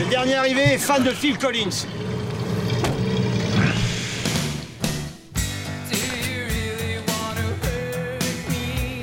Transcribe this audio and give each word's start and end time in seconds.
Le 0.00 0.06
dernier 0.06 0.34
arrivé 0.36 0.62
est 0.62 0.78
fan 0.78 1.04
de 1.04 1.10
Phil 1.10 1.36
Collins. 1.36 1.86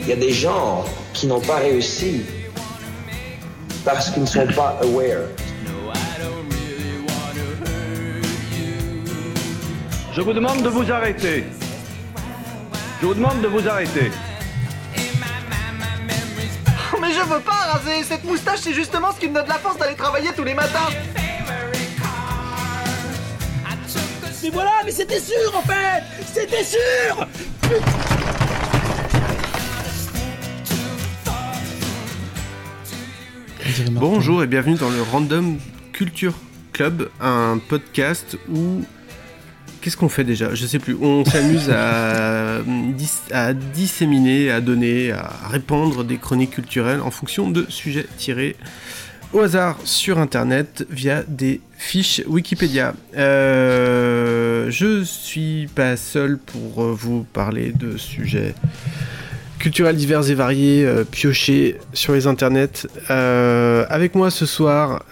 Il 0.02 0.07
y 0.07 0.12
a 0.12 0.15
des 0.15 0.33
gens 0.33 0.86
qui 1.13 1.28
n'ont 1.28 1.39
pas 1.39 1.57
réussi 1.57 2.23
parce 3.86 4.10
qu'ils 4.10 4.23
ne 4.23 4.28
sont 4.28 4.47
pas 4.47 4.79
aware. 4.81 5.28
Je 10.14 10.21
vous 10.21 10.34
demande 10.34 10.64
de 10.64 10.70
vous 10.70 10.91
arrêter. 10.91 11.43
Je 13.02 13.05
vous 13.05 13.14
demande 13.14 13.39
de 13.43 13.48
vous 13.48 13.68
arrêter. 13.68 14.11
Je 17.18 17.23
veux 17.23 17.39
pas 17.39 17.52
raser. 17.52 18.04
Cette 18.04 18.23
moustache, 18.25 18.59
c'est 18.59 18.73
justement 18.73 19.11
ce 19.11 19.20
qui 19.20 19.27
me 19.27 19.34
donne 19.34 19.47
la 19.47 19.55
force 19.55 19.77
d'aller 19.77 19.95
travailler 19.95 20.29
tous 20.36 20.43
les 20.43 20.54
matins. 20.54 20.89
Mais 24.43 24.49
voilà, 24.52 24.71
mais 24.85 24.91
c'était 24.91 25.20
sûr 25.20 25.55
en 25.55 25.62
fait. 25.63 26.03
C'était 26.31 26.63
sûr. 26.63 27.27
Bonjour 33.91 34.43
et 34.43 34.48
bienvenue 34.48 34.76
dans 34.76 34.90
le 34.90 35.02
Random 35.02 35.57
Culture 35.93 36.34
Club, 36.71 37.09
un 37.20 37.57
podcast 37.68 38.38
où 38.48 38.84
qu'est-ce 39.88 39.96
qu'on 39.96 40.09
fait 40.09 40.26
déjà? 40.26 40.54
Je 40.54 40.66
sais 40.66 40.80
plus. 40.80 40.98
On 41.02 41.23
s'amuse 41.23 41.70
à, 41.70 42.58
dis- 42.98 43.09
à 43.32 43.54
disséminer, 43.54 44.52
à 44.52 44.60
donner, 44.60 45.13
à 45.13 45.32
répandre 45.50 46.04
des 46.04 46.18
chroniques 46.18 46.52
culturelles 46.52 47.00
en 47.00 47.10
fonction 47.10 47.50
de 47.50 47.66
sujets 47.70 48.05
tirés 48.18 48.58
au 49.32 49.40
hasard 49.40 49.77
sur 49.86 50.20
internet 50.20 50.86
via 50.90 51.23
des 51.23 51.62
fiches 51.77 52.22
Wikipédia. 52.27 52.96
Euh, 53.16 54.70
je 54.71 55.05
suis 55.05 55.68
pas 55.74 55.96
seul 55.96 56.38
pour 56.38 56.84
euh, 56.84 56.91
vous 56.91 57.26
parler 57.32 57.72
de 57.72 57.96
sujets 57.96 58.55
culturels 59.57 59.96
divers 59.96 60.29
et 60.29 60.35
variés 60.35 60.85
euh, 60.85 61.05
piochés 61.05 61.77
sur 61.94 62.12
les 62.12 62.27
internets. 62.27 62.88
Euh, 63.10 63.85
avec 63.90 64.16
moi 64.16 64.31
ce 64.31 64.46
soir, 64.46 65.06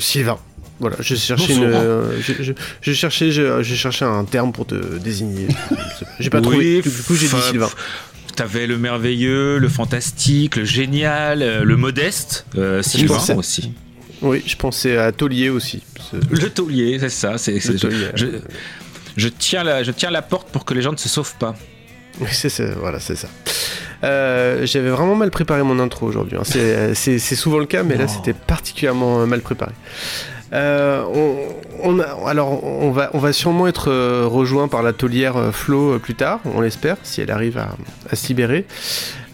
Sylvain. 0.00 0.38
Voilà, 0.80 0.96
je 1.00 1.14
cherchais, 1.14 1.54
une, 1.54 1.64
euh, 1.64 2.20
je, 2.20 2.32
je- 2.42 2.52
je 2.82 2.92
cherchais, 2.92 3.30
je- 3.30 3.62
cherché 3.62 4.04
un 4.04 4.24
terme 4.24 4.52
pour 4.52 4.66
te 4.66 4.74
désigner. 4.98 5.46
J'ai 6.18 6.30
pas 6.30 6.38
Oui, 6.38 6.42
trouvé. 6.42 6.82
Du 6.82 6.90
coup, 7.02 7.14
j'ai 7.14 7.28
dit 7.28 7.40
Sylvain. 7.50 7.70
T'avais 8.34 8.66
le 8.66 8.76
merveilleux, 8.78 9.58
le 9.58 9.68
fantastique, 9.68 10.56
le 10.56 10.64
génial, 10.64 11.42
euh, 11.42 11.62
le 11.64 11.76
modeste, 11.76 12.46
euh, 12.56 12.82
Sylvain 12.82 13.36
aussi. 13.36 13.72
Oui, 14.22 14.42
je 14.44 14.56
pensais 14.56 14.96
à 14.96 15.12
Taulier 15.12 15.48
aussi. 15.50 15.82
Le 16.30 16.48
taulier, 16.50 16.98
c'est 16.98 17.08
ça. 17.10 17.38
C'est, 17.38 17.60
je, 19.16 19.28
tiens 19.28 19.62
la, 19.62 19.82
je 19.84 19.92
tiens 19.92 20.10
la 20.10 20.22
porte 20.22 20.48
pour 20.50 20.64
que 20.64 20.74
les 20.74 20.82
gens 20.82 20.92
ne 20.92 20.96
se 20.96 21.08
sauvent 21.08 21.34
pas. 21.38 21.54
Oui, 22.20 22.28
c'est 22.32 22.48
ça, 22.48 22.64
voilà, 22.80 22.98
c'est 23.00 23.16
ça. 23.16 23.28
Euh, 24.02 24.66
J'avais 24.66 24.90
vraiment 24.90 25.14
mal 25.14 25.30
préparé 25.30 25.62
mon 25.62 25.78
intro 25.78 26.06
aujourd'hui. 26.06 26.36
hein. 26.36 26.42
C'est- 26.94 27.18
souvent 27.36 27.58
le 27.58 27.66
cas, 27.66 27.82
mais 27.84 27.96
là 27.96 28.06
Oh. 28.08 28.12
c'était 28.12 28.32
particulièrement 28.38 29.26
mal 29.26 29.40
préparé. 29.40 29.72
Euh, 30.54 31.02
on, 31.82 31.98
alors 32.26 32.62
on 32.64 32.90
va, 32.90 33.32
sûrement 33.32 33.66
être 33.66 33.90
euh, 33.90 34.26
rejoint 34.26 34.68
par 34.68 34.82
la 34.82 34.92
taulière 34.92 35.36
euh, 35.36 35.50
Flo 35.50 35.98
plus 35.98 36.14
tard, 36.14 36.40
on 36.54 36.60
l'espère, 36.60 36.96
si 37.02 37.20
elle 37.20 37.30
arrive 37.30 37.58
à, 37.58 37.70
à 38.10 38.16
se 38.16 38.28
libérer. 38.28 38.66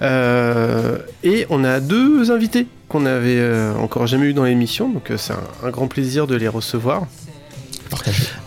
Et 0.02 1.46
on 1.50 1.62
a 1.64 1.80
deux 1.80 2.30
invités 2.30 2.66
qu'on 2.88 3.06
avait 3.06 3.38
euh, 3.38 3.74
encore 3.76 4.06
jamais 4.06 4.26
eu 4.26 4.32
dans 4.32 4.44
l'émission, 4.44 4.88
donc 4.88 5.12
c'est 5.16 5.34
un 5.62 5.70
grand 5.70 5.86
plaisir 5.86 6.26
de 6.26 6.34
les 6.34 6.48
recevoir. 6.48 7.06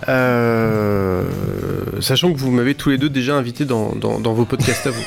Euh, 0.10 1.24
sachant 2.02 2.32
que 2.34 2.38
vous 2.38 2.52
m'avez 2.52 2.76
tous 2.76 2.90
les 2.90 2.98
deux 2.98 3.10
déjà 3.10 3.36
invité 3.36 3.66
dans, 3.66 3.94
dans- 3.96 4.20
dans 4.20 4.34
vos 4.34 4.46
podcasts 4.46 4.88
à 4.88 4.92
vous. 4.92 5.04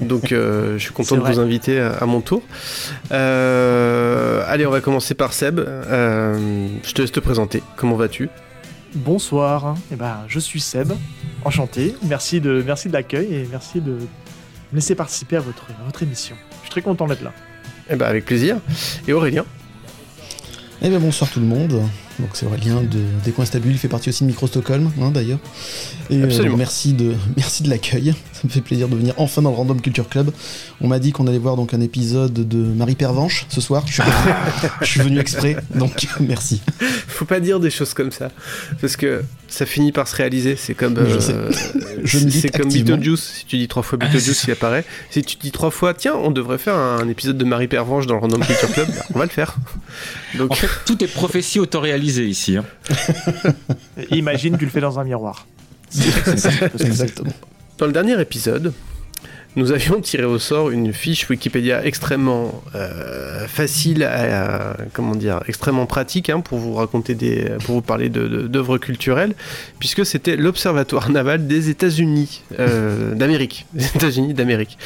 Donc 0.00 0.32
euh, 0.32 0.74
je 0.78 0.82
suis 0.84 0.92
content 0.92 1.16
de 1.16 1.20
vous 1.22 1.38
inviter 1.40 1.80
à, 1.80 1.92
à 1.94 2.06
mon 2.06 2.20
tour. 2.20 2.42
Euh, 3.12 4.42
allez, 4.46 4.66
on 4.66 4.70
va 4.70 4.80
commencer 4.80 5.14
par 5.14 5.32
Seb. 5.32 5.58
Euh, 5.60 6.66
je 6.84 6.92
te 6.92 7.02
laisse 7.02 7.12
te 7.12 7.20
présenter. 7.20 7.62
Comment 7.76 7.96
vas-tu? 7.96 8.28
Bonsoir, 8.94 9.74
eh 9.90 9.96
ben, 9.96 10.18
je 10.28 10.38
suis 10.38 10.60
Seb, 10.60 10.92
enchanté, 11.46 11.94
merci 12.02 12.42
de, 12.42 12.62
merci 12.66 12.88
de 12.88 12.92
l'accueil 12.92 13.26
et 13.34 13.48
merci 13.50 13.80
de 13.80 13.92
me 13.92 14.74
laisser 14.74 14.94
participer 14.94 15.36
à 15.36 15.40
votre, 15.40 15.64
à 15.80 15.84
votre 15.86 16.02
émission. 16.02 16.36
Je 16.56 16.64
suis 16.64 16.70
très 16.70 16.82
content 16.82 17.06
d'être 17.06 17.22
là. 17.22 17.32
Eh 17.88 17.96
ben 17.96 18.04
avec 18.06 18.26
plaisir. 18.26 18.56
Et 19.08 19.14
Aurélien? 19.14 19.46
Eh 20.82 20.90
bien 20.90 20.98
bonsoir 20.98 21.30
tout 21.30 21.40
le 21.40 21.46
monde. 21.46 21.80
Donc 22.18 22.30
c'est 22.34 22.46
Aurélien 22.46 22.82
de 22.82 23.00
Des 23.24 23.32
Coins 23.32 23.44
Stables, 23.44 23.68
il 23.68 23.78
fait 23.78 23.88
partie 23.88 24.10
aussi 24.10 24.24
de 24.24 24.28
Micro 24.28 24.46
Stockholm 24.46 24.90
hein, 25.00 25.10
d'ailleurs. 25.10 25.38
Et 26.10 26.16
euh, 26.16 26.54
merci 26.56 26.92
de 26.92 27.14
merci 27.36 27.62
de 27.62 27.70
l'accueil. 27.70 28.14
Ça 28.32 28.40
me 28.44 28.50
fait 28.50 28.60
plaisir 28.60 28.88
de 28.88 28.96
venir 28.96 29.14
enfin 29.16 29.42
dans 29.42 29.50
le 29.50 29.56
Random 29.56 29.80
Culture 29.80 30.08
Club. 30.08 30.30
On 30.80 30.88
m'a 30.88 30.98
dit 30.98 31.12
qu'on 31.12 31.26
allait 31.26 31.38
voir 31.38 31.56
donc 31.56 31.74
un 31.74 31.80
épisode 31.80 32.32
de 32.32 32.58
Marie 32.58 32.96
Pervenche 32.96 33.46
ce 33.48 33.60
soir. 33.60 33.84
Je 33.86 33.94
suis, 33.94 34.02
je 34.82 34.86
suis 34.86 35.00
venu 35.00 35.18
exprès, 35.18 35.56
donc 35.74 36.06
merci. 36.20 36.60
Faut 37.08 37.24
pas 37.24 37.40
dire 37.40 37.60
des 37.60 37.70
choses 37.70 37.94
comme 37.94 38.12
ça. 38.12 38.30
Parce 38.80 38.96
que 38.96 39.22
ça 39.48 39.66
finit 39.66 39.92
par 39.92 40.08
se 40.08 40.16
réaliser. 40.16 40.56
C'est 40.56 40.74
comme. 40.74 40.94
Me 40.94 41.20
c'est 42.28 42.50
comme. 42.50 42.70
Beetlejuice. 42.70 43.32
Si 43.38 43.46
tu 43.46 43.56
dis 43.56 43.68
trois 43.68 43.82
fois 43.82 43.98
Ah, 44.00 44.06
Beetlejuice, 44.06 44.44
il 44.44 44.50
apparaît. 44.50 44.84
Si 45.10 45.22
tu 45.22 45.36
dis 45.36 45.50
trois 45.50 45.70
fois, 45.70 45.94
tiens, 45.94 46.14
on 46.14 46.30
devrait 46.30 46.58
faire 46.58 46.76
un 46.76 47.08
épisode 47.08 47.38
de 47.38 47.44
Marie 47.44 47.68
Pervenche 47.68 48.06
dans 48.06 48.14
le 48.14 48.20
Random 48.20 48.44
Culture 48.44 48.72
Club, 48.72 48.88
bah, 48.88 49.04
on 49.14 49.18
va 49.18 49.24
le 49.24 49.30
faire. 49.30 49.56
Donc, 50.36 50.50
En 50.50 50.54
fait, 50.54 50.68
tout 50.84 51.02
est 51.02 51.12
prophétie 51.12 51.60
autoréalisée 51.60 52.01
ici. 52.02 52.56
hein. 52.56 52.64
Imagine, 54.10 54.56
tu 54.58 54.64
le 54.64 54.70
fais 54.70 54.80
dans 54.80 54.98
un 54.98 55.04
miroir. 55.04 55.46
Exactement. 56.80 57.32
Dans 57.78 57.86
le 57.86 57.92
dernier 57.92 58.20
épisode, 58.20 58.72
nous 59.54 59.70
avions 59.72 60.00
tiré 60.00 60.24
au 60.24 60.38
sort 60.38 60.70
une 60.70 60.92
fiche 60.94 61.28
Wikipédia 61.28 61.84
extrêmement 61.84 62.62
euh, 62.74 63.46
facile, 63.46 64.02
à, 64.02 64.70
à- 64.70 64.76
comment 64.94 65.14
dire, 65.14 65.40
extrêmement 65.46 65.84
pratique 65.86 66.30
hein, 66.30 66.40
pour 66.40 66.58
vous 66.58 66.74
raconter 66.74 67.14
des, 67.14 67.50
pour 67.64 67.74
vous 67.74 67.82
parler 67.82 68.08
de- 68.08 68.28
de- 68.28 68.46
d'œuvres 68.48 68.78
culturelles, 68.78 69.34
puisque 69.78 70.06
c'était 70.06 70.36
l'Observatoire 70.36 71.10
naval 71.10 71.46
des 71.46 71.68
États-Unis 71.68 72.42
euh, 72.58 73.14
d'Amérique, 73.14 73.66
États-Unis 73.94 74.32
d'Amérique. 74.32 74.78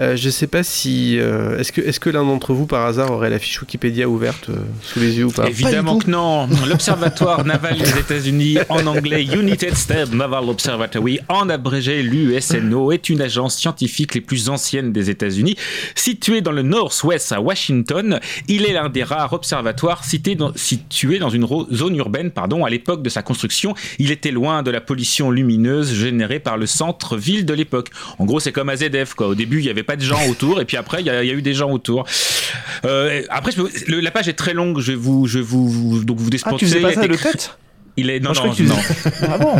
Euh, 0.00 0.16
je 0.16 0.30
sais 0.30 0.48
pas 0.48 0.62
si, 0.64 1.16
euh, 1.18 1.58
est-ce 1.58 1.70
que, 1.70 1.80
est-ce 1.80 2.00
que 2.00 2.10
l'un 2.10 2.24
d'entre 2.24 2.54
vous 2.54 2.66
par 2.66 2.86
hasard 2.86 3.12
aurait 3.12 3.30
la 3.30 3.38
fiche 3.38 3.60
Wikipédia 3.60 4.08
ouverte 4.08 4.48
euh, 4.50 4.54
sous 4.82 4.98
les 4.98 5.16
yeux 5.18 5.26
ou 5.26 5.30
pas? 5.30 5.48
Évidemment 5.48 5.96
Pas 5.98 6.04
que 6.06 6.10
non. 6.10 6.48
L'Observatoire 6.68 7.44
naval 7.44 7.78
des 7.78 7.98
États-Unis, 7.98 8.58
en 8.68 8.84
anglais 8.86 9.22
United 9.24 9.76
States 9.76 10.12
Naval 10.12 10.48
Observatory, 10.48 11.20
en 11.28 11.48
abrégé 11.48 12.02
l'USNO, 12.02 12.90
est 12.92 13.08
une 13.08 13.20
agence 13.20 13.56
scientifique 13.56 14.07
les 14.14 14.20
plus 14.20 14.48
anciennes 14.48 14.92
des 14.92 15.10
États-Unis. 15.10 15.56
Situé 15.94 16.40
dans 16.40 16.52
le 16.52 16.62
Northwest 16.62 17.32
à 17.32 17.40
Washington, 17.40 18.20
il 18.48 18.64
est 18.66 18.72
l'un 18.72 18.88
des 18.88 19.02
rares 19.02 19.32
observatoires 19.32 20.04
cités 20.04 20.34
dans- 20.34 20.52
situés 20.56 21.18
dans 21.18 21.30
une 21.30 21.46
zone 21.72 21.96
urbaine. 21.96 22.30
Pardon, 22.30 22.64
à 22.64 22.70
l'époque 22.70 23.02
de 23.02 23.08
sa 23.08 23.22
construction, 23.22 23.74
il 23.98 24.10
était 24.10 24.30
loin 24.30 24.62
de 24.62 24.70
la 24.70 24.80
pollution 24.80 25.30
lumineuse 25.30 25.92
générée 25.94 26.38
par 26.40 26.56
le 26.56 26.66
centre-ville 26.66 27.44
de 27.46 27.54
l'époque. 27.54 27.88
En 28.18 28.24
gros, 28.24 28.40
c'est 28.40 28.52
comme 28.52 28.68
AZF. 28.68 29.14
Quoi. 29.14 29.28
Au 29.28 29.34
début, 29.34 29.58
il 29.58 29.64
n'y 29.64 29.70
avait 29.70 29.82
pas 29.82 29.96
de 29.96 30.02
gens 30.02 30.20
autour, 30.28 30.60
et 30.60 30.64
puis 30.64 30.76
après, 30.76 31.00
il 31.00 31.06
y, 31.06 31.10
a 31.10 31.22
il 31.22 31.28
y 31.28 31.30
a 31.30 31.34
eu 31.34 31.42
des 31.42 31.54
gens 31.54 31.70
autour. 31.70 32.04
Euh, 32.84 33.22
après, 33.30 33.52
je 33.52 33.62
peux- 33.62 33.70
le- 33.86 34.00
la 34.00 34.10
page 34.10 34.28
est 34.28 34.34
très 34.34 34.54
longue. 34.54 34.80
Je 34.80 34.92
vais 34.92 34.98
vous, 34.98 35.26
je 35.26 35.38
vais 35.38 35.44
vous, 35.44 35.68
vous- 35.68 36.04
donc 36.04 36.18
vous 36.18 36.30
Ah, 36.44 36.52
tu 36.58 36.66
faisais 36.66 36.80
pas 36.80 36.92
ça 36.92 37.06
de 37.06 37.14
tête? 37.14 37.58
Il 37.98 38.10
est 38.10 38.20
non 38.20 38.32
non 38.32 38.52
tu 38.52 38.62
non. 38.64 38.74
faisais- 38.76 39.10
Ah 39.28 39.38
bon 39.38 39.54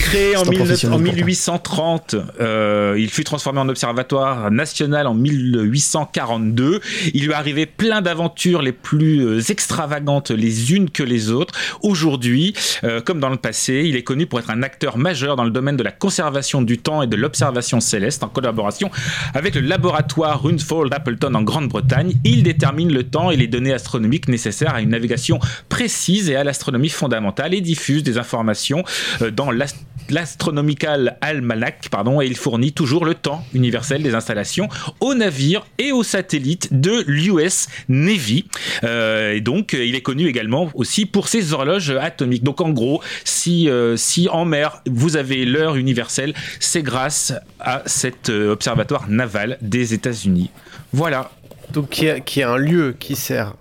Créé 0.00 0.36
en, 0.36 0.44
C'est 0.44 0.48
un 0.48 0.52
19 0.52 0.54
professionnel 0.56 0.94
en 0.94 1.02
pourtant. 1.02 1.16
1830, 1.16 2.16
euh, 2.40 2.94
il 2.98 3.10
fut 3.10 3.24
transformé 3.24 3.60
en 3.60 3.68
observatoire 3.68 4.50
national 4.50 5.06
en 5.06 5.14
1842. 5.14 6.80
Il 7.14 7.26
lui 7.26 7.32
arrivé 7.32 7.66
plein 7.66 8.00
d'aventures 8.02 8.62
les 8.62 8.72
plus 8.72 9.20
euh, 9.26 9.40
extravagantes 9.48 10.30
les 10.30 10.72
unes 10.74 10.90
que 10.90 11.02
les 11.02 11.30
autres. 11.30 11.54
Aujourd'hui, 11.82 12.54
euh, 12.84 13.00
comme 13.00 13.20
dans 13.20 13.28
le 13.30 13.36
passé, 13.36 13.82
il 13.86 13.96
est 13.96 14.02
connu 14.02 14.26
pour 14.26 14.38
être 14.38 14.50
un 14.50 14.62
acteur 14.62 14.96
majeur 14.98 15.36
dans 15.36 15.44
le 15.44 15.50
domaine 15.50 15.76
de 15.76 15.82
la 15.82 15.92
conservation 15.92 16.62
du 16.62 16.78
temps 16.78 17.02
et 17.02 17.06
de 17.06 17.16
l'observation 17.16 17.80
céleste 17.80 18.22
en 18.22 18.28
collaboration 18.28 18.90
avec 19.34 19.54
le 19.54 19.60
laboratoire 19.62 20.42
Runfold 20.42 20.92
Appleton 20.94 21.34
en 21.34 21.42
Grande-Bretagne. 21.42 22.14
Il 22.24 22.42
détermine 22.42 22.92
le 22.92 23.02
temps 23.04 23.30
et 23.30 23.36
les 23.36 23.46
données 23.46 23.72
astronomiques 23.72 24.28
nécessaires 24.28 24.74
à 24.74 24.80
une 24.80 24.90
navigation 24.90 25.38
précise 25.68 26.30
et 26.30 26.36
à 26.36 26.44
l'astronomie 26.44 26.88
fondamentale 26.88 27.39
et 27.48 27.60
diffuse 27.60 28.02
des 28.02 28.18
informations 28.18 28.84
euh, 29.22 29.30
dans 29.30 29.50
l'ast- 29.50 29.76
l'Astronomical 30.08 31.16
Almanac, 31.20 31.88
pardon, 31.90 32.20
et 32.20 32.26
il 32.26 32.36
fournit 32.36 32.72
toujours 32.72 33.04
le 33.04 33.14
temps 33.14 33.44
universel 33.54 34.02
des 34.02 34.14
installations 34.14 34.68
aux 35.00 35.14
navires 35.14 35.64
et 35.78 35.92
aux 35.92 36.02
satellites 36.02 36.68
de 36.80 37.04
l'US 37.06 37.68
Navy. 37.88 38.46
Euh, 38.82 39.34
et 39.34 39.40
donc, 39.40 39.74
euh, 39.74 39.84
il 39.84 39.94
est 39.94 40.00
connu 40.02 40.26
également 40.26 40.68
aussi 40.74 41.06
pour 41.06 41.28
ses 41.28 41.52
horloges 41.52 41.90
atomiques. 41.90 42.42
Donc, 42.42 42.60
en 42.60 42.70
gros, 42.70 43.02
si, 43.24 43.68
si 43.96 44.28
en 44.28 44.44
mer 44.44 44.82
vous 44.86 45.16
avez 45.16 45.44
l'heure 45.44 45.76
universelle, 45.76 46.34
c'est 46.58 46.82
grâce 46.82 47.32
à 47.60 47.82
cet 47.86 48.28
observatoire 48.28 49.08
naval 49.08 49.58
des 49.62 49.94
États-Unis. 49.94 50.50
Voilà. 50.92 51.30
Donc 51.72 51.90
qui 51.90 52.06
est, 52.06 52.24
qui 52.24 52.40
est 52.40 52.44
un 52.44 52.56
lieu 52.56 52.96
qui 52.98 53.14
sert 53.14 53.54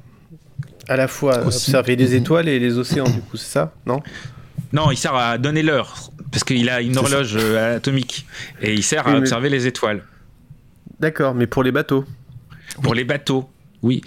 À 0.89 0.95
la 0.97 1.07
fois 1.07 1.45
Aussi. 1.45 1.69
observer 1.69 1.95
les 1.95 2.09
Mhm. 2.09 2.15
étoiles 2.15 2.47
et 2.49 2.59
les 2.59 2.77
océans, 2.77 3.07
du 3.09 3.21
coup, 3.21 3.37
c'est 3.37 3.51
ça 3.51 3.73
Non 3.85 4.01
Non, 4.73 4.91
il 4.91 4.97
sert 4.97 5.15
à 5.15 5.37
donner 5.37 5.61
l'heure 5.63 6.09
parce 6.31 6.43
qu'il 6.43 6.69
a 6.69 6.81
une 6.81 6.95
ça. 6.95 6.99
horloge 7.01 7.35
euh, 7.37 7.77
atomique 7.77 8.25
et 8.61 8.73
il 8.73 8.83
sert 8.83 9.03
Oui, 9.05 9.11
à 9.11 9.13
mais- 9.13 9.19
observer 9.19 9.49
les 9.49 9.67
étoiles. 9.67 10.03
D'accord, 10.99 11.33
mais 11.35 11.47
pour 11.47 11.63
les 11.63 11.71
bateaux. 11.71 12.05
Pour 12.83 12.93
les 12.95 13.03
bateaux, 13.03 13.49
oui. 13.81 14.01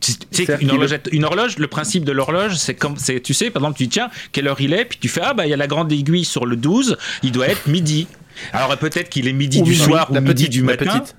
Tu 0.00 0.12
sais, 0.30 0.46
une 0.60 0.70
horloge, 0.70 0.98
une 1.10 1.24
horloge, 1.24 1.58
le 1.58 1.66
principe 1.66 2.04
de 2.04 2.12
l'horloge, 2.12 2.54
c'est 2.54 2.74
comme, 2.74 2.96
c'est, 2.96 3.20
tu 3.20 3.34
sais, 3.34 3.50
par 3.50 3.62
exemple, 3.62 3.78
tu 3.78 3.84
dis, 3.84 3.88
tiens, 3.90 4.10
quelle 4.32 4.46
heure 4.46 4.60
il 4.60 4.72
est, 4.72 4.84
puis 4.84 4.98
tu 5.00 5.08
fais, 5.08 5.20
ah 5.24 5.34
bah 5.34 5.46
il 5.46 5.50
y 5.50 5.52
a 5.52 5.56
la 5.56 5.66
grande 5.66 5.90
aiguille 5.92 6.24
sur 6.24 6.46
le 6.46 6.54
12, 6.56 6.96
il 7.24 7.32
doit 7.32 7.48
être 7.48 7.66
midi. 7.66 8.06
Alors 8.52 8.76
peut-être 8.76 9.08
qu'il 9.08 9.26
est 9.26 9.32
midi 9.32 9.58
Ou 9.60 9.64
du 9.64 9.70
minuit, 9.72 9.84
soir 9.84 10.10
ou 10.10 10.14
la 10.14 10.20
midi 10.20 10.34
petite, 10.44 10.50
du 10.52 10.60
la 10.60 10.66
matin. 10.66 11.00
petite. 11.00 11.16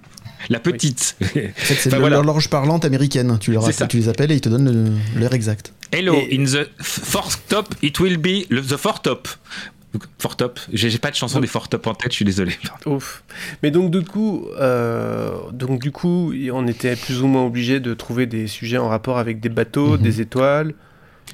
La 0.49 0.59
petite. 0.59 1.15
En 1.21 1.25
fait, 1.25 1.53
c'est 1.75 1.89
voilà. 1.95 2.17
l'horloge 2.21 2.49
parlante 2.49 2.85
américaine. 2.85 3.37
Tu, 3.39 3.51
leur 3.51 3.63
C'est 3.63 3.69
appelles- 3.69 3.77
ça. 3.79 3.87
tu 3.87 3.97
les 3.97 4.09
appelles 4.09 4.31
et 4.31 4.35
ils 4.35 4.41
te 4.41 4.49
donnent 4.49 4.97
l'heure 5.15 5.33
exacte. 5.33 5.73
Hello, 5.91 6.15
Et- 6.15 6.37
in 6.39 6.45
the 6.45 6.69
fourth 6.81 7.41
top, 7.49 7.73
it 7.81 7.99
will 7.99 8.17
be 8.17 8.47
the 8.49 8.77
fourth 8.77 9.01
top. 9.03 9.27
Fourth 10.19 10.37
top. 10.37 10.59
J'ai, 10.71 10.95
pas 10.99 11.09
de 11.09 11.15
chanson 11.15 11.39
des 11.39 11.47
fourth 11.47 11.69
top 11.71 11.87
en 11.87 11.95
tête, 11.95 12.11
je 12.11 12.17
suis 12.17 12.25
désolé. 12.25 12.53
Ouf. 12.85 13.23
Mais 13.63 13.71
donc 13.71 13.89
du 13.91 14.01
coup, 14.03 14.45
euh, 14.59 15.31
donc 15.51 15.81
du 15.81 15.91
coup, 15.91 16.31
on 16.53 16.67
était 16.67 16.95
plus 16.95 17.21
ou 17.21 17.27
moins 17.27 17.43
obligé 17.45 17.79
de 17.79 17.93
trouver 17.95 18.27
des 18.27 18.45
sujets 18.47 18.77
en 18.77 18.87
rapport 18.87 19.17
avec 19.17 19.39
des 19.39 19.49
bateaux, 19.49 19.97
Mhm. 19.97 20.01
des 20.03 20.21
étoiles. 20.21 20.73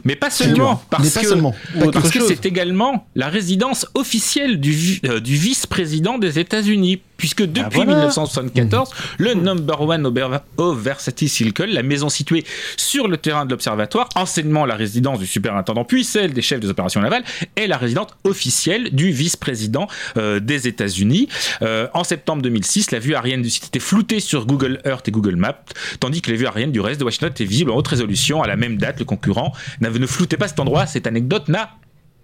Mais 0.04 0.16
pas 0.18 0.30
seulement, 0.30 0.84
parce 0.90 1.04
Mais 1.06 1.10
pas 1.10 1.22
que 1.22 1.28
seulement. 1.28 1.56
Parce 1.94 2.10
c'est 2.28 2.46
également 2.46 3.08
la 3.16 3.30
résidence 3.30 3.88
officielle 3.94 4.60
du, 4.60 5.00
euh, 5.06 5.22
du 5.22 5.36
vice-président 5.36 6.18
des 6.18 6.38
États-Unis, 6.38 7.02
puisque 7.18 7.44
depuis 7.44 7.76
voilà. 7.78 7.92
1974, 7.94 8.90
le 9.18 9.34
number 9.34 9.82
one 9.82 10.06
Ober- 10.06 10.40
Oversati 10.58 11.30
Circle, 11.30 11.66
la 11.68 11.84
maison 11.84 12.10
située 12.10 12.44
sur 12.78 13.08
le 13.08 13.18
terrain 13.18 13.46
de 13.46 13.52
l'observatoire, 13.52 14.10
anciennement 14.16 14.66
la 14.66 14.76
résidence 14.76 15.20
du 15.20 15.28
superintendant, 15.28 15.84
puis 15.86 16.04
celle 16.04 16.34
des 16.34 16.42
chefs 16.42 16.60
des 16.60 16.70
opérations 16.70 17.02
navales, 17.02 17.24
est 17.56 17.68
la 17.68 17.78
résidence 17.78 18.08
officielle 18.24 18.90
du 18.94 19.12
vice-président 19.12 19.88
euh, 20.18 20.40
des 20.40 20.68
États-Unis. 20.68 21.28
Euh, 21.62 21.88
en 21.94 22.04
septembre 22.04 22.42
2006, 22.42 22.92
la 22.92 23.00
vue 23.00 23.16
aérienne 23.16 23.42
du 23.42 23.50
site 23.50 23.66
était 23.68 23.80
floutée 23.80 24.20
sur 24.20 24.46
Google 24.46 24.82
Earth 24.86 25.08
et 25.08 25.12
Google 25.12 25.36
Maps, 25.36 25.64
tandis 26.00 26.22
que 26.22 26.32
les 26.32 26.38
vues 26.38 26.48
aériennes 26.48 26.72
du 26.72 26.80
reste 26.82 27.00
de 27.00 27.06
Washington 27.06 27.30
étaient 27.32 27.46
visibles 27.46 27.72
en 27.72 27.76
haute 27.76 27.88
résolution. 27.88 28.44
À 28.44 28.48
la 28.48 28.56
même 28.56 28.78
date, 28.78 29.00
le 29.00 29.06
concurrent 29.06 29.54
n'avait- 29.82 30.00
ne 30.00 30.08
floutait 30.08 30.38
pas 30.38 30.48
cet 30.48 30.60
endroit. 30.60 30.86
Cette 30.86 31.08
anecdote 31.08 31.48
n'a 31.48 31.72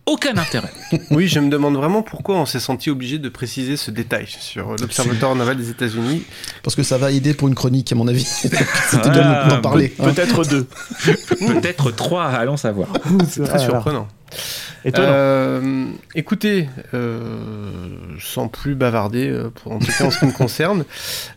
aucun 0.05 0.35
intérêt. 0.37 0.69
Oui, 1.11 1.27
je 1.27 1.39
me 1.39 1.49
demande 1.49 1.75
vraiment 1.75 2.01
pourquoi 2.01 2.35
on 2.37 2.45
s'est 2.45 2.59
senti 2.59 2.89
obligé 2.89 3.17
de 3.19 3.29
préciser 3.29 3.77
ce 3.77 3.91
détail 3.91 4.25
sur 4.27 4.71
l'Observatoire 4.77 5.35
naval 5.35 5.57
des 5.57 5.69
États-Unis. 5.69 6.23
Parce 6.63 6.75
que 6.75 6.83
ça 6.83 6.97
va 6.97 7.11
aider 7.11 7.33
pour 7.33 7.47
une 7.47 7.55
chronique, 7.55 7.91
à 7.91 7.95
mon 7.95 8.07
avis. 8.07 8.23
C'était 8.23 9.09
bien 9.09 9.47
d'en 9.47 9.61
parler. 9.61 9.93
hein. 9.99 10.11
Peut-être 10.11 10.43
deux. 10.45 10.67
Peut-être 11.39 11.91
trois, 11.91 12.25
allons 12.25 12.57
savoir. 12.57 12.89
C'est 13.29 13.43
très 13.43 13.51
Ah, 13.59 13.63
alors. 13.63 13.65
surprenant. 13.83 14.07
Étonnant. 14.83 15.07
Euh, 15.11 15.85
écoutez, 16.15 16.67
euh, 16.93 17.69
sans 18.19 18.47
plus 18.47 18.75
bavarder, 18.75 19.27
euh, 19.29 19.49
pour, 19.49 19.73
en 19.73 19.79
tout 19.79 19.91
cas 19.97 20.05
en 20.05 20.11
ce 20.11 20.19
qui 20.19 20.25
me 20.25 20.31
concerne, 20.31 20.85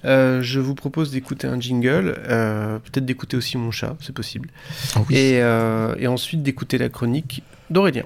euh, 0.05 0.41
je 0.43 0.61
vous 0.61 0.75
propose 0.75 1.11
d'écouter 1.11 1.47
un 1.47 1.61
jingle, 1.61 2.17
euh, 2.29 2.79
peut-être 2.79 3.05
d'écouter 3.05 3.37
aussi 3.37 3.59
mon 3.59 3.71
chat, 3.71 3.97
c'est 4.01 4.15
possible, 4.15 4.49
Ah 4.97 5.01
oui. 5.09 5.17
et, 5.17 5.43
euh, 5.43 5.95
et 5.99 6.07
ensuite 6.07 6.43
d'écouter 6.43 6.79
la 6.79 6.89
chronique 6.89 7.43
d'Aurélien. 7.69 8.05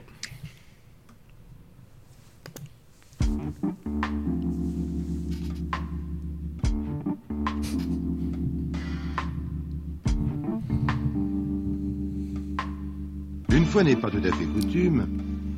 Une 13.50 13.64
fois 13.64 13.82
n'est 13.82 13.96
pas 13.96 14.10
tout 14.10 14.18
à 14.18 14.30
fait 14.34 14.44
coutume, 14.44 15.06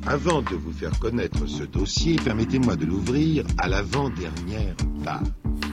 avant 0.07 0.41
de 0.41 0.55
vous 0.55 0.71
faire 0.71 0.97
connaître 0.99 1.45
ce 1.47 1.63
dossier, 1.63 2.15
permettez-moi 2.15 2.75
de 2.75 2.85
l'ouvrir 2.85 3.45
à 3.57 3.67
l'avant-dernière 3.67 4.75
page. 5.03 5.70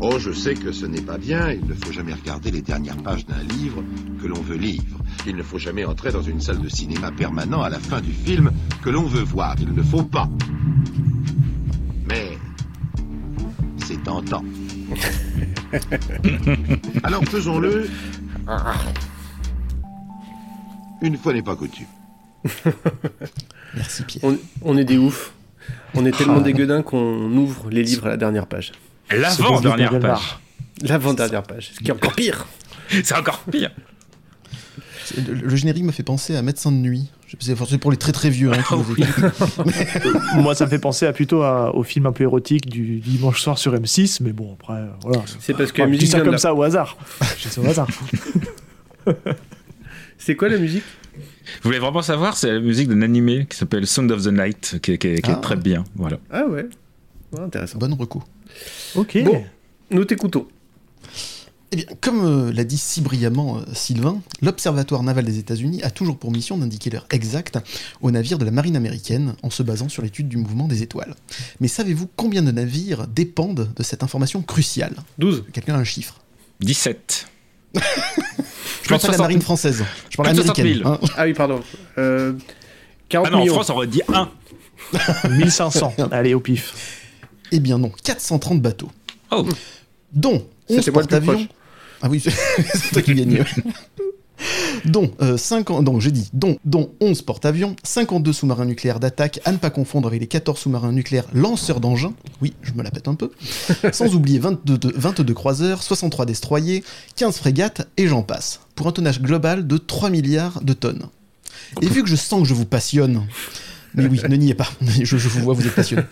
Oh, 0.00 0.16
je 0.16 0.30
sais 0.30 0.54
que 0.54 0.70
ce 0.70 0.86
n'est 0.86 1.00
pas 1.00 1.18
bien, 1.18 1.50
il 1.50 1.66
ne 1.66 1.74
faut 1.74 1.90
jamais 1.90 2.12
regarder 2.12 2.52
les 2.52 2.62
dernières 2.62 2.96
pages 2.98 3.26
d'un 3.26 3.42
livre 3.42 3.82
que 4.22 4.28
l'on 4.28 4.40
veut 4.40 4.56
lire. 4.56 4.80
Il 5.26 5.34
ne 5.34 5.42
faut 5.42 5.58
jamais 5.58 5.84
entrer 5.84 6.12
dans 6.12 6.22
une 6.22 6.40
salle 6.40 6.60
de 6.60 6.68
cinéma 6.68 7.10
permanent 7.10 7.62
à 7.62 7.68
la 7.68 7.80
fin 7.80 8.00
du 8.00 8.12
film 8.12 8.52
que 8.84 8.90
l'on 8.90 9.02
veut 9.02 9.24
voir. 9.24 9.56
Il 9.60 9.72
ne 9.72 9.82
faut 9.82 10.04
pas. 10.04 10.28
Mais 12.08 12.38
c'est 13.84 14.00
tentant. 14.04 14.44
Alors 17.02 17.24
faisons-le. 17.24 17.88
Une 21.02 21.18
fois 21.18 21.32
n'est 21.32 21.42
pas 21.42 21.56
coutume. 21.56 21.86
Merci 23.74 24.04
Pierre. 24.04 24.24
On, 24.24 24.38
on 24.62 24.78
est 24.78 24.84
des 24.84 24.96
oufs. 24.96 25.32
On 25.94 26.06
est 26.06 26.16
tellement 26.16 26.40
des 26.40 26.52
gueudins 26.52 26.82
qu'on 26.82 27.32
ouvre 27.36 27.68
les 27.70 27.82
livres 27.82 28.06
à 28.06 28.10
la 28.10 28.16
dernière 28.16 28.46
page. 28.46 28.72
L'avant-dernière 29.10 29.98
page. 29.98 30.38
L'avant-dernière 30.82 31.42
page, 31.42 31.70
ce 31.74 31.78
qui 31.80 31.88
est 31.88 31.92
encore 31.92 32.14
pire. 32.14 32.46
C'est 32.90 33.14
encore 33.16 33.40
pire. 33.50 33.70
Le, 35.16 35.34
le 35.34 35.56
générique 35.56 35.84
me 35.84 35.92
fait 35.92 36.02
penser 36.02 36.36
à 36.36 36.42
Médecin 36.42 36.70
de 36.70 36.76
nuit. 36.76 37.10
Je- 37.26 37.36
C'est 37.40 37.56
c'est 37.56 37.78
pour 37.78 37.90
les 37.90 37.96
très 37.96 38.12
très 38.12 38.28
vieux 38.30 38.52
hein, 38.52 38.62
nous 38.70 38.92
écoutent. 38.92 39.04
Moi, 40.36 40.54
ça 40.54 40.66
me 40.66 40.70
fait 40.70 40.78
penser 40.78 41.06
à 41.06 41.12
plutôt 41.12 41.42
à- 41.42 41.74
au 41.74 41.82
film 41.82 42.06
un 42.06 42.12
peu 42.12 42.24
érotique 42.24 42.68
du 42.68 42.98
dimanche 43.00 43.40
soir 43.40 43.56
sur 43.58 43.74
M6, 43.74 44.18
mais 44.22 44.32
bon, 44.32 44.54
après, 44.60 44.74
euh, 44.74 44.86
voilà. 45.02 45.22
C'est 45.40 45.54
parce 45.54 45.72
que 45.72 45.80
Enfin, 45.82 45.90
la 45.90 45.94
je 45.94 45.98
dis 45.98 46.04
musique 46.04 46.10
ça 46.12 46.18
de 46.18 46.24
comme 46.24 46.32
la- 46.32 46.38
ça 46.38 46.54
au 46.54 46.62
hasard. 46.62 46.96
Je 47.38 47.48
dis 47.48 47.54
ça 47.54 47.60
au 47.62 47.66
hasard. 47.66 47.88
C'est 50.18 50.36
quoi 50.36 50.48
la 50.48 50.58
musique? 50.58 50.84
Vous 51.16 51.68
voulez 51.68 51.78
vraiment 51.78 52.02
savoir 52.02 52.36
C'est 52.36 52.52
la 52.52 52.60
musique 52.60 52.88
d'un 52.88 53.02
animé 53.02 53.46
qui 53.48 53.56
s'appelle 53.56 53.86
Sound 53.86 54.10
of 54.12 54.22
the 54.24 54.28
Night, 54.32 54.78
qui, 54.82 54.92
est- 54.92 54.98
qui 54.98 55.20
Ah. 55.24 55.36
très 55.36 55.56
bien. 55.56 55.84
Voilà. 55.96 56.18
Ah 56.30 56.44
ouais. 56.46 56.66
Ouais, 57.32 57.40
intéressant. 57.40 57.78
Bonne 57.78 57.94
reco. 57.94 58.22
Ok. 58.94 59.22
Bon, 59.24 59.44
nous 59.90 60.04
t'écoutons. 60.04 60.46
Eh 61.70 61.76
bien, 61.76 61.84
comme 62.00 62.24
euh, 62.24 62.52
l'a 62.52 62.64
dit 62.64 62.78
si 62.78 63.02
brillamment 63.02 63.58
euh, 63.58 63.60
Sylvain, 63.74 64.22
l'Observatoire 64.40 65.02
naval 65.02 65.26
des 65.26 65.38
États-Unis 65.38 65.82
a 65.82 65.90
toujours 65.90 66.16
pour 66.16 66.32
mission 66.32 66.56
d'indiquer 66.56 66.88
l'heure 66.88 67.06
exacte 67.10 67.58
aux 68.00 68.10
navires 68.10 68.38
de 68.38 68.46
la 68.46 68.50
marine 68.50 68.74
américaine 68.74 69.34
en 69.42 69.50
se 69.50 69.62
basant 69.62 69.90
sur 69.90 70.02
l'étude 70.02 70.28
du 70.28 70.38
mouvement 70.38 70.66
des 70.66 70.82
étoiles. 70.82 71.14
Mais 71.60 71.68
savez-vous 71.68 72.08
combien 72.16 72.42
de 72.42 72.50
navires 72.52 73.06
dépendent 73.06 73.68
de 73.76 73.82
cette 73.82 74.02
information 74.02 74.40
cruciale? 74.40 74.94
12. 75.18 75.44
Quelqu'un 75.52 75.74
a 75.74 75.78
un 75.78 75.84
chiffre? 75.84 76.20
17. 76.60 77.26
Je 77.74 77.78
parle 77.78 77.92
pas 78.88 78.94
de 78.96 79.00
60 79.00 79.10
la 79.12 79.18
marine 79.18 79.42
française, 79.42 79.84
je 80.08 80.16
parle 80.16 80.28
plus 80.30 80.38
de 80.38 80.42
60 80.42 80.58
américaine. 80.60 80.82
000. 80.84 80.94
hein. 80.94 81.00
Ah 81.18 81.24
oui, 81.24 81.34
pardon. 81.34 81.60
Euh, 81.98 82.32
40 83.10 83.26
Ah 83.26 83.30
non, 83.30 83.36
en 83.36 83.40
millions. 83.42 83.52
France, 83.54 83.68
on 83.68 83.74
aurait 83.74 83.86
dit 83.86 84.00
1. 84.10 84.30
1500. 85.28 85.94
Allez, 86.10 86.32
au 86.32 86.40
pif. 86.40 86.97
Eh 87.52 87.60
bien 87.60 87.78
non, 87.78 87.90
430 88.04 88.60
bateaux, 88.60 88.90
Oh, 89.30 89.46
dont 90.12 90.44
11 90.68 90.78
C'était 90.78 90.90
moi 90.90 91.02
le 91.02 91.08
plus 91.08 91.16
porte-avions. 91.20 91.48
Ah 92.00 92.08
oui, 92.08 92.20
c'est 92.24 92.90
toi 92.92 93.02
qui 93.02 93.12
ouais. 93.12 93.44
dont, 94.84 95.10
euh, 95.20 95.36
50 95.36 95.84
donc 95.84 96.00
j'ai 96.00 96.10
dit, 96.10 96.30
dont, 96.32 96.58
dont 96.64 96.90
11 97.00 97.22
porte-avions, 97.22 97.74
52 97.82 98.32
sous-marins 98.32 98.64
nucléaires 98.64 99.00
d'attaque, 99.00 99.40
à 99.44 99.52
ne 99.52 99.56
pas 99.56 99.70
confondre 99.70 100.08
avec 100.08 100.20
les 100.20 100.26
14 100.26 100.58
sous-marins 100.58 100.92
nucléaires 100.92 101.26
lanceurs 101.34 101.80
d'engins, 101.80 102.12
oui, 102.40 102.54
je 102.62 102.72
me 102.72 102.82
la 102.82 102.90
pète 102.90 103.08
un 103.08 103.14
peu, 103.14 103.32
sans 103.92 104.14
oublier 104.14 104.38
22, 104.38 104.78
de- 104.78 104.92
22 104.94 105.34
croiseurs, 105.34 105.82
63 105.82 106.26
destroyers, 106.26 106.84
15 107.16 107.36
frégates, 107.36 107.88
et 107.96 108.06
j'en 108.06 108.22
passe, 108.22 108.60
pour 108.74 108.86
un 108.86 108.92
tonnage 108.92 109.20
global 109.20 109.66
de 109.66 109.76
3 109.76 110.10
milliards 110.10 110.60
de 110.62 110.72
tonnes. 110.72 111.06
Et 111.82 111.86
vu 111.86 112.02
que 112.02 112.08
je 112.08 112.16
sens 112.16 112.42
que 112.42 112.48
je 112.48 112.54
vous 112.54 112.64
passionne, 112.64 113.26
mais 114.02 114.08
oui, 114.08 114.20
ne 114.28 114.36
niez 114.36 114.54
pas, 114.54 114.68
je, 114.80 115.16
je 115.16 115.28
vous 115.28 115.40
vois, 115.40 115.54
vous 115.54 115.66
êtes 115.66 115.74
passionné. 115.74 116.02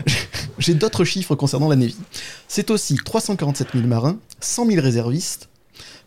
J'ai 0.58 0.74
d'autres 0.74 1.04
chiffres 1.04 1.34
concernant 1.34 1.68
la 1.68 1.76
Navy. 1.76 1.96
C'est 2.48 2.70
aussi 2.70 2.96
347 2.96 3.68
000 3.74 3.86
marins, 3.86 4.18
100 4.40 4.66
000 4.66 4.82
réservistes, 4.82 5.48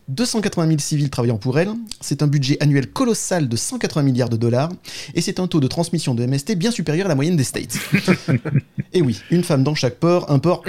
280 0.09 0.67
000 0.67 0.79
civils 0.79 1.09
travaillant 1.09 1.37
pour 1.37 1.59
elle. 1.59 1.71
C'est 2.01 2.21
un 2.21 2.27
budget 2.27 2.57
annuel 2.59 2.87
colossal 2.87 3.47
de 3.47 3.55
180 3.55 4.03
milliards 4.03 4.29
de 4.29 4.37
dollars. 4.37 4.69
Et 5.15 5.21
c'est 5.21 5.39
un 5.39 5.47
taux 5.47 5.59
de 5.59 5.67
transmission 5.67 6.13
de 6.13 6.25
MST 6.25 6.55
bien 6.55 6.71
supérieur 6.71 7.05
à 7.05 7.09
la 7.09 7.15
moyenne 7.15 7.37
des 7.37 7.43
States. 7.43 7.77
et 8.93 9.01
oui, 9.01 9.21
une 9.31 9.43
femme 9.43 9.63
dans 9.63 9.75
chaque 9.75 9.95
port, 9.95 10.29
un 10.29 10.39
port 10.39 10.63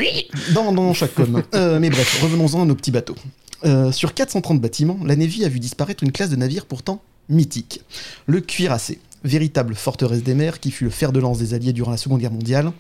dans, 0.53 0.73
dans 0.73 0.95
chaque 0.95 1.15
com. 1.15 1.43
Euh, 1.55 1.81
mais 1.81 1.91
bref, 1.91 2.23
revenons-en 2.23 2.63
à 2.63 2.65
nos 2.65 2.75
petits 2.75 2.93
bateaux. 2.93 3.17
Euh, 3.65 3.93
sur 3.93 4.15
430 4.15 4.61
bâtiments, 4.61 4.99
la 5.05 5.17
Navy 5.17 5.45
a 5.45 5.49
vu 5.49 5.59
disparaître 5.59 6.05
une 6.05 6.13
classe 6.13 6.31
de 6.31 6.37
navires 6.37 6.67
pourtant 6.67 7.03
mythique. 7.29 7.81
Le 8.27 8.41
cuirassé, 8.41 9.01
véritable 9.25 9.75
forteresse 9.75 10.23
des 10.23 10.35
mers 10.35 10.61
qui 10.61 10.71
fut 10.71 10.85
le 10.85 10.91
fer 10.91 11.11
de 11.11 11.19
lance 11.19 11.39
des 11.39 11.55
Alliés 11.55 11.73
durant 11.73 11.91
la 11.91 11.97
Seconde 11.97 12.21
Guerre 12.21 12.31
mondiale, 12.31 12.73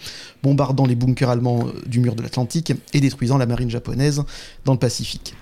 bombardant 0.43 0.87
les 0.87 0.95
bunkers 0.95 1.31
allemands 1.31 1.67
euh, 1.67 1.83
du 1.87 2.01
mur 2.01 2.15
de 2.15 2.23
l'Atlantique 2.23 2.73
et 2.93 3.01
détruisant 3.01 3.39
la 3.39 3.47
marine 3.47 3.71
japonaise 3.71 4.23
dans 4.65 4.73
le 4.73 4.79
Pacifique. 4.79 5.35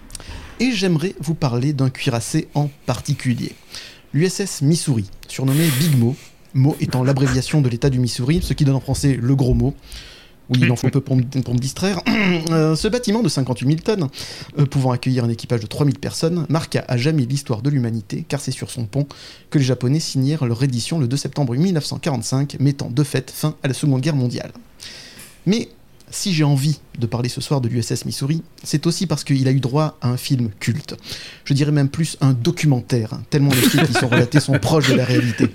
Et 0.61 0.73
j'aimerais 0.73 1.14
vous 1.21 1.35
parler 1.35 1.73
d'un 1.73 1.90
cuirassé 1.90 2.49
en 2.54 2.71
particulier. 2.87 3.52
L'USS 4.14 4.62
Missouri, 4.62 5.06
surnommé 5.26 5.66
Big 5.78 5.99
Mo, 5.99 6.14
Mo 6.54 6.76
étant 6.80 7.02
l'abréviation 7.02 7.62
de 7.62 7.68
l'état 7.68 7.90
du 7.90 7.99
Missouri, 7.99 8.40
ce 8.42 8.52
qui 8.52 8.64
donne 8.64 8.76
en 8.76 8.80
français 8.80 9.18
le 9.21 9.35
gros 9.35 9.54
mot. 9.54 9.75
Oui, 10.52 10.61
il 10.62 10.71
en 10.71 10.76
faut 10.76 10.88
peu 10.90 11.00
pour, 11.00 11.16
me- 11.16 11.23
pour 11.23 11.54
me 11.54 11.59
distraire. 11.59 12.00
Euh, 12.50 12.76
ce 12.76 12.88
bâtiment 12.88 13.23
de 13.23 13.28
58 13.28 13.66
000 13.66 13.78
tonnes, 13.80 14.09
euh, 14.59 14.64
pouvant 14.66 14.90
accueillir 14.90 15.25
un 15.25 15.28
équipage 15.28 15.61
de 15.61 15.66
3000 15.66 15.99
personnes, 15.99 16.47
marqua 16.49 16.85
à 16.88 16.97
jamais 16.97 17.25
l'histoire 17.25 17.62
de 17.62 17.71
l'humanité, 17.71 18.25
car 18.28 18.40
c'est 18.40 18.50
sur 18.52 18.71
son 18.71 18.85
pont 18.85 19.06
que 19.50 19.59
les 19.59 19.64
Japonais 19.64 20.00
signèrent 20.00 20.44
leur 20.47 20.62
édition 20.62 20.99
le 20.99 21.06
2 21.09 21.16
septembre 21.16 21.54
1945, 21.54 22.56
mettant 22.61 22.88
de 22.90 23.02
fait 23.04 23.30
fin 23.30 23.54
à 23.62 23.68
la 23.68 23.75
Seconde 23.75 24.00
Guerre 24.00 24.16
mondiale. 24.16 24.52
Mais 25.47 25.68
si 26.11 26.32
j'ai 26.32 26.44
envie 26.44 26.80
de 26.99 27.06
parler 27.06 27.28
ce 27.28 27.40
soir 27.40 27.61
de 27.61 27.68
l'USS 27.68 28.04
Missouri, 28.04 28.42
c'est 28.62 28.87
aussi 28.87 29.06
parce 29.06 29.25
qu'il 29.25 29.47
a 29.49 29.50
eu 29.50 29.61
droit 29.61 29.97
à 30.00 30.09
un 30.09 30.16
film 30.16 30.50
culte. 30.61 30.94
Je 31.44 31.54
dirais 31.54 31.73
même 31.73 31.88
plus 31.88 32.16
un 32.21 32.32
documentaire, 32.32 33.11
tellement 33.30 33.50
les 33.50 33.56
faits 33.56 33.87
qui 33.87 33.92
sont 33.94 34.09
relatés 34.11 34.40
sont 34.40 34.59
proches 34.59 34.88
de 34.90 34.94
la 34.94 35.04
réalité. 35.04 35.47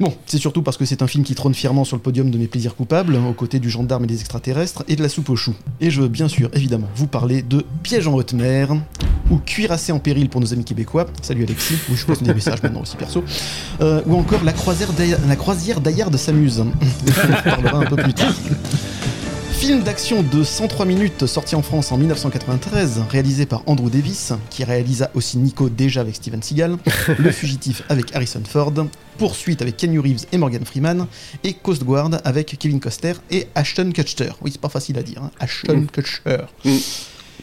Bon, 0.00 0.14
c'est 0.26 0.38
surtout 0.38 0.62
parce 0.62 0.76
que 0.76 0.84
c'est 0.84 1.02
un 1.02 1.08
film 1.08 1.24
qui 1.24 1.34
trône 1.34 1.54
fièrement 1.54 1.84
sur 1.84 1.96
le 1.96 2.02
podium 2.02 2.30
de 2.30 2.38
mes 2.38 2.46
plaisirs 2.46 2.76
coupables, 2.76 3.16
aux 3.16 3.32
côtés 3.32 3.58
du 3.58 3.68
gendarme 3.68 4.04
et 4.04 4.06
des 4.06 4.20
extraterrestres, 4.20 4.84
et 4.86 4.94
de 4.94 5.02
la 5.02 5.08
soupe 5.08 5.28
aux 5.28 5.34
choux. 5.36 5.54
Et 5.80 5.90
je 5.90 6.00
veux 6.02 6.08
bien 6.08 6.28
sûr, 6.28 6.50
évidemment, 6.52 6.86
vous 6.94 7.08
parler 7.08 7.42
de 7.42 7.64
Piège 7.82 8.06
en 8.06 8.14
haute 8.14 8.32
mer, 8.32 8.76
ou 9.30 9.38
Cuirassé 9.38 9.90
en 9.90 9.98
péril 9.98 10.28
pour 10.28 10.40
nos 10.40 10.52
amis 10.52 10.64
québécois, 10.64 11.06
salut 11.20 11.42
Alexis, 11.42 11.74
oui 11.90 11.96
je 11.96 12.06
pose 12.06 12.22
des 12.22 12.32
messages 12.32 12.62
maintenant 12.62 12.82
aussi 12.82 12.96
perso, 12.96 13.24
euh, 13.80 14.00
ou 14.06 14.14
encore 14.16 14.44
La 14.44 14.52
croisière 14.52 14.92
d'Aya- 14.92 15.18
la 15.26 15.36
croisière 15.36 15.80
d'Ayard 15.80 16.16
s'amuse, 16.16 16.60
on 16.62 17.32
en 17.32 17.42
parlera 17.50 17.78
un 17.78 17.86
peu 17.86 17.96
plus 17.96 18.14
tard. 18.14 18.32
Film 19.58 19.82
d'action 19.82 20.22
de 20.22 20.44
103 20.44 20.86
minutes 20.86 21.26
sorti 21.26 21.56
en 21.56 21.62
France 21.62 21.90
en 21.90 21.98
1993, 21.98 23.02
réalisé 23.10 23.44
par 23.44 23.62
Andrew 23.66 23.90
Davis, 23.90 24.32
qui 24.50 24.62
réalisa 24.62 25.10
aussi 25.14 25.36
Nico 25.36 25.68
déjà 25.68 26.02
avec 26.02 26.14
Steven 26.14 26.40
Seagal, 26.40 26.76
Le 27.18 27.32
Fugitif 27.32 27.82
avec 27.88 28.14
Harrison 28.14 28.42
Ford, 28.48 28.72
Poursuite 29.18 29.60
avec 29.60 29.76
Kenny 29.76 29.98
Reeves 29.98 30.26
et 30.30 30.38
Morgan 30.38 30.64
Freeman, 30.64 31.08
et 31.42 31.54
Coast 31.54 31.82
Guard 31.82 32.10
avec 32.24 32.56
Kevin 32.56 32.78
Costner 32.78 33.14
et 33.32 33.48
Ashton 33.56 33.90
Kutcher. 33.92 34.30
Oui, 34.42 34.52
c'est 34.52 34.60
pas 34.60 34.68
facile 34.68 34.96
à 34.96 35.02
dire, 35.02 35.24
hein. 35.24 35.32
Ashton 35.40 35.86
Kutcher. 35.92 36.44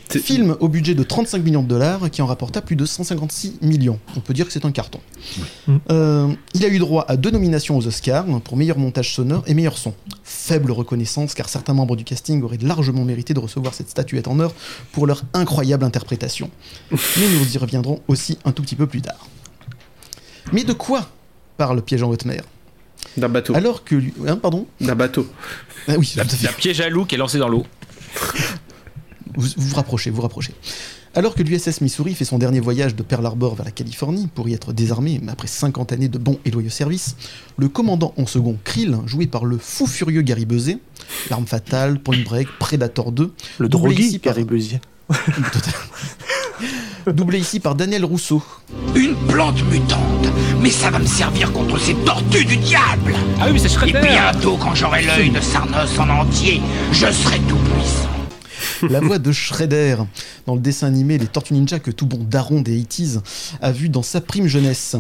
C'est- 0.10 0.20
Film 0.20 0.56
au 0.60 0.68
budget 0.70 0.94
de 0.94 1.04
35 1.04 1.44
millions 1.44 1.64
de 1.64 1.68
dollars 1.68 2.10
qui 2.12 2.22
en 2.22 2.26
rapporta 2.28 2.62
plus 2.62 2.76
de 2.76 2.86
156 2.86 3.58
millions. 3.62 4.00
On 4.16 4.20
peut 4.20 4.34
dire 4.34 4.46
que 4.46 4.52
c'est 4.54 4.64
un 4.66 4.72
carton. 4.72 5.00
Euh, 5.90 6.28
il 6.54 6.64
a 6.64 6.68
eu 6.68 6.78
droit 6.80 7.06
à 7.08 7.18
deux 7.18 7.32
nominations 7.32 7.76
aux 7.78 7.88
Oscars 7.88 8.26
pour 8.44 8.56
meilleur 8.56 8.78
montage 8.78 9.14
sonore 9.16 9.44
et 9.48 9.54
meilleur 9.54 9.78
son. 9.78 9.94
Faible 10.24 10.72
reconnaissance 10.72 11.34
car 11.34 11.50
certains 11.50 11.74
membres 11.74 11.96
du 11.96 12.04
casting 12.04 12.42
auraient 12.44 12.60
largement 12.62 13.04
mérité 13.04 13.34
de 13.34 13.40
recevoir 13.40 13.74
cette 13.74 13.90
statuette 13.90 14.28
en 14.28 14.40
or 14.40 14.54
pour 14.92 15.08
leur 15.08 15.24
incroyable 15.34 15.84
interprétation. 15.84 16.50
Mais 16.92 17.28
nous 17.40 17.54
y 17.54 17.58
reviendrons 17.58 18.02
aussi 18.08 18.38
un 18.46 18.52
tout 18.52 18.62
petit 18.62 18.76
peu 18.76 18.86
plus 18.88 19.02
tard. 19.02 19.28
Mais 20.54 20.64
de 20.64 20.74
quoi 20.74 21.10
parle 21.58 21.82
Piège 21.82 22.04
en 22.04 22.10
haute 22.10 22.26
mer? 22.26 22.44
D'un 23.18 23.30
bateau. 23.30 23.56
Alors 23.56 23.84
que 23.84 23.96
hein, 24.28 24.36
pardon? 24.38 24.68
D'un 24.82 24.96
bateau. 24.96 25.28
Ah 25.88 25.94
oui, 25.98 26.12
tout 26.14 26.20
à 26.20 26.26
fait. 26.26 26.48
Un 26.48 26.54
piège 26.54 26.82
à 26.82 26.90
loup 26.90 27.06
qui 27.06 27.16
est 27.16 27.18
lancé 27.18 27.38
dans 27.40 27.48
l'eau. 27.50 27.66
Vous 29.38 29.48
vous 29.58 29.76
rapprochez, 29.76 30.10
vous 30.10 30.22
rapprochez. 30.22 30.54
Alors 31.18 31.34
que 31.34 31.44
l'USS 31.44 31.80
Missouri 31.80 32.14
fait 32.14 32.26
son 32.26 32.38
dernier 32.38 32.60
voyage 32.60 32.94
de 32.96 33.02
Pearl 33.02 33.26
Harbor 33.26 33.56
vers 33.56 33.66
la 33.66 33.72
Californie 33.72 34.28
pour 34.36 34.50
y 34.50 34.54
être 34.54 34.74
désarmé 34.74 35.22
mais 35.24 35.32
après 35.32 35.48
50 35.48 35.94
années 35.94 36.10
de 36.10 36.18
bons 36.18 36.40
et 36.44 36.52
loyaux 36.52 36.70
services, 36.70 37.16
le 37.58 37.70
commandant 37.70 38.14
en 38.18 38.26
second 38.26 38.58
Krill, 38.66 38.98
joué 39.06 39.26
par 39.28 39.46
le 39.46 39.58
fou 39.58 39.88
furieux 39.88 40.22
Gary 40.24 40.46
Busey, 40.46 40.78
L'arme 41.30 41.46
fatale, 41.48 42.00
Point 42.00 42.24
Break, 42.26 42.48
Predator 42.60 43.12
2, 43.14 43.34
Le 43.60 43.70
doublé 43.70 43.94
drogué, 43.96 44.04
ici 44.08 44.20
par- 44.20 44.34
Gary 44.34 44.44
Busier. 44.46 44.82
doublé 47.14 47.40
ici 47.40 47.60
par 47.60 47.76
Daniel 47.76 48.04
Rousseau, 48.06 48.42
Une 48.96 49.16
plante 49.28 49.64
mutante 49.72 50.28
Mais 50.62 50.70
ça 50.72 50.90
va 50.90 51.00
me 51.00 51.06
servir 51.06 51.52
contre 51.54 51.80
ces 51.80 51.94
tortues 51.94 52.44
du 52.46 52.58
diable 52.58 53.14
Ah 53.40 53.46
oui, 53.48 53.54
mais 53.54 53.60
c'est 53.60 53.88
Et 53.88 53.92
bientôt, 53.94 54.58
quand 54.58 54.76
j'aurai 54.76 55.04
l'œil 55.04 55.30
de 55.30 55.40
Sarnos 55.40 55.98
en 56.00 56.10
entier, 56.10 56.62
je 56.92 57.06
serai 57.12 57.38
tout 57.48 57.56
puissant 57.58 58.10
la 58.90 59.00
voix 59.00 59.20
de 59.20 59.32
Shredder 59.32 59.98
dans 60.46 60.56
le 60.56 60.62
dessin 60.62 60.88
animé 60.88 61.18
Les 61.18 61.28
Tortues 61.28 61.54
Ninja 61.54 61.80
que 61.80 61.92
tout 61.92 62.06
bon 62.06 62.24
daron 62.24 62.62
des 62.62 62.80
80s 62.82 63.22
a 63.62 63.72
vu 63.72 63.90
dans 63.90 64.04
sa 64.04 64.22
prime 64.22 64.48
jeunesse. 64.48 64.96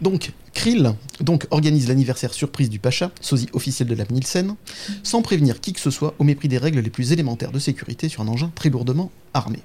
Donc, 0.00 0.32
Krill 0.52 0.94
donc, 1.20 1.46
organise 1.50 1.88
l'anniversaire 1.88 2.34
surprise 2.34 2.68
du 2.68 2.78
Pacha, 2.78 3.10
sosie 3.20 3.48
officiel 3.52 3.88
de 3.88 3.94
la 3.94 4.04
Nielsen, 4.10 4.54
sans 5.02 5.22
prévenir 5.22 5.60
qui 5.60 5.72
que 5.72 5.80
ce 5.80 5.90
soit 5.90 6.14
au 6.18 6.24
mépris 6.24 6.48
des 6.48 6.58
règles 6.58 6.80
les 6.80 6.90
plus 6.90 7.12
élémentaires 7.12 7.52
de 7.52 7.58
sécurité 7.58 8.08
sur 8.08 8.22
un 8.22 8.28
engin 8.28 8.50
très 8.54 8.70
lourdement 8.70 9.10
armé. 9.32 9.60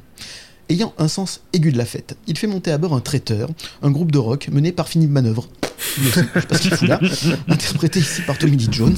Ayant 0.70 0.94
un 0.98 1.08
sens 1.08 1.42
aigu 1.54 1.72
de 1.72 1.78
la 1.78 1.86
fête, 1.86 2.16
il 2.28 2.38
fait 2.38 2.48
monter 2.48 2.72
à 2.72 2.78
bord 2.78 2.94
un 2.94 3.00
traiteur, 3.00 3.50
un 3.82 3.92
groupe 3.92 4.12
de 4.12 4.20
rock 4.20 4.50
mené 4.52 4.72
par 4.72 4.88
Philippe 4.88 5.10
Manœuvre. 5.10 5.50
Lui 5.98 6.08
aussi, 6.08 6.20
je 6.36 6.40
sais 6.40 6.48
pas 6.48 6.56
ce 6.58 6.62
qu'il 6.62 6.76
fout 6.76 6.88
là. 6.88 7.00
Interprété 7.48 8.00
ici 8.00 8.22
par 8.22 8.38
Tommy 8.38 8.58
Lee 8.58 8.68
Jones, 8.72 8.98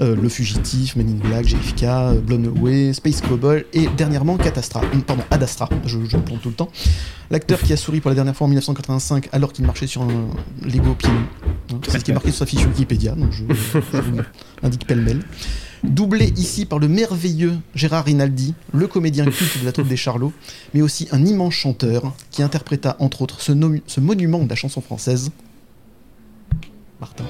euh, 0.00 0.16
Le 0.16 0.28
Fugitif, 0.28 0.96
Men 0.96 1.08
in 1.08 1.28
Black, 1.28 1.46
JFK, 1.46 2.20
Blown 2.24 2.46
Away, 2.46 2.92
Space 2.92 3.20
Cowboy 3.20 3.64
et 3.72 3.88
dernièrement 3.96 4.36
Catastra. 4.36 4.80
Hum, 4.92 5.02
Pardon, 5.02 5.22
Ad 5.30 5.42
Astra, 5.42 5.68
je, 5.86 5.98
je 6.08 6.16
plante 6.16 6.42
tout 6.42 6.48
le 6.48 6.54
temps. 6.54 6.70
L'acteur 7.30 7.60
qui 7.60 7.72
a 7.72 7.76
souri 7.76 8.00
pour 8.00 8.10
la 8.10 8.14
dernière 8.14 8.36
fois 8.36 8.44
en 8.46 8.48
1985 8.48 9.28
alors 9.32 9.52
qu'il 9.52 9.64
marchait 9.64 9.86
sur 9.86 10.02
un 10.02 10.28
Lego 10.62 10.94
pied. 10.94 11.10
Hein, 11.10 11.80
C'est 11.88 11.98
ce 11.98 12.04
qui 12.04 12.10
est 12.10 12.14
marqué 12.14 12.30
sur 12.30 12.38
sa 12.38 12.46
fiche 12.46 12.64
Wikipédia, 12.66 13.12
donc 13.12 13.32
je, 13.32 13.44
je 13.92 13.98
vous 13.98 14.20
indique 14.62 14.86
pêle-mêle. 14.86 15.22
Doublé 15.84 16.32
ici 16.36 16.64
par 16.64 16.78
le 16.78 16.88
merveilleux 16.88 17.58
Gérard 17.74 18.04
Rinaldi, 18.06 18.54
le 18.72 18.86
comédien 18.88 19.24
culte 19.24 19.60
de 19.60 19.64
la 19.64 19.72
troupe 19.72 19.88
des 19.88 19.96
Charlots, 19.96 20.32
mais 20.74 20.82
aussi 20.82 21.06
un 21.12 21.24
immense 21.24 21.54
chanteur 21.54 22.12
qui 22.30 22.42
interpréta 22.42 22.96
entre 22.98 23.22
autres 23.22 23.40
ce 23.40 24.00
monument 24.00 24.42
de 24.42 24.48
la 24.48 24.56
chanson 24.56 24.80
française. 24.80 25.30
Martin. 27.00 27.24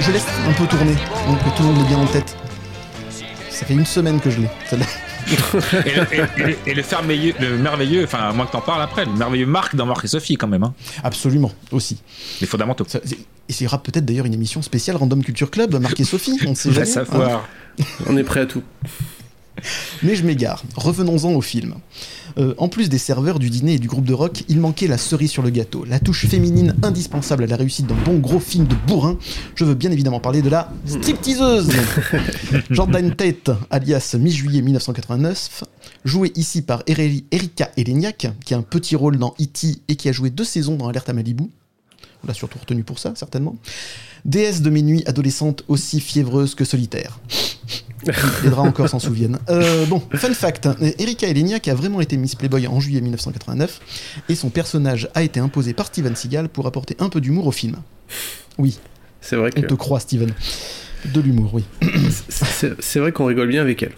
Je 0.00 0.10
laisse 0.12 0.26
un 0.46 0.52
peu 0.52 0.66
tourner, 0.66 0.94
donc 1.26 1.38
que 1.38 1.56
tout 1.56 1.62
le 1.62 1.68
monde 1.68 1.78
l'ait 1.78 1.88
bien 1.88 1.98
en 1.98 2.06
tête. 2.06 2.36
Ça 3.50 3.64
fait 3.66 3.74
une 3.74 3.86
semaine 3.86 4.20
que 4.20 4.30
je 4.30 4.40
l'ai. 4.40 4.48
celle-là. 4.68 4.86
Et 5.86 5.94
le, 5.94 6.02
et- 6.12 6.50
et- 6.66 6.70
et 6.70 6.74
le 6.74 6.82
merveilleux, 6.90 7.32
le 7.40 7.56
merveilleux, 7.56 8.04
enfin, 8.04 8.18
à 8.28 8.32
moins 8.34 8.44
que 8.44 8.52
t'en 8.52 8.60
parles 8.60 8.82
après, 8.82 9.06
le 9.06 9.12
merveilleux 9.12 9.46
Marc 9.46 9.74
dans 9.74 9.86
Marc 9.86 10.04
et 10.04 10.08
Sophie 10.08 10.36
quand 10.36 10.48
même, 10.48 10.64
hein. 10.64 10.74
Absolument, 11.02 11.50
aussi. 11.72 12.02
Les 12.42 12.46
fondamentaux. 12.46 12.84
Ça- 12.86 12.98
Et 12.98 13.16
il 13.48 13.62
y 13.62 13.66
aura 13.66 13.82
peut-être 13.82 14.04
d'ailleurs 14.04 14.26
une 14.26 14.34
émission 14.34 14.60
spéciale 14.60 14.96
Random 14.98 15.24
Culture 15.24 15.50
Club, 15.50 15.74
Marc 15.80 15.98
et 16.00 16.04
Sophie, 16.04 16.38
on 16.46 16.54
sait 16.54 16.68
Va 16.68 16.74
jamais. 16.84 16.86
savoir. 16.86 17.48
On 18.06 18.18
est 18.18 18.22
prêt 18.22 18.40
à 18.40 18.46
tout. 18.46 18.62
Mais 20.02 20.16
je 20.16 20.24
m'égare. 20.24 20.62
Revenons-en 20.76 21.32
au 21.32 21.40
film. 21.40 21.74
Euh, 22.38 22.54
en 22.58 22.68
plus 22.68 22.88
des 22.88 22.98
serveurs, 22.98 23.38
du 23.38 23.50
dîner 23.50 23.74
et 23.74 23.78
du 23.78 23.86
groupe 23.86 24.04
de 24.04 24.14
rock, 24.14 24.44
il 24.48 24.58
manquait 24.58 24.88
la 24.88 24.98
cerise 24.98 25.30
sur 25.30 25.42
le 25.42 25.50
gâteau, 25.50 25.84
la 25.84 26.00
touche 26.00 26.26
féminine 26.26 26.74
indispensable 26.82 27.44
à 27.44 27.46
la 27.46 27.56
réussite 27.56 27.86
d'un 27.86 27.94
bon 27.94 28.18
gros 28.18 28.40
film 28.40 28.66
de 28.66 28.74
bourrin. 28.86 29.18
Je 29.54 29.64
veux 29.64 29.74
bien 29.74 29.90
évidemment 29.90 30.20
parler 30.20 30.42
de 30.42 30.48
la 30.48 30.72
stripteaseuse 30.86 31.70
Jordan 32.70 33.14
Tate, 33.14 33.50
alias 33.70 34.16
mi-juillet 34.18 34.62
1989, 34.62 35.64
jouée 36.04 36.32
ici 36.34 36.62
par 36.62 36.82
Erika 36.86 37.70
Eleniak, 37.76 38.28
qui 38.44 38.54
a 38.54 38.58
un 38.58 38.62
petit 38.62 38.96
rôle 38.96 39.18
dans 39.18 39.34
E.T. 39.40 39.78
et 39.86 39.96
qui 39.96 40.08
a 40.08 40.12
joué 40.12 40.30
deux 40.30 40.44
saisons 40.44 40.76
dans 40.76 40.88
Alerte 40.88 41.08
à 41.08 41.12
Malibu. 41.12 41.44
On 42.24 42.26
l'a 42.26 42.34
surtout 42.34 42.58
retenu 42.58 42.82
pour 42.82 42.98
ça, 42.98 43.12
certainement. 43.14 43.56
Déesse 44.24 44.62
de 44.62 44.70
mes 44.70 44.82
nuits 44.82 45.04
adolescente 45.06 45.62
aussi 45.68 46.00
fiévreuse 46.00 46.54
que 46.54 46.64
solitaire. 46.64 47.20
Les 48.42 48.50
draps 48.50 48.68
encore 48.68 48.88
s'en 48.88 48.98
souviennent. 48.98 49.38
Euh, 49.48 49.86
bon, 49.86 50.02
fun 50.14 50.32
fact, 50.34 50.68
Erika 50.98 51.26
Eleniak 51.28 51.68
a 51.68 51.74
vraiment 51.74 52.00
été 52.00 52.16
Miss 52.16 52.34
Playboy 52.34 52.66
en 52.66 52.80
juillet 52.80 53.00
1989 53.00 53.80
et 54.28 54.34
son 54.34 54.50
personnage 54.50 55.08
a 55.14 55.22
été 55.22 55.40
imposé 55.40 55.72
par 55.74 55.86
Steven 55.86 56.14
Seagal 56.16 56.48
pour 56.48 56.66
apporter 56.66 56.96
un 57.00 57.08
peu 57.08 57.20
d'humour 57.20 57.46
au 57.46 57.52
film. 57.52 57.76
Oui, 58.58 58.78
C'est 59.20 59.36
vrai 59.36 59.50
on 59.56 59.60
que 59.60 59.66
te 59.66 59.74
croit 59.74 60.00
Steven. 60.00 60.32
De 61.12 61.20
l'humour, 61.20 61.52
oui. 61.54 61.64
c'est 62.80 62.98
vrai 62.98 63.12
qu'on 63.12 63.26
rigole 63.26 63.48
bien 63.48 63.60
avec 63.62 63.82
elle. 63.82 63.92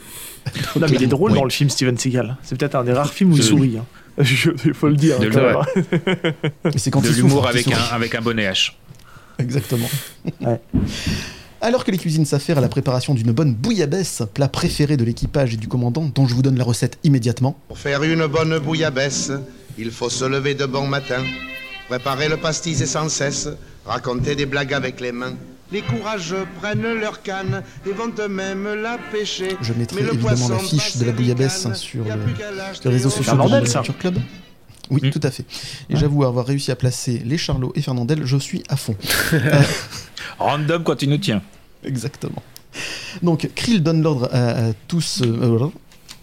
Non, 0.76 0.86
mais 0.88 0.96
il 0.96 1.02
est 1.02 1.06
drôle 1.08 1.32
dans 1.34 1.44
le 1.44 1.50
film 1.50 1.70
Steven 1.70 1.96
Seagal. 1.98 2.36
C'est 2.42 2.56
peut-être 2.58 2.74
un 2.76 2.84
des 2.84 2.92
rares 2.92 3.12
films 3.12 3.32
où 3.32 3.36
il 3.36 3.42
sourit. 3.42 3.78
hein. 3.78 3.84
Je- 4.22 4.50
Il 4.64 4.72
faut 4.74 4.88
le 4.88 4.96
dire. 4.96 5.16
Hein. 5.20 5.62
C'est 6.76 6.90
quand 6.90 7.00
de 7.02 7.08
il 7.08 7.16
l'humour 7.16 7.46
avec 7.46 7.66
un, 7.70 7.78
avec 7.92 8.14
un 8.14 8.22
bonnet 8.22 8.48
H. 8.50 8.72
Exactement. 9.38 9.88
Ouais. 10.40 10.58
Alors 11.62 11.84
que 11.84 11.90
les 11.90 11.98
cuisines 11.98 12.26
s'affairent 12.26 12.58
à 12.58 12.60
la 12.60 12.68
préparation 12.68 13.14
d'une 13.14 13.32
bonne 13.32 13.54
bouillabaisse, 13.54 14.22
plat 14.34 14.48
préféré 14.48 14.96
de 14.96 15.04
l'équipage 15.04 15.54
et 15.54 15.56
du 15.56 15.68
commandant, 15.68 16.04
dont 16.14 16.26
je 16.26 16.34
vous 16.34 16.42
donne 16.42 16.58
la 16.58 16.64
recette 16.64 16.98
immédiatement, 17.02 17.58
Pour 17.68 17.78
faire 17.78 18.02
une 18.02 18.26
bonne 18.26 18.58
bouillabaisse, 18.58 19.32
il 19.78 19.90
faut 19.90 20.10
se 20.10 20.24
lever 20.24 20.54
de 20.54 20.66
bon 20.66 20.86
matin, 20.86 21.22
préparer 21.88 22.28
le 22.28 22.36
pastis 22.36 22.80
et 22.82 22.86
sans 22.86 23.08
cesse, 23.08 23.48
raconter 23.86 24.36
des 24.36 24.46
blagues 24.46 24.74
avec 24.74 25.00
les 25.00 25.12
mains. 25.12 25.34
Les 25.72 25.82
courageux 25.82 26.46
prennent 26.60 27.00
leur 27.00 27.22
canne 27.22 27.62
et 27.86 27.92
vont 27.92 28.12
eux-mêmes 28.18 28.82
la 28.82 28.98
pêcher. 29.10 29.56
je 29.60 29.72
mettrai 29.72 30.02
Mais 30.02 30.06
le 30.06 30.14
évidemment 30.14 30.48
la 30.50 30.58
fiche 30.58 30.98
de 30.98 31.06
la 31.06 31.12
bouillabaisse 31.12 31.72
sur 31.72 32.04
le, 32.04 32.10
les 32.84 32.90
réseaux 32.90 33.08
au 33.08 33.10
sociaux. 33.10 33.34
Culture 33.34 33.98
Club. 33.98 34.18
Oui, 34.90 35.00
Mm. 35.02 35.10
tout 35.10 35.20
à 35.22 35.30
fait. 35.30 35.44
Et 35.90 35.96
j'avoue 35.96 36.24
avoir 36.24 36.46
réussi 36.46 36.70
à 36.70 36.76
placer 36.76 37.20
les 37.24 37.38
Charlots 37.38 37.72
et 37.74 37.82
Fernandel, 37.82 38.24
je 38.24 38.36
suis 38.36 38.62
à 38.68 38.76
fond. 38.76 38.94
Random 40.38 40.82
quand 40.84 40.96
tu 40.96 41.06
nous 41.08 41.18
tiens. 41.18 41.42
Exactement. 41.84 42.42
Donc, 43.22 43.48
Krill 43.54 43.82
donne 43.82 44.02
l'ordre 44.02 44.28
à, 44.32 44.68
à 44.68 44.72
tous. 44.88 45.22
euh, 45.22 45.26
euh, 45.42 45.68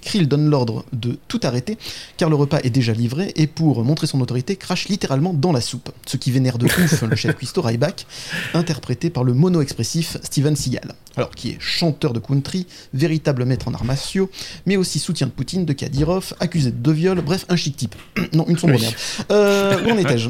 Krill 0.04 0.28
donne 0.28 0.50
l'ordre 0.50 0.86
de 0.94 1.18
tout 1.28 1.40
arrêter, 1.44 1.78
car 2.18 2.30
le 2.30 2.36
repas 2.36 2.60
est 2.64 2.70
déjà 2.70 2.94
livré, 2.94 3.32
et 3.36 3.48
pour 3.48 3.84
montrer 3.84 4.08
son 4.08 4.22
autorité, 4.22 4.56
crache 4.56 4.88
littéralement 4.88 5.34
dans 5.34 5.52
la 5.52 5.62
soupe. 5.62 5.90
Ce 6.06 6.18
qui 6.18 6.32
vénère 6.32 6.58
de 6.58 6.66
ouf 6.66 7.02
le 7.02 7.16
chef 7.16 7.36
cuistot 7.36 7.62
Ryback, 7.62 8.06
interprété 8.54 9.10
par 9.10 9.24
le 9.24 9.34
mono-expressif 9.34 10.18
Steven 10.24 10.56
Seagal. 10.56 10.94
Alors, 11.16 11.32
qui 11.32 11.50
est 11.50 11.58
chanteur 11.60 12.14
de 12.14 12.20
country, 12.20 12.66
véritable 12.94 13.46
maître 13.46 13.68
en 13.68 13.74
arts 13.74 13.86
martiaux, 13.86 14.30
mais 14.66 14.78
aussi 14.78 15.00
soutien 15.00 15.28
de 15.28 15.32
Poutine, 15.32 15.66
de 15.66 15.74
Kadyrov, 15.74 16.34
accusé 16.40 16.72
de 16.72 16.78
deux 16.78 16.92
viols, 16.92 17.22
bref, 17.22 17.46
un 17.50 17.56
chic 17.56 17.76
type. 17.76 17.96
non, 18.34 18.46
une 18.48 18.58
sombre 18.58 18.80
merde. 18.80 18.96
Euh, 19.32 19.84
où 19.86 19.92
en 19.92 19.98
étais-je? 19.98 20.30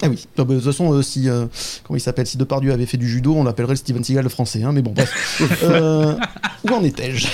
Ah 0.00 0.08
oui, 0.08 0.28
Ah 0.36 0.44
bah, 0.44 0.54
de 0.54 0.60
toute 0.60 0.64
façon, 0.64 0.92
euh, 0.92 1.02
si 1.02 1.28
euh, 1.28 1.46
comment 1.82 1.96
il 1.96 2.00
s'appelle, 2.00 2.26
si 2.26 2.36
Depardieu 2.36 2.72
avait 2.72 2.86
fait 2.86 2.98
du 2.98 3.08
judo, 3.08 3.34
on 3.34 3.42
l'appellerait 3.42 3.72
le 3.72 3.78
Steven 3.78 4.04
Seagal 4.04 4.22
le 4.22 4.28
français, 4.28 4.62
hein, 4.62 4.72
mais 4.72 4.82
bon, 4.82 4.92
bref. 4.92 5.42
Euh, 5.62 6.14
où 6.64 6.72
en 6.72 6.84
étais-je? 6.84 7.26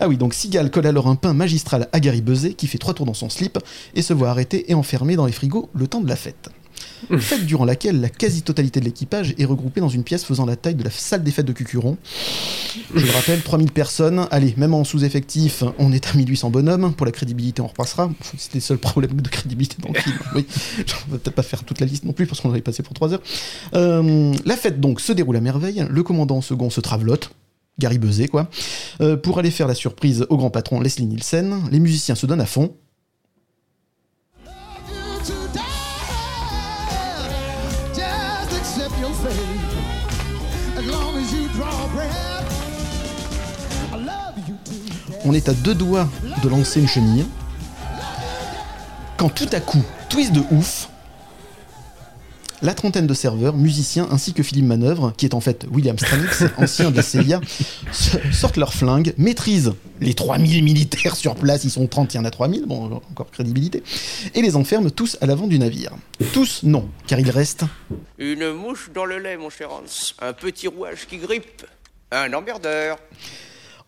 Ah 0.00 0.08
oui, 0.08 0.16
donc 0.16 0.34
Seagal 0.34 0.70
colle 0.70 0.86
alors 0.86 1.08
un 1.08 1.16
pain 1.16 1.32
magistral 1.32 1.88
à 1.92 2.00
Gary 2.00 2.22
Buzet 2.22 2.54
qui 2.54 2.66
fait 2.66 2.78
trois 2.78 2.94
tours 2.94 3.06
dans 3.06 3.14
son 3.14 3.28
slip 3.28 3.58
et 3.94 4.02
se 4.02 4.12
voit 4.12 4.30
arrêté 4.30 4.70
et 4.70 4.74
enfermé 4.74 5.16
dans 5.16 5.26
les 5.26 5.32
frigos 5.32 5.68
le 5.74 5.86
temps 5.86 6.00
de 6.00 6.08
la 6.08 6.16
fête. 6.16 6.50
Fête 7.18 7.46
durant 7.46 7.64
laquelle 7.64 8.00
la 8.00 8.08
quasi-totalité 8.08 8.80
de 8.80 8.84
l'équipage 8.84 9.34
est 9.38 9.44
regroupée 9.44 9.80
dans 9.80 9.88
une 9.88 10.04
pièce 10.04 10.24
faisant 10.24 10.44
la 10.46 10.56
taille 10.56 10.74
de 10.74 10.84
la 10.84 10.90
salle 10.90 11.22
des 11.22 11.30
fêtes 11.30 11.46
de 11.46 11.52
Cucuron. 11.52 11.96
Je 12.94 13.04
le 13.04 13.12
rappelle, 13.12 13.42
3000 13.42 13.72
personnes. 13.72 14.26
Allez, 14.30 14.54
même 14.56 14.74
en 14.74 14.84
sous-effectif, 14.84 15.64
on 15.78 15.92
est 15.92 16.06
à 16.08 16.14
1800 16.14 16.50
bonhommes. 16.50 16.92
Pour 16.94 17.06
la 17.06 17.12
crédibilité, 17.12 17.62
on 17.62 17.66
repassera. 17.66 18.10
C'était 18.36 18.58
le 18.58 18.62
seul 18.62 18.78
problème 18.78 19.20
de 19.20 19.28
crédibilité 19.28 19.76
dans 19.80 19.92
le 19.92 19.98
film. 19.98 20.16
Oui, 20.34 20.46
on 21.08 21.12
va 21.12 21.18
peut-être 21.18 21.34
pas 21.34 21.42
faire 21.42 21.64
toute 21.64 21.80
la 21.80 21.86
liste 21.86 22.04
non 22.04 22.12
plus 22.12 22.26
parce 22.26 22.40
qu'on 22.40 22.50
aurait 22.50 22.60
passé 22.60 22.82
pour 22.82 22.94
3 22.94 23.14
heures. 23.14 23.22
Euh, 23.74 24.32
la 24.44 24.56
fête 24.56 24.80
donc 24.80 25.00
se 25.00 25.12
déroule 25.12 25.36
à 25.36 25.40
merveille. 25.40 25.84
Le 25.88 26.02
commandant 26.02 26.36
en 26.36 26.42
second 26.42 26.70
se 26.70 26.80
travlote. 26.80 27.30
Gary 27.78 27.98
Buzet, 27.98 28.28
quoi. 28.28 28.48
Euh, 29.00 29.16
pour 29.16 29.38
aller 29.38 29.50
faire 29.50 29.66
la 29.66 29.74
surprise 29.74 30.26
au 30.28 30.36
grand 30.36 30.50
patron 30.50 30.80
Leslie 30.80 31.06
Nielsen, 31.06 31.62
les 31.70 31.80
musiciens 31.80 32.14
se 32.14 32.26
donnent 32.26 32.40
à 32.40 32.46
fond. 32.46 32.74
On 45.24 45.32
est 45.34 45.48
à 45.48 45.54
deux 45.54 45.74
doigts 45.74 46.08
de 46.42 46.48
lancer 46.48 46.80
une 46.80 46.88
chenille. 46.88 47.24
Quand 49.16 49.28
tout 49.28 49.48
à 49.52 49.60
coup, 49.60 49.82
twist 50.08 50.32
de 50.32 50.42
ouf, 50.50 50.89
la 52.62 52.74
trentaine 52.74 53.06
de 53.06 53.14
serveurs, 53.14 53.56
musiciens 53.56 54.08
ainsi 54.10 54.32
que 54.32 54.42
Philippe 54.42 54.66
Manœuvre, 54.66 55.12
qui 55.16 55.26
est 55.26 55.34
en 55.34 55.40
fait 55.40 55.66
William 55.70 55.98
Stranix, 55.98 56.44
ancien 56.56 56.90
des 56.90 57.02
CIA, 57.02 57.40
sortent 58.32 58.56
leurs 58.56 58.74
flingues, 58.74 59.14
maîtrisent 59.18 59.72
les 60.00 60.14
3000 60.14 60.62
militaires 60.62 61.16
sur 61.16 61.34
place, 61.34 61.64
ils 61.64 61.70
sont 61.70 61.86
30, 61.86 62.14
il 62.14 62.16
y 62.18 62.20
en 62.20 62.24
a 62.24 62.30
3000, 62.30 62.66
bon, 62.66 63.00
encore 63.10 63.30
crédibilité, 63.30 63.82
et 64.34 64.42
les 64.42 64.56
enferment 64.56 64.90
tous 64.90 65.16
à 65.20 65.26
l'avant 65.26 65.46
du 65.46 65.58
navire. 65.58 65.92
Tous, 66.32 66.60
non, 66.62 66.88
car 67.06 67.18
il 67.18 67.30
reste 67.30 67.64
Une 68.18 68.52
mouche 68.52 68.90
dans 68.94 69.04
le 69.04 69.18
lait, 69.18 69.36
mon 69.36 69.50
cher 69.50 69.70
Hans. 69.70 70.14
Un 70.20 70.32
petit 70.32 70.68
rouage 70.68 71.06
qui 71.08 71.18
grippe. 71.18 71.64
Un 72.10 72.32
emmerdeur. 72.32 72.98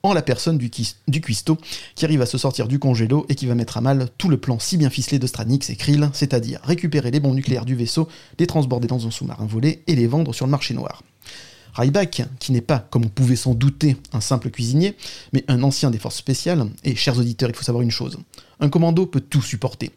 En 0.02 0.12
la 0.12 0.23
personne 0.23 0.59
du, 0.59 0.71
du 1.09 1.21
cuistot 1.21 1.59
qui 1.94 2.04
arrive 2.04 2.23
à 2.23 2.26
se 2.26 2.38
sortir 2.38 2.68
du 2.68 2.78
congélo 2.78 3.26
et 3.28 3.35
qui 3.35 3.47
va 3.47 3.54
mettre 3.54 3.76
à 3.76 3.80
mal 3.80 4.09
tout 4.18 4.28
le 4.28 4.37
plan 4.37 4.59
si 4.59 4.76
bien 4.76 4.90
ficelé 4.90 5.18
de 5.18 5.26
Stranix 5.26 5.71
et 5.71 5.76
Krill, 5.76 6.11
c'est-à-dire 6.12 6.61
récupérer 6.64 7.11
les 7.11 7.21
bombes 7.21 7.35
nucléaires 7.35 7.64
du 7.64 7.75
vaisseau, 7.75 8.09
les 8.38 8.47
transborder 8.47 8.88
dans 8.88 9.06
un 9.06 9.11
sous-marin 9.11 9.47
volé 9.47 9.82
et 9.87 9.94
les 9.94 10.06
vendre 10.06 10.35
sur 10.35 10.47
le 10.47 10.50
marché 10.50 10.75
noir. 10.75 11.02
Ryback, 11.75 12.25
qui 12.38 12.52
n'est 12.52 12.61
pas, 12.61 12.87
comme 12.90 13.06
on 13.06 13.09
pouvait 13.09 13.37
s'en 13.37 13.54
douter, 13.54 13.97
un 14.12 14.21
simple 14.21 14.50
cuisinier, 14.50 14.94
mais 15.32 15.44
un 15.49 15.62
ancien 15.62 15.90
des 15.90 15.99
forces 15.99 16.16
spéciales, 16.16 16.66
et 16.85 16.94
chers 16.94 17.16
auditeurs, 17.18 17.49
il 17.49 17.56
faut 17.56 17.62
savoir 17.62 17.82
une 17.82 17.90
chose, 17.90 18.18
un 18.61 18.68
commando 18.68 19.06
peut 19.06 19.21
tout 19.21 19.40
supporter. 19.40 19.90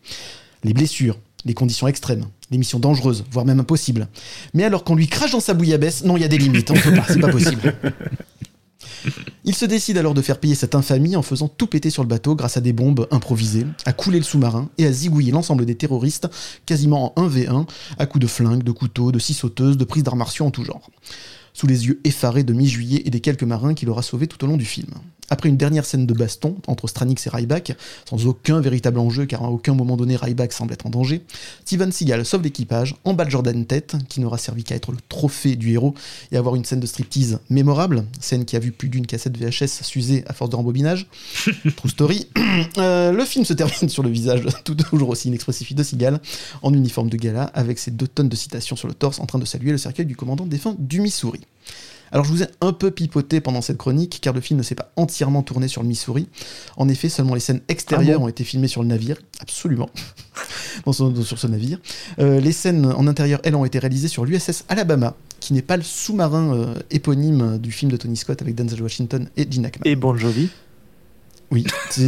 Les 0.64 0.74
blessures, 0.74 1.18
les 1.44 1.54
conditions 1.54 1.88
extrêmes, 1.88 2.26
les 2.50 2.58
missions 2.58 2.80
dangereuses, 2.80 3.26
voire 3.30 3.46
même 3.46 3.60
impossibles. 3.60 4.08
Mais 4.54 4.64
alors 4.64 4.84
qu'on 4.84 4.96
lui 4.96 5.08
crache 5.08 5.32
dans 5.32 5.40
sa 5.42 5.54
bouillabaisse, 5.54 6.06
non, 6.06 6.16
il 6.16 6.22
y 6.22 6.26
a 6.26 6.30
des 6.30 6.38
limites, 6.38 6.72
c'est 7.08 7.20
pas 7.20 7.30
possible. 7.30 7.76
Il 9.44 9.56
se 9.56 9.66
décide 9.66 9.98
alors 9.98 10.14
de 10.14 10.22
faire 10.22 10.40
payer 10.40 10.56
cette 10.56 10.76
infamie 10.76 11.16
en 11.16 11.22
faisant 11.22 11.48
tout 11.48 11.68
péter 11.68 11.90
sur 11.90 12.04
le 12.04 12.08
bateau 12.08 12.36
grâce 12.36 12.58
à 12.58 12.62
des 12.62 12.74
bombes 12.74 13.08
improvisées, 13.12 13.66
à 13.86 13.94
couler 13.94 14.18
le 14.18 14.24
sous-marin 14.24 14.70
et 14.78 14.86
à 14.86 14.92
zigouiller 14.92 15.32
l'ensemble 15.32 15.66
des 15.66 15.76
terroristes 15.76 16.28
quasiment 16.66 17.18
en 17.20 17.28
1v1 17.28 17.68
à 17.98 18.06
coups 18.06 18.22
de 18.22 18.28
flingues, 18.28 18.64
de 18.64 18.72
couteaux, 18.72 19.12
de 19.12 19.20
scie 19.20 19.34
sauteuses, 19.34 19.78
de 19.78 19.84
prises 19.84 20.04
d'arts 20.04 20.16
martiaux 20.16 20.46
en 20.46 20.52
tout 20.52 20.64
genre. 20.64 20.90
Sous 21.54 21.68
les 21.68 21.88
yeux 21.88 22.02
effarés 22.04 22.44
de 22.44 22.54
mi-juillet 22.54 23.04
et 23.06 23.10
des 23.10 23.22
quelques 23.22 23.44
marins 23.44 23.74
qu'il 23.74 23.90
aura 23.90 24.02
sauvés 24.02 24.28
tout 24.28 24.44
au 24.44 24.48
long 24.48 24.58
du 24.58 24.66
film. 24.66 24.90
Après 25.30 25.50
une 25.50 25.58
dernière 25.58 25.86
scène 25.86 26.06
de 26.06 26.14
baston 26.14 26.56
entre 26.68 26.88
Stranix 26.88 27.16
et 27.26 27.30
Ryback, 27.30 27.76
sans 28.10 28.26
aucun 28.28 28.62
véritable 28.62 29.00
enjeu 29.00 29.26
car 29.26 29.44
à 29.44 29.50
aucun 29.50 29.74
moment 29.74 29.98
donné 29.98 30.16
Ryback 30.16 30.54
semble 30.54 30.74
être 30.74 30.86
en 30.86 30.90
danger, 30.90 31.22
Steven 31.66 31.92
Seagal 31.92 32.26
sauve 32.26 32.44
l'équipage, 32.44 32.96
emballe 33.04 33.30
Jordan 33.30 33.66
tête, 33.66 33.96
qui 34.10 34.20
n'aura 34.20 34.38
servi 34.38 34.64
qu'à 34.64 34.76
être 34.76 34.92
le 34.92 34.98
trophée 35.10 35.56
du 35.56 35.72
héros 35.74 35.94
et 36.32 36.38
avoir 36.38 36.56
une 36.56 36.66
scène 36.66 36.80
de 36.80 36.86
striptease 36.86 37.40
mémorable, 37.50 38.06
scène 38.20 38.46
qui 38.46 38.56
a 38.56 38.60
vu 38.60 38.72
plus 38.72 38.90
d'une 38.90 39.06
cassette 39.06 39.38
VHS 39.38 39.84
s'user 39.84 40.24
à 40.28 40.34
force 40.34 40.50
de 40.52 40.56
rembobinage. 40.56 41.08
True 41.76 41.90
story. 41.90 42.28
Euh, 42.78 43.12
le 43.12 43.26
film 43.26 43.44
se 43.44 43.54
termine 43.54 43.90
sur 43.90 44.02
le 44.02 44.10
visage 44.10 44.46
tout 44.64 44.76
toujours 44.76 45.10
aussi 45.10 45.28
inexpressif 45.28 45.74
de 45.74 45.84
Seagal, 45.84 46.22
en 46.62 46.74
uniforme 46.74 47.10
de 47.10 47.18
gala, 47.18 47.44
avec 47.54 47.80
ses 47.80 47.92
deux 47.92 48.08
tonnes 48.08 48.30
de 48.30 48.36
citations 48.36 48.76
sur 48.76 48.88
le 48.88 48.94
torse 48.94 49.20
en 49.20 49.26
train 49.26 49.40
de 49.40 49.46
saluer 49.46 49.72
le 49.72 49.78
cercueil 49.78 50.06
du 50.06 50.16
commandant 50.16 50.46
défunt 50.46 50.76
du 50.80 51.02
Missouri. 51.02 51.42
Alors 52.16 52.24
je 52.24 52.32
vous 52.32 52.44
ai 52.44 52.48
un 52.62 52.72
peu 52.72 52.92
pipoté 52.92 53.42
pendant 53.42 53.62
cette 53.62 53.78
chronique 53.78 54.20
car 54.22 54.34
le 54.34 54.40
film 54.40 54.58
ne 54.58 54.64
s'est 54.64 54.74
pas 54.74 54.90
entièrement 54.96 55.44
tourné 55.44 55.68
sur 55.68 55.82
le 55.82 55.90
Missouri. 55.90 56.30
En 56.78 56.88
effet, 56.88 57.10
seulement 57.10 57.34
les 57.34 57.42
scènes 57.42 57.60
extérieures 57.68 58.16
Ah 58.16 58.20
bon 58.20 58.26
ont 58.26 58.30
été 58.30 58.46
filmées 58.46 58.70
sur 58.70 58.82
le 58.84 58.88
navire, 58.88 59.18
absolument, 59.42 59.90
dans 60.86 60.94
ce- 60.94 61.04
dans- 61.04 61.22
sur 61.24 61.38
ce 61.38 61.48
navire. 61.48 61.78
Euh, 62.20 62.40
les 62.40 62.54
scènes 62.54 62.86
en 62.86 63.06
intérieur, 63.08 63.42
elles, 63.44 63.54
ont 63.54 63.66
été 63.66 63.80
réalisées 63.80 64.08
sur 64.08 64.24
l'USS 64.24 64.64
Alabama, 64.70 65.14
qui 65.42 65.52
n'est 65.52 65.62
pas 65.62 65.76
le 65.76 65.84
sous-marin 65.84 66.54
euh, 66.56 66.76
éponyme 66.90 67.58
du 67.58 67.74
film 67.74 67.92
de 67.92 67.98
Tony 67.98 68.16
Scott 68.16 68.42
avec 68.42 68.56
Denzel 68.56 68.82
Washington 68.82 69.28
et 69.36 69.46
Gene 69.52 69.66
Hackman. 69.66 69.82
Et 69.84 69.98
Bon 69.98 70.16
Jovi. 70.16 70.48
Oui, 71.52 71.66
c'est 71.90 72.08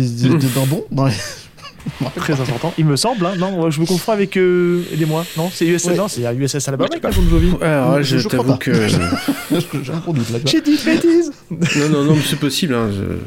bon 0.70 0.86
dans 0.89 1.08
les- 1.08 1.13
Très 2.15 2.34
important. 2.34 2.73
Il 2.78 2.86
me 2.86 2.95
semble, 2.95 3.26
hein. 3.26 3.34
non, 3.38 3.69
je 3.69 3.80
me 3.82 3.86
confonds 3.86 4.12
avec. 4.12 4.38
Euh, 4.38 4.84
Aidez-moi. 4.93 5.26
Non, 5.38 5.50
c'est 5.54 5.65
USS. 5.65 5.86
Ouais. 5.86 5.95
Non, 5.95 6.08
c'est 6.08 6.21
USS 6.36 6.67
Alabama 6.67 6.89
qui 6.89 7.06
a 7.06 7.10
Bon 7.10 7.30
Jovi. 7.30 7.52
Alors, 7.62 8.02
je, 8.04 8.17
Je 8.17 8.28
t'avoue 8.28 8.56
que. 8.58 8.71
J'ai 10.45 10.62
dit 10.62 10.78
bêtise. 10.86 11.32
non, 11.52 11.89
non, 11.89 12.04
non, 12.04 12.15
mais 12.15 12.21
c'est 12.26 12.39
possible. 12.39 12.73
hein, 12.73 12.89
je- 12.91 13.17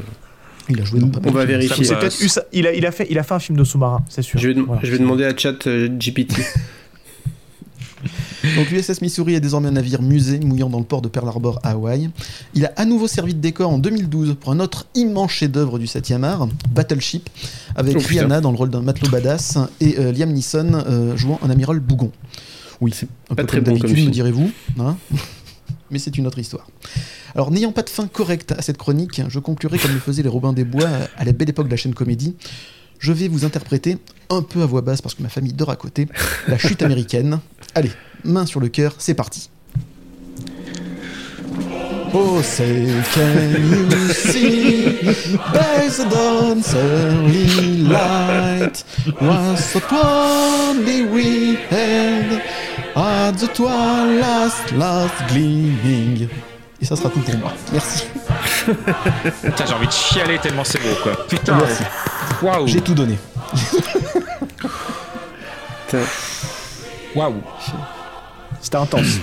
Il 0.73 0.79
a 0.81 0.85
joué 0.85 0.99
dans 0.99 1.09
pas 1.09 1.19
On 1.25 1.31
va 1.31 1.45
vérifier. 1.45 1.83
Ça- 1.83 1.99
il, 2.53 2.67
a, 2.67 2.73
il, 2.73 2.85
a 2.85 2.91
fait, 2.91 3.07
il 3.09 3.17
a 3.19 3.23
fait 3.23 3.33
un 3.33 3.39
film 3.39 3.57
de 3.57 3.63
sous-marin, 3.63 4.03
c'est 4.09 4.21
sûr. 4.21 4.39
Je 4.39 4.49
vais, 4.49 4.53
Voilà. 4.61 4.81
je 4.83 4.91
vais 4.91 4.99
demander 4.99 5.25
à 5.25 5.35
Chat 5.35 5.67
euh, 5.67 5.87
GPT. 5.89 6.33
Donc 8.57 8.69
l'USS 8.71 9.01
Missouri 9.01 9.35
est 9.35 9.39
désormais 9.39 9.67
un 9.67 9.71
navire 9.73 10.01
musée 10.01 10.39
mouillant 10.39 10.69
dans 10.69 10.79
le 10.79 10.85
port 10.85 11.01
de 11.01 11.07
Pearl 11.07 11.27
Harbor 11.27 11.59
à 11.63 11.71
Hawaï. 11.71 12.09
Il 12.55 12.65
a 12.65 12.73
à 12.75 12.85
nouveau 12.85 13.07
servi 13.07 13.33
de 13.33 13.39
décor 13.39 13.69
en 13.69 13.77
2012 13.77 14.35
pour 14.39 14.51
un 14.51 14.59
autre 14.59 14.87
immense 14.95 15.31
chef-d'œuvre 15.31 15.77
du 15.79 15.85
7e 15.85 16.23
art, 16.23 16.47
Battleship, 16.71 17.29
avec 17.75 17.95
Oh, 17.95 17.99
putain. 17.99 18.09
Rihanna 18.09 18.41
dans 18.41 18.51
le 18.51 18.57
rôle 18.57 18.69
d'un 18.69 18.81
matelot 18.81 19.09
badass 19.11 19.57
et 19.79 19.97
euh, 19.99 20.11
Liam 20.11 20.31
Neeson 20.31 20.73
euh, 20.73 21.15
jouant 21.17 21.39
un 21.43 21.49
amiral 21.49 21.79
bougon. 21.79 22.11
Oui, 22.81 22.91
c'est 22.95 23.07
un 23.29 23.35
pas 23.35 23.43
peu 23.43 23.47
très 23.47 23.57
comme 23.61 23.73
bon 23.75 23.79
d'habitude, 23.79 24.05
me 24.07 24.11
direz-vous. 24.11 24.51
hein 24.79 24.97
Mais 25.91 25.99
c'est 25.99 26.17
une 26.17 26.25
autre 26.25 26.39
histoire. 26.39 26.67
Alors, 27.35 27.51
n'ayant 27.51 27.71
pas 27.73 27.83
de 27.83 27.89
fin 27.89 28.07
correcte 28.07 28.53
à 28.53 28.61
cette 28.61 28.77
chronique, 28.77 29.21
je 29.27 29.39
conclurai 29.39 29.77
comme 29.77 29.91
le 29.93 29.99
faisaient 29.99 30.23
les 30.23 30.29
Robins 30.29 30.53
des 30.53 30.63
Bois 30.63 30.87
à 31.17 31.23
la 31.25 31.31
belle 31.33 31.49
époque 31.49 31.67
de 31.67 31.71
la 31.71 31.77
chaîne 31.77 31.93
comédie. 31.93 32.35
Je 32.99 33.11
vais 33.13 33.27
vous 33.27 33.45
interpréter, 33.45 33.97
un 34.29 34.41
peu 34.41 34.61
à 34.61 34.65
voix 34.65 34.81
basse 34.81 35.01
parce 35.01 35.15
que 35.15 35.23
ma 35.23 35.29
famille 35.29 35.53
dort 35.53 35.69
à 35.69 35.75
côté, 35.75 36.07
la 36.47 36.57
chute 36.57 36.81
américaine. 36.81 37.39
Allez, 37.75 37.91
main 38.23 38.45
sur 38.45 38.59
le 38.59 38.69
cœur, 38.69 38.95
c'est 38.97 39.13
parti. 39.13 39.49
Oh, 42.13 42.41
say, 42.41 43.01
can 43.13 43.51
you 43.55 43.89
see 44.13 44.99
there's 45.53 45.99
a 45.99 46.09
dawn's 46.09 46.75
early 46.75 47.77
light 47.83 48.83
was 49.21 49.63
so 49.63 49.79
proudly 49.79 51.05
we 51.05 51.55
held 51.69 52.41
at 52.97 53.31
the 53.37 53.47
twilight's 53.47 54.73
last 54.73 55.15
gleaming. 55.29 56.27
Et 56.81 56.85
ça 56.85 56.97
sera 56.97 57.09
tout 57.09 57.21
pour 57.21 57.37
moi. 57.37 57.53
Merci. 57.71 58.07
Putain, 59.43 59.65
j'ai 59.65 59.73
envie 59.73 59.87
de 59.87 59.91
chialer 59.93 60.39
tellement 60.39 60.65
c'est 60.65 60.79
beau, 60.79 60.95
quoi. 61.03 61.13
Putain. 61.27 61.55
Merci. 61.55 61.83
Waouh. 62.41 62.67
J'ai 62.67 62.81
tout 62.81 62.93
donné. 62.93 63.17
Waouh. 67.15 67.35
C'était 68.61 68.77
intense. 68.77 69.19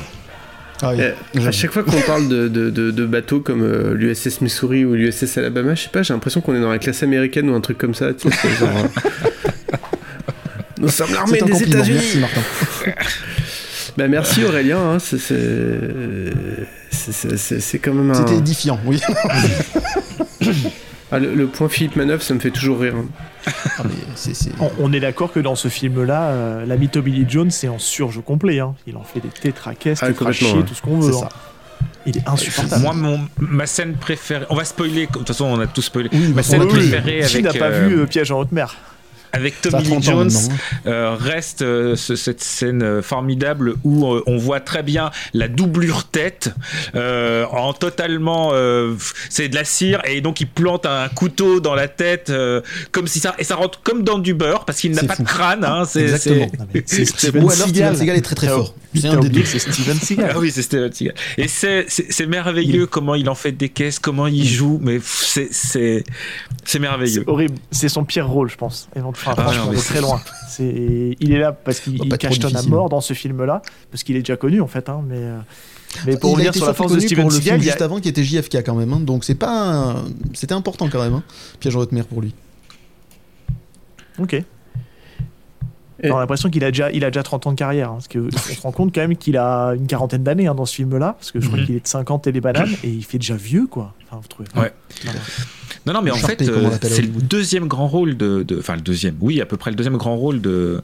Ah 0.80 0.92
oui. 0.94 1.00
Euh, 1.00 1.46
à 1.48 1.50
chaque 1.50 1.72
fois 1.72 1.82
qu'on 1.82 2.00
parle 2.02 2.28
de, 2.28 2.46
de, 2.48 2.70
de- 2.70 2.90
de 2.92 3.06
bateaux 3.06 3.40
comme 3.40 3.62
euh, 3.62 3.94
l'USS 3.94 4.40
Missouri 4.40 4.84
ou 4.84 4.94
l'USS 4.94 5.36
Alabama, 5.38 5.74
je 5.74 5.82
sais 5.82 5.88
pas, 5.88 6.02
j'ai 6.02 6.14
l'impression 6.14 6.40
qu'on 6.40 6.54
est 6.54 6.60
dans 6.60 6.70
la 6.70 6.78
classe 6.78 7.02
américaine 7.02 7.50
ou 7.50 7.54
un 7.54 7.60
truc 7.60 7.78
comme 7.78 7.94
ça. 7.94 8.12
tu 8.14 8.30
sais, 8.30 8.48
genre, 8.60 8.68
euh, 8.76 9.76
Nous 10.78 10.88
sommes 10.88 11.12
l'armée 11.12 11.40
des. 11.40 11.62
États-Unis. 11.64 11.98
Merci 11.98 12.18
Martin. 12.18 12.40
Bah 13.96 14.06
merci 14.06 14.44
Aurélien, 14.44 14.78
hein, 14.78 14.98
c'est- 15.00 15.18
c'est 15.18 15.80
c'est- 16.90 17.12
c'est- 17.12 17.36
c'est- 17.36 17.60
c'est 17.60 17.78
quand 17.80 17.94
même 17.94 18.12
un. 18.12 18.14
C'était 18.14 18.36
édifiant, 18.36 18.78
oui. 18.86 19.00
Ah, 21.10 21.18
le, 21.18 21.34
le 21.34 21.46
point 21.46 21.68
Philippe 21.68 21.96
Manœuvre, 21.96 22.22
ça 22.22 22.34
me 22.34 22.38
fait 22.40 22.50
toujours 22.50 22.80
rire. 22.80 22.94
hein. 22.96 23.06
Ah, 23.78 23.82
mais 23.84 23.90
c'est- 24.14 24.34
c'est- 24.34 24.50
On, 24.60 24.70
on 24.80 24.92
est 24.92 25.00
d'accord 25.00 25.32
que 25.32 25.40
dans 25.40 25.54
ce 25.54 25.68
film-là, 25.68 26.22
euh, 26.28 26.66
la 26.66 26.76
mytho 26.76 27.00
Billy 27.00 27.24
Jones, 27.28 27.50
c'est 27.50 27.68
en 27.68 27.78
surge 27.78 28.20
complet. 28.24 28.60
hein. 28.60 28.74
Il 28.86 28.96
en 28.96 29.02
fait 29.04 29.20
des 29.20 29.28
tétraquestes, 29.28 30.02
Ah, 30.04 30.08
ouais. 30.08 30.12
tout 30.12 30.74
ce 30.74 30.82
qu'on 30.82 31.00
veut. 31.00 31.12
C'est 31.12 31.18
hein. 31.24 31.28
ça. 31.30 31.36
Il 32.06 32.16
est 32.16 32.28
insupportable. 32.28 32.82
Moi, 32.82 32.92
mon, 32.94 33.20
ma 33.38 33.66
scène 33.66 33.94
préférée. 33.94 34.44
On 34.50 34.54
va 34.54 34.64
spoiler. 34.64 35.06
De 35.06 35.12
toute 35.12 35.26
façon, 35.26 35.44
on 35.46 35.60
a 35.60 35.66
tous 35.66 35.82
spoilé. 35.82 36.08
Oui, 36.12 36.32
ma 36.34 36.42
scène 36.42 36.62
oui, 36.62 36.68
oui. 36.70 36.78
préférée 36.90 37.20
Qui 37.26 37.38
avec. 37.38 37.44
n'a 37.44 37.52
pas 37.58 37.66
euh, 37.66 37.88
vu 37.88 37.98
euh, 38.00 38.06
Piège 38.06 38.30
en 38.30 38.40
haute 38.40 38.52
mer 38.52 38.74
avec 39.38 39.60
Tommy 39.62 39.82
Lee 39.82 39.88
30 39.90 39.98
ans 39.98 40.00
Jones 40.02 40.30
hein. 40.50 40.54
euh, 40.86 41.16
reste 41.18 41.62
euh, 41.62 41.96
ce- 41.96 42.16
cette 42.16 42.42
scène 42.42 42.82
euh, 42.82 43.02
formidable 43.02 43.74
où 43.84 44.06
euh, 44.06 44.22
on 44.26 44.36
voit 44.36 44.60
très 44.60 44.82
bien 44.82 45.10
la 45.34 45.48
doublure 45.48 46.04
tête 46.04 46.52
euh, 46.94 47.44
en 47.46 47.72
totalement 47.72 48.50
euh, 48.52 48.94
c'est 49.30 49.48
de 49.48 49.54
la 49.54 49.64
cire 49.64 50.00
et 50.04 50.20
donc 50.20 50.40
il 50.40 50.46
plante 50.48 50.86
un 50.86 51.08
couteau 51.08 51.60
dans 51.60 51.74
la 51.74 51.88
tête 51.88 52.30
euh, 52.30 52.60
comme 52.92 53.06
si 53.06 53.20
ça 53.20 53.34
et 53.38 53.44
ça 53.44 53.56
rentre 53.56 53.80
comme 53.82 54.02
dans 54.02 54.18
du 54.18 54.34
beurre 54.34 54.64
parce 54.64 54.78
qu'il 54.80 54.92
n'a 54.92 55.02
pas 55.02 55.14
fou. 55.16 55.22
de 55.22 55.28
crâne 55.28 55.64
hein, 55.64 55.84
c'est 55.86 56.02
Exactement. 56.02 56.46
c'est- 56.50 56.58
Non, 56.58 56.66
mais 56.74 56.82
C'est 56.86 57.04
c'est 57.04 57.16
Steven 57.18 57.44
Ou 57.44 57.50
alors 57.50 57.68
Steven 57.68 57.96
Seagal. 57.96 58.16
Est 58.16 58.20
très 58.22 58.34
très 58.34 58.48
fort. 58.48 58.74
C'est 58.94 59.06
un 59.08 59.16
des 59.20 59.28
deux. 59.28 59.42
que 59.42 59.46
c'est 59.46 59.58
Steven 59.58 59.98
Seagal. 60.00 60.32
Ah 60.34 60.38
oui, 60.38 60.50
c'est 60.50 60.62
Steven 60.62 60.92
Seagal. 60.92 61.14
Et 61.36 61.46
c'est, 61.46 61.84
c'est, 61.88 62.06
c'est 62.10 62.26
merveilleux 62.26 62.86
comment 62.86 63.14
il 63.14 63.28
en 63.28 63.34
fait 63.34 63.52
des 63.52 63.68
caisses, 63.68 63.98
comment 63.98 64.26
il 64.26 64.46
joue, 64.46 64.78
mais 64.82 64.98
c'est, 65.04 65.48
c'est, 65.52 66.04
c'est 66.64 66.78
merveilleux. 66.78 67.22
C'est 67.24 67.30
horrible. 67.30 67.54
C'est 67.70 67.88
son 67.90 68.04
pire 68.04 68.26
rôle, 68.28 68.50
je 68.50 68.56
pense. 68.56 68.88
Enfin, 69.32 69.34
Ah, 69.38 69.42
franchement, 69.44 69.64
non, 69.66 69.70
mais 69.70 69.76
de 69.76 69.80
c'est- 69.82 69.88
très 69.88 70.00
loin. 70.00 70.20
Il 71.20 71.32
est 71.32 71.38
là 71.38 71.52
parce 71.52 71.78
qu'il 71.80 71.98
Bah, 71.98 72.04
trop 72.08 72.16
cachetonne 72.16 72.56
à 72.56 72.62
mort 72.62 72.88
dans 72.88 73.00
ce 73.00 73.14
film-là, 73.14 73.62
parce 73.90 74.02
qu'il 74.02 74.16
est 74.16 74.20
déjà 74.20 74.36
connu 74.36 74.60
en 74.60 74.66
fait. 74.66 74.88
Hein, 74.88 75.02
mais, 75.06 75.16
euh, 75.18 75.38
mais 76.06 76.16
pour 76.16 76.32
revenir 76.32 76.52
sur 76.54 76.66
la 76.66 76.74
force 76.74 76.92
de 76.92 76.98
Steven 77.00 77.22
pour 77.24 77.30
le 77.30 77.36
Seagal, 77.36 77.52
film 77.54 77.62
il 77.62 77.66
y 77.66 77.68
a- 77.68 77.72
juste 77.72 77.82
avant 77.82 78.00
qui 78.00 78.08
était 78.08 78.24
JFK 78.24 78.64
quand 78.64 78.74
même, 78.74 78.92
hein, 78.92 79.00
donc 79.00 79.22
c'est 79.24 79.36
pas, 79.36 79.50
un- 79.92 80.04
c'était 80.34 80.54
important 80.54 80.88
quand 80.90 81.00
même. 81.00 81.14
Hein. 81.14 81.22
Piège 81.60 81.76
en 81.76 81.80
haute 81.80 81.92
mer 81.92 82.06
pour 82.06 82.20
lui. 82.22 82.34
Ok. 84.18 84.34
Et- 86.00 86.12
On 86.12 86.16
a 86.16 86.20
l'impression 86.20 86.48
qu'il 86.48 86.62
a 86.64 86.70
déjà, 86.70 86.92
il 86.92 87.04
a 87.04 87.10
déjà 87.10 87.24
30 87.24 87.46
ans 87.48 87.50
de 87.50 87.56
carrière. 87.56 87.90
hein, 87.90 87.94
parce 87.94 88.06
que 88.08 88.18
on 88.20 88.30
se 88.54 88.60
rend 88.60 88.70
compte 88.72 88.94
quand 88.94 89.00
même 89.00 89.16
qu'il 89.16 89.36
a 89.36 89.70
une 89.74 89.86
quarantaine 89.88 90.22
d'années 90.22 90.46
hein, 90.46 90.54
dans 90.54 90.64
ce 90.64 90.74
film-là. 90.76 91.14
Parce 91.18 91.32
que 91.32 91.40
je 91.40 91.46
crois 91.48 91.58
Mhm. 91.58 91.66
qu'il 91.66 91.74
est 91.74 91.80
de 91.80 91.88
50 91.88 92.26
et 92.28 92.32
des 92.32 92.40
bananes. 92.40 92.70
Et 92.84 92.88
il 92.88 93.04
fait 93.04 93.18
déjà 93.18 93.34
vieux, 93.34 93.66
quoi. 93.66 93.94
Enfin, 94.10 94.20
vous 94.22 94.28
trouvez 94.28 94.48
Ouais. 94.56 94.72
Non, 95.86 95.92
non. 95.92 96.02
Mais 96.02 96.10
en 96.10 96.16
fait, 96.16 96.40
euh, 96.42 96.70
c'est 96.82 97.02
le 97.02 97.08
deuxième 97.08 97.66
grand 97.66 97.86
rôle 97.88 98.16
de, 98.16 98.42
de- 98.42 98.58
enfin 98.58 98.74
le 98.74 98.80
deuxième, 98.80 99.16
oui, 99.20 99.40
à 99.40 99.46
peu 99.46 99.56
près 99.56 99.70
le 99.70 99.76
deuxième 99.76 99.96
grand 99.96 100.16
rôle 100.16 100.40
de 100.40 100.82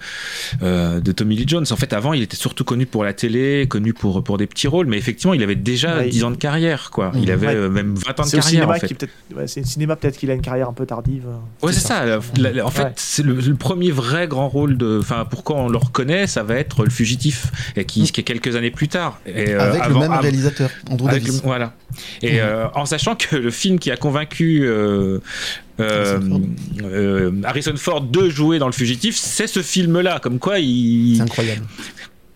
euh, 0.62 1.00
de 1.00 1.12
Tommy 1.12 1.36
Lee 1.36 1.44
Jones. 1.46 1.64
En 1.70 1.76
fait, 1.76 1.92
avant, 1.92 2.12
il 2.12 2.22
était 2.22 2.36
surtout 2.36 2.64
connu 2.64 2.86
pour 2.86 3.02
la 3.04 3.12
télé, 3.12 3.66
connu 3.68 3.92
pour 3.94 4.22
pour 4.22 4.38
des 4.38 4.46
petits 4.46 4.66
rôles, 4.68 4.86
mais 4.86 4.96
effectivement, 4.98 5.34
il 5.34 5.42
avait 5.42 5.54
déjà 5.56 5.96
Ouais, 5.98 6.08
10 6.08 6.18
il- 6.18 6.24
ans 6.24 6.30
de 6.30 6.36
carrière, 6.36 6.90
quoi. 6.90 7.12
Il 7.20 7.30
avait 7.30 7.46
Ouais. 7.48 7.54
euh, 7.54 7.68
même 7.70 7.94
20 7.94 8.20
ans 8.20 8.24
de 8.24 8.30
carrière, 8.30 8.44
cinéma 8.44 8.74
en 8.74 8.78
fait. 8.78 9.08
Ouais, 9.34 9.46
c'est 9.46 9.60
le 9.60 9.66
cinéma 9.66 9.96
peut-être 9.96 10.16
qu'il 10.18 10.30
a 10.30 10.34
une 10.34 10.42
carrière 10.42 10.68
un 10.68 10.72
peu 10.74 10.86
tardive. 10.86 11.24
Ouais, 11.62 11.72
c'est 11.72 11.80
ça. 11.80 12.04
la- 12.04 12.20
la- 12.38 12.52
la- 12.52 12.66
en 12.66 12.70
fait, 12.70 12.82
Ouais. 12.84 12.92
c'est 12.96 13.22
le, 13.24 13.34
le 13.34 13.54
premier 13.54 13.90
vrai 13.90 14.26
grand 14.28 14.48
rôle 14.48 14.76
de. 14.78 14.98
Enfin, 15.00 15.26
pourquoi 15.28 15.56
on 15.56 15.68
le 15.68 15.78
reconnaît, 15.78 16.26
ça 16.26 16.42
va 16.42 16.56
être 16.56 16.84
le 16.84 16.90
fugitif, 16.90 17.46
et 17.76 17.84
qui, 17.84 18.10
qui 18.10 18.20
est 18.20 18.24
quelques 18.24 18.54
années 18.56 18.70
plus 18.70 18.88
tard. 18.88 19.18
Et, 19.26 19.50
euh, 19.54 19.60
Avec 19.60 19.88
le 19.88 19.94
même 19.94 20.12
réalisateur, 20.12 20.70
Andrew 20.90 21.08
avec 21.08 21.22
Davis. 21.24 21.40
le- 21.42 21.46
voilà. 21.46 21.72
Et 22.22 22.40
euh, 22.40 22.66
en 22.74 22.86
sachant 22.86 23.13
que 23.14 23.36
le 23.36 23.50
film 23.50 23.78
qui 23.78 23.90
a 23.90 23.96
convaincu 23.96 24.62
euh, 24.64 25.18
euh, 25.80 26.18
Harrison 26.20 26.30
Ford. 26.30 26.40
euh, 26.84 27.30
Harrison 27.44 27.76
Ford 27.76 28.00
de 28.02 28.28
jouer 28.28 28.58
dans 28.58 28.66
le 28.66 28.72
fugitif, 28.72 29.16
c'est 29.16 29.46
ce 29.46 29.60
film-là. 29.62 30.20
Comme 30.22 30.38
quoi, 30.38 30.58
il, 30.58 31.16
C'est 31.16 31.22
incroyable. 31.22 31.62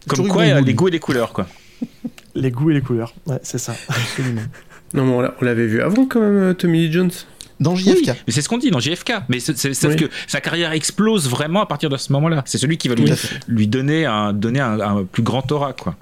comme 0.07 0.17
Toujours 0.19 0.33
quoi, 0.35 0.47
il 0.47 0.53
a 0.53 0.61
les 0.61 0.75
goûts 0.75 0.89
et 0.89 0.93
les 0.93 1.01
couleurs, 1.01 1.33
quoi. 1.33 1.47
Les 2.35 2.51
goûts 2.53 2.71
et 2.71 2.75
les 2.75 2.81
couleurs. 2.83 3.15
Ouais, 3.27 3.39
c'est 3.43 3.59
ça. 3.59 3.75
Absolument. 3.89 4.43
Non, 4.95 5.05
mais 5.05 5.13
on 5.13 5.21
l'a- 5.21 5.35
on 5.41 5.45
l'avait 5.45 5.67
vu 5.67 5.83
avant 5.83 6.07
quand 6.07 6.21
même, 6.21 6.55
Tommy 6.55 6.87
Lee 6.87 6.93
Jones. 6.93 7.11
Dans 7.61 7.75
Oui, 7.75 7.81
JFK. 7.83 8.07
mais 8.27 8.33
c'est 8.33 8.41
ce 8.41 8.49
qu'on 8.49 8.57
dit 8.57 8.71
dans 8.71 8.81
JFK. 8.81 9.13
Mais 9.29 9.39
c'est, 9.39 9.53
Oui. 9.87 9.97
que 9.97 10.05
sa 10.27 10.41
carrière 10.41 10.73
explose 10.73 11.29
vraiment 11.29 11.61
à 11.61 11.67
partir 11.67 11.91
de 11.91 11.97
ce 11.99 12.11
moment-là. 12.15 12.43
C'est 12.47 12.57
celui 12.57 12.79
qui 12.79 12.89
va 12.89 12.95
lui, 12.95 13.11
à 13.11 13.17
fait. 13.17 13.39
lui 13.49 13.67
donner 13.69 14.07
un, 14.07 14.33
donner 14.33 14.61
un, 14.61 14.81
un 14.81 15.05
plus 15.05 15.23
grand 15.23 15.51
aura, 15.53 15.75
quoi. 15.75 15.95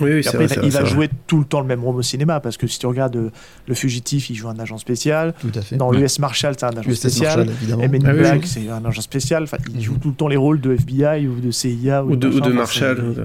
Oui, 0.00 0.10
oui, 0.12 0.18
Et 0.18 0.22
c'est 0.22 0.28
après, 0.30 0.46
vrai, 0.46 0.54
c'est 0.56 0.64
il 0.66 0.70
va 0.72 0.84
jouer 0.84 1.08
tout 1.26 1.38
le 1.38 1.44
temps 1.44 1.60
le 1.60 1.66
même 1.66 1.82
rôle 1.82 1.96
au 1.96 2.02
cinéma. 2.02 2.40
Parce 2.40 2.56
que 2.56 2.66
si 2.66 2.78
tu 2.78 2.86
regardes 2.86 3.16
euh, 3.16 3.30
Le 3.66 3.74
Fugitif, 3.74 4.30
il 4.30 4.34
joue 4.36 4.48
un 4.48 4.58
agent 4.58 4.78
spécial. 4.78 5.34
Tout 5.40 5.50
à 5.54 5.62
fait. 5.62 5.76
Dans 5.76 5.90
Ouais. 5.90 5.98
l'US 5.98 6.18
Marshall, 6.18 6.54
c'est 6.58 6.64
un 6.66 6.76
agent 6.76 6.94
spécial. 6.94 7.38
Marshall, 7.38 7.54
évidemment. 7.60 7.82
Et 7.82 7.88
Men 7.88 8.06
in 8.06 8.10
Ah 8.10 8.12
Black, 8.14 8.40
oui. 8.42 8.48
c'est 8.48 8.68
un 8.68 8.84
agent 8.84 9.00
spécial. 9.02 9.42
Enfin, 9.44 9.56
il 9.70 9.76
Mhm. 9.76 9.80
joue 9.82 9.98
tout 9.98 10.08
le 10.08 10.14
temps 10.14 10.28
les 10.28 10.36
rôles 10.36 10.60
de 10.60 10.72
FBI 10.74 11.26
ou 11.26 11.40
de 11.40 11.50
CIA 11.50 12.04
ou, 12.04 12.12
Ou 12.12 12.16
de, 12.16 12.28
ou 12.28 12.38
Enfin, 12.40 12.50
Marshall. 12.50 12.96
c'est- 12.96 13.20
de- 13.20 13.22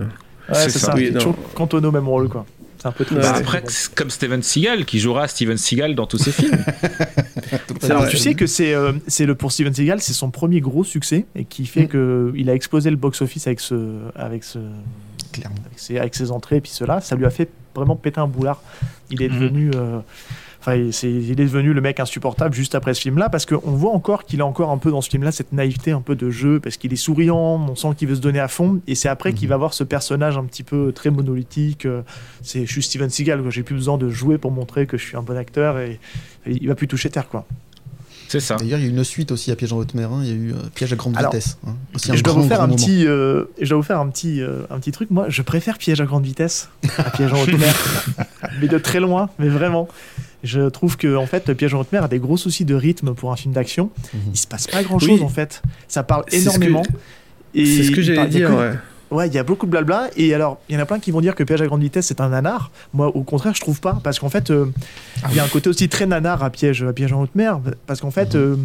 Ouais, 0.49 0.69
ça. 0.69 0.79
ça. 0.79 0.93
Oui, 0.95 1.01
il 1.03 1.07
est 1.07 1.11
non. 1.11 1.19
toujours 1.19 1.35
cantonné 1.53 1.87
au 1.87 1.91
même 1.91 2.07
rôle, 2.07 2.27
quoi. 2.29 2.45
C'est 2.79 2.87
un 2.87 2.91
peu 2.91 3.05
triste. 3.05 3.21
Bah, 3.21 3.33
après, 3.35 3.61
c'est 3.67 3.93
comme 3.93 4.09
Steven 4.09 4.41
Seagal 4.41 4.85
qui 4.85 4.99
jouera 4.99 5.27
Steven 5.27 5.55
Seagal 5.55 5.93
dans 5.93 6.07
tous 6.07 6.17
ses 6.17 6.31
films. 6.31 6.57
Alors, 7.83 8.07
tu 8.07 8.17
sais 8.17 8.33
que 8.33 8.47
c'est 8.47 8.73
euh, 8.73 8.93
c'est 9.07 9.25
le 9.27 9.35
pour 9.35 9.51
Steven 9.51 9.73
Seagal, 9.73 10.01
c'est 10.01 10.13
son 10.13 10.31
premier 10.31 10.61
gros 10.61 10.83
succès 10.83 11.25
et 11.35 11.45
qui 11.45 11.65
fait 11.67 11.83
Mm. 11.83 11.87
que 11.87 12.33
il 12.35 12.49
a 12.49 12.55
explosé 12.55 12.89
le 12.89 12.95
box 12.95 13.21
office 13.21 13.45
avec 13.47 13.59
ce 13.59 13.75
avec 14.15 14.43
ce 14.43 14.57
Clairement. 15.31 15.55
avec 15.65 15.79
ses, 15.79 15.97
avec 15.97 16.15
ses 16.15 16.31
entrées 16.31 16.57
et 16.57 16.61
puis 16.61 16.71
cela, 16.71 17.01
ça 17.01 17.15
lui 17.15 17.25
a 17.25 17.29
fait 17.29 17.49
vraiment 17.75 17.95
péter 17.95 18.19
un 18.19 18.27
boulard. 18.27 18.61
Il 19.09 19.21
est 19.21 19.29
Mhm. 19.29 19.35
devenu 19.39 19.71
euh, 19.75 19.99
Enfin, 20.63 20.75
il, 20.75 21.31
est 21.31 21.35
devenu 21.35 21.73
le 21.73 21.81
mec 21.81 21.99
insupportable 21.99 22.53
juste 22.53 22.75
après 22.75 22.93
ce 22.93 23.01
film-là, 23.01 23.29
parce 23.29 23.47
qu'on 23.47 23.57
voit 23.71 23.93
encore 23.93 24.25
qu'il 24.25 24.41
a 24.41 24.45
encore 24.45 24.69
un 24.69 24.77
peu 24.77 24.91
dans 24.91 25.01
ce 25.01 25.09
film-là 25.09 25.31
cette 25.31 25.53
naïveté 25.53 25.89
un 25.89 26.01
peu 26.01 26.15
de 26.15 26.29
jeu, 26.29 26.59
parce 26.59 26.77
qu'il 26.77 26.93
est 26.93 26.97
souriant, 26.97 27.65
on 27.67 27.75
sent 27.75 27.87
qu'il 27.97 28.07
veut 28.07 28.13
se 28.13 28.21
donner 28.21 28.39
à 28.39 28.47
fond, 28.47 28.79
et 28.85 28.93
c'est 28.93 29.09
après 29.09 29.33
qu'il 29.33 29.47
va 29.47 29.55
avoir 29.55 29.73
ce 29.73 29.83
personnage 29.83 30.37
un 30.37 30.43
petit 30.43 30.61
peu 30.61 30.91
très 30.93 31.09
monolithique. 31.09 31.87
euh, 31.87 32.03
C'est, 32.43 32.67
je 32.67 32.71
suis 32.71 32.83
Steven 32.83 33.09
Seagal, 33.09 33.41
j'ai 33.49 33.63
plus 33.63 33.73
besoin 33.73 33.97
de 33.97 34.07
jouer 34.09 34.37
pour 34.37 34.51
montrer 34.51 34.85
que 34.85 34.99
je 34.99 35.03
suis 35.03 35.17
un 35.17 35.23
bon 35.23 35.35
acteur, 35.35 35.79
et, 35.79 35.99
et 36.45 36.51
il 36.51 36.67
va 36.67 36.75
plus 36.75 36.87
toucher 36.87 37.09
terre, 37.09 37.27
quoi. 37.27 37.47
C'est 38.31 38.39
ça. 38.39 38.55
D'ailleurs, 38.55 38.79
il 38.79 38.83
y 38.83 38.85
a 38.85 38.87
eu 38.87 38.91
une 38.91 39.03
suite 39.03 39.31
aussi 39.33 39.51
à 39.51 39.55
Piège 39.57 39.73
en 39.73 39.77
haute 39.77 39.93
mer. 39.93 40.09
hein. 40.11 40.21
Il 40.23 40.29
y 40.29 40.31
a 40.31 40.35
eu 40.35 40.51
euh, 40.53 40.55
Piège 40.73 40.93
à 40.93 40.95
grande 40.95 41.17
Alors, 41.17 41.31
vitesse. 41.33 41.57
hein. 41.67 41.75
Aussi 41.93 42.11
un 42.11 42.15
je 42.15 42.23
dois 42.23 42.33
grand, 42.33 42.41
vous 42.43 42.47
faire 42.47 42.57
grand 42.59 42.67
un 42.71 42.75
petit, 42.75 43.05
euh, 43.05 43.43
je 43.59 43.67
dois 43.69 43.77
vous 43.77 43.83
faire 43.83 43.99
un 43.99 44.07
petit, 44.07 44.41
euh, 44.41 44.61
un 44.69 44.79
petit 44.79 44.91
truc. 44.91 45.11
Moi, 45.11 45.25
je 45.27 45.41
préfère 45.41 45.77
Piège 45.77 45.99
à 45.99 46.05
grande 46.05 46.23
vitesse 46.23 46.69
à 46.97 47.09
Piège 47.09 47.33
en 47.33 47.41
haute 47.41 47.57
mer, 47.59 47.75
mais 48.61 48.67
de 48.69 48.77
très 48.77 48.99
loin, 49.01 49.29
mais 49.37 49.49
vraiment. 49.49 49.87
Je 50.43 50.69
trouve 50.69 50.97
que 50.97 51.15
en 51.17 51.25
fait, 51.25 51.53
Piège 51.53 51.73
en 51.73 51.81
haute 51.81 51.91
mer 51.91 52.03
a 52.05 52.07
des 52.07 52.19
gros 52.19 52.37
soucis 52.37 52.65
de 52.65 52.73
rythme 52.73 53.13
pour 53.13 53.31
un 53.31 53.35
film 53.35 53.53
d'action. 53.53 53.89
Mhm. 54.13 54.19
Il 54.33 54.37
se 54.39 54.47
passe 54.47 54.67
pas 54.67 54.81
grand 54.81 54.97
chose 54.97 55.09
Oui. 55.19 55.21
en 55.23 55.29
fait. 55.29 55.61
Ça 55.87 56.01
parle 56.03 56.23
C'est 56.29 56.39
ce 56.39 56.45
que- 56.45 56.49
énormément. 56.49 56.83
Et 57.53 57.65
C'est 57.65 57.83
ce 57.83 57.91
que 57.91 58.01
j'allais 58.01 58.27
dire, 58.27 58.47
que- 58.49 58.53
ouais. 58.53 58.71
Ouais, 59.11 59.27
il 59.27 59.33
y 59.33 59.37
a 59.37 59.43
beaucoup 59.43 59.65
de 59.65 59.71
blabla. 59.71 60.09
Et 60.15 60.33
alors, 60.33 60.59
il 60.69 60.75
y 60.75 60.77
en 60.77 60.81
a 60.81 60.85
plein 60.85 60.99
qui 60.99 61.11
vont 61.11 61.19
dire 61.19 61.35
que 61.35 61.43
Piège 61.43 61.61
à 61.61 61.67
grande 61.67 61.81
vitesse, 61.81 62.07
c'est 62.07 62.21
un 62.21 62.29
nanar. 62.29 62.71
Moi, 62.93 63.07
au 63.07 63.23
contraire, 63.23 63.53
je 63.53 63.59
trouve 63.59 63.81
pas. 63.81 63.99
Parce 64.03 64.19
qu'en 64.19 64.29
fait, 64.29 64.49
euh, 64.51 64.67
il 65.29 65.35
y 65.35 65.39
a 65.39 65.43
un 65.43 65.47
côté 65.49 65.69
aussi 65.69 65.89
très 65.89 66.05
nanar 66.05 66.41
à 66.43 66.49
Piège, 66.49 66.83
à 66.83 66.93
piège 66.93 67.11
en 67.11 67.21
haute 67.21 67.35
mer. 67.35 67.59
Parce 67.87 67.99
qu'en 67.99 68.11
fait, 68.11 68.35
euh, 68.35 68.55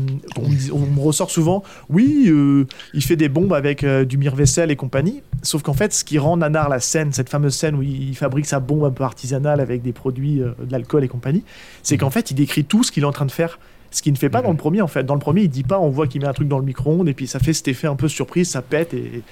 on, 0.40 0.48
me 0.48 0.54
dit- 0.54 0.70
on 0.72 0.78
me 0.78 1.00
ressort 1.00 1.30
souvent, 1.30 1.64
oui, 1.90 2.26
euh, 2.28 2.64
il 2.94 3.02
fait 3.02 3.16
des 3.16 3.28
bombes 3.28 3.52
avec 3.54 3.84
du 3.84 4.18
mire-vaisselle 4.18 4.70
et 4.70 4.76
compagnie. 4.76 5.20
Sauf 5.42 5.62
qu'en 5.62 5.74
fait, 5.74 5.92
ce 5.92 6.04
qui 6.04 6.18
rend 6.18 6.36
nanar 6.36 6.68
la 6.68 6.78
scène, 6.80 7.12
cette 7.12 7.28
fameuse 7.28 7.54
scène 7.54 7.74
où 7.74 7.82
il 7.82 8.16
fabrique 8.16 8.46
sa 8.46 8.60
bombe 8.60 8.84
un 8.84 8.90
peu 8.90 9.02
artisanale 9.04 9.60
avec 9.60 9.82
des 9.82 9.92
produits, 9.92 10.36
de 10.38 10.54
l'alcool 10.70 11.02
et 11.04 11.08
compagnie, 11.08 11.42
c'est 11.82 11.98
qu'en 11.98 12.10
fait, 12.10 12.30
il 12.30 12.34
décrit 12.34 12.64
tout 12.64 12.84
ce 12.84 12.92
qu'il 12.92 13.02
est 13.02 13.06
en 13.06 13.12
train 13.12 13.26
de 13.26 13.32
faire. 13.32 13.58
Ce 13.96 14.02
qu'il 14.02 14.12
ne 14.12 14.18
fait 14.18 14.28
pas 14.28 14.42
dans 14.42 14.50
le 14.50 14.58
premier, 14.58 14.82
en 14.82 14.88
fait. 14.88 15.04
Dans 15.04 15.14
le 15.14 15.20
premier, 15.20 15.40
il 15.44 15.48
dit 15.48 15.62
pas, 15.62 15.78
on 15.80 15.88
voit 15.88 16.06
qu'il 16.06 16.20
met 16.20 16.26
un 16.26 16.34
truc 16.34 16.48
dans 16.48 16.58
le 16.58 16.66
micro-ondes 16.66 17.08
et 17.08 17.14
puis 17.14 17.26
ça 17.26 17.38
fait 17.38 17.54
cet 17.54 17.66
effet 17.68 17.86
un 17.86 17.96
peu 17.96 18.08
surprise, 18.08 18.50
ça 18.50 18.60
pète. 18.60 18.92
Et, 18.92 19.22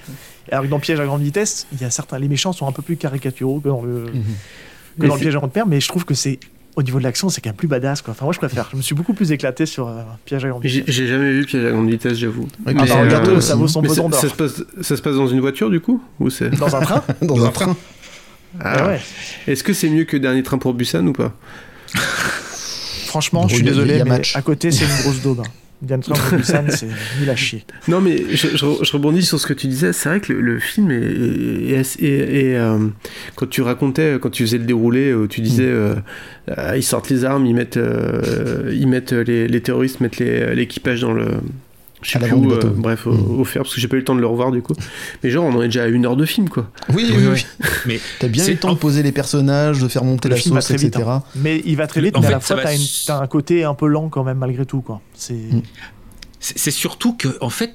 et 0.47 0.51
alors 0.51 0.65
que 0.65 0.69
dans 0.71 0.79
Piège 0.79 0.99
à 0.99 1.05
grande 1.05 1.21
vitesse, 1.21 1.67
il 1.71 1.79
y 1.81 1.83
a 1.83 1.91
certains, 1.91 2.17
les 2.17 2.27
méchants 2.27 2.51
sont 2.51 2.67
un 2.67 2.71
peu 2.71 2.81
plus 2.81 2.95
caricaturaux 2.97 3.59
que 3.59 3.67
dans 3.67 3.83
le, 3.83 3.91
Mhm. 4.05 4.05
que 4.05 4.09
Mais 4.97 5.07
dans 5.07 5.13
le 5.13 5.19
c'est- 5.19 5.25
Piège 5.25 5.35
à 5.35 5.37
grande 5.37 5.55
mer, 5.55 5.67
mais 5.67 5.79
je 5.79 5.87
trouve 5.87 6.03
que 6.03 6.15
c'est 6.15 6.39
au 6.75 6.81
niveau 6.81 6.97
de 6.97 7.03
l'action, 7.03 7.29
c'est 7.29 7.41
quand 7.41 7.49
même 7.51 7.55
plus 7.55 7.67
badass. 7.67 8.01
Quoi. 8.01 8.13
Enfin, 8.13 8.25
moi, 8.25 8.33
je 8.33 8.39
préfère. 8.39 8.67
Je 8.71 8.77
me 8.77 8.81
suis 8.81 8.95
beaucoup 8.95 9.13
plus 9.13 9.31
éclaté 9.31 9.67
sur 9.67 9.87
euh, 9.87 10.01
Piège 10.25 10.43
à 10.45 10.49
grande 10.49 10.63
vitesse. 10.65 10.83
j'ai 10.93 11.05
jamais 11.07 11.31
vu 11.31 11.45
Piège 11.45 11.63
à 11.63 11.69
grande 11.69 11.87
vitesse, 11.91 12.17
j'avoue. 12.17 12.47
Ah 12.65 12.71
mais, 12.71 12.73
bah, 12.73 12.85
euh, 12.89 13.03
regarde, 13.03 13.27
euh, 13.29 13.41
ça 13.41 13.55
vaut 13.55 13.67
son 13.67 13.81
Mais 13.83 13.87
ça, 13.89 13.93
pesant 13.95 14.09
d'or. 14.09 14.19
ça 14.19 14.29
se 14.29 14.33
passe, 14.35 14.63
ça 14.81 14.97
se 14.97 15.01
passe 15.03 15.15
dans 15.15 15.27
une 15.27 15.41
voiture 15.41 15.69
du 15.69 15.79
coup 15.79 16.01
Ou 16.19 16.31
c'est 16.31 16.49
Dans 16.49 16.75
un 16.75 16.81
train 16.81 17.03
dans 17.21 17.45
un 17.45 17.51
train. 17.51 17.77
Ah 18.59 18.87
ouais. 18.87 18.99
Est-ce 19.47 19.63
que 19.63 19.73
c'est 19.73 19.89
mieux 19.89 20.05
que 20.05 20.17
Dernier 20.17 20.41
Train 20.41 20.57
pour 20.57 20.73
Busan 20.73 21.05
ou 21.05 21.13
pas? 21.13 21.33
Franchement, 23.15 23.47
je 23.47 23.55
suis 23.55 23.63
désolé, 23.63 23.99
mais 24.03 24.09
match. 24.09 24.35
à 24.35 24.41
côté, 24.41 24.71
c'est 24.71 24.83
une 24.85 25.01
grosse 25.03 25.21
daube. 25.21 25.39
hein. 25.39 25.49
Diane 25.81 25.99
Busan, 25.99 26.63
c'est 26.69 26.87
nul 27.19 27.29
à 27.29 27.35
chier. 27.35 27.63
Non, 27.89 27.99
mais 28.01 28.17
je, 28.31 28.47
je- 28.55 28.57
je 28.83 28.91
rebondis 28.93 29.23
sur 29.23 29.39
ce 29.39 29.45
que 29.45 29.53
tu 29.53 29.67
disais. 29.67 29.91
C'est 29.93 30.07
vrai 30.09 30.19
que 30.21 30.31
le, 30.33 30.39
le 30.41 30.59
film 30.59 30.89
est. 30.89 30.95
est- 30.95 31.71
est 31.73 31.77
assez- 31.77 32.03
est- 32.03 32.45
est, 32.51 32.55
euh, 32.57 32.87
quand 33.35 33.49
tu 33.49 33.61
racontais, 33.61 34.17
quand 34.21 34.29
tu 34.29 34.43
faisais 34.45 34.57
le 34.57 34.63
déroulé, 34.63 35.13
où 35.13 35.27
tu 35.27 35.41
disais 35.41 35.63
euh, 35.65 35.95
euh, 36.57 36.73
ils 36.77 36.81
sortent 36.83 37.09
les 37.09 37.25
armes, 37.25 37.45
ils 37.45 37.53
mettent, 37.53 37.77
euh, 37.77 38.71
ils 38.73 38.87
mettent 38.87 39.11
les, 39.11 39.47
les 39.49 39.61
terroristes 39.61 39.99
mettent 40.01 40.19
l'équipage 40.19 41.01
dans 41.01 41.13
le. 41.13 41.27
Je 42.01 42.11
sais 42.11 42.17
À 42.17 42.27
plus 42.27 42.33
où, 42.33 42.51
euh, 42.51 42.59
bref, 42.75 43.07
au, 43.07 43.11
Mm. 43.13 43.39
au 43.39 43.43
fer, 43.45 43.63
parce 43.63 43.73
que 43.73 43.81
j'ai 43.81 43.87
pas 43.87 43.95
eu 43.95 43.99
le 43.99 44.05
temps 44.05 44.15
de 44.15 44.19
le 44.21 44.27
revoir 44.27 44.51
du 44.51 44.61
coup. 44.61 44.73
Mais 45.23 45.29
genre, 45.31 45.45
on 45.45 45.53
en 45.55 45.61
est 45.61 45.65
déjà 45.67 45.83
à 45.83 45.87
une 45.87 46.05
heure 46.05 46.15
de 46.17 46.25
film 46.25 46.49
quoi. 46.49 46.69
Oui, 46.93 47.11
oui, 47.15 47.25
Oui. 47.33 47.45
Mais 47.87 47.99
T'as 48.19 48.27
bien 48.27 48.43
eu 48.43 48.45
C'est- 48.45 48.51
le 48.53 48.59
temps 48.59 48.73
de 48.73 48.77
poser 48.77 49.01
les 49.01 49.11
personnages, 49.11 49.79
de 49.81 49.87
faire 49.87 50.03
monter 50.03 50.29
Le 50.29 50.35
la 50.35 50.41
sauce, 50.41 50.65
très 50.65 50.75
vite, 50.77 50.95
etc. 50.95 51.09
Mais 51.35 51.61
il 51.65 51.75
va 51.77 51.87
très 51.87 52.01
vite, 52.01 52.15
En 52.17 52.21
mais 52.21 52.27
à 52.27 52.31
la 52.31 52.39
fois, 52.39 52.57
va 52.57 52.63
t'as, 52.63 52.75
une- 52.75 52.81
s- 52.81 53.05
t'as 53.07 53.19
un 53.21 53.27
côté 53.27 53.63
un 53.63 53.73
peu 53.73 53.87
lent 53.87 54.09
quand 54.09 54.23
même, 54.23 54.37
malgré 54.37 54.65
tout. 54.65 54.81
Quoi. 54.81 55.01
C'est... 55.13 55.33
Mm. 55.33 55.61
c'est 56.39 56.57
c'est 56.59 56.71
surtout 56.71 57.13
que, 57.15 57.29
en 57.41 57.49
fait, 57.49 57.73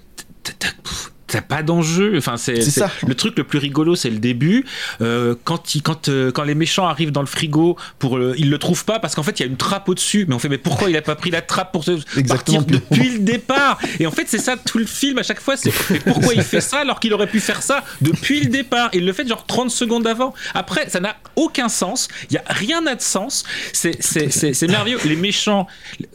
t'as- 1.31 1.43
pas 1.43 1.63
d'enjeu. 1.63 2.15
Enfin, 2.17 2.37
c'est 2.37 2.61
ça. 2.63 2.91
le 3.07 3.15
truc 3.15 3.37
le 3.39 3.45
plus 3.45 3.59
rigolo, 3.59 3.95
c'est 3.97 4.11
le 4.11 4.19
début. 4.19 4.65
Euh, 5.01 5.35
quand 5.45 5.75
ils, 5.75 5.83
quand 5.83 6.09
euh, 6.09 6.31
quand 6.31 6.45
les 6.45 6.55
méchants 6.55 6.87
arrivent 6.87 7.13
dans 7.13 7.21
le 7.23 7.27
frigo 7.27 7.77
pour, 7.99 8.19
le- 8.19 8.35
ils 8.39 8.51
le 8.51 8.59
trouvent 8.59 8.85
pas 8.85 8.99
parce 8.99 9.15
qu'en 9.15 9.23
fait 9.23 9.39
il 9.41 9.43
y 9.43 9.47
a 9.47 9.49
une 9.49 9.57
trappe 9.57 9.89
au-dessus. 9.89 10.27
Mais 10.29 10.35
on 10.35 10.39
fait, 10.39 10.49
mais 10.49 10.59
pourquoi 10.59 10.91
il 10.91 10.97
a 10.97 11.03
pas 11.03 11.15
pris 11.17 11.31
la 11.31 11.43
trappe 11.43 11.73
pour 11.73 11.85
se 11.85 11.93
Exactement. 12.17 12.59
partir 12.63 12.81
depuis 12.81 13.11
le 13.11 13.19
départ? 13.21 13.79
Et 13.99 14.07
en 14.07 14.11
fait, 14.11 14.25
c'est 14.29 14.39
ça 14.39 14.57
tout 14.57 14.79
le 14.79 14.85
film 14.87 15.19
à 15.19 15.23
chaque 15.23 15.41
fois. 15.41 15.57
C'est 15.57 15.71
pourquoi 16.05 16.35
il 16.35 16.43
fait 16.43 16.61
ça 16.61 16.79
alors 16.81 17.01
qu'il 17.01 17.13
aurait 17.15 17.27
pu 17.27 17.41
faire 17.41 17.63
ça 17.63 17.85
depuis 18.01 18.41
le 18.41 18.47
départ? 18.51 18.91
Il 18.93 19.05
le 19.07 19.13
fait 19.13 19.27
genre 19.27 19.47
30 19.47 19.71
secondes 19.71 20.07
avant. 20.07 20.35
Après, 20.55 20.89
ça 20.89 21.01
n'a 21.01 21.17
aucun 21.37 21.69
sens. 21.69 22.09
Il 22.31 22.35
y 22.35 22.39
a 22.39 22.45
rien 22.49 22.81
n'a 22.83 22.95
de 22.95 23.01
sens. 23.03 23.45
C'est 23.73 24.69
merveilleux. 24.69 24.99
Les 25.05 25.17
méchants, 25.17 25.67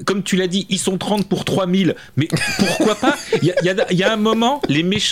comme 0.06 0.24
tu 0.24 0.36
l'as 0.36 0.48
dit, 0.48 0.66
ils 0.70 0.80
sont 0.80 0.98
30 0.98 1.28
pour 1.28 1.46
3000. 1.46 1.96
Mais 2.18 2.28
pourquoi 2.60 2.96
pas? 2.96 3.16
Il 3.42 3.48
y 3.48 3.52
a, 3.52 3.56
il 3.62 3.66
y 3.66 3.70
a- 3.70 3.86
il 3.92 3.98
y 3.98 4.04
a 4.04 4.12
un 4.14 4.18
moment, 4.18 4.62
les 4.70 4.84
méchants, 4.84 5.05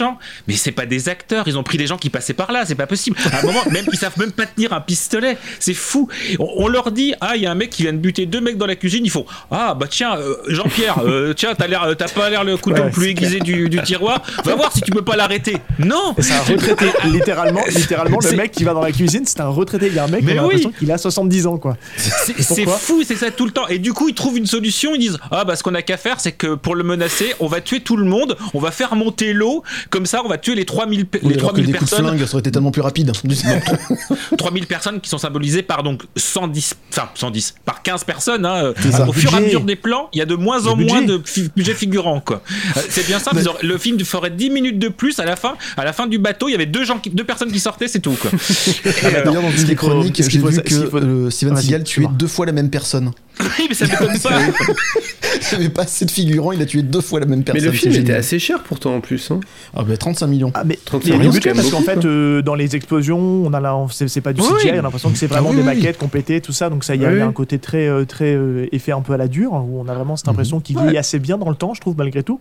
mais 0.47 0.55
c'est 0.55 0.71
pas 0.71 0.85
des 0.85 1.09
acteurs. 1.09 1.47
Ils 1.47 1.57
ont 1.57 1.63
pris 1.63 1.77
des 1.77 1.87
gens 1.87 1.97
qui 1.97 2.09
passaient 2.09 2.33
par 2.33 2.51
là. 2.51 2.65
C'est 2.65 2.75
pas 2.75 2.87
possible. 2.87 3.17
À 3.31 3.39
un 3.39 3.43
moment, 3.43 3.63
même 3.71 3.85
ils 3.91 3.97
savent 3.97 4.17
même 4.17 4.31
pas 4.31 4.45
tenir 4.45 4.73
un 4.73 4.81
pistolet. 4.81 5.37
C'est 5.59 5.73
fou. 5.73 6.07
On, 6.39 6.47
on 6.57 6.67
leur 6.67 6.91
dit, 6.91 7.13
ah, 7.21 7.35
il 7.35 7.41
y 7.43 7.45
a 7.45 7.51
un 7.51 7.55
mec 7.55 7.69
qui 7.69 7.83
vient 7.83 7.93
de 7.93 7.97
buter 7.97 8.25
deux 8.25 8.41
mecs 8.41 8.57
dans 8.57 8.65
la 8.65 8.75
cuisine. 8.75 9.05
Ils 9.05 9.09
font, 9.11 9.25
ah 9.51 9.73
bah 9.73 9.87
tiens, 9.89 10.15
euh, 10.17 10.35
Jean-Pierre, 10.47 10.99
euh, 11.05 11.33
tiens, 11.33 11.53
t'as 11.55 11.67
l'air, 11.67 11.87
t'as 11.97 12.07
pas 12.07 12.29
l'air 12.29 12.43
le 12.43 12.57
couteau 12.57 12.73
Ouais, 12.77 12.85
le 12.85 12.91
plus 12.91 13.07
aiguisé 13.09 13.39
du, 13.39 13.69
du 13.69 13.81
tiroir. 13.83 14.21
Va 14.43 14.55
voir 14.55 14.71
si 14.71 14.81
tu 14.81 14.91
peux 14.91 15.03
pas 15.03 15.15
l'arrêter. 15.15 15.57
Non. 15.79 16.15
C'est 16.19 16.33
un 16.33 16.41
retraité, 16.41 16.85
littéralement, 17.05 17.63
littéralement 17.69 18.19
le 18.23 18.35
mec 18.37 18.51
qui 18.51 18.63
va 18.63 18.73
dans 18.73 18.81
la 18.81 18.91
cuisine, 18.91 19.23
c'est 19.25 19.39
un 19.41 19.47
retraité. 19.47 19.87
Il 19.87 19.93
y 19.93 19.99
a 19.99 20.05
un 20.05 20.07
mec, 20.07 20.23
Mais 20.23 20.39
on 20.39 20.43
a 20.43 20.47
oui. 20.47 20.53
l'impression 20.55 20.71
qu'il 20.71 20.91
a 20.91 20.97
70 20.97 21.47
ans, 21.47 21.57
quoi. 21.57 21.77
C'est 21.97 22.65
fou, 22.67 23.03
c'est 23.05 23.15
ça 23.15 23.31
tout 23.31 23.45
le 23.45 23.51
temps. 23.51 23.67
Et 23.67 23.79
du 23.79 23.93
coup, 23.93 24.09
ils 24.09 24.15
trouvent 24.15 24.37
une 24.37 24.45
solution. 24.45 24.93
Ils 24.95 24.99
disent 24.99 25.17
Ah, 25.31 25.45
bah, 25.45 25.55
ce 25.55 25.63
qu'on 25.63 25.75
a 25.75 25.81
qu'à 25.81 25.97
faire, 25.97 26.19
c'est 26.19 26.31
que 26.31 26.55
pour 26.55 26.75
le 26.75 26.83
menacer, 26.83 27.33
on 27.39 27.47
va 27.47 27.61
tuer 27.61 27.81
tout 27.81 27.97
le 27.97 28.05
monde. 28.05 28.37
On 28.53 28.59
va 28.59 28.71
faire 28.71 28.95
monter 28.95 29.33
l'eau. 29.33 29.63
Comme 29.89 30.05
ça, 30.05 30.21
on 30.23 30.27
va 30.27 30.37
tuer 30.37 30.55
les 30.55 30.65
3000, 30.65 31.05
pe- 31.05 31.19
Oui, 31.23 31.33
les 31.33 31.39
alors 31.39 31.51
que 31.53 31.61
3000 31.61 31.65
des 31.65 31.71
coups 31.73 31.83
de 31.91 31.95
personnes. 31.97 32.07
flingue, 32.17 32.25
ça 32.27 32.33
aurait 32.33 32.39
été 32.41 32.51
tellement 32.51 32.71
plus 32.71 32.81
rapide. 32.81 33.11
3000 34.37 34.67
personnes 34.67 34.99
qui 35.01 35.09
sont 35.09 35.17
symbolisées 35.17 35.61
par 35.63 35.83
donc 35.83 36.03
110, 36.15 36.75
enfin 36.91 37.09
110, 37.15 37.55
par 37.65 37.81
15 37.81 38.03
personnes. 38.03 38.45
hein. 38.45 38.73
Au 39.07 39.13
fur 39.13 39.31
et 39.31 39.35
à 39.35 39.37
Budget. 39.37 39.45
mesure 39.47 39.61
des 39.63 39.75
plans, 39.75 40.09
il 40.13 40.19
y 40.19 40.21
a 40.21 40.25
de 40.25 40.35
moins 40.35 40.65
en 40.67 40.75
Le 40.75 40.85
moins 40.85 41.01
budget. 41.01 41.17
de 41.17 41.21
fi- 41.25 41.49
budget 41.55 41.73
figurant. 41.73 42.19
quoi. 42.19 42.41
Euh, 42.77 42.81
C'est 42.89 43.05
bien 43.05 43.19
simple. 43.19 43.37
auraient- 43.47 43.63
Le 43.63 43.77
film 43.77 43.99
ferait 44.03 44.31
10 44.31 44.49
minutes 44.49 44.79
de 44.79 44.89
plus 44.89 45.19
à 45.19 45.25
la 45.25 45.35
fin. 45.35 45.53
À 45.77 45.83
la 45.85 45.93
fin 45.93 46.07
du 46.07 46.17
bateau, 46.19 46.47
il 46.49 46.51
y 46.51 46.55
avait 46.55 46.65
deux, 46.65 46.83
gens 46.85 46.99
qui- 46.99 47.09
deux 47.09 47.23
personnes 47.23 47.51
qui 47.51 47.59
sortaient, 47.59 47.87
c'est 47.87 47.99
tout. 47.99 48.15
Quoi. 48.19 48.31
D'ailleurs, 49.03 49.41
dans 49.43 49.51
une 49.51 49.63
des 49.63 49.75
chroniques, 49.75 50.21
j'ai 50.29 50.39
vu 50.39 50.61
que 50.61 50.73
euh, 50.95 51.29
Steven 51.29 51.55
Seagal 51.57 51.83
tuait 51.83 52.07
deux 52.17 52.27
fois 52.27 52.45
la 52.45 52.51
même 52.51 52.69
personne. 52.69 53.11
Oui, 53.39 53.65
mais 53.69 53.75
ça 53.75 53.85
m'étonne 53.85 54.19
pas. 54.23 54.39
Il 55.51 55.57
n'y 55.57 55.65
avait 55.65 55.73
pas 55.73 55.81
assez 55.83 56.05
de 56.05 56.11
figurants, 56.11 56.51
il 56.51 56.61
a 56.61 56.65
tué 56.65 56.83
deux 56.83 57.01
fois 57.01 57.19
la 57.19 57.25
même 57.25 57.39
Mais 57.39 57.43
personne. 57.45 57.65
le 57.65 57.71
film 57.71 57.93
était 57.95 58.13
assez 58.13 58.37
cher 58.39 58.61
pourtant 58.63 58.95
en 58.95 59.01
plus. 59.01 59.31
Hein. 59.31 59.39
Ah 59.75 59.83
bah 59.83 59.97
35 59.97 60.27
millions. 60.27 60.51
Ah, 60.53 60.63
mais 60.63 60.77
35 60.85 61.05
il 61.07 61.09
y 61.09 61.13
a 61.13 61.17
du 61.17 61.27
millions, 61.27 61.39
c'est 61.41 61.53
parce 61.53 61.69
qu'en 61.71 61.81
fait, 61.81 61.95
beaucoup, 61.95 62.07
euh, 62.07 62.41
dans 62.43 62.53
les 62.55 62.75
explosions, 62.75 63.17
on 63.19 63.51
a 63.53 63.59
là, 63.59 63.75
c'est 63.91 64.07
c'est 64.07 64.21
pas 64.21 64.31
du 64.33 64.41
CGI, 64.41 64.53
oui. 64.65 64.71
on 64.75 64.79
a 64.79 64.81
l'impression 64.83 65.09
que 65.09 65.17
c'est 65.17 65.27
vraiment 65.27 65.49
Ah 65.49 65.55
oui, 65.55 65.63
des 65.63 65.67
oui. 65.67 65.75
maquettes 65.75 65.97
complétées, 65.97 66.39
tout 66.39 66.51
ça. 66.53 66.69
Donc 66.69 66.83
ça, 66.83 66.93
il 66.95 67.01
y 67.01 67.05
a, 67.05 67.11
il 67.11 67.17
y 67.17 67.21
a 67.21 67.23
Oui. 67.23 67.29
un 67.29 67.33
côté 67.33 67.57
très, 67.57 67.87
euh, 67.87 68.05
très 68.05 68.35
euh, 68.35 68.67
effet 68.71 68.91
un 68.91 69.01
peu 69.01 69.13
à 69.13 69.17
la 69.17 69.27
dure, 69.27 69.53
où 69.53 69.81
on 69.83 69.87
a 69.87 69.93
vraiment 69.93 70.15
cette 70.15 70.27
impression 70.27 70.59
qu'il 70.59 70.77
vieillit 70.77 70.97
assez 70.97 71.17
bien 71.19 71.37
dans 71.39 71.49
le 71.49 71.55
temps, 71.55 71.73
je 71.73 71.81
trouve, 71.81 71.95
malgré 71.97 72.21
tout. 72.23 72.39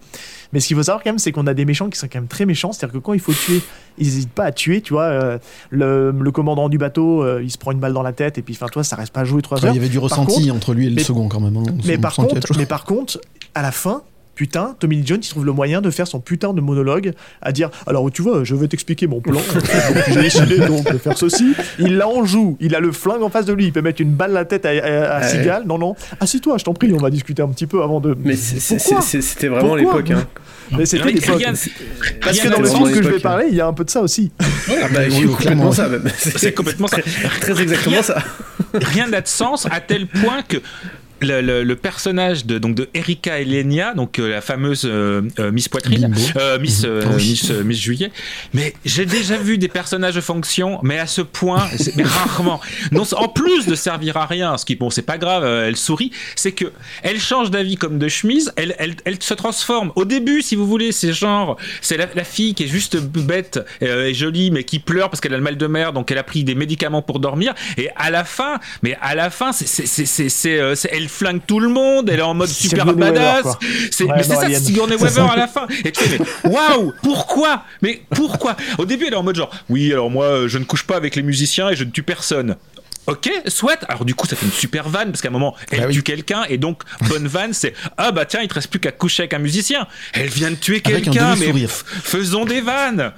Mais 0.52 0.60
ce 0.60 0.66
qu'il 0.68 0.76
faut 0.76 0.82
savoir 0.82 1.02
quand 1.02 1.10
même, 1.10 1.18
c'est 1.18 1.32
qu'on 1.32 1.46
a 1.46 1.54
des 1.54 1.64
méchants 1.64 1.88
qui 1.88 1.98
sont 1.98 2.08
quand 2.12 2.18
même 2.18 2.28
très 2.28 2.44
méchants. 2.44 2.72
C'est-à-dire 2.72 2.92
que 2.92 2.98
quand 3.04 3.14
il 3.14 3.20
faut 3.20 3.32
tuer, 3.32 3.62
ils 3.98 4.04
n'hésitent 4.06 4.30
pas 4.32 4.44
à 4.44 4.52
tuer. 4.52 4.82
Tu 4.82 4.92
vois, 4.92 5.04
euh, 5.04 5.38
le, 5.70 6.10
le 6.12 6.30
commandant 6.30 6.68
du 6.68 6.76
bateau, 6.78 7.22
euh, 7.24 7.40
il 7.42 7.50
se 7.50 7.58
prend 7.58 7.72
une 7.72 7.80
balle 7.80 7.94
dans 7.94 8.02
la 8.02 8.12
tête, 8.12 8.36
et 8.38 8.42
puis, 8.42 8.54
enfin, 8.54 8.66
toi, 8.70 8.84
ça 8.84 8.96
reste 8.96 9.12
pas 9.14 9.20
à 9.20 9.24
jouer 9.24 9.40
trois 9.40 9.64
heures. 9.64 9.72
il 9.72 9.76
y 9.76 9.80
avait 9.80 9.88
du 9.88 9.98
ressenti 9.98 10.42
contre- 10.48 10.54
entre 10.56 10.74
lui 10.74 10.81
et 10.86 10.90
le 10.90 10.96
mais- 10.96 11.02
second 11.04 11.28
quand 11.28 11.40
même. 11.40 11.56
hein. 11.56 11.64
Mais 11.84 11.98
par, 11.98 12.14
contre, 12.14 12.34
mais 12.56 12.66
par 12.66 12.84
contre, 12.84 13.20
à 13.54 13.62
la 13.62 13.72
fin, 13.72 14.02
putain, 14.34 14.74
Tommy 14.78 14.96
Lee 14.96 15.06
Jones, 15.06 15.20
il 15.22 15.28
trouve 15.28 15.44
le 15.44 15.52
moyen 15.52 15.80
de 15.80 15.90
faire 15.90 16.06
son 16.06 16.20
putain 16.20 16.52
de 16.52 16.60
monologue 16.60 17.12
à 17.40 17.52
dire 17.52 17.70
Alors, 17.86 18.10
tu 18.10 18.22
vois, 18.22 18.44
je 18.44 18.54
vais 18.54 18.68
t'expliquer 18.68 19.06
mon 19.06 19.20
plan. 19.20 19.40
J'ai 20.08 20.22
décidé 20.22 20.58
donc 20.58 20.90
de 20.90 20.98
faire 20.98 21.16
ceci. 21.16 21.54
Il 21.78 21.96
la 21.96 22.08
en 22.08 22.24
joue. 22.24 22.56
Il 22.60 22.74
a 22.74 22.80
le 22.80 22.92
flingue 22.92 23.22
en 23.22 23.30
face 23.30 23.46
de 23.46 23.52
lui. 23.52 23.66
Il 23.66 23.72
peut 23.72 23.82
mettre 23.82 24.00
une 24.00 24.12
balle 24.12 24.30
à 24.32 24.40
la 24.40 24.44
tête 24.44 24.66
à, 24.66 24.70
à, 24.70 25.16
à 25.16 25.20
Ouais. 25.20 25.28
Seagal. 25.28 25.64
Non, 25.66 25.78
non. 25.78 25.94
Assis-toi, 26.20 26.58
je 26.58 26.64
t'en 26.64 26.74
prie, 26.74 26.92
on 26.92 26.98
va 26.98 27.10
discuter 27.10 27.42
un 27.42 27.48
petit 27.48 27.66
peu 27.66 27.82
avant 27.82 28.00
de. 28.00 28.16
Mais 28.24 28.34
c'était 28.36 29.48
vraiment 29.48 29.74
l'époque. 29.76 30.10
Hein. 30.10 30.26
Mais 30.76 30.86
c'était 30.86 31.12
l'époque. 31.12 31.42
Parce 32.20 32.38
que 32.40 32.48
dans 32.48 32.60
le 32.60 32.66
film 32.66 32.78
sens. 32.78 32.88
que 32.88 32.94
je 32.94 33.00
vais 33.00 33.06
l'époque. 33.06 33.22
parler, 33.22 33.46
il 33.50 33.54
y 33.54 33.60
a 33.60 33.66
un 33.66 33.72
peu 33.72 33.84
de 33.84 33.90
ça 33.90 34.00
aussi. 34.00 34.32
Ah 34.40 34.44
bah, 34.92 35.00
oui, 35.06 35.10
c'est 35.10 35.24
oui, 35.24 35.26
complètement 35.26 35.72
ça 35.72 35.88
même. 35.88 36.04
C'est 36.16 36.52
complètement 36.52 36.86
ça. 36.88 36.98
très 37.40 37.60
exactement 37.62 38.02
ça. 38.02 38.22
rien 38.74 39.08
n'a 39.08 39.20
de 39.20 39.28
sens 39.28 39.66
à 39.70 39.80
tel 39.80 40.06
point 40.06 40.42
que 40.48 40.56
le, 41.22 41.40
le- 41.40 41.62
le 41.64 41.76
personnage 41.76 42.46
de 42.46 42.58
donc 42.58 42.74
de 42.74 42.88
Erika 42.94 43.40
Elenia, 43.40 43.94
donc 43.94 44.18
euh, 44.18 44.28
la 44.30 44.40
fameuse 44.40 44.82
euh, 44.84 45.22
euh, 45.38 45.50
Miss 45.52 45.68
Poitrine, 45.68 46.08
Miss 46.08 46.32
Ah 46.36 46.56
oui. 46.60 47.30
Miss, 47.30 47.50
Miss 47.50 47.78
Juillet. 47.80 48.10
Mais 48.54 48.74
j'ai 48.84 49.06
déjà 49.06 49.36
vu 49.36 49.58
des 49.58 49.68
personnages 49.68 50.14
de 50.14 50.20
fonction, 50.20 50.78
mais 50.82 50.98
à 50.98 51.06
ce 51.06 51.20
point, 51.22 51.68
mais 51.96 52.02
rarement. 52.04 52.60
Non, 52.90 53.04
en 53.16 53.28
plus 53.28 53.66
de 53.66 53.74
servir 53.74 54.16
à 54.16 54.26
rien, 54.26 54.56
ce 54.58 54.64
qui 54.64 54.76
bon, 54.76 54.90
c'est 54.90 55.02
pas 55.02 55.18
grave, 55.18 55.44
elle 55.44 55.76
sourit, 55.76 56.10
c'est 56.36 56.52
que 56.52 56.72
elle 57.02 57.20
change 57.20 57.50
d'avis 57.50 57.76
comme 57.76 57.98
de 57.98 58.08
chemise, 58.08 58.52
elle, 58.56 58.74
elle, 58.78 58.94
elle 59.04 59.22
se 59.22 59.34
transforme. 59.34 59.92
Au 59.96 60.04
début, 60.04 60.42
si 60.42 60.56
vous 60.56 60.66
voulez, 60.66 60.92
c'est 60.92 61.12
genre, 61.12 61.56
c'est 61.80 61.96
la, 61.96 62.06
la 62.14 62.24
fille 62.24 62.54
qui 62.54 62.64
est 62.64 62.68
juste 62.68 62.96
bête 62.98 63.60
et 63.80 64.14
jolie, 64.14 64.50
mais 64.50 64.64
qui 64.64 64.78
pleure 64.78 65.10
parce 65.10 65.20
qu'elle 65.20 65.34
a 65.34 65.36
le 65.36 65.42
mal 65.42 65.56
de 65.56 65.66
mer, 65.66 65.92
donc 65.92 66.10
elle 66.10 66.18
a 66.18 66.22
pris 66.24 66.44
des 66.44 66.54
médicaments 66.54 67.02
pour 67.02 67.18
dormir. 67.20 67.54
Et 67.78 67.88
à 67.96 68.10
la 68.10 68.24
fin, 68.24 68.58
mais 68.82 68.96
à 69.00 69.14
la 69.14 69.30
fin, 69.30 69.52
c'est- 69.52 70.88
elle 70.92 71.08
flingue 71.12 71.40
tout 71.46 71.60
le 71.60 71.68
monde, 71.68 72.08
elle 72.10 72.18
est 72.18 72.22
en 72.22 72.34
mode 72.34 72.48
super 72.48 72.84
Sigourney 72.86 73.12
badass. 73.12 73.56
C'est, 73.90 74.04
Ouais, 74.04 74.14
mais 74.16 74.22
c'est 74.22 74.34
ça, 74.34 74.48
Sigourney 74.60 74.96
Weaver 74.96 75.28
à 75.32 75.36
la 75.36 75.46
fin. 75.48 75.66
Et 75.84 75.92
tu 75.92 76.02
fais, 76.04 76.18
mais 76.18 76.50
waouh, 76.50 76.92
pourquoi? 77.02 77.62
Mais 77.82 78.02
pourquoi? 78.14 78.56
Au 78.78 78.84
début, 78.84 79.06
elle 79.06 79.12
est 79.12 79.16
en 79.16 79.22
mode 79.22 79.36
genre, 79.36 79.50
oui, 79.68 79.92
alors 79.92 80.10
moi, 80.10 80.24
euh, 80.26 80.48
je 80.48 80.58
ne 80.58 80.64
couche 80.64 80.84
pas 80.84 80.96
avec 80.96 81.14
les 81.16 81.22
musiciens 81.22 81.70
et 81.70 81.76
je 81.76 81.84
ne 81.84 81.90
tue 81.90 82.02
personne. 82.02 82.56
Ok, 83.08 83.28
soit. 83.48 83.82
Alors 83.88 84.04
du 84.04 84.14
coup, 84.14 84.28
ça 84.28 84.36
fait 84.36 84.46
une 84.46 84.52
super 84.52 84.88
vanne 84.88 85.10
parce 85.10 85.20
qu'à 85.22 85.28
un 85.28 85.32
moment, 85.32 85.56
elle 85.72 85.80
Bah 85.80 85.86
oui. 85.88 85.94
tue 85.94 86.04
quelqu'un 86.04 86.44
et 86.48 86.56
donc 86.56 86.82
bonne 87.08 87.26
vanne, 87.26 87.52
c'est 87.52 87.74
ah 87.96 88.12
bah 88.12 88.26
tiens, 88.26 88.42
il 88.42 88.46
te 88.48 88.54
reste 88.54 88.68
plus 88.70 88.78
qu'à 88.78 88.92
coucher 88.92 89.22
avec 89.24 89.34
un 89.34 89.40
musicien. 89.40 89.88
Elle 90.12 90.28
vient 90.28 90.50
de 90.52 90.54
tuer 90.54 90.80
quelqu'un, 90.82 91.34
mais 91.34 91.52
faisons 91.66 92.44
des 92.44 92.60
vannes. 92.60 93.10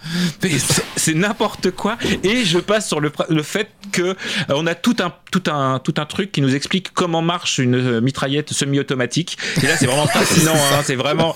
C'est- 0.97 1.13
n'importe 1.15 1.71
quoi. 1.73 1.99
Et 2.23 2.47
je 2.47 2.59
passe 2.59 2.89
sur 2.89 2.99
le, 2.99 3.13
le 3.29 3.43
fait 3.43 3.69
que 3.93 4.03
euh, 4.03 4.15
on 4.49 4.67
a 4.67 4.75
tout 4.75 4.97
un 5.01 5.13
tout 5.41 5.51
un 5.51 5.81
tout 5.81 5.95
un 5.99 6.07
truc 6.07 6.31
qui 6.31 6.41
nous 6.43 6.55
explique 6.55 6.93
comment 6.95 7.23
marche 7.23 7.59
une 7.59 7.75
euh, 7.75 8.01
mitraillette 8.01 8.53
semi-automatique. 8.53 9.37
Et 9.63 9.67
là, 9.67 9.77
c'est 9.77 9.87
vraiment 9.87 10.07
fascinant. 10.19 10.53
hein, 10.55 10.83
c'est 10.85 10.95
vraiment, 10.95 11.35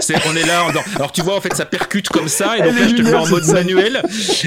c'est 0.00 0.14
on 0.28 0.36
est 0.36 0.46
là. 0.46 0.66
alors 0.96 1.10
tu 1.12 1.22
vois, 1.22 1.36
en 1.36 1.40
fait, 1.40 1.54
ça 1.54 1.64
percute 1.64 2.08
comme 2.08 2.28
ça 2.28 2.56
et 2.58 2.62
donc 2.62 2.78
là, 2.78 2.86
je 2.88 2.94
te 2.94 3.02
le 3.02 3.10
mets 3.10 3.14
en 3.16 3.26
mode 3.26 3.44
manuel. 3.46 4.02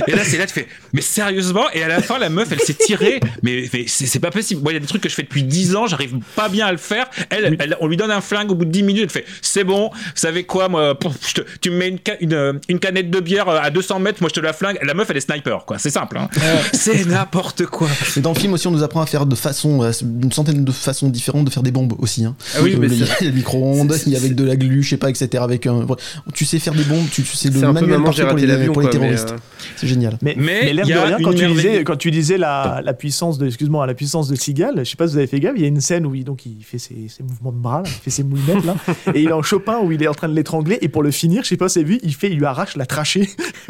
Et 0.07 0.11
là, 0.11 0.23
c'est 0.23 0.37
là, 0.37 0.45
tu 0.45 0.53
fais, 0.53 0.67
mais 0.93 1.01
sérieusement? 1.01 1.65
Et 1.73 1.83
à 1.83 1.87
la 1.87 2.01
fin, 2.01 2.17
la 2.17 2.29
meuf, 2.29 2.49
elle 2.51 2.61
s'est 2.61 2.73
tirée. 2.73 3.19
Mais, 3.41 3.69
mais 3.73 3.85
c'est 3.87 4.05
c'est 4.05 4.19
pas 4.19 4.31
possible. 4.31 4.61
Moi, 4.61 4.71
il 4.71 4.75
y 4.75 4.77
a 4.77 4.81
des 4.81 4.87
trucs 4.87 5.01
que 5.01 5.09
je 5.09 5.15
fais 5.15 5.23
depuis 5.23 5.43
10 5.43 5.75
ans, 5.75 5.87
j'arrive 5.87 6.15
pas 6.35 6.47
bien 6.49 6.67
à 6.67 6.71
le 6.71 6.77
faire. 6.77 7.07
Elle, 7.29 7.57
elle- 7.59 7.77
on 7.81 7.87
lui 7.87 7.97
donne 7.97 8.11
un 8.11 8.21
flingue 8.21 8.51
au 8.51 8.55
bout 8.55 8.65
de 8.65 8.71
10 8.71 8.83
minutes, 8.83 9.03
elle 9.03 9.09
fait, 9.09 9.25
c'est 9.41 9.63
bon, 9.63 9.89
vous 9.93 9.99
savez 10.15 10.43
quoi, 10.45 10.69
moi, 10.69 10.97
pouf, 10.97 11.13
je 11.27 11.33
te- 11.41 11.41
tu 11.61 11.71
me 11.71 11.77
mets 11.77 11.89
une, 11.89 11.99
une, 12.21 12.33
euh, 12.33 12.53
une 12.69 12.79
canette 12.79 13.09
de 13.09 13.19
bière 13.19 13.49
à 13.49 13.69
200 13.69 13.99
mètres, 13.99 14.19
moi 14.21 14.29
je 14.29 14.39
te 14.39 14.45
la 14.45 14.53
flingue. 14.53 14.77
La 14.81 14.93
meuf, 14.93 15.09
elle 15.09 15.17
est 15.17 15.21
sniper, 15.21 15.65
quoi. 15.65 15.77
C'est 15.79 15.89
simple. 15.89 16.17
Hein. 16.17 16.29
C'est 16.73 17.05
n'importe 17.05 17.65
quoi. 17.65 17.89
Et 18.15 18.19
dans 18.21 18.33
le 18.33 18.39
film 18.39 18.53
aussi, 18.53 18.67
on 18.67 18.71
nous 18.71 18.83
apprend 18.83 18.92
à 19.01 19.05
faire 19.05 19.25
de 19.25 19.35
façon, 19.35 19.83
euh, 19.83 19.91
une 20.21 20.31
centaine 20.31 20.63
de 20.63 20.71
façons 20.71 21.09
différentes 21.09 21.45
de 21.45 21.49
faire 21.49 21.63
des 21.63 21.71
bombes 21.71 21.93
aussi. 21.99 22.25
Hein. 22.25 22.35
Ah 22.55 22.59
oui, 22.61 22.73
Euh, 22.73 22.77
mais 22.79 22.87
il 22.87 22.99
y 22.99 23.03
a 23.03 23.07
le 23.21 23.31
micro-ondes, 23.35 23.95
il 24.05 24.11
y 24.13 24.15
a 24.15 24.19
avec 24.19 24.35
de 24.35 24.43
la 24.43 24.55
glu, 24.55 24.83
je 24.83 24.89
sais 24.91 24.97
pas, 24.97 25.09
etc. 25.09 25.43
Avec 25.43 25.67
un, 25.67 25.85
tu 26.33 26.45
sais 26.45 26.59
faire 26.59 26.73
des 26.73 26.83
bombes, 26.83 27.05
tu, 27.11 27.23
tu 27.23 27.35
sais 27.35 27.49
le 27.49 27.71
manuel 27.71 28.03
parfait 28.03 28.25
pour 28.27 28.37
les, 28.37 28.65
pour 28.65 28.75
quoi, 28.75 28.83
mais, 28.83 28.89
terroristes. 28.89 29.31
euh, 29.31 29.37
C'est 29.77 29.87
génial. 29.87 30.17
Mais, 30.21 30.35
Mais 30.37 30.61
mais 30.65 30.73
l'air 30.73 30.85
de 30.87 30.93
rien, 30.93 31.17
quand 31.23 31.33
tu, 31.33 31.47
disais, 31.47 31.83
quand 31.83 31.95
tu 31.97 32.11
disais 32.11 32.37
la, 32.37 32.81
la 32.83 32.93
puissance 32.93 33.37
de, 33.37 33.47
excuse-moi, 33.47 33.85
la 33.87 33.93
puissance 33.93 34.27
de 34.27 34.35
Seagal, 34.35 34.75
je 34.79 34.83
sais 34.83 34.95
pas 34.95 35.07
si 35.07 35.13
vous 35.13 35.17
avez 35.19 35.27
fait 35.27 35.39
gaffe, 35.39 35.53
il 35.55 35.61
y 35.61 35.65
a 35.65 35.67
une 35.67 35.81
scène 35.81 36.05
où 36.05 36.15
il, 36.15 36.23
donc, 36.23 36.45
il 36.45 36.57
fait 36.63 36.77
ses, 36.79 37.07
ses 37.09 37.23
mouvements 37.23 37.51
de 37.51 37.57
bras, 37.57 37.81
là, 37.83 37.89
il 37.89 38.01
fait 38.01 38.09
ses 38.11 38.23
moulinettes 38.23 38.65
là, 38.65 38.75
et 39.13 39.21
il 39.21 39.29
est 39.29 39.33
en 39.33 39.41
Chopin 39.41 39.79
où 39.83 39.91
il 39.91 40.01
est 40.03 40.07
en 40.07 40.13
train 40.13 40.29
de 40.29 40.35
l'étrangler, 40.35 40.77
et 40.81 40.89
pour 40.89 41.03
le 41.03 41.11
finir, 41.11 41.43
je 41.43 41.49
sais 41.49 41.57
pas 41.57 41.69
si 41.69 41.79
vous 41.79 41.85
avez 41.85 41.93
vu, 41.95 41.99
il 42.03 42.13
fait, 42.13 42.29
il 42.29 42.37
lui 42.37 42.45
arrache 42.45 42.75
la 42.75 42.85
trachée. 42.85 43.29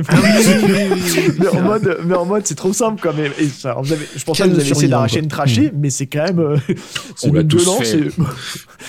mais, 1.39 1.47
en 1.47 1.61
mode, 1.61 1.97
mais 2.05 2.15
en 2.15 2.25
mode, 2.25 2.45
c'est 2.45 2.55
trop 2.55 2.73
simple. 2.73 3.07
Et 3.39 3.47
ça, 3.47 3.75
vous 3.81 3.91
avez, 3.91 4.07
je 4.15 4.23
pense 4.23 4.37
pas 4.37 4.45
que 4.45 4.49
vous 4.51 4.59
avez 4.59 4.69
essayé 4.69 4.87
d'arracher 4.87 5.12
quoi. 5.13 5.21
une 5.21 5.27
trachée, 5.27 5.71
mais 5.75 5.89
c'est 5.89 6.07
quand 6.07 6.23
même. 6.23 6.59
c'est 7.15 7.27
une 7.27 7.47
violence, 7.47 7.95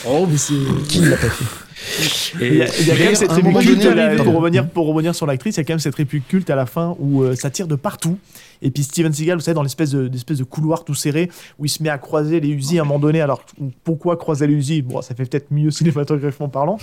Oh, 0.07 0.27
mais 0.31 0.37
c'est. 0.37 0.55
qui 0.89 1.01
ne 1.01 1.11
l'a 1.11 1.17
pas 1.17 1.29
fait 1.29 1.45
Il 2.41 2.57
y 2.57 2.63
a, 2.63 2.67
il 2.81 2.87
y 2.87 2.91
a 2.91 2.97
quand 2.97 3.05
même 3.05 3.15
cette 3.15 3.33
réplique 3.33 3.59
culte, 3.59 3.85
revenir, 4.37 4.69
pour 4.69 4.87
revenir 4.87 5.15
sur 5.15 5.27
l'actrice, 5.27 5.57
il 5.57 5.59
y 5.59 5.61
a 5.61 5.65
quand 5.65 5.73
même 5.75 5.79
cette 5.79 5.95
réplique 5.95 6.27
culte 6.29 6.51
à 6.51 6.57
la 6.57 6.67
fin 6.67 6.97
où 6.99 7.23
euh, 7.23 7.35
ça 7.35 7.51
tire 7.51 7.67
de 7.67 7.77
partout. 7.77 8.19
Et 8.65 8.71
puis 8.73 8.83
Steven 8.83 9.13
Seagal, 9.13 9.37
vous 9.37 9.43
savez, 9.45 9.55
dans 9.55 9.63
l'espèce 9.63 9.91
de, 9.91 10.09
d'espèce 10.09 10.39
de 10.39 10.45
couloir 10.45 10.85
tout 10.85 10.95
serré, 10.95 11.31
où 11.59 11.67
il 11.67 11.69
se 11.69 11.83
met 11.83 11.91
à 11.91 11.99
croiser 11.99 12.41
les 12.41 12.49
usines 12.49 12.79
à 12.79 12.81
un 12.81 12.85
moment 12.85 12.99
donné. 12.99 13.21
Alors, 13.21 13.43
pourquoi 13.85 14.17
croiser 14.17 14.47
les 14.47 14.55
usines 14.55 14.83
Bon, 14.83 15.03
ça 15.03 15.15
fait 15.15 15.27
peut-être 15.27 15.51
mieux 15.51 15.71
cinématographiquement 15.71 16.49
parlant. 16.49 16.79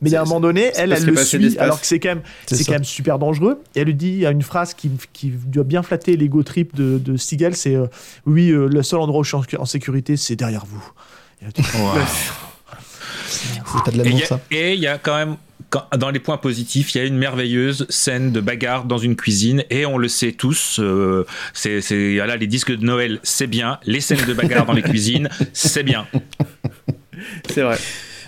Mais 0.00 0.10
il 0.10 0.12
y 0.12 0.16
a 0.16 0.20
un 0.20 0.24
moment 0.24 0.40
donné, 0.40 0.70
elle, 0.76 0.92
elle 0.92 1.04
le 1.06 1.16
suit, 1.16 1.58
alors 1.58 1.80
que 1.80 1.86
c'est 1.86 1.98
quand 1.98 2.10
même, 2.10 2.22
C'est 2.46 2.64
quand 2.64 2.72
même 2.72 2.84
super 2.84 3.18
dangereux. 3.18 3.60
Et 3.74 3.80
elle 3.80 3.86
lui 3.86 3.94
dit, 3.94 4.08
il 4.10 4.18
y 4.18 4.26
a 4.26 4.30
une 4.30 4.42
phrase 4.42 4.74
qui, 4.74 4.90
qui 5.12 5.30
doit 5.30 5.64
bien 5.64 5.82
flatter 5.82 6.16
l'ego 6.16 6.42
trip 6.42 6.76
de, 6.76 6.98
de 6.98 7.16
Seagal, 7.16 7.56
c'est 7.56 7.74
euh, 7.74 7.86
Oui, 8.26 8.50
euh, 8.50 8.68
le 8.68 8.82
seul 8.82 9.00
endroit 9.00 9.20
où 9.20 9.24
je 9.24 9.34
suis 9.34 9.56
en, 9.56 9.62
en 9.62 9.64
sécurité, 9.64 10.16
c'est 10.18 10.36
derrière 10.36 10.66
vous. 10.66 10.84
Et 11.40 11.46
C'est 11.56 11.62
pas 13.84 13.90
de 13.90 13.98
l'amour, 13.98 14.18
y 14.18 14.22
a- 14.22 14.26
ça. 14.26 14.40
Et 14.50 14.74
il 14.74 14.80
y 14.80 14.86
a 14.86 14.98
quand 14.98 15.16
même 15.16 15.36
quand- 15.72 15.86
dans 15.98 16.10
les 16.10 16.18
points 16.20 16.36
positifs, 16.36 16.94
il 16.94 16.98
y 16.98 17.00
a 17.00 17.04
une 17.04 17.16
merveilleuse 17.16 17.86
scène 17.88 18.30
de 18.30 18.40
bagarre 18.40 18.84
dans 18.84 18.98
une 18.98 19.16
cuisine 19.16 19.64
et 19.70 19.86
on 19.86 19.96
le 19.98 20.06
sait 20.08 20.32
tous. 20.32 20.78
euh, 20.78 21.24
c'est, 21.54 21.80
voilà, 22.16 22.36
les 22.36 22.46
disques 22.46 22.70
de 22.76 22.84
Noël, 22.84 23.18
c'est 23.22 23.46
bien. 23.46 23.78
Les 23.86 24.00
scènes 24.00 24.24
de 24.26 24.34
bagarre 24.34 24.66
dans 24.66 24.74
les 24.74 24.82
cuisines, 24.82 25.28
c'est 25.52 25.82
bien. 25.82 26.06
C'est 27.48 27.62
vrai. 27.62 27.78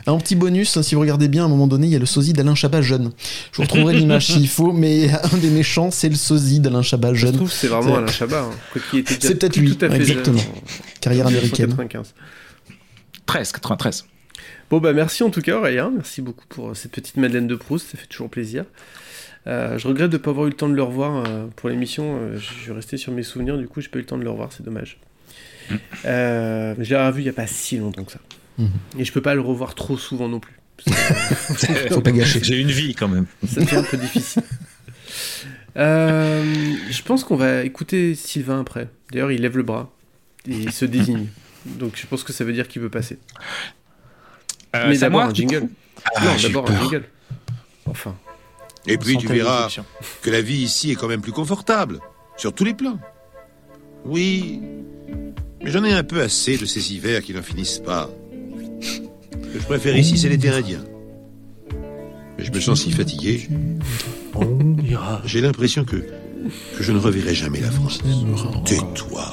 Un 0.07 0.19
petit 0.19 0.35
bonus, 0.37 0.81
si 0.83 0.95
vous 0.95 1.01
regardez 1.01 1.29
bien, 1.29 1.43
à 1.43 1.47
un 1.47 1.49
moment 1.49 1.67
donné, 1.67 1.87
il 1.87 1.93
y 1.93 1.97
a 1.97 1.99
le 1.99 2.05
sosie 2.07 2.35
d'Alain 2.35 2.55
Chabat 2.55 2.83
jeune. 2.83 3.11
Je 3.53 3.57
vous 3.57 3.63
retrouverai 3.63 3.95
l'image 3.95 4.27
s'il 4.27 4.49
faut, 4.49 4.73
mais 4.73 5.09
un 5.11 5.37
des 5.39 5.49
méchants, 5.49 5.91
c'est 5.91 6.11
le 6.11 6.15
sosie 6.15 6.61
d'Alain 6.61 6.83
Chabat 6.83 7.15
Je 7.15 7.21
jeune. 7.21 7.37
trouve 7.37 7.49
que 7.49 7.55
c'est 7.55 7.69
vraiment 7.69 7.97
Alain 7.97 8.07
Chabat. 8.07 8.43
hein, 8.43 8.81
C'est 9.21 9.39
peut-être 9.39 9.57
lui, 9.57 9.75
tout 9.77 9.85
à 9.85 9.89
fait 9.89 9.97
exactement. 9.97 10.39
jeune 10.39 10.47
Carrière 11.01 11.27
américaine. 11.27 11.69
1995. 11.69 12.15
13, 13.27 13.53
93. 13.53 14.05
Bon 14.71 14.79
bah 14.79 14.93
merci 14.93 15.23
en 15.23 15.31
tout 15.31 15.43
cas 15.43 15.57
Aurélien, 15.57 15.93
merci 15.95 16.23
beaucoup 16.23 16.47
pour 16.49 16.71
euh, 16.71 16.75
cette 16.75 16.93
petite 16.93 17.17
Madeleine 17.17 17.47
de 17.47 17.55
Proust, 17.55 17.91
ça 17.91 17.99
fait 17.99 18.07
toujours 18.07 18.31
plaisir. 18.31 18.65
Euh, 19.47 19.77
je 19.77 19.87
regrette 19.87 20.11
de 20.11 20.17
ne 20.17 20.23
pas 20.23 20.31
avoir 20.31 20.47
eu 20.47 20.51
le 20.51 20.57
temps 20.57 20.69
de 20.69 20.75
le 20.75 20.83
revoir 20.83 21.25
euh, 21.27 21.47
pour 21.55 21.69
l'émission, 21.69 22.19
euh, 22.19 22.39
je 22.39 22.53
suis 22.53 22.73
resté 22.73 22.97
sur 22.97 23.13
mes 23.13 23.23
souvenirs, 23.23 23.59
du 23.59 23.69
coup 23.69 23.81
j'ai 23.81 23.89
pas 23.89 23.99
eu 23.99 24.03
le 24.03 24.07
temps 24.07 24.19
de 24.19 24.25
le 24.25 24.31
revoir, 24.31 24.53
c'est 24.53 24.65
dommage. 24.65 24.99
Euh, 26.05 26.75
je 26.79 26.91
l'ai 26.91 27.07
revu 27.07 27.21
il 27.21 27.25
n'y 27.25 27.31
a 27.31 27.35
pas 27.35 27.47
si 27.47 27.79
longtemps 27.79 28.05
que 28.05 28.13
ça. 28.13 28.21
Mhm. 28.59 28.71
Et 28.99 29.05
je 29.05 29.13
peux 29.13 29.23
pas 29.23 29.35
le 29.35 29.41
revoir 29.41 29.75
trop 29.75 29.97
souvent 29.97 30.29
non 30.29 30.41
plus. 30.41 30.55
Faut 31.91 32.01
pas 32.01 32.13
gâcher. 32.13 32.41
J'ai 32.43 32.61
une 32.61 32.71
vie 32.71 32.95
quand 32.95 33.09
même. 33.09 33.27
Ça 33.47 33.61
devient 33.61 33.77
un 33.77 33.83
peu 33.83 33.97
difficile. 33.97 34.43
Euh, 35.77 36.75
je 36.91 37.03
pense 37.03 37.25
qu'on 37.25 37.37
va 37.37 37.65
écouter 37.65 38.15
Sylvain 38.15 38.61
après. 38.61 38.89
D'ailleurs, 39.11 39.33
il 39.33 39.41
lève 39.41 39.57
le 39.57 39.63
bras 39.63 39.93
et 40.47 40.53
il 40.53 40.73
se 40.73 40.85
désigne. 40.85 41.27
Donc 41.67 41.93
je 41.97 42.07
pense 42.07 42.23
que 42.23 42.33
ça 42.33 42.45
veut 42.45 42.53
dire 42.53 42.69
qu'il 42.69 42.83
veut 42.83 42.91
passer. 42.91 43.19
Euh, 44.75 44.89
Mais 44.89 44.97
à 44.97 45.01
d'abord 45.01 45.21
moi, 45.23 45.31
un 45.31 45.35
jingle. 45.35 45.69
non, 46.23 46.31
d'abord 46.43 46.71
un 46.71 46.81
jingle. 46.83 47.05
Enfin. 47.87 48.15
Et 48.87 48.99
puis 48.99 49.17
tu 49.17 49.27
verras 49.29 49.69
que 50.23 50.31
la 50.31 50.43
vie 50.43 50.59
ici 50.63 50.91
est 50.91 50.95
quand 50.95 51.09
même 51.09 51.23
plus 51.23 51.33
confortable, 51.33 52.01
sur 52.37 52.53
tous 52.53 52.65
les 52.65 52.75
plans. 52.75 52.99
Oui, 54.05 54.61
mais 55.63 55.71
j'en 55.71 55.85
ai 55.85 55.93
un 55.93 56.03
peu 56.05 56.21
assez 56.21 56.59
de 56.59 56.67
ces 56.67 56.93
hivers 56.93 57.23
qui 57.23 57.33
n'en 57.33 57.43
finissent 57.43 57.79
pas. 57.79 58.11
Ce 58.83 58.99
que 59.55 59.61
je 59.61 59.65
préfère 59.67 59.97
ici, 59.97 60.19
c'est 60.19 60.29
l'été 60.29 60.51
indien. 60.51 60.85
Mais 62.37 62.45
je 62.45 62.53
me 62.53 62.61
sens 62.61 62.83
si 62.83 62.91
fatigué. 62.91 63.49
On 64.35 64.77
ira. 64.85 65.23
J'ai 65.25 65.41
l'impression 65.41 65.85
que, 65.85 65.97
que 65.97 66.83
je 66.83 66.93
ne 66.93 66.99
reverrai 66.99 67.35
jamais 67.35 67.61
la 67.61 67.71
France. 67.71 68.01
Tais-toi. 68.67 69.25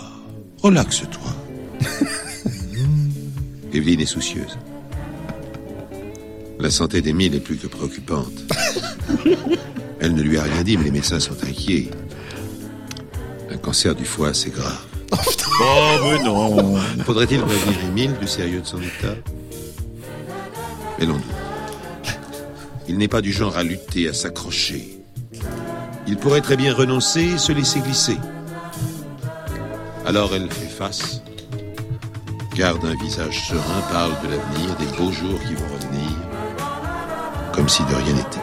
Relaxe-toi. 0.62 1.36
Evelyne 3.73 4.01
est 4.01 4.06
soucieuse. 4.06 4.58
La 6.62 6.69
santé 6.69 7.02
d'Émile 7.02 7.34
est 7.34 7.39
plus 7.39 7.58
que 7.58 7.65
préoccupante. 7.65 8.43
Elle 10.00 10.13
ne 10.13 10.21
lui 10.21 10.38
a 10.38 10.43
rien 10.43 10.62
dit, 10.62 10.78
mais 10.78 10.84
les 10.84 10.91
médecins 10.91 11.19
sont 11.19 11.43
inquiets. 11.43 11.89
Un 13.50 13.58
cancer 13.58 13.95
du 13.95 14.06
foie, 14.06 14.32
c'est 14.36 14.52
grave. 14.52 14.86
Oh, 15.12 15.97
mais 16.04 16.24
non. 16.24 16.76
Faudrait-il 17.04 17.41
prévenir 17.41 17.84
Émile 17.86 18.13
du 18.21 18.28
sérieux 18.28 18.62
de 18.62 18.67
son 18.67 18.80
état? 18.80 19.15
Mais 21.00 21.08
l'on 21.08 21.15
doute. 21.15 21.24
Il 22.88 23.00
n'est 23.00 23.08
pas 23.08 23.21
du 23.21 23.32
genre 23.32 23.58
à 23.58 23.63
lutter, 23.63 24.08
à 24.08 24.13
s'accrocher. 24.13 25.02
Il 26.06 26.17
pourrait 26.17 26.41
très 26.41 26.58
bien 26.58 26.76
renoncer 26.76 27.21
et 27.21 27.38
se 27.39 27.52
laisser 27.52 27.80
glisser. 27.80 28.17
Alors 30.06 30.36
elle 30.36 30.52
fait 30.52 30.67
face, 30.67 31.21
garde 32.56 32.86
un 32.86 32.95
visage 33.04 33.47
serein, 33.47 33.82
parle 33.91 34.13
de 34.24 34.36
l'avenir, 34.36 34.76
des 34.78 34.97
beaux 34.97 35.12
jours 35.12 35.39
qui 35.47 35.56
vont 35.56 35.67
revenir, 35.74 36.31
comme 37.54 37.70
si 37.70 37.84
de 37.84 37.96
rien 37.96 38.14
n'était. 38.14 38.40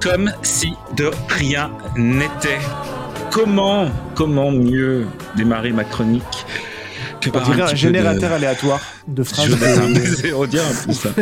Comme 0.00 0.32
si 0.42 0.72
de 0.96 1.10
rien 1.28 1.70
n'était. 1.96 2.58
Comment, 3.30 3.88
comment 4.14 4.50
mieux 4.50 5.06
démarrer 5.36 5.72
ma 5.72 5.84
chronique 5.84 6.22
que 7.20 7.28
On 7.30 7.32
par 7.32 7.42
dirait 7.44 7.62
un 7.62 7.74
générateur 7.74 8.30
de- 8.30 8.34
aléatoire 8.34 8.80
de 9.08 9.22
phrases. 9.22 9.50
Baiser, 9.56 10.32
on 10.34 10.46
dirait 10.46 10.64
un 10.64 10.86
peu 10.86 10.92
ça. 10.92 11.08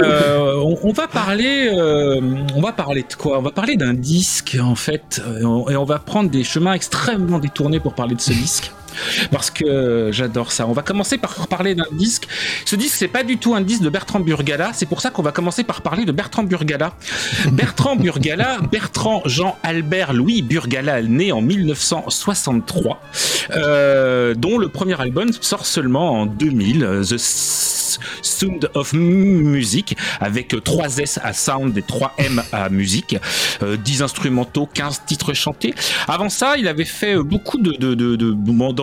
Euh, 0.00 0.56
on, 0.56 0.76
on 0.82 0.92
va 0.92 1.06
parler, 1.06 1.70
euh, 1.72 2.20
on 2.56 2.60
va 2.60 2.72
parler 2.72 3.04
de 3.08 3.14
quoi? 3.14 3.38
On 3.38 3.42
va 3.42 3.52
parler 3.52 3.76
d'un 3.76 3.94
disque 3.94 4.56
en 4.60 4.74
fait, 4.74 5.22
on- 5.44 5.68
et 5.70 5.76
on 5.76 5.84
va 5.84 6.00
prendre 6.00 6.30
des 6.30 6.42
chemins 6.42 6.72
extrêmement 6.72 7.38
détournés 7.38 7.78
pour 7.78 7.94
parler 7.94 8.16
de 8.16 8.20
ce 8.20 8.32
disque. 8.32 8.72
Parce 9.30 9.50
que 9.50 10.10
j'adore 10.12 10.52
ça. 10.52 10.66
On 10.66 10.72
va 10.72 10.82
commencer 10.82 11.18
par 11.18 11.46
parler 11.48 11.74
d'un 11.74 11.86
disque. 11.92 12.26
Ce 12.64 12.76
disque, 12.76 12.96
c'est 12.96 13.08
pas 13.08 13.22
du 13.22 13.38
tout 13.38 13.54
un 13.54 13.60
disque 13.60 13.82
de 13.82 13.90
Bertrand 13.90 14.20
Burgala. 14.20 14.72
C'est 14.74 14.86
pour 14.86 15.00
ça 15.00 15.10
qu'on 15.10 15.22
va 15.22 15.32
commencer 15.32 15.64
par 15.64 15.82
parler 15.82 16.04
de 16.04 16.12
Bertrand 16.12 16.44
Burgala. 16.44 16.94
Bertrand 17.52 17.96
Burgala, 17.96 18.58
Bertrand 18.70 19.22
Jean 19.26 19.56
Albert 19.62 20.12
Louis 20.12 20.42
Burgala, 20.42 21.02
né 21.02 21.32
en 21.32 21.40
1963, 21.40 23.02
euh, 23.50 24.34
dont 24.34 24.58
le 24.58 24.68
premier 24.68 25.00
album 25.00 25.30
sort 25.40 25.66
seulement 25.66 26.20
en 26.20 26.26
2000, 26.26 26.84
euh, 26.84 27.04
The 27.04 27.18
Sound 27.18 28.70
of 28.74 28.92
Music, 28.92 29.96
avec 30.20 30.54
3 30.62 30.98
S 30.98 31.20
à 31.22 31.32
sound 31.32 31.76
et 31.76 31.82
3 31.82 32.14
M 32.18 32.42
à 32.52 32.68
musique, 32.68 33.16
euh, 33.62 33.76
10 33.76 34.02
instrumentaux, 34.02 34.68
15 34.72 35.02
titres 35.06 35.32
chantés. 35.32 35.74
Avant 36.08 36.28
ça, 36.28 36.56
il 36.56 36.68
avait 36.68 36.84
fait 36.84 37.16
beaucoup 37.16 37.58
de, 37.58 37.72
de, 37.72 37.94
de, 37.94 38.32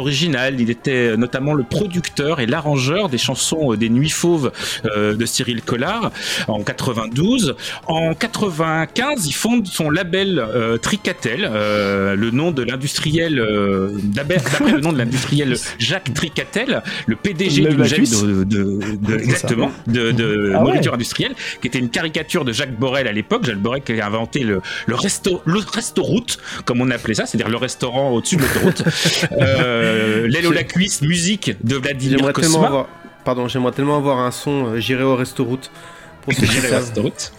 originales. 0.01 0.59
Il 0.59 0.69
était 0.69 1.15
notamment 1.17 1.53
le 1.53 1.63
producteur 1.63 2.39
et 2.39 2.45
l'arrangeur 2.47 3.07
des 3.09 3.17
chansons 3.17 3.73
euh, 3.73 3.77
des 3.77 3.89
Nuits 3.89 4.09
Fauves 4.09 4.51
euh, 4.85 5.15
de 5.15 5.25
Cyril 5.25 5.61
Collard 5.61 6.11
en 6.47 6.61
92. 6.63 7.55
En 7.87 8.13
95, 8.13 9.27
il 9.27 9.33
fonde 9.33 9.67
son 9.67 9.89
label 9.89 10.39
euh, 10.39 10.77
Tricatel, 10.77 11.41
le 11.43 12.29
nom 12.31 12.51
de 12.51 12.63
l'industriel, 12.63 13.35
d'après 14.03 14.37
d'après 14.37 14.71
le 14.71 14.79
nom 14.81 14.91
de 14.93 14.97
l'industriel 14.97 15.55
Jacques 15.79 16.13
Tricatel, 16.13 16.81
le 17.05 17.15
PDG 17.15 17.61
de, 17.61 18.43
de- 18.43 19.15
exactement 19.17 19.71
de, 19.87 20.11
de 20.11 20.51
Ah 20.55 20.59
ouais. 20.59 20.65
nourriture 20.65 20.93
industrielle, 20.93 21.33
qui 21.61 21.67
était 21.67 21.79
une 21.79 21.89
caricature 21.89 22.45
de 22.45 22.51
Jacques 22.51 22.77
Borel 22.77 23.07
à 23.07 23.11
l'époque. 23.11 23.45
Jacques 23.45 23.59
Borel 23.59 23.81
qui 23.83 23.99
a 23.99 24.05
inventé 24.07 24.39
le, 24.43 24.61
le 24.87 24.95
resto, 24.95 25.41
le 25.45 25.59
restaurant, 25.59 26.25
comme 26.65 26.81
on 26.81 26.89
appelait 26.91 27.13
ça, 27.13 27.25
c'est-à-dire 27.25 27.49
le 27.49 27.57
restaurant 27.57 28.11
au-dessus 28.11 28.37
de 28.37 28.41
l'autoroute. 28.41 28.83
euh, 29.33 29.90
L'aile 30.27 30.47
au 30.47 30.51
la 30.51 30.63
cuisse, 30.63 31.01
musique 31.01 31.55
de 31.63 31.75
Vladimir 31.75 32.33
Cosma. 32.33 32.65
avoir. 32.65 32.87
Pardon, 33.23 33.47
j'aimerais 33.47 33.71
tellement 33.71 33.97
avoir 33.97 34.19
un 34.19 34.31
son 34.31 34.67
euh, 34.67 34.79
J'irai 34.79 35.03
au 35.03 35.15
resto-route. 35.15 35.71
Pour 36.23 36.33
cette 36.33 36.97
route. 36.97 37.31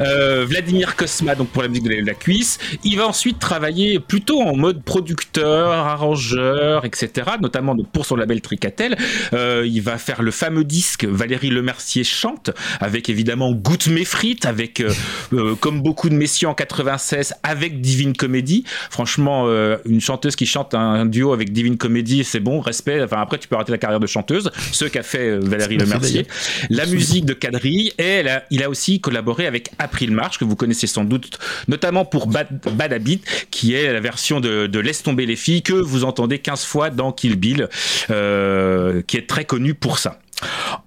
Euh, 0.00 0.44
Vladimir 0.48 0.96
Kosma, 0.96 1.34
donc 1.34 1.48
pour 1.48 1.62
la 1.62 1.68
musique 1.68 1.84
de 1.84 1.90
la, 1.90 2.00
la 2.00 2.14
cuisse. 2.14 2.58
Il 2.82 2.96
va 2.96 3.06
ensuite 3.06 3.38
travailler 3.38 4.00
plutôt 4.00 4.40
en 4.40 4.56
mode 4.56 4.82
producteur, 4.82 5.70
arrangeur, 5.70 6.84
etc. 6.84 7.10
Notamment 7.40 7.74
donc 7.74 7.90
pour 7.90 8.06
son 8.06 8.16
label 8.16 8.40
Tricatel. 8.40 8.96
Euh, 9.32 9.64
il 9.66 9.82
va 9.82 9.98
faire 9.98 10.22
le 10.22 10.30
fameux 10.30 10.64
disque 10.64 11.04
Valérie 11.04 11.50
Lemercier 11.50 12.04
chante, 12.04 12.50
avec 12.80 13.08
évidemment 13.08 13.52
Goutte 13.52 13.88
mes 13.88 14.04
frites, 14.04 14.46
avec 14.46 14.80
euh, 14.80 15.54
comme 15.60 15.82
beaucoup 15.82 16.08
de 16.08 16.14
messieurs 16.14 16.48
en 16.48 16.54
96, 16.54 17.34
avec 17.42 17.80
Divine 17.80 18.16
Comedy. 18.16 18.64
Franchement, 18.90 19.48
une 19.84 20.00
chanteuse 20.00 20.36
qui 20.36 20.46
chante 20.46 20.74
un 20.74 21.06
duo 21.06 21.32
avec 21.32 21.52
Divine 21.52 21.76
Comedy, 21.76 22.24
c'est 22.24 22.40
bon, 22.40 22.60
respect. 22.60 23.02
Enfin 23.02 23.20
après, 23.20 23.38
tu 23.38 23.48
peux 23.48 23.56
arrêter 23.56 23.72
la 23.72 23.78
carrière 23.78 24.00
de 24.00 24.06
chanteuse. 24.06 24.50
Ce 24.72 24.84
qu'a 24.84 25.02
fait 25.02 25.38
Valérie 25.38 25.76
Merci, 25.76 25.92
Lemercier. 25.92 26.26
La 26.70 26.86
musique 26.86 27.24
de 27.24 27.34
quadrille 27.34 27.92
et 27.98 28.13
il 28.50 28.62
a 28.62 28.70
aussi 28.70 29.00
collaboré 29.00 29.46
avec 29.46 29.70
April 29.78 30.10
March 30.10 30.38
que 30.38 30.44
vous 30.44 30.56
connaissez 30.56 30.86
sans 30.86 31.04
doute 31.04 31.38
notamment 31.68 32.04
pour 32.04 32.26
Bad, 32.26 32.92
Habit 32.92 33.20
qui 33.50 33.74
est 33.74 33.92
la 33.92 34.00
version 34.00 34.40
de, 34.40 34.78
Laisse 34.84 35.02
tomber 35.02 35.24
les 35.24 35.36
filles 35.36 35.62
que 35.62 35.72
vous 35.72 36.04
entendez 36.04 36.38
15 36.38 36.64
fois 36.64 36.90
dans 36.90 37.10
Kill 37.10 37.36
Bill 37.36 37.68
euh, 38.10 39.00
qui 39.06 39.16
est 39.16 39.26
très 39.26 39.46
connu 39.46 39.72
pour 39.72 39.98
ça. 39.98 40.18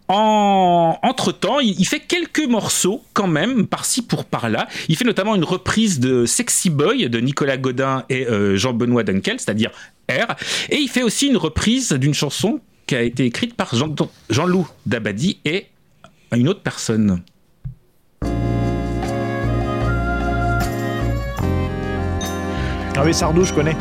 En, 0.08 1.00
entre 1.02 1.32
temps, 1.32 1.60
il, 1.60 1.86
fait 1.88 2.00
quelques 2.00 2.46
morceaux 2.46 3.04
quand 3.14 3.28
même, 3.28 3.66
par-ci 3.66 4.04
pour 4.04 4.26
par-là. 4.26 4.68
Il 4.88 4.96
fait 4.96 5.06
notamment 5.06 5.36
une 5.36 5.44
reprise 5.44 6.00
de 6.00 6.26
Sexy 6.26 6.70
Boy 6.70 7.10
de 7.10 7.20
Nicolas 7.20 7.58
Godin 7.58 8.04
et 8.10 8.28
euh, 8.28 8.56
Jean-Benoît 8.56 9.04
Dunkel, 9.04 9.40
c'est-à-dire 9.40 9.72
R. 10.12 10.36
Et 10.70 10.78
il 10.78 10.90
fait 10.90 11.02
aussi 11.02 11.28
une 11.28 11.38
reprise 11.38 11.92
d'une 11.94 12.14
chanson 12.14 12.60
qui 12.86 12.96
a 12.96 13.02
été 13.02 13.26
écrite 13.26 13.56
par 13.56 13.74
Jean- 13.76 13.96
Jean-Loup 14.30 14.68
Dabadi 14.86 15.40
et 15.44 15.66
une 16.36 16.50
autre 16.50 16.62
personne. 16.62 17.22
Ah 23.00 23.04
oui, 23.06 23.14
Sardou, 23.14 23.46
je 23.46 23.54
connais. 23.54 23.76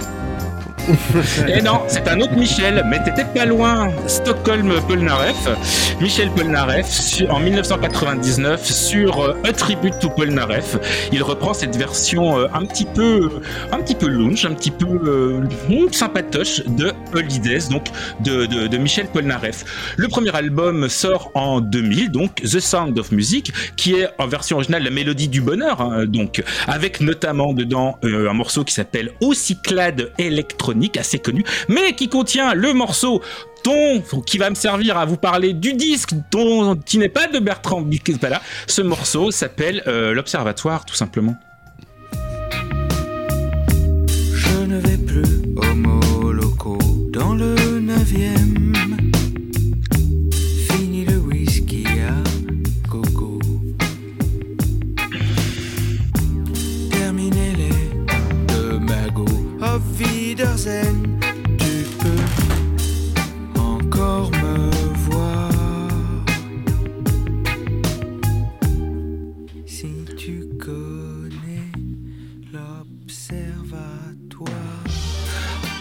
Et 1.48 1.62
non, 1.62 1.80
c'est 1.88 2.06
un 2.08 2.20
autre 2.20 2.36
Michel, 2.36 2.84
mais 2.88 3.02
t'étais 3.02 3.24
pas 3.24 3.44
loin. 3.44 3.88
Stockholm 4.06 4.72
Polnareff. 4.86 5.48
Michel 6.00 6.30
Polnareff, 6.30 7.22
en 7.28 7.40
1999, 7.40 8.64
sur 8.64 9.20
euh, 9.20 9.34
A 9.44 9.52
Tribute 9.52 9.98
to 9.98 10.10
Polnareff. 10.10 10.76
Il 11.12 11.22
reprend 11.22 11.54
cette 11.54 11.76
version 11.76 12.38
euh, 12.38 12.46
un 12.54 12.64
petit 12.64 12.84
peu, 12.84 13.30
un 13.72 13.78
petit 13.78 13.94
peu 13.94 14.06
lounge, 14.06 14.44
un 14.44 14.54
petit 14.54 14.70
peu 14.70 14.86
euh, 14.86 15.40
hmm, 15.68 15.92
sympatoche 15.92 16.62
de 16.66 16.92
Holidays, 17.14 17.68
donc 17.70 17.86
de, 18.20 18.46
de, 18.46 18.76
Michel 18.76 19.06
Polnareff. 19.06 19.64
Le 19.96 20.06
premier 20.08 20.34
album 20.36 20.88
sort 20.88 21.30
en 21.34 21.60
2000, 21.60 22.10
donc 22.10 22.42
The 22.42 22.60
Sound 22.60 22.98
of 22.98 23.10
Music, 23.10 23.52
qui 23.76 23.94
est 23.94 24.08
en 24.18 24.28
version 24.28 24.56
originale 24.56 24.84
la 24.84 24.90
mélodie 24.90 25.28
du 25.28 25.40
bonheur, 25.40 25.80
hein, 25.80 26.04
donc 26.06 26.42
avec 26.68 27.00
notamment 27.00 27.54
dedans 27.54 27.98
un 28.02 28.32
morceau 28.34 28.64
qui 28.64 28.74
s'appelle 28.74 29.10
Au 29.20 29.34
Cyclade 29.34 30.12
assez 30.98 31.18
connu, 31.18 31.44
mais 31.68 31.94
qui 31.94 32.08
contient 32.08 32.54
le 32.54 32.72
morceau 32.72 33.22
dont, 33.64 34.02
qui 34.24 34.38
va 34.38 34.50
me 34.50 34.54
servir 34.54 34.96
à 34.96 35.04
vous 35.04 35.16
parler 35.16 35.52
du 35.52 35.72
disque 35.72 36.10
dont, 36.30 36.76
qui 36.76 36.98
n'est 36.98 37.08
pas 37.08 37.26
de 37.26 37.38
Bertrand 37.38 37.80
Bicala. 37.80 38.40
Ce 38.66 38.82
morceau 38.82 39.30
s'appelle 39.30 39.82
euh, 39.86 40.12
L'Observatoire, 40.14 40.84
tout 40.84 40.94
simplement. 40.94 41.36
and 60.66 61.05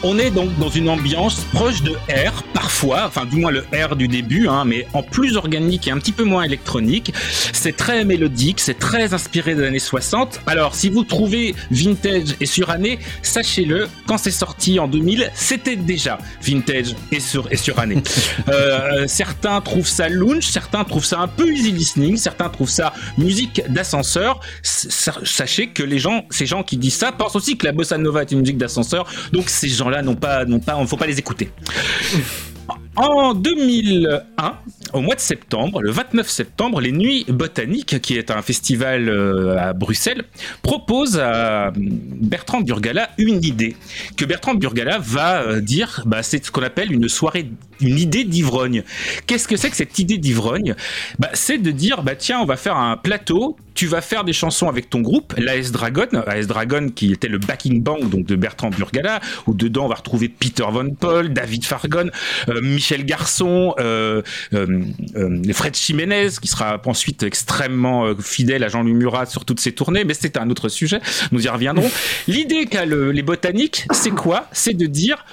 On 0.08 0.20
est 0.20 0.30
donc 0.30 0.56
dans 0.60 0.70
une 0.70 0.88
ambiance 0.88 1.40
proche 1.52 1.82
de 1.82 1.94
R, 1.94 2.44
parfois, 2.54 3.06
enfin 3.08 3.26
du 3.26 3.38
moins 3.38 3.50
le 3.50 3.66
R 3.74 3.96
du 3.96 4.08
début, 4.08 4.48
hein, 4.48 4.64
mais 4.64 4.86
en 4.94 5.02
plus 5.02 5.36
organique 5.36 5.88
et 5.88 5.92
un 5.92 5.98
petit 5.98 6.12
peu 6.12 6.24
moins 6.24 6.44
électronique. 6.44 7.12
C'est 7.54 7.76
très 7.76 8.06
mélodique, 8.06 8.60
c'est 8.60 8.78
très 8.78 9.16
inspiré 9.16 9.56
des 9.56 9.66
années 9.66 9.80
60. 9.80 10.42
Alors 10.46 10.76
si 10.76 10.92
vous 10.92 11.06
trouvez 11.06 11.56
vintage 11.72 12.36
et 12.40 12.46
suranné, 12.46 13.00
sachez-le, 13.24 13.88
quand 14.06 14.20
c'est 14.20 14.30
sorti 14.30 14.78
en 14.80 14.88
2000, 14.88 15.32
c'était 15.34 15.76
déjà 15.76 16.20
vintage 16.40 16.96
et, 17.12 17.20
sur, 17.20 17.52
et 17.52 17.58
suranné. 17.58 18.04
Euh, 18.50 19.06
certains 19.08 19.60
trouvent 19.62 19.88
ça 19.88 20.08
lounge, 20.08 20.46
certains 20.46 20.84
trouvent 20.84 21.06
ça 21.06 21.20
un 21.20 21.28
peu 21.28 21.52
easy 21.52 21.72
listening, 21.72 22.16
certains 22.16 22.50
trouvent 22.50 22.70
ça 22.70 22.94
musique 23.18 23.62
d'ascenseur. 23.70 24.40
Sachez 24.62 25.70
que 25.70 25.82
les 25.82 25.98
gens, 25.98 26.26
ces 26.30 26.46
gens 26.46 26.62
qui 26.62 26.78
disent 26.78 26.96
ça, 26.96 27.12
pensent 27.12 27.36
aussi 27.36 27.58
que 27.58 27.66
la 27.66 27.72
bossa 27.72 27.98
nova 27.98 28.22
est 28.22 28.32
une 28.32 28.42
musique 28.42 28.58
d'ascenseur. 28.58 29.08
Donc 29.32 29.50
ces 29.50 29.70
gens-là 29.70 29.95
n'ont 30.02 30.16
pas, 30.16 30.46
n'ont 30.46 30.62
faut 30.86 30.98
pas 30.98 31.08
les 31.08 31.20
écouter. 31.20 31.50
En 32.96 33.34
2001, 33.34 34.58
au 34.94 35.02
mois 35.02 35.16
de 35.16 35.20
septembre, 35.20 35.82
le 35.82 35.92
29 35.92 36.30
septembre, 36.30 36.80
les 36.80 36.94
Nuits 36.94 37.26
Botaniques, 37.28 38.00
qui 38.00 38.18
est 38.18 38.32
un 38.32 38.42
festival 38.42 39.10
euh, 39.10 39.58
à 39.60 39.74
Bruxelles, 39.74 40.24
proposent 40.62 41.20
à 41.20 41.74
Bertrand 41.76 42.62
Burgala 42.62 43.10
une 43.18 43.44
idée. 43.44 43.76
Que 44.16 44.24
Bertrand 44.24 44.54
Burgala 44.54 44.98
va 45.00 45.42
euh, 45.42 45.60
dire, 45.60 46.04
bah, 46.06 46.24
c'est 46.24 46.44
ce 46.46 46.52
qu'on 46.52 46.64
appelle 46.64 46.94
une 46.94 47.10
soirée, 47.10 47.50
une 47.82 48.00
idée 48.00 48.24
d'ivrogne. 48.24 48.84
Qu'est-ce 49.28 49.48
que 49.48 49.56
c'est 49.58 49.70
que 49.70 49.76
cette 49.76 50.00
idée 50.00 50.18
d'ivrogne? 50.18 50.76
Bah, 51.20 51.30
C'est 51.34 51.58
de 51.58 51.72
dire, 51.72 52.04
bah, 52.04 52.16
tiens, 52.16 52.40
on 52.40 52.46
va 52.46 52.58
faire 52.58 52.78
un 52.78 52.98
plateau, 52.98 53.58
tu 53.74 53.88
vas 53.88 54.02
faire 54.02 54.24
des 54.24 54.34
chansons 54.34 54.70
avec 54.70 54.90
ton 54.90 55.02
groupe, 55.02 55.34
l'AS 55.38 55.72
Dragon, 55.72 56.06
AS 56.28 56.48
Dragon 56.48 56.88
qui 56.90 57.12
était 57.12 57.28
le 57.28 57.38
backing 57.38 57.84
band 57.84 58.00
donc 58.06 58.26
de 58.26 58.36
Bertrand 58.36 58.70
Burgala, 58.70 59.20
où 59.48 59.54
dedans 59.54 59.86
on 59.86 59.90
va 59.90 59.96
retrouver 59.96 60.30
Peter 60.30 60.64
Von 60.72 60.92
Paul, 60.92 61.34
David 61.34 61.66
Fargon, 61.66 62.10
euh, 62.50 62.62
Michel 62.62 63.06
Garçon, 63.06 63.74
euh, 63.80 64.22
euh, 64.54 64.82
euh, 65.18 65.42
Fred 65.54 65.76
Jiménez, 65.76 66.30
qui 66.42 66.48
sera 66.48 66.82
ensuite 66.86 67.24
extrêmement 67.24 68.16
fidèle 68.20 68.64
à 68.64 68.70
Jean-Louis 68.70 68.94
Murat 68.94 69.26
sur 69.26 69.44
toutes 69.46 69.60
ses 69.60 69.74
tournées, 69.74 70.04
mais 70.06 70.14
c'est 70.14 70.38
un 70.38 70.50
autre 70.50 70.70
sujet, 70.70 71.02
nous 71.32 71.44
y 71.46 71.50
reviendrons. 71.50 71.90
L'idée 72.28 72.66
qu'a 72.68 72.86
le- 72.86 73.12
les 73.12 73.24
botaniques, 73.24 73.86
c'est 73.92 74.12
quoi? 74.12 74.48
C'est 74.54 74.74
de 74.74 74.86
dire, 74.86 75.26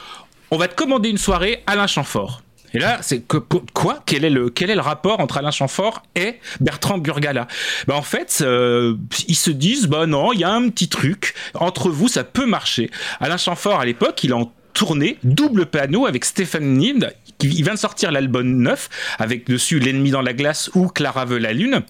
on 0.53 0.59
va 0.59 0.69
te 0.69 0.75
commander 0.75 1.09
une 1.09 1.19
soirée 1.19 1.63
Alain 1.67 1.87
Chamfort. 1.87 2.43
Et 2.75 2.79
là, 2.79 2.99
c'est 3.01 3.25
quoi? 3.73 4.03
Quel 4.05 4.25
est, 4.25 4.31
le, 4.31 4.51
quel 4.51 4.69
est 4.69 4.75
le 4.75 4.83
rapport 4.83 5.21
entre 5.21 5.39
Alain 5.39 5.51
Chamfort 5.51 6.03
et 6.15 6.37
Bertrand 6.61 6.99
Burgala? 6.99 7.49
Bah, 7.87 7.97
En 7.97 8.03
fait, 8.03 8.41
euh, 8.43 8.95
ils 9.29 9.37
se 9.37 9.51
disent, 9.51 9.87
bah 9.87 10.07
non, 10.07 10.33
il 10.35 10.41
y 10.41 10.45
a 10.45 10.53
un 10.53 10.69
petit 10.69 10.89
truc, 10.89 11.35
entre 11.55 11.89
vous, 11.89 12.07
ça 12.07 12.23
peut 12.23 12.45
marcher. 12.45 12.91
Alain 13.19 13.39
Chamfort, 13.39 13.81
à 13.81 13.87
l'époque, 13.87 14.23
il 14.25 14.31
est 14.31 14.35
en 14.35 14.53
tournée, 14.75 15.19
double 15.25 15.67
panneau 15.67 16.07
avec 16.07 16.25
Stéphane 16.27 16.75
Nind, 16.75 17.15
qui 17.39 17.49
il 17.49 17.65
vient 17.65 17.75
de 17.75 17.79
sortir 17.79 18.13
l'album 18.13 18.47
9, 18.47 18.91
avec 19.19 19.47
dessus 19.47 19.79
L'ennemi 19.79 20.11
dans 20.11 20.23
la 20.23 20.35
glace 20.35 20.71
ou 20.75 20.89
Clara 20.89 21.25
veut 21.25 21.39
la 21.39 21.55
lune. 21.55 21.83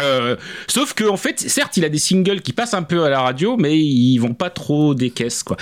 Euh, 0.00 0.36
sauf 0.68 0.94
que 0.94 1.02
en 1.02 1.16
fait, 1.16 1.40
certes, 1.40 1.76
il 1.76 1.84
a 1.84 1.88
des 1.88 1.98
singles 1.98 2.40
qui 2.40 2.52
passent 2.52 2.74
un 2.74 2.84
peu 2.84 3.02
à 3.02 3.10
la 3.10 3.20
radio, 3.20 3.56
mais 3.56 3.76
ils 3.76 4.18
vont 4.18 4.32
pas 4.34 4.48
trop 4.48 4.94
des 4.94 5.10
caisses, 5.10 5.42
quoi. 5.42 5.56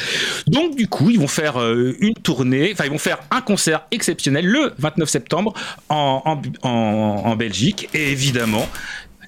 Donc 0.47 0.77
du 0.77 0.89
coup, 0.89 1.09
ils 1.09 1.19
vont 1.19 1.27
faire 1.29 1.59
euh, 1.59 1.97
une 2.01 2.13
tournée, 2.13 2.71
enfin 2.73 2.85
ils 2.85 2.91
vont 2.91 2.99
faire 2.99 3.19
un 3.31 3.41
concert 3.41 3.87
exceptionnel 3.93 4.45
le 4.47 4.75
29 4.79 5.09
septembre 5.09 5.55
en, 5.89 6.21
en, 6.27 6.69
en- 6.69 7.23
en 7.25 7.37
Belgique, 7.37 7.89
et 7.95 8.11
évidemment. 8.13 8.69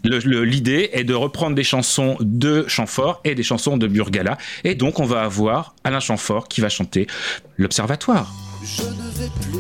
L'idée 0.05 0.91
est 0.93 1.03
de 1.03 1.13
reprendre 1.15 1.57
des 1.57 1.65
chansons 1.65 2.17
de 2.21 2.65
Chamfort 2.69 3.21
et 3.25 3.35
des 3.35 3.43
chansons 3.43 3.77
de 3.77 3.89
Burgala. 3.89 4.39
Et 4.63 4.77
donc, 4.77 5.01
on 5.01 5.05
va 5.05 5.23
avoir 5.23 5.75
Alain 5.83 5.99
Chamfort 5.99 6.47
qui 6.47 6.61
va 6.61 6.69
chanter 6.69 7.09
L'Observatoire. 7.57 8.33
Je 8.65 8.83
ne 8.83 8.89
vais 9.19 9.31
plus 9.41 9.59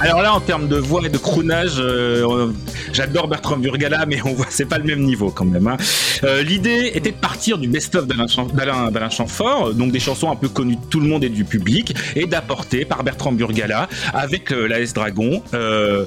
Alors 0.00 0.20
là, 0.20 0.34
en 0.34 0.40
termes 0.40 0.66
de 0.66 0.78
voix 0.78 1.06
et 1.06 1.08
de 1.08 1.16
croonage, 1.16 1.78
euh, 1.78 2.52
j'adore 2.92 3.28
Bertrand 3.28 3.56
Burgala, 3.56 4.04
mais 4.06 4.18
on 4.24 4.32
voit 4.34 4.46
c'est 4.50 4.66
pas 4.66 4.78
le 4.78 4.84
même 4.84 5.00
niveau 5.02 5.30
quand 5.30 5.44
même. 5.44 5.66
hein. 5.66 5.76
Euh, 6.24 6.42
L'idée 6.42 6.92
était 6.94 7.10
de 7.10 7.16
partir 7.16 7.58
du 7.58 7.68
best-of 7.68 8.06
d'Alain 8.06 9.10
Chamfort, 9.10 9.74
donc 9.74 9.92
des 9.92 10.00
chansons 10.00 10.30
un 10.30 10.36
peu 10.36 10.48
connues 10.48 10.76
de 10.76 10.84
tout 10.90 11.00
le 11.00 11.06
monde 11.06 11.24
et 11.24 11.28
du 11.28 11.44
public, 11.44 11.94
et 12.16 12.26
d'apporter 12.26 12.84
par 12.84 13.02
Bertrand 13.04 13.32
Burgala 13.32 13.88
avec 14.14 14.52
euh, 14.52 14.66
l'AS 14.68 14.92
Dragon 14.92 15.42
euh, 15.54 16.04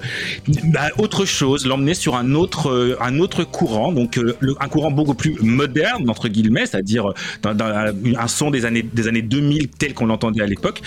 bah, 0.65 0.89
autre 0.97 1.25
chose, 1.25 1.65
l'emmener 1.65 1.93
sur 1.93 2.15
un 2.15 2.33
autre 2.33 2.97
un 3.01 3.19
autre 3.19 3.43
courant, 3.43 3.91
donc 3.91 4.19
un 4.59 4.67
courant 4.67 4.91
beaucoup 4.91 5.13
plus 5.13 5.35
moderne 5.41 6.09
entre 6.09 6.27
guillemets, 6.27 6.65
c'est-à-dire 6.65 7.13
un, 7.43 8.27
son 8.27 8.51
des 8.51 8.65
années 8.65 8.83
des 8.83 9.07
années 9.07 9.21
2000 9.21 9.69
tel 9.69 9.93
qu'on 9.93 10.05
l'entendait 10.05 10.41
à 10.43 10.47
l'époque. 10.47 10.81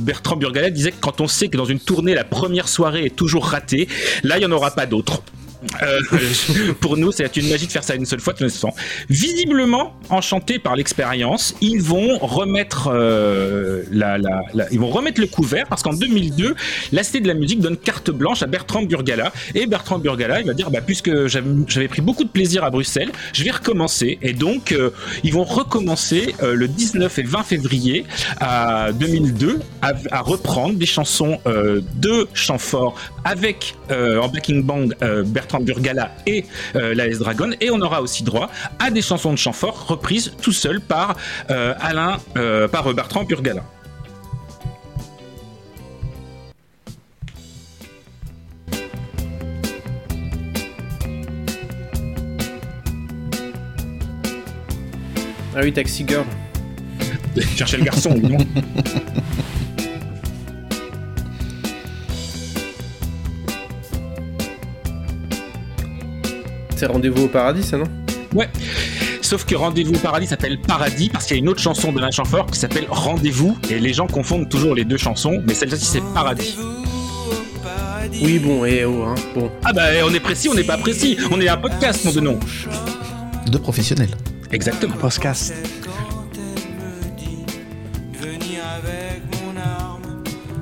Bertrand 0.00 0.36
Burgala 0.36 0.70
disait 0.70 0.92
que 0.92 1.00
quand 1.00 1.20
on 1.20 1.28
sait 1.28 1.48
que 1.48 1.56
dans 1.56 1.64
une 1.64 1.80
tournée 1.80 2.14
la 2.14 2.24
première 2.24 2.68
soirée 2.68 3.06
est 3.06 3.16
toujours 3.16 3.46
ratée, 3.46 3.88
là 4.22 4.38
il 4.38 4.42
y 4.42 4.46
en 4.46 4.52
aura 4.52 4.70
pas 4.74 4.86
d'autres. 4.86 5.22
Euh, 5.82 6.00
pour 6.80 6.96
nous, 6.96 7.12
c'est 7.12 7.36
une 7.36 7.48
magie 7.48 7.66
de 7.66 7.72
faire 7.72 7.84
ça 7.84 7.94
une 7.94 8.06
seule 8.06 8.20
fois 8.20 8.32
de 8.32 8.38
toute 8.38 8.50
façon. 8.50 8.72
Visiblement, 9.08 9.94
enchantés 10.10 10.58
par 10.58 10.76
l'expérience, 10.76 11.54
ils 11.60 11.82
vont 11.82 12.18
remettre 12.18 12.90
euh, 12.92 13.82
la, 13.90 14.18
ils 14.70 14.80
vont 14.80 14.90
remettre 14.90 15.20
le 15.20 15.26
couvert 15.26 15.66
parce 15.68 15.82
qu'en 15.82 15.94
2002, 15.94 16.54
la 16.92 17.02
de 17.14 17.28
la 17.28 17.34
musique 17.34 17.60
donne 17.60 17.76
carte 17.76 18.10
blanche 18.10 18.42
à 18.42 18.46
Bertrand 18.46 18.82
Burgala 18.82 19.32
et 19.54 19.66
Bertrand 19.66 19.98
Burgala, 19.98 20.40
il 20.40 20.46
va 20.46 20.54
dire 20.54 20.70
bah 20.70 20.80
puisque 20.84 21.26
j'avais 21.26 21.88
pris 21.88 22.00
beaucoup 22.00 22.24
de 22.24 22.28
plaisir 22.28 22.64
à 22.64 22.70
Bruxelles, 22.70 23.12
je 23.32 23.44
vais 23.44 23.52
recommencer 23.52 24.18
et 24.20 24.32
donc 24.32 24.72
euh, 24.72 24.90
ils 25.22 25.32
vont 25.32 25.44
recommencer 25.44 26.34
le 26.42 26.66
19 26.66 27.18
et 27.18 27.22
20 27.22 27.42
février 27.44 28.04
à 28.40 28.90
2002 28.92 29.60
à, 29.82 30.20
reprendre 30.22 30.74
des 30.74 30.86
chansons 30.86 31.38
de 31.44 32.26
Chamfort 32.32 32.96
avec 33.24 33.74
en 33.90 34.28
backing 34.28 34.62
band 34.62 34.88
Bertrand 35.26 35.53
Bertrand 35.54 35.60
Burgala 35.60 36.10
et 36.26 36.44
euh, 36.74 36.94
la 36.94 37.06
S-Dragon. 37.06 37.50
Et 37.60 37.70
on 37.70 37.80
aura 37.80 38.02
aussi 38.02 38.24
droit 38.24 38.50
à 38.78 38.90
des 38.90 39.02
chansons 39.02 39.32
de 39.32 39.38
Chamfort 39.38 39.86
reprises 39.86 40.32
tout 40.42 40.52
seul 40.52 40.80
par 40.80 41.16
euh, 41.50 41.74
Alain, 41.80 42.18
euh, 42.36 42.68
par 42.68 42.92
Bertrand 42.94 43.24
Burgala. 43.24 43.62
Ah 55.56 55.60
oui, 55.62 55.72
Taxi 55.72 56.04
Girl. 56.06 56.24
Chercher 57.56 57.76
le 57.76 57.84
garçon, 57.84 58.14
non? 58.20 58.38
C'est 66.76 66.86
Rendez-vous 66.86 67.24
au 67.24 67.28
paradis, 67.28 67.62
ça, 67.62 67.76
non 67.76 67.84
Ouais. 68.34 68.48
Sauf 69.22 69.44
que 69.44 69.54
Rendez-vous 69.54 69.94
au 69.94 69.98
paradis 69.98 70.26
s'appelle 70.26 70.60
Paradis 70.60 71.08
parce 71.08 71.26
qu'il 71.26 71.36
y 71.36 71.38
a 71.38 71.42
une 71.42 71.48
autre 71.48 71.60
chanson 71.60 71.92
de 71.92 71.98
Alain 71.98 72.10
Chamfort 72.10 72.46
qui 72.46 72.58
s'appelle 72.58 72.86
Rendez-vous 72.90 73.56
et 73.70 73.78
les 73.78 73.92
gens 73.92 74.06
confondent 74.06 74.48
toujours 74.48 74.74
les 74.74 74.84
deux 74.84 74.96
chansons, 74.96 75.42
mais 75.46 75.54
celle-ci 75.54 75.84
c'est 75.84 76.02
Paradis. 76.14 76.56
Oui, 78.22 78.38
bon, 78.38 78.64
et 78.64 78.84
oh, 78.84 79.04
hein, 79.04 79.14
bon. 79.34 79.50
Ah 79.64 79.72
bah 79.72 79.82
on 80.04 80.12
est 80.12 80.20
précis, 80.20 80.48
on 80.48 80.54
n'est 80.54 80.64
pas 80.64 80.76
précis, 80.76 81.16
on 81.30 81.40
est 81.40 81.48
un 81.48 81.56
podcast, 81.56 82.04
nom 82.04 82.12
de 82.12 82.20
nom. 82.20 82.40
De 83.50 83.58
professionnels. 83.58 84.14
Exactement. 84.52 84.94
Podcast. 84.96 85.54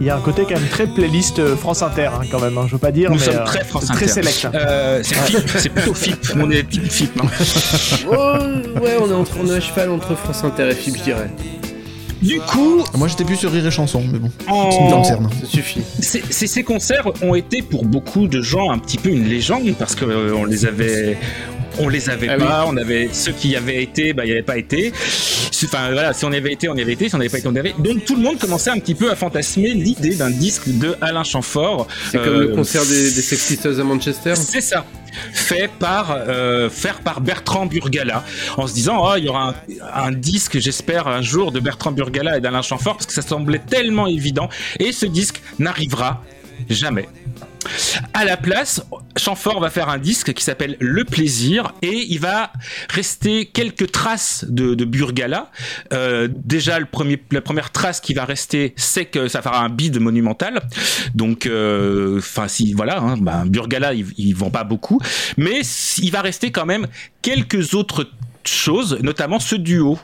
Il 0.02 0.06
y 0.06 0.10
a 0.10 0.16
un 0.16 0.20
côté 0.20 0.42
quand 0.42 0.58
même 0.58 0.68
très 0.68 0.88
playlist 0.88 1.38
euh, 1.38 1.54
France 1.56 1.80
Inter, 1.80 2.06
hein, 2.12 2.24
quand 2.28 2.40
même. 2.40 2.58
hein, 2.58 2.64
je 2.66 2.72
veux 2.72 2.78
pas 2.78 2.90
dire, 2.90 3.08
Nous 3.10 3.18
mais 3.18 3.22
sommes 3.24 3.36
euh, 3.36 3.44
très 3.44 3.62
France 3.62 3.84
très 3.86 4.10
Inter. 4.10 4.20
select. 4.20 4.44
hein. 4.46 4.50
Euh, 4.52 5.00
c'est 5.04 5.14
FIP, 5.14 5.48
c'est 5.58 5.68
plutôt 5.68 5.94
FIP, 5.94 6.18
on 6.36 6.50
est 6.50 6.66
FIP. 6.90 7.20
hein. 7.22 7.28
Oh, 8.10 8.80
ouais, 8.82 8.96
on 9.00 9.08
est, 9.08 9.14
entre, 9.14 9.36
on 9.40 9.46
est 9.46 9.54
à 9.54 9.60
cheval 9.60 9.90
entre 9.90 10.16
France 10.16 10.42
Inter 10.42 10.70
et 10.70 10.74
FIP, 10.74 10.96
je 10.98 11.02
dirais. 11.04 11.30
Du 12.20 12.40
coup, 12.40 12.82
Moi 12.96 13.06
j'étais 13.06 13.24
plus 13.24 13.36
sur 13.36 13.52
Rire 13.52 13.64
et 13.66 13.70
Chanson, 13.70 14.02
mais 14.12 14.18
bon. 14.18 14.30
en- 14.48 14.70
Ce 14.72 14.76
qui 14.76 14.82
me 14.84 14.90
concerne. 14.90 15.28
Ça 15.40 15.46
suffit. 15.46 15.82
Ces, 16.00 16.22
ces- 16.30 16.46
ces 16.48 16.62
concerts 16.64 17.08
ont 17.22 17.36
été 17.36 17.62
pour 17.62 17.84
beaucoup 17.84 18.26
de 18.26 18.42
gens 18.42 18.70
un 18.72 18.78
petit 18.78 18.98
peu 18.98 19.08
une 19.08 19.28
légende 19.28 19.72
parce 19.78 19.94
que 19.94 20.04
euh, 20.04 20.34
on 20.36 20.44
les 20.44 20.66
avait 20.66 21.16
on 21.78 21.88
les 21.88 22.10
avait 22.10 22.28
Ah 22.28 22.36
pas, 22.36 22.64
on 22.68 22.76
avait 22.76 23.08
ceux 23.12 23.32
qui 23.32 23.50
y 23.50 23.56
avaient 23.56 23.82
été, 23.82 24.12
bah 24.12 24.24
il 24.24 24.28
y 24.28 24.32
avait 24.32 24.42
pas 24.42 24.58
été. 24.58 24.92
Enfin 25.64 25.92
voilà, 25.92 26.12
si 26.12 26.24
on 26.24 26.32
y 26.32 26.36
avait 26.36 26.52
été, 26.52 26.68
on 26.68 26.74
y 26.74 26.82
avait 26.82 26.92
été, 26.94 27.08
si 27.08 27.14
on 27.14 27.18
n'avait 27.18 27.30
pas 27.30 27.38
été, 27.38 27.46
on 27.48 27.54
y 27.54 27.58
avait. 27.58 27.74
Donc 27.78 28.04
tout 28.04 28.16
le 28.16 28.22
monde 28.22 28.38
commençait 28.38 28.70
un 28.70 28.78
petit 28.78 28.94
peu 28.94 29.10
à 29.10 29.16
fantasmer 29.16 29.70
l'idée 29.74 30.14
d'un 30.16 30.30
disque 30.30 30.68
de 30.68 30.96
Alain 31.00 31.24
Chamfort. 31.24 31.86
C'est 32.10 32.18
comme 32.18 32.34
Euh, 32.34 32.40
le 32.40 32.48
concert 32.48 32.84
des, 32.84 33.12
des 33.12 33.22
Sex 33.22 33.46
Pistols 33.46 33.80
à 33.80 33.84
Manchester. 33.84 34.34
C'est 34.34 34.60
ça. 34.60 34.84
Fait 35.32 35.70
par, 35.78 36.16
euh, 36.26 36.70
faire 36.70 37.00
par 37.00 37.20
Bertrand 37.20 37.66
Burgala, 37.66 38.24
en 38.56 38.66
se 38.66 38.72
disant, 38.72 39.02
oh, 39.04 39.14
il 39.18 39.24
y 39.24 39.28
aura 39.28 39.50
un, 39.50 40.04
un 40.06 40.10
disque, 40.10 40.58
j'espère, 40.58 41.06
un 41.06 41.20
jour 41.20 41.52
de 41.52 41.60
Bertrand 41.60 41.92
Burgala 41.92 42.38
et 42.38 42.40
d'Alain 42.40 42.62
Chamfort, 42.62 42.94
parce 42.94 43.06
que 43.06 43.12
ça 43.12 43.20
semblait 43.22 43.60
tellement 43.60 44.06
évident. 44.06 44.48
Et 44.80 44.90
ce 44.90 45.04
disque 45.04 45.42
n'arrivera 45.58 46.24
jamais. 46.70 47.08
À 48.14 48.24
la 48.24 48.36
place, 48.36 48.82
Chamfort 49.16 49.60
va 49.60 49.70
faire 49.70 49.88
un 49.88 49.98
disque 49.98 50.32
qui 50.32 50.44
s'appelle 50.44 50.76
Le 50.80 51.04
Plaisir 51.04 51.74
et 51.82 52.06
il 52.08 52.18
va 52.18 52.52
rester 52.90 53.46
quelques 53.46 53.90
traces 53.92 54.44
de, 54.48 54.84
Burgala. 54.84 55.50
Euh, 55.92 56.28
déjà, 56.30 56.78
la 56.78 57.40
première 57.40 57.70
trace 57.70 58.00
qui 58.00 58.14
va 58.14 58.24
rester, 58.24 58.74
c'est 58.76 59.06
que 59.06 59.28
ça 59.28 59.42
fera 59.42 59.62
un 59.62 59.68
bide 59.68 60.00
monumental. 60.00 60.60
Donc, 61.14 61.46
euh, 61.46 62.18
enfin, 62.18 62.48
si 62.48 62.72
voilà, 62.72 62.98
hein, 62.98 63.16
ben, 63.18 63.46
Burgala, 63.46 63.94
il, 63.94 64.06
il 64.16 64.34
vend 64.34 64.50
pas 64.50 64.64
beaucoup, 64.64 65.00
mais 65.36 65.60
il 65.98 66.10
va 66.10 66.20
rester 66.20 66.50
quand 66.50 66.66
même 66.66 66.86
quelques 67.22 67.74
autres 67.74 68.08
choses, 68.44 68.98
notamment 69.02 69.38
ce 69.38 69.56
duo. 69.56 69.98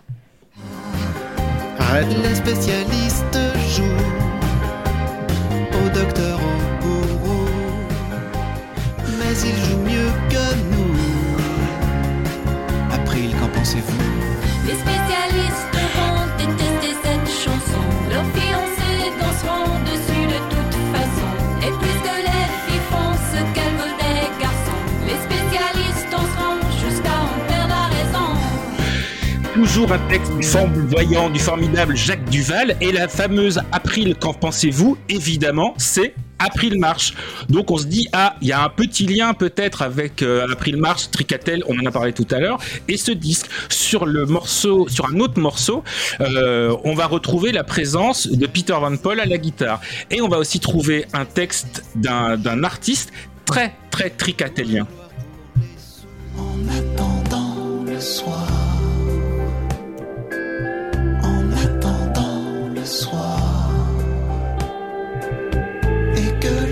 Toujours 29.58 29.90
un 29.90 29.98
texte 30.08 30.32
du 30.36 30.42
flamboyant, 30.44 31.30
du 31.30 31.40
formidable 31.40 31.96
Jacques 31.96 32.30
Duval 32.30 32.76
et 32.80 32.92
la 32.92 33.08
fameuse 33.08 33.60
April, 33.72 34.14
qu'en 34.14 34.32
pensez-vous? 34.32 34.96
Évidemment, 35.08 35.74
c'est 35.78 36.14
April 36.38 36.78
Marche. 36.78 37.14
Donc 37.48 37.72
on 37.72 37.76
se 37.76 37.86
dit 37.86 38.06
ah, 38.12 38.36
il 38.40 38.46
y 38.46 38.52
a 38.52 38.62
un 38.62 38.68
petit 38.68 39.04
lien 39.04 39.34
peut-être 39.34 39.82
avec 39.82 40.22
euh, 40.22 40.46
April 40.48 40.76
Marche, 40.76 41.10
Tricatel, 41.10 41.64
on 41.66 41.76
en 41.76 41.84
a 41.86 41.90
parlé 41.90 42.12
tout 42.12 42.26
à 42.30 42.38
l'heure, 42.38 42.60
et 42.86 42.96
ce 42.96 43.10
disque 43.10 43.48
sur 43.68 44.06
le 44.06 44.26
morceau, 44.26 44.86
sur 44.86 45.06
un 45.06 45.18
autre 45.18 45.40
morceau, 45.40 45.82
euh, 46.20 46.76
on 46.84 46.94
va 46.94 47.06
retrouver 47.06 47.50
la 47.50 47.64
présence 47.64 48.28
de 48.28 48.46
Peter 48.46 48.76
Van 48.80 48.96
Paul 48.96 49.18
à 49.18 49.26
la 49.26 49.38
guitare, 49.38 49.80
et 50.12 50.22
on 50.22 50.28
va 50.28 50.38
aussi 50.38 50.60
trouver 50.60 51.06
un 51.12 51.24
texte 51.24 51.82
d'un 51.96 52.62
artiste 52.62 53.10
très 53.44 53.74
très 53.90 54.10
tricatélien. 54.10 54.86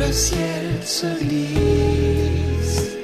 Le 0.06 0.12
ciel 0.12 0.66
se 0.82 1.06
lise 1.24 2.96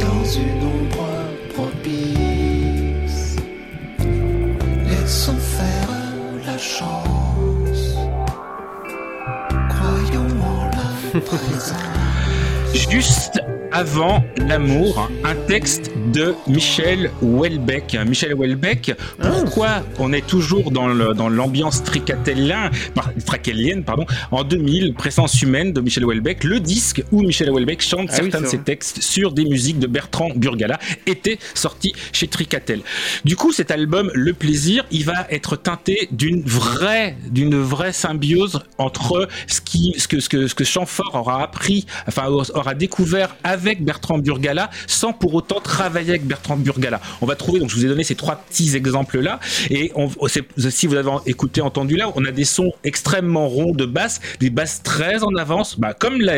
dans 0.00 0.24
une 0.24 0.62
ombre 0.62 1.08
propice, 1.54 3.36
laissons 4.88 5.36
faire 5.36 5.90
la 6.46 6.56
chance, 6.56 7.94
croyons 9.68 10.34
en 10.42 10.64
la 10.64 11.20
présence. 11.26 11.74
Juste 12.72 13.40
avant 13.76 14.24
l'amour, 14.38 15.10
un 15.22 15.34
texte 15.34 15.90
de 16.14 16.34
Michel 16.46 17.10
Houellebecq. 17.20 17.94
Michel 18.06 18.32
Houellebecq, 18.32 18.94
pourquoi 19.20 19.84
on 19.98 20.14
est 20.14 20.26
toujours 20.26 20.70
dans 20.70 20.86
dans 21.12 21.28
l'ambiance 21.28 21.82
tricatellien, 21.84 22.70
par- 22.94 23.10
tracatelienne, 23.26 23.84
pardon, 23.84 24.06
en 24.30 24.44
2000, 24.44 24.94
Présence 24.94 25.42
humaine 25.42 25.74
de 25.74 25.82
Michel 25.82 26.06
Houellebecq, 26.06 26.44
le 26.44 26.58
disque 26.58 27.02
où 27.12 27.20
Michel 27.20 27.50
Houellebecq 27.50 27.82
chante 27.82 28.08
Ah 28.12 28.16
oui, 28.22 28.30
certains 28.30 28.40
de 28.40 28.46
ses 28.46 28.60
textes 28.60 29.02
sur 29.02 29.32
des 29.32 29.44
musiques 29.44 29.78
de 29.78 29.86
Bertrand 29.86 30.30
Burgala 30.34 30.78
était 31.04 31.38
sorti 31.52 31.92
chez 32.12 32.28
Tricatel. 32.28 32.80
Du 33.26 33.36
coup, 33.36 33.52
cet 33.52 33.70
album, 33.70 34.10
Le 34.14 34.32
Plaisir, 34.32 34.86
il 34.90 35.04
va 35.04 35.26
être 35.28 35.54
teinté 35.56 36.08
d'une 36.12 36.40
vraie, 36.42 37.14
d'une 37.28 37.60
vraie 37.60 37.92
symbiose 37.92 38.60
entre 38.78 39.28
ce 39.46 39.60
qui, 39.60 39.94
ce 39.98 40.08
que, 40.08 40.20
ce 40.20 40.30
que, 40.30 40.46
ce 40.46 40.54
que 40.54 40.64
Chamfort 40.64 41.10
aura 41.14 41.42
appris, 41.42 41.84
enfin, 42.08 42.28
aura 42.54 42.72
découvert 42.74 43.36
avec 43.44 43.65
Bertrand 43.74 44.18
Burgala, 44.18 44.70
sans 44.86 45.12
pour 45.12 45.34
autant 45.34 45.60
travailler 45.60 46.10
avec 46.10 46.24
Bertrand 46.26 46.56
Burgala. 46.56 47.00
On 47.20 47.26
va 47.26 47.34
trouver, 47.36 47.60
donc 47.60 47.70
je 47.70 47.76
vous 47.76 47.84
ai 47.84 47.88
donné 47.88 48.04
ces 48.04 48.14
trois 48.14 48.36
petits 48.36 48.76
exemples-là, 48.76 49.40
et 49.70 49.92
on, 49.94 50.08
si 50.70 50.86
vous 50.86 50.94
avez 50.94 51.10
écouté, 51.26 51.60
entendu 51.60 51.96
là, 51.96 52.10
on 52.14 52.24
a 52.24 52.30
des 52.30 52.44
sons 52.44 52.72
extrêmement 52.84 53.48
ronds 53.48 53.72
de 53.72 53.84
basse, 53.84 54.20
des 54.40 54.50
basses 54.50 54.82
très 54.82 55.22
en 55.22 55.34
avance, 55.36 55.78
bah, 55.78 55.92
comme 55.94 56.20
la. 56.20 56.36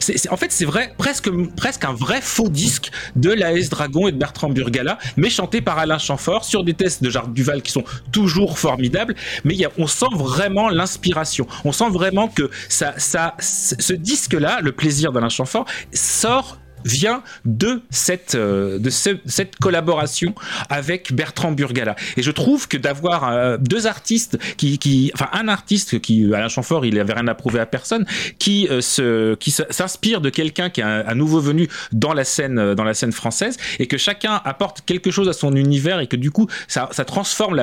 C'est, 0.00 0.16
c'est- 0.18 0.28
en 0.30 0.36
fait, 0.36 0.50
c'est 0.52 0.64
vrai, 0.64 0.94
presque, 0.98 1.28
presque 1.56 1.84
un 1.84 1.92
vrai 1.92 2.20
faux 2.20 2.48
disque 2.48 2.90
de 3.16 3.30
la 3.30 3.52
S-Dragon 3.52 4.08
et 4.08 4.12
de 4.12 4.16
Bertrand 4.16 4.48
Burgala, 4.48 4.98
mais 5.16 5.28
chanté 5.30 5.60
par 5.60 5.78
Alain 5.78 5.98
Chamfort 5.98 6.44
sur 6.44 6.64
des 6.64 6.74
tests 6.74 7.02
de 7.02 7.10
Jacques 7.10 7.32
Duval 7.32 7.62
qui 7.62 7.72
sont 7.72 7.84
toujours 8.10 8.58
formidables, 8.58 9.14
mais 9.44 9.54
y 9.54 9.64
a- 9.64 9.70
on 9.78 9.86
sent 9.86 10.06
vraiment 10.14 10.68
l'inspiration. 10.70 11.46
On 11.64 11.72
sent 11.72 11.90
vraiment 11.90 12.28
que 12.28 12.50
ça, 12.68 12.94
ça, 12.96 13.34
ce 13.38 13.92
disque-là, 13.92 14.60
le 14.62 14.72
plaisir 14.72 15.12
d'Alain 15.12 15.28
Chamfort, 15.28 15.66
sort 16.12 16.58
vient 16.84 17.22
de 17.44 17.82
cette, 17.90 18.34
euh, 18.34 18.78
de 18.78 18.90
ce- 18.90 19.18
cette 19.26 19.56
collaboration 19.56 20.34
avec 20.70 21.12
Bertrand 21.12 21.52
Burgala. 21.52 21.96
Et 22.16 22.22
je 22.22 22.30
trouve 22.30 22.68
que 22.68 22.76
d'avoir 22.76 23.28
euh, 23.28 23.56
deux 23.58 23.86
artistes 23.86 24.38
qui, 24.56 24.78
qui, 24.78 25.10
enfin 25.14 25.28
un 25.32 25.48
artiste 25.48 26.00
qui, 26.00 26.32
Alain 26.34 26.48
Chamfort, 26.48 26.84
il 26.86 26.98
avait 26.98 27.12
rien 27.14 27.28
à 27.28 27.34
prouver 27.34 27.60
à 27.60 27.66
personne, 27.66 28.06
qui 28.38 28.68
euh, 28.68 28.80
se, 28.80 29.34
qui 29.36 29.50
s'inspire 29.50 30.20
de 30.20 30.30
quelqu'un 30.30 30.70
qui 30.70 30.80
est 30.80 30.84
un, 30.84 31.04
un 31.06 31.14
nouveau 31.14 31.40
venu 31.40 31.68
dans 31.92 32.12
la 32.12 32.24
scène, 32.24 32.74
dans 32.74 32.84
la 32.84 32.94
scène 32.94 33.12
française, 33.12 33.56
et 33.78 33.86
que 33.86 33.96
chacun 33.98 34.40
apporte 34.44 34.82
quelque 34.84 35.10
chose 35.10 35.28
à 35.28 35.32
son 35.32 35.54
univers 35.56 36.00
et 36.00 36.06
que 36.06 36.16
du 36.16 36.30
coup 36.30 36.46
ça, 36.68 36.88
ça 36.92 37.04
transforme 37.04 37.56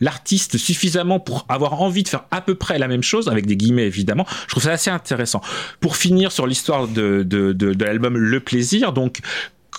l'artiste 0.00 0.56
suffisamment 0.58 1.20
pour 1.20 1.46
avoir 1.48 1.80
envie 1.80 2.02
de 2.02 2.08
faire 2.08 2.24
à 2.30 2.40
peu 2.40 2.54
près 2.54 2.78
la 2.78 2.88
même 2.88 3.02
chose 3.02 3.28
avec 3.28 3.46
des 3.46 3.56
guillemets 3.56 3.86
évidemment. 3.86 4.26
Je 4.46 4.48
trouve 4.48 4.62
ça 4.62 4.72
assez 4.72 4.90
intéressant. 4.90 5.40
Pour 5.80 5.96
finir 5.96 6.32
sur 6.32 6.46
l'histoire 6.46 6.88
de, 6.88 7.22
de, 7.22 7.52
de, 7.52 7.72
de 7.74 7.84
l'album 7.84 8.16
Le 8.24 8.40
Plaisir, 8.40 8.92
donc 8.92 9.18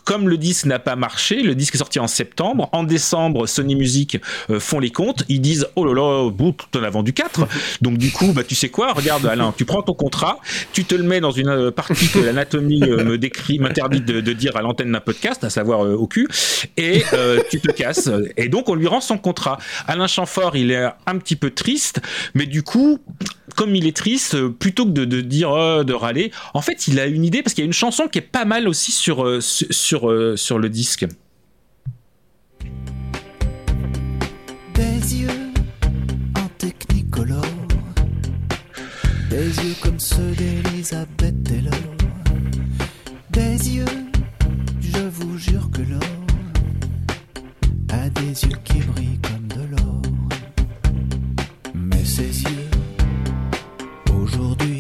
comme 0.04 0.30
le 0.30 0.38
disque 0.38 0.66
n'a 0.66 0.80
pas 0.80 0.96
marché, 0.96 1.42
le 1.42 1.56
disque 1.56 1.76
est 1.76 1.80
sorti 1.80 2.00
en 2.00 2.08
septembre. 2.08 2.70
En 2.72 2.84
décembre, 2.84 3.48
Sony 3.48 3.76
Music 3.76 4.20
euh, 4.50 4.60
font 4.60 4.80
les 4.80 4.92
comptes. 4.92 5.24
Ils 5.30 5.42
disent 5.42 5.68
Oh 5.76 5.86
là 5.86 5.94
là, 5.94 6.30
bout, 6.30 6.56
t'en 6.72 6.84
as 6.84 6.90
vendu 6.90 7.14
4. 7.14 7.48
Donc, 7.82 7.98
du 7.98 8.12
coup, 8.12 8.34
bah, 8.34 8.44
tu 8.44 8.56
sais 8.56 8.70
quoi? 8.70 8.94
Regarde, 8.94 9.26
Alain, 9.26 9.54
tu 9.56 9.66
prends 9.66 9.82
ton 9.82 9.94
contrat, 9.94 10.40
tu 10.74 10.86
te 10.86 10.96
le 10.96 11.04
mets 11.04 11.20
dans 11.20 11.32
une 11.32 11.50
euh, 11.50 11.72
partie 11.72 12.08
que 12.10 12.20
l'anatomie 12.20 12.84
euh, 12.84 13.04
me 13.04 13.18
décrit, 13.18 13.60
m'interdit 13.60 14.02
de, 14.02 14.22
de 14.22 14.34
dire 14.34 14.56
à 14.58 14.62
l'antenne 14.62 14.92
d'un 14.92 15.00
podcast, 15.00 15.44
à 15.44 15.50
savoir 15.50 15.86
euh, 15.86 15.96
au 15.96 16.08
cul, 16.08 16.28
et 16.78 17.04
euh, 17.14 17.42
tu 17.50 17.62
te 17.62 17.72
casses. 17.72 18.10
Et 18.38 18.50
donc, 18.50 18.70
on 18.70 18.76
lui 18.76 18.88
rend 18.88 19.02
son 19.02 19.18
contrat. 19.18 19.58
Alain 19.88 20.08
Chamfort, 20.08 20.56
il 20.56 20.72
est 20.72 20.86
un 21.06 21.18
petit 21.18 21.36
peu 21.36 21.52
triste, 21.52 22.02
mais 22.34 22.46
du 22.46 22.64
coup, 22.64 23.00
comme 23.56 23.76
il 23.76 23.88
est 23.88 23.96
triste, 23.96 24.48
plutôt 24.48 24.86
que 24.86 24.92
de, 24.92 25.06
de 25.06 25.22
dire 25.22 25.52
euh, 25.54 25.84
de 25.84 25.94
râler, 25.94 26.32
en 26.54 26.62
fait, 26.62 26.88
il 26.88 27.00
a 27.00 27.06
une 27.06 27.24
idée 27.24 27.42
parce 27.42 27.54
qu'il 27.54 27.64
y 27.64 27.66
a 27.66 27.68
une 27.68 27.74
chanson 27.74 28.08
qui 28.08 28.20
est 28.20 28.22
pas 28.22 28.46
mal 28.46 28.68
aussi 28.68 28.92
sur 28.92 29.42
sur 29.42 29.85
sur, 29.86 30.10
euh, 30.10 30.36
sur 30.36 30.58
le 30.58 30.68
disque. 30.68 31.06
Des 34.74 35.16
yeux 35.22 35.52
en 36.36 36.48
technicolore, 36.58 37.68
des 39.30 39.48
yeux 39.64 39.76
comme 39.84 40.00
ceux 40.00 40.32
d'Elisabeth 40.32 41.44
Taylor, 41.44 41.96
des 43.30 43.76
yeux, 43.78 43.96
je 44.82 45.02
vous 45.18 45.38
jure 45.38 45.70
que 45.72 45.84
l'or 45.84 46.26
a 47.90 48.10
des 48.10 48.44
yeux 48.44 48.58
qui 48.64 48.80
brillent 48.80 49.20
comme 49.22 49.48
de 49.50 49.64
l'or, 49.72 50.02
mais 51.76 52.04
ces 52.04 52.42
yeux, 52.44 52.70
aujourd'hui, 54.12 54.75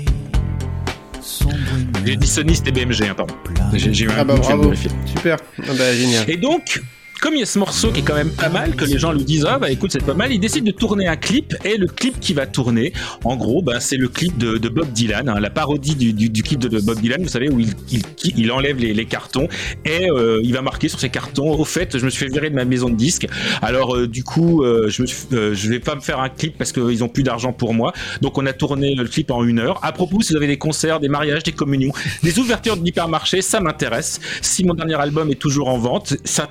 brumeux. 2.05 2.11
J'ai 2.11 2.17
dit 2.17 2.27
Sony, 2.27 2.55
c'était 2.55 2.71
BMG, 2.71 3.03
hein, 3.09 3.13
pardon. 3.15 3.33
J'ai 3.73 4.05
eu 4.05 4.09
un 4.09 4.13
Ah 4.17 4.23
bah 4.23 4.35
bravo, 4.35 4.63
vérifier. 4.63 4.91
super. 5.05 5.37
Ah 5.59 5.73
bah 5.77 5.93
génial. 5.93 6.29
Et 6.29 6.37
donc, 6.37 6.81
comme 7.21 7.35
il 7.35 7.39
y 7.39 7.43
a 7.43 7.45
ce 7.45 7.59
morceau 7.59 7.91
qui 7.91 7.99
est 7.99 8.03
quand 8.03 8.15
même 8.15 8.31
pas 8.31 8.49
mal, 8.49 8.75
que 8.75 8.85
les 8.85 8.99
gens 8.99 9.11
lui 9.11 9.23
disent 9.23 9.45
ah 9.47 9.59
bah 9.59 9.69
écoute 9.71 9.91
c'est 9.91 10.03
pas 10.03 10.13
mal, 10.13 10.31
il 10.31 10.39
décide 10.39 10.63
de 10.63 10.71
tourner 10.71 11.07
un 11.07 11.15
clip 11.15 11.55
et 11.63 11.77
le 11.77 11.87
clip 11.87 12.19
qui 12.19 12.33
va 12.33 12.45
tourner, 12.45 12.93
en 13.23 13.35
gros 13.35 13.61
bah, 13.61 13.79
c'est 13.79 13.97
le 13.97 14.07
clip 14.07 14.37
de, 14.37 14.57
Bob 14.69 14.91
Dylan, 14.91 15.29
hein, 15.29 15.39
la 15.39 15.49
parodie 15.49 15.95
du, 15.95 16.43
clip 16.43 16.59
de, 16.59 16.79
Bob 16.79 16.99
Dylan, 16.99 17.21
vous 17.21 17.29
savez 17.29 17.49
où 17.49 17.59
il, 17.59 18.51
enlève 18.51 18.77
les, 18.77 19.05
cartons 19.05 19.47
et 19.85 20.09
euh, 20.09 20.41
il 20.43 20.53
va 20.53 20.61
marquer 20.61 20.89
sur 20.89 20.99
ces 20.99 21.09
cartons 21.09 21.51
au 21.51 21.65
fait 21.65 21.97
je 21.97 22.05
me 22.05 22.09
suis 22.09 22.25
fait 22.25 22.31
virer 22.31 22.49
de 22.49 22.55
ma 22.55 22.65
maison 22.65 22.89
de 22.89 22.95
disques, 22.95 23.27
alors 23.61 23.95
euh, 23.95 24.07
du 24.07 24.23
coup 24.23 24.63
euh, 24.63 24.89
je 24.89 25.01
me 25.03 25.53
vais 25.53 25.79
pas 25.79 25.95
me 25.95 26.01
faire 26.01 26.19
un 26.19 26.29
clip 26.29 26.57
parce 26.57 26.71
qu'ils 26.71 27.03
ont 27.03 27.09
plus 27.09 27.23
d'argent 27.23 27.53
pour 27.53 27.73
moi, 27.73 27.93
donc 28.21 28.37
on 28.37 28.45
a 28.45 28.53
tourné 28.53 28.95
le 28.95 29.05
clip 29.05 29.31
en 29.31 29.43
une 29.43 29.59
heure. 29.59 29.79
À 29.83 29.91
propos 29.91 30.21
si 30.21 30.31
vous 30.31 30.37
avez 30.37 30.47
des 30.47 30.57
concerts, 30.57 30.99
des 30.99 31.09
mariages, 31.09 31.43
des 31.43 31.51
communions, 31.51 31.91
des 32.23 32.39
ouvertures 32.39 32.77
d'hypermarché, 32.77 33.41
ça 33.41 33.59
m'intéresse. 33.59 34.19
Si 34.41 34.63
mon 34.63 34.73
dernier 34.73 34.95
album 34.95 35.29
est 35.29 35.39
toujours 35.39 35.67
en 35.67 35.77
vente, 35.77 36.15
c'est 36.23 36.41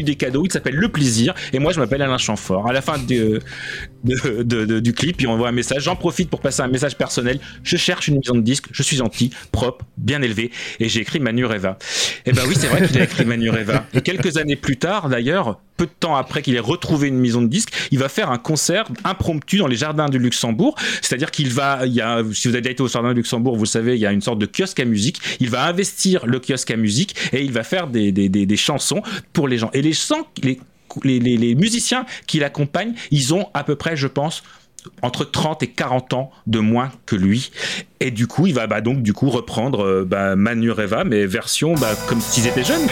idée 0.00 0.16
cadeau. 0.16 0.44
Il 0.44 0.52
s'appelle 0.52 0.74
Le 0.74 0.88
Plaisir. 0.88 1.34
Et 1.52 1.58
moi, 1.58 1.72
je 1.72 1.78
m'appelle 1.80 2.02
Alain 2.02 2.18
Chamfort. 2.18 2.68
À 2.68 2.72
la 2.72 2.82
fin 2.82 2.98
de, 2.98 3.40
du 4.80 4.92
clip, 4.92 5.20
il 5.20 5.28
envoie 5.28 5.48
un 5.48 5.52
message. 5.52 5.84
J'en 5.84 5.96
profite 5.96 6.30
pour 6.30 6.40
passer 6.40 6.62
un 6.62 6.68
message 6.68 6.96
personnel. 6.96 7.40
Je 7.62 7.76
cherche 7.76 8.08
une 8.08 8.16
maison 8.16 8.34
de 8.34 8.42
disque. 8.42 8.66
Je 8.72 8.82
suis 8.82 8.96
gentil, 8.96 9.30
propre, 9.52 9.84
bien 9.96 10.22
élevé. 10.22 10.50
Et 10.80 10.88
j'ai 10.88 11.00
écrit 11.00 11.20
Manu 11.20 11.44
Reva. 11.44 11.78
Et 12.26 12.32
ben 12.32 12.42
oui, 12.48 12.54
c'est 12.58 12.66
vrai 12.66 12.86
qu'il 12.86 12.98
a 12.98 13.04
écrit 13.04 13.24
Manu 13.24 13.50
Reva. 13.50 13.86
Et 13.94 14.00
quelques 14.00 14.36
années 14.36 14.56
plus 14.56 14.76
tard, 14.76 15.08
d'ailleurs, 15.08 15.60
peu 15.76 15.86
de 15.86 15.92
temps 15.98 16.16
après 16.16 16.42
qu'il 16.42 16.54
ait 16.56 16.60
retrouvé 16.60 17.08
une 17.08 17.18
maison 17.18 17.40
de 17.40 17.48
disque, 17.48 17.72
il 17.90 17.98
va 17.98 18.08
faire 18.08 18.30
un 18.30 18.38
concert 18.38 18.86
impromptu 19.04 19.58
dans 19.58 19.66
les 19.66 19.76
jardins 19.76 20.08
du 20.08 20.18
Luxembourg. 20.18 20.74
C'est-à-dire 21.00 21.30
qu'il 21.30 21.48
va, 21.50 21.80
si 21.84 22.48
vous 22.48 22.54
avez 22.54 22.60
déjà 22.60 22.72
été 22.72 22.82
au 22.82 22.88
jardin 22.88 23.10
du 23.10 23.16
Luxembourg, 23.16 23.56
vous 23.56 23.66
savez, 23.66 23.94
il 23.94 24.00
y 24.00 24.06
a 24.06 24.12
une 24.12 24.20
sorte 24.20 24.38
de 24.38 24.46
kiosque 24.46 24.80
à 24.80 24.84
musique. 24.84 25.20
Il 25.40 25.48
va 25.48 25.64
investir 25.64 26.26
le 26.26 26.38
kiosque 26.38 26.70
à 26.70 26.76
musique 26.76 27.14
et 27.32 27.42
il 27.42 27.52
va 27.52 27.62
faire 27.62 27.86
des, 27.86 28.12
des, 28.12 28.28
des, 28.28 28.44
des 28.46 28.56
chansons 28.56 29.02
pour 29.32 29.48
les 29.48 29.58
gens. 29.58 29.70
Et 29.72 29.82
les 29.82 29.89
les, 30.42 30.58
les, 31.04 31.54
musiciens 31.54 32.06
qui 32.26 32.38
l'accompagnent, 32.38 32.94
ils 33.10 33.34
ont 33.34 33.48
à 33.54 33.64
peu 33.64 33.76
près, 33.76 33.96
je 33.96 34.06
pense, 34.06 34.42
entre 35.02 35.24
30 35.24 35.62
et 35.62 35.68
40 35.68 36.14
ans 36.14 36.30
de 36.46 36.58
moins 36.58 36.90
que 37.06 37.16
lui. 37.16 37.50
Et 38.00 38.10
du 38.10 38.26
coup, 38.26 38.46
il 38.46 38.54
va 38.54 38.66
bah, 38.66 38.80
donc 38.80 39.02
du 39.02 39.12
coup 39.12 39.30
reprendre 39.30 39.84
euh, 39.84 40.04
bah, 40.04 40.36
Manu 40.36 40.70
Reva, 40.70 41.04
mais 41.04 41.26
version 41.26 41.74
bah, 41.74 41.94
comme 42.08 42.20
s'ils 42.20 42.46
étaient 42.46 42.64
jeunes. 42.64 42.88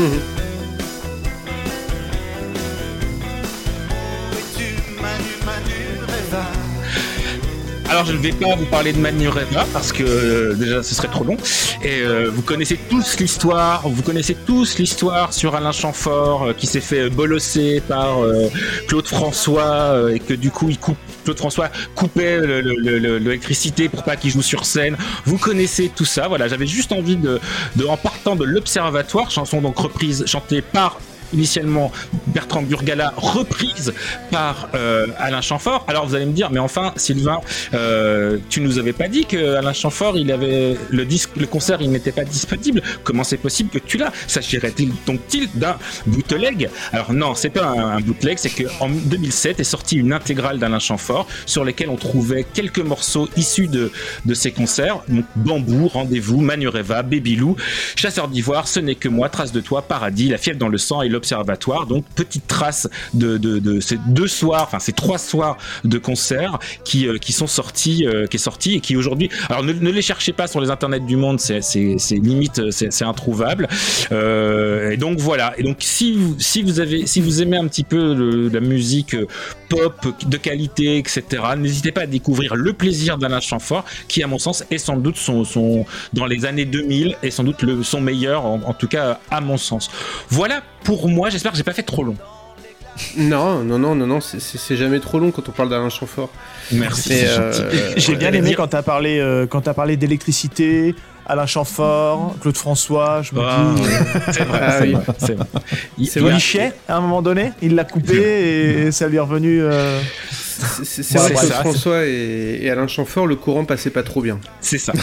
Hmm. 0.00 0.18
vais 8.20 8.32
pas 8.32 8.54
vous 8.56 8.66
parler 8.66 8.92
de 8.92 8.98
Manu 8.98 9.28
Reva 9.28 9.66
parce 9.72 9.92
que 9.92 10.02
euh, 10.02 10.54
déjà 10.54 10.82
ce 10.82 10.94
serait 10.94 11.08
trop 11.08 11.24
long. 11.24 11.36
Et 11.82 12.00
euh, 12.02 12.30
vous 12.32 12.42
connaissez 12.42 12.78
tous 12.88 13.18
l'histoire, 13.18 13.88
vous 13.88 14.02
connaissez 14.02 14.34
tous 14.46 14.78
l'histoire 14.78 15.32
sur 15.32 15.54
Alain 15.54 15.72
Chamfort 15.72 16.42
euh, 16.48 16.52
qui 16.52 16.66
s'est 16.66 16.80
fait 16.80 17.08
bolosser 17.10 17.82
par 17.88 18.18
Claude 18.88 19.06
François 19.06 20.10
et 20.12 20.18
que 20.18 20.34
du 20.34 20.50
coup 20.50 20.68
il 20.68 20.78
coupe 20.78 20.96
Claude 21.24 21.38
François 21.38 21.68
coupait 21.94 22.38
le- 22.38 22.60
le- 22.60 22.74
le- 22.76 22.98
le- 22.98 23.18
l'électricité 23.18 23.88
pour 23.88 24.02
pas 24.02 24.16
qu'il 24.16 24.30
joue 24.30 24.42
sur 24.42 24.64
scène. 24.64 24.96
Vous 25.24 25.38
connaissez 25.38 25.90
tout 25.94 26.04
ça. 26.04 26.28
Voilà, 26.28 26.48
j'avais 26.48 26.66
juste 26.66 26.92
envie 26.92 27.16
de 27.16 27.40
en 27.88 27.96
partant 27.96 28.36
de 28.36 28.44
l'Observatoire, 28.44 29.30
chanson 29.30 29.60
donc 29.60 29.78
reprise 29.78 30.24
chantée 30.26 30.62
par 30.62 30.98
initialement 31.32 31.92
Bertrand 32.28 32.62
Burgala, 32.62 33.12
reprise 33.16 33.92
par 34.30 34.68
euh, 34.74 35.06
Alain 35.18 35.40
Chamfort. 35.40 35.84
Alors 35.88 36.06
vous 36.06 36.14
allez 36.14 36.26
me 36.26 36.32
dire, 36.32 36.50
mais 36.50 36.58
enfin 36.58 36.92
Sylvain, 36.96 37.40
euh, 37.74 38.38
tu 38.48 38.60
nous 38.60 38.78
avais 38.78 38.92
pas 38.92 39.08
dit 39.08 39.24
que 39.24 39.54
Alain 39.54 39.72
Chamfort, 39.72 40.16
il 40.16 40.32
avait 40.32 40.76
le 40.90 41.04
disque, 41.04 41.30
le 41.36 41.46
concert, 41.46 41.78
il 41.80 41.90
n'était 41.90 42.12
pas 42.12 42.24
disponible. 42.24 42.82
Comment 43.04 43.24
c'est 43.24 43.36
possible 43.36 43.70
que 43.70 43.78
tu 43.78 43.98
l'as? 43.98 44.12
S'agirait-il 44.26 44.92
donc-il 45.06 45.48
d'un 45.54 45.76
bootleg? 46.06 46.68
Alors 46.92 47.12
non, 47.12 47.34
c'est 47.34 47.50
pas 47.50 47.66
un, 47.66 48.00
bootleg, 48.00 48.38
c'est 48.38 48.50
que 48.50 48.64
en 48.80 48.88
2007 48.88 49.60
est 49.60 49.64
sortie 49.64 49.96
une 49.96 50.12
intégrale 50.12 50.58
d'Alain 50.58 50.78
Chamfort 50.78 51.26
sur 51.46 51.64
lesquels 51.64 51.88
on 51.88 51.96
trouvait 51.96 52.44
quelques 52.44 52.80
morceaux 52.80 53.28
issus 53.36 53.68
de 53.68 53.90
de 54.24 54.34
ces 54.34 54.52
concerts. 54.52 55.00
Donc 55.08 55.24
Bambou, 55.36 55.88
Rendez-vous, 55.88 56.40
Manureva, 56.40 57.02
Baby 57.02 57.36
Lou, 57.36 57.56
Chasseur 57.96 58.28
d'ivoire, 58.28 58.68
Ce 58.68 58.80
n'est 58.80 58.94
que 58.94 59.08
moi, 59.08 59.28
Trace 59.28 59.52
de 59.52 59.60
toi, 59.60 59.82
Paradis, 59.82 60.28
La 60.28 60.38
fièvre 60.38 60.58
dans 60.58 60.68
le 60.68 60.78
sang 60.78 61.02
et 61.02 61.08
l'Observatoire. 61.20 61.86
Donc 61.86 62.04
petite 62.14 62.46
trace 62.46 62.88
de, 63.14 63.80
ces 63.80 63.98
deux 64.06 64.28
soirs, 64.28 64.64
enfin 64.64 64.78
ces 64.78 64.92
trois 64.92 65.18
soirs 65.18 65.58
de 65.84 65.98
concerts 65.98 66.58
qui, 66.84 67.06
euh, 67.06 67.18
qui 67.18 67.32
sont 67.32 67.46
sortis, 67.46 68.06
euh, 68.06 68.26
qui 68.26 68.36
est 68.36 68.40
sorti 68.40 68.76
et 68.76 68.80
qui 68.80 68.96
aujourd'hui. 68.96 69.28
Alors 69.48 69.62
ne, 69.62 69.72
les 69.72 70.02
cherchez 70.02 70.32
pas 70.32 70.46
sur 70.46 70.60
les 70.60 70.70
internets 70.70 71.00
du 71.00 71.16
monde, 71.16 71.38
c'est 71.40 71.60
limite, 72.10 72.70
c'est 72.70 72.90
c'est 72.90 73.04
introuvable. 73.04 73.68
Euh, 74.12 74.90
et 74.90 74.96
donc 74.96 75.18
voilà. 75.18 75.54
Et 75.58 75.62
donc 75.62 75.78
si 75.80 76.14
vous 76.14 76.36
si 76.38 76.62
vous 76.62 76.80
avez 76.80 77.06
si 77.06 77.20
vous 77.20 77.42
aimez 77.42 77.56
un 77.56 77.66
petit 77.66 77.84
peu 77.84 78.48
la 78.52 78.60
musique 78.60 79.14
euh, 79.14 79.26
pop 79.68 79.94
de 80.26 80.36
qualité, 80.36 80.98
etc. 80.98 81.24
N'hésitez 81.56 81.92
pas 81.92 82.02
à 82.02 82.06
découvrir 82.06 82.56
le 82.56 82.72
plaisir 82.72 83.18
d'Alain 83.18 83.40
Chamfort, 83.40 83.84
qui 84.08 84.22
à 84.22 84.26
mon 84.26 84.38
sens 84.38 84.64
est 84.70 84.78
sans 84.78 84.96
doute 84.96 85.16
son, 85.16 85.44
son 85.44 85.86
dans 86.12 86.26
les 86.26 86.44
années 86.44 86.64
2000 86.64 87.16
est 87.22 87.30
sans 87.30 87.44
doute 87.44 87.62
le, 87.62 87.82
son 87.82 88.00
meilleur, 88.00 88.44
en, 88.46 88.60
en 88.64 88.74
tout 88.74 88.88
cas 88.88 89.20
à 89.30 89.40
mon 89.40 89.56
sens. 89.56 89.90
Voilà 90.28 90.62
pour 90.84 91.08
moi. 91.08 91.30
J'espère 91.30 91.52
que 91.52 91.58
j'ai 91.58 91.64
pas 91.64 91.72
fait 91.72 91.82
trop 91.82 92.04
long. 92.04 92.16
Non, 93.16 93.60
non, 93.60 93.78
non, 93.78 93.94
non, 93.94 94.06
non, 94.06 94.20
c'est- 94.20 94.76
jamais 94.76 95.00
trop 95.00 95.18
long 95.20 95.30
quand 95.30 95.48
on 95.48 95.52
parle 95.52 95.70
d'Alain 95.70 95.88
Chamfort. 95.88 96.28
Merci. 96.72 97.12
Euh. 97.24 97.70
J'ai 97.96 98.14
bien 98.16 98.28
aimé 98.32 98.48
dire- 98.48 98.56
quand 98.58 98.66
t'as 98.68 98.82
parlé, 98.82 99.18
euh, 99.20 99.46
quand 99.46 99.62
t'as 99.62 99.72
parlé 99.74 99.96
d'électricité, 99.96 100.94
Alain 101.26 101.46
Chamfort, 101.46 102.36
Claude 102.42 102.56
François. 102.56 103.22
Je 103.22 103.34
me 103.34 103.40
Ah, 103.42 103.72
dis, 103.74 103.82
c'est 104.32 104.44
vrai, 104.44 104.60
Ah 104.62 104.78
oui. 104.82 104.92
vrai, 104.92 105.04
c'est 105.18 105.34
vrai. 105.34 105.46
Il- 105.98 106.10
à 106.88 106.96
un 106.96 107.00
moment 107.00 107.22
donné, 107.22 107.52
il 107.62 107.74
l'a 107.74 107.84
coupé 107.84 108.16
et 108.86 108.92
ça 108.92 109.08
lui 109.08 109.16
est 109.16 109.20
revenu. 109.20 109.62
euh, 109.62 109.98
C'est- 110.82 111.16
vrai 111.16 111.30
que 111.32 111.36
François 111.54 112.04
et, 112.06 112.58
et 112.62 112.70
Alain 112.70 112.86
Chamfort, 112.86 113.26
le 113.26 113.36
courant 113.36 113.64
passait 113.64 113.90
pas 113.90 114.02
trop 114.02 114.20
bien. 114.20 114.38
C'est 114.60 114.78
ça. 114.78 114.92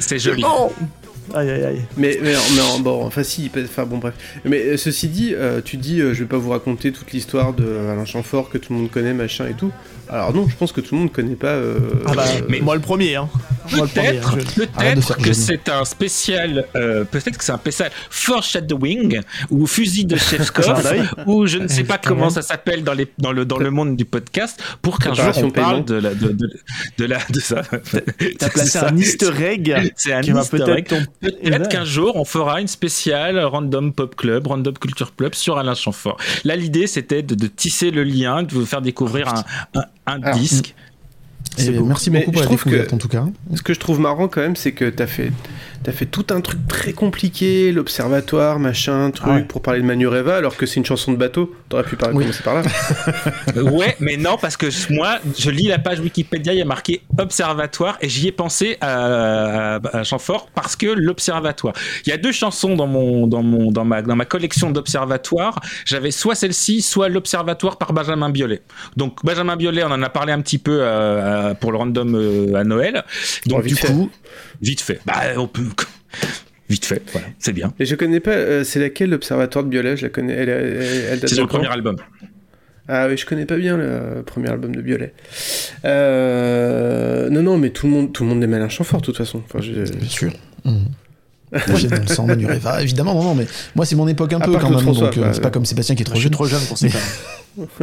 c'est- 0.00 0.18
joli. 0.18 0.42
Aïe 1.34 1.48
aïe 1.50 1.64
aïe. 1.64 1.80
Mais, 1.96 2.18
mais, 2.22 2.32
mais 2.32 2.60
bon, 2.80 3.04
enfin 3.06 3.22
si, 3.22 3.50
enfin 3.56 3.84
bon 3.84 3.98
bref. 3.98 4.14
Mais 4.44 4.60
euh, 4.66 4.76
ceci 4.76 5.08
dit, 5.08 5.34
euh, 5.34 5.60
tu 5.64 5.76
dis, 5.76 6.00
euh, 6.00 6.12
je 6.14 6.20
vais 6.20 6.28
pas 6.28 6.36
vous 6.36 6.50
raconter 6.50 6.92
toute 6.92 7.12
l'histoire 7.12 7.52
de 7.54 7.64
Alain 7.90 8.04
Chamfort 8.04 8.50
que 8.50 8.58
tout 8.58 8.72
le 8.72 8.80
monde 8.80 8.90
connaît, 8.90 9.14
machin 9.14 9.46
et 9.48 9.54
tout. 9.54 9.70
Alors 10.12 10.34
non, 10.34 10.46
je 10.48 10.54
pense 10.56 10.72
que 10.72 10.80
tout 10.82 10.94
le 10.94 11.00
monde 11.02 11.12
connaît 11.12 11.34
pas. 11.36 11.48
euh, 11.48 11.78
Ah 12.06 12.12
bah, 12.14 12.24
euh, 12.50 12.58
moi 12.60 12.74
le 12.74 12.80
premier, 12.82 13.16
hein. 13.16 13.28
Moi 13.72 13.86
le 13.86 13.88
premier. 13.88 14.08
Peut-être, 14.20 14.28
hein, 14.34 14.38
je- 14.56 14.60
de 14.60 14.66
peut-être 14.66 15.16
que 15.16 15.32
c'est 15.32 15.68
un 15.70 15.84
spécial, 15.86 16.66
euh, 16.76 17.04
peut-être 17.04 17.38
que 17.38 17.44
c'est 17.44 17.52
un 17.52 17.56
spécial 17.58 17.90
foreshadowing 18.10 19.20
ou 19.50 19.66
fusil 19.66 20.04
de 20.04 20.16
Chefkov 20.16 20.82
ou 21.26 21.46
je 21.46 21.58
ne 21.58 21.68
sais 21.68 21.84
pas 21.84 21.98
comment 21.98 22.30
ça 22.30 22.42
s'appelle 22.42 22.82
dans 22.84 22.92
les 22.92 23.08
dans 23.18 23.32
le 23.32 23.44
dans 23.44 23.58
le 23.58 23.70
monde 23.70 23.96
du 23.96 24.04
podcast 24.04 24.62
pour 24.82 24.98
qu'un 24.98 25.14
jour 25.14 25.32
on 25.36 25.50
parle 25.50 25.84
de 25.84 25.94
la 25.94 26.14
de, 26.14 26.28
de, 26.28 26.50
de 26.98 27.04
la 27.04 27.18
de 27.30 27.40
ça. 27.40 27.62
T'as 28.38 28.48
placé 28.50 28.70
C'est 28.72 28.78
ça. 28.80 28.88
un 28.88 28.96
easter 28.96 29.30
egg 29.44 29.92
C'est 29.96 30.12
un 30.12 30.22
easter 30.22 30.58
peut-être 30.58 30.92
egg. 30.92 31.06
Peut-être 31.20 31.68
qu'un 31.68 31.84
jour 31.84 32.16
on 32.16 32.24
fera 32.24 32.60
une 32.60 32.68
spéciale 32.68 33.38
Random 33.38 33.92
Pop 33.92 34.16
Club, 34.16 34.46
Random 34.46 34.74
Culture 34.76 35.14
Club 35.16 35.34
sur 35.34 35.58
Alain 35.58 35.74
Chamfort. 35.74 36.16
Là, 36.44 36.56
l'idée 36.56 36.86
c'était 36.86 37.22
de, 37.22 37.34
de 37.34 37.46
tisser 37.46 37.90
le 37.90 38.02
lien, 38.04 38.42
de 38.42 38.52
vous 38.52 38.66
faire 38.66 38.82
découvrir 38.82 39.28
un, 39.28 39.44
un, 39.74 39.84
un 40.06 40.20
Alors, 40.22 40.36
disque. 40.38 40.74
Et 41.58 41.70
beau. 41.70 41.84
merci 41.84 42.10
Mais 42.10 42.20
beaucoup 42.20 42.32
pour 42.32 42.40
la 42.42 42.46
que- 42.46 42.52
découverte 42.52 42.92
en 42.94 42.98
tout 42.98 43.08
cas. 43.08 43.26
Ce 43.54 43.62
que 43.62 43.74
je 43.74 43.80
trouve 43.80 44.00
marrant 44.00 44.26
quand 44.28 44.40
même, 44.40 44.56
c'est 44.56 44.72
que 44.72 44.88
t'as 44.88 45.06
fait, 45.06 45.32
t'as 45.82 45.92
fait 45.92 46.06
tout 46.06 46.26
un 46.30 46.40
truc 46.40 46.60
très 46.68 46.92
compliqué, 46.92 47.72
l'observatoire, 47.72 48.58
machin, 48.58 49.10
truc, 49.10 49.28
Ah 49.30 49.34
ouais. 49.36 49.42
pour 49.44 49.62
parler 49.62 49.80
de 49.80 49.86
Manureva, 49.86 50.36
alors 50.36 50.56
que 50.56 50.66
c'est 50.66 50.76
une 50.76 50.84
chanson 50.86 51.12
de 51.12 51.16
bateau. 51.16 51.54
T'aurais 51.68 51.82
pu 51.84 51.96
parler 51.96 52.14
Oui. 52.16 52.24
commencer 52.24 52.42
par 52.42 52.54
là. 52.54 52.62
Ouais, 53.62 53.96
mais 54.00 54.16
non, 54.16 54.36
parce 54.40 54.56
que 54.56 54.66
moi, 54.92 55.18
je 55.38 55.50
lis 55.50 55.66
la 55.68 55.78
page 55.78 56.00
Wikipédia, 56.00 56.52
il 56.52 56.58
y 56.58 56.62
a 56.62 56.66
marqué 56.66 57.02
Observatoire, 57.18 57.98
et 58.00 58.08
j'y 58.08 58.28
ai 58.28 58.32
pensé 58.32 58.76
à, 58.80 59.76
à, 59.76 59.98
à 59.98 60.04
Chamfort 60.04 60.48
parce 60.54 60.76
que 60.76 60.86
l'Observatoire. 60.86 61.74
Il 62.06 62.10
y 62.10 62.12
a 62.12 62.16
deux 62.16 62.32
chansons 62.32 62.74
dans 62.76 62.86
mon, 62.86 63.26
dans 63.26 63.42
mon, 63.42 63.70
dans 63.72 63.84
ma, 63.84 64.02
dans 64.02 64.16
ma 64.16 64.24
collection 64.24 64.70
d'Observatoire. 64.70 65.60
J'avais 65.84 66.10
soit 66.10 66.34
celle-ci, 66.34 66.82
soit 66.82 67.08
l'Observatoire 67.08 67.78
par 67.78 67.92
Benjamin 67.92 68.30
Biolay. 68.30 68.62
Donc 68.96 69.18
Benjamin 69.24 69.56
Biolay, 69.56 69.82
on 69.84 69.90
en 69.92 70.02
a 70.02 70.08
parlé 70.08 70.32
un 70.32 70.40
petit 70.40 70.58
peu 70.58 70.78
euh, 70.80 71.54
pour 71.54 71.72
le 71.72 71.78
random 71.78 72.14
euh, 72.14 72.54
à 72.54 72.64
Noël. 72.64 73.04
Donc 73.46 73.60
Oh, 73.64 73.68
du 73.68 73.74
fait. 73.76 73.92
Vite 74.62 74.80
fait. 74.80 75.00
Bah, 75.06 75.14
on 75.36 75.46
peut. 75.48 75.62
Vite 76.70 76.86
fait, 76.86 77.02
voilà, 77.12 77.26
c'est 77.38 77.52
bien. 77.52 77.74
Et 77.78 77.84
je 77.84 77.94
connais 77.94 78.20
pas, 78.20 78.30
euh, 78.30 78.64
c'est 78.64 78.80
laquelle 78.80 79.10
l'observatoire 79.10 79.64
de 79.64 79.68
Biolay 79.68 79.96
Je 79.96 80.04
la 80.04 80.08
connais. 80.08 80.32
Elle, 80.32 80.48
elle, 80.48 80.82
elle 81.10 81.20
date 81.20 81.28
C'est 81.28 81.34
sur 81.34 81.44
le 81.44 81.48
premier 81.48 81.68
album. 81.68 81.96
Ah 82.88 83.06
oui, 83.08 83.16
je 83.16 83.26
connais 83.26 83.44
pas 83.46 83.56
bien 83.56 83.76
le 83.76 84.22
premier 84.24 84.48
album 84.48 84.74
de 84.74 84.80
Biolay. 84.80 85.12
Euh, 85.84 87.28
non, 87.30 87.42
non, 87.42 87.58
mais 87.58 87.70
tout 87.70 87.86
le 87.86 87.92
monde, 87.92 88.12
tout 88.12 88.22
le 88.24 88.30
monde 88.30 88.42
aime 88.42 88.54
Alain 88.54 88.68
Chamfort, 88.68 89.00
de 89.00 89.06
toute 89.06 89.16
façon. 89.16 89.42
Enfin, 89.44 89.60
je- 89.60 89.72
Bien 89.92 90.08
sûr. 90.08 90.32
Fièvre 91.54 91.96
dans 91.96 92.00
le 92.02 92.06
sang, 92.06 92.26
Manureva, 92.26 92.80
évidemment, 92.82 93.12
non, 93.14 93.22
non, 93.24 93.34
mais 93.34 93.46
moi 93.76 93.84
c'est 93.84 93.94
mon 93.94 94.08
époque 94.08 94.32
un 94.32 94.40
À 94.40 94.44
peu 94.46 94.52
quand 94.56 94.70
même, 94.70 94.78
François, 94.80 95.08
donc 95.10 95.18
euh, 95.18 95.30
c'est 95.34 95.42
pas 95.42 95.50
comme 95.50 95.66
Sébastien 95.66 95.94
qui 95.94 96.02
est 96.02 96.06
Je 96.06 96.10
trop 96.10 96.16
suis 96.16 96.22
jeune. 96.22 96.32
trop 96.32 96.46
jeune 96.46 96.62
pour 96.62 96.78
ces 96.78 96.88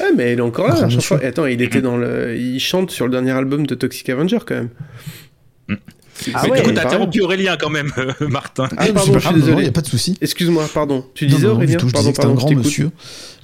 Ah, 0.00 0.04
mais 0.14 0.34
il 0.34 0.38
est 0.38 0.42
encore 0.42 0.68
là, 0.68 0.74
Alain 0.74 0.90
Chamfort. 0.90 1.16
monsieur. 1.16 1.24
Et 1.26 1.28
attends, 1.30 1.46
il 1.46 1.62
était 1.62 1.80
dans 1.80 1.96
le, 1.96 2.36
il 2.36 2.60
chante 2.60 2.90
sur 2.90 3.06
le 3.06 3.12
dernier 3.12 3.30
album 3.30 3.66
de 3.66 3.74
Toxic 3.74 4.06
Avenger 4.10 4.40
quand 4.46 4.56
même. 4.56 4.68
Ah 6.34 6.40
mais 6.44 6.50
ouais, 6.50 6.56
du 6.56 6.62
coup, 6.62 6.68
t'as 6.70 6.76
paraît. 6.82 6.86
interrompu 6.94 7.20
Aurélien 7.20 7.58
quand 7.60 7.68
même, 7.68 7.92
euh, 7.98 8.10
Martin. 8.28 8.68
Ah, 8.78 8.86
c'est 8.86 8.92
pardon, 8.94 9.12
pas 9.12 9.18
je 9.18 9.26
suis 9.26 9.34
désolé. 9.34 9.62
il 9.62 9.66
y 9.66 9.68
a 9.68 9.72
pas 9.72 9.82
de 9.82 9.86
souci. 9.86 10.16
Excuse-moi, 10.22 10.66
pardon. 10.72 11.04
Tu 11.12 11.26
disais 11.26 11.42
non, 11.42 11.48
non, 11.50 11.54
Aurélien 11.56 11.76
tout, 11.76 11.88
je 11.88 11.92
Pardon, 11.92 12.08
disais 12.08 12.12
que 12.16 12.22
c'était 12.22 12.32
un 12.32 12.34
grand 12.34 12.50
monsieur. 12.54 12.90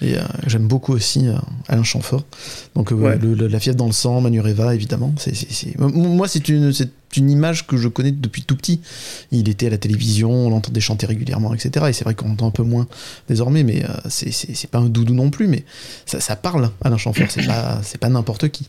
Et 0.01 0.16
euh, 0.16 0.23
j'aime 0.47 0.66
beaucoup 0.68 0.95
aussi 0.95 1.29
euh, 1.29 1.35
Alain 1.68 1.83
Chamfort. 1.83 2.25
Donc 2.75 2.91
euh, 2.91 2.95
Ouais. 2.95 3.18
le- 3.20 3.35
le- 3.35 3.47
la 3.47 3.61
fièvre 3.61 3.77
dans 3.77 3.87
le 3.87 3.93
sang, 3.93 4.23
Manureva, 4.23 4.75
évidemment. 4.75 5.12
C'est, 5.18 5.35
c'est, 5.35 5.53
c'est- 5.53 5.79
Moi, 5.79 6.27
c'est 6.29 6.49
une, 6.49 6.73
c'est 6.73 6.89
une 7.18 7.31
image 7.31 7.66
que 7.66 7.77
je 7.77 7.89
connais 7.89 8.11
depuis 8.11 8.41
tout 8.43 8.57
petit. 8.57 8.81
Il 9.33 9.51
était 9.51 9.66
à 9.66 9.70
la 9.70 9.77
télévision, 9.79 10.31
on 10.33 10.49
l'entendait 10.49 10.81
chanter 10.81 11.05
régulièrement, 11.05 11.53
etc. 11.53 11.85
Et 11.91 11.93
c'est 11.93 12.05
vrai 12.05 12.14
qu'on 12.14 12.31
entend 12.31 12.47
un 12.47 12.51
peu 12.53 12.62
moins 12.62 12.87
désormais, 13.29 13.64
mais 13.64 13.85
euh, 13.85 13.89
c'est, 14.09 14.33
c'est, 14.33 14.55
c'est 14.57 14.70
pas 14.70 14.79
un 14.79 14.87
doudou 14.89 15.12
non 15.12 15.29
plus, 15.29 15.47
mais 15.47 15.64
ça, 16.07 16.20
ça 16.20 16.37
parle, 16.37 16.70
Alain 16.83 16.97
Chamfort. 16.97 17.27
C'est 17.29 17.47
pas, 17.47 17.81
c'est 17.83 17.99
pas 17.99 18.09
n'importe 18.09 18.49
qui. 18.49 18.66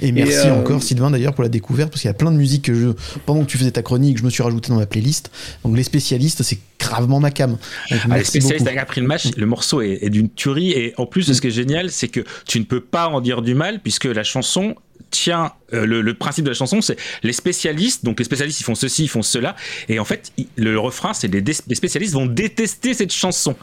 Et 0.00 0.12
merci 0.12 0.48
euh, 0.48 0.54
encore 0.54 0.82
Sylvain 0.82 1.10
d'ailleurs 1.10 1.34
pour 1.34 1.42
la 1.42 1.48
découverte 1.48 1.90
parce 1.90 2.02
qu'il 2.02 2.08
y 2.08 2.10
a 2.10 2.14
plein 2.14 2.30
de 2.30 2.36
musiques 2.36 2.64
que 2.64 2.74
je 2.74 2.88
pendant 3.26 3.44
que 3.44 3.50
tu 3.50 3.58
faisais 3.58 3.70
ta 3.70 3.82
chronique 3.82 4.18
je 4.18 4.24
me 4.24 4.30
suis 4.30 4.42
rajouté 4.42 4.68
dans 4.70 4.76
ma 4.76 4.86
playlist. 4.86 5.30
Donc 5.64 5.76
les 5.76 5.82
spécialistes 5.82 6.42
c'est 6.42 6.58
gravement 6.78 7.20
ma 7.20 7.30
cam 7.30 7.56
Ah, 7.90 8.18
les 8.18 8.24
spécialistes 8.24 8.66
a 8.68 8.80
appris 8.80 9.00
le 9.00 9.06
match, 9.06 9.28
le 9.36 9.46
morceau 9.46 9.80
est, 9.80 9.98
est 10.02 10.10
d'une 10.10 10.28
tuerie 10.30 10.72
et 10.72 10.94
en 10.98 11.06
plus 11.06 11.32
ce 11.32 11.40
qui 11.40 11.46
est 11.48 11.50
génial 11.50 11.90
c'est 11.90 12.08
que 12.08 12.20
tu 12.46 12.58
ne 12.60 12.64
peux 12.64 12.80
pas 12.80 13.08
en 13.08 13.20
dire 13.20 13.42
du 13.42 13.54
mal 13.54 13.80
puisque 13.80 14.04
la 14.06 14.24
chanson 14.24 14.74
tient 15.10 15.52
euh, 15.72 15.86
le, 15.86 16.00
le 16.02 16.14
principe 16.14 16.44
de 16.44 16.50
la 16.50 16.54
chanson 16.54 16.80
c'est 16.80 16.96
les 17.22 17.32
spécialistes 17.32 18.04
donc 18.04 18.18
les 18.18 18.24
spécialistes 18.24 18.60
ils 18.60 18.64
font 18.64 18.74
ceci 18.74 19.04
ils 19.04 19.08
font 19.08 19.22
cela 19.22 19.54
et 19.88 19.98
en 20.00 20.04
fait 20.04 20.32
il- 20.36 20.46
le 20.56 20.78
refrain 20.78 21.14
c'est 21.14 21.28
les, 21.28 21.52
spécialistes 21.52 22.14
vont 22.14 22.26
détester 22.26 22.94
cette 22.94 23.12
chanson 23.12 23.54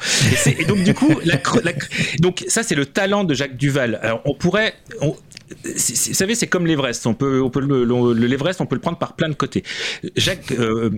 et, 0.45 0.64
donc 0.66 0.84
du 0.84 0.93
coup 0.93 1.14
la, 1.26 1.36
la 1.64 1.72
donc 2.20 2.43
ça 2.47 2.64
c'est 2.64 2.76
le 2.76 2.86
talent 2.86 3.24
de 3.26 3.34
Jacques 3.34 3.57
Duval 3.57 3.99
alors 4.01 4.22
on 4.26 4.34
pourrait 4.34 4.74
on- 5.01 5.16
vous 5.66 5.78
savez, 5.78 6.34
c'est 6.34 6.47
comme 6.47 6.66
l'Everest. 6.66 7.05
On 7.07 7.14
peut, 7.14 7.41
on 7.41 7.49
peut 7.49 7.59
le, 7.59 7.84
le- 7.84 8.14
le- 8.14 8.26
l'Everest, 8.26 8.62
on 8.62 8.66
peut 8.66 8.76
le 8.76 8.80
prendre 8.82 8.97
par 8.97 9.18
plein 9.18 9.28
de 9.28 9.34
côtés. 9.34 9.64
Jacques, 10.16 10.53
euh, 10.53 10.89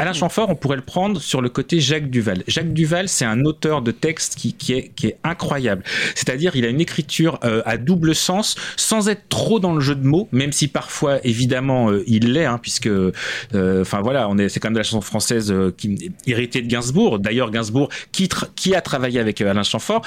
Alain 0.00 0.12
Chamfort, 0.12 0.50
on 0.50 0.56
pourrait 0.56 0.78
le 0.78 0.82
prendre 0.82 1.20
sur 1.20 1.40
le 1.40 1.48
côté 1.48 1.59
Jacques 1.68 2.10
Duval. 2.10 2.42
Jacques 2.46 2.72
Duval, 2.72 3.08
c'est 3.08 3.24
un 3.24 3.44
auteur 3.44 3.82
de 3.82 3.90
texte 3.90 4.36
qui, 4.36 4.54
qui 4.54 4.74
est, 4.74 4.90
qui 4.94 5.08
est 5.08 5.16
incroyable. 5.24 5.82
C'est-à-dire, 6.14 6.56
il 6.56 6.64
a 6.64 6.68
une 6.68 6.80
écriture 6.80 7.38
euh, 7.44 7.62
à 7.64 7.76
double 7.76 8.14
sens, 8.14 8.56
sans 8.76 9.08
être 9.08 9.28
trop 9.28 9.60
dans 9.60 9.74
le 9.74 9.80
jeu 9.80 9.94
de 9.94 10.06
mots, 10.06 10.28
même 10.32 10.52
si 10.52 10.68
parfois, 10.68 11.24
évidemment, 11.24 11.90
euh, 11.90 12.04
il 12.06 12.32
l'est, 12.32 12.44
hein, 12.44 12.58
puisque, 12.60 12.86
euh, 12.86 13.12
enfin 13.52 14.00
voilà, 14.00 14.28
on 14.28 14.38
est, 14.38 14.48
c'est 14.48 14.60
quand 14.60 14.68
même 14.68 14.74
de 14.74 14.78
la 14.78 14.84
chanson 14.84 15.00
française 15.00 15.54
qui 15.76 16.12
héritée 16.26 16.62
de 16.62 16.68
Gainsbourg. 16.68 17.18
D'ailleurs, 17.18 17.50
Gainsbourg, 17.50 17.88
qui, 18.12 18.28
a 18.74 18.80
travaillé 18.80 19.20
avec 19.20 19.40
Alain 19.40 19.62
Chamfort, 19.62 20.02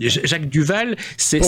Jacques 0.00 0.48
Duval, 0.48 0.96
c'est, 1.16 1.40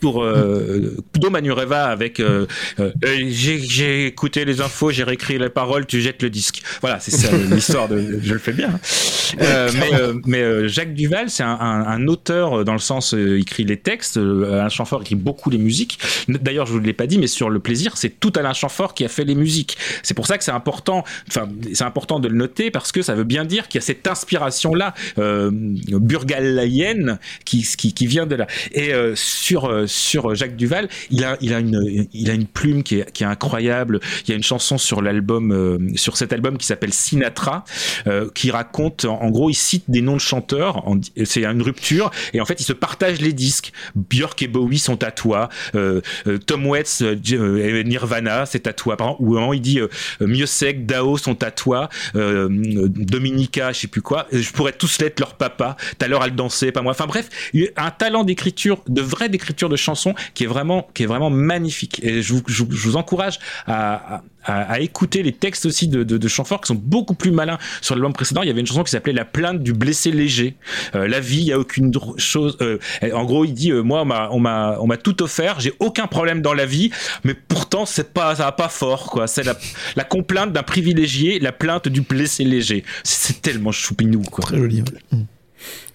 pour 0.00 0.24
euh, 0.24 0.96
Manureva 1.30 1.86
avec 1.86 2.20
euh, 2.20 2.46
euh, 2.80 2.90
Euh, 3.04 3.28
j'ai, 3.30 4.06
écouté 4.06 4.44
les 4.44 4.60
infos, 4.60 4.90
j'ai 4.90 5.04
réécrit 5.04 5.38
les 5.38 5.48
paroles, 5.48 5.86
tu 5.86 6.00
jettes 6.00 6.22
le 6.22 6.30
disque. 6.30 6.62
Voilà, 6.80 6.98
c'est 7.00 7.10
ça 7.10 7.28
l'histoire 7.50 7.88
de. 7.88 8.20
Je 8.22 8.32
le 8.32 8.38
fais 8.38 8.52
bien. 8.52 8.70
hein. 8.70 9.66
Mais 9.74 9.90
mais 10.26 10.68
Jacques 10.68 10.94
Duval, 10.94 11.30
c'est 11.30 11.42
un, 11.42 11.58
un, 11.60 11.86
un 11.86 12.06
auteur 12.08 12.64
dans 12.64 12.72
le 12.72 12.78
sens 12.78 13.14
il 13.16 13.36
écrit 13.36 13.64
les 13.64 13.76
textes. 13.76 14.16
Alain 14.16 14.68
Chamfort 14.68 15.02
écrit 15.02 15.14
beaucoup 15.14 15.50
les 15.50 15.58
musiques. 15.58 15.98
D'ailleurs, 16.28 16.66
je 16.66 16.72
vous 16.72 16.80
l'ai 16.80 16.92
pas 16.92 17.06
dit, 17.06 17.18
mais 17.18 17.26
sur 17.26 17.50
le 17.50 17.60
plaisir, 17.60 17.96
c'est 17.96 18.20
tout 18.20 18.32
Alain 18.36 18.52
Chamfort 18.52 18.94
qui 18.94 19.04
a 19.04 19.08
fait 19.08 19.24
les 19.24 19.34
musiques. 19.34 19.76
C'est 20.02 20.14
pour 20.14 20.26
ça 20.26 20.38
que 20.38 20.44
c'est 20.44 20.50
important. 20.50 21.04
Enfin, 21.28 21.48
c'est 21.72 21.84
important 21.84 22.20
de 22.20 22.28
le 22.28 22.36
noter 22.36 22.70
parce 22.70 22.92
que 22.92 23.02
ça 23.02 23.14
veut 23.14 23.24
bien 23.24 23.44
dire 23.44 23.68
qu'il 23.68 23.80
y 23.80 23.84
a 23.84 23.86
cette 23.86 24.06
inspiration 24.06 24.74
là, 24.74 24.94
burgalaïenne, 25.16 27.18
qui, 27.44 27.62
qui 27.76 27.92
qui 27.94 28.06
vient 28.06 28.26
de 28.26 28.34
là. 28.36 28.46
Et 28.72 28.92
sur 29.14 29.88
sur 29.90 30.34
Jacques 30.34 30.56
Duval, 30.56 30.88
il 31.10 31.24
a 31.24 31.36
il 31.40 31.52
a 31.54 31.58
une 31.58 32.06
il 32.12 32.30
a 32.30 32.34
une 32.34 32.46
plume 32.46 32.82
qui 32.82 33.00
est 33.00 33.12
qui 33.12 33.24
est 33.24 33.26
incroyable. 33.26 34.00
Il 34.24 34.30
y 34.30 34.32
a 34.32 34.36
une 34.36 34.42
chanson 34.42 34.78
sur 34.78 35.02
l'album 35.02 35.52
euh, 35.52 35.78
sur 35.96 36.16
cet 36.16 36.32
album 36.32 36.58
qui 36.58 36.66
s'appelle 36.66 36.92
Sinatra 36.92 37.64
euh, 38.06 38.28
qui 38.34 38.50
raconte 38.50 39.04
en, 39.04 39.30
gros 39.30 39.50
il 39.50 39.54
cite 39.54 39.84
des 39.88 40.02
noms 40.02 40.14
de 40.14 40.20
chanteurs 40.20 40.84
c'est 41.24 41.44
une 41.44 41.62
rupture 41.62 42.10
et 42.32 42.40
en 42.40 42.44
fait 42.44 42.60
ils 42.60 42.64
se 42.64 42.72
partagent 42.72 43.20
les 43.20 43.32
disques. 43.32 43.72
Björk 43.94 44.40
et 44.42 44.48
Bowie 44.48 44.78
sont 44.78 45.02
à 45.02 45.10
toi 45.10 45.48
euh, 45.74 46.00
euh, 46.26 46.38
Tom 46.38 46.66
Waits 46.66 47.02
euh, 47.02 47.16
euh, 47.32 47.80
et 47.80 47.84
Nirvana 47.84 48.46
c'est 48.46 48.66
à 48.66 48.72
toi. 48.72 48.96
Par 48.96 49.16
exemple, 49.20 49.56
il 49.56 49.60
dit 49.60 49.80
euh, 49.80 49.88
Miosek 50.20 50.86
Dao 50.86 51.16
sont 51.18 51.42
à 51.42 51.50
toi 51.50 51.88
euh, 52.16 52.48
Dominica 52.50 53.72
je 53.72 53.80
sais 53.80 53.86
plus 53.86 54.02
quoi. 54.02 54.26
Je 54.32 54.50
pourrais 54.52 54.72
tous 54.72 55.00
l'être 55.00 55.20
leur 55.20 55.34
papa. 55.34 55.76
Tout 55.98 56.04
à 56.04 56.08
l'heure 56.08 56.24
elle 56.24 56.34
dansait 56.34 56.72
pas 56.72 56.82
moi. 56.82 56.92
Enfin 56.92 57.06
bref 57.06 57.28
un 57.76 57.90
talent 57.90 58.24
d'écriture 58.24 58.82
de 58.88 59.00
vraie 59.00 59.28
d'écriture 59.28 59.68
de 59.68 59.76
chansons 59.80 60.14
qui 60.34 60.44
est 60.44 60.46
vraiment 60.46 60.88
qui 60.94 61.02
est 61.02 61.06
vraiment 61.06 61.30
magnifique. 61.30 62.00
Et 62.04 62.22
je 62.22 62.32
vous, 62.34 62.42
je 62.46 62.62
vous- 62.62 62.70
je 62.72 62.88
vous 62.88 62.96
encourage 62.96 63.38
à, 63.66 64.22
à, 64.44 64.62
à 64.72 64.80
écouter 64.80 65.22
les 65.22 65.32
textes 65.32 65.66
aussi 65.66 65.88
de, 65.88 66.02
de, 66.04 66.16
de 66.16 66.28
Chamfort 66.28 66.60
qui 66.60 66.68
sont 66.68 66.80
beaucoup 66.80 67.14
plus 67.14 67.30
malins 67.30 67.58
sur 67.80 67.94
l'album 67.94 68.12
précédent. 68.12 68.42
Il 68.42 68.48
y 68.48 68.50
avait 68.50 68.60
une 68.60 68.66
chanson 68.66 68.82
qui 68.84 68.90
s'appelait 68.90 69.12
La 69.12 69.24
plainte 69.24 69.62
du 69.62 69.72
blessé 69.72 70.10
léger. 70.12 70.56
Euh, 70.94 71.08
la 71.08 71.20
vie 71.20 71.38
il 71.40 71.46
y 71.48 71.52
a 71.52 71.58
aucune 71.58 71.92
chose 72.16 72.56
euh, 72.60 72.78
en 73.12 73.24
gros 73.24 73.44
il 73.44 73.52
dit 73.52 73.70
euh, 73.72 73.82
moi 73.82 74.02
on 74.02 74.04
m'a 74.06 74.28
on 74.30 74.38
m'a 74.40 74.76
on 74.80 74.86
m'a 74.86 74.96
tout 74.96 75.22
offert 75.22 75.60
j'ai 75.60 75.72
aucun 75.80 76.06
problème 76.06 76.40
dans 76.42 76.54
la 76.54 76.66
vie 76.66 76.90
mais 77.24 77.34
pourtant 77.34 77.86
c'est 77.86 78.12
pas 78.12 78.34
ça 78.36 78.44
va 78.44 78.52
pas 78.52 78.68
fort 78.68 79.06
quoi. 79.10 79.26
C'est 79.26 79.42
la, 79.42 79.56
la 79.96 80.04
complainte 80.04 80.52
d'un 80.52 80.62
privilégié 80.62 81.38
la 81.40 81.52
plainte 81.52 81.88
du 81.88 82.00
blessé 82.02 82.44
léger. 82.44 82.84
C'est 83.04 83.40
tellement 83.42 83.72
choupinou 83.72 84.22
quoi. 84.22 84.44
Très 84.44 84.58
joli 84.58 84.82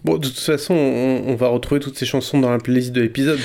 Bon, 0.03 0.17
de 0.17 0.27
toute 0.27 0.39
façon, 0.39 0.75
on, 0.75 1.23
on 1.27 1.35
va 1.35 1.47
retrouver 1.47 1.81
toutes 1.81 1.97
ces 1.97 2.05
chansons 2.05 2.39
dans 2.39 2.51
la 2.51 2.59
playlist 2.59 2.91
de 2.91 3.01
l'épisode. 3.01 3.39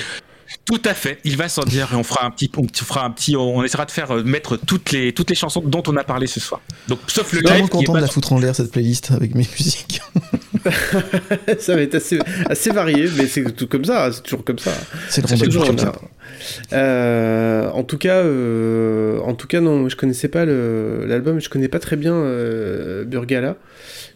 Tout 0.65 0.81
à 0.85 0.93
fait. 0.93 1.19
Il 1.23 1.37
va 1.37 1.49
s'en 1.49 1.63
dire 1.63 1.89
et 1.93 1.95
on 1.95 2.03
fera 2.03 2.25
un 2.25 2.31
petit, 2.31 2.49
on 2.57 2.65
fera 2.73 3.05
un 3.05 3.11
petit, 3.11 3.35
on 3.35 3.63
essaiera 3.63 3.85
de 3.85 3.91
faire 3.91 4.11
euh, 4.11 4.23
mettre 4.23 4.57
toutes 4.57 4.91
les 4.91 5.13
toutes 5.13 5.29
les 5.29 5.35
chansons 5.35 5.61
dont 5.65 5.83
on 5.87 5.95
a 5.97 6.03
parlé 6.03 6.27
ce 6.27 6.39
soir. 6.39 6.61
Donc 6.87 6.99
sauf 7.07 7.29
je 7.31 7.37
le 7.37 7.41
suis 7.45 7.47
vraiment 7.53 7.67
content 7.67 7.93
de 7.93 7.99
la 7.99 8.07
foutre 8.07 8.33
en 8.33 8.39
l'air 8.39 8.55
cette 8.55 8.71
playlist 8.71 9.11
avec 9.11 9.35
mes 9.35 9.47
musiques 9.57 10.01
ça 11.59 11.75
va 11.75 11.81
être 11.81 11.95
assez, 11.95 12.19
assez 12.47 12.69
varié, 12.69 13.07
mais 13.17 13.25
c'est 13.25 13.43
tout 13.55 13.67
comme 13.67 13.85
ça, 13.85 14.11
c'est 14.11 14.21
toujours 14.21 14.43
comme 14.43 14.59
ça. 14.59 14.71
C'est 15.09 15.21
toujours 15.23 15.65
comme 15.65 15.77
ça. 15.79 15.93
ça. 15.93 16.75
Euh, 16.75 17.69
en 17.71 17.83
tout 17.83 17.97
cas, 17.97 18.17
euh, 18.17 19.19
en 19.21 19.33
tout 19.33 19.47
cas, 19.47 19.59
non, 19.59 19.89
je 19.89 19.95
connaissais 19.95 20.27
pas 20.27 20.45
l'album, 20.45 21.39
je 21.41 21.49
connais 21.49 21.67
pas 21.67 21.79
très 21.79 21.95
bien 21.95 22.13
euh, 22.13 23.03
Burgala. 23.05 23.55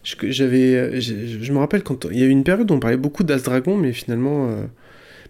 Je- 0.04 0.14
J'avais, 0.30 1.00
je, 1.00 1.14
je 1.42 1.52
me 1.52 1.58
rappelle 1.58 1.82
quand 1.82 2.06
il 2.12 2.18
y 2.18 2.22
a 2.22 2.26
eu 2.26 2.30
une 2.30 2.44
période 2.44 2.70
où 2.70 2.74
on 2.74 2.80
parlait 2.80 2.96
beaucoup 2.96 3.24
d'As 3.24 3.38
Dragon, 3.42 3.76
mais 3.76 3.92
finalement, 3.92 4.48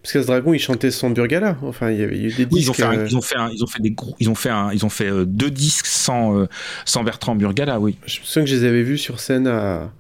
parce 0.07 0.13
qu'As 0.13 0.25
Dragon, 0.33 0.55
il 0.55 0.61
chantait 0.61 0.93
sans 0.93 1.11
Burgala. 1.11 1.57
Enfin, 1.63 1.91
il 1.91 1.99
y 1.99 2.03
avait 2.05 2.17
il 2.17 2.23
y 2.23 2.25
a 2.27 2.29
eu 2.29 2.33
des 2.33 2.45
Oui, 2.45 2.61
ils 2.61 2.71
ont 2.71 2.73
disques. 2.73 2.77
fait, 2.77 2.83
un- 2.85 3.05
ils 3.05 3.17
ont 3.17 3.21
fait, 3.23 3.37
un- 3.37 3.51
ils 3.53 3.65
ont 3.65 3.67
fait 3.67 3.83
des 3.83 3.91
gros, 3.91 4.15
ils 4.21 4.31
ont 4.31 4.35
fait, 4.37 4.51
un- 4.51 4.71
ils 4.73 4.85
ont 4.87 4.89
fait 4.89 5.11
euh, 5.11 5.25
deux 5.25 5.51
disques 5.51 5.87
sans, 5.87 6.39
euh, 6.39 6.47
sans 6.85 7.03
Bertrand 7.03 7.35
Burgala, 7.35 7.81
oui. 7.81 7.97
Je 8.07 8.21
me 8.21 8.25
souviens 8.25 8.45
que 8.45 8.51
je 8.51 8.55
les 8.55 8.65
avais 8.65 8.83
vus 8.85 8.99
sur 8.99 9.19
scène 9.19 9.49
à, 9.49 9.91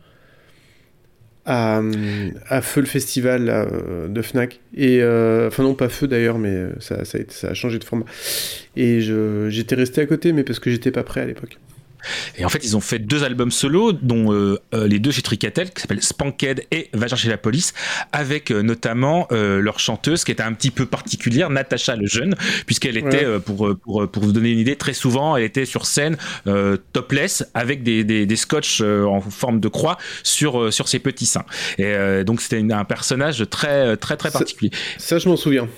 à, 1.44 1.80
à 2.48 2.60
Feu 2.60 2.80
le 2.80 2.86
festival 2.86 3.48
euh, 3.48 4.08
de 4.08 4.22
Fnac. 4.22 4.60
Et, 4.76 5.00
euh, 5.02 5.48
enfin, 5.48 5.62
non, 5.64 5.74
pas 5.74 5.88
Feu 5.88 6.06
d'ailleurs, 6.06 6.38
mais 6.38 6.66
ça, 6.80 7.04
ça, 7.04 7.18
a 7.18 7.20
été- 7.20 7.34
ça 7.34 7.48
a 7.48 7.54
changé 7.54 7.78
de 7.78 7.84
format. 7.84 8.04
Et 8.76 9.00
je- 9.00 9.48
j'étais 9.50 9.74
resté 9.74 10.00
à 10.00 10.06
côté, 10.06 10.32
mais 10.32 10.44
parce 10.44 10.58
que 10.60 10.70
j'étais 10.70 10.90
pas 10.92 11.02
prêt 11.02 11.22
à 11.22 11.24
l'époque. 11.26 11.58
Et 12.38 12.44
en 12.44 12.48
fait, 12.48 12.64
ils 12.64 12.76
ont 12.76 12.80
fait 12.80 12.98
deux 12.98 13.24
albums 13.24 13.50
solo, 13.50 13.92
dont 13.92 14.32
euh, 14.32 14.58
euh, 14.74 14.86
les 14.86 14.98
deux 14.98 15.10
chez 15.10 15.22
Tricatel, 15.22 15.70
qui 15.70 15.80
s'appellent 15.82 16.02
Spanked 16.02 16.64
et 16.70 16.90
Va 16.92 17.08
chercher 17.08 17.28
la 17.28 17.38
police, 17.38 17.74
avec 18.12 18.50
euh, 18.50 18.62
notamment 18.62 19.28
leur 19.30 19.78
chanteuse 19.78 20.24
qui 20.24 20.32
était 20.32 20.42
un 20.42 20.52
petit 20.52 20.70
peu 20.70 20.86
particulière, 20.86 21.50
Natacha 21.50 21.96
le 21.96 22.06
jeune, 22.06 22.34
puisqu'elle 22.66 22.96
était, 22.96 23.26
Ouais. 23.26 23.40
pour, 23.40 23.76
pour, 23.78 24.10
pour 24.10 24.22
vous 24.22 24.32
donner 24.32 24.50
une 24.50 24.58
idée, 24.58 24.76
très 24.76 24.92
souvent, 24.92 25.36
elle 25.36 25.44
était 25.44 25.64
sur 25.64 25.86
scène 25.86 26.16
topless 26.92 27.44
avec 27.54 27.82
des, 27.82 28.04
des, 28.04 28.26
des 28.26 28.36
scotch 28.36 28.80
en 28.80 29.20
forme 29.20 29.60
de 29.60 29.68
croix 29.68 29.96
sur, 30.22 30.72
sur 30.72 30.88
ses 30.88 30.98
petits 30.98 31.26
seins. 31.26 31.44
Et 31.78 32.24
donc, 32.24 32.40
c'était 32.40 32.62
un 32.72 32.84
personnage 32.84 33.44
très, 33.50 33.96
très, 33.96 34.16
très 34.16 34.30
particulier. 34.30 34.70
Ça, 34.98 35.18
je 35.18 35.28
m'en 35.28 35.36
souviens. 35.36 35.68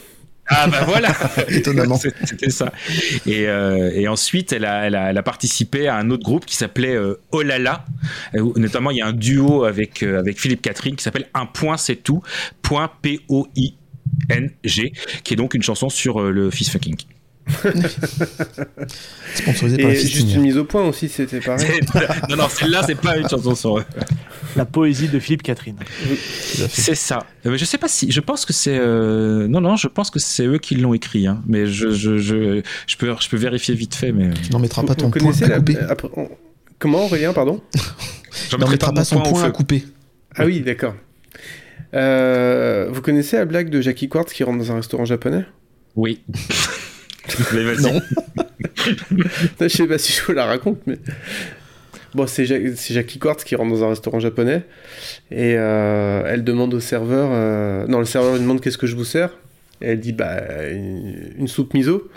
Ah 0.49 0.67
bah 0.67 0.85
voilà 0.87 1.15
Étonnamment. 1.49 1.99
C'était 1.99 2.51
ça. 2.51 2.73
Et, 3.27 3.47
euh, 3.49 3.91
et 3.93 4.09
ensuite, 4.09 4.53
elle 4.53 4.65
a, 4.65 4.87
elle, 4.87 4.95
a, 4.95 5.11
elle 5.11 5.19
a 5.19 5.23
participé 5.23 5.89
à 5.89 5.97
un 5.97 6.11
autre 6.11 6.25
groupe 6.25 6.47
qui 6.47 6.57
s'appelait 6.57 6.97
euh, 6.97 7.21
là. 7.59 7.85
Euh, 8.35 8.41
où 8.41 8.59
Notamment, 8.59 8.91
il 8.91 8.99
y 8.99 9.03
a 9.03 9.07
un 9.07 9.13
duo 9.13 9.65
avec, 9.65 10.03
euh, 10.03 10.19
avec 10.19 10.41
Philippe 10.41 10.63
Catherine 10.63 10.97
qui 10.97 11.05
s'appelle 11.05 11.29
Un 11.35 11.47
point 11.47 11.77
c'est 11.77 11.97
tout. 11.97 12.23
Point 12.63 12.91
P-O-I-N-G. 13.03 14.93
Qui 15.23 15.35
est 15.35 15.37
donc 15.37 15.55
une 15.55 15.63
chanson 15.63 15.89
sur 15.89 16.21
le 16.21 16.51
fist 16.51 16.71
fucking. 16.71 16.97
Sponsorisé 19.35 19.77
par 19.79 19.91
Et 19.91 19.95
la 19.95 20.01
juste 20.01 20.35
une 20.35 20.43
mise 20.43 20.57
au 20.57 20.65
point 20.65 20.85
aussi, 20.87 21.09
c'était 21.09 21.41
pareil. 21.41 21.67
non, 22.29 22.37
non, 22.37 22.49
celle-là, 22.49 22.83
c'est 22.87 22.95
pas 23.01 23.17
une 23.17 23.29
chanson 23.29 23.55
sur 23.55 23.79
eux. 23.79 23.85
La 24.57 24.65
poésie 24.65 25.09
de 25.09 25.19
Philippe 25.19 25.43
Catherine. 25.43 25.77
C'est 26.69 26.95
ça. 26.95 27.27
Euh, 27.47 27.51
mais 27.51 27.59
je 27.59 27.65
sais 27.65 27.79
pas 27.79 27.89
si. 27.89 28.11
Je 28.11 28.21
pense 28.21 28.45
que 28.45 28.53
c'est. 28.53 28.79
euh, 28.79 29.47
Non, 29.49 29.61
non, 29.61 29.77
je 29.77 29.89
pense 29.89 30.11
que 30.11 30.19
c'est 30.19 30.47
eux 30.47 30.59
qui 30.59 30.75
l'ont 30.77 30.95
écrit. 30.95 31.27
hein. 31.27 31.43
Mais 31.47 31.67
je, 31.67 31.91
je, 31.91 32.19
je, 32.19 32.63
je, 32.87 32.97
peux, 32.97 33.15
je 33.21 33.29
peux 33.29 33.37
vérifier 33.37 33.75
vite 33.75 33.95
fait. 33.95 34.13
Mais... 34.13 34.31
Tu 34.35 34.51
n'en 34.53 34.59
mettras 34.59 34.83
pas 34.83 34.89
Vous 34.95 35.01
ton 35.01 35.11
point 35.11 35.21
connaissez 35.21 35.45
à 35.45 35.49
la... 35.49 35.57
couper. 35.59 35.79
après, 35.79 36.09
on- 36.17 36.29
Comment, 36.79 37.05
Aurélien, 37.07 37.33
pardon 37.33 37.61
Tu 37.75 38.55
n'en 38.55 38.59
mettrai 38.59 38.73
mettras 38.73 38.93
pas 38.93 39.05
son 39.05 39.21
point 39.21 39.43
à 39.45 39.51
couper. 39.51 39.85
Ah 40.37 40.45
oui, 40.47 40.61
d'accord. 40.61 40.95
Euh, 41.95 42.89
vous 42.91 43.01
connaissez 43.03 43.37
la 43.37 43.45
blague 43.47 43.71
de 43.71 43.81
Jackie 43.81 44.09
Quartz 44.09 44.33
qui 44.33 44.45
rentre 44.45 44.59
dans 44.59 44.73
un 44.73 44.77
restaurant 44.77 45.05
japonais? 45.05 45.45
Oui. 45.97 46.23
Non. 47.83 48.01
Je 49.61 49.69
sais 49.69 49.87
pas 49.87 49.99
si 49.99 50.13
je 50.13 50.23
vous 50.25 50.33
la 50.33 50.47
raconte, 50.47 50.81
mais. 50.87 50.99
Bon, 52.15 52.27
c'est 52.27 52.47
Ja- 52.47 52.57
c'est 52.75 52.95
Jackie 52.95 53.19
Quartz 53.19 53.45
qui 53.45 53.55
rentre 53.55 53.71
dans 53.71 53.85
un 53.85 53.91
restaurant 53.91 54.19
japonais 54.19 54.63
et 55.31 55.55
euh, 55.57 56.23
elle 56.27 56.43
demande 56.43 56.73
au 56.73 56.81
serveur. 56.81 57.29
euh, 57.33 57.87
Non, 57.87 57.99
le 57.99 58.07
serveur 58.07 58.33
lui 58.35 58.41
demande 58.41 58.61
qu'est-ce 58.63 58.79
que 58.79 58.87
je 58.87 58.97
vous 58.97 59.05
sers 59.05 59.31
Et 59.83 59.89
elle 59.91 60.01
dit 60.01 60.13
bah 60.15 60.41
une, 60.73 61.33
une 61.39 61.49
soupe 61.49 61.75
miso. 61.75 62.09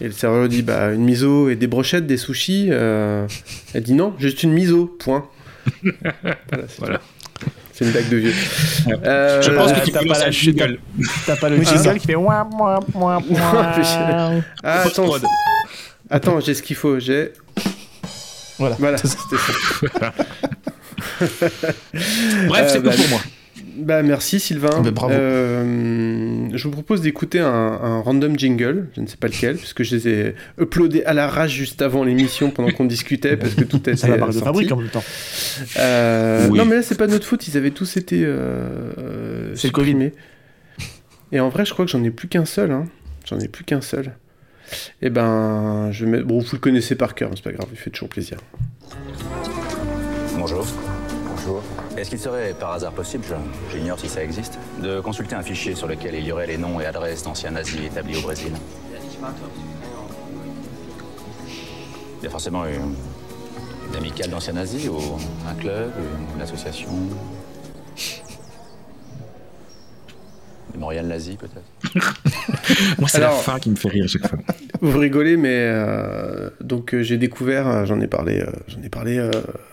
Et 0.00 0.06
le 0.06 0.12
serveur 0.12 0.42
lui 0.42 0.48
dit 0.48 0.62
bah 0.62 0.92
une 0.92 1.04
miso 1.04 1.48
et 1.48 1.54
des 1.56 1.68
brochettes, 1.68 2.06
des 2.06 2.16
sushis. 2.16 2.68
euh, 2.70 3.26
Elle 3.74 3.84
dit 3.84 3.94
non, 3.94 4.12
juste 4.18 4.42
une 4.42 4.52
miso, 4.52 4.86
point. 4.86 5.28
voilà, 6.78 7.00
c'est 7.78 7.84
une 7.84 7.92
blague 7.92 8.08
de 8.08 8.16
vieux. 8.16 8.32
Euh, 9.04 9.40
Je 9.40 9.50
pense 9.52 9.70
Euh, 9.70 9.74
que 9.74 9.84
tu 9.84 9.92
t'as 9.92 10.04
pas 10.04 10.18
la 10.18 10.30
jingle. 10.32 10.78
T'as 11.26 11.36
pas 11.36 11.48
le 11.48 11.64
c'est 11.64 11.76
jingle 11.76 11.98
qui 12.00 12.06
fait 12.08 12.14
ouin, 12.16 12.48
ouin, 12.58 12.80
ouin, 12.94 13.22
ouin. 13.30 14.42
Ah, 14.64 14.82
attends, 14.82 15.14
attends, 16.10 16.40
j'ai 16.40 16.54
ce 16.54 16.62
qu'il 16.62 16.74
faut. 16.76 16.98
J'ai. 16.98 17.32
Voilà. 18.58 18.74
Voilà, 18.80 18.98
c'était 18.98 19.36
ça. 19.36 20.12
Bref, 22.48 22.64
Euh, 22.64 22.68
c'est 22.68 22.80
bah, 22.80 22.90
tout 22.92 23.02
pour 23.02 23.08
moi. 23.10 23.20
Bah 23.80 24.02
merci 24.02 24.40
Sylvain. 24.40 24.70
Ah, 24.72 24.80
bah, 24.80 24.90
bravo. 24.90 25.12
Euh, 25.14 26.27
je 26.54 26.64
vous 26.64 26.70
propose 26.72 27.00
d'écouter 27.00 27.40
un, 27.40 27.46
un 27.46 28.00
random 28.00 28.38
jingle, 28.38 28.88
je 28.94 29.00
ne 29.00 29.06
sais 29.06 29.16
pas 29.16 29.28
lequel, 29.28 29.56
puisque 29.56 29.82
je 29.82 29.96
les 29.96 30.08
ai 30.08 30.34
uploadés 30.60 31.02
à 31.04 31.14
l'arrache 31.14 31.52
juste 31.52 31.82
avant 31.82 32.04
l'émission 32.04 32.50
pendant 32.50 32.70
qu'on 32.70 32.84
discutait, 32.84 33.36
parce 33.36 33.54
que 33.54 33.64
tout 33.64 33.76
était 33.88 33.96
C'est 33.96 34.08
la 34.08 34.16
marque 34.16 34.34
de 34.34 34.38
fabrique 34.40 34.72
en 34.72 34.76
même 34.76 34.88
temps. 34.88 35.04
Euh, 35.78 36.48
Oui. 36.48 36.58
Non 36.58 36.64
mais 36.64 36.76
là 36.76 36.82
c'est 36.82 36.98
pas 36.98 37.06
notre 37.06 37.26
faute, 37.26 37.46
ils 37.48 37.56
avaient 37.56 37.70
tous 37.70 37.96
été 37.96 38.22
euh, 38.24 39.54
C'est 39.54 39.68
le 39.68 39.72
Covid. 39.72 40.10
Et 41.32 41.40
en 41.40 41.48
vrai 41.48 41.64
je 41.64 41.72
crois 41.72 41.84
que 41.84 41.90
j'en 41.90 42.02
ai 42.04 42.10
plus 42.10 42.28
qu'un 42.28 42.44
seul. 42.44 42.70
Hein. 42.72 42.86
J'en 43.26 43.38
ai 43.38 43.48
plus 43.48 43.64
qu'un 43.64 43.80
seul. 43.80 44.12
Et 45.02 45.10
ben 45.10 45.90
je 45.92 46.04
vais 46.04 46.10
mettre... 46.10 46.24
Bon 46.26 46.38
vous 46.38 46.48
le 46.52 46.58
connaissez 46.58 46.94
par 46.94 47.14
cœur, 47.14 47.30
mais 47.30 47.36
c'est 47.36 47.44
pas 47.44 47.52
grave, 47.52 47.68
il 47.72 47.78
fait 47.78 47.90
toujours 47.90 48.08
plaisir. 48.08 48.38
Bonjour. 50.36 50.66
Est-ce 51.98 52.10
qu'il 52.10 52.20
serait 52.20 52.54
par 52.54 52.74
hasard 52.74 52.92
possible, 52.92 53.24
j'ignore 53.72 53.98
si 53.98 54.08
ça 54.08 54.22
existe, 54.22 54.56
de 54.80 55.00
consulter 55.00 55.34
un 55.34 55.42
fichier 55.42 55.74
sur 55.74 55.88
lequel 55.88 56.14
il 56.14 56.24
y 56.24 56.30
aurait 56.30 56.46
les 56.46 56.56
noms 56.56 56.80
et 56.80 56.86
adresses 56.86 57.24
d'anciens 57.24 57.50
nazis 57.50 57.80
établis 57.86 58.16
au 58.16 58.20
Brésil? 58.20 58.52
Il 62.20 62.24
y 62.24 62.26
a 62.28 62.30
forcément 62.30 62.66
une, 62.66 62.94
une 63.90 63.96
amicale 63.96 64.30
d'anciens 64.30 64.52
nazis 64.52 64.88
ou 64.88 64.96
un 65.50 65.54
club, 65.54 65.90
une 66.36 66.40
association? 66.40 66.88
Mémorial 70.74 71.06
nazi 71.06 71.36
peut-être 71.36 71.62
Moi, 72.98 73.08
c'est 73.08 73.20
la 73.20 73.30
fin 73.30 73.58
qui 73.58 73.70
me 73.70 73.76
fait 73.76 73.88
rire 73.88 74.04
à 74.04 74.08
chaque 74.08 74.26
fois. 74.28 74.38
Vous 74.80 74.98
rigolez, 74.98 75.36
mais 75.36 75.54
euh, 75.54 76.50
donc 76.60 76.94
euh, 76.94 77.02
j'ai 77.02 77.16
découvert, 77.16 77.66
euh, 77.66 77.84
j'en 77.84 78.00
ai 78.00 78.06
parlé, 78.06 78.40
euh, 78.40 78.46
j'en 78.68 78.82
ai 78.82 78.88
parlé 78.88 79.18
euh, 79.18 79.30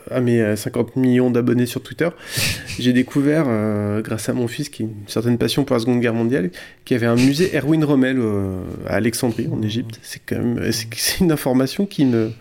à 0.10 0.20
mes 0.20 0.42
euh, 0.42 0.56
50 0.56 0.96
millions 0.96 1.30
d'abonnés 1.30 1.66
sur 1.66 1.84
Twitter. 1.84 2.10
j'ai 2.80 2.94
découvert, 2.94 3.46
euh, 3.48 4.02
grâce 4.02 4.30
à 4.30 4.34
mon 4.34 4.48
fils 4.48 4.70
qui 4.70 4.84
a 4.84 4.86
une 4.86 4.94
certaine 5.08 5.38
passion 5.38 5.64
pour 5.64 5.76
la 5.76 5.80
Seconde 5.80 6.00
Guerre 6.00 6.14
mondiale, 6.14 6.50
qu'il 6.86 6.96
y 6.96 6.98
avait 6.98 7.08
un 7.08 7.16
musée 7.16 7.52
Erwin 7.56 7.84
Rommel 7.84 8.18
euh, 8.20 8.62
à 8.88 8.96
Alexandrie 8.96 9.48
en 9.52 9.62
Égypte. 9.62 10.00
C'est 10.02 10.22
quand 10.26 10.38
même, 10.38 10.72
c'est 10.72 10.88
c'est 10.96 11.20
une 11.20 11.32
information 11.32 11.86
qui 11.86 12.06
me 12.06 12.32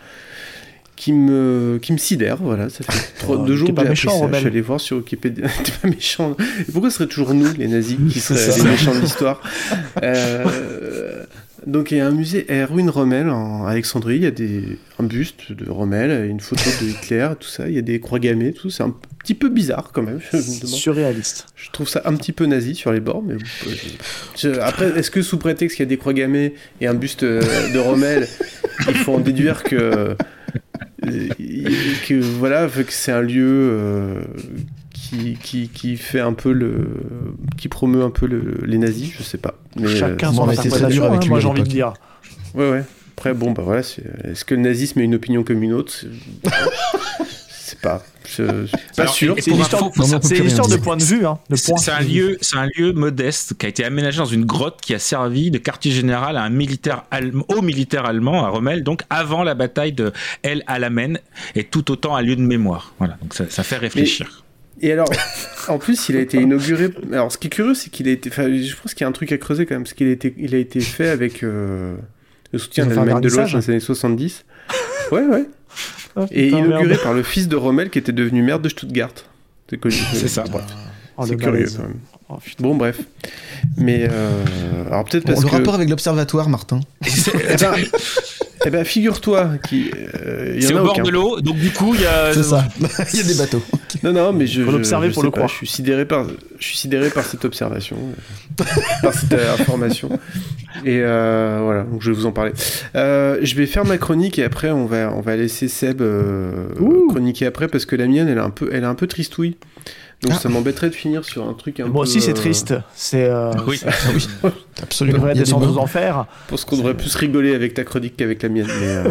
qui 0.97 1.13
me 1.13 1.79
qui 1.83 1.93
me 1.93 1.99
sidère 1.99 2.37
voilà 2.37 2.69
ça 2.69 2.85
fait 2.85 3.13
trois, 3.19 3.37
Oh, 3.41 3.45
deux 3.47 3.57
jours 3.57 3.75
que 3.75 3.83
j'ai 3.83 3.89
méchant, 3.89 4.21
ça. 4.21 4.29
Je 4.33 4.39
suis 4.39 4.47
allé 4.47 4.61
voir 4.61 4.81
sur 4.81 4.97
Wikipédia 4.99 5.49
t'es 5.65 5.73
pas 5.83 5.89
méchant 5.89 6.37
pourquoi 6.73 6.91
ce 6.91 6.99
serait 6.99 7.09
toujours 7.09 7.35
nous 7.35 7.53
les 7.59 7.67
nazis 7.69 7.97
qui 8.11 8.21
seraient 8.21 8.57
les 8.57 8.71
méchants 8.71 8.95
de 8.95 9.01
l'histoire 9.01 9.41
Euh, 10.03 11.25
donc 11.67 11.91
il 11.91 11.97
y 11.97 12.01
a 12.01 12.07
un 12.07 12.11
musée 12.11 12.45
Erwin 12.51 12.91
Rommel 12.91 13.31
en 13.31 13.65
Alexandrie, 13.65 14.17
il 14.17 14.23
y 14.23 14.27
a 14.27 14.31
des, 14.31 14.79
un 14.99 15.05
buste 15.05 15.51
de 15.53 15.71
Rommel, 15.71 16.29
une 16.29 16.41
photo 16.41 16.63
de 16.83 16.89
Hitler, 16.91 17.29
tout 17.41 17.49
ça, 17.49 17.69
il 17.69 17.75
y 17.75 17.79
a 17.79 17.83
des 17.83 18.01
croix 18.01 18.19
gammées, 18.19 18.53
tout, 18.53 18.69
c'est 18.69 18.83
un 18.83 18.95
petit 19.19 19.33
peu 19.33 19.49
bizarre 19.49 19.91
quand 19.95 20.03
même. 20.03 20.21
Je, 20.31 20.37
me. 20.37 20.43
Surréaliste. 20.43 21.47
Je 21.57 21.71
trouve 21.71 21.89
ça 21.89 22.03
un 22.05 22.15
petit 22.17 22.33
peu 22.33 22.45
nazi 22.45 22.75
sur 22.75 22.93
les 22.93 23.01
bords, 23.01 23.23
mais 23.27 23.37
je- 24.37 24.61
après, 24.61 24.91
est-ce 24.99 25.11
que 25.11 25.23
sous 25.23 25.39
prétexte 25.39 25.77
qu'il 25.79 25.85
y 25.85 25.89
a 25.89 25.89
des 25.89 25.97
croix 25.97 26.13
gammées 26.13 26.53
et 26.83 26.87
un 26.87 26.93
buste 26.95 27.23
euh, 27.23 27.41
de 27.73 27.79
Rommel, 27.79 28.29
il 28.87 28.95
faut 28.97 29.15
en 29.15 29.21
déduire 29.21 29.63
que 29.63 30.15
euh, 31.07 31.29
que 32.07 32.21
voilà, 32.21 32.67
que 32.69 32.83
c'est 32.93 33.13
un 33.13 33.21
lieu 33.23 33.47
euh, 33.73 34.21
qui, 34.93 35.35
qui, 35.43 35.69
qui 35.69 35.97
fait 35.97 36.21
un 36.21 36.33
peu 36.33 36.53
le 36.53 36.87
qui 37.57 37.69
promeut 37.69 38.03
un 38.03 38.11
peu 38.11 38.27
le- 38.27 38.61
les 38.67 38.79
nazis, 38.79 39.13
je 39.17 39.23
sais 39.23 39.39
pas. 39.39 39.55
Mais, 39.77 39.89
Chacun 39.89 40.31
euh, 40.31 40.33
son 40.33 40.43
on 40.43 40.49
a 40.49 40.55
été 40.55 40.69
très 40.69 40.79
dur 40.91 41.05
interprétation, 41.05 41.05
avec 41.05 41.17
hein, 41.19 41.23
lui 41.23 41.29
moi 41.31 41.41
j'ai 41.41 41.49
envie 41.49 41.63
de 41.63 41.69
dire. 41.69 41.93
Ouais, 42.55 42.71
ouais. 42.71 42.85
Après, 43.17 43.33
bon, 43.35 43.53
bah 43.53 43.63
voilà, 43.65 43.81
est-ce 43.81 44.45
que 44.45 44.55
le 44.55 44.61
nazisme 44.63 44.99
est 45.01 45.05
une 45.05 45.15
opinion 45.15 45.45
comme 45.45 45.63
une 45.63 45.73
autre? 45.73 45.93
C'est 47.49 47.79
pas. 47.81 48.03
Je, 48.27 48.43
je 48.63 48.67
suis 48.67 48.77
pas 48.97 49.03
Alors, 49.03 49.15
sûr. 49.15 49.37
C'est 49.39 49.51
une 49.51 49.59
histoire, 49.59 50.69
de 50.69 50.77
point 50.77 50.97
de 50.97 51.03
vue. 51.03 51.27
Hein, 51.27 51.39
C'est 51.55 51.91
un 51.91 52.01
lieu, 52.01 52.39
c'est 52.41 52.57
un 52.57 52.69
lieu 52.77 52.93
modeste 52.93 53.55
qui 53.59 53.67
a 53.67 53.69
été 53.69 53.85
aménagé 53.85 54.19
dans 54.19 54.25
une 54.25 54.45
grotte 54.45 54.81
qui 54.81 54.95
a 54.95 54.99
servi 54.99 55.51
de 55.51 55.59
quartier 55.59 55.93
général 55.93 56.37
à 56.37 56.43
un 56.43 56.51
militaire 56.51 57.05
allemand, 57.11 57.45
au 57.49 57.63
militaire 57.63 58.07
allemand 58.07 58.45
à 58.45 58.49
Rommel, 58.49 58.83
donc 58.83 59.03
avant 59.11 59.43
la 59.43 59.55
bataille 59.55 59.93
de 59.93 60.13
El 60.43 60.63
Alamein, 60.67 61.15
et 61.55 61.65
tout 61.65 61.91
autant 61.91 62.17
un 62.17 62.23
lieu 62.23 62.37
de 62.37 62.43
mémoire. 62.43 62.95
Voilà, 62.99 63.17
donc 63.21 63.35
ça, 63.35 63.45
ça 63.49 63.63
fait 63.63 63.77
réfléchir. 63.79 64.45
Et 64.81 64.93
alors, 64.93 65.09
en 65.69 65.79
plus, 65.79 66.09
il 66.09 66.17
a 66.17 66.21
été 66.21 66.41
inauguré. 66.41 66.91
Alors, 67.13 67.31
ce 67.31 67.39
qui 67.39 67.47
est 67.47 67.51
curieux, 67.51 67.75
c'est 67.75 67.91
qu'il 67.91 68.09
a 68.09 68.13
été. 68.13 68.31
Enfin, 68.31 68.49
je 68.53 68.75
pense 68.77 68.95
qu'il 68.95 69.03
y 69.03 69.05
a 69.05 69.09
un 69.09 69.13
truc 69.13 69.33
à 69.33 69.39
creuser 69.39 69.67
quand 69.67 69.75
même, 69.75 69.85
parce 69.85 69.95
qu'il 69.95 70.09
a 70.09 70.13
été, 70.13 70.35
il 70.37 70.55
a 70.55 70.59
été 70.59 70.81
fait 70.81 71.09
avec 71.09 71.43
euh, 71.43 71.97
le 72.53 72.59
soutien 72.59 72.87
de 72.87 72.95
l'Allemagne 72.95 73.21
de 73.21 73.29
l'Ouest 73.29 73.53
dans 73.53 73.59
les 73.59 73.71
années 73.71 73.81
70. 73.81 74.45
Ouais, 75.13 75.23
ouais. 75.23 75.45
Ah, 76.17 76.27
Et 76.31 76.49
inauguré 76.49 76.87
merde. 76.87 77.03
par 77.03 77.13
le 77.15 77.23
fils 77.23 77.49
de 77.49 77.57
Rommel 77.57 77.91
qui 77.91 77.99
était 77.99 78.13
devenu 78.13 78.43
maire 78.43 78.61
de 78.61 78.69
Stuttgart. 78.69 79.11
C'est 79.69 79.79
connu. 79.79 79.95
C'est 80.13 80.29
ça. 80.29 80.45
Bref. 80.51 80.65
Oh, 81.17 81.25
c'est 81.27 81.37
curieux 81.37 81.53
malaise. 81.53 81.77
quand 81.77 81.83
même. 81.85 81.97
Oh, 82.29 82.39
bon, 82.59 82.75
bref. 82.75 83.01
Mais 83.77 84.09
euh, 84.11 84.43
alors 84.89 85.05
peut-être 85.05 85.27
Bon, 85.27 85.33
parce 85.33 85.45
le 85.45 85.51
que. 85.51 85.55
rapport 85.57 85.75
avec 85.75 85.89
l'observatoire, 85.89 86.49
Martin. 86.49 86.81
Eh 87.51 87.57
ben, 87.57 87.75
eh 88.67 88.71
ben, 88.71 88.85
figure-toi 88.85 89.51
qu'il 89.69 89.91
euh, 90.25 90.59
y 90.59 90.67
en 90.73 90.79
a 90.79 90.81
au 90.81 90.85
bord 90.85 90.93
aucun. 90.95 91.03
de 91.03 91.11
l'eau, 91.11 91.41
donc 91.41 91.57
du 91.57 91.71
coup, 91.71 91.95
il 91.95 92.01
y 92.01 92.07
a. 92.07 92.33
C'est 92.33 92.43
ça. 92.43 92.67
Il 93.13 93.19
y 93.19 93.21
a 93.21 93.25
des 93.25 93.35
bateaux. 93.35 93.63
Non, 94.03 94.13
non, 94.13 94.33
mais 94.33 94.47
je. 94.47 94.63
Faut 94.63 94.71
je- 94.71 94.77
l'observer 94.77 95.09
je 95.11 95.15
pour 95.15 95.23
le 95.23 95.31
pas, 95.31 95.37
croire. 95.37 95.51
Je 95.51 95.55
suis 95.57 95.67
sidéré 95.67 96.07
par, 96.07 96.27
je 96.59 96.65
suis 96.67 96.77
sidéré 96.79 97.11
par 97.11 97.25
cette 97.25 97.45
observation, 97.45 97.97
euh, 98.61 98.65
par 99.03 99.13
cette 99.13 99.35
information. 99.61 100.09
Et 100.87 101.01
euh, 101.03 101.61
voilà, 101.63 101.83
donc 101.85 102.01
je 102.01 102.11
vais 102.11 102.17
vous 102.17 102.27
en 102.27 102.33
parler. 102.33 102.53
Euh, 102.97 103.39
je 103.43 103.55
vais 103.55 103.67
faire 103.67 103.85
ma 103.85 103.99
chronique 103.99 104.39
et 104.39 104.45
après 104.45 104.71
on 104.71 104.87
va, 104.87 105.13
on 105.15 105.21
va 105.21 105.37
laisser 105.37 105.69
Seb 105.69 106.01
euh, 106.01 106.51
chroniquer 107.11 107.47
après 107.47 107.69
parce 107.69 107.85
que 107.85 107.97
la 107.97 108.07
mienne, 108.07 108.29
elle 108.29 108.39
est 108.39 108.41
un 108.41 108.51
peu, 108.51 108.71
elle 108.73 108.83
est 108.85 108.87
un 108.87 108.95
peu 108.95 109.07
tristouille. 109.07 109.57
Donc 110.25 110.33
Ah. 110.37 110.41
ça 110.41 110.49
m'embêterait 110.49 110.89
de 110.91 110.95
finir 110.95 111.23
sur 111.25 111.47
un 111.47 111.53
truc 111.53 111.81
un 111.81 111.85
peu. 111.85 111.91
Moi 111.91 112.03
aussi, 112.03 112.21
c'est 112.23 112.31
euh, 112.31 112.35
triste. 112.43 112.75
C'est. 112.95 113.25
euh, 113.29 113.53
Oui. 113.67 113.81
Absolument. 114.83 115.19
On 115.19 115.21
devrait 115.21 115.33
Il 115.35 115.37
y 115.37 115.41
a 115.41 115.45
des 115.45 115.45
descendre 115.45 115.71
aux 115.71 115.79
enfers. 115.79 116.27
Je 116.47 116.51
pense 116.51 116.65
qu'on 116.65 116.77
devrait 116.79 116.97
plus 116.97 117.15
rigoler 117.15 117.55
avec 117.55 117.75
ta 117.75 117.85
chronique 117.85 118.17
qu'avec 118.17 118.43
la 118.43 118.49
mienne, 118.49 118.67
mais 118.81 118.87
euh, 118.89 119.11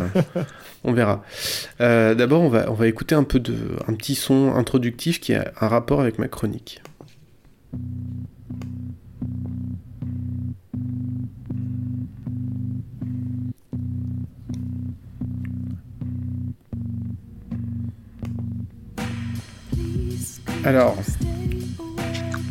on 0.84 0.92
verra. 0.92 1.24
Euh, 1.82 2.16
D'abord, 2.16 2.42
on 2.42 2.50
va, 2.50 2.70
on 2.72 2.74
va 2.74 2.88
écouter 2.88 3.14
un 3.16 3.24
peu 3.24 3.40
de, 3.40 3.54
un 3.88 3.94
petit 3.94 4.16
son 4.16 4.54
introductif 4.56 5.20
qui 5.20 5.34
a 5.36 5.52
un 5.62 5.68
rapport 5.68 6.02
avec 6.02 6.18
ma 6.18 6.28
chronique. 6.28 6.82
Alors, 20.66 20.96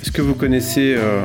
est-ce 0.02 0.10
que 0.12 0.20
vous 0.22 0.34
connaissez 0.34 0.94
euh, 0.96 1.24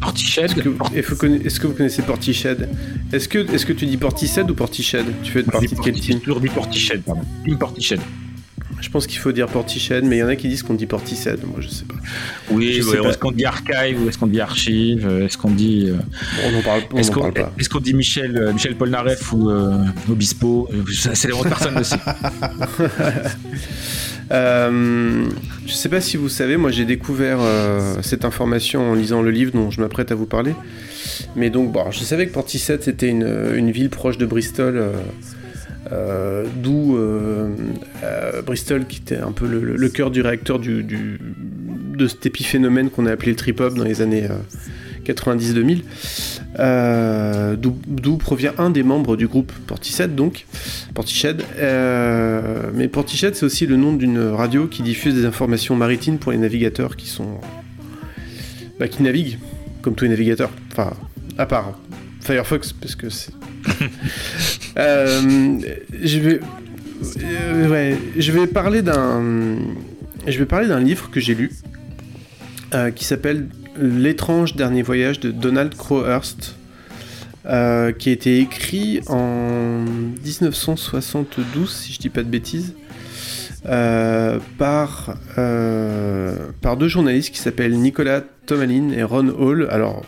Portiched 0.00 0.44
est-ce 0.44 0.54
que, 0.54 0.68
vous 0.68 1.16
conna- 1.16 1.44
est-ce 1.44 1.58
que 1.60 1.66
vous 1.66 1.74
connaissez 1.74 2.02
Portiched? 2.02 2.68
Est-ce 3.12 3.28
que, 3.28 3.38
est-ce 3.52 3.66
que 3.66 3.72
tu 3.72 3.86
dis 3.86 3.96
Portiched 3.96 4.48
ou 4.50 4.54
Portiched? 4.54 5.04
Tu 5.22 5.32
fais 5.32 5.42
partie 5.42 5.74
de 5.74 5.80
quel 5.80 5.98
team? 5.98 6.20
toujours 6.20 6.40
dit 6.40 6.48
Portiched, 6.48 7.02
pardon. 7.02 7.22
Team 7.44 7.58
Portiched. 7.58 8.00
Je 8.80 8.90
pense 8.90 9.06
qu'il 9.06 9.18
faut 9.18 9.32
dire 9.32 9.46
Portiched, 9.48 10.04
mais 10.04 10.16
il 10.16 10.20
y 10.20 10.22
en 10.22 10.28
a 10.28 10.36
qui 10.36 10.46
disent 10.48 10.62
qu'on 10.62 10.74
dit 10.74 10.86
Portiched. 10.86 11.38
Moi, 11.46 11.60
je 11.60 11.68
sais 11.68 11.84
pas. 11.84 11.94
Oui, 12.50 12.82
ouais, 12.82 12.98
pas. 12.98 13.08
est-ce 13.08 13.18
qu'on 13.18 13.30
dit 13.32 13.44
archive 13.46 14.02
ou 14.04 14.08
est-ce 14.08 14.18
qu'on 14.18 14.26
dit 14.26 14.40
archive 14.40 15.06
euh, 15.08 15.24
Est-ce 15.26 15.38
qu'on 15.38 15.50
dit. 15.50 15.86
euh, 15.88 15.96
On 16.46 16.52
n'en 16.52 16.62
parle, 16.62 16.82
on 16.92 16.98
Est-ce 16.98 17.10
en 17.10 17.14
qu'on 17.14 17.20
parle 17.20 17.32
pas. 17.34 17.52
est-ce 17.58 17.68
qu'on 17.70 17.80
dit 17.80 17.94
Michel, 17.94 18.36
euh, 18.36 18.52
Michel 18.52 18.76
Polnareff 18.76 19.32
ou 19.32 19.48
euh, 19.50 19.78
Obispo? 20.10 20.68
C'est 20.92 21.28
les 21.28 21.32
autres 21.34 21.48
personnes 21.48 21.78
aussi. 21.78 21.94
Euh, 24.32 25.26
je 25.66 25.72
sais 25.72 25.88
pas 25.88 26.00
si 26.00 26.16
vous 26.16 26.28
savez, 26.28 26.56
moi 26.56 26.70
j'ai 26.70 26.84
découvert 26.84 27.38
euh, 27.40 27.96
cette 28.02 28.24
information 28.24 28.90
en 28.90 28.94
lisant 28.94 29.22
le 29.22 29.30
livre 29.30 29.52
dont 29.52 29.70
je 29.70 29.80
m'apprête 29.80 30.12
à 30.12 30.14
vous 30.14 30.26
parler. 30.26 30.54
Mais 31.36 31.50
donc, 31.50 31.72
bon, 31.72 31.90
je 31.90 32.00
savais 32.00 32.26
que 32.26 32.32
Portishead 32.32 32.82
c'était 32.82 33.08
une, 33.08 33.70
ville 33.70 33.90
proche 33.90 34.18
de 34.18 34.26
Bristol, 34.26 34.82
euh, 35.92 36.44
d'où 36.56 36.98
Bristol 38.46 38.86
qui 38.86 39.00
était 39.00 39.18
un 39.18 39.32
peu 39.32 39.46
le, 39.46 39.88
cœur 39.88 40.10
du 40.10 40.22
réacteur 40.22 40.58
du- 40.58 40.82
de 40.82 42.08
cet 42.08 42.26
épiphénomène 42.26 42.90
qu'on 42.90 43.06
a 43.06 43.12
appelé 43.12 43.32
le 43.32 43.36
trip-hop 43.36 43.74
dans 43.74 43.84
les 43.84 44.00
années 44.02 44.28
euh, 45.08 45.12
90-2000. 45.12 45.82
Euh, 46.60 47.56
d'où 47.56 48.16
provient 48.16 48.52
un 48.58 48.70
des 48.70 48.82
membres 48.82 49.16
du 49.16 49.26
groupe 49.26 49.52
Portishead, 49.66 50.14
donc 50.14 50.46
Portishead. 50.94 51.42
Euh, 51.58 52.70
mais 52.74 52.88
Portishead, 52.88 53.34
c'est 53.34 53.44
aussi 53.44 53.66
le 53.66 53.76
nom 53.76 53.92
d'une 53.92 54.20
radio 54.20 54.66
qui 54.66 54.82
diffuse 54.82 55.14
des 55.14 55.24
informations 55.24 55.74
maritimes 55.74 56.18
pour 56.18 56.32
les 56.32 56.38
navigateurs 56.38 56.96
qui 56.96 57.08
sont 57.08 57.40
bah, 58.78 58.88
qui 58.88 59.02
naviguent 59.02 59.38
comme 59.82 59.94
tous 59.94 60.04
les 60.04 60.10
navigateurs. 60.10 60.50
Enfin, 60.72 60.92
à 61.38 61.46
part 61.46 61.78
Firefox, 62.20 62.72
parce 62.72 62.94
que 62.96 63.08
c'est. 63.10 63.32
Euh, 64.76 65.60
je 66.02 66.18
vais, 66.18 66.40
ouais, 67.68 67.96
je 68.16 68.32
vais 68.32 68.48
parler 68.48 68.82
d'un, 68.82 69.22
je 70.26 70.36
vais 70.36 70.46
parler 70.46 70.66
d'un 70.66 70.80
livre 70.80 71.12
que 71.12 71.20
j'ai 71.20 71.36
lu 71.36 71.52
qui 72.96 73.04
s'appelle 73.04 73.46
L'étrange 73.76 74.54
dernier 74.54 74.82
voyage 74.82 75.18
de 75.20 75.30
Donald 75.30 75.74
Crowhurst, 75.74 76.56
euh, 77.46 77.92
qui 77.92 78.10
a 78.10 78.12
été 78.12 78.38
écrit 78.38 79.00
en 79.08 79.84
1972, 80.24 81.70
si 81.74 81.92
je 81.92 81.98
dis 81.98 82.08
pas 82.08 82.22
de 82.22 82.28
bêtises, 82.28 82.74
euh, 83.66 84.38
par, 84.58 85.16
euh, 85.38 86.50
par 86.60 86.76
deux 86.76 86.88
journalistes 86.88 87.32
qui 87.32 87.38
s'appellent 87.40 87.76
Nicolas 87.78 88.20
Tomalin 88.46 88.90
et 88.90 89.02
Ron 89.02 89.28
Hall. 89.28 89.66
Alors, 89.70 90.04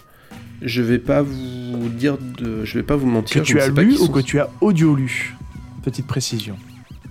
je 0.63 0.83
vais 0.83 0.99
pas 0.99 1.23
vous 1.23 1.89
dire 1.89 2.19
de, 2.19 2.65
je 2.65 2.75
vais 2.79 2.85
pas 2.85 2.97
vous 2.97 3.07
Que 3.07 3.13
mentir. 3.13 3.45
je 3.45 3.53
tu 3.53 3.61
as 3.61 3.69
lu 3.69 3.97
ou 3.99 4.09
que 4.09 4.21
tu 4.21 4.39
as 4.41 4.49
audio 4.61 4.95
lu? 4.95 5.35
Petite 5.83 6.07
précision. 6.07 6.57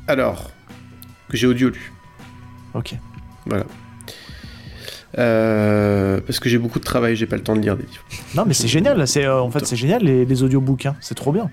Alors, 0.08 0.52
que 1.30 1.36
j'ai 1.38 1.48
audio 1.48 1.70
lu. 1.70 1.92
Ok. 2.74 2.96
Voilà. 3.46 3.66
Euh, 5.18 6.20
parce 6.26 6.40
que 6.40 6.50
j'ai 6.50 6.58
beaucoup 6.58 6.80
de 6.80 6.84
travail, 6.84 7.16
j'ai 7.16 7.26
pas 7.26 7.38
le 7.38 7.42
temps 7.44 7.56
de 7.56 7.62
lire 7.62 7.78
des 7.78 7.84
livres. 7.84 8.04
Non, 8.36 8.44
mais 8.46 8.54
c'est 8.54 8.68
génial. 8.68 9.08
C'est 9.08 9.26
euh, 9.26 9.40
en 9.42 9.50
fait 9.52 9.66
c'est 9.66 9.76
génial 9.78 10.04
les, 10.04 10.26
les 10.26 10.44
audiobooks. 10.44 10.86
hein. 10.88 10.96
C'est 11.02 11.16
trop 11.16 11.32
bien. 11.32 11.50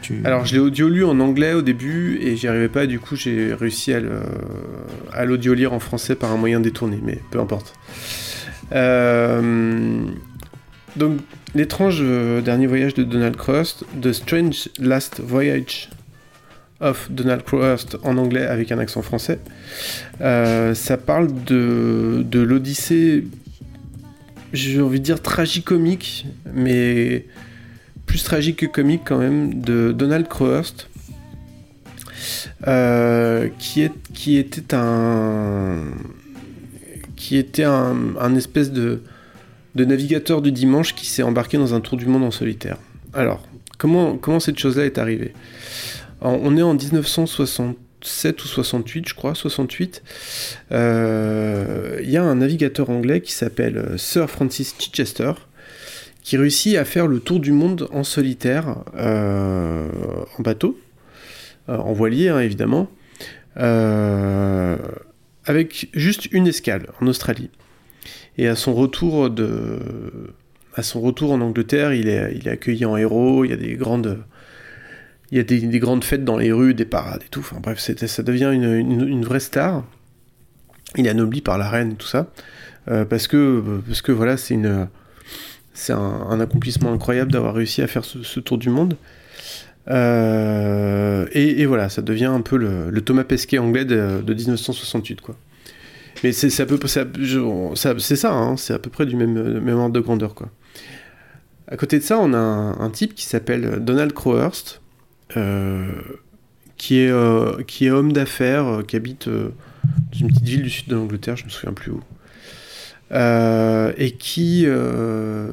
Tu- 0.00 0.22
Alors, 0.24 0.46
je 0.46 0.54
l'ai 0.54 0.58
audio 0.60 0.88
lu 0.88 1.04
en 1.04 1.18
anglais 1.20 1.52
au 1.52 1.60
début 1.62 2.18
et 2.22 2.36
j'y 2.36 2.48
arrivais 2.48 2.68
pas, 2.68 2.86
du 2.86 2.98
coup, 2.98 3.14
j'ai 3.16 3.52
réussi 3.52 3.92
à 3.92 5.24
l'audio 5.26 5.52
lire 5.52 5.72
en 5.74 5.80
français 5.80 6.14
par 6.14 6.32
un 6.32 6.36
moyen 6.38 6.60
détourné, 6.60 6.98
mais 7.02 7.18
peu 7.30 7.40
importe. 7.40 7.74
Euh, 8.72 10.00
donc, 10.96 11.18
l'étrange 11.54 12.02
dernier 12.42 12.66
voyage 12.66 12.94
de 12.94 13.02
Donald 13.04 13.36
Crust, 13.36 13.84
The 14.00 14.12
Strange 14.12 14.68
Last 14.78 15.20
Voyage 15.20 15.90
of 16.80 17.10
Donald 17.10 17.42
Crust 17.42 17.96
en 18.02 18.16
anglais 18.18 18.46
avec 18.46 18.72
un 18.72 18.78
accent 18.78 19.02
français. 19.02 19.38
Euh, 20.20 20.74
ça 20.74 20.96
parle 20.96 21.28
de, 21.44 22.22
de 22.24 22.40
l'Odyssée, 22.40 23.24
j'ai 24.52 24.80
envie 24.80 25.00
de 25.00 25.04
dire 25.04 25.22
tragicomique, 25.22 26.26
mais 26.52 27.26
plus 28.06 28.22
tragique 28.22 28.56
que 28.58 28.66
comique 28.66 29.02
quand 29.04 29.18
même, 29.18 29.60
de 29.60 29.92
Donald 29.92 30.28
Crowhurst, 30.28 30.88
euh, 32.66 33.48
qui, 33.58 33.82
est, 33.82 33.92
qui 34.12 34.36
était 34.36 34.74
un 34.74 35.82
qui 37.16 37.36
était 37.36 37.64
un, 37.64 38.14
un 38.20 38.34
espèce 38.36 38.70
de, 38.70 39.00
de 39.74 39.84
navigateur 39.84 40.42
du 40.42 40.52
dimanche 40.52 40.94
qui 40.94 41.06
s'est 41.06 41.22
embarqué 41.22 41.56
dans 41.56 41.74
un 41.74 41.80
tour 41.80 41.96
du 41.96 42.06
monde 42.06 42.22
en 42.22 42.30
solitaire. 42.30 42.76
Alors, 43.14 43.42
comment, 43.78 44.16
comment 44.16 44.38
cette 44.38 44.58
chose-là 44.58 44.84
est 44.84 44.98
arrivée? 44.98 45.32
On 46.20 46.56
est 46.56 46.62
en 46.62 46.74
1967 46.74 48.44
ou 48.44 48.48
68, 48.48 49.08
je 49.08 49.14
crois, 49.14 49.34
68. 49.34 50.02
Euh, 50.72 52.00
Il 52.02 52.10
y 52.10 52.16
a 52.16 52.22
un 52.22 52.36
navigateur 52.36 52.90
anglais 52.90 53.20
qui 53.20 53.32
s'appelle 53.32 53.76
euh, 53.76 53.98
Sir 53.98 54.30
Francis 54.30 54.74
Chichester, 54.78 55.32
qui 56.22 56.36
réussit 56.36 56.76
à 56.76 56.84
faire 56.84 57.06
le 57.06 57.20
tour 57.20 57.38
du 57.38 57.52
monde 57.52 57.88
en 57.92 58.02
solitaire, 58.02 58.76
euh, 58.96 59.88
en 60.38 60.42
bateau, 60.42 60.78
en 61.68 61.92
voilier 61.92 62.28
hein, 62.28 62.40
évidemment, 62.40 62.88
avec 65.44 65.88
juste 65.94 66.26
une 66.32 66.46
escale 66.46 66.86
en 67.00 67.06
Australie. 67.06 67.50
Et 68.38 68.48
à 68.48 68.56
son 68.56 68.74
retour 68.74 69.30
de, 69.30 69.80
à 70.74 70.82
son 70.82 71.00
retour 71.00 71.32
en 71.32 71.40
Angleterre, 71.40 71.92
il 71.94 72.08
est, 72.08 72.36
il 72.36 72.46
est 72.46 72.50
accueilli 72.50 72.84
en 72.84 72.96
héros. 72.96 73.44
Il 73.44 73.50
y 73.50 73.54
a 73.54 73.56
des 73.56 73.74
grandes, 73.74 74.22
il 75.30 75.38
y 75.38 75.40
a 75.40 75.44
des, 75.44 75.60
des 75.60 75.78
grandes 75.78 76.04
fêtes 76.04 76.24
dans 76.24 76.36
les 76.36 76.52
rues, 76.52 76.74
des 76.74 76.84
parades 76.84 77.22
et 77.24 77.28
tout. 77.30 77.40
Enfin 77.40 77.58
bref, 77.60 77.78
ça 77.78 78.22
devient 78.22 78.50
une, 78.52 79.24
vraie 79.24 79.40
star. 79.40 79.84
Il 80.96 81.06
est 81.06 81.10
anobli 81.10 81.40
par 81.40 81.58
la 81.58 81.68
reine 81.68 81.92
et 81.92 81.96
tout 81.96 82.06
ça, 82.06 82.30
euh, 82.88 83.04
parce 83.04 83.26
que, 83.26 83.82
parce 83.86 84.02
que 84.02 84.12
voilà, 84.12 84.36
c'est 84.36 84.54
une 84.54 84.88
c'est 85.74 85.92
un, 85.92 86.40
accomplissement 86.40 86.92
incroyable 86.92 87.30
d'avoir 87.30 87.54
réussi 87.54 87.82
à 87.82 87.86
faire 87.86 88.04
ce, 88.04 88.40
tour 88.40 88.56
du 88.56 88.70
monde. 88.70 88.96
Euh, 89.88 91.26
et, 91.32 91.66
voilà, 91.66 91.88
ça 91.88 92.02
devient 92.02 92.24
un 92.24 92.40
peu 92.40 92.56
le, 92.56 93.00
Thomas 93.02 93.24
Pesquet 93.24 93.58
anglais 93.58 93.84
de, 93.84 94.22
de 94.22 94.34
1968, 94.34 95.20
quoi. 95.20 95.36
Mais 96.24 96.32
c'est 96.32 96.62
à 96.62 96.66
peu 96.66 96.78
près 96.78 96.88
c'est 96.88 98.16
ça, 98.16 98.32
hein, 98.32 98.56
c'est 98.56 98.72
à 98.72 98.78
peu 98.78 98.88
près 98.88 99.04
du 99.04 99.16
même, 99.16 99.60
même 99.60 99.76
ordre 99.76 99.92
de 99.92 100.00
grandeur, 100.00 100.34
quoi. 100.34 100.48
À 101.68 101.76
côté 101.76 101.98
de 101.98 102.04
ça, 102.04 102.18
on 102.18 102.32
a 102.32 102.38
un, 102.38 102.90
type 102.90 103.14
qui 103.14 103.26
s'appelle 103.26 103.80
Donald 103.80 104.12
Crowhurst, 104.12 104.80
qui, 106.76 106.98
est, 107.00 107.10
euh, 107.10 107.62
qui 107.66 107.86
est 107.86 107.90
homme 107.90 108.12
d'affaires, 108.12 108.66
euh, 108.66 108.82
qui 108.82 108.96
habite 108.96 109.28
euh, 109.28 109.48
dans 110.12 110.18
une 110.18 110.28
petite 110.28 110.44
ville 110.44 110.62
du 110.62 110.70
sud 110.70 110.88
de 110.88 110.94
l'Angleterre, 110.94 111.36
je 111.36 111.44
me 111.44 111.50
souviens 111.50 111.72
plus 111.72 111.90
où. 111.92 112.00
Euh, 113.12 113.92
et 113.96 114.12
qui 114.12 114.64
euh, 114.66 115.48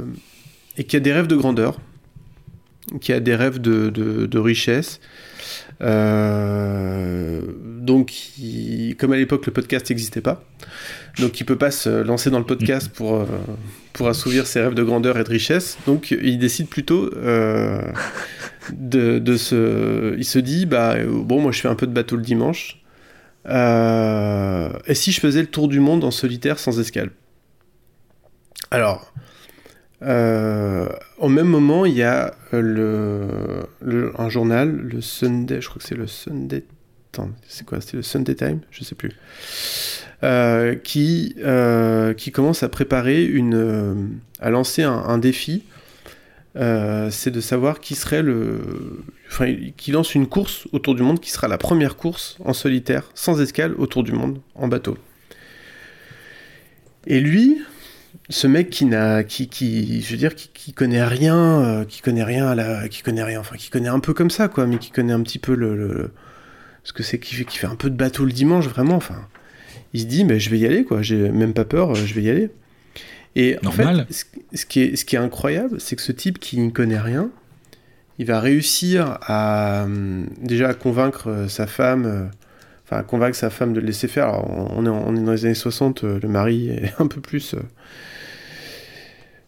et 0.77 0.83
qui 0.85 0.95
a 0.95 0.99
des 0.99 1.13
rêves 1.13 1.27
de 1.27 1.35
grandeur, 1.35 1.79
qui 2.99 3.13
a 3.13 3.19
des 3.19 3.35
rêves 3.35 3.59
de, 3.61 3.89
de- 3.89 4.39
richesse, 4.39 4.99
Euh, 5.81 7.41
donc, 7.81 8.13
comme 8.97 9.11
à 9.13 9.17
l'époque, 9.17 9.45
le 9.45 9.51
podcast 9.51 9.89
n'existait 9.89 10.21
pas. 10.21 10.43
Donc, 11.19 11.39
il 11.39 11.45
peut 11.45 11.57
pas 11.57 11.71
se 11.71 11.89
lancer 12.03 12.29
dans 12.29 12.39
le 12.39 12.45
podcast 12.45 12.89
pour, 12.89 13.15
euh, 13.21 13.25
pour 13.93 14.07
assouvir 14.07 14.47
ses 14.47 14.61
rêves 14.61 14.73
de 14.75 14.83
grandeur 14.83 15.17
et 15.17 15.23
de 15.23 15.29
richesse. 15.29 15.77
Donc, 15.85 16.11
il 16.11 16.37
décide 16.39 16.67
plutôt 16.67 17.09
euh, 17.15 17.81
Il 18.93 20.25
se 20.25 20.39
dit 20.39 20.65
bah, 20.65 20.93
euh, 20.93 21.05
bon, 21.07 21.41
moi, 21.41 21.51
je 21.51 21.61
fais 21.61 21.67
un 21.67 21.75
peu 21.75 21.87
de 21.87 21.93
bateau 21.93 22.15
le 22.15 22.21
dimanche. 22.21 22.81
Euh, 23.47 24.69
et 24.85 24.95
si 24.95 25.11
je 25.11 25.19
faisais 25.19 25.41
le 25.41 25.47
tour 25.47 25.67
du 25.67 25.79
monde 25.79 26.03
en 26.05 26.11
solitaire 26.11 26.59
sans 26.59 26.79
escale 26.79 27.11
Alors, 28.71 29.11
euh, 30.01 30.87
au 31.17 31.27
même 31.27 31.47
moment, 31.47 31.85
il 31.85 31.93
y 31.93 32.03
a 32.03 32.33
un 32.53 34.29
journal, 34.29 34.71
le 34.71 35.01
Sunday, 35.01 35.59
je 35.59 35.67
crois 35.67 35.81
que 35.81 35.87
c'est 35.87 35.95
le 35.97 36.07
Sunday. 36.07 36.63
C'est 37.47 37.65
quoi 37.65 37.79
C'était 37.79 37.97
le 37.97 38.03
Sunday 38.03 38.33
Time 38.33 38.61
Je 38.71 38.83
sais 38.83 38.95
plus. 38.95 39.11
Qui, 40.83 41.35
qui 42.17 42.31
commence 42.31 42.63
à 42.63 42.69
préparer 42.69 43.23
une. 43.25 44.19
à 44.39 44.49
lancer 44.49 44.83
un 44.83 45.17
défi. 45.17 45.63
Euh, 46.55 47.09
c'est 47.09 47.31
de 47.31 47.41
savoir 47.41 47.79
qui 47.79 47.95
serait 47.95 48.21
le. 48.21 48.61
Enfin, 49.27 49.55
qui 49.75 49.91
lance 49.91 50.13
une 50.13 50.27
course 50.27 50.67
autour 50.71 50.93
du 50.93 51.01
monde 51.01 51.19
qui 51.19 51.31
sera 51.31 51.47
la 51.47 51.57
première 51.57 51.95
course 51.95 52.37
en 52.45 52.53
solitaire, 52.53 53.09
sans 53.15 53.41
escale, 53.41 53.73
autour 53.77 54.03
du 54.03 54.11
monde, 54.11 54.39
en 54.53 54.67
bateau. 54.67 54.97
Et 57.07 57.19
lui, 57.19 57.57
ce 58.29 58.47
mec 58.47 58.69
qui 58.69 58.85
n'a, 58.85 59.23
qui, 59.23 60.01
je 60.01 60.11
veux 60.11 60.17
dire, 60.17 60.35
qui, 60.35 60.73
connaît 60.73 61.03
rien, 61.03 61.35
euh, 61.35 61.85
qui 61.85 62.01
connaît 62.01 62.23
rien 62.23 62.53
la, 62.55 62.87
qui 62.87 63.01
connaît 63.01 63.23
rien, 63.23 63.39
enfin, 63.39 63.57
qui 63.57 63.69
connaît 63.69 63.89
un 63.89 63.99
peu 63.99 64.13
comme 64.13 64.29
ça, 64.29 64.47
quoi, 64.47 64.67
mais 64.67 64.77
qui 64.77 64.91
connaît 64.91 65.13
un 65.13 65.21
petit 65.21 65.39
peu 65.39 65.55
le, 65.55 66.11
ce 66.83 66.93
que 66.93 67.03
c'est 67.03 67.19
qui 67.19 67.35
fait, 67.35 67.45
qui 67.45 67.57
fait 67.57 67.67
un 67.67 67.75
peu 67.75 67.89
de 67.89 67.95
bateau 67.95 68.25
le 68.25 68.31
dimanche, 68.31 68.67
vraiment, 68.67 68.95
enfin, 68.95 69.27
il 69.93 70.01
se 70.01 70.05
dit, 70.05 70.23
mais 70.23 70.39
je 70.39 70.49
vais 70.49 70.59
y 70.59 70.65
aller, 70.65 70.83
quoi, 70.83 71.01
j'ai 71.01 71.29
même 71.29 71.53
pas 71.53 71.65
peur, 71.65 71.91
euh, 71.91 71.95
je 71.95 72.13
vais 72.13 72.21
y 72.21 72.29
aller. 72.29 72.49
Et 73.35 73.57
en 73.65 73.71
fait, 73.71 73.83
ce, 74.11 74.23
ce 74.53 74.65
qui 74.65 74.81
est, 74.81 74.95
ce 74.95 75.05
qui 75.05 75.15
est 75.15 75.19
incroyable, 75.19 75.79
c'est 75.81 75.95
que 75.95 76.01
ce 76.01 76.11
type 76.11 76.39
qui 76.39 76.59
ne 76.59 76.69
connaît 76.69 76.99
rien, 76.99 77.29
il 78.19 78.27
va 78.27 78.39
réussir 78.39 79.17
à 79.23 79.83
hum, 79.85 80.27
déjà 80.41 80.69
à 80.69 80.73
convaincre 80.75 81.29
euh, 81.29 81.47
sa 81.47 81.65
femme, 81.65 82.05
euh, 82.05 82.25
enfin 82.85 82.97
à 82.97 83.03
convaincre 83.03 83.35
sa 83.35 83.49
femme 83.49 83.73
de 83.73 83.79
le 83.79 83.87
laisser 83.87 84.07
faire. 84.07 84.25
Alors, 84.29 84.71
on, 84.77 84.85
est, 84.85 84.89
en- 84.89 85.03
on 85.07 85.15
est 85.15 85.21
dans 85.23 85.31
les 85.31 85.45
années 85.45 85.53
60, 85.55 86.03
euh, 86.03 86.19
le 86.21 86.27
mari 86.29 86.69
est 86.83 86.93
un 86.99 87.07
peu 87.07 87.21
plus. 87.21 87.55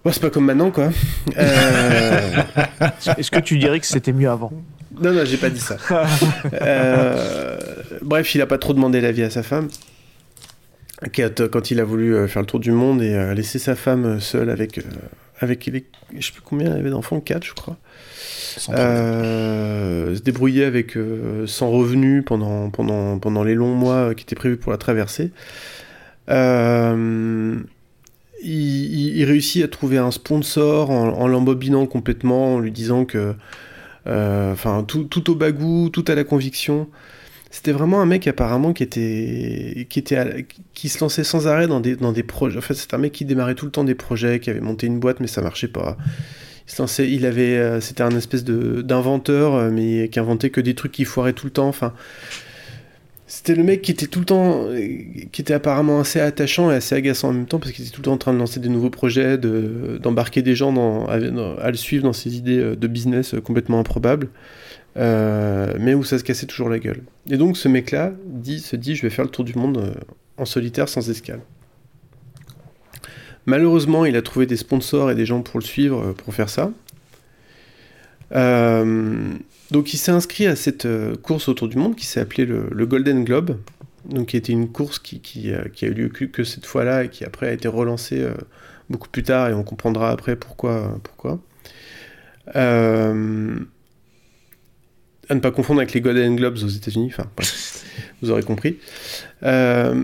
ouais, 0.03 0.11
c'est 0.11 0.21
pas 0.21 0.31
comme 0.31 0.45
maintenant, 0.45 0.71
quoi. 0.71 0.89
Euh, 1.37 2.41
Est-ce 3.17 3.29
que 3.29 3.39
tu 3.39 3.59
dirais 3.59 3.79
que 3.79 3.85
c'était 3.85 4.13
mieux 4.13 4.29
avant? 4.29 4.51
Non, 4.99 5.11
non, 5.11 5.25
j'ai 5.25 5.37
pas 5.37 5.49
dit 5.49 5.59
ça. 5.59 5.77
Euh, 6.53 7.57
bref, 8.01 8.33
il 8.33 8.41
a 8.41 8.47
pas 8.47 8.57
trop 8.57 8.73
demandé 8.73 9.01
l'avis 9.01 9.23
à 9.23 9.29
sa 9.29 9.43
femme. 9.43 9.67
Quand, 11.13 11.47
quand 11.49 11.71
il 11.71 11.79
a 11.79 11.83
voulu 11.83 12.15
euh, 12.15 12.27
faire 12.27 12.41
le 12.41 12.45
tour 12.45 12.59
du 12.59 12.71
monde 12.71 13.01
et 13.01 13.13
euh, 13.13 13.33
laisser 13.33 13.59
sa 13.59 13.75
femme 13.75 14.05
euh, 14.05 14.19
seule 14.19 14.49
avec, 14.49 14.77
euh, 14.77 14.81
avec 15.39 15.65
les, 15.65 15.85
je 16.17 16.25
sais 16.27 16.31
plus 16.31 16.41
combien 16.41 16.71
elle 16.71 16.79
avait 16.79 16.89
d'enfants, 16.89 17.19
4 17.19 17.43
je 17.45 17.53
crois. 17.53 17.77
Euh, 18.69 20.15
se 20.15 20.21
débrouiller 20.21 20.63
avec 20.63 20.95
euh, 20.95 21.45
sans 21.47 21.69
revenu 21.69 22.23
pendant, 22.23 22.69
pendant, 22.69 23.19
pendant 23.19 23.43
les 23.43 23.55
longs 23.55 23.75
mois 23.75 24.09
euh, 24.09 24.13
qui 24.13 24.23
étaient 24.23 24.35
prévus 24.35 24.57
pour 24.57 24.71
la 24.71 24.77
traversée. 24.77 25.31
Euh, 26.29 27.57
il, 28.41 28.51
il- 28.51 29.17
il 29.17 29.23
réussit 29.25 29.63
à 29.63 29.67
trouver 29.67 29.97
un 29.97 30.11
sponsor 30.11 30.89
en, 30.91 31.09
en 31.09 31.27
l'embobinant 31.27 31.85
complètement, 31.87 32.55
en 32.55 32.59
lui 32.59 32.71
disant 32.71 33.05
que, 33.05 33.35
euh, 34.07 34.53
enfin, 34.53 34.83
tout, 34.87 35.03
tout 35.05 35.29
au 35.31 35.35
bagou, 35.35 35.89
tout 35.89 36.05
à 36.07 36.15
la 36.15 36.23
conviction. 36.23 36.89
C'était 37.51 37.71
vraiment 37.71 38.01
un 38.01 38.05
mec 38.05 38.27
apparemment 38.27 38.73
qui 38.73 38.83
était, 38.83 39.87
qui 39.89 39.99
était, 39.99 40.45
qui 40.73 40.89
se 40.89 40.99
lançait 40.99 41.23
sans 41.23 41.47
arrêt 41.47 41.67
dans 41.67 41.79
des, 41.79 41.95
dans 41.95 42.11
des 42.11 42.23
projets. 42.23 42.57
En 42.57 42.61
fait, 42.61 42.73
c'est 42.73 42.93
un 42.93 42.97
mec 42.97 43.13
qui 43.13 43.25
démarrait 43.25 43.55
tout 43.55 43.65
le 43.65 43.71
temps 43.71 43.83
des 43.83 43.95
projets, 43.95 44.39
qui 44.39 44.49
avait 44.49 44.59
monté 44.61 44.87
une 44.87 44.99
boîte 44.99 45.19
mais 45.19 45.27
ça 45.27 45.41
marchait 45.41 45.67
pas. 45.67 45.97
Il 46.67 46.71
se 46.73 46.81
lançait, 46.81 47.09
il 47.09 47.25
avait, 47.25 47.57
euh, 47.57 47.79
c'était 47.79 48.01
un 48.01 48.15
espèce 48.17 48.43
de 48.43 48.81
d'inventeur 48.81 49.53
euh, 49.53 49.69
mais 49.71 50.09
qui 50.09 50.19
inventait 50.19 50.49
que 50.49 50.61
des 50.61 50.73
trucs 50.73 50.91
qui 50.91 51.05
foiraient 51.05 51.33
tout 51.33 51.45
le 51.45 51.51
temps. 51.51 51.67
Enfin, 51.67 51.93
c'était 53.27 53.55
le 53.55 53.63
mec 53.63 53.81
qui 53.81 53.91
était 53.91 54.07
tout 54.07 54.19
le 54.19 54.25
temps, 54.25 54.67
qui 55.31 55.41
était 55.41 55.53
apparemment 55.53 55.99
assez 55.99 56.19
attachant 56.19 56.71
et 56.71 56.75
assez 56.75 56.95
agaçant 56.95 57.29
en 57.29 57.33
même 57.33 57.45
temps 57.45 57.59
parce 57.59 57.71
qu'il 57.71 57.85
était 57.85 57.93
tout 57.93 58.01
le 58.01 58.05
temps 58.05 58.13
en 58.13 58.17
train 58.17 58.33
de 58.33 58.37
lancer 58.39 58.59
des 58.59 58.69
nouveaux 58.69 58.89
projets, 58.89 59.37
de 59.37 59.99
d'embarquer 60.01 60.41
des 60.41 60.55
gens 60.55 60.73
dans, 60.73 61.05
à, 61.05 61.13
à 61.13 61.71
le 61.71 61.77
suivre 61.77 62.03
dans 62.03 62.13
ses 62.13 62.35
idées 62.37 62.59
euh, 62.59 62.75
de 62.75 62.87
business 62.87 63.35
complètement 63.43 63.79
improbables, 63.79 64.29
euh, 64.97 65.73
mais 65.79 65.93
où 65.93 66.03
ça 66.03 66.17
se 66.17 66.23
cassait 66.23 66.45
toujours 66.45 66.69
la 66.69 66.79
gueule. 66.79 67.01
Et 67.29 67.37
donc 67.37 67.57
ce 67.57 67.67
mec-là 67.67 68.13
dit, 68.25 68.59
se 68.59 68.75
dit, 68.75 68.95
je 68.95 69.01
vais 69.01 69.09
faire 69.09 69.25
le 69.25 69.31
tour 69.31 69.43
du 69.43 69.53
monde 69.55 69.77
euh, 69.77 69.93
en 70.37 70.45
solitaire 70.45 70.89
sans 70.89 71.09
escale. 71.09 71.41
Malheureusement, 73.45 74.05
il 74.05 74.15
a 74.15 74.21
trouvé 74.21 74.45
des 74.45 74.57
sponsors 74.57 75.11
et 75.11 75.15
des 75.15 75.25
gens 75.25 75.41
pour 75.41 75.59
le 75.59 75.65
suivre 75.65 76.01
euh, 76.01 76.13
pour 76.13 76.33
faire 76.33 76.49
ça. 76.49 76.71
Donc 79.71 79.93
il 79.93 79.97
s'est 79.97 80.11
inscrit 80.11 80.45
à 80.45 80.55
cette 80.55 80.87
course 81.21 81.47
autour 81.47 81.67
du 81.67 81.77
monde 81.77 81.95
qui 81.95 82.05
s'est 82.05 82.19
appelée 82.19 82.45
le, 82.45 82.85
Golden 82.85 83.23
Globe, 83.23 83.57
donc 84.09 84.27
qui 84.27 84.37
était 84.37 84.51
une 84.51 84.69
course 84.69 84.99
qui, 84.99 85.53
a 85.53 85.85
eu 85.85 85.93
lieu 85.93 86.09
que, 86.09 86.43
cette 86.43 86.65
fois-là 86.65 87.05
et 87.05 87.09
qui 87.09 87.23
après 87.23 87.47
a 87.47 87.51
été 87.53 87.67
relancée 87.67 88.27
beaucoup 88.89 89.09
plus 89.09 89.23
tard 89.23 89.49
et 89.49 89.53
on 89.53 89.63
comprendra 89.63 90.11
après 90.11 90.35
pourquoi. 90.35 90.99
pourquoi. 91.03 91.39
Euh, 92.55 93.55
à 95.29 95.35
ne 95.35 95.39
pas 95.39 95.51
confondre 95.51 95.79
avec 95.79 95.93
les 95.93 96.01
Golden 96.01 96.35
Globes 96.35 96.57
aux 96.63 96.67
États-Unis, 96.67 97.09
enfin 97.11 97.29
bref, 97.35 97.83
vous 98.21 98.29
aurez 98.31 98.43
compris. 98.43 98.77
Euh, 99.43 100.03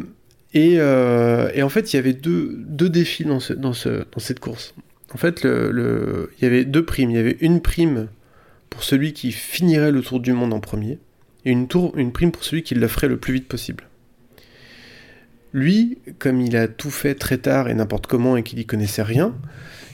et, 0.53 0.76
euh, 0.80 1.49
et 1.53 1.63
en 1.63 1.69
fait, 1.69 1.93
il 1.93 1.95
y 1.95 1.99
avait 1.99 2.13
deux, 2.13 2.55
deux 2.57 2.89
défis 2.89 3.24
dans, 3.26 3.39
ce, 3.39 3.53
dans, 3.53 3.74
ce, 3.74 3.89
dans 4.11 4.19
cette 4.19 4.39
course. 4.39 4.74
En 5.13 5.17
fait, 5.17 5.43
le, 5.43 5.72
le- 5.72 6.32
il 6.38 6.43
y 6.43 6.47
avait 6.47 6.65
deux 6.65 6.84
primes. 6.86 7.09
Il 7.11 7.15
y 7.15 7.19
avait 7.19 7.38
une 7.41 7.61
prime 7.61 8.07
pour 8.69 8.84
celui 8.84 9.13
qui 9.13 9.32
finirait 9.32 9.91
le 9.91 10.01
tour 10.01 10.19
du 10.19 10.32
monde 10.34 10.53
en 10.53 10.59
premier, 10.59 10.99
et 11.45 11.51
une, 11.51 11.67
tour, 11.67 11.93
une 11.97 12.11
prime 12.11 12.32
pour 12.32 12.43
celui 12.43 12.63
qui 12.63 12.76
le 12.76 12.88
ferait 12.88 13.07
le 13.09 13.17
plus 13.17 13.34
vite 13.34 13.47
possible. 13.47 13.86
Lui, 15.53 15.97
comme 16.19 16.39
il 16.39 16.55
a 16.55 16.67
tout 16.69 16.91
fait 16.91 17.15
très 17.15 17.38
tard 17.38 17.67
et 17.67 17.74
n'importe 17.74 18.07
comment 18.07 18.38
et 18.38 18.43
qu'il 18.43 18.59
y 18.59 18.65
connaissait 18.65 19.03
rien, 19.03 19.36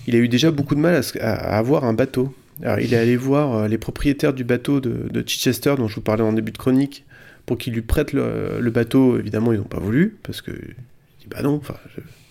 il 0.05 0.15
a 0.15 0.19
eu 0.19 0.28
déjà 0.30 0.51
beaucoup 0.51 0.75
de 0.75 0.80
mal 0.80 1.01
à 1.19 1.57
avoir 1.57 1.84
un 1.86 1.93
bateau. 1.93 2.34
Alors, 2.64 2.80
il 2.80 2.93
est 2.93 2.97
allé 2.97 3.18
voir 3.18 3.53
euh, 3.53 3.68
les 3.68 3.78
propriétaires 3.78 4.34
du 4.34 4.43
bateau 4.43 4.80
de, 4.80 5.24
Chichester, 5.26 5.76
dont 5.78 5.88
je 5.88 5.95
vous 5.95 6.01
parlais 6.01 6.24
en 6.24 6.34
début 6.34 6.51
de 6.51 6.58
chronique, 6.58 7.05
pour 7.45 7.58
qu'ils 7.58 7.74
lui 7.74 7.82
prêtent 7.82 8.14
le, 8.14 8.70
bateau. 8.72 9.20
Évidemment, 9.20 9.53
ils 9.53 9.60
n'ont 9.60 9.66
pas 9.66 9.80
voulu, 9.80 10.18
parce 10.24 10.41
que 10.41 10.51
dit 10.51 11.28
bah 11.30 11.41
non, 11.41 11.62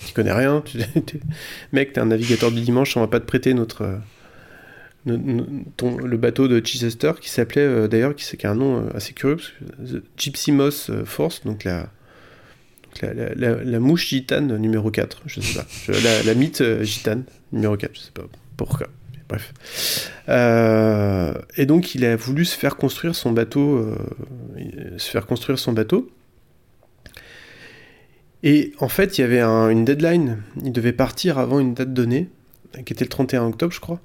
tu 0.04 0.12
connais 0.12 0.32
rien, 0.32 0.62
tu, 0.64 0.78
mec, 1.72 1.92
t'es 1.92 2.00
un 2.00 2.06
navigateur 2.06 2.50
du 2.50 2.60
dimanche, 2.60 2.96
on 2.96 3.00
va 3.00 3.08
pas 3.08 3.20
te 3.20 3.26
prêter 3.26 3.54
notre, 3.54 3.82
euh, 3.82 3.98
le 5.06 6.16
bateau 6.16 6.48
de 6.48 6.64
Chichester, 6.64 7.12
qui 7.20 7.30
s'appelait 7.30 7.62
euh, 7.62 7.88
d'ailleurs, 7.88 8.14
qui, 8.14 8.36
qui 8.36 8.46
a 8.46 8.50
un 8.50 8.56
nom 8.56 8.88
assez 8.94 9.12
curieux, 9.12 9.36
parce 9.36 9.50
que 9.50 9.98
The 9.98 10.02
Gypsy 10.16 10.50
Moss 10.50 10.90
Force, 11.04 11.44
donc 11.44 11.62
la, 11.62 11.88
la, 13.02 13.78
mouche 13.78 14.08
gitane 14.08 14.56
numéro 14.56 14.90
4, 14.90 15.22
je 15.26 15.40
sais 15.40 15.60
pas, 15.60 15.66
la, 16.24 16.34
mythe 16.34 16.82
gitane 16.82 17.24
numéro 17.52 17.76
4, 17.76 17.94
je 17.94 18.00
sais 18.00 18.10
pas 18.12 18.24
pourquoi. 18.56 18.88
Bref. 19.28 19.52
Euh, 20.28 21.34
et 21.56 21.66
donc 21.66 21.94
il 21.94 22.04
a 22.04 22.14
voulu 22.16 22.44
se 22.44 22.56
faire 22.56 22.76
construire 22.76 23.14
son 23.14 23.32
bateau, 23.32 23.76
euh, 23.76 23.96
se 24.98 25.10
faire 25.10 25.26
construire 25.26 25.58
son 25.58 25.72
bateau. 25.72 26.08
Et 28.42 28.72
en 28.78 28.88
fait, 28.88 29.18
il 29.18 29.22
y 29.22 29.24
avait 29.24 29.40
un- 29.40 29.68
une 29.70 29.84
deadline. 29.84 30.38
Il 30.64 30.72
devait 30.72 30.92
partir 30.92 31.38
avant 31.38 31.58
une 31.58 31.74
date 31.74 31.92
donnée, 31.92 32.28
qui 32.84 32.92
était 32.92 33.04
le 33.04 33.08
31 33.08 33.44
octobre, 33.46 33.72
je 33.72 33.80
crois. 33.80 34.00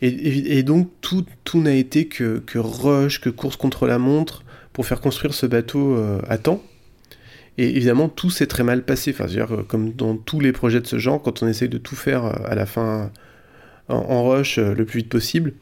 Et, 0.00 0.62
donc, 0.62 0.90
tout, 1.00 1.24
tout 1.44 1.60
n'a 1.62 1.74
été 1.74 2.06
que, 2.08 2.42
rush, 2.54 3.20
que 3.22 3.30
course 3.30 3.56
contre 3.56 3.86
la 3.86 3.98
montre 3.98 4.44
pour 4.74 4.84
faire 4.86 5.00
construire 5.00 5.32
ce 5.32 5.46
bateau 5.46 5.96
euh, 5.96 6.20
à 6.28 6.36
temps. 6.36 6.62
Et 7.56 7.70
évidemment, 7.76 8.08
tout 8.10 8.28
s'est 8.28 8.46
très 8.46 8.64
mal 8.64 8.84
passé. 8.84 9.12
Enfin, 9.12 9.26
dire, 9.26 9.64
comme 9.66 9.92
dans 9.92 10.16
tous 10.16 10.40
les 10.40 10.52
projets 10.52 10.80
de 10.80 10.86
ce 10.86 10.98
genre, 10.98 11.22
quand 11.22 11.42
on 11.42 11.48
essaye 11.48 11.70
de 11.70 11.78
tout 11.78 11.96
faire 11.96 12.24
à 12.24 12.54
la 12.54 12.66
fin 12.66 13.10
en, 13.88 14.28
rush 14.28 14.58
euh, 14.58 14.74
le 14.74 14.84
plus 14.84 14.98
vite 14.98 15.08
possible, 15.08 15.52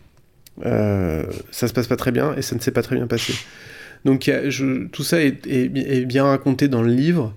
euh, 0.65 1.25
ça 1.51 1.69
se 1.69 1.73
passe 1.73 1.87
pas 1.87 1.97
très 1.97 2.13
bien 2.13 2.35
et 2.37 2.43
ça 2.43 2.55
ne 2.55 2.61
s'est 2.61 2.71
pas 2.71 2.83
très 2.83 2.97
bien 2.97 3.07
passé. 3.07 3.35
Donc 4.05 4.31
tout 4.91 5.05
ça 5.05 5.21
est, 5.21 6.05
bien 6.07 6.25
raconté 6.25 6.69
dans 6.69 6.83
le 6.83 6.93
livre. 6.93 7.35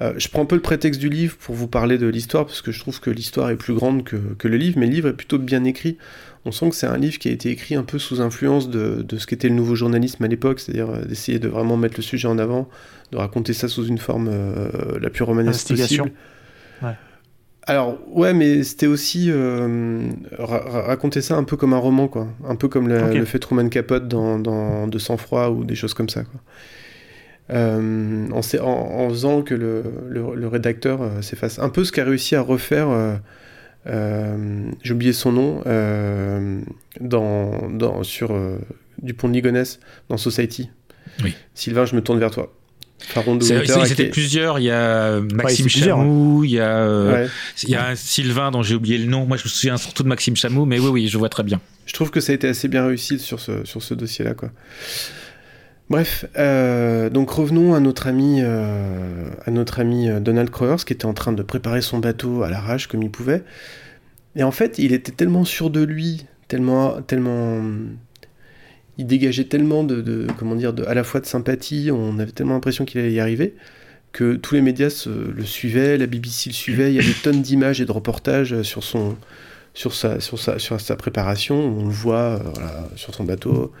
Euh, 0.00 0.14
je 0.16 0.28
prends 0.28 0.42
un 0.42 0.46
peu 0.46 0.56
le 0.56 0.62
prétexte 0.62 1.00
du 1.00 1.08
livre 1.08 1.36
pour 1.36 1.54
vous 1.54 1.68
parler 1.68 1.98
de 1.98 2.06
l'histoire, 2.06 2.46
parce 2.46 2.60
que 2.60 2.70
je 2.72 2.78
trouve 2.80 3.00
que 3.00 3.10
l'histoire 3.10 3.50
est 3.50 3.56
plus 3.56 3.74
grande 3.74 4.04
que, 4.04 4.48
le 4.48 4.56
livre, 4.56 4.78
mais 4.78 4.86
le 4.86 4.92
livre 4.92 5.08
est 5.08 5.14
plutôt 5.14 5.38
bien 5.38 5.64
écrit. 5.64 5.96
On 6.44 6.52
sent 6.52 6.70
que 6.70 6.76
c'est 6.76 6.86
un 6.86 6.96
livre 6.96 7.18
qui 7.18 7.28
a 7.28 7.32
été 7.32 7.50
écrit 7.50 7.74
un 7.74 7.82
peu 7.82 7.98
sous 7.98 8.20
influence 8.20 8.68
de, 8.68 9.04
ce 9.16 9.26
qu'était 9.26 9.48
le 9.48 9.54
nouveau 9.54 9.74
journalisme 9.74 10.24
à 10.24 10.28
l'époque, 10.28 10.60
c'est-à-dire 10.60 10.88
d'essayer 11.06 11.38
de 11.38 11.48
vraiment 11.48 11.76
mettre 11.76 11.96
le 11.98 12.02
sujet 12.02 12.28
en 12.28 12.38
avant, 12.38 12.68
de 13.12 13.16
raconter 13.16 13.52
ça 13.52 13.68
sous 13.68 13.86
une 13.86 13.98
forme 13.98 14.30
la 15.00 15.10
plus 15.10 15.24
romanesque 15.24 15.68
possible. 15.68 16.10
Alors, 17.68 17.98
ouais, 18.08 18.32
mais 18.34 18.62
c'était 18.64 18.86
aussi 18.86 19.26
euh, 19.30 20.08
ra- 20.38 20.58
ra- 20.66 20.82
raconter 20.82 21.20
ça 21.20 21.36
un 21.36 21.44
peu 21.44 21.56
comme 21.56 21.74
un 21.74 21.78
roman, 21.78 22.08
quoi. 22.08 22.26
Un 22.46 22.56
peu 22.56 22.66
comme 22.68 22.88
le, 22.88 23.24
fait 23.26 23.38
Truman 23.38 23.68
Capote 23.68 24.08
dans, 24.08 24.38
dans 24.38 24.86
De 24.88 24.98
sang-froid 24.98 25.50
ou 25.50 25.64
des 25.64 25.74
choses 25.74 25.94
comme 25.94 26.08
ça, 26.08 26.24
quoi. 26.24 26.40
Euh, 27.50 28.26
en, 28.32 28.42
s'est- 28.42 28.58
en- 28.60 28.66
en 28.68 29.08
faisant 29.10 29.42
que 29.42 29.54
le, 29.54 29.82
le- 30.08 30.34
le 30.34 30.48
rédacteur 30.48 31.00
euh, 31.02 31.22
s'efface. 31.22 31.58
Un 31.58 31.68
peu 31.68 31.84
ce 31.84 31.92
qu'a 31.92 32.04
réussi 32.04 32.34
à 32.36 32.40
refaire, 32.40 32.88
j'ai 33.86 34.92
oublié 34.92 35.12
son 35.12 35.32
nom, 35.32 35.62
dans, 37.00 37.68
dans, 37.70 38.02
sur 38.02 38.34
Dupont 39.02 39.28
de 39.28 39.34
Ligonnès, 39.34 39.78
dans 40.08 40.16
Society. 40.16 40.70
Oui. 41.22 41.34
Sylvain, 41.54 41.84
je 41.84 41.96
me 41.96 42.00
tourne 42.02 42.18
vers 42.18 42.30
toi. 42.30 42.52
Qui- 43.94 44.04
plusieurs. 44.10 44.58
Il 44.58 44.64
y 44.64 44.70
a 44.70 45.20
Maxime 45.20 45.66
plusieurs, 45.66 45.98
Chamou, 45.98 46.44
il 46.44 46.50
y 46.52 46.60
a, 46.60 46.78
euh, 46.78 47.12
Ouais. 47.24 47.28
il 47.62 47.70
y 47.70 47.74
a 47.76 47.86
un 47.88 47.94
Sylvain 47.94 48.50
dont 48.50 48.62
j'ai 48.62 48.74
oublié 48.74 48.98
le 48.98 49.06
nom. 49.06 49.24
Moi, 49.26 49.36
je 49.36 49.44
me 49.44 49.48
souviens 49.48 49.76
surtout 49.76 50.02
de 50.02 50.08
Maxime 50.08 50.36
Chamou, 50.36 50.64
mais 50.64 50.78
oui, 50.78 50.88
oui, 50.88 51.08
je 51.08 51.16
vois 51.18 51.28
très 51.28 51.42
bien. 51.42 51.60
Je 51.86 51.92
trouve 51.94 52.10
que 52.10 52.20
ça 52.20 52.32
a 52.32 52.34
été 52.34 52.48
assez 52.48 52.68
bien 52.68 52.86
réussi 52.86 53.18
sur 53.18 53.40
ce, 53.40 53.64
sur 53.64 53.82
ce 53.82 53.94
dossier-là, 53.94 54.34
quoi. 54.34 54.50
Bref, 55.90 56.26
euh, 56.36 57.08
donc 57.08 57.30
revenons 57.30 57.74
à 57.74 57.80
notre 57.80 58.08
ami, 58.08 58.40
euh, 58.42 59.30
à 59.46 59.50
notre 59.50 59.80
ami 59.80 60.08
Donald 60.20 60.50
Crowers 60.50 60.84
qui 60.86 60.92
était 60.92 61.06
en 61.06 61.14
train 61.14 61.32
de 61.32 61.42
préparer 61.42 61.80
son 61.80 61.98
bateau 61.98 62.42
à 62.42 62.50
l'arrache 62.50 62.88
comme 62.88 63.02
il 63.02 63.10
pouvait. 63.10 63.42
Et 64.36 64.42
en 64.42 64.50
fait, 64.50 64.78
il 64.78 64.92
était 64.92 65.12
tellement 65.12 65.46
sûr 65.46 65.70
de 65.70 65.82
lui, 65.82 66.26
tellement, 66.46 67.00
tellement, 67.00 67.62
il 68.98 69.06
dégageait 69.06 69.44
tellement 69.44 69.84
de, 69.84 70.00
de- 70.02 70.26
comment 70.38 70.54
dire, 70.56 70.72
de, 70.72 70.84
à 70.84 70.94
la 70.94 71.04
fois 71.04 71.20
de 71.20 71.26
sympathie, 71.26 71.90
on 71.92 72.18
avait 72.18 72.32
tellement 72.32 72.54
l'impression 72.54 72.84
qu'il 72.84 73.00
allait 73.00 73.12
y 73.12 73.20
arriver 73.20 73.54
que 74.12 74.34
tous 74.36 74.54
les 74.54 74.62
médias 74.62 74.90
se- 74.90 75.08
le 75.10 75.44
suivaient, 75.44 75.96
la 75.98 76.06
BBC 76.06 76.50
le 76.50 76.54
suivait, 76.54 76.92
il 76.92 76.96
y 76.96 76.98
a 77.00 77.02
des 77.02 77.14
tonnes 77.22 77.42
d'images 77.42 77.80
et 77.80 77.84
de 77.84 77.92
reportages 77.92 78.62
sur 78.62 78.82
son, 78.84 79.16
sur 79.74 79.94
sa, 79.94 80.18
sur 80.20 80.38
sa, 80.38 80.58
sur 80.58 80.80
sa 80.80 80.96
préparation, 80.96 81.56
on 81.56 81.84
le 81.84 81.90
voit 81.92 82.16
euh, 82.36 82.38
voilà, 82.54 82.88
sur 82.96 83.14
son 83.14 83.24
bateau. 83.24 83.72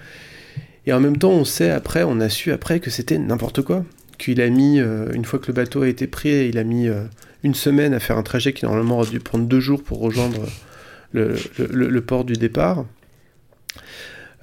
Et 0.86 0.92
en 0.92 1.00
même 1.00 1.16
temps, 1.18 1.30
on 1.32 1.44
sait 1.44 1.70
après, 1.70 2.02
on 2.04 2.20
a 2.20 2.28
su 2.28 2.52
après 2.52 2.80
que 2.80 2.90
c'était 2.90 3.18
n'importe 3.18 3.62
quoi. 3.62 3.84
Qu'il 4.18 4.40
a 4.40 4.48
mis, 4.50 4.80
euh, 4.80 5.10
une 5.12 5.24
fois 5.24 5.38
que 5.38 5.46
le 5.48 5.52
bateau 5.52 5.82
a 5.82 5.88
été 5.88 6.06
pris, 6.06 6.48
il 6.48 6.58
a 6.58 6.64
mis 6.64 6.88
euh, 6.88 7.04
une 7.42 7.54
semaine 7.54 7.94
à 7.94 8.00
faire 8.00 8.18
un 8.18 8.22
trajet 8.22 8.52
qui 8.52 8.64
normalement 8.64 8.98
aurait 8.98 9.10
dû 9.10 9.20
prendre 9.20 9.46
deux 9.46 9.60
jours 9.60 9.82
pour 9.82 9.98
rejoindre 10.00 10.40
le, 11.12 11.34
le- 11.58 11.66
le- 11.72 11.88
le 11.88 12.00
port 12.00 12.24
du 12.24 12.34
départ. 12.34 12.84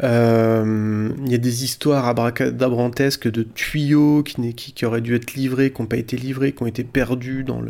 Euh, 0.04 1.10
Il 1.26 1.32
y 1.32 1.36
a 1.36 1.38
des 1.38 1.64
histoires 1.64 2.06
abracadabrantesques 2.06 3.30
de 3.30 3.44
tuyaux 3.44 4.24
qui, 4.24 4.86
auraient 4.86 5.02
dû 5.02 5.16
être 5.16 5.34
livrés, 5.34 5.72
qui 5.72 5.82
n'ont 5.82 5.88
pas 5.88 5.98
été 5.98 6.18
livrés, 6.18 6.52
qui 6.52 6.64
ont 6.64 6.68
été 6.68 6.84
perdus 6.84 7.44
dans, 7.44 7.62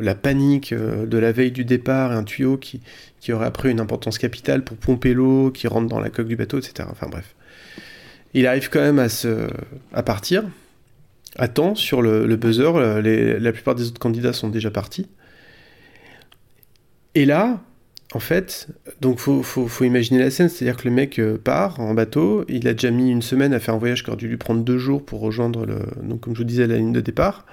la 0.00 0.14
panique 0.14 0.72
euh, 0.72 1.06
de 1.06 1.18
la 1.18 1.32
veille 1.32 1.52
du 1.52 1.64
départ, 1.64 2.12
un 2.12 2.24
tuyau 2.24 2.56
qui, 2.56 2.80
aurait 3.32 3.46
après 3.46 3.70
une 3.70 3.80
importance 3.80 4.18
capitale 4.18 4.64
pour 4.64 4.76
pomper 4.76 5.12
l'eau, 5.12 5.50
qui 5.50 5.68
rentre 5.68 5.88
dans 5.88 6.00
la 6.00 6.08
coque 6.08 6.28
du 6.28 6.36
bateau, 6.36 6.58
etc. 6.58 6.88
Enfin 6.90 7.08
bref. 7.08 7.34
Il 8.34 8.46
arrive 8.46 8.68
quand 8.68 8.80
même 8.80 8.98
à, 9.92 10.02
partir, 10.02 10.44
à 11.36 11.48
temps, 11.48 11.74
sur 11.74 12.02
le, 12.02 12.36
buzzer. 12.36 12.76
euh, 12.76 13.38
la 13.38 13.52
plupart 13.52 13.74
des 13.74 13.88
autres 13.88 13.98
candidats 13.98 14.34
sont 14.34 14.48
déjà 14.48 14.70
partis. 14.70 15.06
Et 17.14 17.24
là, 17.24 17.60
en 18.14 18.20
fait, 18.20 18.68
donc 19.02 19.18
faut, 19.18 19.42
faut, 19.42 19.84
imaginer 19.84 20.18
la 20.20 20.30
scène, 20.30 20.48
c'est-à-dire 20.48 20.78
que 20.78 20.88
le 20.88 20.94
mec 20.94 21.18
euh, 21.18 21.36
part 21.36 21.78
en 21.78 21.92
bateau, 21.92 22.44
il 22.48 22.66
a 22.66 22.72
déjà 22.72 22.90
mis 22.90 23.10
une 23.10 23.20
semaine 23.20 23.52
à 23.52 23.60
faire 23.60 23.74
un 23.74 23.78
voyage 23.78 24.02
qui 24.02 24.08
aurait 24.08 24.16
dû 24.16 24.28
lui 24.28 24.38
prendre 24.38 24.62
deux 24.62 24.78
jours 24.78 25.04
pour 25.04 25.20
rejoindre, 25.20 25.66
le, 25.66 25.80
donc 26.02 26.20
comme 26.20 26.34
je 26.34 26.38
vous 26.38 26.44
disais, 26.44 26.66
la 26.66 26.78
ligne 26.78 26.92
de 26.92 27.02
départ. 27.02 27.44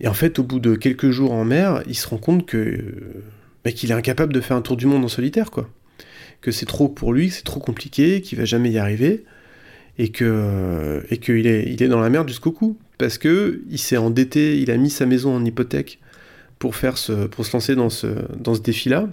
Et 0.00 0.08
en 0.08 0.12
fait, 0.12 0.38
au 0.38 0.42
bout 0.42 0.60
de 0.60 0.74
quelques 0.74 1.10
jours 1.10 1.32
en 1.32 1.46
mer, 1.46 1.82
il 1.86 1.94
se 1.94 2.06
rend 2.06 2.18
compte 2.18 2.44
que 2.44 2.58
euh, 2.58 3.24
bah, 3.64 3.72
qu'il 3.72 3.90
est 3.90 3.94
incapable 3.94 4.34
de 4.34 4.40
faire 4.42 4.56
un 4.56 4.62
tour 4.62 4.76
du 4.76 4.84
monde 4.84 5.04
en 5.04 5.08
solitaire, 5.08 5.50
quoi. 5.50 5.70
Que 6.42 6.50
c'est 6.50 6.66
trop 6.66 6.88
pour 6.88 7.14
lui, 7.14 7.28
que 7.28 7.34
c'est 7.34 7.42
trop 7.42 7.60
compliqué, 7.60 8.20
qu'il 8.20 8.36
va 8.36 8.44
jamais 8.44 8.70
y 8.70 8.78
arriver, 8.78 9.24
et 9.96 10.10
que 10.10 11.02
et 11.10 11.16
qu'il 11.16 11.46
est 11.46 11.64
il 11.72 11.82
est 11.82 11.88
dans 11.88 12.00
la 12.00 12.10
merde 12.10 12.28
jusqu'au 12.28 12.52
cou, 12.52 12.76
parce 12.98 13.16
que 13.16 13.62
il 13.70 13.78
s'est 13.78 13.96
endetté, 13.96 14.60
il 14.60 14.70
a 14.70 14.76
mis 14.76 14.90
sa 14.90 15.06
maison 15.06 15.34
en 15.34 15.42
hypothèque 15.42 16.00
pour 16.58 16.76
faire 16.76 16.98
ce 16.98 17.26
pour 17.26 17.44
se 17.46 17.52
lancer 17.52 17.74
dans 17.74 17.90
ce 17.90 18.06
dans 18.38 18.54
ce 18.54 18.60
défi-là. 18.60 19.08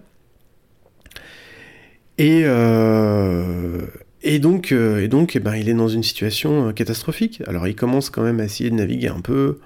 Et 2.17 2.43
euh, 2.45 3.81
et 4.21 4.39
donc, 4.39 4.71
euh, 4.71 5.01
et 5.01 5.07
donc 5.07 5.35
eh 5.35 5.39
ben, 5.39 5.55
il 5.55 5.67
est 5.67 5.73
dans 5.73 5.87
une 5.87 6.03
situation 6.03 6.69
euh, 6.69 6.71
catastrophique. 6.71 7.41
Alors 7.47 7.67
il 7.67 7.75
commence 7.75 8.09
quand 8.09 8.23
même 8.23 8.39
à 8.39 8.45
essayer 8.45 8.69
de 8.69 8.75
naviguer 8.75 9.09
un 9.09 9.19
peu, 9.19 9.59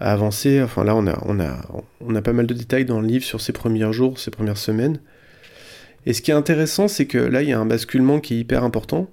à 0.00 0.12
avancer. 0.12 0.62
Enfin 0.62 0.84
là, 0.84 0.96
on 0.96 1.06
a, 1.06 1.22
on 1.26 1.38
a, 1.40 1.60
on 2.00 2.14
a 2.14 2.22
pas 2.22 2.32
mal 2.32 2.46
de 2.46 2.54
détails 2.54 2.84
dans 2.84 3.00
le 3.00 3.06
livre 3.06 3.24
sur 3.24 3.40
ses 3.40 3.52
premiers 3.52 3.92
jours, 3.92 4.18
ses 4.18 4.30
premières 4.30 4.56
semaines. 4.56 5.00
Et 6.06 6.12
ce 6.14 6.22
qui 6.22 6.30
est 6.30 6.34
intéressant, 6.34 6.88
c'est 6.88 7.06
que 7.06 7.18
là, 7.18 7.42
il 7.42 7.48
y 7.50 7.52
a 7.52 7.60
un 7.60 7.66
basculement 7.66 8.18
qui 8.20 8.34
est 8.34 8.38
hyper 8.38 8.64
important. 8.64 9.10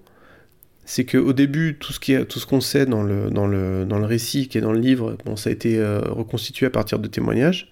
C'est 0.85 1.05
qu'au 1.05 1.33
début, 1.33 1.77
tout 1.79 1.91
ce 1.91 2.45
qu'on 2.45 2.61
sait 2.61 2.85
dans 2.85 3.03
le, 3.03 3.29
dans, 3.31 3.47
le, 3.47 3.85
dans 3.85 3.99
le 3.99 4.05
récit 4.05 4.47
qui 4.47 4.57
est 4.59 4.61
dans 4.61 4.71
le 4.71 4.79
livre, 4.79 5.17
bon, 5.25 5.35
ça 5.35 5.49
a 5.49 5.53
été 5.53 5.83
reconstitué 5.83 6.67
à 6.67 6.69
partir 6.69 6.99
de 6.99 7.07
témoignages. 7.07 7.71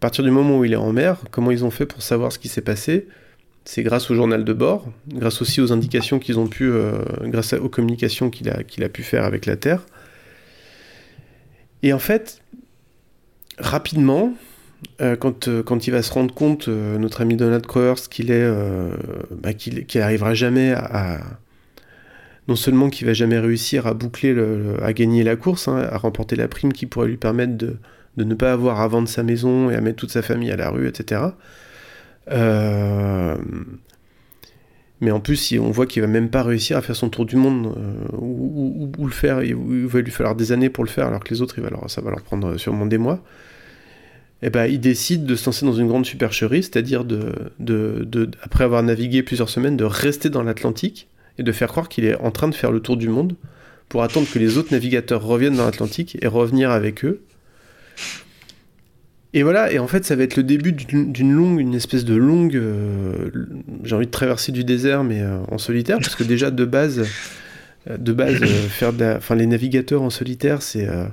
Partir 0.00 0.24
du 0.24 0.30
moment 0.30 0.58
où 0.58 0.64
il 0.64 0.72
est 0.72 0.76
en 0.76 0.92
mer, 0.92 1.18
comment 1.30 1.50
ils 1.50 1.62
ont 1.64 1.70
fait 1.70 1.84
pour 1.84 2.00
savoir 2.02 2.32
ce 2.32 2.38
qui 2.38 2.48
s'est 2.48 2.62
passé? 2.62 3.06
C'est 3.66 3.82
grâce 3.82 4.10
au 4.10 4.14
journal 4.14 4.44
de 4.44 4.52
bord, 4.54 4.88
grâce 5.08 5.42
aussi 5.42 5.60
aux 5.60 5.72
indications 5.72 6.18
qu'ils 6.18 6.38
ont 6.38 6.46
pu, 6.46 6.64
euh, 6.64 7.02
grâce 7.24 7.52
aux 7.52 7.68
communications 7.68 8.30
qu'il 8.30 8.48
a, 8.48 8.88
pu 8.88 9.02
faire 9.02 9.24
avec 9.24 9.44
la 9.44 9.56
Terre. 9.56 9.84
Et 11.82 11.92
en 11.92 11.98
fait, 11.98 12.40
rapidement, 13.58 14.32
euh, 15.02 15.16
quand, 15.16 15.48
euh, 15.48 15.62
quand 15.62 15.86
il 15.86 15.90
va 15.90 16.02
se 16.02 16.12
rendre 16.12 16.34
compte, 16.34 16.68
notre 16.68 17.20
ami 17.20 17.36
Donald 17.36 17.66
Crowers, 17.66 18.00
qu'il 18.10 18.30
est, 18.30 18.50
bah, 19.30 19.50
arrivera 19.96 20.32
jamais 20.32 20.72
à, 20.72 21.20
non 22.48 22.56
seulement 22.56 22.88
qu'il 22.88 23.06
va 23.06 23.12
jamais 23.12 23.38
réussir 23.38 23.86
à 23.86 23.92
boucler, 23.92 24.32
le, 24.32 24.62
le- 24.62 24.82
à 24.82 24.94
gagner 24.94 25.22
la 25.24 25.36
course, 25.36 25.68
hein, 25.68 25.86
à 25.92 25.98
remporter 25.98 26.36
la 26.36 26.48
prime 26.48 26.72
qui 26.72 26.86
pourrait 26.86 27.08
lui 27.08 27.18
permettre 27.18 27.58
de, 27.58 27.76
de 28.20 28.24
ne 28.24 28.34
pas 28.34 28.52
avoir 28.52 28.80
à 28.80 28.88
vendre 28.88 29.08
sa 29.08 29.22
maison 29.22 29.70
et 29.70 29.74
à 29.74 29.80
mettre 29.80 29.96
toute 29.96 30.10
sa 30.10 30.20
famille 30.20 30.50
à 30.50 30.56
la 30.56 30.68
rue, 30.68 30.86
etc. 30.86 31.22
Euh, 32.30 33.34
mais 35.00 35.10
en 35.10 35.20
plus, 35.20 35.54
on 35.58 35.70
voit 35.70 35.86
qu'il 35.86 36.02
va 36.02 36.08
même 36.08 36.28
pas 36.28 36.42
réussir 36.42 36.76
à 36.76 36.82
faire 36.82 36.94
son 36.94 37.08
tour 37.08 37.24
du 37.24 37.36
monde, 37.36 37.74
euh, 37.78 38.16
ou, 38.18 38.90
le 39.02 39.10
faire, 39.10 39.42
il 39.42 39.54
va 39.54 40.02
lui 40.02 40.10
falloir 40.10 40.34
des 40.34 40.52
années 40.52 40.68
pour 40.68 40.84
le 40.84 40.90
faire, 40.90 41.06
alors 41.06 41.24
que 41.24 41.32
les 41.32 41.40
autres, 41.40 41.56
ça 41.88 42.00
va 42.02 42.10
leur 42.10 42.20
prendre 42.20 42.58
sûrement 42.58 42.84
des 42.84 42.98
mois. 42.98 43.22
Et 44.42 44.50
ben, 44.50 44.66
il 44.66 44.80
décide 44.80 45.24
de 45.24 45.34
se 45.34 45.46
lancer 45.46 45.64
dans 45.64 45.72
une 45.72 45.88
grande 45.88 46.04
supercherie, 46.04 46.62
c'est-à-dire 46.62 47.04
après 48.42 48.64
avoir 48.64 48.82
navigué 48.82 49.22
plusieurs 49.22 49.48
semaines, 49.48 49.78
de 49.78 49.84
rester 49.84 50.28
dans 50.28 50.42
l'Atlantique 50.42 51.08
et 51.38 51.42
de 51.42 51.52
faire 51.52 51.68
croire 51.68 51.88
qu'il 51.88 52.04
est 52.04 52.16
en 52.16 52.30
train 52.30 52.48
de 52.48 52.54
faire 52.54 52.70
le 52.70 52.80
tour 52.80 52.98
du 52.98 53.08
monde 53.08 53.34
pour 53.88 54.02
attendre 54.02 54.28
que 54.30 54.38
les 54.38 54.58
autres 54.58 54.72
navigateurs 54.72 55.22
reviennent 55.22 55.56
dans 55.56 55.64
l'Atlantique 55.64 56.18
et 56.20 56.26
revenir 56.26 56.70
avec 56.70 57.04
eux. 57.04 57.22
Et 59.32 59.44
voilà, 59.44 59.70
et 59.72 59.78
en 59.78 59.86
fait, 59.86 60.04
ça 60.04 60.16
va 60.16 60.24
être 60.24 60.36
le 60.36 60.42
début 60.42 60.72
d'une 60.72 61.32
longue, 61.32 61.60
une 61.60 61.74
espèce 61.74 62.04
de 62.04 62.16
longue. 62.16 62.56
euh, 62.56 63.30
J'ai 63.84 63.94
envie 63.94 64.06
de 64.06 64.10
traverser 64.10 64.50
du 64.50 64.64
désert, 64.64 65.04
mais 65.04 65.20
euh, 65.22 65.38
en 65.50 65.58
solitaire, 65.58 65.98
parce 65.98 66.16
que 66.16 66.24
déjà 66.24 66.50
de 66.50 66.64
base, 66.64 67.06
euh, 67.88 67.96
de 67.96 68.12
base, 68.12 68.42
euh, 68.42 68.46
faire 68.46 68.92
de 68.92 69.04
la- 69.04 69.16
enfin 69.18 69.36
les 69.36 69.46
navigateurs 69.46 70.02
en 70.02 70.10
solitaire, 70.10 70.62
c'est, 70.62 70.88
euh, 70.88 71.04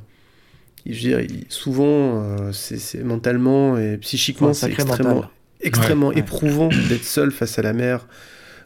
je 0.87 0.93
veux 0.93 0.97
dire, 0.99 1.19
ils- 1.21 1.45
souvent, 1.49 2.23
euh, 2.23 2.51
c'est 2.53 3.03
mentalement 3.03 3.77
et 3.77 3.97
psychiquement, 3.97 4.51
c'est 4.53 4.71
extrêmement, 4.71 5.13
mental. 5.15 5.29
extrêmement 5.61 6.07
Ouais, 6.07 6.15
ouais. 6.15 6.19
éprouvant 6.21 6.69
d'être 6.89 7.03
seul 7.03 7.29
face 7.29 7.59
à 7.59 7.61
la 7.61 7.73
mer, 7.73 8.07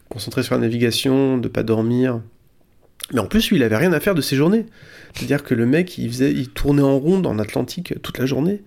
concentré 0.07 0.43
sur 0.43 0.55
la 0.55 0.61
navigation, 0.61 1.37
de 1.37 1.49
pas 1.49 1.63
dormir. 1.63 2.21
Mais 3.13 3.19
en 3.19 3.25
plus, 3.25 3.49
lui, 3.49 3.57
il 3.57 3.63
avait 3.63 3.77
rien 3.77 3.93
à 3.93 3.99
faire 3.99 4.15
de 4.15 4.21
ses 4.21 4.35
journées. 4.35 4.65
C'est-à-dire 5.13 5.43
que 5.43 5.53
le 5.53 5.65
mec, 5.65 5.97
il, 5.97 6.09
faisait, 6.09 6.33
tournait 6.53 6.81
en 6.81 6.97
ronde 6.97 7.27
en 7.27 7.39
Atlantique 7.39 7.95
toute 8.01 8.17
la 8.17 8.25
journée. 8.25 8.61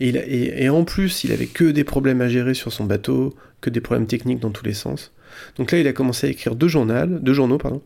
Et, 0.00 0.68
en 0.70 0.84
plus, 0.84 1.24
il 1.24 1.32
avait 1.32 1.46
que 1.46 1.64
des 1.64 1.84
problèmes 1.84 2.22
à 2.22 2.28
gérer 2.28 2.54
sur 2.54 2.72
son 2.72 2.84
bateau, 2.84 3.34
que 3.60 3.68
des 3.68 3.82
problèmes 3.82 4.06
techniques 4.06 4.40
dans 4.40 4.50
tous 4.50 4.64
les 4.64 4.72
sens. 4.72 5.12
Donc 5.56 5.72
là, 5.72 5.78
il 5.78 5.86
a 5.86 5.92
commencé 5.92 6.26
à 6.26 6.30
écrire 6.30 6.54
deux 6.54 6.68
journaux, 6.68 7.06
deux 7.06 7.34
journaux 7.34 7.58
pardon. 7.58 7.82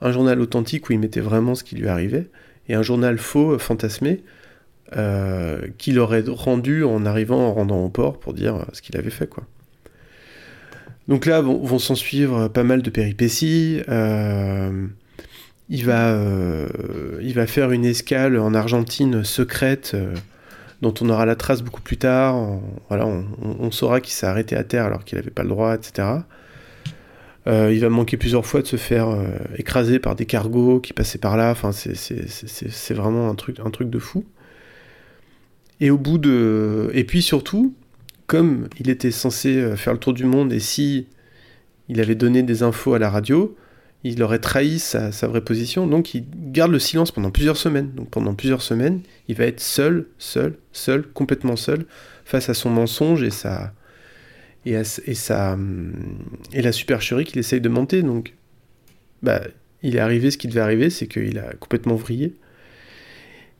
Un 0.00 0.10
journal 0.10 0.40
authentique 0.40 0.88
où 0.88 0.92
il 0.92 0.98
mettait 0.98 1.20
vraiment 1.20 1.54
ce 1.54 1.64
qui 1.64 1.76
lui 1.76 1.88
arrivait, 1.88 2.28
et 2.68 2.74
un 2.74 2.82
journal 2.82 3.18
faux, 3.18 3.52
euh, 3.52 3.58
fantasmé, 3.58 4.22
euh, 4.96 5.60
qu'il 5.76 5.98
aurait 5.98 6.24
rendu 6.26 6.84
en 6.84 7.04
arrivant, 7.04 7.48
en 7.48 7.52
rendant 7.52 7.84
au 7.84 7.88
port 7.90 8.18
pour 8.18 8.32
dire 8.32 8.56
euh, 8.56 8.64
ce 8.72 8.80
qu'il 8.80 8.96
avait 8.96 9.10
fait, 9.10 9.28
quoi. 9.28 9.44
Donc 11.08 11.24
là 11.24 11.40
vont, 11.40 11.78
s'en 11.78 11.94
suivre 11.94 12.48
pas 12.48 12.64
mal 12.64 12.82
de 12.82 12.90
péripéties. 12.90 13.80
Il, 15.70 15.84
va, 15.84 16.10
euh, 16.12 16.66
il 17.20 17.34
va 17.34 17.46
faire 17.46 17.72
une 17.72 17.84
escale 17.84 18.38
en 18.38 18.54
Argentine 18.54 19.24
secrète 19.24 19.92
euh, 19.94 20.14
dont 20.82 20.94
on 21.00 21.08
aura 21.10 21.26
la 21.26 21.36
trace 21.36 21.62
beaucoup 21.62 21.82
plus 21.82 21.96
tard. 21.98 22.36
On- 22.90 23.70
saura 23.70 24.00
qu'il 24.00 24.12
s'est 24.14 24.26
arrêté 24.26 24.56
à 24.56 24.64
terre 24.64 24.84
alors 24.86 25.04
qu'il 25.04 25.18
n'avait 25.18 25.30
pas 25.30 25.42
le 25.42 25.48
droit, 25.50 25.74
etc. 25.74 26.08
Euh, 27.46 27.72
il 27.72 27.80
va 27.80 27.88
manquer 27.88 28.16
plusieurs 28.16 28.44
fois 28.46 28.62
de 28.62 28.66
se 28.66 28.76
faire 28.76 29.08
écraser 29.56 29.98
par 29.98 30.14
des 30.14 30.26
cargos 30.26 30.80
qui 30.80 30.92
passaient 30.92 31.18
par 31.18 31.36
là. 31.36 31.54
C'est- 31.72 32.94
vraiment 32.94 33.28
un 33.30 33.34
truc, 33.34 33.58
un 33.64 33.70
truc 33.70 33.90
de 33.90 33.98
fou. 33.98 34.24
et 35.80 35.90
au 35.90 35.98
bout 35.98 36.18
de. 36.18 36.90
Et 36.94 37.04
puis 37.04 37.22
surtout, 37.22 37.74
comme 38.26 38.68
il 38.80 38.90
était 38.90 39.10
censé 39.12 39.76
faire 39.76 39.92
le 39.92 39.98
tour 39.98 40.12
du 40.12 40.24
monde 40.24 40.52
et 40.52 40.60
si 40.60 41.06
il 41.88 42.00
avait 42.00 42.14
donné 42.16 42.42
des 42.42 42.62
infos 42.62 42.94
à 42.94 42.98
la 42.98 43.10
radio, 43.10 43.56
il 44.04 44.22
aurait 44.22 44.38
trahi 44.38 44.78
sa, 44.78 45.10
vraie 45.26 45.40
position. 45.40 45.86
Donc 45.86 46.14
il 46.14 46.24
garde 46.52 46.70
le 46.72 46.78
silence 46.78 47.10
pendant 47.10 47.30
plusieurs 47.30 47.56
semaines. 47.56 47.92
Donc 47.92 48.10
pendant 48.10 48.34
plusieurs 48.34 48.62
semaines, 48.62 49.00
il 49.28 49.34
va 49.36 49.44
être 49.44 49.60
seul, 49.60 50.06
seul, 50.18 50.56
seul, 50.72 51.02
complètement 51.08 51.56
seul 51.56 51.84
face 52.24 52.48
à 52.48 52.54
son 52.54 52.70
mensonge 52.70 53.22
et 53.22 53.30
sa 53.30 53.72
et, 54.66 54.76
à- 54.76 54.82
et 55.06 55.14
sa 55.14 55.52
hum, 55.54 55.92
et 56.52 56.62
la 56.62 56.72
supercherie 56.72 57.24
qu'il 57.24 57.38
essaye 57.38 57.60
de 57.60 57.68
monter. 57.68 58.02
Donc 58.02 58.34
bah 59.22 59.40
il 59.82 59.96
est 59.96 60.00
arrivé 60.00 60.30
ce 60.30 60.38
qui 60.38 60.48
devait 60.48 60.60
arriver, 60.60 60.90
c'est 60.90 61.06
qu'il 61.06 61.38
a 61.38 61.52
complètement 61.54 61.94
vrillé. 61.94 62.34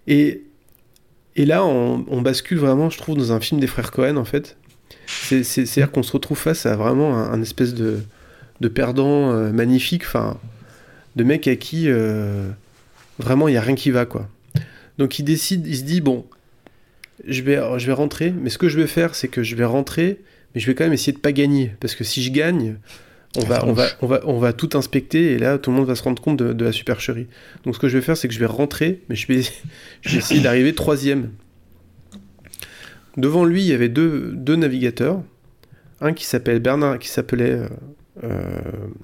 Et 0.06 0.42
et 1.36 1.44
là, 1.46 1.64
on, 1.64 2.20
bascule 2.20 2.58
vraiment, 2.58 2.90
je 2.90 2.98
trouve, 2.98 3.16
dans 3.16 3.30
un 3.32 3.38
film 3.38 3.60
des 3.60 3.68
frères 3.68 3.92
Cohen, 3.92 4.16
en 4.16 4.24
fait. 4.24 4.56
C'est- 5.06 5.44
c'est- 5.44 5.66
C'est-à-dire 5.66 5.92
qu'on 5.92 6.02
se 6.02 6.10
retrouve 6.10 6.36
face 6.36 6.66
à 6.66 6.74
vraiment 6.74 7.16
un 7.16 7.40
espèce 7.42 7.74
de, 7.74 8.00
de 8.60 8.68
perdant 8.68 9.32
euh, 9.32 9.50
magnifique, 9.52 10.02
enfin, 10.04 10.38
de 11.16 11.24
mec 11.24 11.48
à 11.48 11.56
qui 11.56 11.84
euh, 11.88 12.48
vraiment 13.18 13.48
il 13.48 13.52
n'y 13.52 13.58
a 13.58 13.62
rien 13.62 13.74
qui 13.74 13.90
va, 13.90 14.06
quoi. 14.06 14.28
Donc 14.98 15.18
il 15.18 15.24
décide, 15.24 15.66
il 15.66 15.76
se 15.76 15.82
dit, 15.84 16.00
bon, 16.00 16.26
je 17.26 17.42
vais, 17.42 17.60
je 17.78 17.86
vais 17.86 17.92
rentrer, 17.92 18.32
mais 18.32 18.50
ce 18.50 18.58
que 18.58 18.68
je 18.68 18.78
vais 18.78 18.86
faire, 18.86 19.14
c'est 19.14 19.28
que 19.28 19.42
je 19.42 19.54
vais 19.54 19.64
rentrer, 19.64 20.20
mais 20.54 20.60
je 20.60 20.66
vais 20.66 20.74
quand 20.74 20.84
même 20.84 20.92
essayer 20.92 21.12
de 21.12 21.18
pas 21.18 21.32
gagner, 21.32 21.72
parce 21.80 21.94
que 21.94 22.04
si 22.04 22.22
je 22.22 22.32
gagne, 22.32 22.76
on 23.36 23.40
va, 23.40 23.64
on, 23.66 23.72
va, 23.72 23.86
on, 24.00 24.06
va, 24.06 24.20
on 24.24 24.38
va 24.38 24.52
tout 24.52 24.70
inspecter 24.74 25.32
et 25.32 25.38
là 25.38 25.58
tout 25.58 25.70
le 25.70 25.76
monde 25.76 25.86
va 25.86 25.94
se 25.94 26.02
rendre 26.02 26.20
compte 26.20 26.38
de, 26.38 26.52
de 26.52 26.64
la 26.64 26.72
supercherie. 26.72 27.26
Donc 27.64 27.74
ce 27.74 27.80
que 27.80 27.88
je 27.88 27.98
vais 27.98 28.02
faire 28.02 28.16
c'est 28.16 28.28
que 28.28 28.34
je 28.34 28.38
vais 28.38 28.46
rentrer, 28.46 29.02
mais 29.08 29.16
je 29.16 29.26
vais, 29.26 29.42
je 30.02 30.10
vais 30.10 30.18
essayer 30.18 30.40
d'arriver 30.40 30.74
troisième. 30.74 31.30
Devant 33.16 33.44
lui 33.44 33.62
il 33.62 33.68
y 33.68 33.72
avait 33.72 33.88
deux, 33.88 34.32
deux 34.34 34.56
navigateurs, 34.56 35.22
un 36.00 36.12
qui 36.12 36.24
s'appelle 36.24 36.60
Bernard, 36.60 36.98
qui 36.98 37.08
s'appelait 37.08 37.50
euh, 37.52 37.68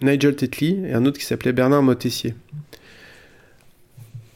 Nigel 0.03 0.37
Tetley 0.37 0.79
et 0.89 0.93
un 0.93 1.05
autre 1.05 1.19
qui 1.19 1.25
s'appelait 1.25 1.53
Bernard 1.53 1.83
Motessier. 1.83 2.35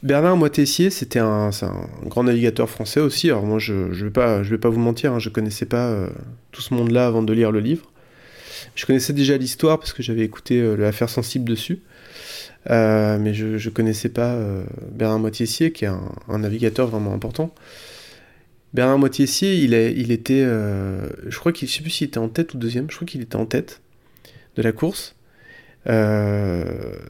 Bernard 0.01 0.37
Moitessier, 0.37 0.89
c'était 0.89 1.19
un, 1.19 1.49
grand 2.05 2.23
navigateur 2.23 2.69
français 2.69 3.01
aussi. 3.01 3.29
Alors 3.29 3.45
moi, 3.45 3.59
je 3.59 3.73
ne 3.73 3.93
vais, 3.93 4.09
pas- 4.57 4.69
vous 4.69 4.79
mentir, 4.79 5.13
hein, 5.13 5.19
je 5.19 5.29
connaissais 5.29 5.65
pas 5.65 5.87
euh, 5.87 6.07
tout 6.51 6.61
ce 6.61 6.73
monde-là 6.73 7.05
avant 7.05 7.21
de 7.21 7.33
lire 7.33 7.51
le 7.51 7.59
livre. 7.59 7.91
Je 8.75 8.85
connaissais 8.85 9.11
déjà 9.13 9.35
l'histoire 9.37 9.77
parce 9.77 9.91
que 9.91 10.01
j'avais 10.01 10.23
écouté 10.23 10.61
euh, 10.61 10.75
l'affaire 10.75 11.09
sensible 11.09 11.49
dessus. 11.49 11.81
Euh, 12.69 13.17
mais 13.19 13.33
je 13.33 13.45
ne 13.47 13.73
connaissais 13.73 14.09
pas 14.09 14.33
euh, 14.33 14.63
Bernard 14.91 15.19
Moitessier, 15.19 15.71
qui 15.71 15.85
est 15.85 15.89
un, 15.89 16.37
navigateur 16.37 16.87
vraiment 16.87 17.13
important. 17.13 17.53
Bernard 18.73 18.99
Moitessier, 18.99 19.55
il, 19.55 19.73
était... 20.11 20.43
euh, 20.45 21.07
je 21.27 21.37
crois 21.39 21.51
qu'il... 21.51 21.67
Je 21.67 21.73
sais 21.73 21.81
plus 21.81 21.89
s'il 21.89 22.07
était 22.07 22.19
en 22.19 22.29
tête 22.29 22.53
ou 22.53 22.57
deuxième. 22.57 22.89
Je 22.89 22.95
crois 22.95 23.07
qu'il 23.07 23.21
était 23.21 23.35
en 23.35 23.45
tête 23.45 23.81
de 24.59 24.63
la 24.63 24.73
course. 24.73 25.15
Euh, 25.87 26.65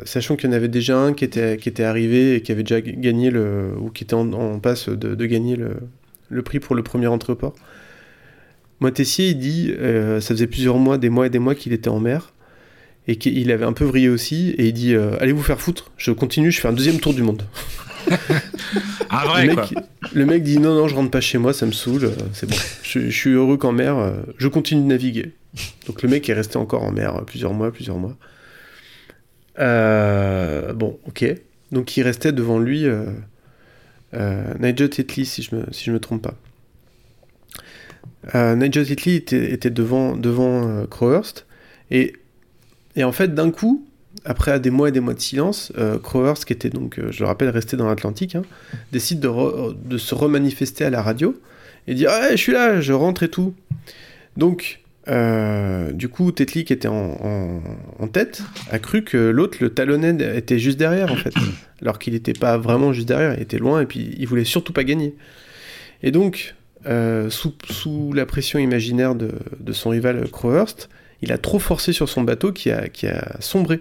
sachant 0.05 0.35
qu'il 0.35 0.49
y 0.49 0.53
en 0.53 0.55
avait 0.55 0.67
déjà 0.67 0.97
un 0.97 1.13
qui 1.13 1.25
était, 1.25 1.57
qui 1.57 1.67
était 1.67 1.83
arrivé 1.83 2.35
et 2.35 2.41
qui 2.41 2.51
avait 2.51 2.61
déjà 2.61 2.79
gagné 2.79 3.31
le, 3.31 3.73
ou 3.79 3.89
qui 3.89 4.03
était 4.03 4.13
en, 4.13 4.31
en 4.31 4.59
passe 4.59 4.87
de, 4.89 5.15
de 5.15 5.25
gagner 5.25 5.55
le, 5.55 5.77
le 6.29 6.41
prix 6.43 6.59
pour 6.59 6.75
le 6.75 6.83
premier 6.83 7.07
entrée 7.07 7.33
au 7.33 7.35
port. 7.35 7.55
Moitessier, 8.79 9.29
il 9.29 9.39
dit, 9.39 9.73
euh, 9.79 10.21
ça 10.21 10.35
faisait 10.35 10.47
plusieurs 10.47 10.77
mois, 10.77 10.99
des 10.99 11.09
mois 11.09 11.25
et 11.25 11.29
des 11.31 11.39
mois 11.39 11.55
qu'il 11.55 11.73
était 11.73 11.89
en 11.89 11.99
mer 11.99 12.31
et 13.07 13.15
qu'il 13.15 13.51
avait 13.51 13.65
un 13.65 13.73
peu 13.73 13.85
vrillé 13.85 14.07
aussi 14.07 14.51
et 14.51 14.67
il 14.67 14.73
dit, 14.73 14.93
euh, 14.93 15.17
allez 15.19 15.31
vous 15.31 15.41
faire 15.41 15.59
foutre, 15.59 15.91
je 15.97 16.11
continue, 16.11 16.51
je 16.51 16.61
fais 16.61 16.67
un 16.67 16.73
deuxième 16.73 16.99
tour 16.99 17.13
du 17.13 17.23
monde. 17.23 17.43
Ah, 19.11 19.25
vrai, 19.25 19.47
le, 19.47 19.55
quoi. 19.55 19.63
mec, 19.63 19.83
le 20.13 20.25
mec 20.27 20.43
dit, 20.43 20.59
non, 20.59 20.75
non, 20.75 20.87
je 20.87 20.93
rentre 20.93 21.09
pas 21.09 21.19
chez 21.19 21.39
moi, 21.39 21.51
ça 21.51 21.65
me 21.65 21.71
saoule, 21.71 22.11
c'est 22.31 22.47
bon, 22.47 22.55
je, 22.83 22.99
je 22.99 23.09
suis 23.09 23.31
heureux 23.31 23.57
qu'en 23.57 23.71
mer, 23.71 24.13
je 24.37 24.47
continue 24.47 24.83
de 24.83 24.85
naviguer. 24.85 25.31
Donc 25.87 26.03
le 26.03 26.09
mec 26.09 26.29
est 26.29 26.33
resté 26.33 26.57
encore 26.57 26.83
en 26.83 26.91
mer 26.91 27.15
euh, 27.15 27.21
plusieurs 27.21 27.53
mois, 27.53 27.71
plusieurs 27.71 27.97
mois. 27.97 28.15
Euh, 29.59 30.73
bon, 30.73 30.99
ok. 31.07 31.25
Donc 31.71 31.97
il 31.97 32.03
restait 32.03 32.31
devant 32.31 32.59
lui 32.59 32.85
euh, 32.85 33.13
Nigel 34.59 34.89
Tetley, 34.89 35.25
si 35.25 35.43
je 35.43 35.55
me, 35.55 35.65
si 35.71 35.89
me 35.89 35.99
trompe 35.99 36.21
pas. 36.23 36.35
Nigel 38.55 38.87
Tetley 38.87 39.15
était, 39.15 39.69
devant, 39.69 40.15
devant 40.15 40.85
Crowhurst. 40.87 41.45
Et, 41.91 42.13
et 42.95 43.03
en 43.03 43.11
fait, 43.11 43.33
d'un 43.33 43.49
coup, 43.51 43.87
après 44.25 44.59
des 44.59 44.69
mois 44.71 44.89
et 44.89 44.91
des 44.91 44.99
mois 44.99 45.13
de 45.13 45.19
silence, 45.19 45.71
Crowhurst, 46.03 46.45
qui 46.45 46.53
était 46.53 46.69
donc, 46.69 46.99
je 47.09 47.19
le 47.21 47.27
rappelle, 47.27 47.49
resté 47.49 47.77
dans 47.77 47.87
l'Atlantique, 47.87 48.35
hein, 48.35 48.43
décide 48.91 49.19
de, 49.19 49.73
de 49.73 49.97
se 49.97 50.15
remanifester 50.15 50.85
à 50.85 50.89
la 50.89 51.01
radio 51.01 51.39
et 51.87 51.93
dire 51.93 52.09
Ouais, 52.09 52.31
je 52.31 52.37
suis 52.37 52.53
là, 52.53 52.81
je 52.81 52.93
rentre 52.93 53.23
et 53.23 53.29
tout. 53.29 53.53
Donc, 54.37 54.81
euh, 55.09 55.91
du 55.91 56.07
coup, 56.09 56.31
Tetley, 56.31 56.63
qui 56.63 56.73
était 56.73 56.87
en, 56.87 56.93
en- 57.21 57.61
en 57.99 58.07
tête, 58.07 58.41
a 58.71 58.79
cru 58.79 59.03
que 59.03 59.17
l'autre, 59.17 59.57
le 59.61 59.69
talonnait, 59.71 60.37
était 60.37 60.59
juste 60.59 60.77
derrière, 60.77 61.11
en 61.11 61.15
fait. 61.15 61.33
Alors 61.81 61.97
qu'il 61.99 62.13
n'était 62.13 62.33
pas 62.33 62.57
vraiment 62.57 62.93
juste 62.93 63.07
derrière, 63.07 63.33
il 63.35 63.41
était 63.41 63.57
loin 63.57 63.81
et 63.81 63.85
puis 63.85 64.15
il 64.17 64.27
voulait 64.27 64.43
surtout 64.45 64.73
pas 64.73 64.83
gagner. 64.83 65.15
Et 66.03 66.11
donc, 66.11 66.55
euh, 66.85 67.29
sous, 67.29 67.53
sous 67.69 68.13
la 68.13 68.25
pression 68.25 68.59
imaginaire 68.59 69.15
de, 69.15 69.31
de 69.59 69.73
son 69.73 69.89
rival 69.89 70.27
Crowhurst, 70.29 70.89
il 71.21 71.31
a 71.31 71.37
trop 71.37 71.59
forcé 71.59 71.91
sur 71.91 72.07
son 72.07 72.21
bateau 72.23 72.51
qui 72.53 72.69
a, 72.71 72.87
qui 72.87 73.07
a 73.07 73.35
sombré. 73.41 73.79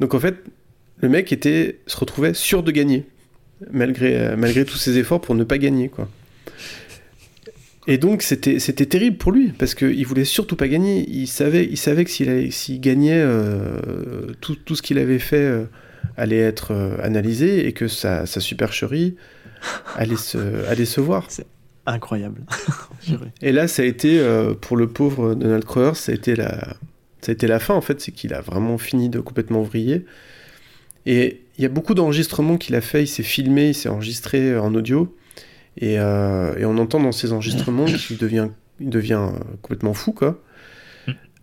Donc 0.00 0.14
en 0.14 0.20
fait, 0.20 0.34
le 1.00 1.08
mec 1.08 1.32
était, 1.32 1.78
se 1.86 1.96
retrouvait 1.96 2.34
sûr 2.34 2.62
de 2.62 2.70
gagner, 2.70 3.06
malgré, 3.70 4.16
euh, 4.18 4.36
malgré 4.36 4.64
tous 4.64 4.76
ses 4.76 4.98
efforts 4.98 5.20
pour 5.20 5.34
ne 5.34 5.44
pas 5.44 5.58
gagner. 5.58 5.88
quoi. 5.88 6.08
Et 7.86 7.98
donc 7.98 8.22
c'était 8.22 8.58
c'était 8.60 8.86
terrible 8.86 9.18
pour 9.18 9.32
lui, 9.32 9.48
parce 9.50 9.74
qu'il 9.74 10.06
voulait 10.06 10.24
surtout 10.24 10.56
pas 10.56 10.68
gagner. 10.68 11.04
Il 11.08 11.26
savait, 11.26 11.64
il 11.64 11.76
savait 11.76 12.04
que 12.04 12.10
s'il 12.10 12.80
gagnait, 12.80 13.22
euh, 13.22 13.80
tout, 14.40 14.56
tout 14.56 14.74
ce 14.74 14.82
qu'il 14.82 14.98
avait 14.98 15.18
fait 15.18 15.36
euh, 15.36 15.64
allait 16.16 16.38
être 16.38 16.72
euh, 16.72 16.96
analysé 17.02 17.66
et 17.66 17.72
que 17.72 17.86
sa, 17.86 18.24
sa 18.24 18.40
supercherie 18.40 19.16
allait 19.96 20.16
se, 20.16 20.66
allait 20.66 20.86
se 20.86 21.00
voir. 21.00 21.28
Incroyable. 21.86 22.40
Et 23.42 23.52
là, 23.52 23.68
ça 23.68 23.82
a 23.82 23.84
été, 23.84 24.18
pour 24.62 24.78
le 24.78 24.88
pauvre 24.88 25.34
Donald 25.34 25.66
Crowers, 25.66 25.96
ça 25.96 26.12
a 26.12 26.14
été 26.14 26.34
la, 26.34 26.76
ça 27.20 27.28
a 27.28 27.32
été 27.32 27.46
la 27.46 27.58
fin, 27.58 27.74
en 27.74 27.82
fait. 27.82 28.00
C'est 28.00 28.12
qu'il 28.12 28.32
a 28.32 28.40
vraiment 28.40 28.78
fini 28.78 29.10
de 29.10 29.20
complètement 29.20 29.60
vriller. 29.60 30.06
Et 31.04 31.42
il 31.58 31.62
y 31.62 31.66
a 31.66 31.68
beaucoup 31.68 31.92
d'enregistrements 31.92 32.56
qu'il 32.56 32.74
a 32.74 32.80
fait. 32.80 33.02
Il 33.02 33.06
s'est 33.06 33.22
filmé, 33.22 33.68
il 33.68 33.74
s'est 33.74 33.90
enregistré 33.90 34.56
en 34.56 34.74
audio. 34.74 35.14
Et, 35.76 35.98
euh, 35.98 36.56
et 36.56 36.64
on 36.64 36.78
entend 36.78 37.00
dans 37.00 37.12
ces 37.12 37.32
enregistrements 37.32 37.84
qu'il 38.06 38.18
devient, 38.18 38.48
il 38.80 38.90
devient 38.90 39.28
euh, 39.32 39.38
complètement 39.62 39.94
fou, 39.94 40.12
quoi. 40.12 40.40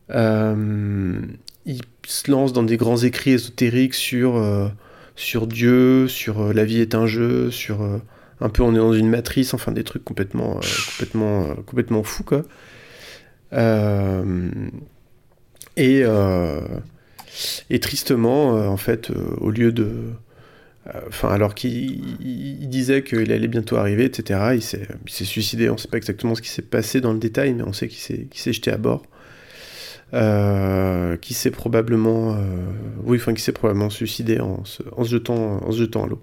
Euh, 0.09 1.21
il 1.65 1.81
se 2.05 2.29
lance 2.29 2.51
dans 2.51 2.63
des 2.63 2.75
grands 2.75 2.97
écrits 2.97 3.31
ésotériques 3.31 3.93
sur, 3.93 4.35
euh, 4.35 4.67
sur 5.15 5.47
Dieu, 5.47 6.09
sur 6.09 6.53
la 6.53 6.65
vie 6.65 6.81
est 6.81 6.95
un 6.95 7.07
jeu, 7.07 7.49
sur 7.49 7.87
un 8.41 8.49
peu 8.49 8.61
on 8.63 8.73
est 8.73 8.79
dans 8.79 8.93
une 8.93 9.07
matrice, 9.09 9.53
enfin 9.53 9.71
des 9.71 9.85
trucs 9.85 10.03
complètement, 10.03 10.59
complètement, 10.89 11.55
complètement 11.65 12.03
fous, 12.03 12.23
quoi. 12.23 12.41
Et, 15.77 16.03
et 17.69 17.79
tristement, 17.79 18.49
en 18.49 18.77
fait, 18.77 19.11
au 19.39 19.49
lieu 19.49 19.71
de. 19.71 20.11
Euh, 20.87 21.27
alors 21.27 21.53
qu'il 21.55 21.71
il- 22.21 22.61
il 22.63 22.69
disait 22.69 23.03
qu'il 23.03 23.31
allait 23.31 23.47
bientôt 23.47 23.75
arriver, 23.77 24.05
etc., 24.05 24.39
il 24.55 24.61
s'est 24.63 25.25
suicidé. 25.25 25.69
On 25.69 25.73
ne 25.73 25.77
sait 25.77 25.87
pas 25.87 25.97
exactement 25.97 26.35
ce 26.35 26.41
qui 26.41 26.49
s'est 26.49 26.61
passé 26.63 27.01
dans 27.01 27.13
le 27.13 27.19
détail, 27.19 27.53
mais 27.53 27.63
on 27.63 27.73
sait 27.73 27.87
qu'il 27.87 28.27
s'est 28.33 28.53
jeté 28.53 28.71
à 28.71 28.77
bord. 28.77 29.03
Euh, 30.13 31.15
qui 31.17 31.33
s'est 31.33 31.51
probablement. 31.51 32.33
euh, 32.35 32.39
oui, 33.05 33.17
enfin, 33.17 33.33
qui 33.33 33.41
s'est 33.41 33.53
probablement 33.53 33.89
suicidé 33.89 34.39
en 34.41 34.65
se, 34.65 34.83
jetant, 35.03 35.59
à 35.59 36.07
l'eau. 36.07 36.21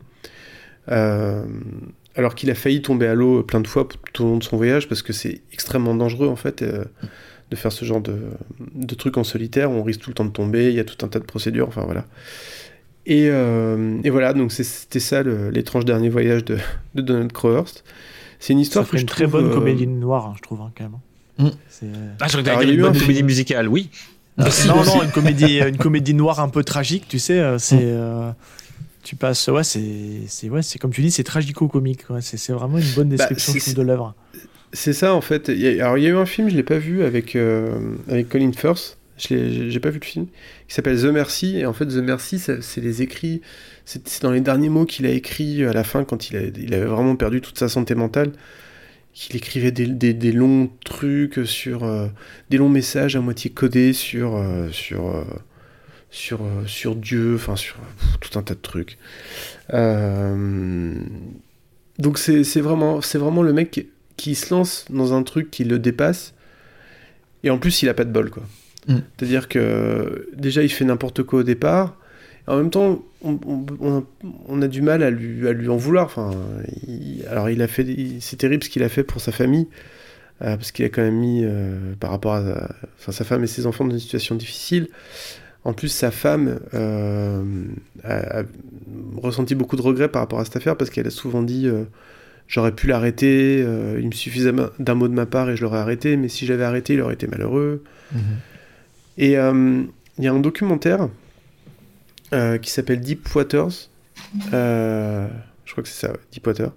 Alors 2.16 2.34
qu'il 2.34 2.50
a 2.50 2.54
failli 2.54 2.82
tomber 2.82 3.06
à 3.06 3.14
l'eau 3.14 3.42
plein 3.44 3.60
de 3.60 3.66
fois 3.68 3.86
tout 4.12 4.24
au 4.24 4.26
long 4.26 4.36
de 4.38 4.42
son 4.44 4.56
voyage, 4.56 4.88
parce 4.88 5.02
que 5.02 5.12
c'est 5.12 5.40
extrêmement 5.52 5.94
dangereux, 5.94 6.28
en 6.28 6.36
fait. 6.36 6.62
de 7.50 7.56
faire 7.56 7.72
ce 7.72 7.86
genre 7.86 8.02
de, 8.02 8.18
de 8.74 8.94
trucs 8.94 9.16
en 9.16 9.24
solitaire, 9.24 9.70
on 9.70 9.82
risque 9.82 10.00
tout 10.00 10.10
le 10.10 10.14
temps 10.14 10.26
de 10.26 10.30
tomber, 10.30 10.68
il 10.68 10.74
y 10.74 10.80
a 10.80 10.84
tout 10.84 11.02
un 11.02 11.08
tas 11.08 11.18
de 11.18 11.24
procédures, 11.24 11.66
enfin 11.66 11.80
voilà. 11.86 12.04
Et, 13.10 13.28
euh, 13.30 13.98
et 14.04 14.10
voilà, 14.10 14.34
donc 14.34 14.52
c'était 14.52 15.00
ça 15.00 15.22
l'étrange 15.22 15.84
dernier 15.86 16.10
voyage 16.10 16.44
de, 16.44 16.58
de 16.94 17.00
Donald 17.02 17.32
Crowhurst. 17.32 17.82
C'est 18.38 18.52
une 18.52 18.60
histoire 18.60 18.84
Ça 18.84 18.86
que 18.86 18.90
ferait 18.90 18.98
je 18.98 19.02
une 19.02 19.08
très 19.08 19.24
trouve, 19.26 19.40
bonne 19.40 19.50
euh, 19.50 19.54
comédie 19.54 19.86
noire, 19.86 20.26
hein, 20.26 20.34
je 20.36 20.42
trouve, 20.42 20.60
hein, 20.60 20.70
quand 20.76 20.84
même. 20.84 20.98
Mm. 21.38 21.52
Euh, 21.84 22.12
Ah, 22.20 22.28
je 22.28 22.38
Alors, 22.38 22.62
une 22.62 22.78
un 22.80 22.82
bonne 22.82 22.92
film- 22.94 23.04
comédie 23.06 23.22
musicale, 23.22 23.66
oui. 23.68 23.88
non, 24.36 24.44
non, 24.84 25.02
une 25.02 25.10
comédie, 25.10 25.58
une 25.60 25.78
comédie 25.78 26.12
noire 26.14 26.38
un 26.40 26.48
peu 26.50 26.62
tragique, 26.62 27.06
tu 27.08 27.18
sais. 27.18 27.40
euh, 27.40 28.30
tu 29.02 29.16
passes, 29.16 29.48
ouais, 29.48 29.64
c'est, 29.64 29.80
c'est, 30.28 30.50
ouais, 30.50 30.60
c'est 30.60 30.78
comme 30.78 30.90
tu 30.92 31.00
dis, 31.00 31.10
c'est 31.10 31.24
tragico-comique. 31.24 32.04
ouais, 32.10 32.20
C'est, 32.20 32.52
vraiment 32.52 32.76
une 32.78 32.92
bonne 32.94 33.08
description, 33.08 33.54
je 33.54 33.58
trouve, 33.60 33.74
de 33.74 33.82
l'œuvre. 33.82 34.14
C'est 34.74 34.92
ça 34.92 35.14
en 35.14 35.22
fait. 35.22 35.48
Il 35.48 35.58
y 35.60 35.80
a- 35.80 35.84
alors 35.86 35.96
il 35.96 36.04
y 36.04 36.06
a 36.06 36.10
eu 36.10 36.16
un 36.16 36.26
film, 36.26 36.50
je 36.50 36.54
l'ai 36.54 36.62
pas 36.62 36.76
vu 36.76 37.02
avec 37.02 37.34
euh, 37.36 37.94
avec 38.10 38.28
Colin 38.28 38.52
Firth. 38.52 38.97
Je 39.18 39.68
J'ai 39.70 39.80
pas 39.80 39.90
vu 39.90 39.98
le 40.00 40.04
film. 40.04 40.26
Qui 40.68 40.74
s'appelle 40.74 41.00
The 41.00 41.06
Mercy. 41.06 41.58
Et 41.58 41.66
en 41.66 41.72
fait, 41.72 41.86
The 41.86 41.96
Mercy, 41.96 42.38
c'est 42.38 42.80
les 42.80 43.02
écrits. 43.02 43.40
C'est 43.84 44.22
dans 44.22 44.30
les 44.30 44.40
derniers 44.40 44.68
mots 44.68 44.84
qu'il 44.86 45.06
a 45.06 45.10
écrits 45.10 45.64
à 45.64 45.72
la 45.72 45.84
fin 45.84 46.04
quand 46.04 46.30
il, 46.30 46.36
a- 46.36 46.40
avait 46.76 46.84
vraiment 46.86 47.16
perdu 47.16 47.40
toute 47.40 47.58
sa 47.58 47.68
santé 47.68 47.94
mentale. 47.94 48.32
qu'il 49.12 49.36
écrivait 49.36 49.72
des, 49.72 50.32
longs 50.32 50.70
trucs 50.84 51.40
sur 51.46 51.84
euh, 51.84 52.08
des 52.50 52.58
longs 52.58 52.68
messages 52.68 53.16
à 53.16 53.20
moitié 53.20 53.50
codés 53.50 53.92
sur 53.92 54.36
euh, 54.36 54.70
sur 54.70 55.08
euh, 55.08 55.24
sur 56.10 56.40
sur 56.66 56.94
Dieu, 56.96 57.34
enfin 57.34 57.56
sur 57.56 57.76
tout 58.20 58.38
un 58.38 58.42
tas 58.42 58.54
de 58.54 58.60
trucs. 58.60 58.98
Donc 61.98 62.18
c'est 62.18 62.60
vraiment 62.60 63.00
vraiment 63.00 63.42
le 63.42 63.52
mec 63.52 63.86
qui 64.16 64.34
se 64.34 64.54
lance 64.54 64.84
dans 64.90 65.12
un 65.14 65.22
truc 65.22 65.50
qui 65.50 65.64
le 65.64 65.78
dépasse 65.78 66.34
et 67.42 67.50
en 67.50 67.58
plus 67.58 67.82
il 67.82 67.88
a 67.88 67.94
pas 67.94 68.04
de 68.04 68.12
bol 68.12 68.30
quoi. 68.30 68.42
Mm. 68.88 68.96
C'est-à-dire 69.18 69.48
que 69.48 70.28
déjà 70.36 70.62
il 70.62 70.68
fait 70.70 70.84
n'importe 70.84 71.22
quoi 71.22 71.40
au 71.40 71.42
départ. 71.44 71.96
En 72.46 72.56
même 72.56 72.70
temps, 72.70 73.04
on, 73.22 73.38
on- 73.80 74.04
on 74.48 74.62
a, 74.62 74.68
du 74.68 74.80
mal 74.80 75.02
à 75.02 75.10
lui, 75.10 75.46
à 75.46 75.52
lui 75.52 75.68
en 75.68 75.76
vouloir. 75.76 76.06
Enfin, 76.06 76.30
il- 76.86 77.22
alors 77.30 77.50
il 77.50 77.60
a 77.60 77.68
fait, 77.68 77.86
c'est 78.20 78.36
terrible 78.36 78.64
ce 78.64 78.70
qu'il 78.70 78.82
a 78.82 78.88
fait 78.88 79.02
pour 79.04 79.20
sa 79.20 79.32
famille, 79.32 79.66
euh, 80.40 80.56
parce 80.56 80.72
qu'il 80.72 80.84
a 80.86 80.88
quand 80.88 81.02
même 81.02 81.18
mis 81.18 81.42
euh, 81.44 81.92
par 82.00 82.10
rapport 82.10 82.32
à, 82.34 82.68
enfin, 82.98 83.12
sa 83.12 83.24
femme 83.24 83.44
et 83.44 83.46
ses 83.46 83.66
enfants 83.66 83.84
dans 83.84 83.92
une 83.92 83.98
situation 84.00 84.34
difficile. 84.34 84.88
En 85.64 85.74
plus, 85.74 85.88
sa 85.88 86.10
femme 86.10 86.58
euh, 86.72 87.42
a, 88.04 88.40
a 88.40 88.42
ressenti 89.20 89.54
beaucoup 89.54 89.76
de 89.76 89.82
regrets 89.82 90.08
par 90.08 90.22
rapport 90.22 90.38
à 90.40 90.44
cette 90.46 90.56
affaire 90.56 90.76
parce 90.76 90.88
qu'elle 90.88 91.06
a 91.06 91.10
souvent 91.10 91.42
dit 91.42 91.66
euh, 91.66 91.82
j'aurais 92.46 92.72
pu 92.72 92.86
l'arrêter, 92.86 93.62
euh, 93.62 93.98
il 94.00 94.06
me 94.06 94.12
suffisait 94.12 94.52
d'un 94.78 94.94
mot 94.94 95.08
de 95.08 95.12
ma 95.12 95.26
part 95.26 95.50
et 95.50 95.56
je 95.56 95.62
l'aurais 95.62 95.80
arrêté, 95.80 96.16
mais 96.16 96.28
si 96.28 96.46
j'avais 96.46 96.64
arrêté, 96.64 96.94
il 96.94 97.02
aurait 97.02 97.12
été 97.14 97.26
malheureux. 97.26 97.82
Et 99.18 99.36
euh, 99.36 99.82
il 100.16 100.24
y 100.24 100.28
a 100.28 100.32
un 100.32 100.40
documentaire 100.40 101.08
euh, 102.32 102.56
qui 102.56 102.70
s'appelle 102.70 103.00
Deep 103.00 103.34
Waters. 103.34 103.90
Euh, 104.52 105.28
je 105.64 105.72
crois 105.72 105.82
que 105.82 105.88
c'est 105.88 106.06
ça, 106.06 106.12
Deep 106.32 106.46
Water. 106.46 106.70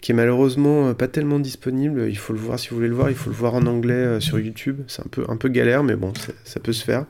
Qui 0.00 0.12
est 0.12 0.14
malheureusement 0.14 0.94
pas 0.94 1.06
tellement 1.06 1.38
disponible. 1.38 2.08
Il 2.08 2.18
faut 2.18 2.32
le 2.32 2.38
voir 2.38 2.58
si 2.58 2.70
vous 2.70 2.76
voulez 2.76 2.88
le 2.88 2.94
voir. 2.94 3.10
Il 3.10 3.16
faut 3.16 3.30
le 3.30 3.36
voir 3.36 3.54
en 3.54 3.66
anglais 3.66 4.20
sur 4.20 4.38
YouTube. 4.38 4.80
C'est 4.88 5.02
un 5.02 5.08
peu, 5.10 5.24
un 5.28 5.36
peu 5.36 5.48
galère, 5.48 5.84
mais 5.84 5.96
bon, 5.96 6.12
ça 6.44 6.60
peut 6.60 6.72
se 6.72 6.84
faire. 6.84 7.04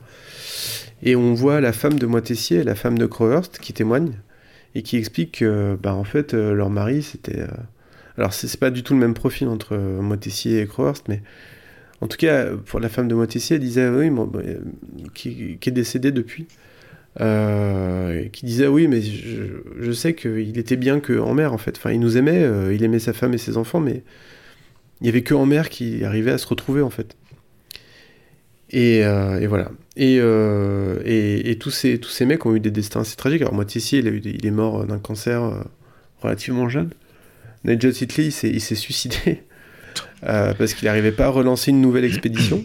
Et 1.01 1.15
on 1.15 1.33
voit 1.33 1.61
la 1.61 1.73
femme 1.73 1.97
de 1.97 2.05
Moitessier, 2.05 2.63
la 2.63 2.75
femme 2.75 2.97
de 2.97 3.05
Crowhurst, 3.05 3.59
qui 3.59 3.73
témoigne 3.73 4.13
et 4.75 4.83
qui 4.83 4.97
explique 4.97 5.39
que, 5.39 5.77
bah, 5.81 5.93
en 5.95 6.03
fait, 6.03 6.33
leur 6.33 6.69
mari, 6.69 7.03
c'était. 7.03 7.41
euh, 7.41 7.47
Alors, 8.17 8.33
c'est 8.33 8.59
pas 8.59 8.69
du 8.69 8.83
tout 8.83 8.93
le 8.93 8.99
même 8.99 9.13
profil 9.13 9.47
entre 9.47 9.77
Moitessier 9.77 10.61
et 10.61 10.67
Crowhurst, 10.67 11.07
mais 11.07 11.21
en 12.01 12.07
tout 12.07 12.17
cas, 12.17 12.47
pour 12.65 12.79
la 12.79 12.89
femme 12.89 13.07
de 13.07 13.15
Moitessier, 13.15 13.55
elle 13.55 13.61
disait 13.61 13.89
oui, 13.89 14.09
bah, 14.09 14.41
qui, 15.13 15.57
est 15.65 15.71
décédée 15.71 16.11
depuis, 16.11 16.45
euh, 17.19 18.27
qui 18.29 18.45
disait 18.45 18.67
oui, 18.67 18.87
mais 18.87 19.01
je, 19.01 19.91
sais 19.91 20.13
qu'il 20.13 20.57
était 20.59 20.75
bien 20.75 20.99
que 20.99 21.17
en 21.19 21.33
mer 21.33 21.53
en 21.53 21.57
fait. 21.57 21.75
Enfin, 21.77 21.91
il 21.91 21.99
nous 21.99 22.17
aimait, 22.17 22.43
euh, 22.43 22.73
il 22.73 22.83
aimait 22.83 22.99
sa 22.99 23.13
femme 23.13 23.33
et 23.33 23.39
ses 23.39 23.57
enfants, 23.57 23.79
mais 23.79 24.03
il 25.01 25.07
y 25.07 25.09
avait 25.09 25.23
que 25.23 25.33
en 25.33 25.45
mer 25.45 25.69
qui 25.69 26.03
arrivait 26.03 26.31
à 26.31 26.37
se 26.37 26.47
retrouver 26.47 26.81
en 26.81 26.91
fait. 26.91 27.15
Et, 28.69 29.03
euh, 29.05 29.47
voilà. 29.47 29.71
Et, 29.95 31.57
tous, 31.59 31.71
ces, 31.71 32.25
mecs 32.25 32.45
ont 32.45 32.55
eu 32.55 32.59
des 32.59 32.71
destins 32.71 33.01
assez 33.01 33.15
tragiques. 33.15 33.41
Alors, 33.41 33.53
Moitessier, 33.53 33.99
il, 33.99 34.25
il 34.25 34.45
est 34.45 34.51
mort 34.51 34.85
d'un 34.85 34.99
cancer 34.99 35.63
relativement 36.21 36.69
jeune. 36.69 36.89
Nigel 37.63 37.93
s'est- 37.93 38.05
il 38.49 38.61
s'est 38.61 38.75
suicidé 38.75 39.43
euh, 40.25 40.53
parce 40.53 40.73
qu'il 40.73 40.85
n'arrivait 40.87 41.11
pas 41.11 41.25
à 41.25 41.29
relancer 41.29 41.71
une 41.71 41.81
nouvelle 41.81 42.05
expédition. 42.05 42.63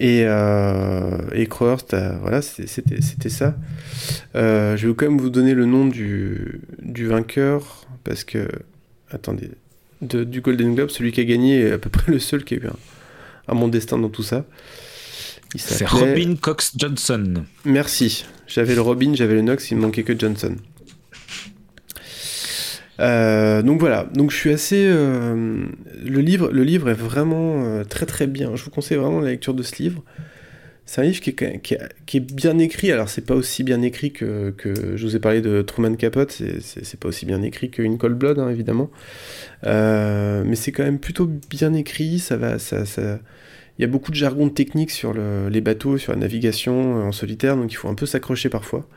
Et, 0.00 0.22
euh, 0.26 1.18
et 1.32 1.46
Crowhurst, 1.46 1.92
euh, 1.94 2.16
voilà, 2.20 2.40
c'était- 2.40 3.00
ça. 3.30 3.56
Euh, 4.36 4.76
je 4.76 4.86
vais 4.86 4.94
quand 4.94 5.06
même 5.06 5.18
vous 5.18 5.30
donner 5.30 5.54
le 5.54 5.64
nom 5.66 5.86
du, 5.86 6.60
du 6.80 7.06
vainqueur, 7.06 7.84
parce 8.04 8.22
que, 8.22 8.48
attendez, 9.10 9.50
de- 10.00 10.22
du 10.22 10.40
Golden 10.40 10.74
Globe, 10.76 10.90
celui 10.90 11.10
qui 11.10 11.20
a 11.20 11.24
gagné 11.24 11.62
est 11.62 11.72
à 11.72 11.78
peu 11.78 11.90
près 11.90 12.12
le 12.12 12.20
seul 12.20 12.44
qui 12.44 12.54
a 12.54 12.56
eu 12.58 12.66
un, 12.68 13.52
un 13.52 13.54
bon 13.56 13.66
destin 13.68 13.98
dans 13.98 14.08
tout 14.08 14.22
ça. 14.22 14.44
C'est 15.56 15.88
Robin 15.88 16.36
Cox 16.40 16.72
Johnson. 16.76 17.42
Merci. 17.64 18.24
J'avais 18.46 18.74
le 18.74 18.82
Robin, 18.82 19.14
j'avais 19.14 19.34
le 19.34 19.40
Knox, 19.42 19.70
il 19.70 19.78
me 19.78 19.82
manquait 19.82 20.02
que 20.04 20.16
Johnson. 20.18 20.54
Euh, 23.00 23.62
donc 23.62 23.78
voilà, 23.80 24.08
donc 24.14 24.30
je 24.30 24.36
suis 24.36 24.50
assez. 24.52 24.86
euh, 24.88 25.66
le 26.04 26.20
livre, 26.20 26.50
le 26.50 26.64
livre 26.64 26.90
est 26.90 26.94
vraiment 26.94 27.64
euh, 27.64 27.84
très 27.84 28.06
très 28.06 28.26
bien. 28.26 28.56
Je 28.56 28.64
vous 28.64 28.70
conseille 28.70 28.98
vraiment 28.98 29.20
la 29.20 29.30
lecture 29.30 29.54
de 29.54 29.62
ce 29.62 29.80
livre. 29.82 30.02
C'est 30.86 31.02
un 31.02 31.04
livre 31.04 31.20
qui 31.20 31.30
est, 31.30 32.20
bien 32.20 32.58
écrit. 32.58 32.90
Alors 32.92 33.08
c'est 33.10 33.24
pas 33.26 33.34
aussi 33.34 33.62
bien 33.62 33.82
écrit 33.82 34.10
que, 34.12 34.50
que 34.56 34.96
je 34.96 35.04
vous 35.06 35.16
ai 35.16 35.18
parlé 35.20 35.42
de 35.42 35.60
Truman 35.62 35.94
Capote. 35.96 36.32
C'est- 36.32 36.96
pas 36.98 37.08
aussi 37.08 37.26
bien 37.26 37.42
écrit 37.42 37.70
qu'une 37.70 37.98
Cold 37.98 38.16
Blood 38.16 38.38
hein, 38.38 38.48
évidemment. 38.48 38.90
Mais 39.64 40.54
c'est 40.56 40.72
quand 40.72 40.84
même 40.84 40.98
plutôt 40.98 41.26
bien 41.50 41.74
écrit. 41.74 42.18
Ça 42.18 42.36
va, 42.38 42.58
ça, 42.58 42.84
Il 43.78 43.82
y 43.82 43.84
a 43.84 43.88
beaucoup 43.88 44.10
de 44.10 44.16
jargon 44.16 44.48
technique 44.50 44.90
sur 44.90 45.12
le- 45.12 45.48
les 45.50 45.60
bateaux, 45.60 45.98
sur 45.98 46.12
la 46.12 46.18
navigation 46.18 46.96
en 47.06 47.12
solitaire, 47.12 47.56
donc 47.56 47.70
il 47.72 47.76
faut 47.76 47.88
un 47.88 47.94
peu 47.94 48.06
s'accrocher 48.06 48.48
parfois. 48.48 48.88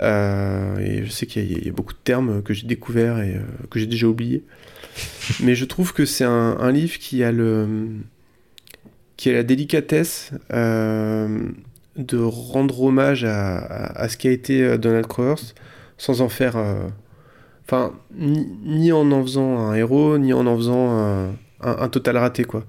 Euh, 0.00 0.78
et 0.78 1.04
je 1.04 1.10
sais 1.10 1.26
qu'il 1.26 1.50
y, 1.52 1.54
a- 1.56 1.64
y 1.66 1.68
a 1.68 1.72
beaucoup 1.72 1.92
de 1.92 1.98
termes 2.02 2.42
que 2.42 2.54
j'ai 2.54 2.66
découverts 2.66 3.20
et 3.20 3.34
euh, 3.36 3.40
que 3.70 3.78
j'ai 3.78 3.86
déjà 3.86 4.06
oubliés. 4.06 4.44
Mais 5.42 5.54
je 5.54 5.64
trouve 5.66 5.92
que 5.92 6.04
c'est 6.06 6.24
un, 6.24 6.56
un 6.58 6.72
livre 6.72 6.98
qui 6.98 7.22
a 7.24 7.32
le 7.32 7.66
qui 9.16 9.28
a 9.30 9.32
la 9.34 9.42
délicatesse 9.42 10.30
euh, 10.52 11.40
de 11.96 12.16
rendre 12.18 12.82
hommage 12.82 13.24
à, 13.24 13.58
à- 13.58 14.02
à 14.02 14.08
ce 14.08 14.16
qu'a 14.16 14.30
été 14.30 14.62
euh, 14.62 14.78
Donald 14.78 15.06
Crowhurst 15.06 15.54
sans 15.98 16.22
en 16.22 16.28
faire 16.28 16.56
euh, 16.56 16.88
enfin 17.66 17.92
ni, 18.16 18.46
ni 18.64 18.92
en 18.92 19.10
en 19.12 19.22
faisant 19.22 19.58
un 19.58 19.74
héros 19.74 20.18
ni 20.18 20.32
en 20.32 20.46
en 20.46 20.56
faisant 20.56 20.90
un, 20.98 21.28
un- 21.60 21.76
un 21.80 21.88
total 21.88 22.16
raté 22.16 22.44
quoi 22.44 22.64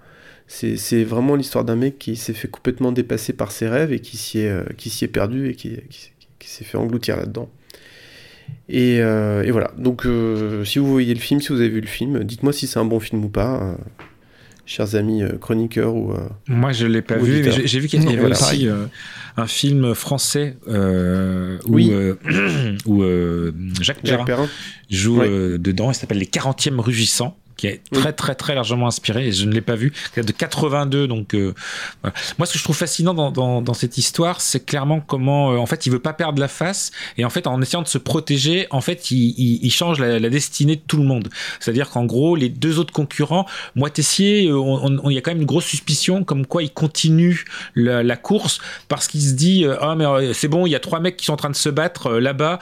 c'est 0.47 1.05
vraiment 1.05 1.35
l'histoire 1.37 1.63
d'un 1.63 1.77
mec 1.77 1.97
qui 1.97 2.17
s'est 2.17 2.33
fait 2.33 2.49
complètement 2.49 2.91
dépasser 2.91 3.31
par 3.31 3.53
ses 3.53 3.69
rêves 3.69 3.93
et 3.93 4.01
qui 4.01 4.17
s'y 4.17 4.39
est, 4.39 4.49
euh, 4.49 4.63
qui 4.77 4.89
est 5.01 5.07
perdu 5.07 5.47
et 5.49 5.55
qui, 5.55 5.77
qui- 5.89 6.11
qui 6.41 6.49
s'est 6.49 6.63
fait 6.65 6.77
engloutir 6.77 7.15
là-dedans. 7.17 7.49
Et, 8.67 8.99
euh, 8.99 9.43
et 9.43 9.51
voilà. 9.51 9.71
Donc, 9.77 10.05
euh, 10.05 10.65
si 10.65 10.79
vous 10.79 10.87
voyez 10.91 11.13
le 11.13 11.19
film, 11.19 11.39
si 11.41 11.49
vous 11.49 11.59
avez 11.59 11.69
vu 11.69 11.81
le 11.81 11.87
film, 11.87 12.23
dites-moi 12.23 12.51
si 12.51 12.67
c'est 12.67 12.79
un 12.79 12.85
bon 12.85 12.99
film 12.99 13.23
ou 13.23 13.29
pas, 13.29 13.61
euh, 13.61 13.75
chers 14.65 14.95
amis 14.95 15.21
chroniqueurs 15.39 15.95
ou. 15.95 16.13
Moi, 16.47 16.71
je 16.71 16.85
l'ai 16.87 17.01
pas 17.01 17.17
vu, 17.17 17.43
mais 17.43 17.51
j'ai 17.67 17.79
vu 17.79 17.87
qu'il 17.87 18.03
y 18.03 18.07
avait 18.07 18.17
Voilà. 18.17 18.35
aussi 18.35 18.67
euh, 18.67 18.85
un 19.37 19.47
film 19.47 19.93
français 19.93 20.57
euh, 20.67 21.57
où, 21.65 21.75
Oui. 21.75 21.89
euh, 21.91 22.15
où, 22.85 23.03
Jacques 23.81 23.99
Jacques 24.03 24.25
Perrin, 24.25 24.47
joue 24.89 25.19
Ouais. 25.19 25.57
dedans. 25.57 25.91
Il 25.91 25.95
s'appelle 25.95 26.19
Les 26.19 26.25
40e 26.25 26.79
Rugissants 26.79 27.37
qui 27.61 27.67
est 27.67 27.81
très 27.93 28.11
très 28.11 28.33
très 28.33 28.55
largement 28.55 28.87
inspiré 28.87 29.27
et 29.27 29.31
je 29.31 29.45
ne 29.45 29.51
l'ai 29.51 29.61
pas 29.61 29.75
vu. 29.75 29.93
De 30.17 30.31
82 30.31 31.07
donc 31.07 31.35
euh, 31.35 31.53
voilà. 32.01 32.15
moi 32.39 32.47
ce 32.47 32.53
que 32.53 32.57
je 32.57 32.63
trouve 32.63 32.75
fascinant 32.75 33.13
dans, 33.13 33.29
dans, 33.31 33.61
dans 33.61 33.73
cette 33.75 33.99
histoire 33.99 34.41
c'est 34.41 34.65
clairement 34.65 34.99
comment 34.99 35.51
euh, 35.51 35.57
en 35.57 35.67
fait 35.67 35.85
il 35.85 35.91
veut 35.91 35.99
pas 35.99 36.13
perdre 36.13 36.39
la 36.39 36.47
face 36.47 36.91
et 37.19 37.23
en 37.25 37.29
fait 37.29 37.45
en 37.45 37.61
essayant 37.61 37.83
de 37.83 37.87
se 37.87 37.99
protéger 37.99 38.65
en 38.71 38.81
fait 38.81 39.11
il, 39.11 39.35
il, 39.37 39.59
il 39.63 39.69
change 39.71 39.99
la, 39.99 40.17
la 40.17 40.29
destinée 40.29 40.75
de 40.75 40.81
tout 40.87 40.97
le 40.97 41.03
monde. 41.03 41.29
C'est 41.59 41.69
à 41.69 41.73
dire 41.75 41.89
qu'en 41.91 42.05
gros 42.05 42.35
les 42.35 42.49
deux 42.49 42.79
autres 42.79 42.93
concurrents 42.93 43.45
Moitessier 43.75 44.47
euh, 44.47 44.55
on- 44.57 44.99
on- 45.03 45.09
il 45.11 45.13
y 45.13 45.17
a 45.17 45.21
quand 45.21 45.31
même 45.31 45.41
une 45.41 45.45
grosse 45.47 45.65
suspicion 45.65 46.23
comme 46.23 46.45
quoi 46.47 46.63
il 46.63 46.71
continue 46.71 47.45
la, 47.75 48.01
la 48.01 48.17
course 48.17 48.59
parce 48.87 49.07
qu'il 49.07 49.21
se 49.21 49.33
dit 49.33 49.65
euh, 49.65 49.75
ah 49.81 49.95
mais 49.95 50.05
euh, 50.05 50.33
c'est 50.33 50.47
bon 50.47 50.65
il 50.65 50.71
y 50.71 50.75
a 50.75 50.79
trois 50.79 50.99
mecs 50.99 51.17
qui 51.17 51.25
sont 51.25 51.33
en 51.33 51.37
train 51.37 51.49
de 51.51 51.55
se 51.55 51.69
battre 51.69 52.07
euh, 52.07 52.19
là-bas 52.19 52.57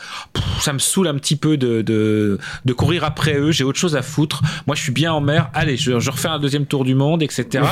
ça 0.60 0.74
me 0.74 0.80
saoule 0.80 1.08
un 1.08 1.16
petit 1.16 1.36
peu 1.38 1.56
de, 1.58 1.82
de, 1.82 2.38
de 2.66 2.74
courir 2.74 3.04
après 3.04 3.36
eux. 3.38 3.52
J'ai 3.52 3.64
autre 3.64 3.80
chose 3.80 3.96
à 3.96 4.02
foutre. 4.02 4.42
Moi 4.68 4.76
je 4.76 4.82
suis 4.82 4.89
bien 4.90 5.14
en 5.14 5.22
mer. 5.22 5.50
Allez 5.54 5.78
je, 5.78 6.00
je 6.00 6.12
refais 6.12 6.28
un 6.28 6.40
deuxième 6.40 6.66
tour 6.66 6.84
du 6.86 6.96
monde 6.96 7.24
etc 7.24 7.66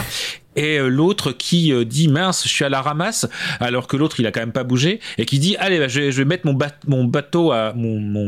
et 0.55 0.79
euh, 0.79 0.87
l'autre 0.87 1.31
qui 1.31 1.71
euh, 1.71 1.85
dit 1.85 2.07
mince 2.07 2.43
je 2.43 2.49
suis 2.49 2.65
à 2.65 2.69
la 2.69 2.81
ramasse 2.81 3.27
alors 3.59 3.87
que 3.87 3.95
l'autre 3.97 4.19
il 4.19 4.25
a 4.27 4.31
quand 4.31 4.39
même 4.39 4.51
pas 4.51 4.63
bougé 4.63 4.99
et 5.17 5.25
qui 5.25 5.37
dit 5.39 5.55
allez 5.57 5.79
bah, 5.79 5.87
je, 5.87 5.99
vais, 6.01 6.11
je 6.11 6.17
vais 6.17 6.25
mettre 6.25 6.45
mon, 6.45 6.53
bat- 6.53 6.79
mon 6.87 7.03
bateau 7.03 7.51
à 7.51 7.73
mon, 7.73 7.99
mon 7.99 8.27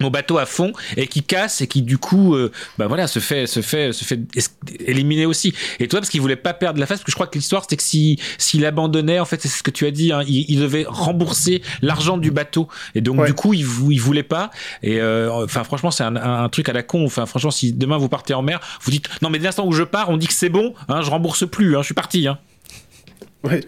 mon 0.00 0.10
bateau 0.10 0.38
à 0.38 0.46
fond 0.46 0.72
et 0.96 1.06
qui 1.06 1.22
casse 1.22 1.60
et 1.60 1.66
qui 1.66 1.82
du 1.82 1.98
coup 1.98 2.34
euh, 2.34 2.50
bah 2.78 2.86
voilà 2.86 3.06
se 3.06 3.18
fait 3.18 3.46
se 3.46 3.60
fait 3.60 3.92
se 3.92 4.04
fait 4.04 4.20
éliminer 4.86 5.26
aussi. 5.26 5.54
Et 5.78 5.88
toi 5.88 6.00
parce 6.00 6.10
qu'il 6.10 6.20
voulait 6.20 6.36
pas 6.36 6.54
perdre 6.54 6.80
la 6.80 6.86
face 6.86 6.98
parce 6.98 7.04
que 7.04 7.10
je 7.10 7.16
crois 7.16 7.26
que 7.26 7.38
l'histoire 7.38 7.62
c'était 7.62 7.76
que 7.76 7.82
si 7.82 8.18
s'il 8.38 8.64
abandonnait 8.64 9.18
en 9.20 9.24
fait 9.24 9.40
c'est 9.40 9.48
ce 9.48 9.62
que 9.62 9.70
tu 9.70 9.86
as 9.86 9.90
dit 9.90 10.12
hein, 10.12 10.22
il, 10.26 10.46
il 10.48 10.60
devait 10.60 10.84
rembourser 10.88 11.62
l'argent 11.82 12.18
du 12.18 12.30
bateau. 12.30 12.68
Et 12.94 13.00
donc 13.00 13.24
du 13.26 13.34
coup 13.34 13.54
il, 13.54 13.66
il 13.90 14.00
voulait 14.00 14.22
pas. 14.22 14.50
Et 14.82 15.00
euh, 15.00 15.30
enfin 15.44 15.64
franchement 15.64 15.90
c'est 15.90 16.04
un, 16.04 16.16
un, 16.16 16.44
un 16.44 16.48
truc 16.48 16.68
à 16.68 16.72
la 16.72 16.82
con. 16.82 17.04
Enfin 17.04 17.26
franchement 17.26 17.50
si 17.50 17.72
demain 17.72 17.98
vous 17.98 18.08
partez 18.08 18.34
en 18.34 18.42
mer 18.42 18.60
vous 18.82 18.90
dites 18.90 19.08
non 19.22 19.30
mais 19.30 19.38
dès 19.38 19.44
l'instant 19.44 19.66
où 19.66 19.72
je 19.72 19.82
pars 19.82 20.10
on 20.10 20.16
dit 20.16 20.26
que 20.26 20.34
c'est 20.34 20.48
bon 20.48 20.74
hein, 20.88 21.02
je 21.02 21.10
rembourse 21.10 21.48
plus 21.48 21.76
hein, 21.76 21.80
je 21.82 21.86
suis 21.86 21.94
parti 21.94 22.26
hein. 22.26 22.38
Ouais. 23.42 23.60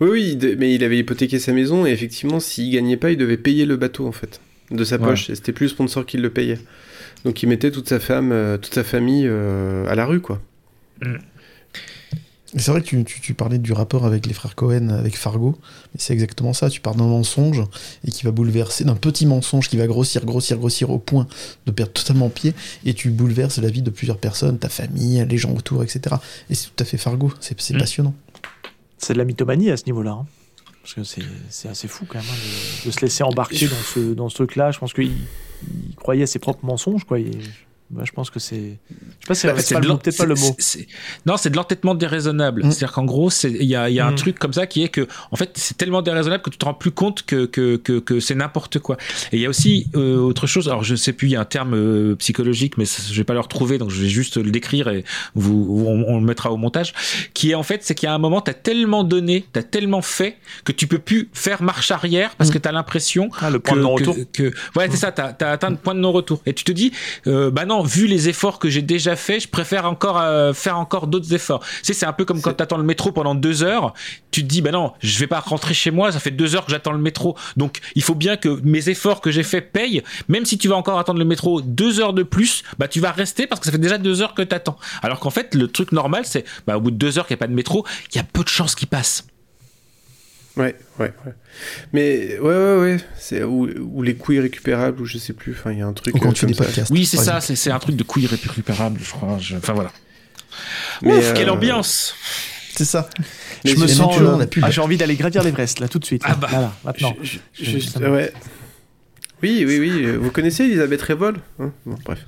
Oui, 0.00 0.08
oui, 0.10 0.56
mais 0.58 0.74
il 0.74 0.82
avait 0.82 0.98
hypothéqué 0.98 1.38
sa 1.38 1.52
maison 1.52 1.86
et 1.86 1.90
effectivement, 1.90 2.40
s'il 2.40 2.72
gagnait 2.72 2.96
pas, 2.96 3.10
il 3.12 3.16
devait 3.16 3.36
payer 3.36 3.64
le 3.64 3.76
bateau 3.76 4.06
en 4.08 4.12
fait, 4.12 4.40
de 4.70 4.84
sa 4.84 4.96
Ouais. 4.96 5.02
poche. 5.06 5.30
Et 5.30 5.34
c'était 5.34 5.52
plus 5.52 5.66
le 5.66 5.70
sponsor 5.70 6.04
qui 6.06 6.16
le 6.18 6.30
payait. 6.30 6.58
Donc 7.24 7.42
il 7.42 7.48
mettait 7.48 7.70
toute 7.70 7.88
sa 7.88 7.98
femme, 8.00 8.30
euh, 8.32 8.58
toute 8.58 8.74
sa 8.74 8.84
famille 8.84 9.26
euh, 9.26 9.86
à 9.88 9.94
la 9.94 10.06
rue, 10.06 10.20
quoi. 10.20 10.40
Et 12.54 12.60
C'est 12.60 12.70
vrai 12.70 12.80
que 12.80 12.86
tu, 12.86 13.04
tu- 13.04 13.20
tu 13.20 13.34
parlais 13.34 13.58
du 13.58 13.72
rapport 13.74 14.06
avec 14.06 14.24
les 14.24 14.32
frères 14.32 14.54
Cohen, 14.54 14.88
avec 14.88 15.18
Fargo, 15.18 15.58
mais 15.92 16.00
c'est 16.00 16.14
exactement 16.14 16.54
ça. 16.54 16.70
Tu 16.70 16.80
pars 16.80 16.94
d'un 16.94 17.06
mensonge 17.06 17.62
et 18.06 18.10
qui 18.10 18.24
va 18.24 18.30
bouleverser, 18.30 18.84
d'un 18.84 18.94
petit 18.94 19.26
mensonge 19.26 19.68
qui 19.68 19.76
va 19.76 19.86
grossir, 19.86 20.24
grossir, 20.24 20.56
grossir 20.56 20.88
au 20.88 20.98
point 20.98 21.26
de 21.66 21.72
perdre 21.72 21.92
totalement 21.92 22.30
pied, 22.30 22.54
et 22.86 22.94
tu 22.94 23.10
bouleverses 23.10 23.58
la 23.58 23.68
vie 23.68 23.82
de 23.82 23.90
plusieurs 23.90 24.16
personnes, 24.16 24.58
ta 24.58 24.70
famille, 24.70 25.24
les 25.28 25.36
gens 25.36 25.52
autour, 25.54 25.82
etc. 25.82 26.16
Et 26.48 26.54
c'est 26.54 26.68
tout 26.68 26.82
à 26.82 26.86
fait 26.86 26.96
Fargo, 26.96 27.32
c'est 27.40 27.60
c'est 27.60 27.74
Mm. 27.74 27.78
passionnant. 27.80 28.14
C'est 28.96 29.12
de 29.12 29.18
la 29.18 29.26
mythomanie 29.26 29.70
à 29.70 29.76
ce 29.76 29.84
niveau-là. 29.84 30.12
hein. 30.12 30.26
Parce 30.94 31.14
que 31.14 31.22
c'est 31.50 31.68
assez 31.68 31.88
fou 31.88 32.04
quand 32.08 32.18
même 32.18 32.26
hein, 32.30 32.34
de, 32.84 32.86
de 32.88 32.90
se 32.94 33.00
laisser 33.00 33.22
embarquer 33.22 33.66
dans 33.68 33.74
ce, 33.94 34.14
dans 34.14 34.28
ce 34.28 34.34
truc-là. 34.36 34.70
Je 34.70 34.78
pense 34.78 34.92
qu'il 34.92 35.12
il 35.88 35.94
croyait 35.96 36.22
à 36.22 36.26
ses 36.26 36.38
propres 36.38 36.64
mensonges. 36.64 37.04
Quoi. 37.04 37.18
Il- 37.20 37.40
bah, 37.90 38.02
je 38.04 38.12
pense 38.12 38.28
que 38.30 38.38
c'est. 38.38 38.78
Je 38.90 38.94
sais 38.94 39.26
pas 39.26 39.34
si 39.34 39.46
Bah, 39.46 39.54
c'est 39.58 39.74
pas 39.74 39.80
le 39.80 39.88
mot- 39.88 39.96
peut-être 39.96 40.16
pas 40.18 40.26
Non, 41.26 41.36
c'est 41.36 41.50
de 41.50 41.56
l'entêtement 41.56 41.94
déraisonnable. 41.94 42.62
C'est-à-dire 42.64 42.92
qu'en 42.92 43.04
gros, 43.04 43.30
il 43.44 43.64
y 43.64 43.74
a, 43.76 43.88
y 43.88 43.98
a 44.00 44.06
un 44.06 44.12
Mm. 44.12 44.16
truc 44.16 44.38
comme 44.38 44.52
ça 44.52 44.66
qui 44.66 44.82
est 44.82 44.88
que, 44.88 45.06
en 45.30 45.36
fait, 45.36 45.50
c'est 45.54 45.76
tellement 45.76 46.02
déraisonnable 46.02 46.42
que 46.42 46.50
tu 46.50 46.58
te 46.58 46.64
rends 46.64 46.74
plus 46.74 46.90
compte 46.90 47.22
que, 47.24 47.46
que, 47.46 47.76
que, 47.76 47.98
que 47.98 48.20
c'est 48.20 48.34
n'importe 48.34 48.78
quoi. 48.78 48.96
Et 49.32 49.36
il 49.36 49.40
y 49.40 49.46
a 49.46 49.48
aussi 49.48 49.86
euh, 49.96 50.16
autre 50.18 50.46
chose, 50.46 50.68
alors 50.68 50.84
je 50.84 50.94
sais 50.96 51.12
plus, 51.12 51.28
il 51.28 51.32
y 51.32 51.36
a 51.36 51.40
un 51.40 51.44
terme 51.46 51.74
euh, 51.74 52.14
psychologique, 52.16 52.76
mais 52.78 52.84
ça, 52.84 53.02
je 53.10 53.14
vais 53.16 53.24
pas 53.24 53.34
le 53.34 53.40
retrouver, 53.40 53.78
donc 53.78 53.90
je 53.90 54.00
vais 54.02 54.08
juste 54.08 54.36
le 54.36 54.50
décrire 54.50 54.88
et 54.88 55.04
vous, 55.34 55.84
on, 55.86 56.04
on 56.08 56.18
le 56.20 56.24
mettra 56.26 56.52
au 56.52 56.56
montage, 56.56 56.92
qui 57.34 57.50
est 57.50 57.54
en 57.54 57.62
fait, 57.62 57.82
c'est 57.84 57.94
qu'il 57.94 58.06
y 58.06 58.10
a 58.10 58.14
un 58.14 58.18
moment, 58.18 58.40
tu 58.40 58.50
as 58.50 58.54
tellement 58.54 59.04
donné, 59.04 59.46
tu 59.52 59.58
as 59.58 59.62
tellement 59.62 60.02
fait, 60.02 60.36
que 60.64 60.72
tu 60.72 60.86
peux 60.86 60.98
plus 60.98 61.28
faire 61.32 61.62
marche 61.62 61.90
arrière 61.90 62.34
parce 62.36 62.50
que 62.50 62.58
tu 62.58 62.68
as 62.68 62.72
l'impression 62.72 63.30
Ah, 63.40 63.50
le 63.50 63.58
point 63.60 63.74
que, 63.74 63.78
de 63.78 63.82
non-retour. 63.84 64.16
que- 64.32 64.48
que- 64.50 64.78
ouais, 64.78 64.88
c'est 64.90 64.96
ça, 64.96 65.12
tu 65.12 65.20
as, 65.22 65.50
atteint 65.50 65.70
le 65.70 65.76
point 65.76 65.94
de 65.94 66.00
non-retour. 66.00 66.42
Et 66.46 66.52
tu 66.52 66.64
te 66.64 66.72
dis, 66.72 66.92
euh, 67.26 67.50
bah 67.50 67.64
non, 67.64 67.77
vu 67.82 68.06
les 68.06 68.28
efforts 68.28 68.58
que 68.58 68.68
j'ai 68.68 68.82
déjà 68.82 69.16
fait, 69.16 69.40
je 69.40 69.48
préfère 69.48 69.84
encore 69.84 70.18
euh, 70.20 70.52
faire 70.52 70.78
encore 70.78 71.06
d'autres 71.06 71.32
efforts. 71.34 71.60
Tu 71.60 71.66
sais, 71.82 71.92
c'est 71.94 72.06
un 72.06 72.12
peu 72.12 72.24
comme 72.24 72.40
quand 72.40 72.52
tu 72.52 72.62
attends 72.62 72.76
le 72.76 72.84
métro 72.84 73.12
pendant 73.12 73.34
deux 73.34 73.62
heures, 73.62 73.94
tu 74.30 74.42
te 74.42 74.46
dis, 74.46 74.62
bah 74.62 74.70
non, 74.70 74.92
je 75.00 75.18
vais 75.18 75.26
pas 75.26 75.40
rentrer 75.40 75.74
chez 75.74 75.90
moi, 75.90 76.12
ça 76.12 76.20
fait 76.20 76.30
deux 76.30 76.54
heures 76.54 76.64
que 76.64 76.72
j'attends 76.72 76.92
le 76.92 76.98
métro. 76.98 77.36
Donc, 77.56 77.80
il 77.94 78.02
faut 78.02 78.14
bien 78.14 78.36
que 78.36 78.60
mes 78.62 78.88
efforts 78.88 79.20
que 79.20 79.30
j'ai 79.30 79.42
fait 79.42 79.60
payent. 79.60 80.02
Même 80.28 80.44
si 80.44 80.58
tu 80.58 80.68
vas 80.68 80.76
encore 80.76 80.98
attendre 80.98 81.18
le 81.18 81.24
métro 81.24 81.60
deux 81.60 82.00
heures 82.00 82.12
de 82.12 82.22
plus, 82.22 82.62
bah 82.78 82.88
tu 82.88 83.00
vas 83.00 83.12
rester 83.12 83.46
parce 83.46 83.60
que 83.60 83.66
ça 83.66 83.72
fait 83.72 83.78
déjà 83.78 83.98
deux 83.98 84.22
heures 84.22 84.34
que 84.34 84.42
tu 84.42 84.54
attends. 84.54 84.78
Alors 85.02 85.20
qu'en 85.20 85.30
fait, 85.30 85.54
le 85.54 85.68
truc 85.68 85.92
normal, 85.92 86.22
c'est, 86.24 86.44
bah 86.66 86.76
au 86.76 86.80
bout 86.80 86.90
de 86.90 86.96
deux 86.96 87.18
heures 87.18 87.26
qu'il 87.26 87.34
n'y 87.34 87.38
a 87.38 87.44
pas 87.44 87.48
de 87.48 87.54
métro, 87.54 87.86
il 88.12 88.16
y 88.16 88.20
a 88.20 88.24
peu 88.24 88.42
de 88.42 88.48
chances 88.48 88.74
qu'il 88.74 88.88
passe. 88.88 89.24
Ouais, 90.58 90.74
ouais, 90.98 91.12
ouais. 91.24 91.32
Mais 91.92 92.38
ouais, 92.40 92.48
ouais, 92.54 92.76
ouais. 92.80 92.96
C'est, 93.16 93.42
ou, 93.44 93.68
ou 93.80 94.02
les 94.02 94.14
couilles 94.16 94.40
récupérables, 94.40 95.00
ou 95.00 95.04
je 95.06 95.16
sais 95.18 95.32
plus. 95.32 95.52
Enfin, 95.52 95.72
il 95.72 95.78
y 95.78 95.82
a 95.82 95.86
un 95.86 95.92
truc. 95.92 96.14
Ou 96.14 96.18
quand 96.18 96.30
euh, 96.30 96.32
tu 96.32 96.46
des 96.46 96.54
podcasts. 96.54 96.90
Oui, 96.90 97.06
c'est 97.06 97.16
ça, 97.16 97.40
c'est, 97.40 97.56
c'est 97.56 97.70
un 97.70 97.78
truc 97.78 97.96
de 97.96 98.02
couilles 98.02 98.26
récupérables, 98.26 99.00
je 99.02 99.10
crois. 99.10 99.38
Je- 99.40 99.56
Enfin 99.56 99.72
voilà. 99.72 99.92
Mais, 101.02 101.14
Ouf, 101.16 101.24
euh, 101.24 101.34
quelle 101.34 101.50
ambiance 101.50 102.14
C'est 102.74 102.84
ça. 102.84 103.08
Je 103.64 103.74
me 103.76 103.86
j'ai- 103.86 103.94
sens. 103.94 104.16
euh, 104.20 104.44
ah, 104.62 104.70
j'ai 104.70 104.80
envie 104.80 104.96
d'aller 104.96 105.14
gravir 105.16 105.42
l'Everest 105.44 105.78
là 105.80 105.88
tout 105.88 105.98
de 106.00 106.04
suite. 106.04 106.22
Ah 106.24 106.34
bah. 106.34 106.48
Voilà, 106.50 106.72
maintenant. 106.84 107.14
Je- 107.22 107.38
je- 107.52 107.78
Je- 107.78 107.98
ouais. 108.08 108.32
Oui, 109.40 109.64
oui, 109.64 109.78
oui. 109.78 109.90
euh, 110.04 110.16
Vous 110.20 110.32
connaissez 110.32 110.64
Elisabeth 110.64 111.00
Révol 111.02 111.36
hein? 111.60 111.70
Bon, 111.86 111.96
Bref. 112.04 112.24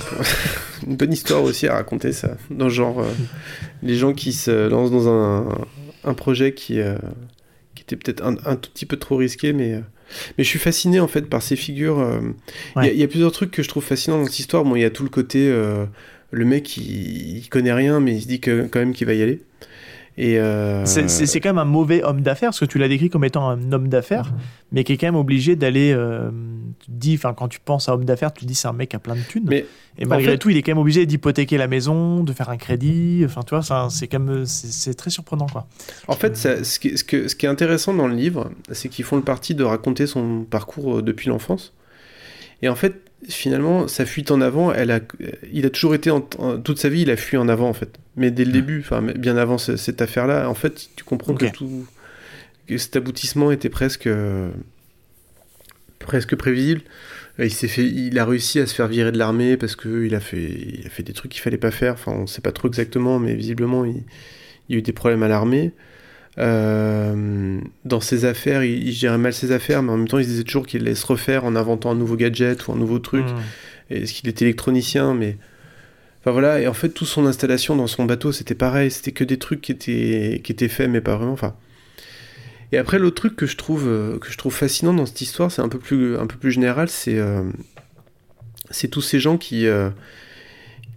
Une 0.86 0.96
bonne 0.96 1.12
histoire 1.12 1.42
aussi 1.44 1.68
à 1.68 1.74
raconter, 1.74 2.12
ça. 2.12 2.30
Dans 2.50 2.64
le 2.64 2.70
genre, 2.72 3.00
euh, 3.00 3.06
les 3.84 3.96
gens 3.96 4.12
qui 4.12 4.32
se 4.32 4.68
lancent 4.68 4.90
dans 4.90 5.08
un, 5.08 5.46
un 6.04 6.14
projet 6.14 6.52
qui, 6.54 6.80
euh, 6.80 6.96
qui 7.86 7.94
était 7.94 7.96
peut-être 7.96 8.24
un, 8.24 8.36
un 8.44 8.56
tout 8.56 8.70
petit 8.70 8.86
peu 8.86 8.96
trop 8.96 9.16
risqué, 9.16 9.52
mais. 9.52 9.74
euh, 9.74 9.80
mais 10.36 10.44
je 10.44 10.48
suis 10.48 10.58
fasciné 10.58 11.00
en 11.00 11.08
fait 11.08 11.22
par 11.22 11.42
ces 11.42 11.56
figures. 11.56 11.98
euh, 12.00 12.20
Il 12.20 12.24
y 12.24 12.78
a- 12.78 12.82
Ouais. 12.82 12.94
il 12.94 13.00
y, 13.00 13.02
a 13.02 13.08
plusieurs 13.08 13.32
trucs 13.32 13.50
que 13.50 13.62
je 13.62 13.68
trouve 13.68 13.82
fascinants 13.84 14.18
dans 14.18 14.24
cette 14.26 14.38
histoire. 14.38 14.64
Bon, 14.64 14.76
il 14.76 14.82
y 14.82 14.84
a 14.84 14.90
tout 14.90 15.04
le 15.04 15.08
côté, 15.08 15.48
euh, 15.50 15.86
le 16.30 16.44
mec 16.44 16.76
il, 16.76 17.38
il 17.38 17.48
connaît 17.48 17.72
rien, 17.72 17.98
mais 18.00 18.14
il 18.16 18.22
se 18.22 18.26
dit 18.28 18.40
que, 18.40 18.66
quand 18.70 18.78
même 18.80 18.92
qu'il 18.92 19.06
va 19.06 19.14
y 19.14 19.22
aller. 19.22 19.40
Et 20.18 20.38
euh, 20.38 20.84
C'est- 20.84 21.40
quand 21.40 21.48
même 21.48 21.58
un 21.58 21.64
mauvais 21.64 22.02
homme 22.02 22.20
d'affaires, 22.20 22.50
parce 22.50 22.60
que 22.60 22.64
tu 22.66 22.78
l'as 22.78 22.88
décrit 22.88 23.08
comme 23.08 23.24
étant 23.24 23.48
un 23.48 23.72
homme 23.72 23.88
d'affaires, 23.88 24.32
mais 24.70 24.84
qui 24.84 24.92
est 24.92 24.96
quand 24.98 25.06
même 25.06 25.16
obligé 25.16 25.56
d'aller. 25.56 25.92
euh, 25.96 26.30
dis, 26.88 27.14
enfin, 27.14 27.32
quand 27.32 27.48
tu 27.48 27.60
penses 27.60 27.88
à 27.88 27.94
homme 27.94 28.04
d'affaires, 28.04 28.32
tu 28.32 28.42
te 28.42 28.46
dis 28.46 28.54
c'est 28.54 28.68
un 28.68 28.72
mec 28.74 28.94
à 28.94 28.98
plein 28.98 29.14
de 29.14 29.20
thunes. 29.20 29.44
Mais 29.46 29.64
et 29.98 30.04
malgré 30.04 30.32
fait- 30.32 30.38
tout, 30.38 30.50
il 30.50 30.56
est 30.56 30.62
quand 30.62 30.72
même 30.72 30.78
obligé 30.78 31.06
d'hypothéquer 31.06 31.56
la 31.58 31.66
maison, 31.68 32.22
de 32.24 32.32
faire 32.32 32.50
un 32.50 32.56
crédit. 32.58 33.22
Enfin, 33.24 33.40
tu 33.42 33.54
vois, 33.54 33.88
c'est 33.90 34.06
quand 34.08 34.18
même 34.20 34.44
c'est 34.46 34.94
très 34.94 35.10
surprenant, 35.10 35.46
quoi. 35.46 35.66
En 36.08 36.14
fait, 36.14 36.36
ça- 36.36 36.62
ce, 36.64 36.78
qui, 36.78 36.98
ce 36.98 37.04
que- 37.04 37.28
ce 37.28 37.34
qui 37.36 37.46
est 37.46 37.48
intéressant 37.48 37.94
dans 37.94 38.06
le 38.08 38.14
livre, 38.14 38.50
c'est 38.70 38.88
qu'ils 38.90 39.04
font 39.06 39.16
le 39.16 39.22
parti 39.22 39.54
de 39.54 39.64
raconter 39.64 40.06
son 40.06 40.44
parcours 40.44 40.98
euh, 40.98 41.02
depuis 41.02 41.28
l'enfance. 41.30 41.72
Et 42.62 42.68
en 42.68 42.74
fait, 42.74 42.94
finalement, 43.28 43.86
sa 43.88 44.04
fuite 44.06 44.30
en 44.30 44.40
avant, 44.40 44.72
elle 44.72 44.90
a, 44.90 45.00
il 45.52 45.64
a 45.66 45.70
toujours 45.70 45.94
été, 45.94 46.10
en- 46.10 46.28
en- 46.38 46.58
toute 46.58 46.78
sa 46.78 46.88
vie, 46.88 47.02
il 47.02 47.10
a 47.10 47.16
fui 47.16 47.36
en 47.36 47.48
avant, 47.48 47.68
en 47.68 47.72
fait. 47.72 47.98
Mais 48.16 48.30
dès 48.30 48.44
le 48.44 48.52
début, 48.52 48.80
enfin, 48.80 49.00
bien 49.02 49.36
avant 49.36 49.58
ce- 49.58 49.76
cette 49.76 50.02
affaire-là, 50.02 50.48
en 50.48 50.54
fait, 50.54 50.88
tu 50.96 51.04
comprends 51.04 51.34
que 51.34 51.46
tout, 51.52 51.86
que 52.66 52.78
cet 52.78 52.96
aboutissement 52.96 53.50
était 53.52 53.68
presque, 53.68 54.06
euh, 54.06 54.50
presque 55.98 56.34
prévisible. 56.36 56.82
Il 57.38 57.50
s'est 57.52 57.68
fait, 57.68 57.84
il 57.86 58.18
a 58.18 58.24
réussi 58.26 58.60
à 58.60 58.66
se 58.66 58.74
faire 58.74 58.88
virer 58.88 59.10
de 59.10 59.18
l'armée 59.18 59.56
parce 59.56 59.74
que 59.74 60.04
il 60.04 60.14
a 60.14 60.20
fait, 60.20 60.50
il 60.80 60.86
a 60.86 60.90
fait 60.90 61.02
des 61.02 61.12
trucs 61.14 61.32
qu'il 61.32 61.40
fallait 61.40 61.56
pas 61.56 61.70
faire. 61.70 61.94
Enfin, 61.94 62.12
on 62.12 62.26
sait 62.26 62.42
pas 62.42 62.52
trop 62.52 62.68
exactement, 62.68 63.18
mais 63.18 63.34
visiblement, 63.34 63.84
il, 63.86 64.02
il 64.68 64.72
y 64.72 64.74
a 64.74 64.78
eu 64.78 64.82
des 64.82 64.92
problèmes 64.92 65.22
à 65.22 65.28
l'armée. 65.28 65.72
Euh, 66.38 67.60
dans 67.84 68.00
ses 68.00 68.24
affaires, 68.24 68.64
il, 68.64 68.88
il 68.88 68.92
gérait 68.92 69.18
mal 69.18 69.32
ses 69.32 69.52
affaires, 69.52 69.82
mais 69.82 69.92
en 69.92 69.98
même 69.98 70.08
temps, 70.08 70.18
il 70.18 70.24
se 70.24 70.30
disait 70.30 70.44
toujours 70.44 70.66
qu'il 70.66 70.82
allait 70.82 70.94
se 70.94 71.06
refaire 71.06 71.44
en 71.44 71.56
inventant 71.56 71.90
un 71.90 71.94
nouveau 71.94 72.16
gadget 72.16 72.66
ou 72.66 72.72
un 72.72 72.76
nouveau 72.76 72.98
truc. 72.98 73.24
Mm. 73.24 73.94
Est-ce 73.94 74.12
qu'il 74.12 74.28
était 74.28 74.44
électronicien 74.44 75.14
Mais 75.14 75.36
enfin 76.20 76.30
voilà. 76.30 76.60
Et 76.60 76.66
en 76.66 76.74
fait, 76.74 76.88
toute 76.90 77.08
son 77.08 77.26
installation 77.26 77.76
dans 77.76 77.86
son 77.86 78.04
bateau, 78.04 78.32
c'était 78.32 78.54
pareil. 78.54 78.90
C'était 78.90 79.12
que 79.12 79.24
des 79.24 79.38
trucs 79.38 79.60
qui 79.60 79.72
étaient 79.72 80.40
qui 80.42 80.52
étaient 80.52 80.68
faits, 80.68 80.88
mais 80.88 81.00
pas 81.00 81.16
vraiment. 81.16 81.32
Enfin. 81.32 81.54
Et 82.72 82.78
après, 82.78 82.98
l'autre 82.98 83.16
truc 83.16 83.36
que 83.36 83.46
je 83.46 83.56
trouve 83.56 83.86
euh, 83.86 84.18
que 84.18 84.30
je 84.30 84.38
trouve 84.38 84.54
fascinant 84.54 84.94
dans 84.94 85.04
cette 85.04 85.20
histoire, 85.20 85.52
c'est 85.52 85.60
un 85.60 85.68
peu 85.68 85.78
plus 85.78 86.16
un 86.16 86.26
peu 86.26 86.36
plus 86.36 86.50
général, 86.50 86.88
c'est 86.88 87.18
euh, 87.18 87.42
c'est 88.70 88.88
tous 88.88 89.02
ces 89.02 89.20
gens 89.20 89.36
qui 89.36 89.66
euh, 89.66 89.90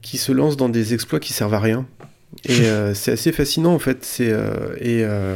qui 0.02 0.18
se 0.18 0.32
lancent 0.32 0.56
dans 0.56 0.70
des 0.70 0.94
exploits 0.94 1.20
qui 1.20 1.34
servent 1.34 1.54
à 1.54 1.60
rien. 1.60 1.86
Et 2.44 2.66
euh, 2.68 2.94
c'est 2.94 3.12
assez 3.14 3.32
fascinant 3.32 3.74
en 3.74 3.80
fait. 3.80 4.04
C'est 4.06 4.30
euh, 4.30 4.76
et 4.80 5.04
euh, 5.04 5.36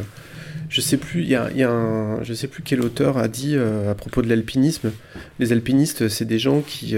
je 0.70 0.82
sais 0.82 0.98
plus, 0.98 1.22
il 1.22 1.30
y 1.30 1.36
a, 1.36 1.50
il 1.52 1.58
y 1.58 1.64
a 1.64 1.72
un, 1.72 2.24
je 2.24 2.34
sais 2.34 2.48
plus 2.48 2.62
quel 2.62 2.82
auteur 2.82 3.18
a 3.18 3.28
dit 3.28 3.58
à 3.58 3.96
propos 3.96 4.22
de 4.22 4.28
l'alpinisme. 4.30 4.92
Les 5.40 5.52
alpinistes, 5.52 6.08
c'est 6.10 6.26
des 6.26 6.40
gens 6.40 6.62
qui 6.62 6.96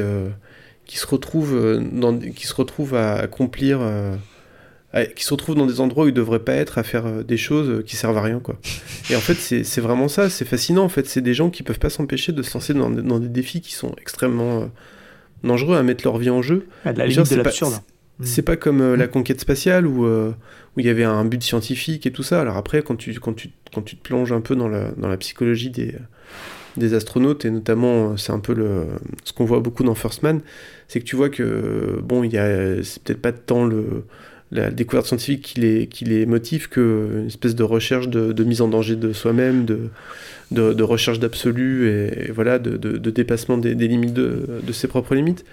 qui 0.86 0.98
se 0.98 1.07
retrouvent 1.07 1.80
dans, 1.94 2.18
qui 2.18 2.48
se 2.48 2.53
retrouvent 2.53 2.95
à 2.95 3.14
accomplir, 3.14 3.80
à- 4.91 5.06
qui 5.06 5.23
se 5.23 5.34
retrouvent 5.34 5.56
dans 5.56 5.65
des 5.68 5.80
endroits 5.80 6.03
où 6.03 6.07
ils 6.10 6.14
devraient 6.14 6.40
pas 6.44 6.56
être, 6.56 6.78
à 6.78 6.84
faire 6.84 7.23
des 7.23 7.38
choses 7.38 7.86
qui 7.86 7.95
servent 7.95 8.18
à 8.18 8.22
rien 8.22 8.40
quoi. 8.40 8.60
Et 9.10 9.15
en 9.15 9.22
fait, 9.22 9.36
c'est 9.36 9.82
vraiment 9.82 10.10
ça. 10.10 10.30
C'est 10.30 10.44
fascinant 10.44 10.84
en 10.84 10.90
fait. 10.90 11.07
C'est 11.07 11.22
des 11.22 11.34
gens 11.34 11.49
qui 11.49 11.64
peuvent 11.64 11.80
pas 11.80 11.90
s'empêcher 11.90 12.34
de 12.34 12.41
se 12.44 12.53
lancer 12.53 12.73
dans, 12.73 12.90
dans 12.90 13.19
des 13.19 13.30
défis 13.30 13.61
qui 13.61 13.73
sont 13.73 13.95
extrêmement 14.02 14.64
euh, 14.64 14.65
dangereux 15.45 15.78
à 15.78 15.84
mettre 15.84 16.03
leur 16.03 16.18
vie 16.18 16.30
en 16.30 16.41
jeu. 16.41 16.68
À 16.84 16.91
la 16.91 17.07
Genre, 17.07 17.23
limite 17.23 17.38
de 17.38 17.44
c'est 17.53 17.82
l'absurde. 18.22 18.35
c'est 18.35 18.41
pas 18.41 18.56
comme 18.56 18.81
euh, 18.81 18.95
la 18.95 19.07
conquête 19.07 19.41
spatiale 19.41 19.85
où 19.88 20.06
euh, 20.06 20.31
où 20.76 20.80
il 20.80 20.85
y 20.85 20.89
avait 20.89 21.03
un 21.03 21.26
but 21.26 21.43
scientifique 21.43 22.06
et 22.06 22.11
tout 22.11 22.23
ça. 22.23 22.41
Alors 22.41 22.57
après, 22.57 22.81
quand 22.81 22.95
tu 22.95 23.19
quand 23.19 23.34
tu 23.34 23.49
quand 23.73 23.81
tu 23.81 23.98
te 23.98 24.02
plonges 24.02 24.31
un 24.31 24.41
peu 24.41 24.56
dans 24.56 24.68
la 24.68 24.91
dans 24.91 25.07
la 25.07 25.18
psychologie 25.18 25.69
des 25.69 25.95
des 26.77 26.93
astronautes 26.93 27.43
et 27.45 27.52
notamment 27.52 28.11
euh, 28.11 28.18
c'est 28.18 28.31
un 28.31 28.39
peu 28.39 28.53
le 28.53 28.85
ce 29.23 29.34
qu'on 29.34 29.45
voit 29.45 29.60
beaucoup 29.60 29.84
dans 29.84 29.95
First 29.95 30.23
Man, 30.23 30.41
c'est 30.88 30.99
que 30.99 31.06
tu 31.06 31.15
vois 31.15 31.30
que 31.30 31.99
bon 32.03 32.23
il 32.23 32.31
y 32.31 32.38
a 32.38 32.84
c'est 32.84 33.03
peut-être 33.03 33.22
pas 33.22 33.34
tant 33.34 33.65
le 33.65 34.06
la 34.52 34.69
découverte 34.69 35.07
scientifique 35.07 35.41
qui 35.41 35.60
les, 35.61 35.88
qui 35.88 36.03
les 36.06 36.26
motive 36.26 36.68
que 36.68 37.19
une 37.22 37.27
espèce 37.27 37.56
de 37.56 37.64
recherche 37.64 38.10
de, 38.10 38.34
de 38.34 38.43
mise 38.43 38.61
en 38.61 38.68
danger 38.68 38.98
de 38.98 39.14
soi-même, 39.14 39.65
de, 39.65 39.89
de, 40.52 40.73
de 40.73 40.84
recherche 40.84 41.19
d'absolu 41.19 41.88
et, 41.88 42.27
et 42.27 42.31
voilà, 42.31 42.60
de, 42.60 42.76
dépassement 42.98 43.57
des, 43.57 43.76
des 43.76 43.88
limites 43.88 44.14
de, 44.14 44.61
de 44.61 44.72
ses 44.73 44.88
propres 44.88 45.15
limites. 45.15 45.45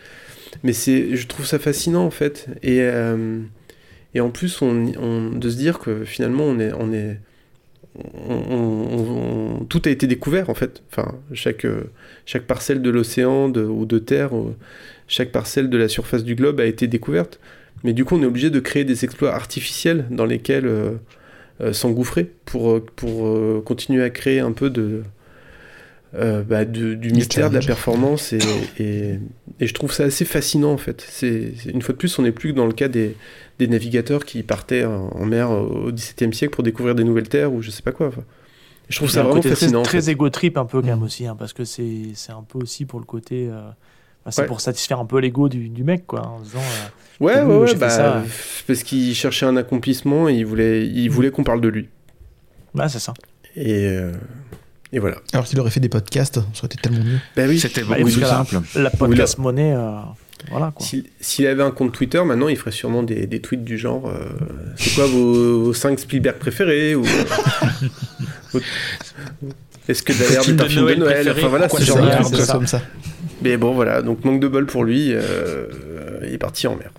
Mais 0.65 0.73
c'est, 0.73 1.16
je 1.16 1.27
trouve 1.27 1.47
ça 1.47 1.59
fascinant 1.59 2.05
en 2.05 2.11
fait. 2.11 2.49
Et, 2.62 2.81
euh, 2.83 3.41
et 4.15 4.20
en 4.20 4.31
plus, 4.31 4.62
on, 4.62 4.93
on- 4.99 5.31
de 5.31 5.51
se 5.51 5.57
dire 5.57 5.79
que 5.81 6.05
finalement, 6.05 6.45
on 6.45 6.59
est, 6.61 6.73
on 6.75 6.93
est, 6.93 7.19
tout 9.69 9.83
a 9.85 9.91
été 9.91 10.07
découvert 10.07 10.51
en 10.51 10.55
fait. 10.55 10.83
Enfin, 10.91 11.15
chaque, 11.33 11.66
chaque 12.27 12.47
parcelle 12.47 12.83
de 12.83 12.91
l'océan 12.91 13.51
ou 13.53 13.87
de 13.87 13.99
terre, 13.99 14.31
chaque 15.07 15.33
parcelle 15.33 15.70
de 15.70 15.77
la 15.79 15.89
surface 15.89 16.25
du 16.25 16.35
globe 16.35 16.61
a 16.61 16.66
été 16.66 16.87
découverte. 16.87 17.41
Mais 17.85 17.93
du 17.93 18.05
coup, 18.05 18.16
on 18.16 18.23
est 18.23 18.27
obligé 18.27 18.51
de 18.51 18.61
créer 18.61 18.85
des 18.85 19.05
exploits 19.05 19.33
artificiels 19.35 20.07
dans 20.11 20.25
lesquels 20.27 20.66
euh, 20.66 20.93
euh, 21.61 21.73
s'engouffrer 21.73 22.25
pour, 22.45 22.85
pour 22.97 23.65
continuer 23.65 24.03
à 24.03 24.11
créer 24.11 24.41
un 24.41 24.53
peu 24.53 24.70
de, 24.70 25.03
euh, 26.15 26.43
bah, 26.43 26.65
de- 26.65 26.95
du 26.95 27.11
mystère, 27.11 27.51
de 27.51 27.55
la 27.57 27.61
performance. 27.65 28.33
Et, 28.33 28.39
et, 28.79 29.19
et 29.61 29.67
je 29.67 29.75
trouve 29.75 29.93
ça 29.93 30.05
assez 30.05 30.25
fascinant 30.25 30.73
en 30.73 30.79
fait. 30.79 31.05
C'est, 31.09 31.53
une 31.67 31.83
fois 31.83 31.93
de 31.93 31.99
plus, 31.99 32.19
on 32.19 32.23
n'est 32.23 32.33
plus 32.33 32.53
que 32.53 32.57
dans 32.57 32.67
le 32.67 32.73
cas 32.73 32.89
des, 32.89 33.15
des 33.59 33.69
navigateurs 33.69 34.25
qui 34.25 34.43
partaient 34.43 34.85
en, 34.85 35.25
mer 35.27 35.51
au 35.51 35.91
XVIIe 35.93 36.33
siècle 36.35 36.55
pour 36.55 36.65
découvrir 36.65 36.95
des 36.95 37.05
nouvelles 37.05 37.29
terres 37.29 37.53
ou 37.53 37.61
je 37.63 37.71
sais 37.71 37.83
pas 37.83 37.93
quoi. 37.93 38.09
enfin. 38.09 38.23
Je 38.89 38.97
trouve 38.97 39.11
ça 39.11 39.21
un 39.21 39.23
vraiment 39.25 39.37
côté 39.37 39.51
très- 39.51 39.57
fascinant. 39.57 39.83
Très, 39.83 40.01
fait. 40.01 40.13
égo 40.13 40.31
trip 40.31 40.57
un 40.57 40.65
peu 40.65 40.81
quand 40.81 40.87
même 40.89 41.03
aussi, 41.03 41.27
hein, 41.27 41.37
parce 41.39 41.53
que 41.53 41.65
c'est 41.65 42.13
c'est 42.15 42.33
un 42.33 42.43
peu 42.43 42.59
aussi 42.59 42.87
pour 42.87 43.01
le 43.01 43.05
côté. 43.05 43.49
euh, 43.51 43.69
Enfin, 44.25 44.31
c'est 44.33 44.41
Ouais. 44.43 44.47
pour 44.49 44.61
satisfaire 44.63 44.99
un 44.99 45.05
peu 45.07 45.19
l'ego 45.21 45.49
du, 45.49 45.69
du 45.69 45.85
mec, 45.85 46.07
quoi, 46.07 46.27
en 46.27 46.41
disant. 46.41 46.59
euh, 46.59 47.25
Ouais, 47.25 47.41
ouais, 47.43 47.57
ouais, 47.71 47.75
bah, 47.77 47.89
ça. 47.91 48.23
parce 48.67 48.83
qu'il 48.83 49.15
cherchait 49.15 49.47
un 49.47 49.57
accomplissement 49.57 50.29
et 50.29 50.35
il 50.35 50.45
voulait, 50.47 50.87
il 50.87 51.09
voulait 51.11 51.31
qu'on 51.31 51.45
parle 51.45 51.61
de 51.61 51.69
lui. 51.69 51.89
Ouais, 52.75 52.89
c'est 52.89 52.99
ça. 52.99 53.13
Et, 53.57 53.87
euh, 53.87 54.13
et 54.93 54.98
voilà. 54.98 55.16
Alors 55.32 55.44
qu'il 55.47 55.59
aurait 55.60 55.70
fait 55.70 55.81
des 55.81 55.89
podcasts, 55.89 56.36
ça 56.36 56.40
aurait 56.40 56.66
été 56.66 56.77
tellement 56.77 57.05
mieux. 57.05 57.19
Bah 57.36 57.44
oui. 57.47 57.59
C'était 57.59 57.82
Bah, 57.82 57.97
beaucoup 57.98 58.10
plus 58.10 58.23
simple. 58.23 58.60
La 58.74 58.90
podcast 58.90 59.39
monnaie, 59.39 59.74
euh, 59.74 59.98
voilà 60.51 60.73
quoi. 60.74 60.86
S'il 61.20 61.47
avait 61.47 61.62
un 61.62 61.70
compte 61.70 61.93
Twitter, 61.93 62.23
maintenant, 62.24 62.48
il 62.48 62.56
ferait 62.56 62.70
sûrement 62.70 63.02
des, 63.02 63.27
des 63.27 63.40
tweets 63.40 63.65
du 63.65 63.77
genre 63.78 64.09
euh, 64.09 64.28
C'est 64.77 64.94
quoi 64.94 65.06
vos, 65.06 65.74
5 65.74 65.98
Spielberg 65.98 66.36
préférés 66.39 66.94
ou, 66.94 67.05
Est-ce 69.89 70.02
que 70.02 70.12
d'ailleurs 70.12 70.44
Film 70.44 70.59
est 70.59 70.62
un 70.62 70.65
de 70.65 70.69
film 70.70 70.81
de 70.86 70.94
Noël 70.94 70.98
Noël 70.98 71.24
préféré 71.24 71.40
Enfin 71.40 71.48
voilà, 71.48 71.69
c'est 71.69 71.85
genre 71.85 71.97
de 72.31 72.52
comme 72.52 72.66
ça. 72.66 72.82
Mais 73.43 73.56
bon, 73.56 73.73
voilà, 73.73 74.02
donc 74.02 74.24
manque 74.24 74.40
de 74.40 74.48
bol 74.48 74.66
pour 74.66 74.85
lui, 74.85 75.12
euh, 75.12 75.66
il 76.27 76.35
est 76.35 76.39
parti 76.39 76.66
en 76.66 76.77
mer. 76.77 76.90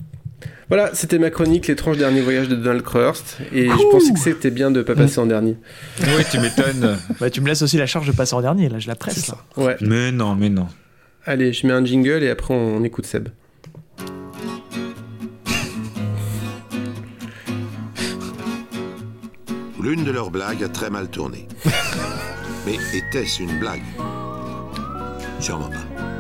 Voilà, 0.69 0.91
c'était 0.93 1.17
ma 1.17 1.31
chronique, 1.31 1.65
l'étrange 1.65 1.97
dernier 1.97 2.21
voyage 2.21 2.47
de 2.47 2.55
Donald 2.55 2.83
Crust. 2.83 3.37
Et 3.51 3.67
je 3.67 3.91
pensais 3.91 4.13
que 4.13 4.19
c'était 4.19 4.51
bien 4.51 4.69
de 4.69 4.83
pas 4.83 4.93
passer 4.95 5.19
en 5.19 5.25
dernier. 5.25 5.57
Oui, 5.99 6.23
tu 6.31 6.39
m'étonnes. 6.39 6.97
Bah, 7.19 7.29
tu 7.31 7.41
me 7.41 7.47
laisses 7.47 7.63
aussi 7.63 7.77
la 7.77 7.87
charge 7.87 8.05
de 8.07 8.11
passer 8.11 8.35
en 8.35 8.41
dernier, 8.41 8.69
là, 8.69 8.77
je 8.77 8.87
la 8.87 8.95
presse. 8.95 9.29
Là. 9.29 9.37
Ouais. 9.57 9.77
Mais 9.81 10.11
non, 10.11 10.35
mais 10.35 10.49
non. 10.49 10.67
Allez, 11.25 11.53
je 11.53 11.65
mets 11.65 11.73
un 11.73 11.83
jingle 11.83 12.23
et 12.23 12.29
après 12.29 12.53
on 12.53 12.83
écoute 12.83 13.05
Seb. 13.05 13.29
L'une 19.81 20.03
de 20.03 20.11
leurs 20.11 20.29
blagues 20.29 20.63
a 20.63 20.69
très 20.69 20.89
mal 20.89 21.07
tourné. 21.09 21.47
Mais 22.65 22.75
était-ce 22.93 23.41
une 23.41 23.59
blague? 23.59 23.81
Sûrement 25.39 25.69
pas. 25.69 26.18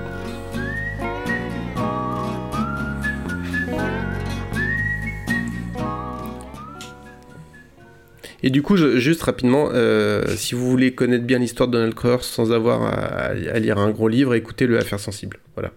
Et 8.43 8.49
du 8.49 8.61
coup, 8.61 8.77
je- 8.77 8.99
juste 8.99 9.21
rapidement, 9.23 9.69
euh, 9.73 10.23
si 10.37 10.55
vous 10.55 10.69
voulez 10.69 10.93
connaître 10.93 11.25
bien 11.25 11.39
l'histoire 11.39 11.67
de 11.67 11.73
Donald 11.73 11.93
Crust 11.93 12.23
sans 12.23 12.51
avoir 12.51 12.83
à, 12.83 12.93
à 13.31 13.59
lire 13.59 13.77
un 13.77 13.89
gros 13.91 14.07
livre, 14.07 14.33
écoutez 14.35 14.65
Le 14.67 14.79
Affaire 14.79 14.99
sensible. 14.99 15.39
Voilà. 15.55 15.71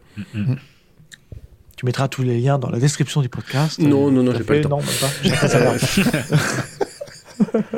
Tu 1.76 1.86
mettras 1.86 2.06
tous 2.08 2.22
les 2.22 2.38
liens 2.40 2.58
dans 2.58 2.70
la 2.70 2.78
description 2.78 3.20
du 3.22 3.28
podcast. 3.28 3.80
Non, 3.80 4.10
non, 4.12 4.22
non, 4.22 4.32
j'ai 4.36 4.44
pas 4.44 4.54
le 4.54 4.60
temps. 4.60 4.68
Non, 4.68 4.76
même 4.78 4.86
pas. 5.00 5.08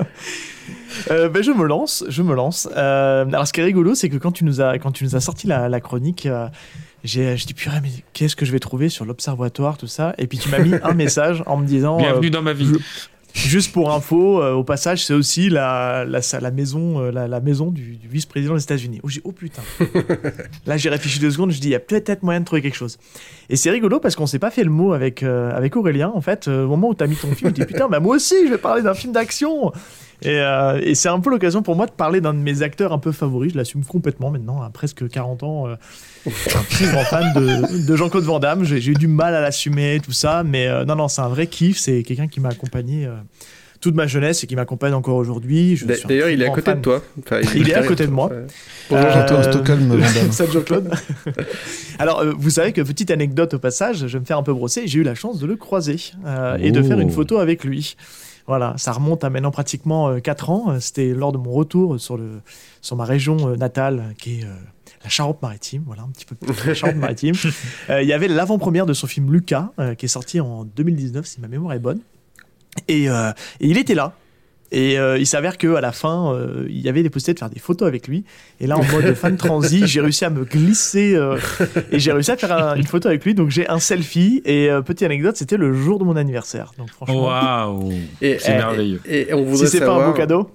Euh, 1.10 1.28
ben, 1.28 1.42
je 1.42 1.50
me 1.50 1.66
lance, 1.66 2.04
je 2.08 2.22
me 2.22 2.34
lance. 2.34 2.68
Euh, 2.76 3.26
alors, 3.26 3.46
ce 3.46 3.52
qui 3.52 3.60
est 3.60 3.64
rigolo, 3.64 3.94
c'est 3.94 4.08
que 4.08 4.16
quand 4.16 4.32
tu 4.32 4.44
nous 4.44 4.60
as, 4.62 4.78
quand 4.78 4.90
tu 4.92 5.04
nous 5.04 5.16
as 5.16 5.20
sorti 5.20 5.46
la, 5.46 5.68
la 5.68 5.80
chronique, 5.80 6.24
euh, 6.24 6.46
j'ai, 7.02 7.36
je 7.36 7.46
dis 7.46 7.52
purée, 7.52 7.80
mais 7.82 7.90
qu'est-ce 8.14 8.36
que 8.36 8.46
je 8.46 8.52
vais 8.52 8.58
trouver 8.60 8.88
sur 8.88 9.04
l'observatoire, 9.04 9.76
tout 9.76 9.86
ça? 9.88 10.14
Et 10.18 10.26
puis 10.28 10.38
tu 10.38 10.48
m'as 10.48 10.60
mis 10.60 10.72
un 10.82 10.94
message 10.94 11.42
en 11.46 11.56
me 11.58 11.66
disant. 11.66 11.98
Bienvenue 11.98 12.28
euh, 12.28 12.30
dans 12.30 12.42
ma 12.42 12.52
vie. 12.54 12.72
Juste 13.34 13.72
pour 13.72 13.92
info, 13.92 14.40
euh, 14.40 14.52
au 14.52 14.62
passage, 14.62 15.04
c'est 15.04 15.12
aussi 15.12 15.50
la, 15.50 16.04
la, 16.04 16.20
la 16.40 16.50
maison, 16.52 17.00
euh, 17.00 17.10
la, 17.10 17.26
la 17.26 17.40
maison 17.40 17.72
du, 17.72 17.96
du 17.96 18.06
vice-président 18.06 18.54
des 18.54 18.62
États-Unis. 18.62 19.00
Oh, 19.02 19.08
j'ai 19.08 19.20
oh 19.24 19.32
putain. 19.32 19.62
Là, 20.66 20.76
j'ai 20.76 20.88
réfléchi 20.88 21.18
deux 21.18 21.32
secondes. 21.32 21.50
Je 21.50 21.60
dis, 21.60 21.66
il 21.66 21.72
y 21.72 21.74
a 21.74 21.80
peut-être 21.80 22.22
moyen 22.22 22.38
de 22.38 22.44
trouver 22.44 22.62
quelque 22.62 22.76
chose. 22.76 22.96
Et 23.50 23.56
c'est 23.56 23.70
rigolo 23.70 23.98
parce 23.98 24.14
qu'on 24.14 24.26
s'est 24.26 24.38
pas 24.38 24.52
fait 24.52 24.62
le 24.62 24.70
mot 24.70 24.92
avec 24.92 25.24
euh, 25.24 25.50
avec 25.50 25.74
Aurélien. 25.74 26.12
En 26.14 26.20
fait, 26.20 26.46
au 26.46 26.68
moment 26.68 26.90
où 26.90 26.94
t'as 26.94 27.08
mis 27.08 27.16
ton 27.16 27.34
film, 27.34 27.50
je 27.50 27.62
dis 27.62 27.66
putain, 27.66 27.88
bah 27.88 27.98
moi 27.98 28.14
aussi, 28.14 28.36
je 28.46 28.52
vais 28.52 28.58
parler 28.58 28.82
d'un 28.82 28.94
film 28.94 29.12
d'action. 29.12 29.72
Et, 30.22 30.40
et 30.82 30.94
c'est 30.94 31.08
un 31.08 31.18
peu 31.18 31.30
l'occasion 31.30 31.62
pour 31.62 31.74
moi 31.74 31.86
de 31.86 31.92
parler 31.92 32.20
d'un 32.20 32.34
de 32.34 32.38
mes 32.38 32.62
acteurs 32.62 32.92
un 32.92 32.98
peu 32.98 33.10
favoris. 33.10 33.52
Je 33.52 33.58
l'assume 33.58 33.84
complètement 33.84 34.30
maintenant, 34.30 34.62
à 34.62 34.70
presque 34.70 35.08
40 35.08 35.42
ans. 35.42 35.66
Un 36.26 36.62
très 36.70 36.86
grand 36.86 37.04
fan 37.04 37.32
de, 37.34 37.86
de 37.86 37.96
Jean-Claude 37.96 38.24
Van 38.24 38.38
Damme. 38.38 38.64
J'ai 38.64 38.90
eu 38.90 38.94
du 38.94 39.08
mal 39.08 39.34
à 39.34 39.40
l'assumer, 39.40 40.00
tout 40.04 40.12
ça. 40.12 40.42
Mais 40.44 40.66
euh, 40.68 40.84
non, 40.84 40.96
non, 40.96 41.08
c'est 41.08 41.20
un 41.22 41.28
vrai 41.28 41.46
kiff. 41.46 41.78
C'est 41.78 42.02
quelqu'un 42.02 42.28
qui 42.28 42.40
m'a 42.40 42.48
accompagné 42.50 43.06
euh, 43.06 43.14
toute 43.80 43.94
ma 43.94 44.06
jeunesse 44.06 44.42
et 44.42 44.46
qui 44.46 44.56
m'accompagne 44.56 44.94
encore 44.94 45.16
aujourd'hui. 45.16 45.78
D'ailleurs, 46.06 46.30
il 46.30 46.40
est 46.40 46.46
à 46.46 46.50
côté 46.50 46.62
fan. 46.70 46.78
de 46.78 46.82
toi. 46.82 47.02
Enfin, 47.18 47.40
Il 47.54 47.68
est 47.68 47.74
à 47.74 47.82
côté 47.82 48.06
de 48.06 48.10
moi. 48.12 48.30
Bonjour, 48.88 49.10
Jean-Claude 49.10 49.40
Euh, 49.46 49.52
Stockholm, 49.52 49.88
Van 49.88 49.96
Damme. 49.98 50.08
Salut 50.32 50.52
Jean-Claude. 50.52 50.90
Alors, 51.98 52.20
euh, 52.20 52.32
vous 52.36 52.50
savez 52.50 52.72
que 52.72 52.80
petite 52.80 53.10
anecdote 53.10 53.54
au 53.54 53.58
passage, 53.58 53.98
je 53.98 54.06
vais 54.06 54.20
me 54.20 54.24
faire 54.24 54.38
un 54.38 54.42
peu 54.42 54.54
brosser. 54.54 54.86
J'ai 54.86 55.00
eu 55.00 55.02
la 55.02 55.14
chance 55.14 55.38
de 55.38 55.46
le 55.46 55.56
croiser 55.56 55.96
euh, 56.26 56.56
et 56.58 56.70
de 56.72 56.80
Oh. 56.80 56.84
faire 56.84 56.98
une 57.00 57.10
photo 57.10 57.38
avec 57.38 57.64
lui. 57.64 57.96
Voilà, 58.46 58.74
ça 58.76 58.92
remonte 58.92 59.24
à 59.24 59.30
maintenant 59.30 59.50
pratiquement 59.50 60.20
4 60.20 60.50
ans. 60.50 60.74
C'était 60.78 61.14
lors 61.14 61.32
de 61.32 61.38
mon 61.38 61.50
retour 61.52 61.98
sur, 61.98 62.18
le, 62.18 62.40
sur 62.82 62.94
ma 62.96 63.04
région 63.04 63.56
natale, 63.56 64.14
qui 64.18 64.40
est 64.40 64.44
euh, 64.44 64.48
la 65.04 65.08
Charente-Maritime. 65.10 65.82
Voilà, 65.86 66.02
un 66.02 66.08
petit 66.08 66.24
peu 66.24 66.34
plus 66.34 66.66
la 66.66 66.74
Charente-Maritime. 66.74 67.34
Euh, 67.90 68.02
Il 68.02 68.08
y 68.08 68.12
avait 68.12 68.28
l'avant-première 68.28 68.86
de 68.86 68.92
son 68.94 69.06
film 69.06 69.32
Lucas, 69.32 69.70
euh, 69.78 69.94
qui 69.94 70.06
est 70.06 70.08
sorti 70.08 70.40
en 70.40 70.64
2019, 70.64 71.24
si 71.26 71.40
ma 71.40 71.48
mémoire 71.48 71.74
est 71.74 71.78
bonne. 71.78 72.00
Et, 72.88 73.08
euh, 73.08 73.30
et 73.60 73.68
il 73.68 73.78
était 73.78 73.94
là. 73.94 74.14
Et 74.72 74.98
euh, 74.98 75.18
il 75.18 75.26
s'avère 75.26 75.56
qu'à 75.56 75.80
la 75.80 75.92
fin, 75.92 76.32
euh, 76.34 76.66
il 76.68 76.80
y 76.80 76.88
avait 76.88 77.04
des 77.04 77.10
possibilités 77.10 77.34
de 77.34 77.38
faire 77.38 77.50
des 77.50 77.60
photos 77.60 77.86
avec 77.86 78.08
lui. 78.08 78.24
Et 78.58 78.66
là, 78.66 78.76
en 78.76 78.82
mode 78.84 79.14
fan 79.14 79.36
transi, 79.36 79.86
j'ai 79.86 80.00
réussi 80.00 80.24
à 80.24 80.30
me 80.30 80.44
glisser 80.44 81.14
euh, 81.14 81.38
et 81.92 82.00
j'ai 82.00 82.10
réussi 82.10 82.32
à 82.32 82.36
faire 82.36 82.50
un- 82.50 82.74
une 82.74 82.86
photo 82.86 83.08
avec 83.08 83.24
lui. 83.24 83.34
Donc 83.34 83.50
j'ai 83.50 83.68
un 83.68 83.78
selfie. 83.78 84.42
Et 84.44 84.70
euh, 84.70 84.80
petite 84.82 85.04
anecdote, 85.04 85.36
c'était 85.36 85.58
le 85.58 85.72
jour 85.74 86.00
de 86.00 86.04
mon 86.04 86.16
anniversaire. 86.16 86.72
Donc 86.78 86.88
franchement, 86.90 87.24
Waouh. 87.26 87.92
Et, 88.20 88.38
C'est 88.40 88.52
et- 88.54 88.56
merveilleux. 88.56 89.00
Et, 89.06 89.28
et 89.30 89.34
on 89.34 89.44
voudrait 89.44 89.66
si 89.66 89.72
c'est 89.78 89.84
pas 89.84 89.94
un 89.94 90.06
beau 90.08 90.12
cadeau. 90.14 90.50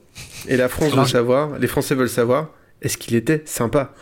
Et 0.50 0.58
la 0.58 0.68
France 0.68 0.94
veut 0.94 1.06
savoir, 1.06 1.58
les 1.58 1.68
Français 1.68 1.96
veulent 1.96 2.10
savoir, 2.10 2.50
est-ce 2.82 2.98
qu'il 2.98 3.16
était 3.16 3.44
sympa? 3.46 3.94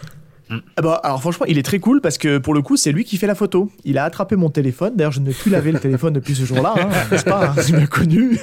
Ah 0.50 0.82
bah, 0.82 1.02
alors 1.04 1.20
franchement, 1.20 1.46
il 1.48 1.58
est 1.58 1.64
très 1.64 1.80
cool 1.80 2.00
parce 2.02 2.18
que 2.18 2.38
pour 2.38 2.54
le 2.54 2.62
coup, 2.62 2.78
c'est 2.78 2.92
lui 2.92 3.04
qui 3.04 3.18
fait 3.18 3.28
la 3.28 3.36
photo. 3.36 3.70
Il 3.84 3.98
a 3.98 4.04
attrapé 4.06 4.36
mon 4.36 4.50
téléphone. 4.50 4.94
D'ailleurs, 4.96 5.12
je 5.12 5.20
ne 5.20 5.32
plus 5.32 5.52
laver 5.52 5.72
le 5.74 5.80
téléphone 5.80 6.14
depuis 6.14 6.36
ce 6.36 6.46
jour-là, 6.46 6.74
hein, 6.78 6.90
n'est-ce 7.12 7.26
pas 7.26 7.50
hein, 7.58 7.62
Tu 7.66 7.74
m'as 7.74 7.88
connu. 7.88 8.40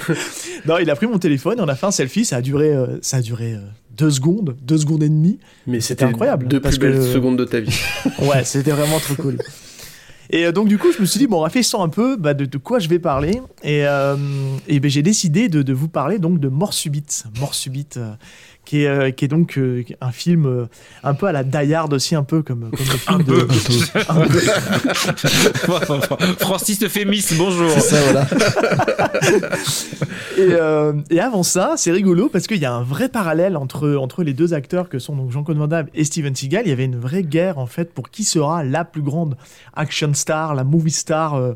non, 0.66 0.78
il 0.78 0.88
a 0.90 0.94
pris 0.96 1.06
mon 1.06 1.18
téléphone 1.18 1.58
et 1.58 1.62
on 1.62 1.68
a 1.68 1.74
fait 1.74 1.86
un 1.86 1.90
selfie. 1.90 2.24
Ça 2.24 2.36
a 2.36 2.40
duré, 2.42 2.72
euh, 2.74 2.98
ça 3.02 3.18
a 3.18 3.20
duré 3.20 3.54
euh, 3.54 3.58
deux 3.96 4.10
secondes, 4.10 4.56
deux 4.62 4.78
secondes 4.78 5.02
et 5.02 5.08
demie. 5.08 5.38
Mais 5.66 5.80
C'était 5.80 6.04
incroyable. 6.04 6.46
Deux 6.46 6.60
parce 6.60 6.78
plus 6.78 6.88
belles 6.88 6.98
que- 6.98 7.12
secondes 7.12 7.38
de 7.38 7.44
ta 7.44 7.60
vie. 7.60 7.78
Ouais, 8.20 8.44
c'était 8.44 8.70
vraiment 8.72 8.98
trop 9.00 9.14
cool. 9.16 9.38
Et 10.32 10.46
euh, 10.46 10.52
donc 10.52 10.68
du 10.68 10.78
coup, 10.78 10.92
je 10.92 11.00
me 11.00 11.06
suis 11.06 11.18
dit 11.18 11.26
bon, 11.26 11.40
réfléchissons 11.40 11.82
un 11.82 11.88
peu 11.88 12.16
bah, 12.16 12.34
de, 12.34 12.44
de 12.44 12.58
quoi 12.58 12.78
je 12.78 12.88
vais 12.88 13.00
parler. 13.00 13.40
Et, 13.64 13.84
euh, 13.86 14.14
et 14.68 14.78
ben, 14.78 14.88
j'ai 14.90 15.02
décidé 15.02 15.48
de, 15.48 15.62
de 15.62 15.72
vous 15.72 15.88
parler 15.88 16.18
donc 16.20 16.38
de 16.38 16.46
Mort 16.48 16.72
subite, 16.72 17.24
Mort 17.40 17.54
subite, 17.54 17.96
euh, 17.96 18.12
qui 18.70 18.84
est 18.84 18.86
euh, 18.86 19.10
qui 19.10 19.24
est 19.24 19.28
donc 19.28 19.58
euh, 19.58 19.82
un 20.00 20.12
film 20.12 20.46
euh, 20.46 20.66
un 21.02 21.14
peu 21.14 21.26
à 21.26 21.32
la 21.32 21.42
Die 21.42 21.74
Hard 21.74 21.92
aussi, 21.92 22.14
un 22.14 22.22
peu 22.22 22.42
comme 22.42 22.70
comme 22.70 22.86
le 22.86 22.98
film 22.98 23.14
Un 23.14 23.18
de. 23.18 23.24
peu. 23.24 23.48
Un 24.08 24.26
peu. 25.98 26.38
Francis 26.38 26.80
Euphémisme, 26.80 27.36
bonjour. 27.36 27.68
C'est 27.72 27.80
ça, 27.80 27.96
voilà. 28.00 28.28
Et, 30.38 30.52
euh, 30.52 30.92
et 31.10 31.18
avant 31.20 31.42
ça, 31.42 31.74
c'est 31.76 31.90
rigolo 31.90 32.28
parce 32.28 32.46
qu'il 32.46 32.58
y 32.58 32.64
a 32.64 32.72
un 32.72 32.84
vrai 32.84 33.08
parallèle 33.08 33.56
entre, 33.56 33.96
entre 33.96 34.22
les 34.22 34.32
deux 34.32 34.54
acteurs 34.54 34.88
que 34.88 35.00
sont 35.00 35.16
donc 35.16 35.32
Jean-Claude 35.32 35.58
Van 35.58 35.66
Damme 35.66 35.88
et 35.92 36.04
Steven 36.04 36.34
Seagal. 36.34 36.62
Il 36.64 36.70
y 36.70 36.72
avait 36.72 36.84
une 36.84 36.98
vraie 36.98 37.24
guerre 37.24 37.58
en 37.58 37.66
fait 37.66 37.92
pour 37.92 38.10
qui 38.10 38.22
sera 38.22 38.62
la 38.62 38.84
plus 38.84 39.02
grande 39.02 39.36
action 39.74 40.14
star, 40.14 40.54
la 40.54 40.64
movie 40.64 40.92
star 40.92 41.34
euh, 41.34 41.54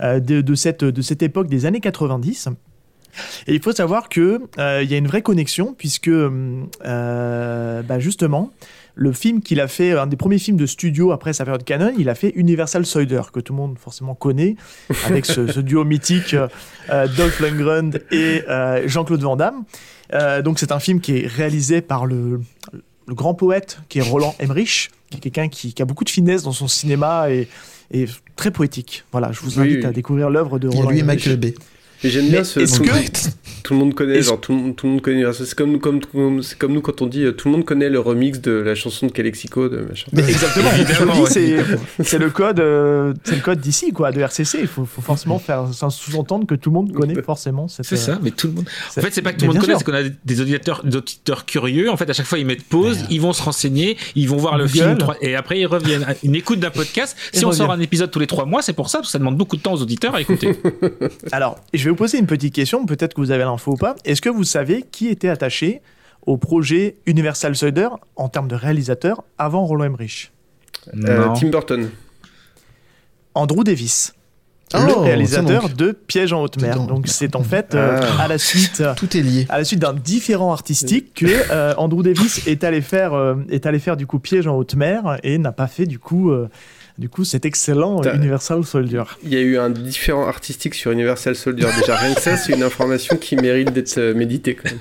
de, 0.00 0.40
de 0.40 0.54
cette, 0.56 0.84
de 0.84 1.02
cette 1.02 1.22
époque 1.22 1.48
des 1.48 1.64
années 1.64 1.80
90. 1.80 2.48
Et 3.46 3.54
il 3.54 3.62
faut 3.62 3.72
savoir 3.72 4.08
que 4.08 4.40
euh, 4.58 4.82
il 4.82 4.90
y 4.90 4.94
a 4.94 4.98
une 4.98 5.06
vraie 5.06 5.22
connexion 5.22 5.74
puisque 5.76 6.08
euh, 6.08 7.82
bah, 7.82 7.98
justement 7.98 8.52
le 8.98 9.12
film 9.12 9.42
qu'il 9.42 9.60
a 9.60 9.68
fait, 9.68 9.92
un 9.92 10.06
des 10.06 10.16
premiers 10.16 10.38
films 10.38 10.56
de 10.56 10.64
studio 10.64 11.12
après 11.12 11.34
sa 11.34 11.44
période 11.44 11.64
canon, 11.64 11.92
il 11.98 12.08
a 12.08 12.14
fait 12.14 12.32
Universal 12.34 12.86
Soldier, 12.86 13.20
que 13.30 13.40
tout 13.40 13.52
le 13.52 13.58
monde 13.58 13.78
forcément 13.78 14.14
connaît, 14.14 14.56
avec 15.04 15.26
ce, 15.26 15.46
ce 15.48 15.60
duo 15.60 15.84
mythique 15.84 16.32
euh, 16.32 16.48
euh, 16.88 17.06
Dolph 17.14 17.38
Lundgren 17.40 17.90
et 18.10 18.42
euh, 18.48 18.88
Jean-Claude 18.88 19.20
Van 19.20 19.36
Damme. 19.36 19.64
Euh, 20.14 20.40
donc 20.40 20.58
c'est 20.58 20.72
un 20.72 20.78
film 20.78 21.00
qui 21.00 21.18
est 21.18 21.26
réalisé 21.26 21.82
par 21.82 22.06
le, 22.06 22.40
le 23.06 23.14
grand 23.14 23.34
poète 23.34 23.80
qui 23.90 23.98
est 23.98 24.02
Roland 24.02 24.34
Emmerich, 24.38 24.90
qui 25.10 25.18
est 25.18 25.20
quelqu'un 25.20 25.48
qui, 25.48 25.74
qui 25.74 25.82
a 25.82 25.84
beaucoup 25.84 26.04
de 26.04 26.10
finesse 26.10 26.42
dans 26.44 26.52
son 26.52 26.66
cinéma 26.66 27.30
et, 27.30 27.48
et 27.90 28.06
très 28.34 28.50
poétique. 28.50 29.04
Voilà, 29.12 29.30
je 29.30 29.40
vous 29.40 29.60
invite 29.60 29.80
oui. 29.80 29.84
à 29.84 29.92
découvrir 29.92 30.30
l'œuvre 30.30 30.58
de 30.58 30.68
Il 30.68 30.72
y 30.72 30.76
a 30.76 30.78
Roland 30.78 30.90
lui 30.90 30.98
et 30.98 31.02
Emmerich. 31.02 31.26
Michael 31.26 31.38
Bay. 31.38 31.54
Et 32.04 32.10
j'aime 32.10 32.28
bien 32.28 32.44
ce. 32.44 32.60
est-ce 32.60 32.76
tout, 32.78 32.82
que- 32.84 32.90
tout 33.62 33.74
le 33.74 33.80
monde 33.80 33.94
connaît, 33.94 34.22
genre 34.22 34.40
tout, 34.40 34.52
le 34.52 34.58
monde- 34.58 34.76
tout 34.76 34.86
le 34.86 34.92
monde 34.92 35.02
connaît. 35.02 35.24
C'est 35.32 35.54
comme, 35.54 35.80
comme, 35.80 36.00
comme, 36.04 36.42
c'est 36.42 36.56
comme 36.56 36.72
nous 36.72 36.80
quand 36.80 37.02
on 37.02 37.06
dit 37.06 37.24
euh, 37.24 37.32
tout 37.32 37.48
le 37.48 37.52
monde 37.52 37.64
connaît 37.64 37.88
le 37.88 37.98
remix 37.98 38.40
de 38.40 38.52
la 38.52 38.74
chanson 38.76 39.06
de 39.06 39.12
Calexico 39.12 39.68
de 39.68 39.78
machin. 39.88 40.06
Mais 40.12 40.22
exactement, 40.22 41.20
ouais. 41.22 41.30
c'est 41.30 41.56
c'est 42.04 42.18
le 42.18 42.30
code, 42.30 42.60
euh, 42.60 43.12
c'est 43.24 43.34
le 43.36 43.40
code 43.40 43.58
d'ici 43.60 43.92
quoi, 43.92 44.12
de 44.12 44.20
RCC. 44.20 44.58
Il 44.60 44.66
faut, 44.68 44.84
faut 44.84 45.02
forcément 45.02 45.38
faire 45.38 45.66
sans 45.72 45.90
sous-entendre 45.90 46.46
que 46.46 46.54
tout 46.54 46.70
le 46.70 46.74
monde 46.74 46.92
connaît 46.92 47.20
forcément 47.22 47.66
cette. 47.66 47.86
C'est 47.86 47.96
ça, 47.96 48.18
mais 48.22 48.30
tout 48.30 48.46
le 48.48 48.52
monde. 48.52 48.68
En 48.96 49.00
fait, 49.00 49.12
c'est 49.12 49.22
pas 49.22 49.32
que 49.32 49.38
tout 49.38 49.46
le 49.46 49.52
monde 49.54 49.60
connaît, 49.62 49.76
c'est 49.78 49.84
qu'on 49.84 49.94
a 49.94 50.02
des 50.24 50.40
auditeurs, 50.40 50.84
des 50.84 50.96
auditeurs 50.96 51.44
curieux. 51.44 51.90
En 51.90 51.96
fait, 51.96 52.08
à 52.08 52.12
chaque 52.12 52.26
fois, 52.26 52.38
ils 52.38 52.46
mettent 52.46 52.62
pause, 52.64 52.98
ils 53.10 53.20
vont 53.20 53.32
se 53.32 53.42
renseigner, 53.42 53.96
ils 54.14 54.28
vont 54.28 54.36
voir 54.36 54.58
le 54.58 54.66
Google. 54.66 54.98
film, 54.98 54.98
et 55.22 55.34
après, 55.34 55.58
ils 55.58 55.66
reviennent. 55.66 56.06
Une 56.22 56.34
écoute 56.36 56.60
d'un 56.60 56.70
podcast. 56.70 57.16
Si 57.32 57.44
on 57.44 57.52
sort 57.52 57.72
un 57.72 57.80
épisode 57.80 58.10
tous 58.10 58.18
les 58.20 58.26
trois 58.28 58.44
mois, 58.44 58.62
c'est 58.62 58.72
pour 58.74 58.90
ça, 58.90 58.98
parce 58.98 59.08
que 59.08 59.12
ça 59.12 59.18
demande 59.18 59.36
beaucoup 59.36 59.56
de 59.56 59.62
temps 59.62 59.72
aux 59.74 59.82
auditeurs 59.82 60.14
à 60.14 60.20
écouter. 60.20 60.56
Alors, 61.32 61.58
je 61.74 61.85
vais 61.86 61.90
vous 61.90 61.96
poser 61.96 62.18
une 62.18 62.26
petite 62.26 62.54
question. 62.54 62.84
Peut-être 62.86 63.14
que 63.14 63.20
vous 63.20 63.30
avez 63.30 63.44
l'info 63.44 63.72
ou 63.72 63.76
pas. 63.76 63.96
Est-ce 64.04 64.20
que 64.20 64.28
vous 64.28 64.44
savez 64.44 64.84
qui 64.90 65.08
était 65.08 65.28
attaché 65.28 65.82
au 66.26 66.36
projet 66.36 66.96
Universal 67.06 67.54
Soldier 67.56 67.88
en 68.16 68.28
termes 68.28 68.48
de 68.48 68.54
réalisateur 68.56 69.24
avant 69.38 69.64
Roland 69.64 69.84
Emmerich? 69.84 70.32
Euh. 71.04 71.28
Tim 71.38 71.48
Burton. 71.48 71.90
Andrew 73.34 73.64
Davis. 73.64 74.12
Oh, 74.74 74.78
le 74.78 74.86
tiens 74.92 75.02
réalisateur 75.02 75.68
de 75.68 75.92
Piège 75.92 76.32
en 76.32 76.42
haute 76.42 76.60
mer. 76.60 76.80
Donc 76.86 77.06
c'est 77.06 77.36
en 77.36 77.44
fait 77.44 77.76
euh, 77.76 78.00
Ah. 78.18 78.24
à 78.24 78.28
la 78.28 78.36
suite 78.36 78.82
Tout 78.96 79.16
est 79.16 79.20
lié. 79.22 79.46
à 79.48 79.58
la 79.58 79.64
suite 79.64 79.78
d'un 79.78 79.92
différent 79.92 80.50
artistique 80.52 81.14
que 81.14 81.26
euh, 81.52 81.72
Andrew 81.76 82.02
Davis 82.02 82.44
est 82.48 82.64
allé 82.64 82.80
faire 82.80 83.14
euh, 83.14 83.36
est 83.48 83.64
allé 83.66 83.78
faire 83.78 83.96
du 83.96 84.08
coup 84.08 84.18
Piège 84.18 84.48
en 84.48 84.56
haute 84.56 84.74
mer 84.74 85.18
et 85.22 85.38
n'a 85.38 85.52
pas 85.52 85.68
fait 85.68 85.86
du 85.86 86.00
coup 86.00 86.32
euh, 86.32 86.48
du 86.98 87.08
coup 87.08 87.24
cet 87.24 87.44
excellent 87.44 88.02
Universal 88.02 88.64
Soldier. 88.64 89.02
Il 89.22 89.32
y 89.32 89.36
a 89.36 89.40
eu 89.40 89.58
un 89.58 89.70
différent 89.70 90.26
artistique 90.26 90.74
sur 90.74 90.90
Universal 90.90 91.36
Soldier. 91.36 91.66
Déjà, 91.80 91.96
rien 91.96 92.14
que 92.14 92.20
ça, 92.20 92.36
c'est 92.36 92.52
une 92.52 92.62
information 92.62 93.16
qui 93.16 93.36
mérite 93.36 93.72
d'être 93.72 93.98
euh, 93.98 94.14
méditée 94.14 94.54
quand 94.54 94.70
même. 94.70 94.80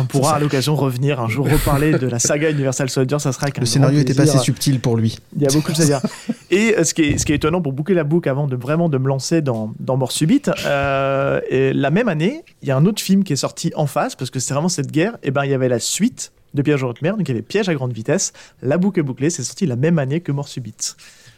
On 0.00 0.04
pourra 0.06 0.36
à 0.36 0.38
l'occasion 0.40 0.74
revenir 0.74 1.20
un 1.20 1.28
jour 1.28 1.48
reparler 1.48 1.92
de 1.92 2.06
la 2.06 2.18
saga 2.18 2.50
Universal 2.50 2.90
Soldier, 2.90 3.18
ça 3.18 3.32
sera 3.32 3.44
avec 3.44 3.58
Le 3.58 3.66
scénario 3.66 4.00
était 4.00 4.14
pas 4.14 4.22
assez 4.22 4.38
subtil 4.38 4.80
pour 4.80 4.96
lui. 4.96 5.18
Il 5.36 5.42
y 5.42 5.46
a 5.46 5.52
beaucoup 5.52 5.70
de 5.70 5.76
choses 5.76 5.92
à 5.92 6.00
dire. 6.00 6.10
Et 6.50 6.74
euh, 6.76 6.84
ce 6.84 6.94
qui, 6.94 7.02
est, 7.02 7.18
ce 7.18 7.26
qui 7.26 7.32
est 7.32 7.36
étonnant 7.36 7.62
pour 7.62 7.72
boucler 7.72 7.94
la 7.94 8.04
boucle 8.04 8.28
avant 8.28 8.46
de 8.46 8.56
vraiment 8.56 8.88
de 8.88 8.98
me 8.98 9.08
lancer 9.08 9.42
dans, 9.42 9.72
dans 9.78 9.96
Mort 9.96 10.12
Subite, 10.12 10.50
euh, 10.66 11.40
et 11.48 11.72
la 11.72 11.90
même 11.90 12.08
année, 12.08 12.44
il 12.62 12.68
y 12.68 12.70
a 12.70 12.76
un 12.76 12.86
autre 12.86 13.00
film 13.00 13.24
qui 13.24 13.32
est 13.32 13.36
sorti 13.36 13.72
en 13.74 13.86
face, 13.86 14.16
parce 14.16 14.30
que 14.30 14.38
c'est 14.38 14.54
vraiment 14.54 14.68
cette 14.68 14.90
guerre, 14.90 15.16
et 15.22 15.30
ben 15.30 15.44
il 15.44 15.50
y 15.50 15.54
avait 15.54 15.68
la 15.68 15.80
suite 15.80 16.32
de 16.54 16.62
Piège 16.62 16.84
en 16.84 16.88
haute 16.88 17.02
mer, 17.02 17.16
donc 17.16 17.28
il 17.28 17.32
y 17.32 17.34
avait 17.34 17.42
Piège 17.42 17.68
à 17.68 17.74
grande 17.74 17.92
vitesse, 17.92 18.32
la 18.60 18.78
boucle 18.78 19.00
est 19.00 19.04
bouclée, 19.04 19.30
c'est 19.30 19.42
sorti 19.42 19.66
la 19.66 19.76
même 19.76 19.98
année 19.98 20.20
que 20.20 20.32
Mort 20.32 20.48
Subite. 20.48 20.96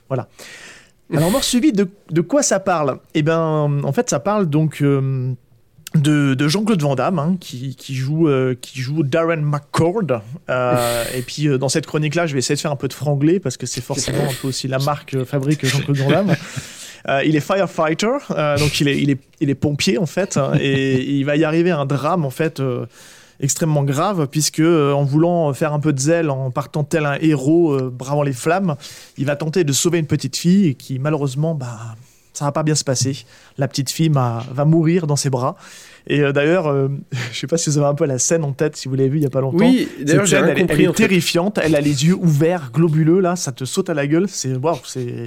Voilà. 0.09 0.29
Alors 1.15 1.31
Mort 1.31 1.45
Subite, 1.45 1.77
de, 1.77 1.89
de 2.11 2.21
quoi 2.21 2.43
ça 2.43 2.61
parle? 2.61 2.99
Eh 3.15 3.23
ben, 3.23 3.81
en 3.83 3.93
fait, 3.93 4.11
ça 4.11 4.21
parle 4.21 4.47
donc... 4.47 4.83
euh, 4.83 5.35
de, 5.95 6.35
de 6.35 6.49
Jean-Claude 6.49 6.83
Van 6.83 6.95
Damme, 6.95 7.19
hein, 7.19 7.37
qui, 7.41 7.77
qui 7.77 7.95
joue, 7.95 8.29
euh, 8.29 8.55
qui 8.61 8.81
joue 8.81 9.03
Darren 9.03 9.43
McCord. 9.43 10.23
Euh, 10.51 11.05
et 11.15 11.23
puis, 11.23 11.49
euh, 11.49 11.59
dans 11.59 11.69
cette 11.69 11.87
chronique-là, 11.87 12.27
je 12.27 12.33
vais 12.33 12.41
essayer 12.41 12.57
de 12.57 12.61
faire 12.61 12.73
un 12.73 12.77
peu 12.77 12.89
de 12.89 12.93
franglais, 12.93 13.41
parce 13.41 13.57
que 13.57 13.67
c'est 13.67 13.81
forcément 13.81 14.25
un 14.25 14.35
peu 14.41 14.49
aussi 14.49 14.69
la 14.69 14.79
marque 14.79 15.23
fabrique 15.25 15.65
Jean-Claude 15.65 15.97
Van 15.99 16.11
Damme. 16.11 16.35
Il 17.27 17.37
est 17.37 17.41
firefighter, 17.41 18.17
donc 18.59 18.81
il 18.81 18.89
est, 18.89 18.99
il, 18.99 19.11
est, 19.11 19.21
il 19.39 19.51
est 19.51 19.55
pompier, 19.55 19.99
en 19.99 20.07
fait, 20.07 20.39
hein, 20.39 20.53
et, 20.59 21.03
il 21.03 21.27
va 21.27 21.37
y 21.37 21.45
arriver 21.45 21.71
un 21.71 21.85
drame, 21.85 22.25
en 22.25 22.31
fait, 22.31 22.63
extrêmement 23.45 23.85
grave, 23.85 24.27
puisque 24.31 24.61
euh, 24.61 24.93
en 24.93 25.05
voulant 25.05 25.53
faire 25.55 25.73
un 25.73 25.81
peu 25.81 25.93
de 25.93 26.01
zèle, 26.01 26.31
en 26.31 26.51
partant 26.51 26.83
tel 26.85 27.07
un 27.07 27.17
héros 27.21 27.73
euh, 27.75 27.91
bravant 27.91 28.23
les 28.23 28.33
flammes, 28.33 28.75
il 29.19 29.27
va 29.27 29.37
tenter 29.37 29.63
de 29.65 29.73
sauver 29.73 29.99
une 29.99 30.07
petite 30.07 30.37
fille, 30.37 30.69
et 30.69 30.75
qui, 30.75 30.99
malheureusement, 30.99 31.55
bah, 31.55 31.79
ça 32.33 32.45
va 32.47 32.53
pas 32.53 32.63
bien 32.65 32.75
se 32.75 32.83
passer. 32.85 33.25
La 33.59 33.69
petite 33.69 33.91
fille 33.91 34.11
va 34.11 34.65
mourir 34.65 35.07
dans 35.07 35.17
ses 35.17 35.31
bras. 35.31 35.55
Et 36.07 36.21
euh, 36.21 36.33
d'ailleurs, 36.33 36.67
euh, 36.67 36.89
je 37.33 37.39
sais 37.39 37.47
pas 37.47 37.57
si 37.57 37.71
vous 37.71 37.79
avez 37.79 37.87
un 37.87 37.95
peu 37.95 38.07
la 38.07 38.19
scène 38.19 38.45
en 38.45 38.53
tête, 38.53 38.77
si 38.77 38.89
vous 38.89 38.95
l'avez 38.97 39.09
vu 39.09 39.19
il 39.19 39.23
y 39.23 39.27
a 39.27 39.31
pas 39.31 39.41
longtemps. 39.41 39.59
Oui, 39.65 39.89
d'ailleurs, 40.03 40.27
j'ai 40.27 40.37
elle, 40.37 40.51
est- 40.51 40.61
compris, 40.61 40.75
elle 40.77 40.81
est 40.83 40.89
en 40.89 40.93
fait. 40.93 40.97
terrifiante. 40.97 41.59
Elle 41.63 41.77
a 41.77 41.81
les 41.81 42.07
yeux 42.07 42.15
ouverts, 42.15 42.71
globuleux 42.73 43.21
là, 43.21 43.37
ça 43.37 43.53
te 43.53 43.65
saute 43.65 43.89
à 43.89 43.95
la 43.95 44.07
gueule. 44.07 44.27
C'est 44.29 44.55
waouh, 44.57 44.77
c'est 44.85 45.27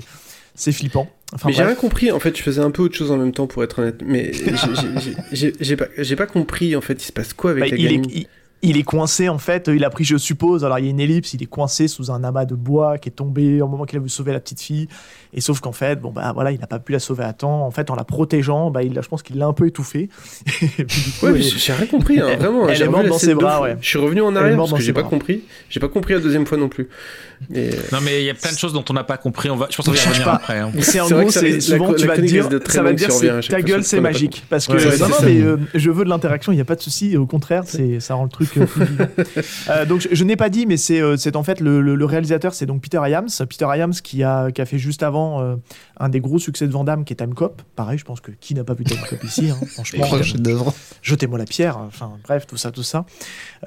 c'est 0.54 0.72
flippant. 0.72 1.08
Enfin, 1.34 1.50
mais 1.50 1.54
j'ai 1.54 1.64
rien 1.64 1.76
compris, 1.76 2.12
en 2.12 2.20
fait, 2.20 2.38
je 2.38 2.42
faisais 2.42 2.62
un 2.62 2.72
peu 2.72 2.82
autre 2.84 2.96
chose 2.96 3.12
en 3.12 3.18
même 3.18 3.34
temps 3.34 3.48
pour 3.48 3.64
être 3.64 3.80
honnête. 3.80 4.02
Mais 4.06 4.32
j'ai- 5.32 6.16
pas, 6.16 6.26
compris, 6.26 6.76
en 6.76 6.82
fait, 6.82 6.94
il 6.94 7.06
se 7.06 7.12
passe 7.12 7.34
quoi 7.34 7.52
avec 7.52 7.64
Bah, 7.66 7.70
la 7.72 7.76
il, 7.78 7.86
est, 7.86 7.90
gamine? 7.90 8.10
il, 8.12 8.28
il 8.64 8.76
est 8.78 8.84
coincé 8.84 9.30
en 9.30 9.38
fait, 9.38 9.70
il 9.74 9.84
a 9.86 9.90
pris, 9.90 10.04
je 10.04 10.18
suppose, 10.18 10.66
alors 10.66 10.80
il 10.80 10.86
y 10.86 10.88
a 10.88 10.92
une 10.92 11.00
ellipse, 11.00 11.34
il 11.34 11.44
est 11.44 11.48
coincé 11.48 11.88
sous 11.88 12.10
un 12.12 12.24
amas 12.24 12.46
de 12.46 12.56
bois 12.56 12.98
qui 12.98 13.10
est 13.10 13.12
tombé 13.12 13.62
au 13.62 13.68
moment 13.68 13.86
qu'il 13.86 13.98
a 13.98 14.00
voulu 14.00 14.10
sauver 14.10 14.34
la 14.34 14.40
petite 14.40 14.62
fille. 14.62 14.88
Et 15.34 15.42
sauf 15.42 15.60
qu'en 15.60 15.74
fait, 15.74 16.00
bon 16.02 16.10
bah 16.12 16.32
voilà, 16.34 16.52
il 16.52 16.60
n'a 16.60 16.66
pas 16.68 16.80
pu 16.80 16.92
la 16.94 17.00
sauver 17.00 17.24
à 17.26 17.34
temps. 17.34 17.66
En 17.66 17.70
fait, 17.72 17.92
en 17.92 17.96
la 17.96 18.04
protégeant, 18.06 18.72
bah, 18.72 18.82
il, 18.82 18.98
a- 18.98 19.02
je 19.02 19.08
pense 19.10 19.22
qu'il 19.22 19.38
l'a 19.38 19.46
un 19.46 19.54
peu 19.54 19.68
étouffée. 19.68 20.10
Et 20.80 20.86
puis, 20.86 21.02
du 21.02 21.12
coup, 21.12 21.26
Ouais, 21.28 21.34
mais 21.34 21.40
elle- 21.40 21.44
j'ai 21.44 21.74
rien 21.74 21.86
compris, 21.86 22.20
hein, 22.20 22.28
elle- 22.32 22.40
vraiment. 22.40 22.68
Elle 22.68 22.76
j'ai 22.78 22.86
est 22.86 22.88
morte 22.90 23.06
dans 23.08 23.18
ses 23.20 23.36
bras, 23.36 23.62
ouais. 23.62 23.78
Je 23.82 23.88
suis 23.88 24.00
revenu 24.00 24.22
en 24.22 24.32
Elle 24.32 24.38
arrière 24.38 24.58
parce 24.58 24.74
que 24.74 24.80
j'ai 24.80 24.94
pas 24.94 25.02
bras. 25.02 25.10
compris. 25.12 25.44
J'ai 25.70 25.80
pas 25.80 25.90
compris 25.90 26.14
la 26.16 26.20
deuxième 26.22 26.46
fois 26.48 26.58
non 26.58 26.70
plus. 26.70 26.88
Non, 27.52 28.00
mais 28.04 28.22
il 28.22 28.26
y 28.26 28.30
a 28.30 28.34
plein 28.34 28.52
de 28.52 28.58
choses 28.58 28.74
dont 28.74 28.84
on 28.90 28.94
n'a 28.94 29.04
pas 29.04 29.18
compris. 29.18 29.50
On 29.52 29.56
va, 29.58 29.68
je 29.70 29.76
pense 29.76 29.86
qu'on 29.86 29.92
va 29.92 30.00
revenir 30.02 30.24
pas. 30.24 30.34
après. 30.36 30.58
hein. 30.60 30.72
C'est 30.80 31.00
en 31.02 31.08
gros, 31.10 31.30
c'est 31.30 31.60
souvent 31.62 31.94
tu 31.94 32.08
vas 32.08 32.18
dire, 32.18 32.50
ça 32.68 32.82
va 32.82 32.94
dire 32.94 33.10
chaque 33.12 33.48
ta 33.50 33.62
gueule, 33.62 33.84
c'est 33.84 34.00
magique. 34.02 34.44
Parce 34.50 34.66
que 34.66 34.74
Ouais, 34.74 34.98
non, 34.98 35.08
mais 35.24 35.42
euh, 35.42 35.58
je 35.76 35.92
veux 35.92 36.04
de 36.06 36.10
l'interaction, 36.10 36.52
il 36.52 36.56
n'y 36.56 36.62
a 36.62 36.66
pas 36.66 36.76
de 36.76 36.82
souci. 36.82 37.16
Au 37.18 37.26
contraire, 37.28 37.64
c'est 37.66 38.00
ça 38.00 38.16
rend 38.16 38.24
le 38.24 38.30
truc 38.30 38.47
euh. 38.58 38.66
Euh, 39.70 39.86
donc 39.86 40.02
je, 40.02 40.08
je 40.12 40.24
n'ai 40.24 40.36
pas 40.36 40.50
dit, 40.50 40.66
mais 40.66 40.78
c'est 40.78 41.02
euh, 41.02 41.16
en 41.36 41.44
fait 41.44 41.60
le, 41.60 41.82
le- 41.82 41.96
le 41.96 42.06
réalisateur, 42.06 42.54
c'est 42.54 42.66
donc 42.66 42.82
Peter 42.82 43.00
Iams. 43.06 43.28
Peter 43.50 43.68
Iams 43.76 43.94
qui 43.94 44.24
a, 44.24 44.52
qui 44.52 44.62
a 44.62 44.66
fait 44.66 44.78
juste 44.78 45.04
avant 45.04 45.42
euh, 45.42 45.56
un 46.00 46.10
des 46.10 46.20
gros 46.22 46.40
succès 46.40 46.68
de 46.68 46.72
Van 46.72 46.84
Damme 46.84 47.04
qui 47.04 47.14
est 47.14 47.18
Time 47.18 47.34
Cop. 47.34 47.62
Pareil, 47.76 47.98
je 47.98 48.06
pense 48.06 48.22
que 48.22 48.32
qui 48.40 48.54
n'a 48.54 48.64
pas 48.64 48.74
vu 48.74 48.84
Time 48.84 49.00
Cop 49.10 49.24
ici, 49.24 49.50
hein, 49.50 49.58
franchement. 49.74 50.06
Jetez-moi 51.02 51.38
la 51.40 51.46
pierre, 51.46 51.78
enfin 51.80 52.12
bref, 52.24 52.46
tout 52.48 52.58
ça, 52.58 52.72
tout 52.72 52.84
ça. 52.84 53.06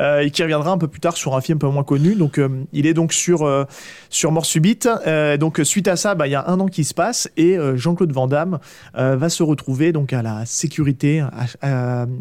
Euh, 0.00 0.20
et 0.20 0.30
qui 0.30 0.42
reviendra 0.42 0.70
un 0.72 0.78
peu 0.78 0.88
plus 0.88 1.00
tard 1.00 1.16
sur 1.16 1.36
un 1.36 1.40
film 1.40 1.56
un 1.56 1.60
peu 1.60 1.68
moins 1.68 1.84
connu. 1.84 2.14
Donc 2.14 2.38
euh, 2.38 2.48
il 2.72 2.86
est 2.86 2.94
donc 2.94 3.12
sur, 3.12 3.42
euh, 3.42 3.64
sur 4.08 4.32
Mort 4.32 4.46
Subite. 4.46 4.88
Euh, 5.06 5.36
donc 5.36 5.60
suite 5.64 5.88
à 5.88 5.96
ça, 5.96 6.14
bah, 6.14 6.26
il 6.26 6.30
y 6.30 6.34
a 6.36 6.46
un 6.48 6.58
an 6.60 6.66
qui 6.66 6.84
se 6.84 6.94
passe 6.94 7.28
et 7.36 7.58
euh, 7.58 7.76
Jean-Claude 7.76 8.12
Van 8.12 8.26
Damme 8.26 8.58
euh, 8.96 9.16
va 9.16 9.28
se 9.28 9.42
retrouver 9.42 9.92
donc 9.92 10.12
à 10.12 10.22
la 10.22 10.44
sécurité, 10.46 11.20
hash- 11.36 11.56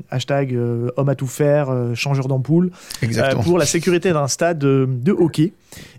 hashtag 0.10 0.54
euh, 0.54 0.90
homme 0.98 1.10
à 1.10 1.16
tout 1.16 1.28
faire, 1.28 1.70
euh, 1.70 1.94
changeur 1.96 2.28
d'ampoule, 2.28 2.49
Euh, 3.04 3.36
pour 3.44 3.58
la 3.58 3.66
sécurité 3.66 4.12
d'un 4.12 4.28
stade 4.28 4.64
euh, 4.64 4.86
de 4.88 5.12
hockey. 5.12 5.54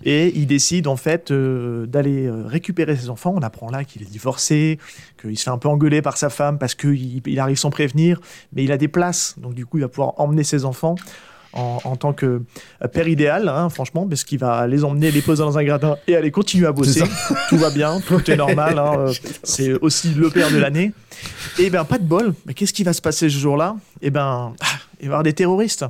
Et 0.05 0.33
il 0.37 0.47
décide 0.47 0.87
en 0.89 0.97
fait 0.97 1.31
euh, 1.31 1.87
d'aller 1.87 2.29
récupérer 2.47 2.97
ses 2.97 3.09
enfants. 3.09 3.33
On 3.37 3.43
apprend 3.43 3.71
là 3.71 3.85
qu'il 3.85 4.03
est 4.03 4.11
divorcé, 4.11 4.79
qu'il 5.21 5.39
se 5.39 5.45
fait 5.45 5.51
un 5.51 5.59
peu 5.59 5.69
engueuler 5.69 6.03
par 6.03 6.17
sa 6.17 6.29
femme 6.29 6.59
parce 6.59 6.75
qu'il 6.75 7.23
il 7.27 7.39
arrive 7.39 7.57
sans 7.59 7.71
prévenir, 7.71 8.21
mais 8.53 8.65
il 8.65 8.73
a 8.73 8.77
des 8.79 8.89
places. 8.89 9.37
Donc 9.39 9.55
du 9.55 9.67
coup, 9.67 9.79
il 9.79 9.83
va 9.83 9.89
pouvoir 9.89 10.15
emmener 10.19 10.45
ses 10.45 10.65
enfants. 10.65 10.97
En, 11.53 11.81
en 11.83 11.97
tant 11.97 12.13
que 12.13 12.43
père 12.93 13.09
idéal, 13.09 13.49
hein, 13.49 13.71
franchement, 13.71 14.07
parce 14.07 14.23
qu'il 14.23 14.39
va 14.39 14.69
les 14.69 14.85
emmener, 14.85 15.11
les 15.11 15.21
poser 15.21 15.43
dans 15.43 15.59
un 15.59 15.65
gratin 15.65 15.97
et 16.07 16.15
aller 16.15 16.31
continuer 16.31 16.69
à 16.69 16.71
bosser. 16.73 17.03
Tout 17.49 17.57
va 17.57 17.71
bien, 17.71 17.99
tout 18.07 18.31
est 18.31 18.37
normal. 18.37 18.79
hein, 18.79 19.07
c'est 19.43 19.73
aussi 19.81 20.15
le 20.15 20.31
père 20.31 20.53
de 20.53 20.59
l'année. 20.59 20.93
Et 21.59 21.69
ben 21.69 21.85
pas 21.85 21.99
de 21.99 22.05
bol. 22.05 22.35
Mais 22.47 22.55
qu'est-ce 22.55 22.73
qui 22.73 22.85
va 22.85 22.93
se 22.93 23.03
passer 23.03 23.29
ce 23.29 23.37
jour-là? 23.37 23.75
Et 24.01 24.11
ben, 24.11 24.55
ah, 24.61 24.67
il 25.01 25.07
va 25.07 25.07
y 25.07 25.07
avoir 25.09 25.23
des 25.25 25.33
terroristes. 25.33 25.85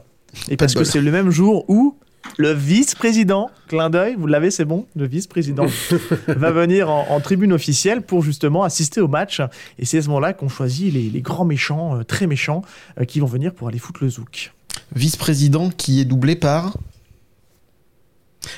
Et 0.49 0.57
parce 0.57 0.75
que 0.75 0.85
c'est 0.85 1.01
le 1.01 1.11
même 1.11 1.31
jour 1.31 1.65
où 1.69 1.97
le 2.37 2.53
vice-président, 2.53 3.51
clin 3.69 3.89
d'œil, 3.91 4.15
vous 4.19 4.27
l'avez, 4.27 4.51
c'est 4.51 4.65
bon, 4.67 4.87
le 4.95 5.07
vice-président, 5.07 5.67
va 6.29 6.51
venir 6.51 6.91
en, 6.91 7.07
en 7.11 7.21
tribune 7.21 7.53
officielle 7.53 8.03
pour 8.03 8.23
justement 8.23 8.63
assister 8.63 9.01
au 9.01 9.09
match. 9.09 9.41
Et 9.79 9.87
c'est 9.87 9.99
à 9.99 10.03
ce 10.03 10.09
moment-là 10.09 10.33
qu'on 10.35 10.49
choisit 10.49 10.93
les, 10.93 11.09
les 11.11 11.21
grands 11.23 11.45
méchants, 11.47 11.97
euh, 11.99 12.05
très 12.05 12.27
méchants, 12.27 12.63
euh, 13.01 13.05
qui 13.05 13.21
vont 13.21 13.27
venir 13.27 13.55
pour 13.55 13.69
aller 13.69 13.79
foutre 13.79 14.05
le 14.05 14.11
zouk. 14.11 14.53
Vice-président 14.95 15.71
qui 15.71 16.01
est 16.01 16.05
doublé 16.05 16.37
par. 16.37 16.77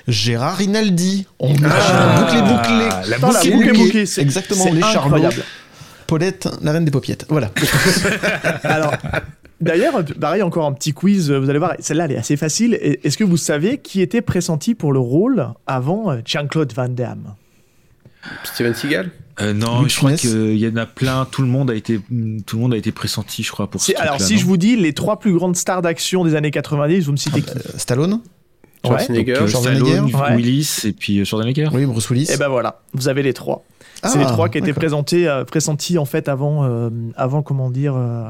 Gérard 0.09 0.57
Rinaldi. 0.59 1.27
On 1.39 1.55
a 1.65 1.69
Ah, 1.71 2.21
bouclé 2.21 2.41
bouclé. 2.43 3.11
la 3.11 3.19
boucle 3.19 3.47
est 3.47 3.51
bouclée, 3.53 3.73
bouclée, 3.85 4.07
c'est- 4.07 4.23
Exactement, 4.23 4.65
c'est 4.65 4.71
les 4.73 4.81
Charlots. 4.83 5.29
Paulette, 6.07 6.49
la 6.63 6.73
reine 6.73 6.85
des 6.85 6.91
paupiettes. 6.91 7.27
Voilà. 7.29 7.51
Alors, 8.65 8.93
d'ailleurs, 9.63 10.05
pareil, 10.21 10.43
encore 10.43 10.67
un 10.67 10.73
petit 10.73 10.93
quiz, 10.93 11.31
vous 11.31 11.49
allez 11.49 11.59
voir, 11.59 11.75
celle-là, 11.79 12.05
elle 12.05 12.13
est 12.13 12.17
assez 12.19 12.37
facile. 12.37 12.75
Est-ce 12.75 13.17
que 13.17 13.25
vous 13.25 13.37
savez 13.37 13.79
qui 13.79 14.01
était 14.01 14.21
pressenti 14.21 14.75
pour 14.75 14.93
le 14.93 14.99
rôle 14.99 15.49
avant 15.67 16.11
euh, 16.11 16.19
Jean-Claude 16.25 16.73
Van 16.75 16.89
Damme? 16.89 17.35
Steven 18.45 18.75
Seagal? 18.75 19.11
Euh, 19.41 19.53
non, 19.55 19.81
Louis 19.81 19.89
je 19.91 19.97
crois 19.97 20.13
qu'il 20.13 20.57
y 20.57 20.69
en 20.69 20.77
a 20.77 20.87
plein. 20.87 21.27
Tout 21.31 21.43
le 21.43 21.49
monde 21.49 21.71
a 21.71 21.75
été, 21.75 21.99
tout 22.47 22.57
le 22.57 22.63
monde 22.63 22.75
a 22.75 22.77
été 22.77 22.93
pressenti, 22.93 23.43
je 23.43 23.51
crois, 23.51 23.69
pour 23.71 23.81
ce 23.81 23.93
Alors, 23.97 24.21
si 24.21 24.39
je 24.39 24.45
vous 24.45 24.57
dis 24.59 24.77
les 24.77 24.93
trois 24.93 25.19
plus 25.19 25.33
grandes 25.33 25.57
stars 25.57 25.83
d'action 25.83 26.25
des 26.25 26.35
années 26.35 26.51
90, 26.51 27.07
vous 27.07 27.13
me 27.13 27.17
citez 27.17 27.41
qui? 27.41 27.51
Euh, 27.51 27.61
Stallone? 27.79 28.21
Ouais. 28.85 28.91
Schwarzenegger. 28.91 29.33
Euh, 29.37 29.47
Schwarzenegger. 29.47 29.85
Stallone, 30.09 30.15
Ouais. 30.15 30.37
Willis 30.37 30.81
et 30.85 30.93
puis 30.93 31.21
euh, 31.21 31.25
Schwarzenegger. 31.25 31.69
Oui, 31.73 31.87
Bruce 31.87 32.11
Willis. 32.11 32.31
Et 32.33 32.37
ben 32.37 32.49
voilà, 32.49 32.81
vous 32.93 33.09
avez 33.09 33.23
les 33.23 33.33
trois. 33.33 33.65
Ah, 34.03 34.09
c'est 34.09 34.19
les 34.19 34.27
trois 34.27 34.49
qui 34.49 34.59
étaient 34.59 34.73
présentés, 34.73 35.29
euh, 35.29 35.45
pressentis 35.45 35.97
en 35.99 36.05
fait 36.05 36.29
avant, 36.29 36.65
euh, 36.65 36.91
avant 37.17 37.43
comment 37.43 37.71
dire, 37.71 37.95
euh. 37.97 38.29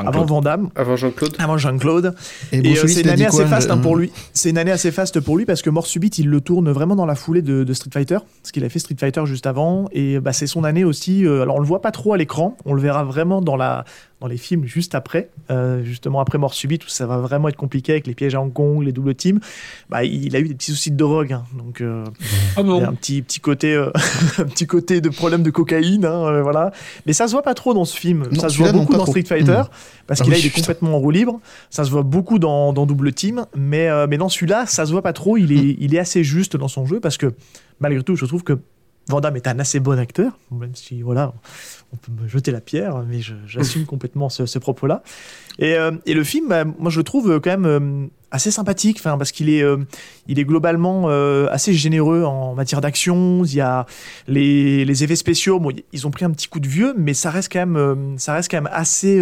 Avant 0.00 0.24
Van 0.24 0.40
Damme, 0.40 0.68
Avant 0.74 0.96
Jean-Claude 0.96 1.34
avant 1.38 1.58
Jean-Claude. 1.58 2.14
Et 2.52 2.58
euh, 2.76 2.86
c'est 2.86 3.02
une 3.02 3.08
année 3.08 3.26
assez 3.26 3.44
faste 3.46 3.70
hein, 3.70 3.76
Je- 3.76 3.82
pour 3.82 3.96
lui. 3.96 4.10
C'est 4.32 4.50
une 4.50 4.58
année 4.58 4.70
assez 4.70 4.90
faste 4.90 5.20
pour 5.20 5.36
lui 5.36 5.44
parce 5.44 5.62
que 5.62 5.70
Mort 5.70 5.86
Subite, 5.86 6.18
il 6.18 6.28
le 6.28 6.40
tourne 6.40 6.70
vraiment 6.70 6.96
dans 6.96 7.06
la 7.06 7.14
foulée 7.14 7.42
de, 7.42 7.64
de 7.64 7.72
Street 7.74 7.90
Fighter, 7.92 8.18
parce 8.42 8.52
qu'il 8.52 8.64
a 8.64 8.68
fait 8.68 8.78
Street 8.78 8.96
Fighter 8.98 9.22
juste 9.26 9.46
avant. 9.46 9.88
Et 9.92 10.18
bah, 10.20 10.32
c'est 10.32 10.46
son 10.46 10.64
année 10.64 10.84
aussi. 10.84 11.24
euh, 11.26 11.42
alors 11.42 11.56
on 11.56 11.60
le 11.60 11.66
voit 11.66 11.82
pas 11.82 11.90
trop 11.90 12.12
à 12.12 12.16
l'écran, 12.16 12.56
on 12.64 12.74
le 12.74 12.80
verra 12.80 13.04
vraiment 13.04 13.40
dans 13.40 13.56
la 13.56 13.84
dans 14.22 14.28
les 14.28 14.36
films 14.36 14.64
juste 14.64 14.94
après, 14.94 15.28
euh, 15.50 15.82
justement 15.84 16.20
après 16.20 16.38
Mort 16.38 16.54
Subite 16.54 16.86
où 16.86 16.88
ça 16.88 17.06
va 17.06 17.18
vraiment 17.18 17.48
être 17.48 17.56
compliqué 17.56 17.92
avec 17.92 18.06
les 18.06 18.14
pièges 18.14 18.34
à 18.36 18.40
Hong 18.40 18.52
Kong, 18.52 18.82
les 18.84 18.92
doubles 18.92 19.14
teams. 19.16 19.40
Bah, 19.90 20.04
il 20.04 20.34
a 20.36 20.38
eu 20.40 20.48
des 20.48 20.54
petits 20.54 20.70
soucis 20.70 20.92
de 20.92 20.96
drogue, 20.96 21.32
hein, 21.32 21.44
donc. 21.58 21.80
euh, 21.80 22.04
Ah 22.56 22.60
il 22.60 22.60
y 22.60 22.60
a 22.60 22.62
bon 22.62 22.84
un 22.86 22.92
petit, 22.94 23.20
petit 23.22 23.40
côté 23.40 23.74
euh, 23.74 23.90
un 24.38 24.44
petit 24.44 24.66
côté 24.66 25.00
de 25.00 25.08
problème 25.08 25.42
de 25.42 25.50
cocaïne 25.50 26.04
hein, 26.06 26.26
euh, 26.26 26.42
voilà 26.42 26.70
mais 27.04 27.12
ça 27.12 27.26
se 27.26 27.32
voit 27.32 27.42
pas 27.42 27.54
trop 27.54 27.74
dans 27.74 27.84
ce 27.84 27.96
film 27.96 28.28
Non, 28.32 28.40
ça 28.40 28.48
se 28.48 28.58
voit 28.58 28.72
beaucoup 28.72 28.94
dans. 28.94 29.06
Street 29.06 29.24
Fighter 29.24 29.62
Mm. 29.62 30.04
parce 30.06 30.20
Ah 30.20 30.24
qu'il 30.24 30.32
a 30.32 30.36
oui, 30.36 30.42
il 30.42 30.46
est 30.46 30.54
complètement 30.54 30.94
en 30.94 30.98
roue 30.98 31.10
libre 31.10 31.40
ça 31.70 31.84
se 31.84 31.90
voit 31.90 32.02
beaucoup 32.04 32.38
dans, 32.38 32.72
dans 32.72 32.86
Double 32.86 33.12
Team 33.12 33.46
mais, 33.56 33.88
euh, 33.88 34.06
mais 34.08 34.18
dans 34.18 34.28
celui-là 34.28 34.66
ça 34.66 34.86
se 34.86 34.92
voit 34.92 35.02
pas 35.02 35.12
trop 35.12 35.36
il 35.36 35.50
est, 35.52 35.76
il 35.80 35.94
est 35.94 35.98
assez 35.98 36.22
juste 36.22 36.56
dans 36.56 36.68
son 36.68 36.86
jeu 36.86 37.00
parce 37.00 37.16
que 37.16 37.32
malgré 37.80 38.02
tout 38.04 38.14
je 38.14 38.24
trouve 38.26 38.44
que 38.44 38.58
Van 39.12 39.20
Damme 39.20 39.36
est 39.36 39.46
un 39.46 39.58
assez 39.58 39.78
bon 39.78 39.98
acteur, 39.98 40.38
même 40.50 40.74
si 40.74 41.02
voilà, 41.02 41.34
on 41.92 41.96
peut 41.96 42.10
me 42.22 42.26
jeter 42.26 42.50
la 42.50 42.62
pierre, 42.62 43.04
mais 43.06 43.20
j'assume 43.46 43.84
complètement 43.86 44.30
ce, 44.30 44.46
ce 44.46 44.58
propos-là. 44.58 45.02
Et, 45.58 45.74
euh, 45.74 45.92
et 46.06 46.14
le 46.14 46.24
film, 46.24 46.48
bah, 46.48 46.64
moi 46.64 46.90
je 46.90 46.98
le 46.98 47.04
trouve 47.04 47.30
euh, 47.30 47.38
quand 47.38 47.50
même 47.50 47.66
euh, 47.66 48.06
assez 48.30 48.50
sympathique, 48.50 48.96
enfin, 49.00 49.18
parce 49.18 49.30
qu'il 49.30 49.50
est, 49.50 49.62
euh, 49.62 49.76
il 50.28 50.38
est 50.38 50.44
globalement 50.44 51.08
assez 51.50 51.74
généreux 51.74 52.24
en 52.24 52.54
matière 52.54 52.80
d'action. 52.80 53.44
Il 53.44 53.54
y 53.54 53.60
a 53.60 53.84
les, 54.28 54.86
les 54.86 55.04
effets 55.04 55.16
spéciaux, 55.16 55.60
bon, 55.60 55.74
ils 55.92 56.06
ont 56.06 56.10
pris 56.10 56.24
un 56.24 56.30
petit 56.30 56.48
coup 56.48 56.60
de 56.60 56.68
vieux, 56.68 56.94
mais 56.96 57.12
ça 57.12 57.30
reste 57.30 57.52
quand 57.52 57.66
même, 57.66 58.14
ça 58.18 58.32
reste 58.32 58.50
quand 58.50 58.62
même 58.62 58.72
assez, 58.72 59.20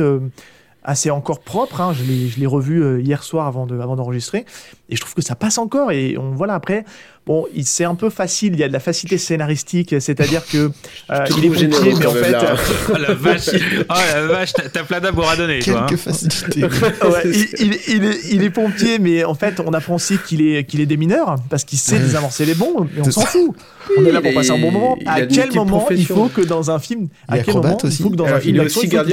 assez 0.84 1.10
encore 1.10 1.40
propre. 1.40 1.80
hein. 1.80 1.92
Je 1.92 2.38
l'ai, 2.40 2.46
revu 2.46 2.82
euh, 2.82 3.00
hier 3.00 3.22
soir 3.22 3.46
avant 3.46 3.66
de, 3.66 3.78
avant 3.78 3.96
d'enregistrer, 3.96 4.44
et 4.88 4.96
je 4.96 5.00
trouve 5.00 5.14
que 5.14 5.22
ça 5.22 5.34
passe 5.34 5.58
encore. 5.58 5.92
Et 5.92 6.16
on 6.18 6.30
voilà 6.32 6.54
après, 6.54 6.84
bon, 7.26 7.46
c'est 7.62 7.84
un 7.84 7.94
peu 7.94 8.08
facile. 8.10 8.54
Il 8.54 8.58
y 8.60 8.64
a 8.64 8.68
de 8.68 8.72
la 8.72 8.80
facilité 8.80 9.18
scénaristique, 9.18 9.94
c'est-à-dire 10.00 10.42
que 10.46 10.70
euh, 11.10 11.24
il 11.36 11.44
est 11.44 11.48
pompier, 11.50 11.94
mais 11.98 12.06
en 12.06 12.12
fait. 12.12 12.30
là. 12.32 12.52
euh, 12.52 12.56
Oh 12.94 12.96
la 12.98 13.14
vache, 13.14 13.50
oh 13.54 13.92
la 14.14 14.26
vache, 14.26 14.52
t'as 14.72 14.82
plein 14.84 15.00
d'amour 15.00 15.28
à 15.28 15.36
donner, 15.36 15.58
toi. 15.60 15.86
hein. 15.92 15.96
facilités. 15.96 16.62
Ouais, 17.02 17.22
il, 17.24 17.46
il- 17.58 17.78
il 17.88 18.04
est, 18.04 18.18
il 18.32 18.42
est 18.42 18.50
pompier, 18.50 18.98
mais 18.98 19.24
en 19.24 19.34
fait, 19.34 19.60
on 19.60 19.72
apprend 19.72 19.94
aussi 19.96 20.18
qu'il 20.18 20.40
est, 20.42 20.64
qu'il 20.64 20.80
est 20.80 20.86
démineur 20.86 21.36
parce 21.50 21.64
qu'il 21.64 21.78
sait 21.78 21.98
désamorcer 21.98 22.44
les 22.46 22.54
bombes, 22.54 22.88
mais 22.94 23.00
on 23.06 23.10
s'en 23.10 23.20
fout. 23.22 23.54
On 23.98 24.04
est 24.04 24.12
là 24.12 24.20
pour 24.20 24.32
passer 24.34 24.50
un 24.50 24.58
bon 24.58 24.70
moment. 24.70 24.96
À 25.06 25.20
quel 25.26 25.52
moment 25.52 25.86
il 25.90 26.06
faut 26.06 26.28
que 26.28 26.40
dans 26.42 26.70
un 26.70 26.78
film, 26.78 27.08
à 27.28 27.38
quel 27.44 27.54
moment 27.54 27.78
il 27.84 27.90
faut 28.02 28.10
que 28.10 28.16
dans 28.16 28.24
un 28.26 28.40
film 28.40 28.56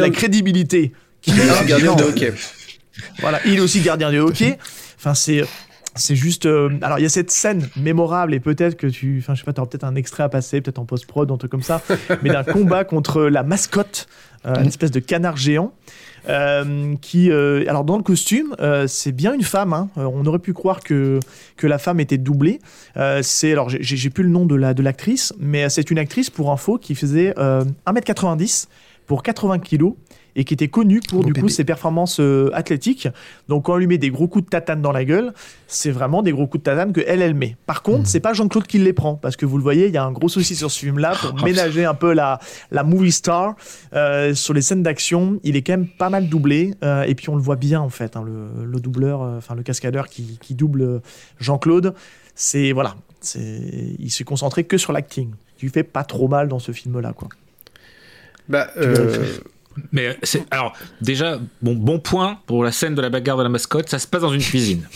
la 0.02 0.10
crédibilité. 0.10 0.92
Il 1.26 1.40
est 1.40 1.50
aussi 1.50 1.66
gardien 1.66 1.96
de 1.96 2.04
hockey. 2.04 2.34
Voilà, 3.20 3.40
il 3.46 3.56
est 3.56 3.60
aussi 3.60 3.82
gardien 3.82 4.12
de 4.12 4.20
hockey. 4.20 4.58
Enfin, 4.98 5.14
c'est. 5.14 5.44
C'est 5.96 6.16
juste. 6.16 6.46
euh, 6.46 6.70
alors, 6.84 7.00
il 7.00 7.02
y 7.02 7.06
a 7.08 7.10
cette 7.10 7.32
scène 7.32 7.68
mémorable, 7.76 8.36
et 8.36 8.40
peut-être 8.40 8.78
que 8.78 8.86
tu. 8.86 9.18
Enfin, 9.20 9.34
je 9.34 9.40
sais 9.40 9.46
pas, 9.46 9.54
tu 9.54 9.60
auras 9.62 9.68
peut-être 9.68 9.84
un 9.84 9.96
extrait 9.96 10.22
à 10.22 10.30
passer, 10.30 10.62
peut-être 10.62 10.78
en 10.78 10.86
post-prod, 10.86 11.32
un 11.32 11.38
truc 11.38 11.50
comme 11.50 11.64
ça, 11.64 11.82
mais 12.22 12.30
d'un 12.30 12.44
combat 12.44 12.84
contre 12.84 13.24
la 13.24 13.42
mascotte, 13.42 14.06
euh, 14.46 14.62
une 14.62 14.68
espèce 14.68 14.92
de 14.92 15.00
canard 15.00 15.38
géant. 15.38 15.74
euh, 16.30 16.94
qui, 17.02 17.32
alors 17.32 17.84
dans 17.84 17.98
le 17.98 18.04
costume, 18.04 18.56
c'est 18.88 19.12
bien 19.12 19.34
une 19.34 19.42
femme. 19.44 19.74
hein. 19.74 19.90
On 19.96 20.24
aurait 20.28 20.38
pu 20.38 20.54
croire 20.54 20.82
que 20.82 21.20
que 21.56 21.66
la 21.66 21.80
femme 21.80 22.00
était 22.00 22.20
doublée. 22.20 22.60
C'est 23.24 23.52
alors 23.52 23.70
j'ai- 23.70 24.10
plus 24.12 24.24
le 24.24 24.30
nom 24.30 24.46
de 24.46 24.54
la 24.56 24.76
de 24.76 24.84
l'actrice, 24.84 25.34
mais 25.40 25.68
c'est 25.70 25.90
une 25.90 25.98
actrice 25.98 26.30
pour 26.30 26.52
info 26.52 26.78
qui 26.78 26.94
faisait 26.94 27.34
euh, 27.40 27.64
1m90 27.88 28.68
pour 29.08 29.24
80 29.24 29.58
kilos 29.60 29.94
et 30.38 30.46
qui 30.46 30.54
était 30.54 30.70
connue 30.70 31.02
pour 31.02 31.26
du 31.26 31.34
coup 31.34 31.42
bébé. 31.42 31.52
ses 31.52 31.66
performances 31.66 32.20
euh, 32.20 32.50
athlétiques. 32.54 33.10
Donc 33.50 33.66
quand 33.66 33.74
on 33.74 33.78
lui 33.78 33.88
met 33.88 33.98
des 33.98 34.12
gros 34.12 34.28
coups 34.28 34.46
de 34.46 34.50
tatane 34.50 34.82
dans 34.82 34.92
la 34.92 35.04
gueule, 35.04 35.34
c'est 35.66 35.90
vraiment 35.92 36.22
des 36.22 36.32
gros 36.32 36.46
coups 36.48 36.64
de 36.64 36.70
tatane 36.70 36.94
que 36.94 37.02
elle 37.06 37.22
elle 37.22 37.34
met. 37.34 37.58
Par 37.66 37.82
contre, 37.82 38.08
c'est 38.08 38.20
pas 38.20 38.34
Jean-Claude 38.34 38.68
qui 38.68 38.78
les 38.78 38.94
prend 38.94 39.16
parce 39.16 39.36
que 39.36 39.46
vous 39.46 39.58
le 39.58 39.64
voyez, 39.64 39.88
il 39.88 39.94
y 39.94 39.98
a 39.98 40.04
un 40.04 40.12
gros 40.12 40.30
souci 40.30 40.56
sur 40.56 40.72
ce 40.72 40.80
film-là 40.80 41.14
pour 41.20 41.34
ménager 41.44 41.84
un 41.86 41.96
peu 41.96 42.14
la 42.14 42.40
la 42.72 42.84
movie 42.84 43.12
star 43.12 43.56
euh, 43.94 44.36
sur 44.36 44.54
les 44.54 44.62
scènes 44.62 44.84
d'action. 44.84 45.40
Il 45.44 45.56
est 45.56 45.64
quand 45.64 45.74
même 45.74 45.88
pas 45.88 46.12
mal 46.12 46.30
doublé 46.30 46.76
euh, 46.84 47.02
et 47.04 47.16
puis 47.16 47.30
on 47.30 47.36
le 47.36 47.42
voit 47.42 47.56
bien 47.56 47.82
en 47.82 47.90
fait, 47.90 48.16
hein, 48.16 48.24
le, 48.24 48.64
le 48.64 48.80
doubleur, 48.80 49.24
euh, 49.24 49.38
enfin 49.40 49.56
le 49.56 49.64
cascadeur 49.64 50.08
qui, 50.08 50.38
qui 50.40 50.54
double 50.54 51.02
Jean-Claude. 51.40 51.96
C'est 52.36 52.72
voilà, 52.72 52.96
c'est 53.22 53.96
il 53.98 54.12
s'est 54.12 54.24
concentré 54.24 54.66
que 54.66 54.78
sur 54.78 54.94
l'acting. 54.94 55.32
qui 55.58 55.68
fait 55.70 55.84
pas 55.84 56.04
trop 56.04 56.28
mal 56.28 56.48
dans 56.48 56.60
ce 56.60 56.72
film-là 56.72 57.14
quoi. 57.14 57.30
Bah, 58.50 58.70
euh, 58.78 59.26
Mais 59.92 60.18
c'est 60.24 60.44
alors 60.52 60.74
déjà 61.02 61.40
bon 61.62 61.74
bon 61.76 62.00
point 62.00 62.40
pour 62.48 62.64
la 62.64 62.72
scène 62.72 62.96
de 62.96 63.02
la 63.02 63.10
bagarre 63.10 63.38
de 63.38 63.44
la 63.44 63.50
mascotte, 63.50 63.90
ça 63.90 64.00
se 64.00 64.08
passe 64.08 64.22
dans 64.22 64.34
une 64.34 64.42
cuisine. 64.42 64.88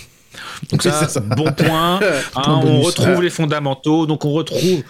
Donc 0.72 0.82
ça, 0.84 1.08
ça. 1.08 1.20
bon 1.20 1.52
point. 1.52 2.00
hein, 2.36 2.44
on 2.48 2.60
bonus. 2.62 2.86
retrouve 2.86 3.18
Ouais. 3.18 3.24
les 3.24 3.30
fondamentaux, 3.30 4.06
donc 4.06 4.26
on 4.26 4.32
retrouve 4.32 4.84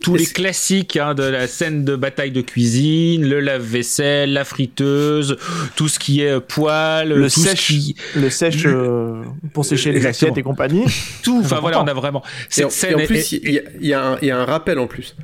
tous 0.00 0.16
les 0.16 0.26
classiques 0.26 0.96
hein, 0.96 1.14
de 1.14 1.22
la 1.22 1.46
scène 1.46 1.84
de 1.84 1.94
bataille 1.94 2.32
de 2.32 2.40
cuisine, 2.40 3.24
le 3.28 3.38
lave-vaisselle, 3.38 4.32
la 4.32 4.44
friteuse, 4.44 5.36
tout 5.76 5.86
ce 5.86 6.00
qui 6.00 6.22
est 6.22 6.40
poêle, 6.40 7.10
Le 7.10 7.30
tout 7.30 7.40
ce 7.40 7.48
sèche, 7.50 7.66
qui 7.68 7.94
le 8.16 8.28
sèche 8.28 8.66
euh, 8.66 9.22
pour 9.54 9.64
sécher 9.64 9.92
les 9.92 10.04
assiettes 10.04 10.36
et 10.36 10.42
compagnie. 10.42 10.82
tout. 11.22 11.40
Enfin 11.44 11.60
voilà, 11.60 11.80
on 11.80 11.86
a 11.86 11.94
vraiment 11.94 12.22
Et 12.58 12.64
en, 12.64 12.68
cette 12.70 12.90
et 12.90 12.94
scène. 12.94 13.00
en 13.00 13.06
plus, 13.06 13.32
est- 13.32 13.44
y, 13.44 13.54
y 13.54 13.60
il 13.80 13.88
y 14.28 14.30
a 14.32 14.38
un 14.40 14.44
rappel 14.44 14.80
en 14.80 14.88
plus. 14.88 15.14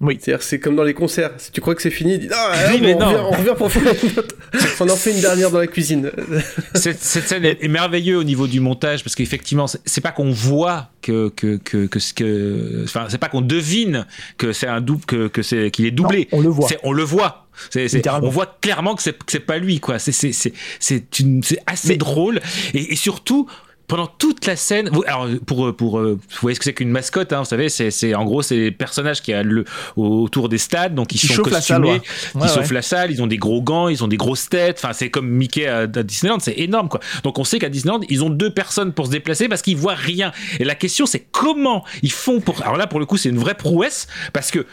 Oui. 0.00 0.18
C'est-à-dire, 0.20 0.42
c'est 0.42 0.60
comme 0.60 0.76
dans 0.76 0.82
les 0.82 0.94
concerts. 0.94 1.32
Si 1.38 1.50
tu 1.50 1.60
crois 1.60 1.74
que 1.74 1.80
c'est 1.80 1.90
fini, 1.90 2.18
dis, 2.18 2.28
ah, 2.30 2.52
Oui, 2.70 2.80
bon, 2.80 2.96
on, 3.00 3.06
revient, 3.06 3.18
on 3.18 3.30
revient 3.30 3.54
pour 3.56 3.72
faire 3.72 3.82
une 3.82 4.18
autre. 4.18 4.34
On 4.80 4.88
en 4.88 4.96
fait 4.96 5.12
une 5.12 5.20
dernière 5.20 5.50
dans 5.50 5.58
la 5.58 5.66
cuisine. 5.66 6.10
cette, 6.74 7.02
cette 7.02 7.26
scène 7.26 7.44
est, 7.44 7.66
merveilleuse 7.68 8.20
au 8.20 8.24
niveau 8.24 8.46
du 8.46 8.60
montage 8.60 9.02
parce 9.02 9.14
qu'effectivement 9.14 9.66
c'est 9.66 10.00
pas 10.00 10.12
qu'on 10.12 10.30
voit 10.30 10.90
que 11.02 11.30
que 11.30 11.56
que 11.56 11.86
que 11.86 11.98
ce 11.98 12.12
que 12.12 12.82
enfin 12.84 13.06
c'est 13.08 13.18
pas 13.18 13.28
qu'on 13.28 13.40
devine 13.40 14.06
que 14.38 14.52
c'est 14.52 14.66
un 14.66 14.80
double 14.80 15.04
que 15.04 15.28
que 15.28 15.42
c'est 15.42 15.70
qu'il 15.70 15.86
est 15.86 15.90
doublé 15.90 16.28
Non, 16.32 16.38
on 16.38 16.40
le 16.42 16.48
voit. 16.48 16.68
On 16.82 16.92
le 16.92 17.02
voit 17.02 17.46
on 18.22 18.28
voit 18.28 18.58
clairement 18.60 18.94
que 18.94 19.02
c'est, 19.02 19.40
pas 19.40 19.58
lui 19.58 19.80
quoi 19.80 19.98
c'est 19.98 20.12
c'est 20.12 20.32
c'est 20.32 20.52
c'est 20.78 21.20
une 21.20 21.42
c'est 21.42 21.58
assez 21.66 21.96
drôle 21.96 22.40
et, 22.74 22.92
et 22.92 22.96
surtout 22.96 23.48
pendant 23.88 24.06
toute 24.06 24.46
la 24.46 24.56
scène, 24.56 24.88
vous- 24.92 25.04
alors 25.06 25.28
pour 25.46 25.74
pour 25.76 25.98
euh, 25.98 26.14
vous 26.14 26.38
voyez 26.40 26.54
ce 26.54 26.60
que 26.60 26.64
c'est 26.64 26.74
qu'une 26.74 26.90
mascotte, 26.90 27.32
hein, 27.32 27.40
vous 27.40 27.44
savez, 27.44 27.68
c'est 27.68 27.90
c'est 27.90 28.14
en 28.14 28.24
gros 28.24 28.42
c'est 28.42 28.56
les 28.56 28.70
personnages 28.72 29.22
qui 29.22 29.32
a 29.32 29.42
le 29.42 29.64
autour 29.96 30.48
des 30.48 30.58
stades, 30.58 30.94
donc 30.94 31.14
ils 31.14 31.18
sont 31.18 31.34
chauffent 31.34 31.50
la 31.50 31.60
salle, 31.60 31.82
costumés, 31.82 31.98
ouais. 32.00 32.04
ils 32.34 32.40
Ouais, 32.40 32.48
chauffent 32.48 32.68
ouais. 32.68 32.74
la 32.74 32.82
salle, 32.82 33.10
ils 33.12 33.22
ont 33.22 33.26
des 33.26 33.36
gros 33.38 33.62
gants, 33.62 33.88
ils 33.88 34.02
ont 34.04 34.08
des 34.08 34.16
grosses 34.16 34.48
têtes. 34.48 34.80
Enfin, 34.82 34.92
c'est 34.92 35.10
comme 35.10 35.28
Mickey 35.28 35.66
à, 35.66 35.78
à 35.80 35.86
Disneyland, 35.86 36.38
c'est 36.40 36.58
énorme 36.58 36.88
quoi. 36.88 37.00
Donc 37.22 37.38
on 37.38 37.44
sait 37.44 37.58
qu'à 37.58 37.68
Disneyland, 37.68 38.00
ils 38.08 38.24
ont 38.24 38.30
deux 38.30 38.50
personnes 38.50 38.92
pour 38.92 39.06
se 39.06 39.10
déplacer 39.10 39.48
parce 39.48 39.62
qu'ils 39.62 39.76
voient 39.76 39.94
rien. 39.94 40.32
Et 40.58 40.64
la 40.64 40.74
question 40.74 41.06
c'est 41.06 41.26
comment 41.32 41.84
ils 42.02 42.12
font 42.12 42.40
pour. 42.40 42.62
Alors 42.62 42.76
là, 42.76 42.86
pour 42.86 43.00
le 43.00 43.06
coup, 43.06 43.16
c'est 43.16 43.28
une 43.28 43.38
vraie 43.38 43.54
prouesse 43.56 44.06
parce 44.32 44.50
que. 44.50 44.66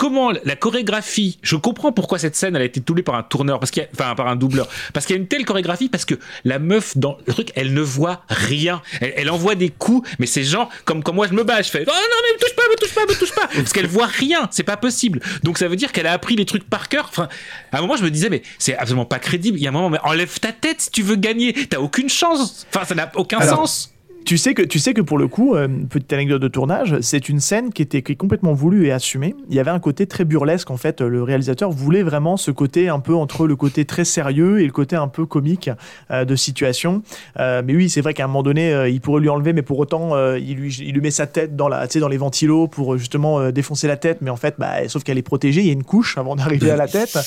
Comment 0.00 0.30
la 0.30 0.56
chorégraphie 0.56 1.38
Je 1.42 1.56
comprends 1.56 1.92
pourquoi 1.92 2.18
cette 2.18 2.34
scène 2.34 2.56
elle 2.56 2.62
a 2.62 2.64
été 2.64 2.80
doublée 2.80 3.02
par 3.02 3.16
un 3.16 3.22
tourneur, 3.22 3.60
parce 3.60 3.70
qu'il 3.70 3.86
enfin 3.92 4.14
par 4.14 4.28
un 4.28 4.36
doubleur, 4.36 4.66
parce 4.94 5.04
qu'il 5.04 5.14
y 5.14 5.18
a 5.18 5.20
une 5.20 5.28
telle 5.28 5.44
chorégraphie, 5.44 5.90
parce 5.90 6.06
que 6.06 6.14
la 6.46 6.58
meuf 6.58 6.96
dans 6.96 7.18
le 7.26 7.34
truc, 7.34 7.52
elle 7.54 7.74
ne 7.74 7.82
voit 7.82 8.22
rien. 8.30 8.80
Elle, 9.02 9.12
elle 9.14 9.30
envoie 9.30 9.56
des 9.56 9.68
coups, 9.68 10.08
mais 10.18 10.24
c'est 10.24 10.42
genre 10.42 10.70
comme 10.86 11.02
comme 11.02 11.16
moi 11.16 11.26
je 11.28 11.34
me 11.34 11.44
bats, 11.44 11.60
je 11.60 11.68
fais 11.68 11.84
oh 11.86 11.90
non 11.90 12.16
mais 12.22 12.32
me 12.32 12.38
touche 12.38 12.56
pas, 12.56 12.62
me 12.70 12.76
touche 12.76 12.94
pas, 12.94 13.02
me 13.02 13.18
touche 13.18 13.34
pas, 13.34 13.46
parce 13.54 13.74
qu'elle 13.74 13.88
voit 13.88 14.06
rien, 14.06 14.48
c'est 14.50 14.62
pas 14.62 14.78
possible. 14.78 15.20
Donc 15.42 15.58
ça 15.58 15.68
veut 15.68 15.76
dire 15.76 15.92
qu'elle 15.92 16.06
a 16.06 16.12
appris 16.12 16.34
les 16.34 16.46
trucs 16.46 16.64
par 16.64 16.88
cœur. 16.88 17.04
Enfin, 17.10 17.28
à 17.70 17.76
un 17.76 17.82
moment 17.82 17.96
je 17.96 18.02
me 18.04 18.10
disais 18.10 18.30
mais 18.30 18.40
c'est 18.58 18.78
absolument 18.78 19.04
pas 19.04 19.18
crédible. 19.18 19.58
Il 19.58 19.62
y 19.62 19.66
a 19.66 19.68
un 19.68 19.74
moment 19.74 19.90
mais 19.90 20.00
enlève 20.02 20.40
ta 20.40 20.52
tête 20.52 20.80
si 20.80 20.90
tu 20.90 21.02
veux 21.02 21.16
gagner, 21.16 21.52
t'as 21.68 21.78
aucune 21.78 22.08
chance. 22.08 22.66
Enfin 22.74 22.86
ça 22.86 22.94
n'a 22.94 23.12
aucun 23.16 23.36
Alors, 23.36 23.66
sens. 23.66 23.92
Tu 24.24 24.38
sais 24.38 24.54
que 24.54 24.62
tu 24.62 24.78
sais 24.78 24.94
que 24.94 25.00
pour 25.00 25.18
le 25.18 25.28
coup, 25.28 25.54
euh, 25.54 25.68
petite 25.88 26.12
anecdote 26.12 26.42
de 26.42 26.48
tournage, 26.48 26.96
c'est 27.00 27.28
une 27.28 27.40
scène 27.40 27.72
qui 27.72 27.82
était 27.82 28.02
qui 28.02 28.12
est 28.12 28.16
complètement 28.16 28.52
voulue 28.52 28.86
et 28.86 28.92
assumée. 28.92 29.34
Il 29.48 29.54
y 29.54 29.60
avait 29.60 29.70
un 29.70 29.80
côté 29.80 30.06
très 30.06 30.24
burlesque 30.24 30.70
en 30.70 30.76
fait. 30.76 31.00
Le 31.00 31.22
réalisateur 31.22 31.70
voulait 31.70 32.02
vraiment 32.02 32.36
ce 32.36 32.50
côté 32.50 32.88
un 32.88 33.00
peu 33.00 33.14
entre 33.14 33.46
le 33.46 33.56
côté 33.56 33.84
très 33.84 34.04
sérieux 34.04 34.60
et 34.60 34.66
le 34.66 34.72
côté 34.72 34.96
un 34.96 35.08
peu 35.08 35.26
comique 35.26 35.70
euh, 36.10 36.24
de 36.24 36.36
situation. 36.36 37.02
Euh, 37.38 37.62
mais 37.64 37.74
oui, 37.74 37.88
c'est 37.88 38.00
vrai 38.00 38.14
qu'à 38.14 38.24
un 38.24 38.26
moment 38.26 38.42
donné, 38.42 38.88
il 38.88 39.00
pourrait 39.00 39.20
lui 39.20 39.28
enlever, 39.28 39.52
mais 39.52 39.62
pour 39.62 39.78
autant, 39.78 40.10
il 40.36 40.56
lui 40.56 40.70
il 40.80 40.94
lui 40.94 41.00
met 41.00 41.10
sa 41.10 41.26
tête 41.26 41.56
dans 41.56 41.68
la 41.68 41.86
dans 41.86 42.08
les 42.08 42.16
ventilos 42.16 42.68
pour 42.68 42.98
justement 42.98 43.50
défoncer 43.50 43.88
la 43.88 43.96
tête. 43.96 44.18
Mais 44.20 44.30
en 44.30 44.36
fait, 44.36 44.54
bah, 44.58 44.88
sauf 44.88 45.02
qu'elle 45.02 45.18
est 45.18 45.22
protégée, 45.22 45.60
il 45.60 45.66
y 45.66 45.70
a 45.70 45.72
une 45.72 45.84
couche 45.84 46.18
avant 46.18 46.36
d'arriver 46.36 46.70
à 46.70 46.76
la 46.76 46.88
tête. 46.88 47.18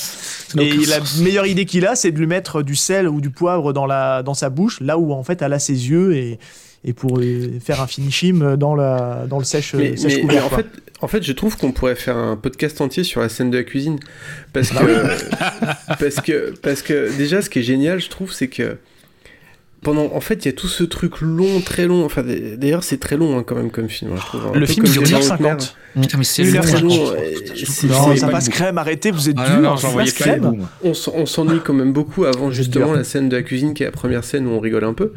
Et 0.58 0.72
la 0.86 1.00
meilleure 1.22 1.46
idée 1.46 1.64
qu'il 1.66 1.86
a, 1.86 1.96
c'est 1.96 2.12
de 2.12 2.18
lui 2.18 2.26
mettre 2.26 2.62
du 2.62 2.76
sel 2.76 3.08
ou 3.08 3.20
du 3.20 3.30
poivre 3.30 3.72
dans 3.72 3.86
la 3.86 4.22
dans 4.22 4.34
sa 4.34 4.48
bouche, 4.48 4.80
là 4.80 4.98
où 4.98 5.12
en 5.12 5.22
fait 5.22 5.42
elle 5.42 5.52
a 5.52 5.58
ses 5.58 5.90
yeux 5.90 6.16
et 6.16 6.38
et 6.84 6.92
pour 6.92 7.18
euh, 7.18 7.58
faire 7.64 7.80
un 7.80 7.86
finishim 7.86 8.56
dans, 8.56 8.74
la, 8.74 9.24
dans 9.28 9.38
le 9.38 9.44
sèche, 9.44 9.74
Mais, 9.74 9.96
sèche 9.96 10.16
mais- 10.16 10.20
couvert. 10.22 10.42
mais 10.42 10.52
en, 10.52 10.56
fait, 10.56 10.66
en 11.00 11.08
fait, 11.08 11.22
je 11.22 11.32
trouve 11.32 11.56
qu'on 11.56 11.72
pourrait 11.72 11.94
faire 11.96 12.16
un 12.16 12.36
podcast 12.36 12.80
entier 12.80 13.04
sur 13.04 13.20
la 13.20 13.28
scène 13.28 13.50
de 13.50 13.56
la 13.58 13.64
cuisine. 13.64 13.98
Parce 14.52 14.72
Bah 14.72 14.80
que, 14.80 15.94
parce 15.98 16.16
que, 16.16 16.54
parce 16.62 16.82
que 16.82 17.16
déjà, 17.16 17.40
ce 17.42 17.48
qui 17.50 17.60
est 17.60 17.62
génial, 17.62 18.00
je 18.00 18.08
trouve, 18.10 18.32
c'est 18.32 18.48
que 18.48 18.76
pendant, 19.84 20.10
en 20.12 20.20
fait, 20.20 20.44
il 20.44 20.46
y 20.46 20.48
a 20.48 20.52
tout 20.52 20.66
ce 20.66 20.82
truc 20.82 21.20
long, 21.20 21.60
très 21.60 21.86
long. 21.86 22.04
Enfin, 22.04 22.24
d'ailleurs, 22.56 22.82
c'est 22.82 22.98
très 22.98 23.16
long 23.16 23.38
hein, 23.38 23.44
quand 23.46 23.54
même 23.54 23.70
comme 23.70 23.88
film. 23.88 24.10
hein, 24.12 24.16
je 24.20 24.26
trouve. 24.26 24.40
Un 24.54 24.58
Le 24.58 24.66
film 24.66 24.84
dure 24.86 25.02
Les 25.02 25.08
1h50. 25.12 25.40
Mers. 25.42 25.56
Putain, 26.00 26.18
mais 26.18 26.24
c'est 26.24 26.42
long, 26.80 27.12
Non, 27.88 28.16
ça 28.16 28.28
passe 28.28 28.48
crème, 28.48 28.78
arrêtez, 28.78 29.12
vous 29.12 29.28
êtes 29.28 29.36
Ah 29.38 29.60
dur. 29.60 29.76
crème. 30.16 30.66
on, 30.82 30.92
s'ennuie 31.26 31.60
quand 31.64 31.72
même 31.74 31.92
beaucoup 31.92 32.24
avant 32.24 32.50
justement 32.50 32.92
la 32.92 33.04
scène 33.04 33.28
de 33.28 33.36
la 33.36 33.42
cuisine 33.42 33.74
qui 33.74 33.84
est 33.84 33.86
la 33.86 33.92
première 33.92 34.24
scène 34.24 34.46
où 34.48 34.50
on 34.50 34.58
rigole 34.60 34.82
un 34.84 34.94
peu. 34.94 35.12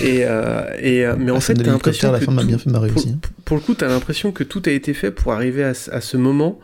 Et, 0.00 0.20
euh, 0.22 0.62
et 0.80 1.04
euh, 1.04 1.14
mais 1.18 1.32
en 1.32 1.40
fait, 1.40 1.54
t'as 1.54 1.64
l'impression 1.64 2.12
que 2.12 2.24
tout- 2.24 2.46
bien 2.46 2.58
fait 2.58 2.70
marrer 2.70 2.88
pour, 2.90 2.98
aussi. 3.02 3.10
hein. 3.10 3.18
pour 3.44 3.56
le 3.56 3.62
coup, 3.62 3.74
t'as 3.74 3.88
l'impression 3.88 4.30
que 4.30 4.44
tout 4.44 4.62
a 4.66 4.70
été 4.70 4.94
fait 4.94 5.10
pour 5.10 5.32
arriver 5.32 5.64
à 5.64 5.74
ce 5.74 6.16
moment 6.16 6.58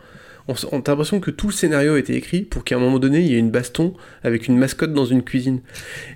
on, 0.48 0.54
on- 0.72 0.80
t'as 0.80 0.92
l'impression 0.92 1.20
que 1.20 1.30
tout 1.30 1.46
le 1.48 1.52
scénario 1.52 1.94
a 1.94 1.98
été 1.98 2.14
écrit 2.16 2.42
pour 2.42 2.64
qu'à 2.64 2.76
un 2.76 2.78
moment 2.78 2.98
donné, 2.98 3.20
il 3.20 3.26
y 3.28 3.34
ait 3.34 3.38
une 3.38 3.50
baston 3.50 3.94
avec 4.24 4.48
une 4.48 4.56
mascotte 4.58 4.92
dans 4.92 5.04
une 5.04 5.22
cuisine. 5.22 5.60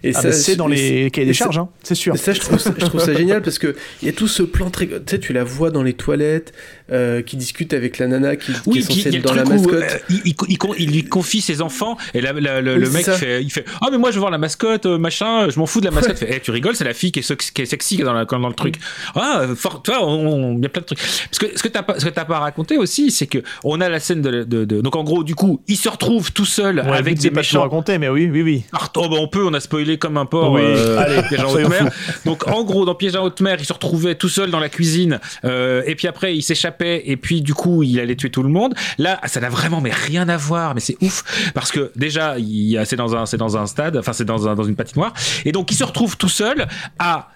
Et 0.03 0.13
Ah, 0.15 0.23
bah, 0.23 0.33
c'est 0.33 0.57
dans 0.57 0.67
les 0.69 1.11
cahiers 1.11 1.27
des 1.27 1.35
ça- 1.35 1.45
charges, 1.45 1.59
hein, 1.59 1.69
c'est 1.83 1.95
sûr. 1.95 2.15
et 2.15 2.19
Ça, 2.19 2.33
je 2.33 2.41
trouve, 2.41 2.59
ça, 2.59 2.73
je 2.77 2.85
trouve 2.87 3.01
ça 3.01 3.15
génial 3.15 3.43
parce 3.43 3.59
que 3.59 3.75
il 4.03 4.07
y 4.07 4.09
a 4.09 4.13
tout 4.13 4.29
ce 4.29 4.43
plan 4.43 4.71
très. 4.71 4.87
Tu 4.87 4.95
sais, 5.07 5.19
tu 5.21 5.33
la 5.33 5.45
vois 5.45 5.71
dans 5.71 5.83
les 5.83 5.93
toilettes, 5.95 6.53
euh, 6.91 7.23
qui 7.23 7.37
discute 7.37 7.73
avec 7.75 7.99
la 7.99 8.07
nana 8.07 8.37
qui, 8.37 8.53
est 8.53 8.81
censée 8.83 9.09
a 9.09 9.17
être 9.19 9.23
dans 9.23 9.35
la 9.35 9.45
où 9.45 9.49
mascotte. 9.51 9.83
euh, 9.83 9.99
il, 10.11 10.21
il- 10.25 10.35
il 10.49 10.59
con- 10.59 10.75
il 10.79 10.91
lui 10.91 11.05
confie 11.05 11.41
ses 11.41 11.61
enfants 11.63 11.97
et 12.15 12.21
la- 12.21 12.33
la- 12.33 12.61
le, 12.61 12.75
Oui, 12.75 12.81
le 12.81 12.87
c'est 12.87 12.93
mec 12.93 13.05
ça. 13.05 13.13
fait, 13.15 13.43
il 13.43 13.51
fait 13.51 13.65
ah 13.81 13.89
mais 13.91 13.99
moi 13.99 14.11
je 14.11 14.15
veux 14.17 14.21
voir 14.21 14.31
la 14.31 14.39
mascotte 14.39 14.87
euh, 14.87 14.99
machin 14.99 15.49
je 15.51 15.59
m'en 15.59 15.67
fous 15.67 15.81
de 15.81 15.87
la 15.87 15.91
mascotte 15.91 16.19
Fait, 16.23 16.29
Eh, 16.37 16.41
tu 16.41 16.51
rigoles 16.51 16.75
c'est 16.77 16.85
la 16.85 16.95
fille 16.95 17.13
qui 17.13 17.21
est, 17.21 17.53
qui 17.53 17.63
est 17.63 17.67
sexy 17.67 17.97
dans, 17.99 18.13
la- 18.13 18.25
dans 18.25 18.49
le 18.49 18.55
truc 18.55 18.77
ah 19.15 19.47
fort 19.57 19.83
toi 19.83 19.99
il 20.03 20.63
y 20.63 20.67
a 20.67 20.69
plein 20.69 20.81
de 20.83 20.87
trucs 20.87 20.99
parce 20.99 21.39
que 21.39 21.47
ce 21.57 21.63
que 21.63 21.69
t'as 21.69 21.83
pas 21.83 21.99
ce 21.99 22.05
que 22.05 22.11
t'as 22.11 22.25
pas 22.25 22.39
raconté 22.39 22.77
aussi 22.79 23.11
c'est 23.11 23.27
que 23.27 23.39
on 23.65 23.81
a 23.81 23.89
la 23.89 24.01
scène 24.01 24.22
de, 24.23 24.44
de- 24.44 24.65
de- 24.65 24.81
donc 24.81 24.97
en 24.97 25.05
gros 25.05 25.23
du 25.24 25.35
coup 25.35 25.61
il 25.69 25.77
se 25.77 25.89
retrouve 25.89 26.32
tout 26.32 26.44
seul 26.47 26.77
Ouais, 26.81 26.97
avec 26.97 27.16
des 27.16 27.20
c'est 27.23 27.31
pas 27.31 27.40
méchants 27.40 27.61
raconter, 27.62 27.99
mais 27.99 28.09
oui, 28.09 28.31
oui, 28.32 28.43
oui. 28.43 28.65
ah, 28.73 28.78
oh, 28.97 29.09
bah, 29.09 29.16
on 29.20 29.28
peut, 29.28 29.44
on 29.47 29.53
a 29.55 29.61
spoilé 29.61 29.99
comme 29.99 30.16
un 30.16 30.27
porc. 30.27 30.53
Oui, 30.53 30.62
euh, 30.65 30.99
allez, 30.99 31.23
Piège 31.28 31.40
en 31.44 31.53
haute 31.53 31.69
mer. 31.69 31.90
Donc 32.24 32.47
en 32.49 32.65
gros, 32.65 32.85
dans 32.85 32.94
Piège 32.94 33.16
en 33.16 33.24
haute 33.24 33.40
mer, 33.40 33.57
il 33.59 33.65
se 33.66 33.73
retrouvait 33.73 34.15
tout 34.15 34.28
seul 34.28 34.51
dans 34.51 34.61
la 34.61 34.69
cuisine. 34.69 35.20
euh, 35.44 35.82
et 35.86 35.94
puis 35.94 36.09
après, 36.09 36.36
il 36.36 36.43
s'échappait. 36.43 37.03
Et 37.07 37.16
puis 37.16 37.43
du 37.43 37.55
coup, 37.55 37.82
il 37.82 37.99
allait 38.01 38.16
tuer 38.16 38.31
tout 38.31 38.43
le 38.43 38.49
monde. 38.49 38.74
Là, 38.99 39.20
ça 39.27 39.40
n'a 39.40 39.49
vraiment 39.49 39.81
mais 39.81 39.90
rien 39.93 40.28
à 40.28 40.36
voir. 40.36 40.74
Mais 40.74 40.81
c'est 40.81 40.97
ouf 41.03 41.24
parce 41.55 41.70
que 41.73 41.90
déjà, 41.97 42.36
c'est 42.85 42.97
dans 42.97 43.15
un, 43.16 43.27
c'est 43.27 43.36
dans 43.36 43.57
un 43.57 43.66
stade. 43.66 43.97
Enfin, 43.97 44.12
c'est 44.12 44.24
dans 44.24 44.49
un, 44.49 44.55
dans 44.55 44.65
une 44.65 44.77
patinoire. 44.77 45.12
Et 45.44 45.53
donc, 45.53 45.70
il 45.70 45.74
se 45.77 45.85
retrouve 45.85 46.16
tout 46.16 46.28
seul 46.28 46.66
à 46.99 47.28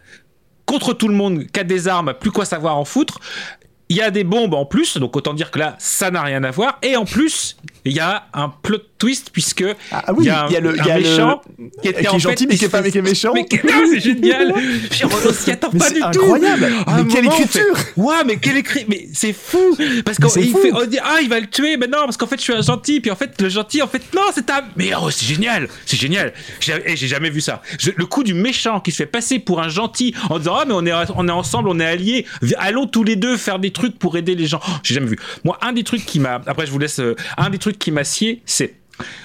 contre 0.65 0.93
tout 0.95 1.09
le 1.09 1.15
monde, 1.15 1.45
qui 1.53 1.61
a 1.61 1.65
des 1.65 1.87
armes, 1.89 2.13
plus 2.19 2.31
quoi 2.33 2.45
savoir 2.45 2.77
en 2.77 2.85
foutre. 2.85 3.21
Il 3.89 3.97
y 3.97 4.03
a 4.03 4.11
des 4.11 4.25
bombes 4.25 4.55
en 4.55 4.65
plus, 4.65 4.97
donc 4.99 5.17
autant 5.17 5.33
dire 5.33 5.51
que 5.51 5.59
là, 5.59 5.77
ça 5.79 6.11
n'a 6.11 6.23
rien 6.23 6.43
à 6.43 6.51
voir. 6.51 6.79
Et 6.83 6.97
en 6.97 7.05
plus, 7.05 7.57
il 7.85 7.93
y 7.93 8.01
a 8.01 8.27
un 8.35 8.49
plot 8.49 8.79
twist 8.99 9.31
puisque 9.33 9.65
Ah 9.93 10.05
oui, 10.15 10.25
il 10.25 10.27
y 10.27 10.31
a 10.31 10.47
y 10.51 10.61
le- 10.61 10.71
un 10.71 10.75
il 10.75 10.87
y 10.87 10.91
a 10.91 10.99
le- 10.99 11.03
méchant 11.05 11.43
qui 11.83 11.89
est 11.89 12.09
en 12.09 12.19
gentil, 12.19 12.45
fait- 12.45 12.47
mais 12.51 12.57
qui 12.57 12.65
est 12.65 12.69
pas- 12.69 12.81
mais 12.83 12.91
qui 12.91 12.99
est 12.99 13.03
méchant. 13.03 13.33
Mais 13.35 13.47
c'est 13.91 14.01
génial. 14.01 14.55
On 15.05 15.33
s'y 15.33 15.51
attend 15.51 15.71
Mais 15.73 15.79
pas 15.79 15.91
du 15.91 16.01
tout. 16.01 16.07
incroyable. 16.07 16.69
Un 16.87 17.03
Mais 17.05 17.13
quelle 17.13 17.25
moment, 17.25 17.37
écriture. 17.37 17.77
fait, 17.77 17.93
Ouais, 18.01 18.25
mais 18.25 18.37
quelle 18.37 18.57
écrit 18.57 18.85
Mais 18.89 19.09
c'est 19.13 19.33
fou 19.33 19.77
parce 20.05 20.19
Mais 20.19 20.25
qu'on 20.27 20.33
c'est 20.33 20.41
il 20.43 20.51
fou. 20.53 20.59
fait, 20.63 20.73
on 20.73 20.85
dit 20.87 20.99
ah 21.03 21.19
il 21.23 21.29
va 21.29 21.41
le 21.41 21.47
tuer, 21.47 21.77
mais 21.77 21.87
non 21.87 21.99
parce 22.05 22.17
qu'en 22.17 22.27
fait 22.27 22.37
je 22.37 22.43
suis 22.43 22.53
un 22.53 22.63
gentil. 22.63 23.01
Puis 23.01 23.11
en 23.11 23.17
fait 23.17 23.41
le 23.41 23.49
gentil 23.49 23.83
en 23.83 23.89
fait 23.89 24.03
non 24.15 24.23
c'est 24.35 24.49
un. 24.51 24.63
Mais 24.77 24.91
oh 25.01 25.11
c'est 25.11 25.27
génial, 25.27 25.69
c'est 25.85 25.99
génial. 25.99 26.33
J'ai 26.61 26.75
eh, 26.85 26.97
jamais 26.97 27.31
vu 27.31 27.41
ça. 27.41 27.63
Je- 27.79 27.91
le 27.95 28.07
coup 28.07 28.23
du 28.23 28.35
méchant 28.35 28.81
qui 28.81 28.91
se 28.93 28.97
fait 28.99 29.07
passer 29.07 29.39
pour 29.39 29.61
un 29.61 29.69
gentil 29.69 30.15
en 30.31 30.39
disant 30.39 30.57
ah 30.61 30.65
mais 30.67 30.75
on 30.75 30.85
est 30.87 30.93
on 31.15 31.29
est 31.29 31.33
ensemble, 31.33 31.69
on 31.69 31.79
est 31.81 31.87
alliés. 31.87 32.27
Allons 32.59 32.87
tous 32.87 33.05
les 33.05 33.17
deux 33.17 33.37
faire 33.37 33.59
des 33.59 33.71
trucs 33.73 33.99
pour 33.99 34.17
aider 34.17 34.35
les 34.35 34.47
gens. 34.47 34.61
Oh, 34.67 34.71
J'ai 34.83 34.95
jamais 34.95 35.07
vu. 35.09 35.19
Moi 35.45 35.59
un 35.63 35.73
des 35.73 35.85
trucs 35.85 36.05
qui 36.07 36.19
m'a 36.21 36.41
après 36.47 36.67
je 36.67 36.71
vous 36.71 36.79
laisse 36.79 37.01
euh, 37.01 37.15
un 37.37 37.51
des 37.51 37.59
trucs 37.59 37.79
qui 37.79 37.91
m'a 37.91 38.05
scié 38.05 38.43
c'est 38.47 38.75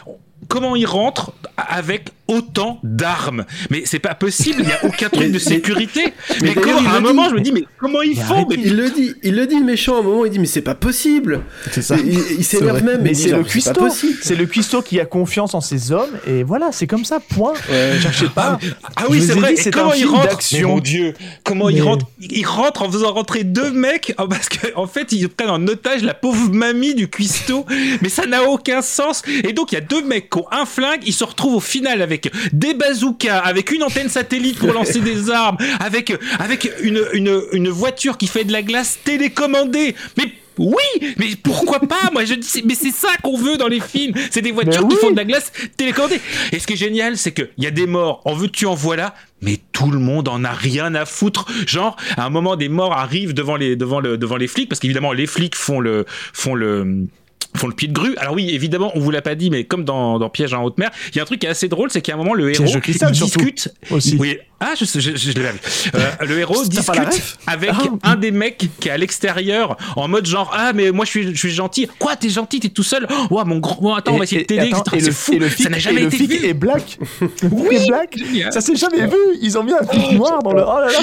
Oh. 0.07 0.19
Comment 0.51 0.75
il 0.75 0.85
rentre 0.85 1.31
avec 1.55 2.09
autant 2.27 2.79
d'armes 2.83 3.45
Mais 3.69 3.83
c'est 3.85 3.99
pas 3.99 4.15
possible, 4.15 4.61
il 4.63 4.69
y 4.69 4.71
a 4.71 4.85
aucun 4.85 5.09
truc 5.09 5.31
de 5.31 5.39
sécurité. 5.39 6.13
mais 6.41 6.49
Mais, 6.49 6.53
comment, 6.53 6.79
il 6.79 6.87
à 6.87 6.93
un 6.95 6.99
moment, 6.99 7.23
dit. 7.23 7.29
je 7.29 7.35
me 7.35 7.41
dis, 7.41 7.51
mais 7.51 7.63
comment 7.77 8.01
ils 8.01 8.15
Mais 8.17 8.23
font 8.23 8.33
arrêtez, 8.35 8.57
mais... 8.57 8.63
il 8.65 8.75
le 8.75 8.89
dit, 8.89 9.13
il 9.23 9.35
le 9.35 9.47
dit 9.47 9.59
le 9.59 9.65
méchant 9.65 9.95
à 9.97 9.99
un 9.99 10.03
moment, 10.03 10.25
il 10.25 10.31
dit 10.31 10.39
mais 10.39 10.45
c'est 10.45 10.61
pas 10.61 10.75
possible. 10.75 11.41
C'est 11.71 11.81
ça. 11.81 11.95
Il, 11.97 12.13
il 12.13 12.43
C'est 12.43 12.57
s'énerve 12.57 12.83
même. 12.83 13.01
Mais 13.01 13.13
c'est 13.13 13.31
le 13.31 13.43
cuistot. 13.43 13.89
C'est 14.21 14.35
le 14.35 14.45
cuistot 14.45 14.81
qui 14.81 14.99
a 14.99 15.05
confiance 15.05 15.53
en 15.53 15.61
ses 15.61 15.91
hommes, 15.91 16.09
et 16.27 16.43
voilà, 16.43 16.71
c'est 16.71 16.87
comme 16.87 17.05
ça, 17.05 17.19
point. 17.19 17.53
Cherchez 18.01 18.27
pas. 18.27 18.59
Ah 18.95 19.03
oui, 19.09 19.19
Je 19.21 19.27
c'est 19.27 19.33
vrai. 19.33 19.55
c'est 19.55 19.71
comment 19.71 19.91
un 19.91 19.95
il 19.95 19.99
film 20.01 20.11
rentre 20.15 20.37
Mon 20.63 20.79
Dieu, 20.79 21.13
comment 21.43 21.69
il 21.69 21.81
rentre 21.81 22.05
Il 22.19 22.45
rentre 22.45 22.81
en 22.83 22.91
faisant 22.91 23.13
rentrer 23.13 23.43
deux 23.43 23.71
mecs 23.71 24.13
oh, 24.17 24.27
parce 24.27 24.49
que 24.49 24.67
en 24.75 24.87
fait 24.87 25.11
ils 25.11 25.27
prennent 25.29 25.49
en 25.49 25.65
otage 25.67 26.03
la 26.03 26.13
pauvre 26.13 26.49
mamie 26.51 26.95
du 26.95 27.07
cuistot. 27.09 27.65
Mais 28.01 28.09
ça 28.09 28.25
n'a 28.25 28.43
aucun 28.43 28.81
sens. 28.81 29.21
Et 29.43 29.53
donc 29.53 29.71
il 29.71 29.75
y 29.75 29.77
a 29.77 29.81
deux 29.81 30.03
mecs 30.03 30.29
qui 30.29 30.40
un 30.51 30.65
flingue. 30.65 31.01
Ils 31.05 31.13
se 31.13 31.23
retrouvent 31.23 31.55
au 31.55 31.59
final 31.59 32.01
avec 32.01 32.31
des 32.53 32.73
bazookas, 32.73 33.39
avec 33.39 33.72
une 33.72 33.84
antenne 33.84 34.09
satellite 34.09 34.59
pour 34.59 34.73
lancer 34.73 34.99
des 35.01 35.30
armes, 35.30 35.57
avec 35.80 36.13
avec 36.39 36.72
une 36.81 37.05
une 37.13 37.41
une 37.51 37.69
voiture 37.69 38.18
qui 38.18 38.27
fait 38.27 38.43
de 38.43 38.51
la 38.51 38.61
glace 38.61 38.99
télécommandée. 39.03 39.95
Mais 40.18 40.31
oui, 40.57 41.13
mais 41.18 41.27
pourquoi 41.41 41.80
pas? 41.80 42.11
Moi, 42.11 42.26
je 42.26 42.34
dis, 42.34 42.63
mais 42.65 42.76
c'est 42.76 42.91
ça 42.91 43.09
qu'on 43.23 43.38
veut 43.38 43.57
dans 43.57 43.68
les 43.68 43.80
films. 43.80 44.13
C'est 44.30 44.41
des 44.41 44.51
voitures 44.51 44.88
qui 44.88 44.95
font 44.97 45.11
de 45.11 45.15
la 45.15 45.26
glace 45.26 45.51
télécommandée. 45.77 46.19
Et 46.51 46.59
ce 46.59 46.68
qui 46.68 46.73
est 46.73 46.77
génial, 46.77 47.18
c'est 47.18 47.31
qu'il 47.31 47.49
y 47.57 47.68
a 47.68 47.72
des 47.72 47.88
morts. 47.88 48.22
En 48.26 48.34
veux-tu, 48.34 48.65
en 48.65 48.76
voilà. 48.76 49.15
Mais 49.41 49.57
tout 49.72 49.89
le 49.89 49.99
monde 49.99 50.27
en 50.27 50.43
a 50.43 50.51
rien 50.51 50.93
à 50.93 51.05
foutre. 51.05 51.45
Genre, 51.65 51.95
à 52.18 52.26
un 52.26 52.30
moment, 52.30 52.57
des 52.57 52.69
morts 52.69 52.93
arrivent 52.93 53.34
devant 53.34 53.55
les, 53.55 53.76
devant 53.76 53.99
le, 53.99 54.18
devant 54.18 54.38
les 54.38 54.47
flics, 54.47 54.69
parce 54.69 54.80
qu'évidemment, 54.80 55.13
les 55.13 55.26
flics 55.26 55.55
font 55.55 55.80
le, 55.80 56.05
font 56.34 56.53
le, 56.53 57.07
font 57.55 57.67
le 57.67 57.73
pied 57.73 57.87
de 57.87 57.93
grue. 57.93 58.15
Alors 58.17 58.33
oui, 58.35 58.49
évidemment, 58.51 58.91
on 58.95 58.99
vous 58.99 59.11
l'a 59.11 59.21
pas 59.21 59.35
dit, 59.35 59.49
mais 59.49 59.63
comme 59.65 59.83
dans, 59.83 60.19
dans 60.19 60.29
Piège 60.29 60.53
en 60.53 60.63
haute 60.63 60.77
mer, 60.77 60.89
il 61.09 61.15
y 61.17 61.19
a 61.19 61.23
un 61.23 61.25
truc 61.25 61.39
qui 61.41 61.47
est 61.47 61.49
assez 61.49 61.67
drôle, 61.67 61.89
c'est 61.91 62.01
qu'à 62.01 62.13
un 62.13 62.17
moment, 62.17 62.33
le 62.33 62.51
héros 62.51 62.63
il 62.87 63.11
discute. 63.11 63.73
aussi. 63.91 64.17
Oui. 64.19 64.37
Ah, 64.63 64.73
je, 64.79 64.85
je, 64.85 64.99
je, 64.99 65.31
l'ai 65.31 65.41
vu. 65.41 65.59
Euh, 65.95 66.11
le 66.27 66.38
héros 66.38 66.63
discute 66.65 67.35
avec 67.47 67.71
Ah. 67.71 68.11
un 68.11 68.15
des 68.15 68.29
mecs 68.29 68.69
qui 68.79 68.89
est 68.89 68.91
à 68.91 68.97
l'extérieur 68.97 69.75
en 69.95 70.07
mode 70.07 70.27
genre 70.27 70.51
ah 70.53 70.71
mais 70.71 70.91
moi 70.91 71.03
je 71.03 71.09
suis 71.09 71.31
je 71.33 71.38
suis 71.38 71.51
gentil 71.51 71.88
quoi 71.97 72.15
t'es 72.15 72.29
gentil 72.29 72.59
t'es 72.59 72.69
tout 72.69 72.83
seul? 72.83 73.07
Oh 73.31 73.43
mon 73.43 73.57
grand 73.57 73.79
oh, 73.81 73.95
attends 73.95 74.13
on 74.13 74.17
va 74.19 74.25
essayer 74.25 74.41
de 74.43 74.45
t'aider 74.47 74.69
et 74.93 74.99
c'est 74.99 75.07
le, 75.07 75.11
fou 75.11 75.33
et 75.33 75.39
le 75.39 75.49
flic, 75.49 75.63
ça 75.63 75.69
n'a 75.71 75.79
jamais 75.79 76.01
et 76.01 76.03
le 76.03 76.07
été 76.09 76.17
flic 76.17 76.31
vu 76.31 76.45
est 76.45 76.53
black. 76.53 76.99
Oui, 77.51 77.75
est 77.75 77.88
black. 77.88 78.17
génial. 78.17 78.53
Ça 78.53 78.61
s'est 78.61 78.75
jamais 78.75 79.07
vu. 79.07 79.17
Ils 79.41 79.57
ont 79.57 79.63
mis 79.63 79.73
un 79.73 79.83
flic 79.83 80.11
noir 80.17 80.43
dans 80.43 80.53
le. 80.53 80.61
Oh 80.61 80.79
là 80.79 80.91
là, 80.91 80.99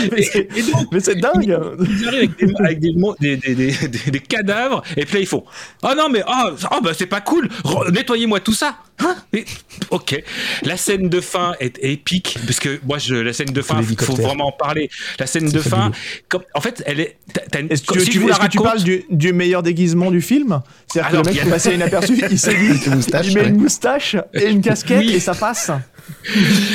mais 0.93 1.01
c'est, 1.01 1.17
dingue. 1.17 1.59
ils 1.81 2.09
arrivent 2.09 2.31
avec 2.61 2.79
des, 2.79 2.95
avec 3.25 4.11
des, 4.13 4.21
cadavres 4.21 4.83
et 4.97 5.05
puis 5.05 5.15
là 5.15 5.21
ils 5.21 5.27
font 5.27 5.45
oh 5.83 5.93
non 5.97 6.09
mais 6.09 6.23
oh, 6.29 6.51
oh, 6.71 6.81
bah 6.81 6.93
c'est 6.97 7.07
pas 7.07 7.21
cool 7.21 7.49
nettoyez-moi 7.93 8.39
tout 8.41 8.53
ça 8.53 8.77
Hein 9.01 9.17
Mais- 9.33 9.45
ok 9.91 10.23
la 10.65 10.77
scène 10.77 11.09
de 11.09 11.21
fin 11.21 11.55
est 11.61 11.79
épique 11.83 12.37
parce 12.47 12.59
que 12.59 12.81
moi 12.87 12.99
je 12.99 13.15
la 13.15 13.33
scène 13.33 13.49
de 13.53 13.63
fin 13.63 13.75
faut 13.77 13.81
l'hélicoptère. 13.83 14.27
vraiment 14.27 14.49
en 14.49 14.53
parler 14.53 14.91
la 15.19 15.27
scène 15.27 15.51
de 15.51 15.59
fin 15.61 15.93
comme, 16.29 16.43
en 16.55 16.61
fait 16.61 16.83
elle 16.87 17.01
est 17.01 17.17
Est-ce 17.71 17.83
que, 17.83 17.99
si 18.01 18.07
tu, 18.07 18.13
je 18.15 18.19
vous 18.21 18.29
la 18.29 18.35
est-ce 18.35 18.43
que 18.47 18.51
tu 18.51 18.59
parles 18.59 18.83
du, 18.83 19.05
du 19.11 19.33
meilleur 19.33 19.63
déguisement 19.63 20.11
du 20.11 20.21
film? 20.21 20.61
C'est-à-dire 20.93 21.23
que 21.23 21.27
le 21.29 21.33
il 21.33 21.35
mec 21.37 21.43
a- 21.45 21.47
est 21.47 21.51
passé 21.51 21.75
inaperçu, 21.75 22.25
il 22.31 22.39
s'est 22.39 22.55
dit, 22.55 22.85
une 22.87 22.95
moustache, 22.97 23.27
il 23.29 23.35
met 23.35 23.41
ouais. 23.43 23.49
une 23.49 23.61
moustache 23.61 24.17
et 24.35 24.47
une 24.47 24.61
casquette 24.63 24.99
Oui. 24.99 25.13
et 25.15 25.21
ça 25.21 25.35
passe. 25.35 25.71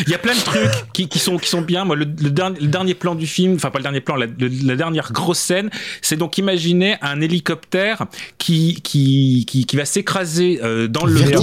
Il 0.06 0.12
y 0.12 0.14
a 0.14 0.18
plein 0.20 0.36
de 0.36 0.40
trucs 0.40 0.70
qui, 0.94 1.08
qui 1.10 1.18
sont 1.20 1.38
qui 1.38 1.50
sont 1.50 1.62
bien. 1.62 1.86
Moi, 1.86 1.96
le, 1.96 2.06
le 2.06 2.30
dernier, 2.30 2.60
le 2.60 2.68
dernier 2.68 2.94
plan 2.94 3.16
du 3.16 3.26
film, 3.28 3.56
enfin 3.56 3.72
pas 3.72 3.80
le 3.80 3.84
dernier 3.84 4.02
plan, 4.02 4.16
la, 4.16 4.28
le- 4.28 4.52
la 4.64 4.76
dernière 4.76 5.12
grosse 5.12 5.40
scène, 5.40 5.70
c'est 6.02 6.18
donc 6.18 6.38
imaginer 6.38 6.98
un 7.02 7.20
hélicoptère 7.20 8.06
qui 8.38 8.80
qui 8.84 9.46
qui, 9.48 9.66
qui 9.66 9.76
va 9.76 9.86
s'écraser 9.86 10.60
euh, 10.64 10.88
dans 10.88 11.06
le 11.06 11.14
Meilleure 11.14 11.42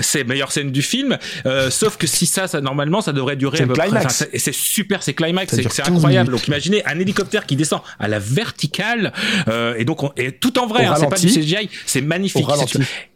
C'est 0.00 0.24
meilleure 0.24 0.52
scène 0.52 0.70
du 0.70 0.82
film, 0.82 1.18
euh, 1.46 1.70
sauf 1.70 1.96
que 1.96 2.06
si 2.06 2.26
ça, 2.26 2.48
ça 2.48 2.60
normalement, 2.60 3.00
ça 3.02 3.12
devrait 3.12 3.36
durer. 3.36 3.58
C'est 3.58 3.68
climax. 3.68 4.14
c'est- 4.16 4.30
et 4.32 4.38
c'est 4.38 4.54
super, 4.54 5.02
c'est 5.02 5.12
climax, 5.14 5.54
c'est 5.54 5.60
dure 5.62 5.72
c'est 5.72 5.82
15 5.82 5.94
incroyable. 5.96 6.30
minutes. 6.30 6.40
Donc 6.40 6.48
imaginez 6.48 6.84
un 6.86 6.98
hélicoptère 6.98 7.44
qui 7.46 7.56
descend 7.56 7.80
à 7.98 8.08
la 8.08 8.18
verticale, 8.18 9.12
euh, 9.48 9.74
et 9.76 9.84
donc 9.84 10.02
on, 10.02 10.12
et 10.16 10.32
tout 10.32 10.58
en 10.58 10.66
vrai, 10.66 10.86
hein, 10.86 10.94
c'est 10.98 11.08
pas 11.08 11.16
du. 11.18 11.28
CGI, 11.28 11.68
c'est 11.86 12.00
magnifique. 12.00 12.46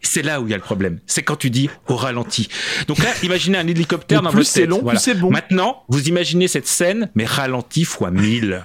C'est- 0.03 0.23
là 0.23 0.41
où 0.41 0.47
il 0.47 0.51
y 0.51 0.55
a 0.55 0.57
le 0.57 0.63
problème. 0.63 0.99
C'est 1.07 1.23
quand 1.23 1.37
tu 1.37 1.51
dis 1.51 1.69
au 1.89 1.97
ralenti. 1.97 2.49
Donc 2.89 2.99
là, 2.99 3.11
imaginez 3.23 3.59
un 3.59 3.67
hélicoptère 3.67 4.23
dans 4.23 4.31
plus 4.31 4.39
votre 4.39 4.51
c'est 4.51 4.67
long, 4.67 4.79
plus 4.79 4.85
Voilà. 4.85 4.99
c'est 4.99 5.15
bon. 5.15 5.31
Maintenant, 5.31 5.83
vous 5.89 6.09
imaginez 6.09 6.49
cette 6.49 6.67
scène, 6.67 7.11
mais 7.15 7.25
ralenti 7.27 7.85
fois 7.85 8.11
1000. 8.11 8.65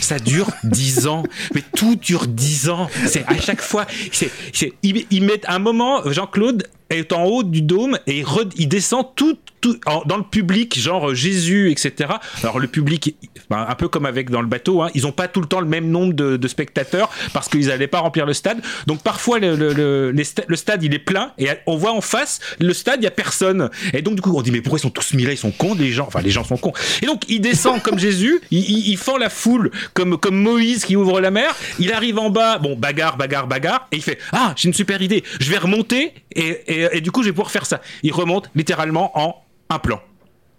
Ça 0.00 0.18
dure 0.18 0.48
10 0.64 1.06
ans. 1.06 1.22
Mais 1.54 1.62
tout 1.76 1.94
dure 1.96 2.26
10 2.26 2.68
ans. 2.68 2.88
C'est 3.06 3.24
à 3.26 3.38
chaque 3.40 3.60
fois. 3.62 3.86
C'est, 4.12 4.30
c'est, 4.52 4.72
ils, 4.82 5.06
ils 5.10 5.22
mettent 5.22 5.44
un 5.48 5.58
moment, 5.60 6.02
Jean-Claude 6.10 6.66
est 6.90 7.12
en 7.12 7.24
haut 7.24 7.42
du 7.50 7.62
dôme 7.62 7.98
et 8.06 8.24
il, 8.56 8.68
descend 8.68 9.06
tout, 9.14 9.36
tout 9.60 9.78
en- 9.86 10.02
dans 10.06 10.16
le 10.16 10.22
public, 10.22 10.78
genre 10.78 11.14
Jésus, 11.14 11.70
etc. 11.70 12.10
Alors 12.42 12.58
le 12.58 12.68
public, 12.68 13.14
ben, 13.50 13.66
un 13.68 13.74
peu 13.74 13.88
comme 13.88 14.06
avec 14.06 14.30
dans 14.30 14.40
le 14.40 14.46
bateau, 14.46 14.82
hein, 14.82 14.90
ils 14.94 15.06
ont 15.06 15.12
pas 15.12 15.28
tout 15.28 15.40
le 15.40 15.46
temps 15.46 15.60
le 15.60 15.66
même 15.66 15.88
nombre 15.90 16.12
de, 16.12 16.48
spectateurs 16.48 17.10
parce 17.34 17.48
qu'ils 17.48 17.66
n'allaient 17.66 17.86
pas 17.86 18.00
remplir 18.00 18.24
le 18.24 18.32
stade. 18.32 18.62
Donc 18.86 19.02
parfois 19.02 19.38
le, 19.38 19.54
le, 19.54 20.12
le, 20.12 20.56
stade 20.56 20.82
il 20.82 20.94
est 20.94 20.98
plein 20.98 21.32
et 21.38 21.48
on 21.66 21.76
voit 21.76 21.92
en 21.92 22.00
face 22.00 22.40
le 22.58 22.72
stade 22.72 23.00
il 23.00 23.04
y 23.04 23.06
a 23.06 23.10
personne. 23.10 23.68
Et 23.92 24.00
donc 24.00 24.14
du 24.14 24.22
coup 24.22 24.34
on 24.34 24.42
dit 24.42 24.50
mais 24.50 24.62
pourquoi 24.62 24.78
ils 24.78 24.82
sont 24.82 24.90
tous 24.90 25.12
mis 25.14 25.24
Ils 25.24 25.36
sont 25.36 25.50
cons 25.50 25.74
les 25.74 25.90
gens. 25.90 26.06
Enfin 26.06 26.20
les 26.20 26.30
gens 26.30 26.44
sont 26.44 26.56
cons. 26.56 26.72
Et 27.02 27.06
donc 27.06 27.22
il 27.28 27.40
descend 27.40 27.82
comme 27.82 27.98
Jésus, 27.98 28.40
il, 28.50 28.96
fend 28.96 29.18
la 29.18 29.30
foule 29.30 29.70
comme 29.94 30.16
comme 30.18 30.36
Moïse 30.36 30.84
qui 30.84 30.96
ouvre 30.96 31.20
la 31.20 31.30
mer. 31.30 31.54
Il 31.78 31.92
arrive 31.92 32.18
en 32.18 32.30
bas, 32.30 32.58
bon 32.58 32.76
bagarre, 32.76 33.16
bagarre, 33.16 33.46
bagarre, 33.46 33.88
et 33.92 33.96
il 33.96 34.02
fait 34.02 34.18
ah 34.32 34.54
j'ai 34.56 34.68
une 34.68 34.74
super 34.74 35.02
idée. 35.02 35.22
Je 35.40 35.50
vais 35.50 35.58
remonter 35.58 36.14
et, 36.34 36.62
et, 36.66 36.88
et 36.92 37.00
du 37.00 37.10
coup 37.10 37.22
je 37.22 37.28
vais 37.28 37.34
pouvoir 37.38 37.50
faire 37.52 37.66
ça. 37.66 37.80
Il 38.02 38.12
remonte 38.12 38.50
littéralement 38.54 39.10
en 39.18 39.36
un 39.70 39.78
plan. 39.78 40.00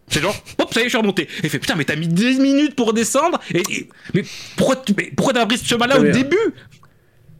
C'est 0.07 0.21
genre, 0.21 0.35
hop, 0.57 0.73
ça 0.73 0.79
y 0.79 0.83
est, 0.83 0.85
je 0.85 0.89
suis 0.89 0.97
remonté. 0.97 1.23
Et 1.23 1.27
il 1.43 1.49
fait, 1.49 1.59
putain, 1.59 1.75
mais 1.75 1.83
t'as 1.85 1.95
mis 1.95 2.07
10 2.07 2.39
minutes 2.39 2.75
pour 2.75 2.93
descendre. 2.93 3.39
Et, 3.53 3.61
et- 3.69 3.89
mais 4.13 4.23
pourquoi, 4.57 4.81
mais 4.97 5.11
pourquoi 5.15 5.33
t'as 5.33 5.45
pris 5.45 5.57
ce 5.57 5.65
chemin-là 5.67 5.99
au 5.99 6.03
début? 6.13 6.37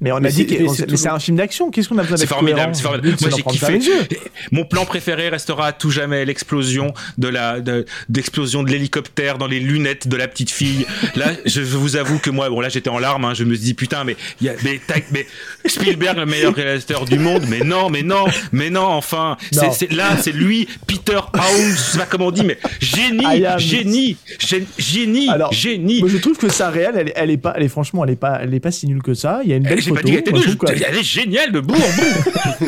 Mais 0.02 0.12
on 0.12 0.18
a 0.18 0.20
Mais 0.22 0.30
dit 0.32 0.46
c'est- 0.50 0.56
que 0.58 0.68
c'est 0.74 0.96
c'est 0.98 1.10
un 1.10 1.20
film 1.20 1.38
d'action. 1.38 1.72
Qu'est-ce 1.72 1.90
qu'on 1.90 1.98
a 1.98 2.04
besoin 2.04 2.18
C'est 2.18 2.24
d'être 2.24 2.30
formidable, 2.34 2.74
c'est 2.76 2.82
formidable. 2.84 3.08
Le 3.10 3.16
but, 3.16 3.22
Moi 3.22 3.30
c'est 3.32 3.38
j'ai 3.38 3.80
kiffé. 3.80 4.20
Mon 4.52 4.64
plan 4.66 4.86
préféré 4.86 5.30
restera 5.30 5.68
à 5.68 5.72
tout 5.74 5.92
jamais 5.92 6.24
l'explosion 6.26 6.94
de 7.18 7.28
la 7.28 7.60
de- 7.60 7.86
d'explosion 8.08 8.64
de 8.64 8.72
l'hélicoptère 8.72 9.38
dans 9.38 9.48
les 9.48 9.60
lunettes 9.60 10.08
de 10.08 10.16
la 10.16 10.28
petite 10.28 10.52
fille. 10.52 10.86
Là, 11.16 11.28
je 11.46 11.62
vous 11.62 11.98
avoue 11.98 12.20
que 12.20 12.30
moi, 12.30 12.50
bon 12.50 12.62
là 12.62 12.70
j'étais 12.70 12.90
en 12.90 12.98
larmes. 13.00 13.26
hein, 13.26 13.34
je 13.34 13.44
me 13.44 13.54
suis 13.56 13.64
dit 13.66 13.74
putain, 13.74 14.04
mais 14.06 14.16
il 14.42 14.48
y 14.48 14.50
a, 14.50 14.54
mais, 14.64 14.80
mais 15.12 15.28
Spielberg 15.66 16.18
le 16.18 16.26
meilleur 16.26 16.54
réalisateur 16.56 17.06
du 17.06 17.20
monde. 17.20 17.44
Mais 17.50 17.60
non, 17.60 17.90
mais 17.90 18.02
non, 18.04 18.26
mais 18.52 18.70
non. 18.70 18.86
Enfin, 18.86 19.38
c'est 19.52 19.72
c'est- 19.74 19.92
là 19.92 20.16
c'est 20.22 20.32
lui, 20.32 20.68
Peter 20.88 21.20
House, 21.34 21.76
je 21.76 21.92
sais 21.92 21.98
pas 21.98 22.06
comment 22.06 22.28
on 22.28 22.32
dit, 22.32 22.44
mais 22.46 22.58
génie, 22.80 23.26
am- 23.46 23.60
génie, 23.60 24.18
gé- 24.40 24.64
génie, 24.78 25.30
Alors, 25.30 25.52
génie. 25.52 26.00
Moi, 26.00 26.10
je 26.10 26.18
trouve 26.18 26.38
que 26.38 26.50
sa 26.50 26.70
réelle, 26.70 26.94
elle, 26.98 27.10
est- 27.10 27.14
elle 27.16 27.30
est 27.32 27.38
pas, 27.38 27.54
elle 27.58 27.64
est 27.64 27.68
franchement, 27.70 28.04
elle 28.06 28.12
est 28.12 28.16
pas, 28.16 28.40
elle 28.42 28.54
est 28.54 28.60
pas 28.60 28.72
si 28.72 28.88
nulle 28.88 29.04
que 29.04 29.14
ça. 29.14 29.42
Il 29.44 29.50
y 29.50 29.54
a 29.54 29.58
une 29.58 29.64
belle 29.64 29.82
J'ai 29.90 29.96
photo. 29.96 30.02
pas 30.02 30.02
dit 30.04 30.12
qu'elle 30.12 30.20
était 30.22 30.32
Moi, 30.32 30.40
je 30.42 30.48
nulle, 30.48 30.58
trouve 30.58 30.70
que- 30.72 30.84
elle 30.84 30.96
est 30.98 31.04
géniale 31.04 31.52
de 31.52 31.60
bout 31.60 31.76
en 31.76 31.78
bout. 31.78 32.68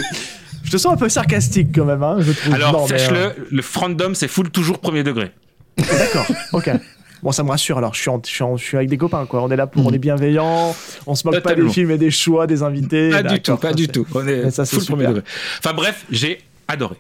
Je 0.64 0.72
te 0.72 0.78
sens 0.78 0.94
un 0.94 0.98
peu 0.98 1.10
sarcastique 1.10 1.70
quand 1.76 1.86
même, 1.86 2.02
hein, 2.04 2.18
je 2.20 2.32
trouve. 2.32 2.54
Alors 2.54 2.88
sache-le, 2.88 3.18
euh, 3.18 3.30
le 3.52 3.62
frandom 3.62 4.14
c'est 4.16 4.28
full 4.28 4.50
toujours 4.50 4.80
premier 4.80 5.04
degré. 5.04 5.32
D'accord, 5.78 6.26
ok. 6.54 6.70
Bon, 7.24 7.32
ça 7.32 7.44
me 7.44 7.50
rassure. 7.50 7.78
Alors, 7.78 7.94
je 7.94 8.00
suis, 8.02 8.10
en- 8.10 8.20
je 8.26 8.32
suis, 8.32 8.44
en- 8.44 8.58
je 8.58 8.64
suis 8.64 8.78
avec 8.78 8.90
des 8.90 8.98
copains, 8.98 9.26
quoi. 9.28 9.44
On 9.44 9.50
est 9.52 9.56
là 9.56 9.68
pour, 9.68 9.86
on 9.86 9.92
est 9.92 10.00
bienveillants. 10.00 10.76
On 11.06 11.14
se 11.14 11.28
moque 11.28 11.40
pas 11.42 11.54
des 11.54 11.70
films 11.70 11.92
et 11.92 11.98
des 12.00 12.10
choix 12.10 12.48
des 12.48 12.64
invités. 12.64 13.12
Pas 13.12 13.22
du 13.22 13.40
tout, 13.42 13.58
pas 13.58 13.70
ça, 13.70 13.74
du 13.76 13.88
tout. 13.90 14.08
On 14.16 14.28
est 14.28 14.50
ça, 14.50 14.66
full 14.66 14.84
premier 14.86 15.06
degré. 15.08 15.22
Enfin 15.60 15.74
bref, 15.76 16.06
j'ai 16.10 16.40
adoré. 16.68 16.96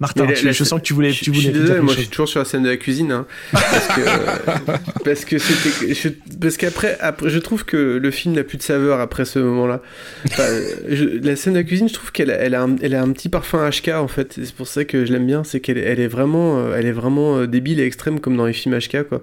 Martin, 0.00 0.26
tu- 0.26 0.44
la- 0.44 0.52
je 0.52 0.64
sens 0.64 0.80
que 0.80 0.84
tu 0.84 0.92
voulais, 0.92 1.12
je- 1.12 1.22
tu 1.24 1.30
voulais 1.30 1.42
Je 1.42 1.50
suis 1.50 1.60
désolé, 1.60 1.80
moi 1.80 1.94
je 1.94 2.00
suis 2.00 2.08
toujours 2.08 2.28
sur 2.28 2.40
la 2.40 2.44
scène 2.44 2.64
de 2.64 2.68
la 2.68 2.76
cuisine. 2.76 3.12
hein, 3.12 3.26
parce 3.52 3.86
que 3.88 4.00
parce 5.04 5.24
que 5.24 5.38
c'était 5.38 5.94
je- 5.94 6.08
parce 6.40 6.56
qu'après 6.56 6.96
après 7.00 7.30
je 7.30 7.38
trouve 7.38 7.64
que 7.64 7.76
le 8.02 8.10
film 8.10 8.34
n'a 8.34 8.42
plus 8.42 8.58
de 8.58 8.62
saveur 8.62 8.98
après 9.00 9.24
ce 9.24 9.38
moment-là. 9.38 9.80
Enfin, 10.26 10.42
je- 10.88 11.04
la 11.22 11.36
scène 11.36 11.52
de 11.52 11.58
la 11.58 11.64
cuisine, 11.64 11.88
je 11.88 11.94
trouve 11.94 12.10
qu'elle 12.12 12.30
a- 12.30 12.34
elle 12.36 12.54
a 12.54 12.62
un, 12.62 12.76
elle 12.82 12.94
a 12.94 13.02
un 13.02 13.12
petit 13.12 13.28
parfum 13.28 13.68
HK 13.70 13.88
en 13.94 14.08
fait. 14.08 14.34
C'est 14.42 14.54
pour 14.54 14.66
ça 14.66 14.84
que 14.84 15.04
je 15.06 15.12
l'aime 15.12 15.26
bien, 15.26 15.44
c'est 15.44 15.60
qu'elle 15.60 15.78
elle 15.78 16.00
est 16.00 16.08
vraiment 16.08 16.58
euh, 16.58 16.74
elle 16.76 16.86
est 16.86 16.92
vraiment 16.92 17.38
euh, 17.38 17.46
débile 17.46 17.78
et 17.78 17.86
extrême 17.86 18.18
comme 18.20 18.36
dans 18.36 18.46
les 18.46 18.52
films 18.52 18.76
HK 18.78 19.04
quoi. 19.04 19.22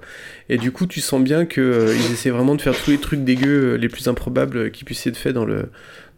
Et 0.49 0.57
du 0.57 0.71
coup, 0.71 0.85
tu 0.85 0.99
sens 1.01 1.21
bien 1.21 1.45
que 1.45 1.61
euh, 1.61 1.93
ils 1.95 2.13
essaient 2.13 2.29
vraiment 2.29 2.55
de 2.55 2.61
faire 2.61 2.75
tous 2.75 2.91
les 2.91 2.97
trucs 2.97 3.23
dégueux 3.23 3.73
euh, 3.73 3.77
les 3.77 3.89
plus 3.89 4.07
improbables 4.07 4.57
euh, 4.57 4.69
qui 4.69 4.83
puissent 4.85 5.05
être 5.07 5.17
faits 5.17 5.33
dans 5.33 5.45
le 5.45 5.65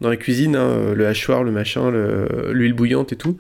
dans 0.04 0.10
la 0.10 0.18
cuisine, 0.18 0.56
hein, 0.56 0.68
euh, 0.70 0.94
le 0.96 1.08
hachoir, 1.08 1.44
le 1.44 1.52
machin, 1.52 1.90
le- 1.90 2.52
l'huile 2.54 2.74
bouillante 2.74 3.12
et 3.12 3.16
tout. 3.16 3.38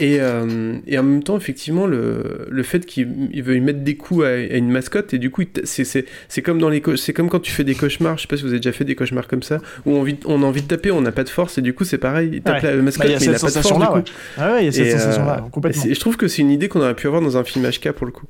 Et, 0.00 0.18
euh, 0.20 0.76
et 0.86 0.98
en 0.98 1.02
même 1.02 1.22
temps, 1.22 1.36
effectivement, 1.36 1.86
le, 1.86 2.46
le 2.50 2.62
fait 2.62 2.84
qu'il 2.86 3.30
y 3.32 3.60
mettre 3.60 3.80
des 3.80 3.96
coups 3.96 4.24
à, 4.24 4.28
à 4.28 4.56
une 4.56 4.70
mascotte, 4.70 5.14
et 5.14 5.18
du 5.18 5.30
coup, 5.30 5.42
c'est- 5.64 5.84
c'est 5.84 6.04
c'est 6.28 6.42
comme, 6.42 6.58
dans 6.58 6.68
les 6.68 6.82
c'est 6.96 7.12
comme 7.12 7.28
quand 7.28 7.40
tu 7.40 7.50
fais 7.52 7.64
des 7.64 7.74
cauchemars, 7.74 8.16
je 8.16 8.22
sais 8.22 8.28
pas 8.28 8.36
si 8.36 8.42
vous 8.42 8.48
avez 8.50 8.58
déjà 8.58 8.72
fait 8.72 8.84
des 8.84 8.94
cauchemars 8.94 9.26
comme 9.28 9.42
ça, 9.42 9.58
où 9.86 9.92
on, 9.92 10.02
vit- 10.02 10.18
on 10.26 10.42
a 10.42 10.46
envie 10.46 10.62
de 10.62 10.66
taper, 10.68 10.90
on 10.90 11.00
n'a 11.00 11.12
pas 11.12 11.24
de 11.24 11.28
force, 11.28 11.58
et 11.58 11.62
du 11.62 11.74
coup, 11.74 11.84
c'est 11.84 11.98
pareil, 11.98 12.30
il 12.32 12.42
tape 12.42 12.62
Ouais. 12.62 12.76
la 12.76 12.82
mascotte, 12.82 13.06
Bah, 13.06 13.08
il 13.08 13.12
y 13.12 13.16
a 13.16 13.18
mais 13.18 13.24
il 13.26 13.30
n'a 13.32 13.38
cette 13.38 13.42
pas 13.42 13.48
de 13.48 13.52
force. 13.52 13.68
sensation-là, 13.68 13.86
du 13.88 13.92
ouais. 13.98 14.02
coup. 14.02 14.10
Ah 14.38 14.52
ouais, 14.52 14.62
il 14.62 14.64
y 14.66 14.68
a 14.68 14.72
cette 14.72 14.86
Et, 14.86 14.94
euh, 14.94 14.98
sensation-là, 14.98 15.46
complètement. 15.50 15.84
et 15.84 15.94
je 15.94 16.00
trouve 16.00 16.16
que 16.16 16.28
c'est 16.28 16.42
une 16.42 16.50
idée 16.50 16.68
qu'on 16.68 16.80
aurait 16.80 16.94
pu 16.94 17.06
avoir 17.06 17.22
dans 17.22 17.36
un 17.36 17.44
film 17.44 17.64
HK 17.68 17.92
pour 17.92 18.06
le 18.06 18.12
coup. 18.12 18.26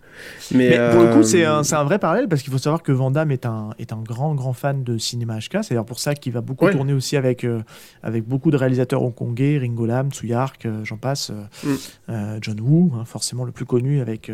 Mais, 0.53 0.71
Mais 0.71 0.91
pour 0.93 1.03
le 1.03 1.09
coup, 1.13 1.23
c'est 1.23 1.45
un, 1.45 1.63
c'est 1.63 1.75
un 1.77 1.85
vrai 1.85 1.99
parallèle 1.99 2.29
parce 2.29 2.43
qu'il 2.43 2.53
faut 2.53 2.59
savoir 2.59 2.83
que 2.83 2.93
Van 2.93 3.11
Damme 3.11 3.31
est 3.31 3.47
un, 3.47 3.71
est 3.79 3.93
un 3.93 4.03
grand, 4.03 4.35
grand 4.35 4.53
fan 4.55 4.83
de 4.85 4.97
cinéma 4.99 5.39
HK. 5.39 5.59
C'est 5.63 5.71
d'ailleurs 5.71 5.85
pour 5.85 6.01
ça 6.01 6.15
qu'il 6.15 6.33
va 6.33 6.41
beaucoup 6.41 6.69
tourner 6.71 6.93
aussi 6.95 7.17
avec, 7.17 7.45
euh, 7.45 7.61
avec 8.03 8.25
beaucoup 8.27 8.51
de 8.51 8.57
réalisateurs 8.57 9.03
hongkongais, 9.03 9.59
Ringo 9.59 9.87
Lam, 9.87 10.11
Tsuyark, 10.11 10.67
euh, 10.67 10.85
j'en 10.85 10.97
passe, 10.97 11.31
euh, 11.31 11.45
Mm. 11.65 11.77
euh, 12.11 12.39
John 12.41 12.61
Woo, 12.61 12.93
hein, 12.97 13.05
forcément 13.05 13.45
le 13.45 13.53
plus 13.53 13.65
connu 13.65 14.01
avec. 14.01 14.31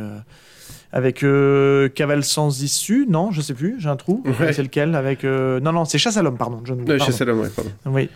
avec 0.93 1.23
euh, 1.24 1.89
Cavale 1.89 2.23
sans 2.24 2.62
issue, 2.62 3.06
non, 3.09 3.31
je 3.32 3.40
sais 3.40 3.55
plus, 3.55 3.77
j'ai 3.81 3.89
un 3.89 3.97
trou. 3.97 4.23
Ouais. 4.40 4.52
C'est 4.52 4.62
lequel 4.62 4.94
Avec 4.94 5.24
euh, 5.24 5.59
non, 5.61 5.73
non, 5.73 5.85
c'est 5.85 5.98
Chasse 5.98 6.16
à 6.16 6.23
l'homme, 6.23 6.36
pardon. 6.39 6.61
John 6.65 6.81
Woo. 6.81 6.85
Pardon. 6.86 7.05
Chasse 7.05 7.20
à 7.20 7.24
l'homme, 7.24 7.40
ouais, 7.40 7.51
pardon. 7.55 7.70
Oui. 7.86 8.09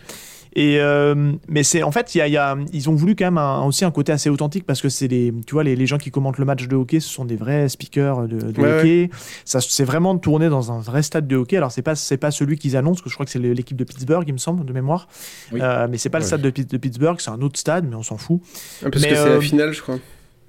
Et 0.61 0.81
euh, 0.81 1.33
mais 1.49 1.63
c'est 1.63 1.85
en 1.85 1.93
fait, 1.93 2.15
il 2.15 2.19
y 2.19 2.21
a, 2.21 2.27
il 2.27 2.33
y 2.33 2.37
a- 2.37 2.57
ils 2.73 2.91
ont 2.91 2.95
voulu 2.95 3.15
quand 3.15 3.27
même 3.27 3.39
un- 3.39 3.63
aussi 3.65 3.85
un 3.85 3.93
côté 3.93 4.11
assez 4.11 4.29
authentique 4.29 4.65
parce 4.67 4.81
que 4.83 4.89
c'est 4.89 5.07
les, 5.07 5.33
tu 5.47 5.53
vois, 5.55 5.63
les, 5.63 5.77
les 5.77 5.87
gens 5.87 5.99
qui 5.99 6.11
commentent 6.11 6.39
le 6.39 6.45
match 6.45 6.67
de 6.67 6.75
hockey, 6.75 6.99
ce 6.99 7.09
sont 7.09 7.25
des 7.25 7.37
vrais 7.37 7.69
speakers 7.69 8.27
de, 8.27 8.51
de 8.51 8.61
Ouais, 8.61 8.81
hockey. 8.81 9.11
Ça, 9.45 9.61
c'est 9.61 9.85
vraiment 9.85 10.19
tourné 10.19 10.49
dans 10.49 10.73
un 10.73 10.81
vrai 10.81 11.03
stade 11.05 11.29
de 11.29 11.37
hockey. 11.37 11.57
Alors 11.57 11.71
c'est 11.71 11.83
pas, 11.83 11.95
c'est 11.95 12.17
pas 12.17 12.33
celui 12.33 12.59
qu'ils 12.59 12.77
annoncent, 12.77 13.03
que 13.05 13.09
je 13.09 13.15
crois 13.15 13.25
que 13.25 13.31
c'est 13.31 13.39
l'équipe 13.39 13.77
de 13.77 13.85
Pittsburgh, 13.85 14.25
il 14.27 14.33
me 14.33 14.39
semble, 14.39 14.65
de 14.65 14.73
mémoire. 14.73 15.07
Oui. 15.53 15.61
Euh, 15.63 15.87
mais 15.89 15.97
c'est 15.97 16.11
pas 16.11 16.19
le 16.19 16.25
stade 16.25 16.43
de, 16.43 16.51
Pitt- 16.51 16.69
de 16.71 16.77
Pittsburgh, 16.77 17.19
c'est 17.21 17.31
un 17.31 17.41
autre 17.41 17.59
stade, 17.59 17.87
mais 17.89 17.95
on 17.95 18.03
s'en 18.03 18.17
fout. 18.19 18.41
Ah, 18.85 18.91
Parce 18.91 19.03
Mais, 19.05 19.11
que 19.11 19.15
c'est 19.15 19.21
euh, 19.21 19.35
la 19.37 19.41
finale, 19.41 19.73
je 19.73 19.81
crois. 19.83 19.99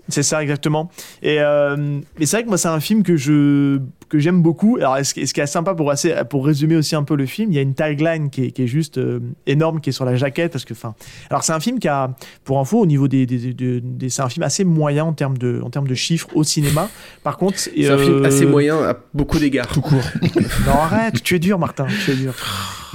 c'est 0.07 0.23
ça 0.23 0.41
exactement. 0.41 0.89
Et 1.21 1.37
euh, 1.39 1.77
mais 2.17 2.25
c'est 2.25 2.37
vrai 2.37 2.43
que 2.45 2.49
moi 2.49 2.57
c'est 2.57 2.67
un 2.67 2.79
film 2.79 3.03
que 3.03 3.15
je 3.15 3.79
que 4.09 4.19
j'aime 4.19 4.41
beaucoup. 4.41 4.77
Alors 4.77 4.97
ce 5.05 5.13
qui, 5.13 5.21
est 5.21 5.45
sympa 5.45 5.73
pour 5.75 5.91
assez 5.91 6.13
pour 6.29 6.45
résumer 6.45 6.75
aussi 6.75 6.95
un 6.95 7.03
peu 7.03 7.15
le 7.15 7.25
film, 7.25 7.51
il 7.51 7.55
y 7.55 7.59
a 7.59 7.61
une 7.61 7.75
tagline 7.75 8.29
qui 8.29 8.45
est, 8.45 8.51
qui 8.51 8.63
est 8.63 8.67
juste 8.67 8.97
euh, 8.97 9.19
énorme 9.47 9.79
qui 9.81 9.89
est 9.89 9.93
sur 9.93 10.05
la 10.05 10.15
jaquette 10.15 10.51
parce 10.51 10.65
que 10.65 10.73
enfin 10.73 10.95
alors 11.29 11.43
c'est 11.43 11.53
un 11.53 11.59
film 11.59 11.79
qui 11.79 11.87
a 11.87 12.11
pour 12.43 12.59
info 12.59 12.79
au 12.79 12.85
niveau 12.85 13.07
des, 13.07 13.25
des, 13.25 13.53
des- 13.53 13.81
des- 13.81 14.09
c'est 14.09 14.21
un 14.21 14.29
film 14.29 14.43
assez 14.43 14.63
moyen 14.63 15.05
en 15.05 15.13
termes 15.13 15.37
de 15.37 15.61
en 15.63 15.69
termes 15.69 15.87
de 15.87 15.95
chiffres 15.95 16.27
au 16.33 16.43
cinéma. 16.43 16.89
Par 17.23 17.37
contre 17.37 17.57
C'est 17.59 17.87
un 17.89 17.97
film 17.97 18.23
euh, 18.23 18.27
assez 18.27 18.45
moyen 18.45 18.77
à 18.83 18.95
beaucoup 19.13 19.39
d'égards. 19.39 19.67
Tout 19.67 19.81
court. 19.81 20.01
non, 20.65 20.73
arrête, 20.73 21.21
tu 21.23 21.35
es 21.35 21.39
dur, 21.39 21.59
Martin, 21.59 21.85
tu 22.05 22.11
es 22.11 22.15
dur. 22.15 22.33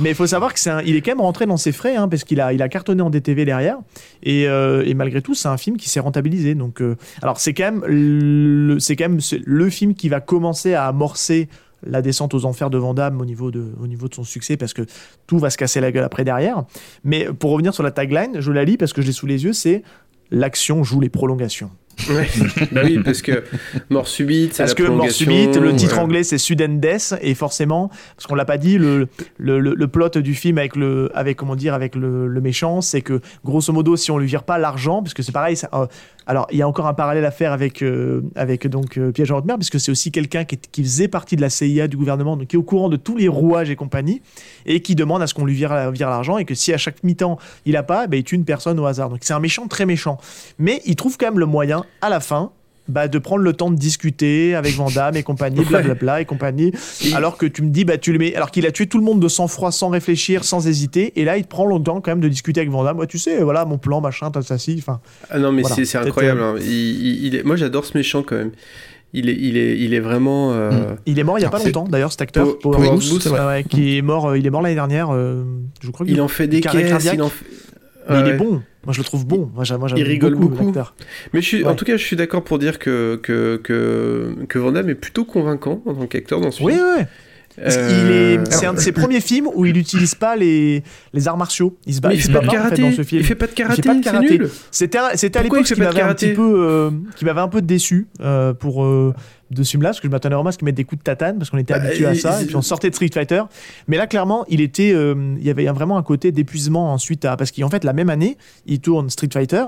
Mais 0.00 0.08
il 0.10 0.14
faut 0.16 0.26
savoir 0.26 0.52
que 0.52 0.58
c'est 0.58 0.70
un- 0.70 0.82
il 0.82 0.96
est 0.96 1.02
quand 1.02 1.12
même 1.12 1.20
rentré 1.20 1.46
dans 1.46 1.56
ses 1.56 1.70
frais, 1.70 1.94
hein, 1.94 2.08
parce 2.08 2.24
qu'il 2.24 2.40
a, 2.40 2.52
il 2.52 2.60
a 2.62 2.68
cartonné 2.68 3.00
en 3.00 3.10
DTV 3.10 3.44
derrière. 3.44 3.76
Et, 4.24 4.48
euh, 4.48 4.82
et 4.84 4.92
malgré 4.94 5.22
tout, 5.22 5.34
c'est 5.34 5.46
un 5.46 5.56
film 5.56 5.76
qui 5.76 5.88
s'est 5.88 6.00
rentabilisé. 6.00 6.56
Donc, 6.56 6.82
euh, 6.82 6.96
alors 7.22 7.38
c'est 7.38 7.54
quand 7.54 7.62
même 7.70 7.84
le, 7.86 8.78
c'est 8.80 8.96
quand 8.96 9.04
même 9.08 9.20
c'est 9.20 9.40
le 9.44 9.70
film 9.70 9.94
qui 9.94 10.08
va 10.08 10.20
commencer 10.20 10.74
à 10.74 10.90
amorcer 11.04 11.48
la 11.86 12.00
descente 12.00 12.32
aux 12.32 12.46
enfers 12.46 12.70
de 12.70 12.78
Van 12.78 12.94
Damme 12.94 13.20
au 13.20 13.26
niveau 13.26 13.50
de, 13.50 13.72
au 13.78 13.86
niveau 13.86 14.08
de 14.08 14.14
son 14.14 14.24
succès, 14.24 14.56
parce 14.56 14.72
que 14.72 14.86
tout 15.26 15.38
va 15.38 15.50
se 15.50 15.58
casser 15.58 15.80
la 15.80 15.92
gueule 15.92 16.04
après 16.04 16.24
derrière. 16.24 16.64
Mais 17.04 17.26
pour 17.26 17.50
revenir 17.50 17.74
sur 17.74 17.82
la 17.82 17.90
tagline, 17.90 18.40
je 18.40 18.52
la 18.52 18.64
lis 18.64 18.78
parce 18.78 18.94
que 18.94 19.02
je 19.02 19.06
l'ai 19.08 19.12
sous 19.12 19.26
les 19.26 19.44
yeux, 19.44 19.52
c'est 19.52 19.82
l'action 20.30 20.82
joue 20.82 21.00
les 21.00 21.10
prolongations. 21.10 21.70
Ouais. 22.08 22.26
bah 22.72 22.80
oui, 22.84 22.98
parce 23.04 23.20
que 23.22 23.44
mort 23.90 24.08
subite, 24.08 24.56
Parce 24.56 24.70
la 24.70 24.74
que 24.74 24.90
mort 24.90 25.10
subite, 25.10 25.56
le 25.56 25.76
titre 25.76 25.96
ouais. 25.96 26.02
anglais 26.02 26.24
c'est 26.24 26.38
Sudden 26.38 26.80
Death 26.80 27.14
et 27.20 27.34
forcément, 27.34 27.88
parce 28.16 28.26
qu'on 28.26 28.34
l'a 28.34 28.46
pas 28.46 28.58
dit, 28.58 28.78
le, 28.78 29.06
le, 29.36 29.60
le, 29.60 29.74
le 29.74 29.88
plot 29.88 30.08
du 30.08 30.34
film 30.34 30.56
avec 30.58 30.74
le, 30.74 31.10
avec 31.14 31.36
comment 31.36 31.54
dire, 31.54 31.74
avec 31.74 31.94
le, 31.94 32.26
le 32.26 32.40
méchant, 32.40 32.80
c'est 32.80 33.02
que 33.02 33.20
grosso 33.44 33.72
modo, 33.72 33.96
si 33.96 34.10
on 34.10 34.18
lui 34.18 34.26
vire 34.26 34.42
pas 34.42 34.58
l'argent, 34.58 35.02
parce 35.02 35.14
que 35.14 35.22
c'est 35.22 35.32
pareil, 35.32 35.56
ça, 35.56 35.68
euh, 35.74 35.86
alors 36.26 36.46
il 36.50 36.58
y 36.58 36.62
a 36.62 36.68
encore 36.68 36.86
un 36.86 36.94
parallèle 36.94 37.24
à 37.24 37.30
faire 37.30 37.52
avec 37.52 37.82
euh, 37.82 38.22
avec 38.34 38.66
donc 38.66 38.98
euh, 38.98 39.12
Piège 39.12 39.30
en 39.30 39.38
haute 39.38 39.44
c'est 39.62 39.90
aussi 39.90 40.10
quelqu'un 40.12 40.44
qui, 40.44 40.58
faisait 40.82 41.08
partie 41.08 41.36
de 41.36 41.40
la 41.40 41.50
CIA 41.50 41.88
du 41.88 41.96
gouvernement, 41.96 42.36
donc 42.36 42.48
qui 42.48 42.56
est 42.56 42.58
au 42.58 42.62
courant 42.62 42.88
de 42.88 42.96
tous 42.96 43.16
les 43.16 43.28
rouages 43.28 43.70
et 43.70 43.76
compagnie, 43.76 44.22
et 44.66 44.80
qui 44.80 44.94
demande 44.94 45.22
à 45.22 45.26
ce 45.26 45.34
qu'on 45.34 45.44
lui 45.44 45.54
vire, 45.54 45.90
vire 45.90 46.08
l'argent 46.08 46.38
et 46.38 46.44
que 46.44 46.54
si 46.54 46.72
à 46.72 46.78
chaque 46.78 47.02
mi-temps 47.02 47.38
il 47.66 47.76
a 47.76 47.82
pas, 47.82 48.06
ben, 48.06 48.18
il 48.18 48.24
tue 48.24 48.36
une 48.36 48.44
personne 48.44 48.78
au 48.78 48.86
hasard. 48.86 49.08
Donc 49.08 49.18
c'est 49.22 49.34
un 49.34 49.40
méchant 49.40 49.66
très 49.66 49.86
méchant, 49.86 50.18
mais 50.58 50.80
il 50.84 50.96
trouve 50.96 51.16
quand 51.16 51.26
même 51.26 51.38
le 51.38 51.46
moyen 51.46 51.84
à 52.00 52.08
la 52.08 52.20
fin 52.20 52.52
bah, 52.88 53.08
de 53.08 53.18
prendre 53.18 53.42
le 53.42 53.52
temps 53.54 53.70
de 53.70 53.76
discuter 53.76 54.54
avec 54.54 54.74
Van 54.74 54.90
Damme 54.90 55.16
et 55.16 55.22
compagnie, 55.22 55.64
blablabla 55.64 56.20
et 56.20 56.24
compagnie. 56.24 56.72
Alors 57.14 57.38
que 57.38 57.46
tu 57.46 57.62
me 57.62 57.70
dis, 57.70 57.84
bah, 57.84 57.96
tu 57.98 58.12
le 58.12 58.18
mets, 58.18 58.34
alors 58.34 58.50
qu'il 58.50 58.66
a 58.66 58.72
tué 58.72 58.86
tout 58.86 58.98
le 58.98 59.04
monde 59.04 59.20
de 59.20 59.28
sang-froid, 59.28 59.72
sans 59.72 59.88
réfléchir, 59.88 60.44
sans 60.44 60.66
hésiter, 60.68 61.12
et 61.18 61.24
là, 61.24 61.36
il 61.38 61.44
te 61.44 61.48
prend 61.48 61.66
le 61.66 61.82
temps 61.82 62.00
quand 62.00 62.10
même 62.10 62.20
de 62.20 62.28
discuter 62.28 62.60
avec 62.60 62.70
Van 62.70 62.84
Damme. 62.84 62.98
Ouais, 62.98 63.06
tu 63.06 63.18
sais, 63.18 63.42
voilà, 63.42 63.64
mon 63.64 63.78
plan, 63.78 64.00
machin, 64.00 64.30
t'as 64.30 64.42
ça, 64.42 64.58
si. 64.58 64.76
Enfin, 64.78 65.00
Ah 65.30 65.38
non, 65.38 65.50
mais 65.52 65.62
voilà. 65.62 65.76
c'est 65.84 65.98
incroyable. 65.98 66.40
euh, 66.40 66.54
hein. 66.56 66.60
Il, 66.60 66.66
il- 66.72 67.26
il 67.26 67.34
est... 67.36 67.42
Moi, 67.42 67.56
j'adore 67.56 67.84
ce 67.84 67.96
méchant 67.96 68.22
quand 68.22 68.36
même. 68.36 68.52
Il 69.16 69.28
est, 69.28 69.36
il 69.38 69.56
est, 69.56 69.78
il 69.78 69.94
est 69.94 70.00
vraiment. 70.00 70.52
euh, 70.52 70.94
Il 71.06 71.20
est 71.20 71.22
mort 71.24 71.38
il 71.38 71.42
y 71.42 71.44
a 71.44 71.48
pas 71.48 71.60
longtemps, 71.62 71.84
d'ailleurs, 71.88 72.10
cet 72.10 72.22
acteur, 72.22 72.44
Power- 72.58 72.58
Power 72.60 72.76
Power 72.78 72.90
Boost, 72.96 73.10
Boost, 73.12 73.26
ouais. 73.30 73.38
ouais, 73.46 73.64
qui 73.64 73.96
est 73.96 74.02
mort, 74.02 74.26
euh, 74.30 74.38
il 74.38 74.44
est 74.44 74.50
mort 74.50 74.60
l'année 74.60 74.74
dernière, 74.74 75.10
euh, 75.14 75.44
je 75.80 75.90
crois. 75.92 76.04
Il 76.08 76.20
en 76.20 76.26
fait 76.26 76.48
des 76.48 76.60
caisses, 76.60 76.88
cardiaque. 76.88 77.14
il 77.14 77.22
en 77.22 77.28
fait- 77.28 77.44
Mais 78.08 78.20
il 78.20 78.28
est 78.28 78.36
bon. 78.36 78.62
Moi, 78.84 78.92
je 78.92 78.98
le 78.98 79.04
trouve 79.04 79.26
bon. 79.26 79.50
Moi, 79.54 79.64
j'aime 79.64 79.80
il 79.96 80.02
rigole 80.02 80.34
beaucoup. 80.34 80.72
Mais 81.32 81.40
je 81.40 81.46
suis, 81.46 81.64
en 81.64 81.74
tout 81.74 81.84
cas, 81.84 81.96
je 81.96 82.04
suis 82.04 82.16
d'accord 82.16 82.44
pour 82.44 82.58
dire 82.58 82.78
que, 82.78 83.18
que, 83.22 83.56
que, 83.62 84.34
que 84.48 84.58
Van 84.58 84.72
Damme 84.72 84.90
est 84.90 84.94
plutôt 84.94 85.24
convaincant 85.24 85.82
en 85.86 85.94
tant 85.94 86.06
qu'acteur 86.06 86.40
dans 86.40 86.50
ce 86.50 86.58
film. 86.58 86.70
oui. 86.70 87.04
Euh, 87.60 88.44
c'est 88.50 88.66
un 88.66 88.74
de 88.74 88.80
ses 88.80 88.92
premiers 88.92 89.20
films 89.20 89.48
où 89.54 89.64
il 89.64 89.74
n'utilise 89.74 90.14
pas 90.14 90.34
les, 90.36 90.82
les 91.12 91.28
arts 91.28 91.36
martiaux. 91.36 91.76
Il 91.86 91.94
se 91.94 92.00
bat, 92.00 92.12
il 92.12 92.20
se 92.20 92.26
fait 92.26 92.32
bat 92.32 92.40
pas 92.40 92.46
de 92.46 92.48
en 92.48 92.52
fait, 92.52 92.58
karaté. 92.58 92.82
dans 92.82 92.92
ce 92.92 93.02
film. 93.04 93.20
Il 93.20 93.26
fait 93.26 93.34
pas 93.34 93.46
de 93.46 93.52
karaté, 93.52 93.82
fait 93.82 93.88
pas 93.88 93.94
de 93.94 94.02
karaté. 94.04 94.40
C'était, 94.70 94.98
à 94.98 95.42
l'époque 95.42 95.60
il 95.68 95.74
qui 95.74 95.80
m'avait 95.80 95.90
un 95.92 95.94
karaté 96.00 96.26
petit 96.28 96.34
peu, 96.36 96.54
euh, 96.58 96.90
qui 97.16 97.24
m'avait 97.24 97.40
un 97.40 97.48
peu 97.48 97.62
déçu 97.62 98.08
euh, 98.20 98.52
pour 98.54 98.84
de 98.84 99.62
ce 99.62 99.70
film-là, 99.70 99.90
parce 99.90 100.00
que 100.00 100.08
je 100.08 100.10
m'attendais 100.10 100.34
vraiment 100.34 100.48
à 100.48 100.52
ce 100.52 100.58
qu'il 100.58 100.64
mette 100.64 100.74
des 100.74 100.84
coups 100.84 100.98
de 100.98 101.04
tatane, 101.04 101.38
parce 101.38 101.50
qu'on 101.50 101.58
était 101.58 101.74
Bah, 101.74 101.80
habitué 101.82 102.06
à 102.06 102.14
il- 102.14 102.18
ça, 102.20 102.38
il- 102.40 102.44
et 102.44 102.46
puis 102.46 102.56
on 102.56 102.62
sortait 102.62 102.90
de 102.90 102.94
Street 102.94 103.10
Fighter. 103.12 103.42
Mais 103.86 103.96
là, 103.98 104.06
clairement, 104.08 104.44
il 104.48 104.60
était, 104.60 104.88
il 104.90 105.44
y 105.44 105.50
avait 105.50 105.66
vraiment 105.66 105.96
un 105.96 106.02
côté 106.02 106.32
d'épuisement 106.32 106.92
ensuite, 106.92 107.24
à, 107.24 107.36
parce 107.36 107.52
qu'en 107.52 107.68
fait, 107.70 107.84
la 107.84 107.92
même 107.92 108.10
année, 108.10 108.36
il 108.66 108.80
tourne 108.80 109.10
Street 109.10 109.28
Fighter. 109.32 109.64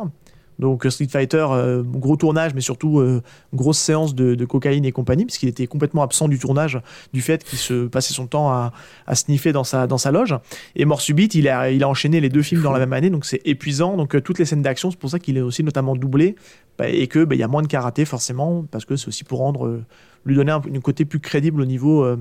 Donc 0.58 0.86
euh, 0.86 0.90
Street 0.90 1.08
Fighter, 1.08 1.46
euh, 1.50 1.82
gros 1.82 2.16
tournage, 2.16 2.54
mais 2.54 2.60
surtout 2.60 3.00
euh, 3.00 3.22
grosse 3.54 3.78
séance 3.78 4.14
de, 4.14 4.44
cocaïne 4.44 4.84
et 4.84 4.92
compagnie, 4.92 5.24
puisqu'il 5.24 5.48
était 5.48 5.66
complètement 5.66 6.02
absent 6.02 6.28
du 6.28 6.38
tournage 6.38 6.80
du 7.12 7.20
fait 7.20 7.44
qu'il 7.44 7.58
se 7.58 7.86
passait 7.86 8.14
son 8.14 8.26
temps 8.26 8.50
à, 8.50 8.72
sniffer 9.14 9.52
dans 9.52 9.64
sa, 9.64 10.10
loge. 10.10 10.36
Et 10.74 10.84
Mort 10.84 11.00
Subite, 11.00 11.34
il 11.34 11.48
a, 11.48 11.68
enchaîné 11.88 12.20
les 12.20 12.28
deux 12.28 12.42
films 12.42 12.62
dans 12.62 12.72
la 12.72 12.78
même 12.78 12.92
année, 12.92 13.10
donc 13.10 13.24
c'est 13.24 13.40
épuisant. 13.44 13.96
Donc 13.96 14.22
toutes 14.22 14.38
les 14.38 14.44
scènes 14.44 14.62
d'action, 14.62 14.90
c'est 14.90 14.98
pour 14.98 15.10
ça 15.10 15.18
qu'il 15.18 15.36
est 15.36 15.40
aussi 15.40 15.62
notamment 15.62 15.96
doublé, 15.96 16.36
bah, 16.78 16.88
et 16.88 17.06
que 17.06 17.24
bah, 17.24 17.34
y 17.34 17.42
a 17.42 17.48
moins 17.48 17.62
de 17.62 17.66
karaté 17.66 18.04
forcément, 18.04 18.64
parce 18.70 18.84
que 18.84 18.96
c'est 18.96 19.08
aussi 19.08 19.24
pour 19.24 19.38
rendre 19.40 19.82
lui 20.26 20.34
donner 20.34 20.52
un, 20.52 20.60
un 20.60 20.80
côté 20.80 21.04
plus 21.06 21.20
crédible 21.20 21.60
au 21.62 21.64
niveau, 21.64 22.04
euh, 22.04 22.16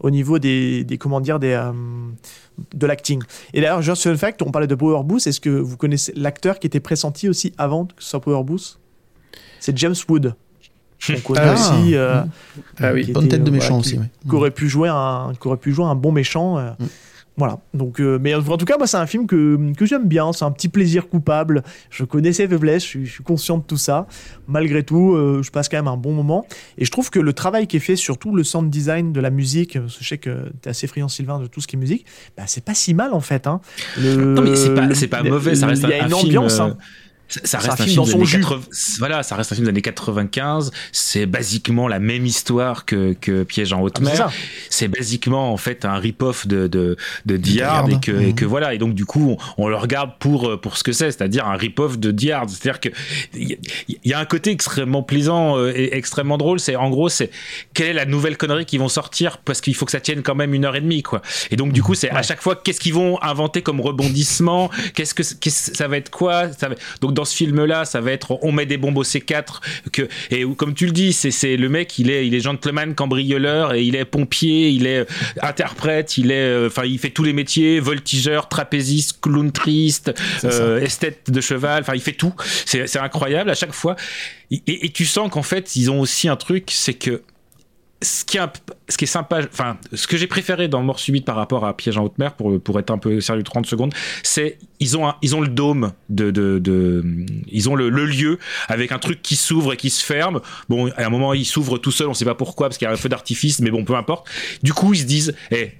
au 0.00 0.10
niveau 0.10 0.38
des, 0.38 0.84
des 0.84 0.98
comment 0.98 1.20
dire, 1.20 1.38
des, 1.38 1.52
euh, 1.52 1.72
de 2.74 2.86
l'acting. 2.86 3.22
Et 3.54 3.60
d'ailleurs, 3.60 3.80
juste 3.80 4.14
fact, 4.16 4.42
on 4.42 4.50
parlait 4.50 4.66
de 4.66 4.74
Power 4.74 5.02
Booth. 5.04 5.26
Est-ce 5.26 5.40
que 5.40 5.48
vous 5.50 5.76
connaissez 5.76 6.12
l'acteur 6.16 6.58
qui 6.58 6.66
était 6.66 6.80
pressenti 6.80 7.28
aussi 7.28 7.52
avant 7.56 7.86
que 7.86 7.92
ce 7.98 8.10
soit 8.10 8.20
Power 8.20 8.42
Booth? 8.44 8.78
C'est 9.60 9.76
James 9.78 9.94
Wood. 10.08 10.34
On 11.08 11.20
connaît 11.24 11.40
Ah. 11.44 11.54
aussi. 11.54 11.94
euh, 11.96 12.22
Ah 12.80 12.92
oui. 12.92 13.12
tête 13.12 13.44
de 13.44 13.50
méchant 13.50 13.80
qui- 13.80 13.88
aussi, 13.94 13.98
ouais. 13.98 14.10
Qui 14.28 14.34
aurait 14.34 14.50
pu 14.50 14.68
jouer 14.68 14.88
un, 14.90 15.32
qui 15.40 15.48
aurait 15.48 15.56
pu 15.56 15.72
jouer 15.72 15.84
un 15.86 15.94
bon 15.94 16.12
méchant. 16.12 16.58
euh, 16.58 16.70
Voilà. 17.36 17.58
Donc, 17.74 18.00
euh, 18.00 18.18
mais 18.20 18.32
en 18.34 18.42
tout 18.56 18.64
cas, 18.64 18.76
moi, 18.78 18.86
c'est 18.86 18.96
un 18.96 19.06
film 19.06 19.26
que, 19.26 19.58
que 19.76 19.86
j'aime 19.86 20.06
bien. 20.06 20.32
C'est 20.32 20.44
un 20.44 20.52
petit 20.52 20.68
plaisir 20.68 21.08
coupable. 21.08 21.64
Je 21.90 22.04
connais 22.04 22.32
ses 22.32 22.46
faiblesses. 22.46 22.84
Je 22.84 22.88
suis, 22.88 23.06
je 23.06 23.12
suis 23.12 23.24
conscient 23.24 23.58
de 23.58 23.64
tout 23.64 23.76
ça. 23.76 24.06
Malgré 24.46 24.84
tout, 24.84 25.14
euh, 25.14 25.42
je 25.42 25.50
passe 25.50 25.68
quand 25.68 25.76
même 25.76 25.88
un 25.88 25.96
bon 25.96 26.12
moment. 26.12 26.46
Et 26.78 26.84
je 26.84 26.90
trouve 26.92 27.10
que 27.10 27.18
le 27.18 27.32
travail 27.32 27.66
qui 27.66 27.76
est 27.78 27.80
fait 27.80 27.96
sur 27.96 28.18
tout 28.18 28.36
le 28.36 28.44
sound 28.44 28.70
design 28.70 29.12
de 29.12 29.20
la 29.20 29.30
musique, 29.30 29.78
parce 29.80 29.96
que 29.98 30.04
je 30.04 30.08
sais 30.08 30.18
que 30.18 30.44
tu 30.62 30.66
es 30.66 30.68
assez 30.68 30.86
friand, 30.86 31.08
Sylvain, 31.08 31.40
de 31.40 31.46
tout 31.48 31.60
ce 31.60 31.66
qui 31.66 31.74
est 31.74 31.78
musique, 31.78 32.06
bah, 32.36 32.44
c'est 32.46 32.64
pas 32.64 32.74
si 32.74 32.94
mal 32.94 33.12
en 33.12 33.20
fait. 33.20 33.48
Hein. 33.48 33.60
Le- 34.00 34.34
Non, 34.34 34.42
mais 34.42 34.54
c'est 34.54 34.72
pas, 35.08 35.22
le- 35.22 35.30
mauvais, 35.30 35.56
ça 35.56 35.66
reste 35.66 35.82
Il 35.82 35.88
y 35.90 35.92
a 35.94 36.04
un 36.04 36.08
une 36.08 36.14
film, 36.14 36.26
ambiance. 36.38 36.60
euh, 36.60 36.62
hein. 36.64 36.76
Ça, 37.44 37.58
reste 37.58 37.80
un 37.80 37.84
film 37.84 37.96
dans 37.96 38.04
son 38.04 38.18
des 38.18 38.22
années 38.22 38.26
jus. 38.26 38.40
80 38.40 38.60
voilà, 38.98 39.22
ça 39.22 39.34
reste 39.36 39.52
un 39.52 39.54
film 39.54 39.64
des 39.66 39.70
années 39.70 39.82
95. 39.82 40.70
C'est 40.92 41.26
basiquement 41.26 41.88
la 41.88 41.98
même 41.98 42.26
histoire 42.26 42.84
que, 42.84 43.14
que 43.20 43.42
Piège 43.44 43.72
en 43.72 43.80
haute 43.80 43.96
Ah, 43.98 44.04
c'est 44.04 44.10
mer. 44.10 44.16
ça. 44.16 44.32
C'est 44.70 44.88
basiquement 44.88 45.52
en 45.52 45.56
fait 45.56 45.84
un 45.84 45.96
rip-off 45.96 46.46
de, 46.46 46.66
de, 46.66 46.96
de 47.26 47.36
et 47.36 48.00
que, 48.00 48.12
et 48.20 48.32
que 48.34 48.44
voilà. 48.44 48.74
Et 48.74 48.78
donc 48.78 48.94
du 48.94 49.04
coup, 49.04 49.36
on, 49.58 49.64
on 49.64 49.68
le 49.68 49.76
regarde 49.76 50.12
pour, 50.18 50.48
euh, 50.48 50.56
pour 50.60 50.76
ce 50.76 50.84
que 50.84 50.92
c'est, 50.92 51.10
c'est-à-dire 51.10 51.46
un 51.46 51.56
rip-off 51.56 51.98
de 51.98 52.10
Die 52.10 52.32
Hard. 52.32 52.48
C'est-à-dire 52.50 52.80
que 52.80 52.88
il 53.34 53.50
y, 53.50 53.52
a- 53.54 53.56
il 53.88 54.10
y 54.10 54.12
a 54.12 54.18
un 54.18 54.24
côté 54.24 54.50
extrêmement 54.50 55.02
plaisant 55.02 55.56
euh, 55.58 55.72
et 55.74 55.96
extrêmement 55.96 56.38
drôle. 56.38 56.60
C'est 56.60 56.76
en 56.76 56.90
gros, 56.90 57.08
c'est 57.08 57.30
quelle 57.74 57.88
est 57.88 57.92
la 57.94 58.06
nouvelle 58.06 58.36
connerie 58.36 58.66
qu'ils 58.66 58.80
vont 58.80 58.88
sortir? 58.88 59.38
Parce 59.38 59.60
qu'il 59.60 59.74
faut 59.74 59.84
que 59.84 59.92
ça 59.92 60.00
tienne 60.00 60.22
quand 60.22 60.34
même 60.34 60.54
une 60.54 60.64
heure 60.64 60.76
et 60.76 60.80
demie, 60.80 61.02
quoi. 61.02 61.22
Et 61.50 61.56
donc 61.56 61.72
du 61.72 61.82
coup, 61.82 61.94
c'est 61.94 62.10
à 62.10 62.22
chaque 62.22 62.40
fois 62.42 62.56
qu'est-ce 62.56 62.80
qu'ils 62.80 62.94
vont 62.94 63.20
inventer 63.22 63.62
comme 63.62 63.80
rebondissement, 63.80 64.70
qu'est-ce 64.94 65.14
que 65.14 65.22
ça 65.50 65.88
va 65.88 65.96
être 65.96 66.10
quoi? 66.10 66.52
Ça 66.52 66.68
va- 66.68 66.74
Donc 67.00 67.14
dans 67.14 67.23
ce 67.24 67.36
film-là, 67.36 67.84
ça 67.84 68.00
va 68.00 68.12
être 68.12 68.38
on 68.42 68.52
met 68.52 68.66
des 68.66 68.76
bombes 68.76 68.98
au 68.98 69.04
C4 69.04 69.60
que 69.92 70.08
et 70.30 70.44
comme 70.56 70.74
tu 70.74 70.86
le 70.86 70.92
dis, 70.92 71.12
c'est 71.12 71.56
le 71.56 71.68
mec, 71.68 71.98
il 71.98 72.10
est 72.10 72.26
il 72.26 72.34
est 72.34 72.40
gentleman, 72.40 72.94
cambrioleur 72.94 73.74
et 73.74 73.82
il 73.82 73.96
est 73.96 74.04
pompier, 74.04 74.68
il 74.70 74.86
est 74.86 74.98
euh, 75.00 75.04
interprète, 75.42 76.18
il 76.18 76.30
est 76.30 76.34
euh, 76.34 76.66
enfin 76.68 76.84
il 76.84 76.98
fait 76.98 77.10
tous 77.10 77.24
les 77.24 77.32
métiers, 77.32 77.80
voltigeur, 77.80 78.48
trapéziste, 78.48 79.20
clown 79.20 79.52
triste, 79.52 80.12
euh, 80.44 80.80
esthète 80.80 81.30
de 81.30 81.40
cheval, 81.40 81.82
enfin 81.82 81.94
il 81.94 82.00
fait 82.00 82.12
tout. 82.12 82.34
C'est 82.66 82.86
c'est 82.86 82.98
incroyable 82.98 83.50
à 83.50 83.54
chaque 83.54 83.72
fois. 83.72 83.96
Et, 84.50 84.62
et- 84.66 84.86
et 84.86 84.88
tu 84.90 85.04
sens 85.06 85.30
qu'en 85.30 85.42
fait, 85.42 85.74
ils 85.76 85.90
ont 85.90 86.00
aussi 86.00 86.28
un 86.28 86.36
truc, 86.36 86.64
c'est 86.70 86.94
que 86.94 87.22
ce 88.02 88.24
qui 88.24 88.38
ce 88.88 89.02
est 89.02 89.06
sympa, 89.06 89.40
enfin, 89.50 89.78
ce 89.92 90.06
que 90.06 90.16
j'ai 90.16 90.26
préféré 90.26 90.68
dans 90.68 90.82
Mort 90.82 90.98
subite 90.98 91.24
par 91.24 91.36
rapport 91.36 91.64
à 91.64 91.76
Piège 91.76 91.96
en 91.96 92.04
haute 92.04 92.18
mer, 92.18 92.34
pour, 92.34 92.60
pour 92.60 92.78
être 92.78 92.90
un 92.90 92.98
peu 92.98 93.20
sérieux 93.20 93.42
30 93.42 93.66
secondes, 93.66 93.94
c'est 94.22 94.58
ils 94.80 94.96
ont 94.96 95.12
ils 95.22 95.34
ont 95.34 95.40
le 95.40 95.48
dôme 95.48 95.92
de, 96.10 96.30
de, 96.30 97.02
ils 97.50 97.68
ont 97.68 97.74
le, 97.74 97.88
lieu 97.88 98.38
avec 98.68 98.92
un 98.92 98.98
truc 98.98 99.22
qui 99.22 99.36
s'ouvre 99.36 99.72
et 99.72 99.76
qui 99.76 99.90
se 99.90 100.04
ferme. 100.04 100.40
Bon, 100.68 100.90
à 100.96 101.06
un 101.06 101.10
moment 101.10 101.32
il 101.32 101.46
s'ouvre 101.46 101.78
tout 101.78 101.92
seul, 101.92 102.08
on 102.08 102.14
sait 102.14 102.24
pas 102.24 102.34
pourquoi 102.34 102.68
parce 102.68 102.78
qu'il 102.78 102.86
y 102.86 102.88
a 102.88 102.92
un 102.92 102.96
feu 102.96 103.08
d'artifice, 103.08 103.60
mais 103.60 103.70
bon, 103.70 103.84
peu 103.84 103.94
importe. 103.94 104.28
Du 104.62 104.72
coup, 104.74 104.92
ils 104.92 105.00
se 105.00 105.04
disent, 105.04 105.34
eh, 105.50 105.72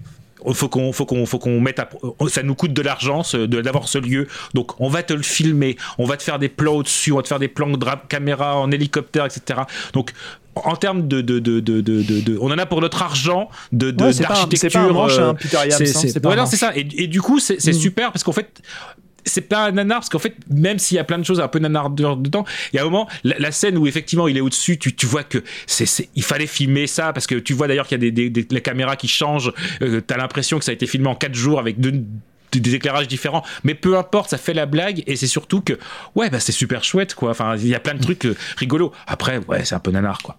faut 0.52 0.68
qu'on 0.68 0.92
faut 0.92 1.06
qu'on 1.06 1.26
faut 1.26 1.38
qu'on 1.38 1.60
mette 1.60 1.80
ça 2.28 2.42
nous 2.42 2.54
coûte 2.54 2.72
de 2.74 2.82
l'argent 2.82 3.22
d'avoir 3.34 3.88
ce 3.88 3.96
lieu 3.96 4.26
donc 4.52 4.78
on 4.78 4.88
va 4.88 5.02
te 5.02 5.14
le 5.14 5.22
filmer 5.22 5.76
on 5.96 6.04
va 6.04 6.18
te 6.18 6.22
faire 6.22 6.38
des 6.38 6.50
plans 6.50 6.74
au-dessus 6.74 7.12
on 7.12 7.16
va 7.16 7.22
te 7.22 7.28
faire 7.28 7.38
des 7.38 7.48
plans 7.48 7.70
de 7.70 7.78
caméra 8.08 8.58
en 8.58 8.70
hélicoptère 8.70 9.24
etc 9.24 9.60
donc 9.94 10.12
en 10.56 10.76
termes 10.76 11.08
de, 11.08 11.20
de, 11.20 11.40
de, 11.40 11.60
de, 11.60 12.38
on 12.40 12.50
en 12.50 12.58
a 12.58 12.66
pour 12.66 12.80
notre 12.80 13.02
argent 13.02 13.48
de 13.72 13.90
d'architecture 13.90 14.58
c'est 14.60 16.20
pas 16.20 16.46
c'est- 16.46 16.56
ça. 16.56 16.72
Et, 16.76 17.06
du 17.06 17.20
coup 17.20 17.38
c'est 17.40 17.64
Mm. 17.66 17.72
super 17.72 18.12
parce 18.12 18.22
qu'en 18.24 18.32
fait 18.32 18.62
c'est 19.26 19.40
pas 19.48 19.66
un 19.66 19.72
nanar 19.72 20.00
parce 20.00 20.10
qu'en 20.10 20.18
fait 20.18 20.36
même 20.50 20.78
s'il 20.78 20.96
y 20.96 21.00
a 21.00 21.04
plein 21.04 21.18
de 21.18 21.24
choses 21.24 21.40
un 21.40 21.48
peu 21.48 21.58
nanardeur 21.58 22.16
dedans 22.18 22.44
il 22.72 22.76
y 22.76 22.78
a 22.78 22.82
un 22.82 22.84
moment 22.84 23.08
la, 23.24 23.36
la 23.38 23.52
scène 23.52 23.78
où 23.78 23.86
effectivement 23.86 24.28
il 24.28 24.36
est 24.36 24.40
au-dessus 24.42 24.78
tu, 24.78 24.94
tu 24.94 25.06
vois 25.06 25.24
que 25.24 25.42
c'est 25.66 26.08
il 26.14 26.22
fallait 26.22 26.46
filmer 26.46 26.86
ça 26.86 27.12
parce 27.12 27.26
que 27.26 27.34
tu 27.36 27.52
vois 27.54 27.66
d'ailleurs 27.66 27.86
qu'il 27.88 27.96
y 27.96 28.06
a 28.06 28.10
des, 28.10 28.12
des, 28.12 28.28
des- 28.30 28.46
les 28.50 28.60
caméras 28.60 28.96
qui 28.96 29.08
changent 29.08 29.52
euh, 29.82 30.00
t'as 30.06 30.18
l'impression 30.18 30.58
que 30.58 30.64
ça 30.64 30.70
a 30.72 30.74
été 30.74 30.86
filmé 30.86 31.08
en 31.08 31.14
4 31.14 31.34
jours 31.34 31.58
avec 31.58 31.80
deux 31.80 32.04
des 32.52 32.76
éclairages 32.76 33.08
différents. 33.08 33.42
Mais 33.64 33.74
peu 33.74 33.98
importe 33.98 34.30
ça 34.30 34.38
fait 34.38 34.54
la 34.54 34.64
blague 34.66 35.02
et 35.08 35.16
c'est 35.16 35.26
surtout 35.26 35.60
que 35.60 35.72
ouais 36.14 36.30
bah 36.30 36.38
c'est 36.38 36.52
super 36.52 36.84
chouette 36.84 37.12
quoi. 37.16 37.30
Enfin 37.30 37.56
il 37.56 37.66
y 37.66 37.74
a 37.74 37.80
plein 37.80 37.94
de 37.94 38.00
trucs 38.00 38.26
euh, 38.26 38.36
rigolos. 38.58 38.92
Après 39.08 39.38
ouais 39.48 39.64
c'est 39.64 39.74
un 39.74 39.80
peu 39.80 39.90
nanar 39.90 40.22
quoi 40.22 40.38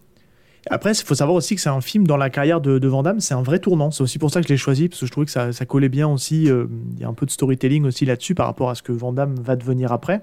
Après, 0.70 0.94
il 0.94 1.06
faut 1.06 1.16
savoir 1.16 1.36
aussi 1.36 1.56
que 1.56 1.62
c'est 1.62 1.70
un 1.70 1.82
film 1.82 2.08
dans 2.08 2.18
la 2.18 2.30
carrière 2.30 2.62
de, 2.62 2.80
de 2.80 2.92
c'est 3.20 3.34
un 3.34 3.44
vrai 3.44 3.60
tournant. 3.60 3.92
C'est 3.92 4.02
aussi 4.04 4.20
pour 4.20 4.32
ça 4.32 4.42
que 4.42 4.48
je 4.48 4.54
l'ai 4.54 4.58
choisi, 4.58 4.90
parce 4.90 5.00
que 5.02 5.06
je 5.06 5.12
trouvais 5.12 5.26
que 5.26 5.32
ça, 5.32 5.66
collait 5.66 5.90
bien 5.90 6.08
aussi. 6.08 6.50
euh, 6.50 6.66
Il 6.96 7.02
y 7.02 7.04
a 7.04 7.08
un 7.08 7.14
peu 7.14 7.26
de 7.26 7.32
storytelling 7.32 7.86
aussi 7.86 8.06
là-dessus 8.06 8.36
par 8.36 8.48
rapport 8.48 8.70
à 8.70 8.76
ce 8.76 8.82
que 8.82 8.92
Van 8.92 9.12
Damme 9.14 9.36
va 9.36 9.56
devenir 9.56 9.92
après. 9.92 10.22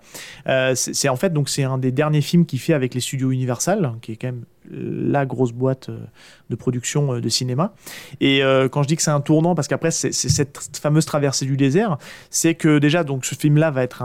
Euh, 0.49 0.75
c'est 0.75 0.93
c'est 1.03 1.09
en 1.09 1.17
fait 1.17 1.33
donc 1.33 1.49
c'est 1.49 1.65
un 1.65 1.79
des 1.79 1.91
derniers 1.91 2.21
films 2.21 2.47
qu'il 2.47 2.61
fait 2.61 2.75
avec 2.75 2.95
les 2.95 3.01
studios 3.01 3.33
Universal, 3.33 3.95
qui 4.03 4.13
est 4.13 4.17
quand 4.17 4.29
même 4.29 4.45
la 4.71 5.27
grosse 5.27 5.53
boîte 5.53 5.89
euh, 5.89 5.99
de 6.53 6.57
production 6.57 7.15
euh, 7.15 7.21
de 7.21 7.29
cinéma. 7.29 7.73
Et 8.21 8.43
euh, 8.43 8.69
quand 8.69 8.83
je 8.83 8.89
dis 8.89 8.97
que 8.97 9.03
c'est 9.03 9.11
un 9.11 9.21
tournant, 9.21 9.55
parce 9.55 9.69
qu'après 9.69 9.91
c'est 9.91 10.13
cette 10.13 10.79
fameuse 10.81 11.07
traversée 11.07 11.47
du 11.47 11.57
désert, 11.57 11.99
c'est 12.31 12.55
que 12.55 12.79
déjà 12.79 13.03
donc 13.03 13.25
ce 13.25 13.35
film-là 13.35 13.71
va 13.71 13.83
être 13.83 14.03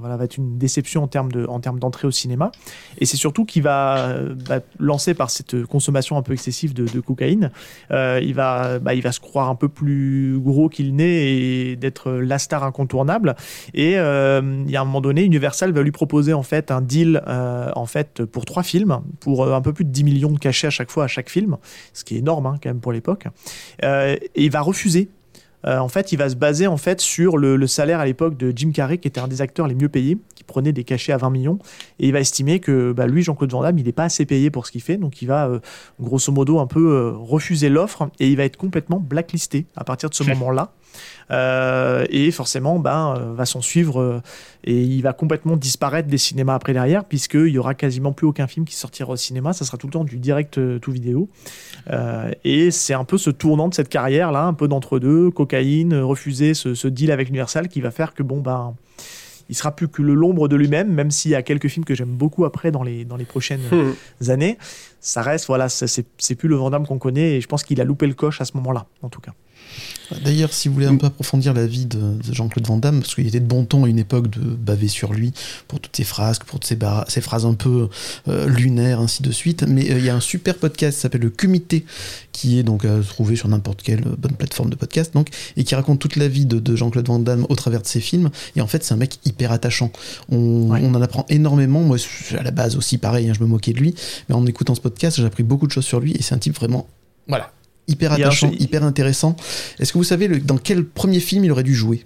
voilà 0.00 0.16
va 0.16 0.24
être 0.24 0.36
une 0.36 0.58
déception 0.58 1.02
en 1.02 1.08
termes 1.08 1.32
de 1.32 1.46
en 1.46 1.60
termes 1.60 1.78
d'entrée 1.78 2.06
au 2.06 2.10
cinéma. 2.10 2.52
Et 2.98 3.06
c'est 3.06 3.16
surtout 3.16 3.44
qu'il 3.44 3.62
va, 3.62 3.98
euh, 3.98 4.34
bah, 4.48 4.60
lancé 4.78 5.14
par 5.14 5.30
cette 5.30 5.64
consommation 5.64 6.16
un 6.16 6.22
peu 6.22 6.32
excessive 6.32 6.74
de, 6.74 7.00
cocaïne, 7.00 7.50
il, 7.90 8.34
va, 8.34 8.78
bah, 8.78 8.94
il 8.94 9.02
va 9.02 9.12
se 9.12 9.20
croire 9.20 9.48
un 9.48 9.54
peu 9.54 9.68
plus 9.68 10.38
gros 10.38 10.68
qu'il 10.68 10.94
n'est 10.94 11.32
et 11.32 11.76
d'être 11.76 12.12
la 12.12 12.38
star 12.38 12.64
incontournable. 12.64 13.34
Et 13.74 13.94
euh, 13.96 14.62
il 14.64 14.70
y 14.70 14.76
a 14.76 14.82
un 14.82 14.84
moment 14.84 15.00
donné, 15.00 15.24
Universal 15.24 15.72
va 15.72 15.82
lui 15.82 15.90
proposer 15.90 16.32
en 16.32 16.42
fait 16.42 16.70
un 16.70 16.80
deal 16.80 17.22
en 17.26 17.86
fait 17.86 18.24
pour 18.24 18.44
trois 18.44 18.62
films, 18.62 19.00
pour 19.20 19.52
un 19.52 19.60
peu 19.60 19.72
plus 19.72 19.84
de 19.84 19.90
10 19.90 20.04
millions 20.04 20.32
de 20.32 20.38
cachets 20.38 20.66
à 20.66 20.70
chaque 20.70 20.90
fois 20.90 21.04
à 21.04 21.08
chaque 21.08 21.30
film, 21.30 21.56
ce 21.92 22.04
qui 22.04 22.16
est 22.16 22.18
énorme 22.18 22.46
hein, 22.46 22.56
quand 22.62 22.70
même 22.70 22.80
pour 22.80 22.92
l'époque. 22.92 23.26
Euh, 23.84 24.16
et 24.34 24.44
il 24.44 24.50
va 24.50 24.60
refuser. 24.60 25.08
Euh, 25.66 25.78
en 25.78 25.88
fait, 25.88 26.12
il 26.12 26.16
va 26.16 26.28
se 26.28 26.34
baser 26.34 26.66
en 26.66 26.76
fait 26.76 27.00
sur 27.00 27.38
le, 27.38 27.56
le 27.56 27.66
salaire 27.66 28.00
à 28.00 28.06
l'époque 28.06 28.36
de 28.36 28.52
Jim 28.54 28.72
Carrey, 28.72 28.98
qui 28.98 29.08
était 29.08 29.20
un 29.20 29.28
des 29.28 29.40
acteurs 29.40 29.66
les 29.66 29.74
mieux 29.74 29.88
payés, 29.88 30.18
qui 30.34 30.44
prenait 30.44 30.72
des 30.72 30.84
cachets 30.84 31.12
à 31.12 31.18
20 31.18 31.30
millions, 31.30 31.58
et 32.00 32.08
il 32.08 32.12
va 32.12 32.20
estimer 32.20 32.60
que 32.60 32.92
bah, 32.92 33.06
lui, 33.06 33.22
Jean-Claude 33.22 33.52
Van 33.52 33.62
Damme, 33.62 33.78
il 33.78 33.84
n'est 33.84 33.92
pas 33.92 34.04
assez 34.04 34.26
payé 34.26 34.50
pour 34.50 34.66
ce 34.66 34.72
qu'il 34.72 34.82
fait, 34.82 34.96
donc 34.96 35.22
il 35.22 35.26
va 35.26 35.46
euh, 35.46 35.60
grosso 36.00 36.32
modo 36.32 36.58
un 36.58 36.66
peu 36.66 36.92
euh, 36.92 37.12
refuser 37.12 37.68
l'offre 37.68 38.10
et 38.18 38.28
il 38.28 38.36
va 38.36 38.44
être 38.44 38.56
complètement 38.56 38.98
blacklisté 38.98 39.66
à 39.76 39.84
partir 39.84 40.10
de 40.10 40.14
ce 40.14 40.24
moment-là. 40.24 40.72
Euh, 41.30 42.04
et 42.10 42.30
forcément, 42.30 42.78
ben, 42.78 43.14
euh, 43.16 43.32
va 43.32 43.46
s'en 43.46 43.60
suivre 43.60 44.00
euh, 44.00 44.20
et 44.64 44.82
il 44.82 45.02
va 45.02 45.12
complètement 45.12 45.56
disparaître 45.56 46.08
des 46.08 46.18
cinémas 46.18 46.54
après 46.54 46.72
derrière, 46.72 47.04
puisqu'il 47.04 47.48
y 47.48 47.58
aura 47.58 47.74
quasiment 47.74 48.12
plus 48.12 48.26
aucun 48.26 48.46
film 48.46 48.66
qui 48.66 48.74
sortira 48.74 49.12
au 49.12 49.16
cinéma, 49.16 49.52
ça 49.52 49.64
sera 49.64 49.78
tout 49.78 49.86
le 49.86 49.92
temps 49.92 50.04
du 50.04 50.18
direct 50.18 50.60
tout 50.80 50.92
vidéo. 50.92 51.28
Euh, 51.90 52.30
et 52.44 52.70
c'est 52.70 52.94
un 52.94 53.04
peu 53.04 53.18
ce 53.18 53.30
tournant 53.30 53.68
de 53.68 53.74
cette 53.74 53.88
carrière 53.88 54.30
là, 54.32 54.44
un 54.44 54.54
peu 54.54 54.68
d'entre-deux, 54.68 55.30
cocaïne, 55.30 55.94
refuser 55.94 56.54
ce, 56.54 56.74
ce 56.74 56.88
deal 56.88 57.10
avec 57.10 57.28
Universal 57.28 57.68
qui 57.68 57.80
va 57.80 57.90
faire 57.90 58.14
que 58.14 58.22
bon 58.22 58.40
ben 58.40 58.74
il 59.48 59.54
sera 59.54 59.74
plus 59.74 59.88
que 59.88 60.00
le 60.00 60.14
l'ombre 60.14 60.48
de 60.48 60.56
lui-même, 60.56 60.92
même 60.92 61.10
s'il 61.10 61.30
y 61.30 61.34
a 61.34 61.42
quelques 61.42 61.68
films 61.68 61.84
que 61.84 61.94
j'aime 61.94 62.08
beaucoup 62.08 62.44
après 62.44 62.70
dans 62.70 62.82
les, 62.82 63.04
dans 63.04 63.16
les 63.16 63.24
prochaines 63.24 63.60
Hmm. 63.70 64.30
années. 64.30 64.56
Ça 65.00 65.20
reste, 65.20 65.46
voilà, 65.46 65.68
c'est 65.68 66.34
plus 66.36 66.48
le 66.48 66.54
Vandame 66.54 66.86
qu'on 66.86 66.98
connaît 66.98 67.36
et 67.36 67.40
je 67.40 67.48
pense 67.48 67.64
qu'il 67.64 67.80
a 67.80 67.84
loupé 67.84 68.06
le 68.06 68.14
coche 68.14 68.40
à 68.40 68.44
ce 68.44 68.56
moment-là, 68.56 68.86
en 69.02 69.08
tout 69.08 69.20
cas. 69.20 69.32
D'ailleurs, 70.24 70.52
si 70.52 70.68
vous 70.68 70.74
voulez 70.74 70.86
un 70.86 70.96
peu 70.96 71.06
approfondir 71.06 71.54
la 71.54 71.66
vie 71.66 71.86
de, 71.86 71.98
de 71.98 72.32
Jean-Claude 72.34 72.66
Van 72.66 72.76
Damme, 72.76 73.00
parce 73.00 73.14
qu'il 73.14 73.26
était 73.26 73.40
de 73.40 73.46
bon 73.46 73.64
ton 73.64 73.84
à 73.84 73.88
une 73.88 73.98
époque 73.98 74.28
de 74.30 74.40
baver 74.40 74.88
sur 74.88 75.12
lui 75.12 75.32
pour 75.68 75.80
toutes 75.80 75.96
ses 75.96 76.04
frasques, 76.04 76.44
pour 76.44 76.60
toutes 76.60 76.68
ses, 77.08 77.20
phrases 77.20 77.46
un 77.46 77.54
peu 77.54 77.88
euh, 78.28 78.46
lunaires, 78.48 79.00
ainsi 79.00 79.22
de 79.22 79.30
suite. 79.30 79.64
Mais 79.66 79.90
euh, 79.90 79.98
il 79.98 80.04
y 80.04 80.10
a 80.10 80.14
un 80.14 80.20
super 80.20 80.56
podcast 80.56 80.96
qui 80.96 81.02
s'appelle 81.02 81.22
Le 81.22 81.30
Comité, 81.30 81.84
qui 82.32 82.58
est 82.58 82.62
donc 82.62 82.84
à 82.84 83.00
trouver 83.00 83.36
sur 83.36 83.48
n'importe 83.48 83.82
quelle 83.82 84.06
euh, 84.06 84.16
bonne 84.18 84.32
plateforme 84.32 84.70
de 84.70 84.76
podcast, 84.76 85.14
donc, 85.14 85.28
et 85.56 85.64
qui 85.64 85.74
raconte 85.74 85.98
toute 85.98 86.16
la 86.16 86.28
vie 86.28 86.46
de, 86.46 86.58
de 86.58 86.76
Jean-Claude 86.76 87.06
Van 87.06 87.18
Damme 87.18 87.46
au 87.48 87.56
travers 87.56 87.82
de 87.82 87.86
ses 87.86 88.00
films. 88.00 88.30
Et 88.56 88.60
en 88.60 88.66
fait, 88.66 88.84
c'est 88.84 88.94
un 88.94 88.98
mec 88.98 89.18
hyper 89.24 89.52
attachant. 89.52 89.90
On, 90.30 90.70
on 90.70 90.94
en 90.94 91.02
apprend 91.02 91.26
énormément. 91.28 91.80
Moi, 91.80 91.96
à 92.38 92.42
la 92.42 92.50
base 92.50 92.76
aussi, 92.76 92.98
pareil, 92.98 93.28
hein, 93.28 93.32
je 93.34 93.42
me 93.42 93.48
moquais 93.48 93.72
de 93.72 93.78
lui. 93.78 93.94
Mais 94.28 94.34
en 94.34 94.46
écoutant 94.46 94.74
ce 94.74 94.80
podcast, 94.80 95.16
j'ai 95.16 95.26
appris 95.26 95.42
beaucoup 95.42 95.66
de 95.66 95.72
choses 95.72 95.86
sur 95.86 96.00
lui, 96.00 96.12
et 96.12 96.22
c'est 96.22 96.34
un 96.34 96.38
type 96.38 96.56
vraiment. 96.56 96.86
Voilà. 97.28 97.52
Hyper 97.88 98.12
attachant, 98.26 98.50
hyper 98.60 98.84
intéressant. 98.84 99.36
Est-ce 99.78 99.92
que 99.92 99.98
vous 99.98 100.04
savez 100.04 100.28
le- 100.28 100.38
dans 100.40 100.56
quel 100.58 100.84
premier 100.84 101.20
film 101.20 101.44
il 101.44 101.50
aurait 101.52 101.62
dû 101.64 101.74
jouer? 101.74 102.04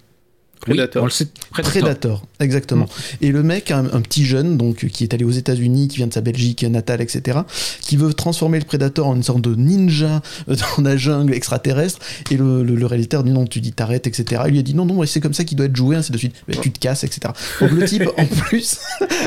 Predator. 0.61 1.03
on 1.03 1.07
le 1.07 1.11
sait, 1.11 1.29
Predator. 1.51 1.73
Predator, 1.73 2.23
exactement. 2.41 2.87
Et 3.21 3.31
le 3.31 3.43
mec, 3.43 3.71
un, 3.71 3.85
un 3.93 4.01
petit 4.01 4.25
jeune, 4.25 4.57
donc 4.57 4.87
qui 4.87 5.05
est 5.05 5.15
allé 5.15 5.25
aux 5.25 5.31
États-Unis, 5.31 5.89
qui 5.89 5.99
vient 5.99 6.07
de 6.07 6.15
sa 6.15 6.21
Belgique 6.21 6.63
natale, 6.65 7.01
etc., 7.01 7.41
qui 7.81 7.97
veut 7.97 8.13
transformer 8.15 8.59
le 8.59 8.65
Predator 8.65 9.07
en 9.07 9.17
une 9.17 9.23
sorte 9.23 9.41
de 9.41 9.55
ninja 9.55 10.23
euh, 10.49 10.57
dans 10.77 10.83
la 10.83 10.97
jungle 10.97 11.35
extraterrestre. 11.35 11.99
Et 12.31 12.37
le, 12.37 12.63
le, 12.63 12.75
le 12.75 12.87
réalisateur 12.87 13.23
dit 13.23 13.33
non, 13.33 13.47
tu 13.47 13.61
dis 13.61 13.73
t'arrêtes, 13.73 14.07
etc. 14.07 14.43
Il 14.47 14.53
lui 14.53 14.59
a 14.59 14.63
dit 14.63 14.75
non, 14.75 14.87
non, 14.87 15.05
c'est 15.07 15.21
comme 15.21 15.35
ça 15.35 15.45
qu'il 15.45 15.57
doit 15.57 15.67
être 15.67 15.77
joué, 15.77 15.97
ainsi 15.97 16.13
de 16.13 16.19
suite. 16.19 16.35
Tu 16.63 16.71
te 16.71 16.79
casses, 16.79 17.05
etc. 17.05 17.33
Donc 17.61 17.71
le 17.71 17.85
type, 17.85 18.09
en 18.17 18.27
plus, 18.27 18.79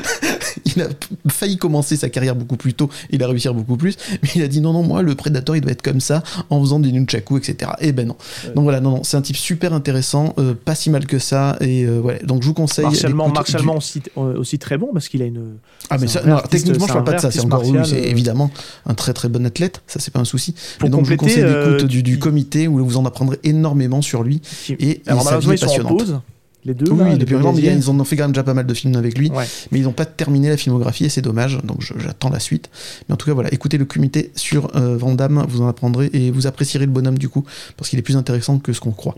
il 0.65 0.81
a 0.81 0.87
failli 1.29 1.57
commencer 1.57 1.95
sa 1.95 2.09
carrière 2.09 2.35
beaucoup 2.35 2.57
plus 2.57 2.73
tôt, 2.73 2.89
il 3.09 3.23
a 3.23 3.27
réussi 3.27 3.47
beaucoup 3.49 3.77
plus, 3.77 3.97
mais 4.23 4.29
il 4.35 4.41
a 4.43 4.47
dit 4.47 4.61
non, 4.61 4.73
non, 4.73 4.83
moi, 4.83 5.01
le 5.01 5.15
Predator, 5.15 5.55
il 5.55 5.61
doit 5.61 5.71
être 5.71 5.81
comme 5.81 6.01
ça, 6.01 6.23
en 6.49 6.59
faisant 6.61 6.79
des 6.79 6.91
nunchaku, 6.91 7.37
etc. 7.37 7.71
Et 7.79 7.91
ben 7.91 8.07
non. 8.07 8.15
Donc 8.55 8.63
voilà, 8.63 8.79
non, 8.79 8.91
non, 8.91 9.03
c'est 9.03 9.17
un 9.17 9.21
type 9.21 9.37
super 9.37 9.73
intéressant, 9.73 10.33
euh, 10.37 10.53
pas 10.53 10.75
si 10.75 10.89
mal 10.89 11.05
que 11.05 11.18
ça, 11.19 11.57
et 11.61 11.83
euh, 11.85 11.99
ouais, 11.99 12.19
donc 12.23 12.41
je 12.41 12.47
vous 12.47 12.53
conseille. 12.53 12.85
Martialement, 12.85 13.25
d'écouter 13.25 13.39
martialement 13.39 13.71
du- 13.73 13.77
aussi, 13.77 14.01
euh, 14.17 14.37
aussi 14.39 14.59
très 14.59 14.77
bon 14.77 14.89
parce 14.93 15.07
qu'il 15.09 15.21
a 15.21 15.25
une. 15.25 15.57
Ah 15.89 15.97
mais 15.99 16.07
ça, 16.07 16.21
non, 16.25 16.35
artiste- 16.35 16.65
techniquement 16.65 16.87
je 16.87 16.93
parle 16.93 17.03
pas 17.05 17.13
de 17.13 17.19
ça, 17.21 17.31
c'est 17.31 17.41
encore 17.41 17.63
c'est 17.85 17.97
euh, 17.97 18.09
évidemment 18.09 18.51
un 18.85 18.93
très 18.93 19.13
très 19.13 19.29
bon 19.29 19.45
athlète, 19.45 19.81
ça 19.87 19.99
c'est 19.99 20.11
pas 20.11 20.19
un 20.19 20.25
souci. 20.25 20.55
Pour 20.79 20.87
Et 20.87 20.89
donc 20.91 21.05
je 21.05 21.11
vous 21.11 21.17
conseille 21.17 21.43
euh, 21.43 21.81
du, 21.83 22.03
du 22.03 22.19
comité 22.19 22.67
où 22.67 22.83
vous 22.85 22.97
en 22.97 23.05
apprendrez 23.05 23.39
énormément 23.43 24.01
sur 24.01 24.23
lui 24.23 24.41
et, 24.69 25.01
Alors 25.07 25.23
malheureusement 25.23 25.53
ils 25.53 25.57
sont 25.57 25.65
en 25.65 25.67
passionnante. 25.69 25.97
pause. 25.99 26.19
Les 26.65 26.73
deux. 26.73 26.91
Oui, 26.91 26.99
là, 27.11 27.15
depuis 27.15 27.35
longtemps, 27.35 27.55
ils, 27.57 27.89
en 27.89 27.97
ont 27.97 28.03
fait 28.03 28.17
quand 28.17 28.23
même 28.25 28.33
déjà 28.33 28.43
pas 28.43 28.53
mal 28.53 28.65
de 28.67 28.73
films 28.73 28.93
avec 28.97 29.17
lui, 29.17 29.29
Ouais. 29.31 29.45
mais 29.71 29.79
ils 29.79 29.83
n'ont 29.85 29.93
pas 29.93 30.05
terminé 30.05 30.49
la 30.49 30.57
filmographie 30.57 31.05
et 31.05 31.09
c'est 31.09 31.21
dommage, 31.21 31.57
donc 31.63 31.77
j'attends 31.97 32.29
la 32.29 32.41
suite. 32.41 32.69
Mais 33.07 33.13
en 33.13 33.15
tout 33.15 33.27
cas, 33.27 33.33
voilà, 33.33 33.51
écoutez 33.53 33.77
le 33.77 33.85
comité 33.85 34.29
sur 34.35 34.67
euh, 34.75 34.97
Van 34.97 35.13
Damme, 35.13 35.45
vous 35.47 35.61
en 35.61 35.69
apprendrez 35.69 36.09
et 36.11 36.31
vous 36.31 36.47
apprécierez 36.47 36.85
le 36.85 36.91
bonhomme 36.91 37.17
du 37.17 37.29
coup, 37.29 37.45
parce 37.77 37.89
qu'il 37.89 37.97
est 37.97 38.01
plus 38.01 38.17
intéressant 38.17 38.59
que 38.59 38.73
ce 38.73 38.81
qu'on 38.81 38.91
croit. 38.91 39.15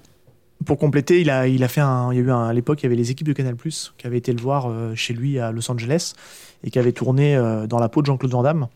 Pour 0.65 0.77
compléter, 0.77 1.21
il 1.21 1.29
a, 1.29 1.47
il 1.47 1.63
a 1.63 1.67
fait 1.67 1.81
un. 1.81 2.11
Il 2.11 2.17
y 2.17 2.19
a 2.19 2.23
eu 2.23 2.31
à 2.31 2.53
l'époque, 2.53 2.81
il 2.81 2.83
y 2.83 2.87
avait 2.87 2.95
les 2.95 3.11
équipes 3.11 3.27
de 3.27 3.33
Canal 3.33 3.55
qui 3.55 4.07
avaient 4.07 4.17
été 4.17 4.31
le 4.33 4.41
voir 4.41 4.67
euh, 4.69 4.93
chez 4.95 5.13
lui 5.13 5.39
à 5.39 5.51
Los 5.51 5.69
Angeles 5.71 6.13
et 6.63 6.69
qui 6.69 6.79
avaient 6.79 6.91
tourné 6.91 7.35
euh, 7.35 7.67
dans 7.67 7.79
la 7.79 7.89
peau 7.89 8.01
de 8.01 8.07
Jean-Claude 8.07 8.31
Van 8.31 8.43
Damme. 8.43 8.67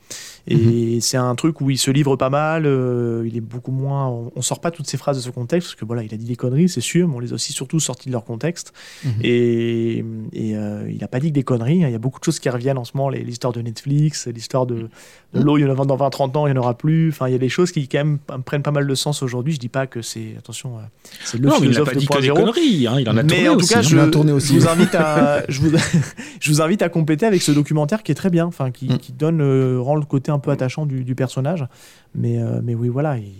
Et 0.47 0.99
c'est 1.01 1.17
un 1.17 1.33
truc 1.35 1.59
où 1.61 1.69
il 1.71 1.77
se 1.77 1.89
livre 1.91 2.15
pas 2.15 2.29
mal. 2.29 2.65
euh, 2.65 3.23
il 3.25 3.35
est 3.35 3.41
beaucoup 3.41 3.71
moins. 3.71 4.07
On, 4.07 4.31
on 4.35 4.41
sort 4.41 4.61
pas 4.61 4.69
toutes 4.71 4.87
ces 4.87 4.97
phrases 4.97 5.17
de 5.17 5.21
ce 5.21 5.29
contexte 5.31 5.69
parce 5.69 5.75
que 5.79 5.85
voilà, 5.85 6.03
il 6.03 6.13
a 6.13 6.17
dit 6.17 6.25
des 6.25 6.35
conneries, 6.35 6.69
c'est 6.69 6.81
sûr, 6.81 7.07
mais 7.07 7.15
on 7.15 7.19
les 7.19 7.31
a 7.31 7.35
aussi 7.35 7.51
surtout 7.53 7.79
sorties 7.79 8.09
de 8.09 8.13
leur 8.13 8.23
contexte. 8.25 8.71
Mhm. 9.03 9.11
Et, 9.23 9.97
et, 10.33 10.55
euh, 10.55 10.89
il 10.93 11.03
a 11.03 11.07
pas 11.07 11.19
dit 11.19 11.29
que 11.29 11.33
des 11.33 11.43
conneries. 11.43 11.83
hein. 11.83 11.87
Il 11.87 11.91
y 11.91 11.95
a 11.95 11.99
beaucoup 11.99 12.19
de 12.19 12.25
choses 12.25 12.39
qui 12.39 12.49
reviennent 12.49 12.77
en 12.77 12.83
ce 12.83 12.91
moment. 12.95 13.09
L'histoire 13.09 13.53
de 13.53 13.61
Netflix, 13.61 14.27
l'histoire 14.27 14.65
de, 14.65 14.89
de 15.33 15.41
l'eau. 15.41 15.57
Il 15.57 15.61
y 15.61 15.65
en 15.65 15.71
a 15.79 15.85
dans 15.85 15.97
20-30 15.97 16.37
ans, 16.37 16.47
il 16.47 16.51
y 16.51 16.53
en 16.53 16.61
aura 16.61 16.77
plus. 16.77 17.09
Enfin, 17.09 17.27
il 17.27 17.31
y 17.31 17.35
a 17.35 17.39
des 17.39 17.49
choses 17.49 17.71
qui 17.71 17.87
quand 17.87 17.97
même 17.97 18.19
prennent 18.45 18.61
pas 18.63 18.71
mal 18.71 18.85
de 18.87 18.95
sens 18.95 19.23
aujourd'hui. 19.23 19.53
Je 19.53 19.59
dis 19.59 19.69
pas 19.69 19.87
que 19.87 20.01
c'est 20.01 20.35
attention, 20.37 20.77
euh, 20.77 20.81
c'est 21.23 21.37
le 21.39 21.47
Non, 21.47 21.55
mais 21.59 21.67
il 21.67 21.73
philosophe 21.73 21.89
pas 21.93 21.95
dit 21.99 22.05
que 22.07 22.21
des 22.21 22.27
2.0. 22.29 22.33
conneries, 22.35 22.87
hein, 22.87 22.95
il 22.99 23.09
en 23.09 23.17
a 23.17 23.23
Mais 23.23 23.27
tourné 23.29 23.49
en 23.49 23.53
tout 23.53 23.59
aussi, 23.63 23.73
cas, 23.73 23.79
hein. 23.79 23.81
je, 23.81 23.97
a 23.97 24.07
tourné 24.07 24.31
aussi, 24.31 24.53
je 24.55 24.59
vous 24.59 24.67
invite 24.67 24.93
à, 24.95 25.43
je 25.49 25.59
vous, 25.61 25.71
je 26.39 26.51
vous 26.51 26.61
invite 26.61 26.81
à 26.81 26.89
compléter 26.89 27.25
avec 27.25 27.41
ce 27.41 27.51
documentaire 27.51 28.03
qui 28.03 28.11
est 28.11 28.15
très 28.15 28.29
bien, 28.29 28.45
enfin 28.45 28.69
qui, 28.71 28.85
Mm. 28.85 28.97
qui 28.99 29.11
donne, 29.13 29.41
euh, 29.41 29.79
rend 29.79 29.95
le 29.95 30.05
côté 30.05 30.31
un 30.35 30.39
peu 30.39 30.51
attachant 30.51 30.85
du, 30.85 31.03
du 31.03 31.15
personnage. 31.15 31.65
Mais, 32.13 32.39
euh, 32.41 32.59
mais 32.63 32.75
oui, 32.75 32.87
voilà, 32.89 33.17
il, 33.17 33.31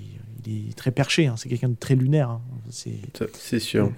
il 0.47 0.69
est 0.69 0.75
très 0.75 0.91
perché. 0.91 1.27
hein, 1.27 1.35
c'est 1.37 1.49
quelqu'un 1.49 1.69
de 1.69 1.75
très 1.79 1.95
lunaire. 1.95 2.29
hein. 2.29 2.41
C'est 2.69 3.59
sûr. 3.59 3.91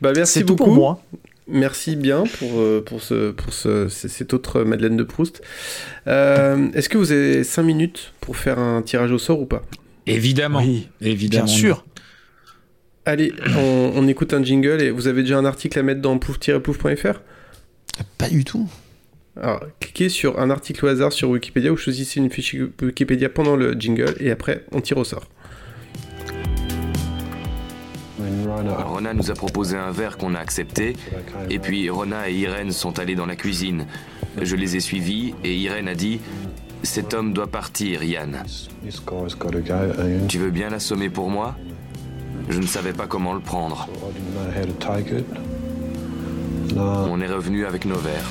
Bah 0.00 0.12
merci 0.14 0.40
C'est 0.40 0.44
tout 0.44 0.56
beaucoup. 0.56 0.70
pour 0.70 0.74
moi. 0.74 1.02
Merci 1.48 1.94
bien 1.94 2.24
pour, 2.38 2.58
euh, 2.58 2.82
pour, 2.84 3.02
ce, 3.02 3.30
pour 3.30 3.52
ce, 3.52 3.88
cette 3.88 4.34
autre 4.34 4.62
Madeleine 4.64 4.96
de 4.96 5.04
Proust. 5.04 5.42
Euh, 6.08 6.70
Est-ce 6.72 6.88
que 6.88 6.98
vous 6.98 7.12
avez 7.12 7.44
5 7.44 7.62
minutes 7.62 8.12
pour 8.20 8.36
faire 8.36 8.58
un 8.58 8.82
tirage 8.82 9.12
au 9.12 9.18
sort 9.18 9.40
ou 9.40 9.46
pas? 9.46 9.62
Évidemment. 10.06 10.58
Oui, 10.58 10.88
évidemment. 11.00 11.44
bien 11.44 11.54
sûr. 11.54 11.84
Allez, 13.04 13.32
on, 13.56 13.92
on 13.94 14.08
écoute 14.08 14.34
un 14.34 14.42
jingle 14.42 14.82
et 14.82 14.90
vous 14.90 15.06
avez 15.06 15.22
déjà 15.22 15.38
un 15.38 15.44
article 15.44 15.78
à 15.78 15.82
mettre 15.84 16.00
dans 16.00 16.18
pouf-pouf.fr 16.18 17.20
Pas 18.18 18.28
du 18.28 18.42
tout. 18.44 18.68
Alors, 19.40 19.60
cliquez 19.80 20.08
sur 20.08 20.38
un 20.38 20.50
article 20.50 20.86
au 20.86 20.88
hasard 20.88 21.12
sur 21.12 21.28
Wikipédia 21.28 21.70
ou 21.70 21.76
choisissez 21.76 22.20
une 22.20 22.30
fiche 22.30 22.56
Wikipédia 22.80 23.28
pendant 23.28 23.56
le 23.56 23.72
jingle 23.72 24.14
et 24.18 24.30
après 24.30 24.64
on 24.72 24.80
tire 24.80 24.96
au 24.96 25.04
sort. 25.04 25.24
Rona 28.86 29.12
nous 29.12 29.30
a 29.30 29.34
proposé 29.34 29.76
un 29.76 29.90
verre 29.90 30.16
qu'on 30.16 30.34
a 30.34 30.38
accepté, 30.38 30.96
et 31.50 31.58
puis 31.58 31.90
Rona 31.90 32.30
et 32.30 32.34
Irène 32.34 32.72
sont 32.72 32.98
allés 32.98 33.14
dans 33.14 33.26
la 33.26 33.36
cuisine. 33.36 33.86
Je 34.40 34.56
les 34.56 34.76
ai 34.76 34.80
suivis, 34.80 35.34
et 35.44 35.54
Irène 35.54 35.88
a 35.88 35.94
dit 35.94 36.20
Cet 36.82 37.12
homme 37.12 37.32
doit 37.32 37.46
partir, 37.46 38.02
Yann. 38.02 38.42
Tu 40.28 40.38
veux 40.38 40.50
bien 40.50 40.70
l'assommer 40.70 41.10
pour 41.10 41.28
moi? 41.28 41.56
Je 42.48 42.58
ne 42.58 42.66
savais 42.66 42.92
pas 42.92 43.06
comment 43.06 43.34
le 43.34 43.40
prendre. 43.40 43.88
On 46.76 47.20
est 47.20 47.26
revenu 47.26 47.66
avec 47.66 47.84
nos 47.84 47.98
verres. 47.98 48.30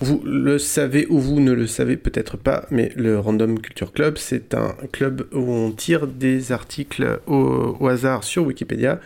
Vous 0.00 0.22
le 0.24 0.60
savez 0.60 1.06
ou 1.10 1.18
vous 1.18 1.40
ne 1.40 1.50
le 1.50 1.66
savez 1.66 1.96
peut-être 1.96 2.36
pas, 2.36 2.66
mais 2.70 2.92
le 2.94 3.18
Random 3.18 3.58
Culture 3.58 3.92
Club, 3.92 4.16
c'est 4.16 4.54
un 4.54 4.76
club 4.92 5.26
où 5.32 5.50
on 5.50 5.72
tire 5.72 6.06
des 6.06 6.52
articles 6.52 7.18
au, 7.26 7.88
hasard 7.88 8.22
sur 8.22 8.46
Wikipédia 8.46 9.00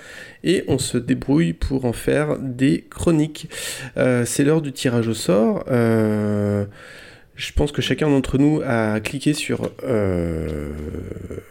et 0.44 0.64
on 0.68 0.76
se 0.76 0.98
débrouille 0.98 1.54
pour 1.54 1.86
en 1.86 1.94
faire 1.94 2.38
des 2.38 2.84
chroniques. 2.90 3.48
Euh, 3.96 4.26
c'est 4.26 4.44
l'heure 4.44 4.60
du 4.60 4.72
tirage 4.72 5.08
au 5.08 5.14
sort. 5.14 5.64
Euh, 5.68 6.66
je 7.36 7.52
pense 7.54 7.72
que 7.72 7.80
chacun 7.80 8.10
d'entre 8.10 8.36
nous 8.36 8.60
a 8.62 9.00
cliqué 9.00 9.32
sur 9.32 9.70
euh, 9.84 10.68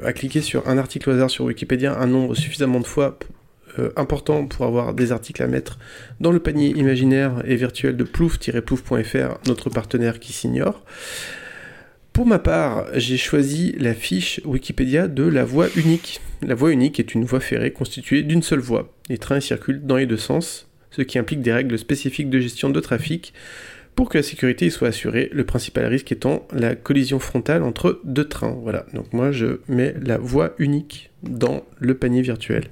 a 0.04 0.14
cliqué 0.14 0.42
sur 0.42 0.68
un 0.68 0.78
article 0.78 1.10
au 1.10 1.14
hasard 1.14 1.32
sur 1.32 1.46
Wikipédia 1.46 1.98
un 2.00 2.06
nombre 2.06 2.36
suffisamment 2.36 2.80
de 2.80 2.86
fois 2.86 3.18
euh, 3.80 3.92
important 3.96 4.46
pour 4.46 4.66
avoir 4.66 4.94
des 4.94 5.12
articles 5.12 5.42
à 5.42 5.48
mettre 5.48 5.80
dans 6.20 6.32
le 6.32 6.40
panier 6.40 6.70
imaginaire 6.70 7.42
et 7.46 7.56
virtuel 7.56 7.98
de 7.98 8.04
plouf-plouf.fr, 8.04 9.48
notre 9.48 9.70
partenaire 9.70 10.20
qui 10.20 10.34
s'ignore. 10.34 10.84
Pour 12.14 12.26
ma 12.26 12.40
part, 12.40 12.88
j'ai 12.96 13.18
choisi 13.18 13.74
la 13.80 13.94
fiche 13.94 14.42
Wikipédia 14.44 15.08
de 15.08 15.24
la 15.24 15.46
voie 15.46 15.68
unique. 15.78 16.20
La 16.42 16.56
voie 16.56 16.72
unique 16.72 17.00
est 17.00 17.16
une 17.16 17.24
voie 17.24 17.40
ferrée 17.40 17.72
constituée 17.72 18.24
d'une 18.24 18.44
seule 18.44 18.60
voie. 18.60 18.94
Les 19.10 19.18
trains 19.18 19.40
circulent 19.40 19.86
dans 19.86 19.96
les 19.96 20.06
deux 20.06 20.18
sens, 20.18 20.68
ce 20.92 21.02
qui 21.02 21.18
implique 21.18 21.42
des 21.42 21.54
règles 21.54 21.78
spécifiques 21.78 22.30
de 22.30 22.40
gestion 22.40 22.70
de 22.70 22.80
trafic 22.82 23.34
pour 23.96 24.10
que 24.10 24.18
la 24.18 24.24
sécurité 24.24 24.66
y 24.66 24.72
soit 24.72 24.90
assurée, 24.90 25.30
le 25.32 25.46
principal 25.46 25.86
risque 25.86 26.12
étant 26.12 26.48
la 26.54 26.76
collision 26.76 27.20
frontale 27.20 27.64
entre 27.64 28.00
deux 28.04 28.28
trains. 28.28 28.58
Voilà, 28.62 28.86
donc 28.94 29.12
moi 29.14 29.32
je 29.32 29.60
mets 29.68 29.94
la 30.02 30.18
voie 30.18 30.54
unique 30.60 31.12
dans 31.24 31.64
le 31.80 31.94
panier 31.94 32.22
virtuel. 32.22 32.66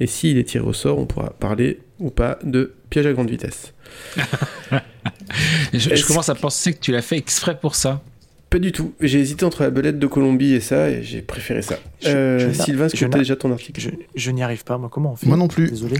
Et 0.00 0.06
s'il 0.06 0.38
est 0.38 0.44
tiré 0.44 0.64
au 0.64 0.72
sort, 0.72 0.98
on 0.98 1.06
pourra 1.06 1.30
parler 1.30 1.80
ou 1.98 2.10
pas 2.10 2.38
de 2.42 2.72
piège 2.88 3.06
à 3.06 3.12
grande 3.12 3.30
vitesse. 3.30 3.74
Je, 5.72 6.06
commence 6.06 6.28
à 6.28 6.34
penser 6.34 6.72
que 6.72 6.80
tu 6.80 6.92
l'as 6.92 7.02
fait 7.02 7.16
exprès 7.16 7.58
pour 7.58 7.74
ça. 7.74 8.02
Pas 8.48 8.58
du 8.58 8.72
tout. 8.72 8.94
J'ai 9.00 9.20
hésité 9.20 9.44
entre 9.44 9.62
la 9.62 9.70
belette 9.70 9.98
de 9.98 10.06
Colombie 10.06 10.54
et 10.54 10.60
ça, 10.60 10.90
et 10.90 11.02
j'ai 11.04 11.22
préféré 11.22 11.62
ça. 11.62 11.76
Je- 12.02 12.08
Euh, 12.08 12.38
je- 12.52 12.62
Sylvain, 12.62 12.86
est-ce 12.86 12.94
que 12.94 12.98
tu 12.98 13.04
as 13.04 13.08
déjà 13.08 13.36
ton 13.36 13.52
article 13.52 13.80
Je, 13.80 13.90
je 14.16 14.30
n'y 14.32 14.42
arrive 14.42 14.64
pas, 14.64 14.76
moi. 14.76 14.88
Comment 14.90 15.12
on 15.12 15.16
fait? 15.16 15.26
Moi 15.26 15.36
non 15.36 15.46
plus. 15.46 15.68
Désolé. 15.68 15.98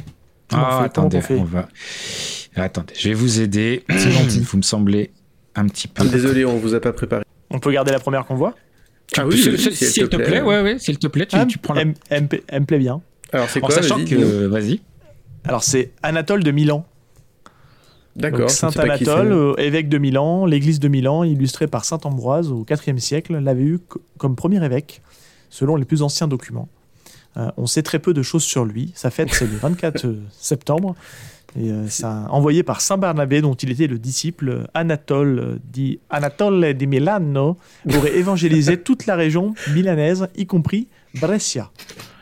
Ah, 0.53 0.83
attendez, 0.83 1.19
on 1.19 1.21
fait? 1.21 1.37
on 1.37 1.45
va. 1.45 1.69
Attendez, 2.57 2.95
je 2.99 3.09
vais 3.09 3.15
vous 3.15 3.41
aider. 3.41 3.85
C'est 3.91 4.11
gentil. 4.11 4.41
Vous 4.41 4.57
me 4.57 4.63
semblez 4.63 5.13
un 5.55 5.67
petit 5.67 5.87
peu. 5.87 6.05
Désolé, 6.09 6.45
on 6.45 6.57
vous 6.57 6.75
a 6.75 6.81
pas 6.81 6.93
préparé. 6.93 7.23
On 7.51 7.61
peut 7.61 7.71
garder 7.71 7.93
la 7.93 8.01
première 8.01 8.25
qu'on 8.27 8.35
voit? 8.35 8.57
Ah 9.17 9.27
oui, 9.27 9.37
s'il 9.39 10.09
te 10.09 10.17
plaît, 10.17 10.25
plaît, 10.25 10.41
ouais, 10.41 10.63
ouais, 10.63 10.79
s'il 10.79 10.99
te 10.99 11.07
plaît, 11.09 11.27
tu, 11.27 11.37
Ah, 11.37 11.45
tu 11.47 11.59
prends 11.59 11.75
la. 11.75 11.83
elle 12.11 12.23
me 12.23 12.65
plaît 12.65 12.79
bien. 12.79 13.01
Alors 13.33 13.49
c'est 13.49 13.63
En 13.63 13.67
quoi 13.67 13.75
sachant 13.77 13.97
Vas-y, 13.99 14.05
que. 14.07 14.47
Vas-y. 14.47 14.81
Alors, 15.45 15.65
c'est 15.65 15.93
Anatole 16.03 16.43
de 16.43 16.51
Milan. 16.51 16.85
D'accord. 18.17 18.51
Saint 18.51 18.71
Anatole, 18.71 19.33
euh, 19.33 19.55
évêque 19.59 19.89
de 19.89 19.97
Milan, 19.97 20.45
l'église 20.45 20.81
de 20.81 20.89
Milan, 20.89 21.23
illustrée 21.25 21.67
par 21.69 21.85
saint 21.85 22.01
Ambroise 22.05 22.51
au 22.51 22.67
IVe 22.69 22.99
siècle, 22.99 23.39
l'avait 23.39 23.63
eu 23.63 23.79
co- 23.79 24.03
comme 24.19 24.35
premier 24.37 24.63
évêque, 24.65 25.01
selon 25.49 25.77
les 25.77 25.85
plus 25.85 26.03
anciens 26.03 26.27
documents. 26.29 26.69
Euh, 27.37 27.49
on 27.57 27.67
sait 27.67 27.83
très 27.83 28.01
peu 28.01 28.13
de 28.13 28.23
choses 28.23 28.43
sur 28.43 28.65
lui. 28.65 28.91
Sa 28.97 29.11
fête, 29.11 29.33
c'est 29.33 29.47
le 29.47 29.57
24 29.63 30.07
septembre. 30.39 30.97
Et 31.59 31.71
euh, 31.71 31.87
un- 32.03 32.27
envoyé 32.31 32.63
par 32.65 32.81
saint 32.81 32.99
Barnabé, 32.99 33.41
dont 33.41 33.55
il 33.55 33.71
était 33.71 33.87
le 33.87 33.99
disciple, 33.99 34.67
Anatole, 34.75 35.39
euh, 35.39 35.57
dit 35.73 36.01
Anatole 36.11 36.75
di 36.75 36.87
Milano, 36.89 37.57
aurait 37.97 38.17
évangélisé 38.17 38.77
toute 38.77 39.07
la 39.07 39.15
région 39.15 39.55
milanaise, 39.73 40.27
y 40.37 40.47
compris 40.47 40.89
Brescia, 41.15 41.71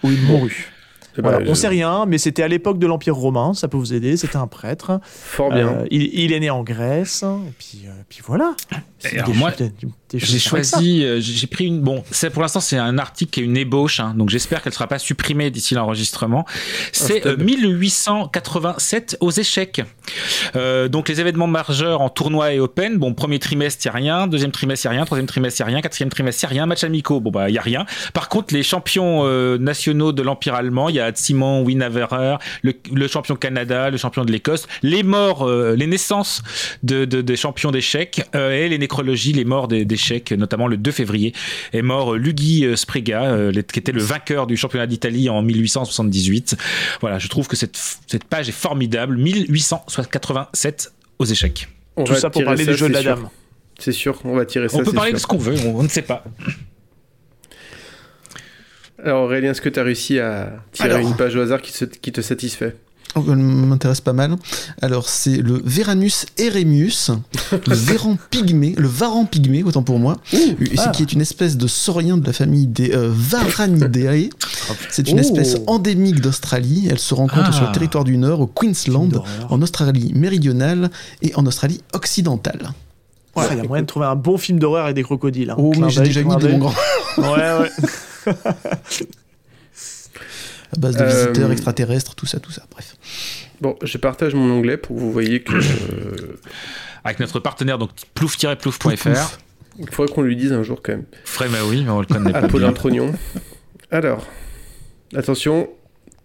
où 0.05 0.10
il 0.10 0.20
mourut. 0.22 0.70
Ben, 1.16 1.39
on 1.43 1.47
je- 1.48 1.55
sait 1.55 1.68
rien, 1.68 2.06
mais 2.06 2.18
c'était 2.18 2.43
à 2.43 2.48
l'époque 2.48 2.78
de 2.78 2.86
l'Empire 2.86 3.16
romain, 3.16 3.55
ça 3.55 3.66
peut 3.66 3.76
vous 3.76 3.93
aider, 3.94 4.16
c'était 4.16 4.36
un 4.36 4.47
prêtre. 4.47 5.01
Fort 5.02 5.51
bien. 5.51 5.68
Euh, 5.68 5.86
il, 5.90 6.02
il 6.18 6.32
est 6.32 6.40
né 6.40 6.51
en 6.51 6.62
Grèce, 6.62 7.22
et 7.24 7.52
puis, 7.59 7.82
euh, 7.86 7.90
puis 8.09 8.20
voilà. 8.24 8.55
Alors 9.16 9.35
moi, 9.35 9.51
des- 10.10 10.18
des 10.18 10.26
J'ai 10.26 10.39
choisi, 10.39 11.05
euh, 11.05 11.20
j'ai 11.20 11.47
pris 11.47 11.66
une. 11.66 11.80
Bon, 11.80 12.02
c'est 12.10 12.30
pour 12.30 12.43
l'instant 12.43 12.60
c'est 12.60 12.78
un 12.78 12.98
article 12.98 13.30
qui 13.30 13.40
est 13.40 13.44
une 13.44 13.56
ébauche, 13.56 14.01
hein, 14.01 14.14
donc 14.16 14.30
j'espère 14.30 14.62
qu'elle 14.62 14.70
ne 14.70 14.74
sera 14.74 14.86
pas 14.86 14.98
supprimée 14.98 15.51
d'ici 15.51 15.74
l'enregistrement. 15.74 16.44
C'est 16.93 17.26
euh, 17.26 17.36
1887 17.36 19.16
aux 19.20 19.30
échecs. 19.30 19.82
Euh, 20.56 20.89
donc 20.89 21.09
les 21.09 21.20
événements 21.20 21.47
majeurs 21.47 22.01
en 22.01 22.09
tournoi 22.09 22.52
et 22.55 22.60
open. 22.60 22.97
Bon, 22.98 23.14
premier 23.14 23.39
trimestre 23.39 23.85
il 23.85 23.89
y 23.89 23.90
a 23.90 23.93
rien, 23.93 24.26
deuxième 24.26 24.51
trimestre 24.52 24.86
il 24.86 24.89
y 24.89 24.90
a 24.90 24.93
rien, 24.93 25.05
troisième 25.05 25.26
trimestre 25.26 25.60
il 25.60 25.62
y 25.62 25.64
a 25.64 25.66
rien, 25.66 25.80
quatrième 25.80 26.09
trimestre 26.10 26.43
il 26.43 26.44
y 26.44 26.47
a 26.47 26.51
rien, 26.51 26.66
match 26.66 26.85
amicaux. 26.85 27.20
Bon 27.20 27.30
bah 27.30 27.48
il 27.48 27.55
y 27.55 27.59
a 27.59 27.62
rien. 27.62 27.85
Par 28.14 28.28
contre 28.28 28.55
les 28.55 28.62
champions 28.62 29.22
euh, 29.24 29.59
nationaux 29.59 30.12
de 30.12 30.22
l'empire 30.22 30.55
allemand, 30.55 30.89
il 30.89 30.97
y 30.97 31.01
a 31.01 31.10
Simon 31.14 31.62
Winaverer, 31.64 32.36
le, 32.62 32.72
le 32.93 33.09
champion 33.09 33.36
Canada, 33.36 33.90
le 33.90 33.97
champion 33.97 34.24
de 34.24 34.32
l'Écosse, 34.32 34.66
les 34.82 35.02
morts, 35.02 35.47
euh, 35.47 35.74
les 35.76 35.86
naissances 35.86 36.43
de, 36.82 37.05
de- 37.05 37.20
des 37.22 37.36
champions 37.36 37.70
d'échecs 37.70 38.22
euh, 38.35 38.52
et 38.52 38.68
les 38.68 38.78
nécrologies, 38.78 39.32
les 39.32 39.44
morts 39.44 39.68
des- 39.68 39.85
d'échecs, 39.99 40.31
notamment 40.33 40.66
le 40.69 40.77
2 40.77 40.91
février 40.93 41.35
est 41.73 41.83
mort 41.83 42.15
euh, 42.15 42.19
Lugui 42.19 42.65
euh, 42.65 42.77
Sprega, 42.77 43.25
euh, 43.25 43.53
qui 43.73 43.79
était 43.81 43.93
le 43.93 44.01
vainqueur 44.01 44.47
du 44.47 44.57
championnat 44.57 44.87
d'Italie 44.87 45.29
en 45.29 45.43
1878. 45.43 46.57
Voilà, 47.01 47.19
je 47.19 47.27
trouve 47.29 47.49
que 47.49 47.57
cette, 47.57 47.77
cette 48.07 48.25
page 48.25 48.49
est 48.49 48.53
formidable. 48.53 49.16
1887 49.16 50.93
aux 51.19 51.25
échecs. 51.25 51.69
On 51.97 52.05
Tout 52.05 52.15
ça 52.15 52.31
pour 52.31 52.45
parler 52.45 52.65
des 52.65 52.75
jeux 52.77 52.89
de 52.89 52.95
c'est 52.95 53.03
la 53.03 53.03
sûr. 53.03 53.16
dame. 53.16 53.29
C'est 53.81 53.93
sûr, 53.93 54.20
on 54.25 54.35
va 54.35 54.45
tirer 54.47 54.69
ça. 54.69 54.77
On 54.77 54.81
peut 54.81 54.87
c'est 54.91 54.95
parler 54.95 55.11
sûr. 55.11 55.16
de 55.16 55.20
ce 55.23 55.27
qu'on 55.27 55.39
veut, 55.39 55.55
on, 55.66 55.77
on 55.81 55.83
ne 55.83 55.89
sait 55.89 56.03
pas. 56.03 56.25
Alors 59.03 59.25
Aurélien, 59.25 59.51
est-ce 59.53 59.61
que 59.61 59.69
tu 59.69 59.79
as 59.79 59.85
réussi 59.85 60.19
à 60.19 60.65
tirer 60.73 60.91
Alors. 60.91 61.09
une 61.09 61.16
page 61.16 61.37
au 61.37 61.41
hasard 61.41 61.62
qui, 61.62 61.73
se- 61.73 61.85
qui 61.85 62.11
te 62.12 62.20
satisfait? 62.20 62.75
Elle 63.16 63.36
m'intéresse 63.36 64.01
pas 64.01 64.12
mal. 64.12 64.36
Alors, 64.82 65.09
c'est 65.09 65.39
le 65.39 65.60
Veranus 65.64 66.26
eremius, 66.36 67.10
le 67.66 67.74
Véran 67.74 68.16
pygmée, 68.30 68.74
le 68.76 68.86
Varan 68.86 69.24
pygmée, 69.24 69.62
autant 69.64 69.82
pour 69.82 69.98
moi, 69.98 70.18
c'est 70.30 70.55
ah. 70.78 70.89
qui 70.90 71.02
est 71.02 71.12
une 71.12 71.20
espèce 71.20 71.56
de 71.56 71.66
saurien 71.66 72.16
de 72.16 72.26
la 72.26 72.32
famille 72.32 72.66
des 72.66 72.93
euh, 72.94 73.10
Varanidae. 73.12 74.28
C'est 74.90 75.09
une 75.09 75.16
Oh. 75.18 75.20
espèce 75.20 75.56
endémique 75.66 76.20
d'Australie. 76.20 76.89
Elle 76.90 76.98
se 76.98 77.14
rencontre 77.14 77.47
Ah. 77.48 77.52
sur 77.52 77.66
le 77.66 77.72
territoire 77.72 78.05
du 78.05 78.18
Nord, 78.18 78.40
au 78.40 78.47
Queensland, 78.47 79.22
en 79.48 79.62
Australie 79.62 80.12
méridionale 80.14 80.90
et 81.22 81.35
en 81.36 81.47
Australie 81.47 81.80
occidentale. 81.94 82.70
Ah, 83.35 83.47
Il 83.52 83.56
y 83.56 83.60
a 83.60 83.64
moyen 83.64 83.82
de 83.82 83.86
trouver 83.86 84.06
un 84.06 84.16
bon 84.16 84.36
film 84.36 84.59
d'horreur 84.59 84.89
et 84.89 84.94
des 84.94 85.02
crocodiles. 85.02 85.51
hein. 85.51 85.56
Oh, 85.59 85.72
mais 85.78 85.89
j'ai 85.90 86.02
déjà 86.02 86.22
mis 86.22 86.35
des 86.36 86.43
d'œil. 86.43 86.52
mon 86.52 86.59
grand. 86.59 86.74
Ouais, 87.16 87.59
ouais. 88.26 88.35
À 90.77 90.78
base 90.78 90.97
de 90.97 91.03
Euh, 91.03 91.07
visiteurs 91.27 91.51
extraterrestres, 91.53 92.15
tout 92.15 92.27
ça, 92.27 92.40
tout 92.40 92.51
ça. 92.53 92.62
Bref. 92.70 92.97
Bon, 93.61 93.77
je 93.82 93.99
partage 93.99 94.35
mon 94.35 94.51
onglet 94.51 94.77
pour 94.77 94.97
que 94.97 95.01
vous 95.01 95.11
voyez 95.12 95.43
que 95.43 95.53
Avec 97.05 97.20
notre 97.20 97.40
partenaire, 97.40 97.78
donc 97.78 97.90
plouf-plouf.fr. 98.15 98.97
Plouf. 98.97 99.39
il 99.78 99.90
faudrait 99.90 100.12
qu'on 100.15 100.23
lui 100.23 100.36
dise 100.36 100.53
un 100.53 100.62
jour 100.62 100.81
quand 100.82 100.93
même. 100.93 101.05
Frère, 101.24 101.49
bah 101.51 101.59
oui, 101.66 101.82
mais 101.85 101.90
on 101.90 102.01
le 102.01 102.07
connaît 102.07 102.32
pas. 102.32 102.47
Bien. 102.47 102.73
Trognon. 102.73 103.15
Alors, 103.90 104.27
attention, 105.16 105.70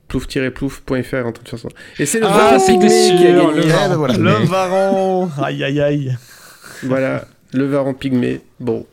plouf-plouf.fr 0.09 1.13
est 1.15 1.21
en 1.23 1.31
train 1.31 1.43
de 1.43 1.49
faire 1.49 1.59
ça. 1.59 1.69
Et 1.99 2.05
c'est 2.05 2.19
le 2.19 2.25
Ah, 2.25 2.29
Varan 2.37 2.59
c'était 2.59 2.73
Pygmée 2.73 2.87
qui 2.89 3.27
a 3.27 3.37
sûr, 3.39 3.53
gagné. 3.53 3.61
le 3.61 3.67
Varan. 3.67 3.85
Eh 3.85 3.89
ben 3.89 3.95
voilà. 3.95 4.17
Le 4.17 4.45
varan. 4.45 5.29
Aïe, 5.41 5.63
aïe, 5.63 5.79
aïe. 5.81 6.17
Voilà, 6.83 7.25
le 7.53 7.65
Varan 7.65 7.93
Pygmée. 7.93 8.41
Bon, 8.59 8.85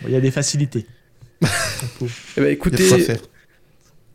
Bon, 0.00 0.08
Il 0.08 0.12
y 0.12 0.16
a 0.16 0.20
des 0.20 0.30
facilités. 0.30 0.86
eh 1.42 1.46
ben, 1.46 2.08
Il 2.38 2.42
y 2.42 2.46
a 2.46 2.50
écoutez. 2.50 2.88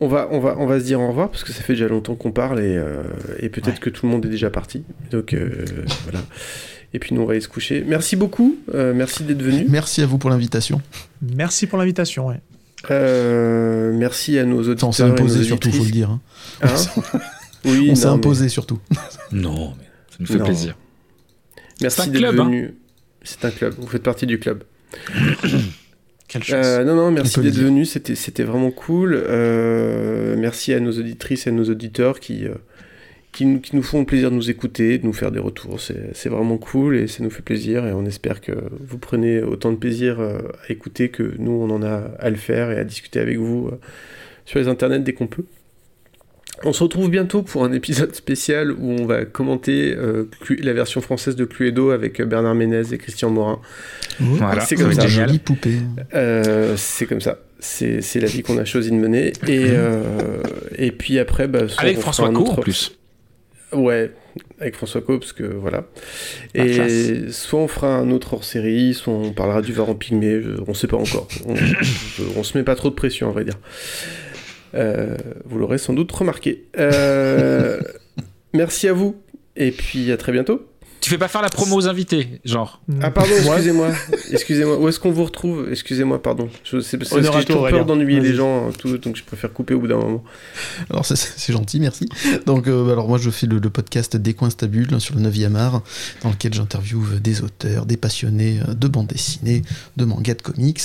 On 0.00 0.08
va, 0.08 0.28
on, 0.30 0.40
va, 0.40 0.56
on 0.58 0.66
va 0.66 0.80
se 0.80 0.84
dire 0.84 1.00
au 1.00 1.08
revoir 1.08 1.28
parce 1.30 1.44
que 1.44 1.52
ça 1.52 1.62
fait 1.62 1.74
déjà 1.74 1.88
longtemps 1.88 2.14
qu'on 2.14 2.32
parle 2.32 2.60
et, 2.60 2.76
euh, 2.76 3.02
et 3.38 3.48
peut-être 3.48 3.80
que 3.80 3.90
tout 3.90 4.06
le 4.06 4.12
monde 4.12 4.24
est 4.26 4.30
déjà 4.30 4.50
parti. 4.50 4.82
Donc 5.10 5.34
euh, 5.34 5.64
voilà. 6.04 6.20
Et 6.92 6.98
puis 6.98 7.14
nous, 7.14 7.20
on 7.22 7.24
va 7.26 7.32
aller 7.32 7.40
se 7.40 7.48
coucher. 7.48 7.84
Merci 7.86 8.16
beaucoup, 8.16 8.56
euh, 8.74 8.92
merci 8.94 9.22
d'être 9.24 9.42
venu. 9.42 9.66
Merci 9.68 10.02
à 10.02 10.06
vous 10.06 10.18
pour 10.18 10.30
l'invitation. 10.30 10.80
Merci 11.22 11.66
pour 11.66 11.78
l'invitation. 11.78 12.28
Ouais. 12.28 12.40
Euh, 12.90 13.92
merci 13.94 14.38
à 14.38 14.44
nos 14.44 14.60
auditeurs. 14.62 14.88
On 14.88 14.92
s'est 14.92 15.02
et 15.02 15.06
nos 15.06 15.12
imposé 15.12 15.44
surtout, 15.44 15.70
faut 15.70 15.84
le 15.84 15.90
dire. 15.90 16.10
hein. 16.10 16.20
Hein 16.62 16.74
oui, 17.66 17.88
on 17.90 17.94
s'est 17.94 18.06
mais- 18.06 18.12
imposé 18.14 18.48
surtout. 18.48 18.78
Non, 19.32 19.74
mais 19.78 19.84
ça 20.10 20.16
nous 20.20 20.26
fait 20.26 20.38
Non. 20.38 20.44
plaisir. 20.46 20.76
C'est 21.56 21.82
Merci 21.82 22.10
d'être 22.10 22.24
hein. 22.24 22.44
venu. 22.44 22.74
C'est 23.22 23.44
un 23.44 23.50
club, 23.50 23.74
vous 23.78 23.86
faites 23.86 24.02
partie 24.02 24.26
du 24.26 24.38
club. 24.38 24.64
Quelle 26.30 26.44
chance. 26.44 26.64
Euh, 26.64 26.84
non, 26.84 26.94
non, 26.94 27.06
On 27.06 27.10
merci 27.10 27.40
d'être 27.40 27.58
venu, 27.58 27.84
c'était, 27.84 28.14
c'était 28.14 28.44
vraiment 28.44 28.70
cool. 28.70 29.14
Euh, 29.14 30.36
merci 30.38 30.72
à 30.72 30.78
nos 30.78 30.92
auditrices 30.92 31.48
et 31.48 31.50
à 31.50 31.52
nos 31.52 31.64
auditeurs 31.64 32.20
qui, 32.20 32.46
euh, 32.46 32.54
qui, 33.32 33.46
nous, 33.46 33.58
qui 33.58 33.74
nous 33.74 33.82
font 33.82 33.98
le 33.98 34.06
plaisir 34.06 34.30
de 34.30 34.36
nous 34.36 34.48
écouter, 34.48 34.98
de 34.98 35.06
nous 35.06 35.12
faire 35.12 35.32
des 35.32 35.40
retours. 35.40 35.80
C'est, 35.80 36.14
c'est 36.14 36.28
vraiment 36.28 36.56
cool 36.56 36.96
et 36.96 37.08
ça 37.08 37.24
nous 37.24 37.30
fait 37.30 37.42
plaisir 37.42 37.84
et 37.84 37.92
on 37.92 38.06
espère 38.06 38.40
que 38.40 38.52
vous 38.78 38.98
prenez 38.98 39.42
autant 39.42 39.72
de 39.72 39.76
plaisir 39.76 40.20
à 40.20 40.38
écouter 40.72 41.08
que 41.08 41.34
nous, 41.38 41.50
on 41.50 41.68
en 41.68 41.82
a 41.82 42.12
à 42.20 42.30
le 42.30 42.36
faire 42.36 42.70
et 42.70 42.78
à 42.78 42.84
discuter 42.84 43.18
avec 43.18 43.36
vous 43.36 43.68
sur 44.44 44.60
les 44.60 44.68
internets 44.68 45.00
dès 45.00 45.14
qu'on 45.14 45.26
peut. 45.26 45.44
On 46.62 46.72
se 46.74 46.82
retrouve 46.82 47.08
bientôt 47.08 47.42
pour 47.42 47.64
un 47.64 47.72
épisode 47.72 48.14
spécial 48.14 48.70
où 48.72 48.90
on 48.90 49.06
va 49.06 49.24
commenter 49.24 49.94
euh, 49.96 50.24
la 50.58 50.72
version 50.74 51.00
française 51.00 51.34
de 51.34 51.44
Cluedo 51.46 51.90
avec 51.90 52.20
Bernard 52.20 52.54
Ménez 52.54 52.82
et 52.92 52.98
Christian 52.98 53.30
Morin. 53.30 53.60
Voilà, 54.18 54.60
c'est 54.60 54.76
comme 54.76 54.92
ça. 54.92 55.06
Jolie 55.06 55.38
poupée. 55.38 55.78
Euh, 56.14 56.74
c'est 56.76 57.06
comme 57.06 57.22
ça. 57.22 57.38
C'est, 57.60 58.02
c'est 58.02 58.20
la 58.20 58.26
vie 58.26 58.42
qu'on 58.42 58.58
a 58.58 58.66
choisi 58.66 58.90
de 58.90 58.96
mener. 58.96 59.32
Et, 59.48 59.66
euh, 59.70 60.02
et 60.76 60.92
puis 60.92 61.18
après, 61.18 61.48
bah, 61.48 61.66
soit 61.68 61.82
Avec 61.82 61.96
on 61.98 62.00
François 62.02 62.26
fera 62.26 62.36
un 62.36 62.42
Co 62.42 62.50
autre- 62.50 62.58
en 62.58 62.62
plus. 62.62 62.96
Ouais, 63.72 64.10
avec 64.60 64.74
François 64.74 65.00
Co, 65.00 65.18
parce 65.18 65.32
que 65.32 65.44
voilà. 65.44 65.84
La 66.54 66.66
Et 66.66 66.72
classe. 66.72 67.30
soit 67.30 67.60
on 67.60 67.68
fera 67.68 67.94
un 67.96 68.10
autre 68.10 68.34
hors 68.34 68.44
série, 68.44 68.92
soit 68.94 69.14
on 69.14 69.32
parlera 69.32 69.62
du 69.62 69.72
Varan 69.72 69.94
Pygmée, 69.94 70.40
on 70.66 70.74
sait 70.74 70.88
pas 70.88 70.96
encore. 70.96 71.28
On, 71.46 71.54
on 72.36 72.42
se 72.42 72.58
met 72.58 72.64
pas 72.64 72.74
trop 72.74 72.90
de 72.90 72.94
pression, 72.96 73.28
à 73.28 73.32
vrai 73.32 73.44
dire. 73.44 73.58
Euh, 74.74 75.16
vous 75.44 75.58
l'aurez 75.58 75.78
sans 75.78 75.92
doute 75.92 76.10
remarqué. 76.12 76.64
Euh, 76.78 77.80
merci 78.52 78.88
à 78.88 78.92
vous, 78.92 79.16
et 79.56 79.70
puis 79.70 80.10
à 80.12 80.16
très 80.16 80.32
bientôt. 80.32 80.69
Tu 81.00 81.08
fais 81.08 81.18
pas 81.18 81.28
faire 81.28 81.40
la 81.42 81.48
promo 81.48 81.76
aux 81.76 81.88
invités, 81.88 82.40
genre. 82.44 82.80
Ah 83.00 83.10
pardon, 83.10 83.30
excusez-moi, 83.34 83.88
excusez-moi. 84.30 84.78
Où 84.78 84.88
est-ce 84.88 85.00
qu'on 85.00 85.10
vous 85.12 85.24
retrouve? 85.24 85.68
Excusez-moi, 85.70 86.22
pardon. 86.22 86.48
C'est 86.82 86.98
parce 86.98 87.10
que 87.10 87.22
j'ai 87.22 87.44
toujours 87.44 87.68
peur 87.68 87.86
d'ennuyer 87.86 88.20
les 88.20 88.34
gens, 88.34 88.68
hein, 88.68 88.72
tout, 88.78 88.98
donc 88.98 89.16
je 89.16 89.24
préfère 89.24 89.52
couper 89.52 89.74
au 89.74 89.80
bout 89.80 89.88
d'un 89.88 89.96
moment. 89.96 90.22
Alors 90.90 91.06
c'est- 91.06 91.50
gentil, 91.52 91.80
merci. 91.80 92.06
Donc 92.46 92.68
euh, 92.68 92.92
alors 92.92 93.08
moi 93.08 93.18
je 93.18 93.30
fais 93.30 93.46
le, 93.46 93.58
le 93.58 93.70
podcast 93.70 94.16
Des 94.16 94.34
coins 94.34 94.50
stables 94.50 95.00
sur 95.00 95.16
le 95.16 95.22
9e 95.22 95.56
art, 95.56 95.82
dans 96.22 96.30
lequel 96.30 96.52
j'interviewe 96.54 97.18
des 97.20 97.42
auteurs, 97.42 97.86
des 97.86 97.96
passionnés 97.96 98.60
euh, 98.68 98.74
de 98.74 98.86
bande 98.86 99.06
dessinée, 99.08 99.62
de 99.96 100.04
manga, 100.04 100.34
de 100.34 100.42
comics, 100.42 100.82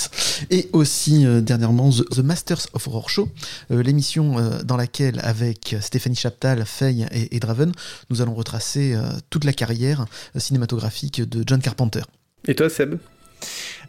et 0.50 0.68
aussi 0.72 1.26
euh, 1.26 1.40
dernièrement 1.40 1.90
The, 1.90 2.08
The 2.08 2.18
Masters 2.20 2.66
of 2.72 2.88
Horror 2.88 3.10
Show, 3.10 3.28
euh, 3.70 3.82
l'émission 3.82 4.38
euh, 4.38 4.62
dans 4.64 4.76
laquelle 4.76 5.20
avec 5.22 5.76
Stéphanie 5.80 6.16
Chaptal, 6.16 6.64
Faye 6.66 7.06
et, 7.12 7.36
et 7.36 7.38
Draven, 7.40 7.72
nous 8.10 8.22
allons 8.22 8.34
retracer 8.34 8.94
euh, 8.94 9.02
toute 9.30 9.44
la 9.44 9.52
carrière 9.52 10.05
euh, 10.34 10.38
cinématographique 10.38 11.20
de 11.28 11.42
John 11.46 11.60
Carpenter. 11.60 12.02
Et 12.48 12.54
toi, 12.54 12.68
Seb 12.68 12.96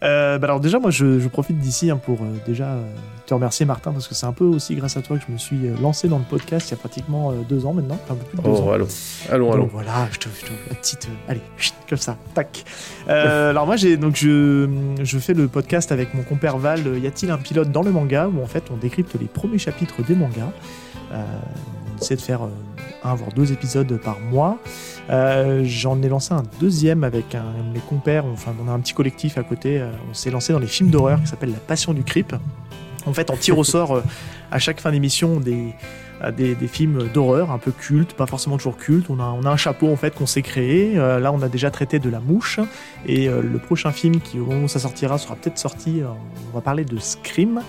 Euh, 0.04 0.38
bah 0.38 0.46
alors 0.46 0.60
déjà, 0.60 0.78
moi, 0.78 0.92
je, 0.92 1.20
je 1.20 1.28
profite 1.28 1.58
d'ici 1.58 1.90
hein, 1.90 1.98
pour 1.98 2.22
euh, 2.22 2.26
déjà 2.46 2.66
euh, 2.74 2.84
te 3.26 3.34
remercier, 3.34 3.66
Martin, 3.66 3.92
parce 3.94 4.08
que 4.08 4.14
c'est 4.14 4.26
un 4.28 4.34
peu 4.34 4.44
aussi 4.44 4.76
grâce 4.76 4.96
à 4.98 5.02
toi 5.02 5.18
que 5.18 5.24
je 5.28 5.32
me 5.32 5.38
suis 5.38 5.70
lancé 5.82 6.08
dans 6.08 6.20
le 6.20 6.24
podcast 6.26 6.68
il 6.68 6.72
y 6.72 6.74
a 6.76 6.78
pratiquement 6.78 7.32
euh, 7.32 7.36
deux 7.50 7.66
ans 7.66 7.74
maintenant, 7.74 7.98
un 8.10 8.14
peu 8.16 8.26
plus 8.26 8.38
de 8.38 8.44
deux 8.44 8.50
ans. 8.50 8.66
Oh, 8.68 8.72
allons, 8.72 8.88
allons, 9.32 9.52
allons. 9.54 9.64
Donc 9.64 9.72
voilà, 9.72 10.08
je 10.12 10.20
te, 10.20 10.28
je 10.40 10.46
te 10.46 10.52
la 10.70 10.76
petite. 10.76 11.06
euh, 11.10 11.32
allez, 11.32 11.42
chut, 11.58 11.74
comme 11.90 11.98
ça, 11.98 12.18
tac. 12.36 12.64
Euh, 13.08 13.50
alors 13.52 13.66
moi, 13.66 13.76
j'ai 13.78 13.96
donc 13.98 14.16
je, 14.18 14.68
je 15.02 15.18
fais 15.18 15.34
le 15.34 15.48
podcast 15.48 15.92
avec 15.92 16.14
mon 16.14 16.24
compère 16.24 16.58
Val. 16.58 16.82
Y 17.00 17.08
a-t-il 17.08 17.32
un 17.32 17.38
pilote 17.38 17.72
dans 17.72 17.82
le 17.84 17.92
manga 17.92 18.28
où 18.28 18.44
en 18.44 18.48
fait 18.48 18.66
on 18.72 18.76
décrypte 18.78 19.16
les 19.20 19.28
premiers 19.28 19.58
chapitres 19.60 20.04
des 20.04 20.14
mangas. 20.16 20.52
Euh, 21.14 21.24
on 21.96 22.02
essaie 22.04 22.18
de 22.18 22.22
faire 22.22 22.44
euh, 22.44 22.50
un 23.04 23.16
voire 23.16 23.32
deux 23.34 23.52
épisodes 23.54 23.98
par 24.04 24.20
mois. 24.20 24.60
Euh, 25.10 25.62
J'en 25.64 26.02
ai 26.02 26.10
lancé 26.10 26.34
un 26.34 26.44
deuxième 26.60 27.04
avec 27.04 27.36
un 27.36 27.46
mes 27.74 27.80
compères. 27.80 28.26
Enfin, 28.26 28.54
on 28.64 28.68
a 28.68 28.72
un 28.72 28.80
petit 28.80 28.94
collectif 28.94 29.38
à 29.38 29.44
côté. 29.44 29.80
euh, 29.80 29.92
on 30.10 30.14
s'est 30.14 30.32
lancé 30.32 30.54
dans 30.54 30.60
les 30.60 30.68
films 30.68 30.90
d'horreur 30.90 31.22
qui 31.22 31.28
s'appelle 31.28 31.52
La 31.52 31.60
Passion 31.60 31.94
du 31.94 32.04
Creep. 32.04 32.36
En 33.06 33.14
fait, 33.14 33.30
on 33.32 33.38
tire 33.38 33.58
au 33.58 33.64
sort 33.64 33.96
euh, 33.96 34.04
à 34.52 34.60
chaque 34.60 34.82
fin 34.82 34.92
d'émission 34.92 35.40
des, 35.40 35.74
films 36.68 37.08
d'horreur 37.14 37.52
un 37.52 37.58
peu 37.58 37.72
cultes, 37.72 38.14
pas 38.14 38.26
forcément 38.26 38.58
toujours 38.58 38.78
cultes. 38.78 39.10
On 39.10 39.20
a, 39.20 39.50
un 39.50 39.58
chapeau 39.58 39.90
en 39.92 39.96
fait 39.96 40.14
qu'on 40.14 40.26
s'est 40.26 40.42
créé. 40.42 40.96
Là, 40.96 41.32
on 41.32 41.42
a 41.42 41.48
déjà 41.48 41.72
traité 41.72 42.00
de 42.00 42.10
La 42.10 42.20
Mouche 42.20 42.60
et 43.06 43.28
le 43.28 43.60
prochain 43.60 43.92
film 43.92 44.20
qui, 44.20 44.40
au 44.40 44.68
sortira, 44.68 45.18
sera 45.18 45.36
peut-être 45.36 45.60
sorti. 45.60 46.02
on 46.52 46.56
va 46.56 46.62
parler 46.62 46.86
de 46.86 46.98
Scream. 46.98 47.62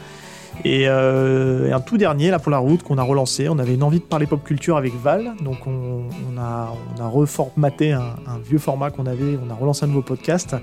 Et, 0.64 0.88
euh, 0.88 1.68
et 1.68 1.72
un 1.72 1.80
tout 1.80 1.98
dernier 1.98 2.30
là 2.30 2.38
pour 2.38 2.50
la 2.50 2.58
route 2.58 2.82
qu'on 2.82 2.98
a 2.98 3.02
relancé. 3.02 3.48
On 3.48 3.58
avait 3.58 3.74
une 3.74 3.82
envie 3.82 4.00
de 4.00 4.04
parler 4.04 4.26
pop 4.26 4.42
culture 4.42 4.76
avec 4.76 4.94
Val, 4.94 5.32
donc 5.42 5.66
on, 5.66 6.08
a, 6.38 6.72
reformaté 7.00 7.92
un, 7.92 8.16
vieux 8.44 8.58
format 8.58 8.90
qu'on 8.90 9.06
avait. 9.06 9.38
On 9.44 9.50
a 9.50 9.54
relancé 9.54 9.84
un 9.84 9.88
nouveau 9.88 10.02
podcast 10.02 10.56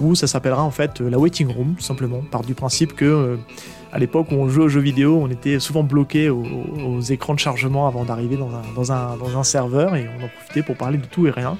où 0.00 0.14
ça 0.14 0.26
s'appellera 0.26 0.62
en 0.62 0.70
fait 0.70 1.00
euh, 1.00 1.08
la 1.08 1.18
waiting 1.18 1.52
room, 1.52 1.74
tout 1.76 1.84
simplement, 1.84 2.20
par 2.30 2.42
du 2.42 2.54
principe 2.54 2.94
que 2.94 3.04
euh, 3.04 3.36
à 3.92 3.98
l'époque 3.98 4.26
où 4.32 4.34
on 4.34 4.48
jouait 4.48 4.64
aux 4.64 4.68
jeux 4.68 4.80
vidéo, 4.80 5.18
on 5.22 5.30
était 5.30 5.58
souvent 5.60 5.82
bloqué 5.82 6.28
aux, 6.28 7.00
écrans 7.08 7.34
de 7.34 7.38
chargement 7.38 7.86
avant 7.86 8.04
d'arriver 8.04 8.36
dans 8.36 8.50
un, 8.50 8.62
dans, 8.74 8.92
un, 8.92 9.16
dans 9.16 9.38
un 9.38 9.44
serveur 9.44 9.94
et 9.94 10.08
on 10.18 10.24
en 10.24 10.28
profitait 10.28 10.62
pour 10.62 10.76
parler 10.76 10.98
de 10.98 11.06
tout 11.06 11.26
et 11.26 11.30
rien. 11.30 11.56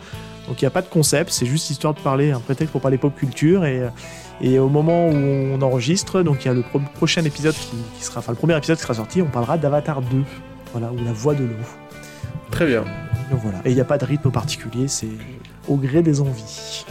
Donc 0.49 0.61
il 0.61 0.65
n'y 0.65 0.69
a 0.69 0.71
pas 0.71 0.83
de 0.83 0.89
concept, 0.89 1.31
c'est 1.31 1.47
juste 1.47 1.71
histoire 1.71 1.95
de 1.95 2.01
parler, 2.01 2.31
un 2.31 2.41
prétexte 2.41 2.73
pour 2.73 2.81
parler 2.81 2.99
pop 2.99 3.15
culture 3.15 3.65
et, 3.65 3.83
et 4.41 4.59
au 4.59 4.69
moment 4.69 5.09
où 5.09 5.13
on 5.15 5.61
enregistre, 5.63 6.23
donc 6.23 6.45
il 6.45 6.49
y 6.49 6.51
a 6.51 6.55
le 6.55 6.63
pro- 6.63 6.81
prochain 6.95 7.25
épisode 7.25 7.55
qui, 7.55 7.77
qui 7.99 8.05
sera, 8.05 8.21
enfin 8.21 8.33
le 8.33 8.37
premier 8.39 8.57
épisode 8.57 8.77
qui 8.77 8.83
sera 8.83 8.95
sorti, 8.95 9.23
on 9.23 9.27
parlera 9.27 9.57
d'Avatar 9.59 10.03
2, 10.03 10.23
voilà, 10.73 10.93
ou 10.93 11.05
la 11.05 11.13
voix 11.13 11.35
de 11.35 11.45
l'eau. 11.45 11.55
Très 12.51 12.67
bien. 12.67 12.85
Donc 13.31 13.41
voilà, 13.43 13.59
et 13.65 13.71
il 13.71 13.75
n'y 13.75 13.81
a 13.81 13.85
pas 13.85 13.99
de 13.99 14.05
rythme 14.05 14.31
particulier, 14.31 14.89
c'est 14.89 15.09
au 15.69 15.77
gré 15.77 16.03
des 16.03 16.21
envies. 16.21 16.85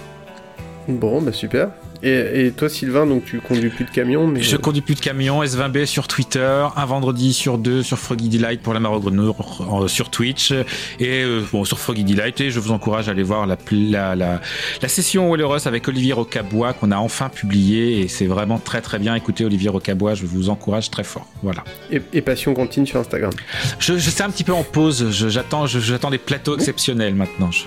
Bon, 0.88 1.22
bah 1.22 1.31
super. 1.31 1.69
Et, 2.07 2.45
et 2.45 2.52
toi, 2.52 2.69
Sylvain, 2.69 3.07
donc 3.07 3.26
tu 3.26 3.40
conduis 3.40 3.69
plus 3.69 3.84
de 3.86 3.90
camion, 3.90 4.27
mais. 4.27 4.41
Je 4.41 4.57
conduis 4.57 4.82
plus 4.82 4.94
de 4.94 4.99
camion, 4.99 5.44
S20B 5.44 5.86
sur 5.88 6.07
Twitter, 6.07 6.65
un 6.76 6.86
vendredi 6.86 7.34
sur 7.34 7.57
deux 7.57 7.82
sur 7.82 7.98
Froggy 7.98 8.30
Delight 8.30 8.61
pour 8.61 8.73
la 8.76 8.80
Mare 8.80 8.94
au 8.94 8.99
Grenouille 8.99 9.34
euh, 9.82 9.88
sur 9.88 10.10
Twitch 10.11 10.52
et 10.52 11.23
euh, 11.23 11.41
bon 11.52 11.65
sur 11.65 11.80
Froggy 11.80 12.03
Delight 12.03 12.40
et 12.41 12.52
je 12.52 12.60
vous 12.60 12.72
encourage 12.72 13.07
à 13.07 13.11
aller 13.11 13.23
voir 13.23 13.48
la, 13.48 13.57
la, 13.72 14.15
la, 14.15 14.41
la 14.82 14.88
session 14.88 15.30
Walrus 15.32 15.65
avec 15.65 15.88
Olivier 15.88 16.14
Rocabois 16.14 16.73
qu'on 16.73 16.91
a 16.91 16.98
enfin 16.98 17.30
publié 17.30 18.02
et 18.02 18.07
c'est 18.07 18.27
vraiment 18.27 18.60
très 18.60 18.82
très 18.82 18.99
bien. 18.99 19.15
Écoutez 19.15 19.44
Olivier 19.44 19.69
Rocabois, 19.69 20.14
je 20.14 20.26
vous 20.27 20.49
encourage 20.49 20.91
très 20.91 21.03
fort. 21.03 21.27
Voilà. 21.41 21.64
Et, 21.91 22.02
et 22.14 22.22
Passion 22.22 22.53
Cantine 22.53 22.86
sur 22.86 22.99
Instagram. 22.99 23.32
Je, 23.80 23.98
je 23.98 24.10
suis 24.11 24.22
un 24.22 24.30
petit 24.30 24.44
peu 24.44 24.53
en 24.53 24.64
pause, 24.64 25.10
je- 25.11 25.27
j'attends 25.30 25.65
je- 25.65 25.80
j'attends 25.80 26.11
des 26.11 26.19
plateaux 26.19 26.56
exceptionnels 26.56 27.15
maintenant. 27.15 27.49
Je- 27.52 27.65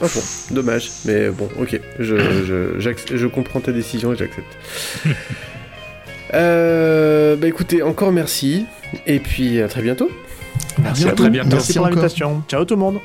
Ah 0.00 0.06
bon, 0.14 0.54
dommage. 0.54 0.90
Mais 1.04 1.30
bon, 1.30 1.48
ok. 1.58 1.80
Je, 1.98 2.16
je, 2.78 3.16
je 3.16 3.26
comprends 3.26 3.60
ta 3.60 3.72
décision 3.72 4.12
et 4.12 4.16
j'accepte. 4.16 4.56
euh, 6.34 7.36
bah 7.36 7.48
écoutez, 7.48 7.82
encore 7.82 8.12
merci. 8.12 8.66
Et 9.06 9.20
puis 9.20 9.60
à 9.60 9.68
très 9.68 9.82
bientôt. 9.82 10.10
Merci, 10.82 11.06
à 11.06 11.10
à 11.10 11.12
très 11.12 11.30
bientôt. 11.30 11.50
Merci, 11.50 11.68
Merci 11.68 11.78
pour 11.78 11.86
l'invitation. 11.86 12.42
Ciao 12.48 12.64
tout 12.64 12.74
le 12.74 12.80
monde. 12.80 12.98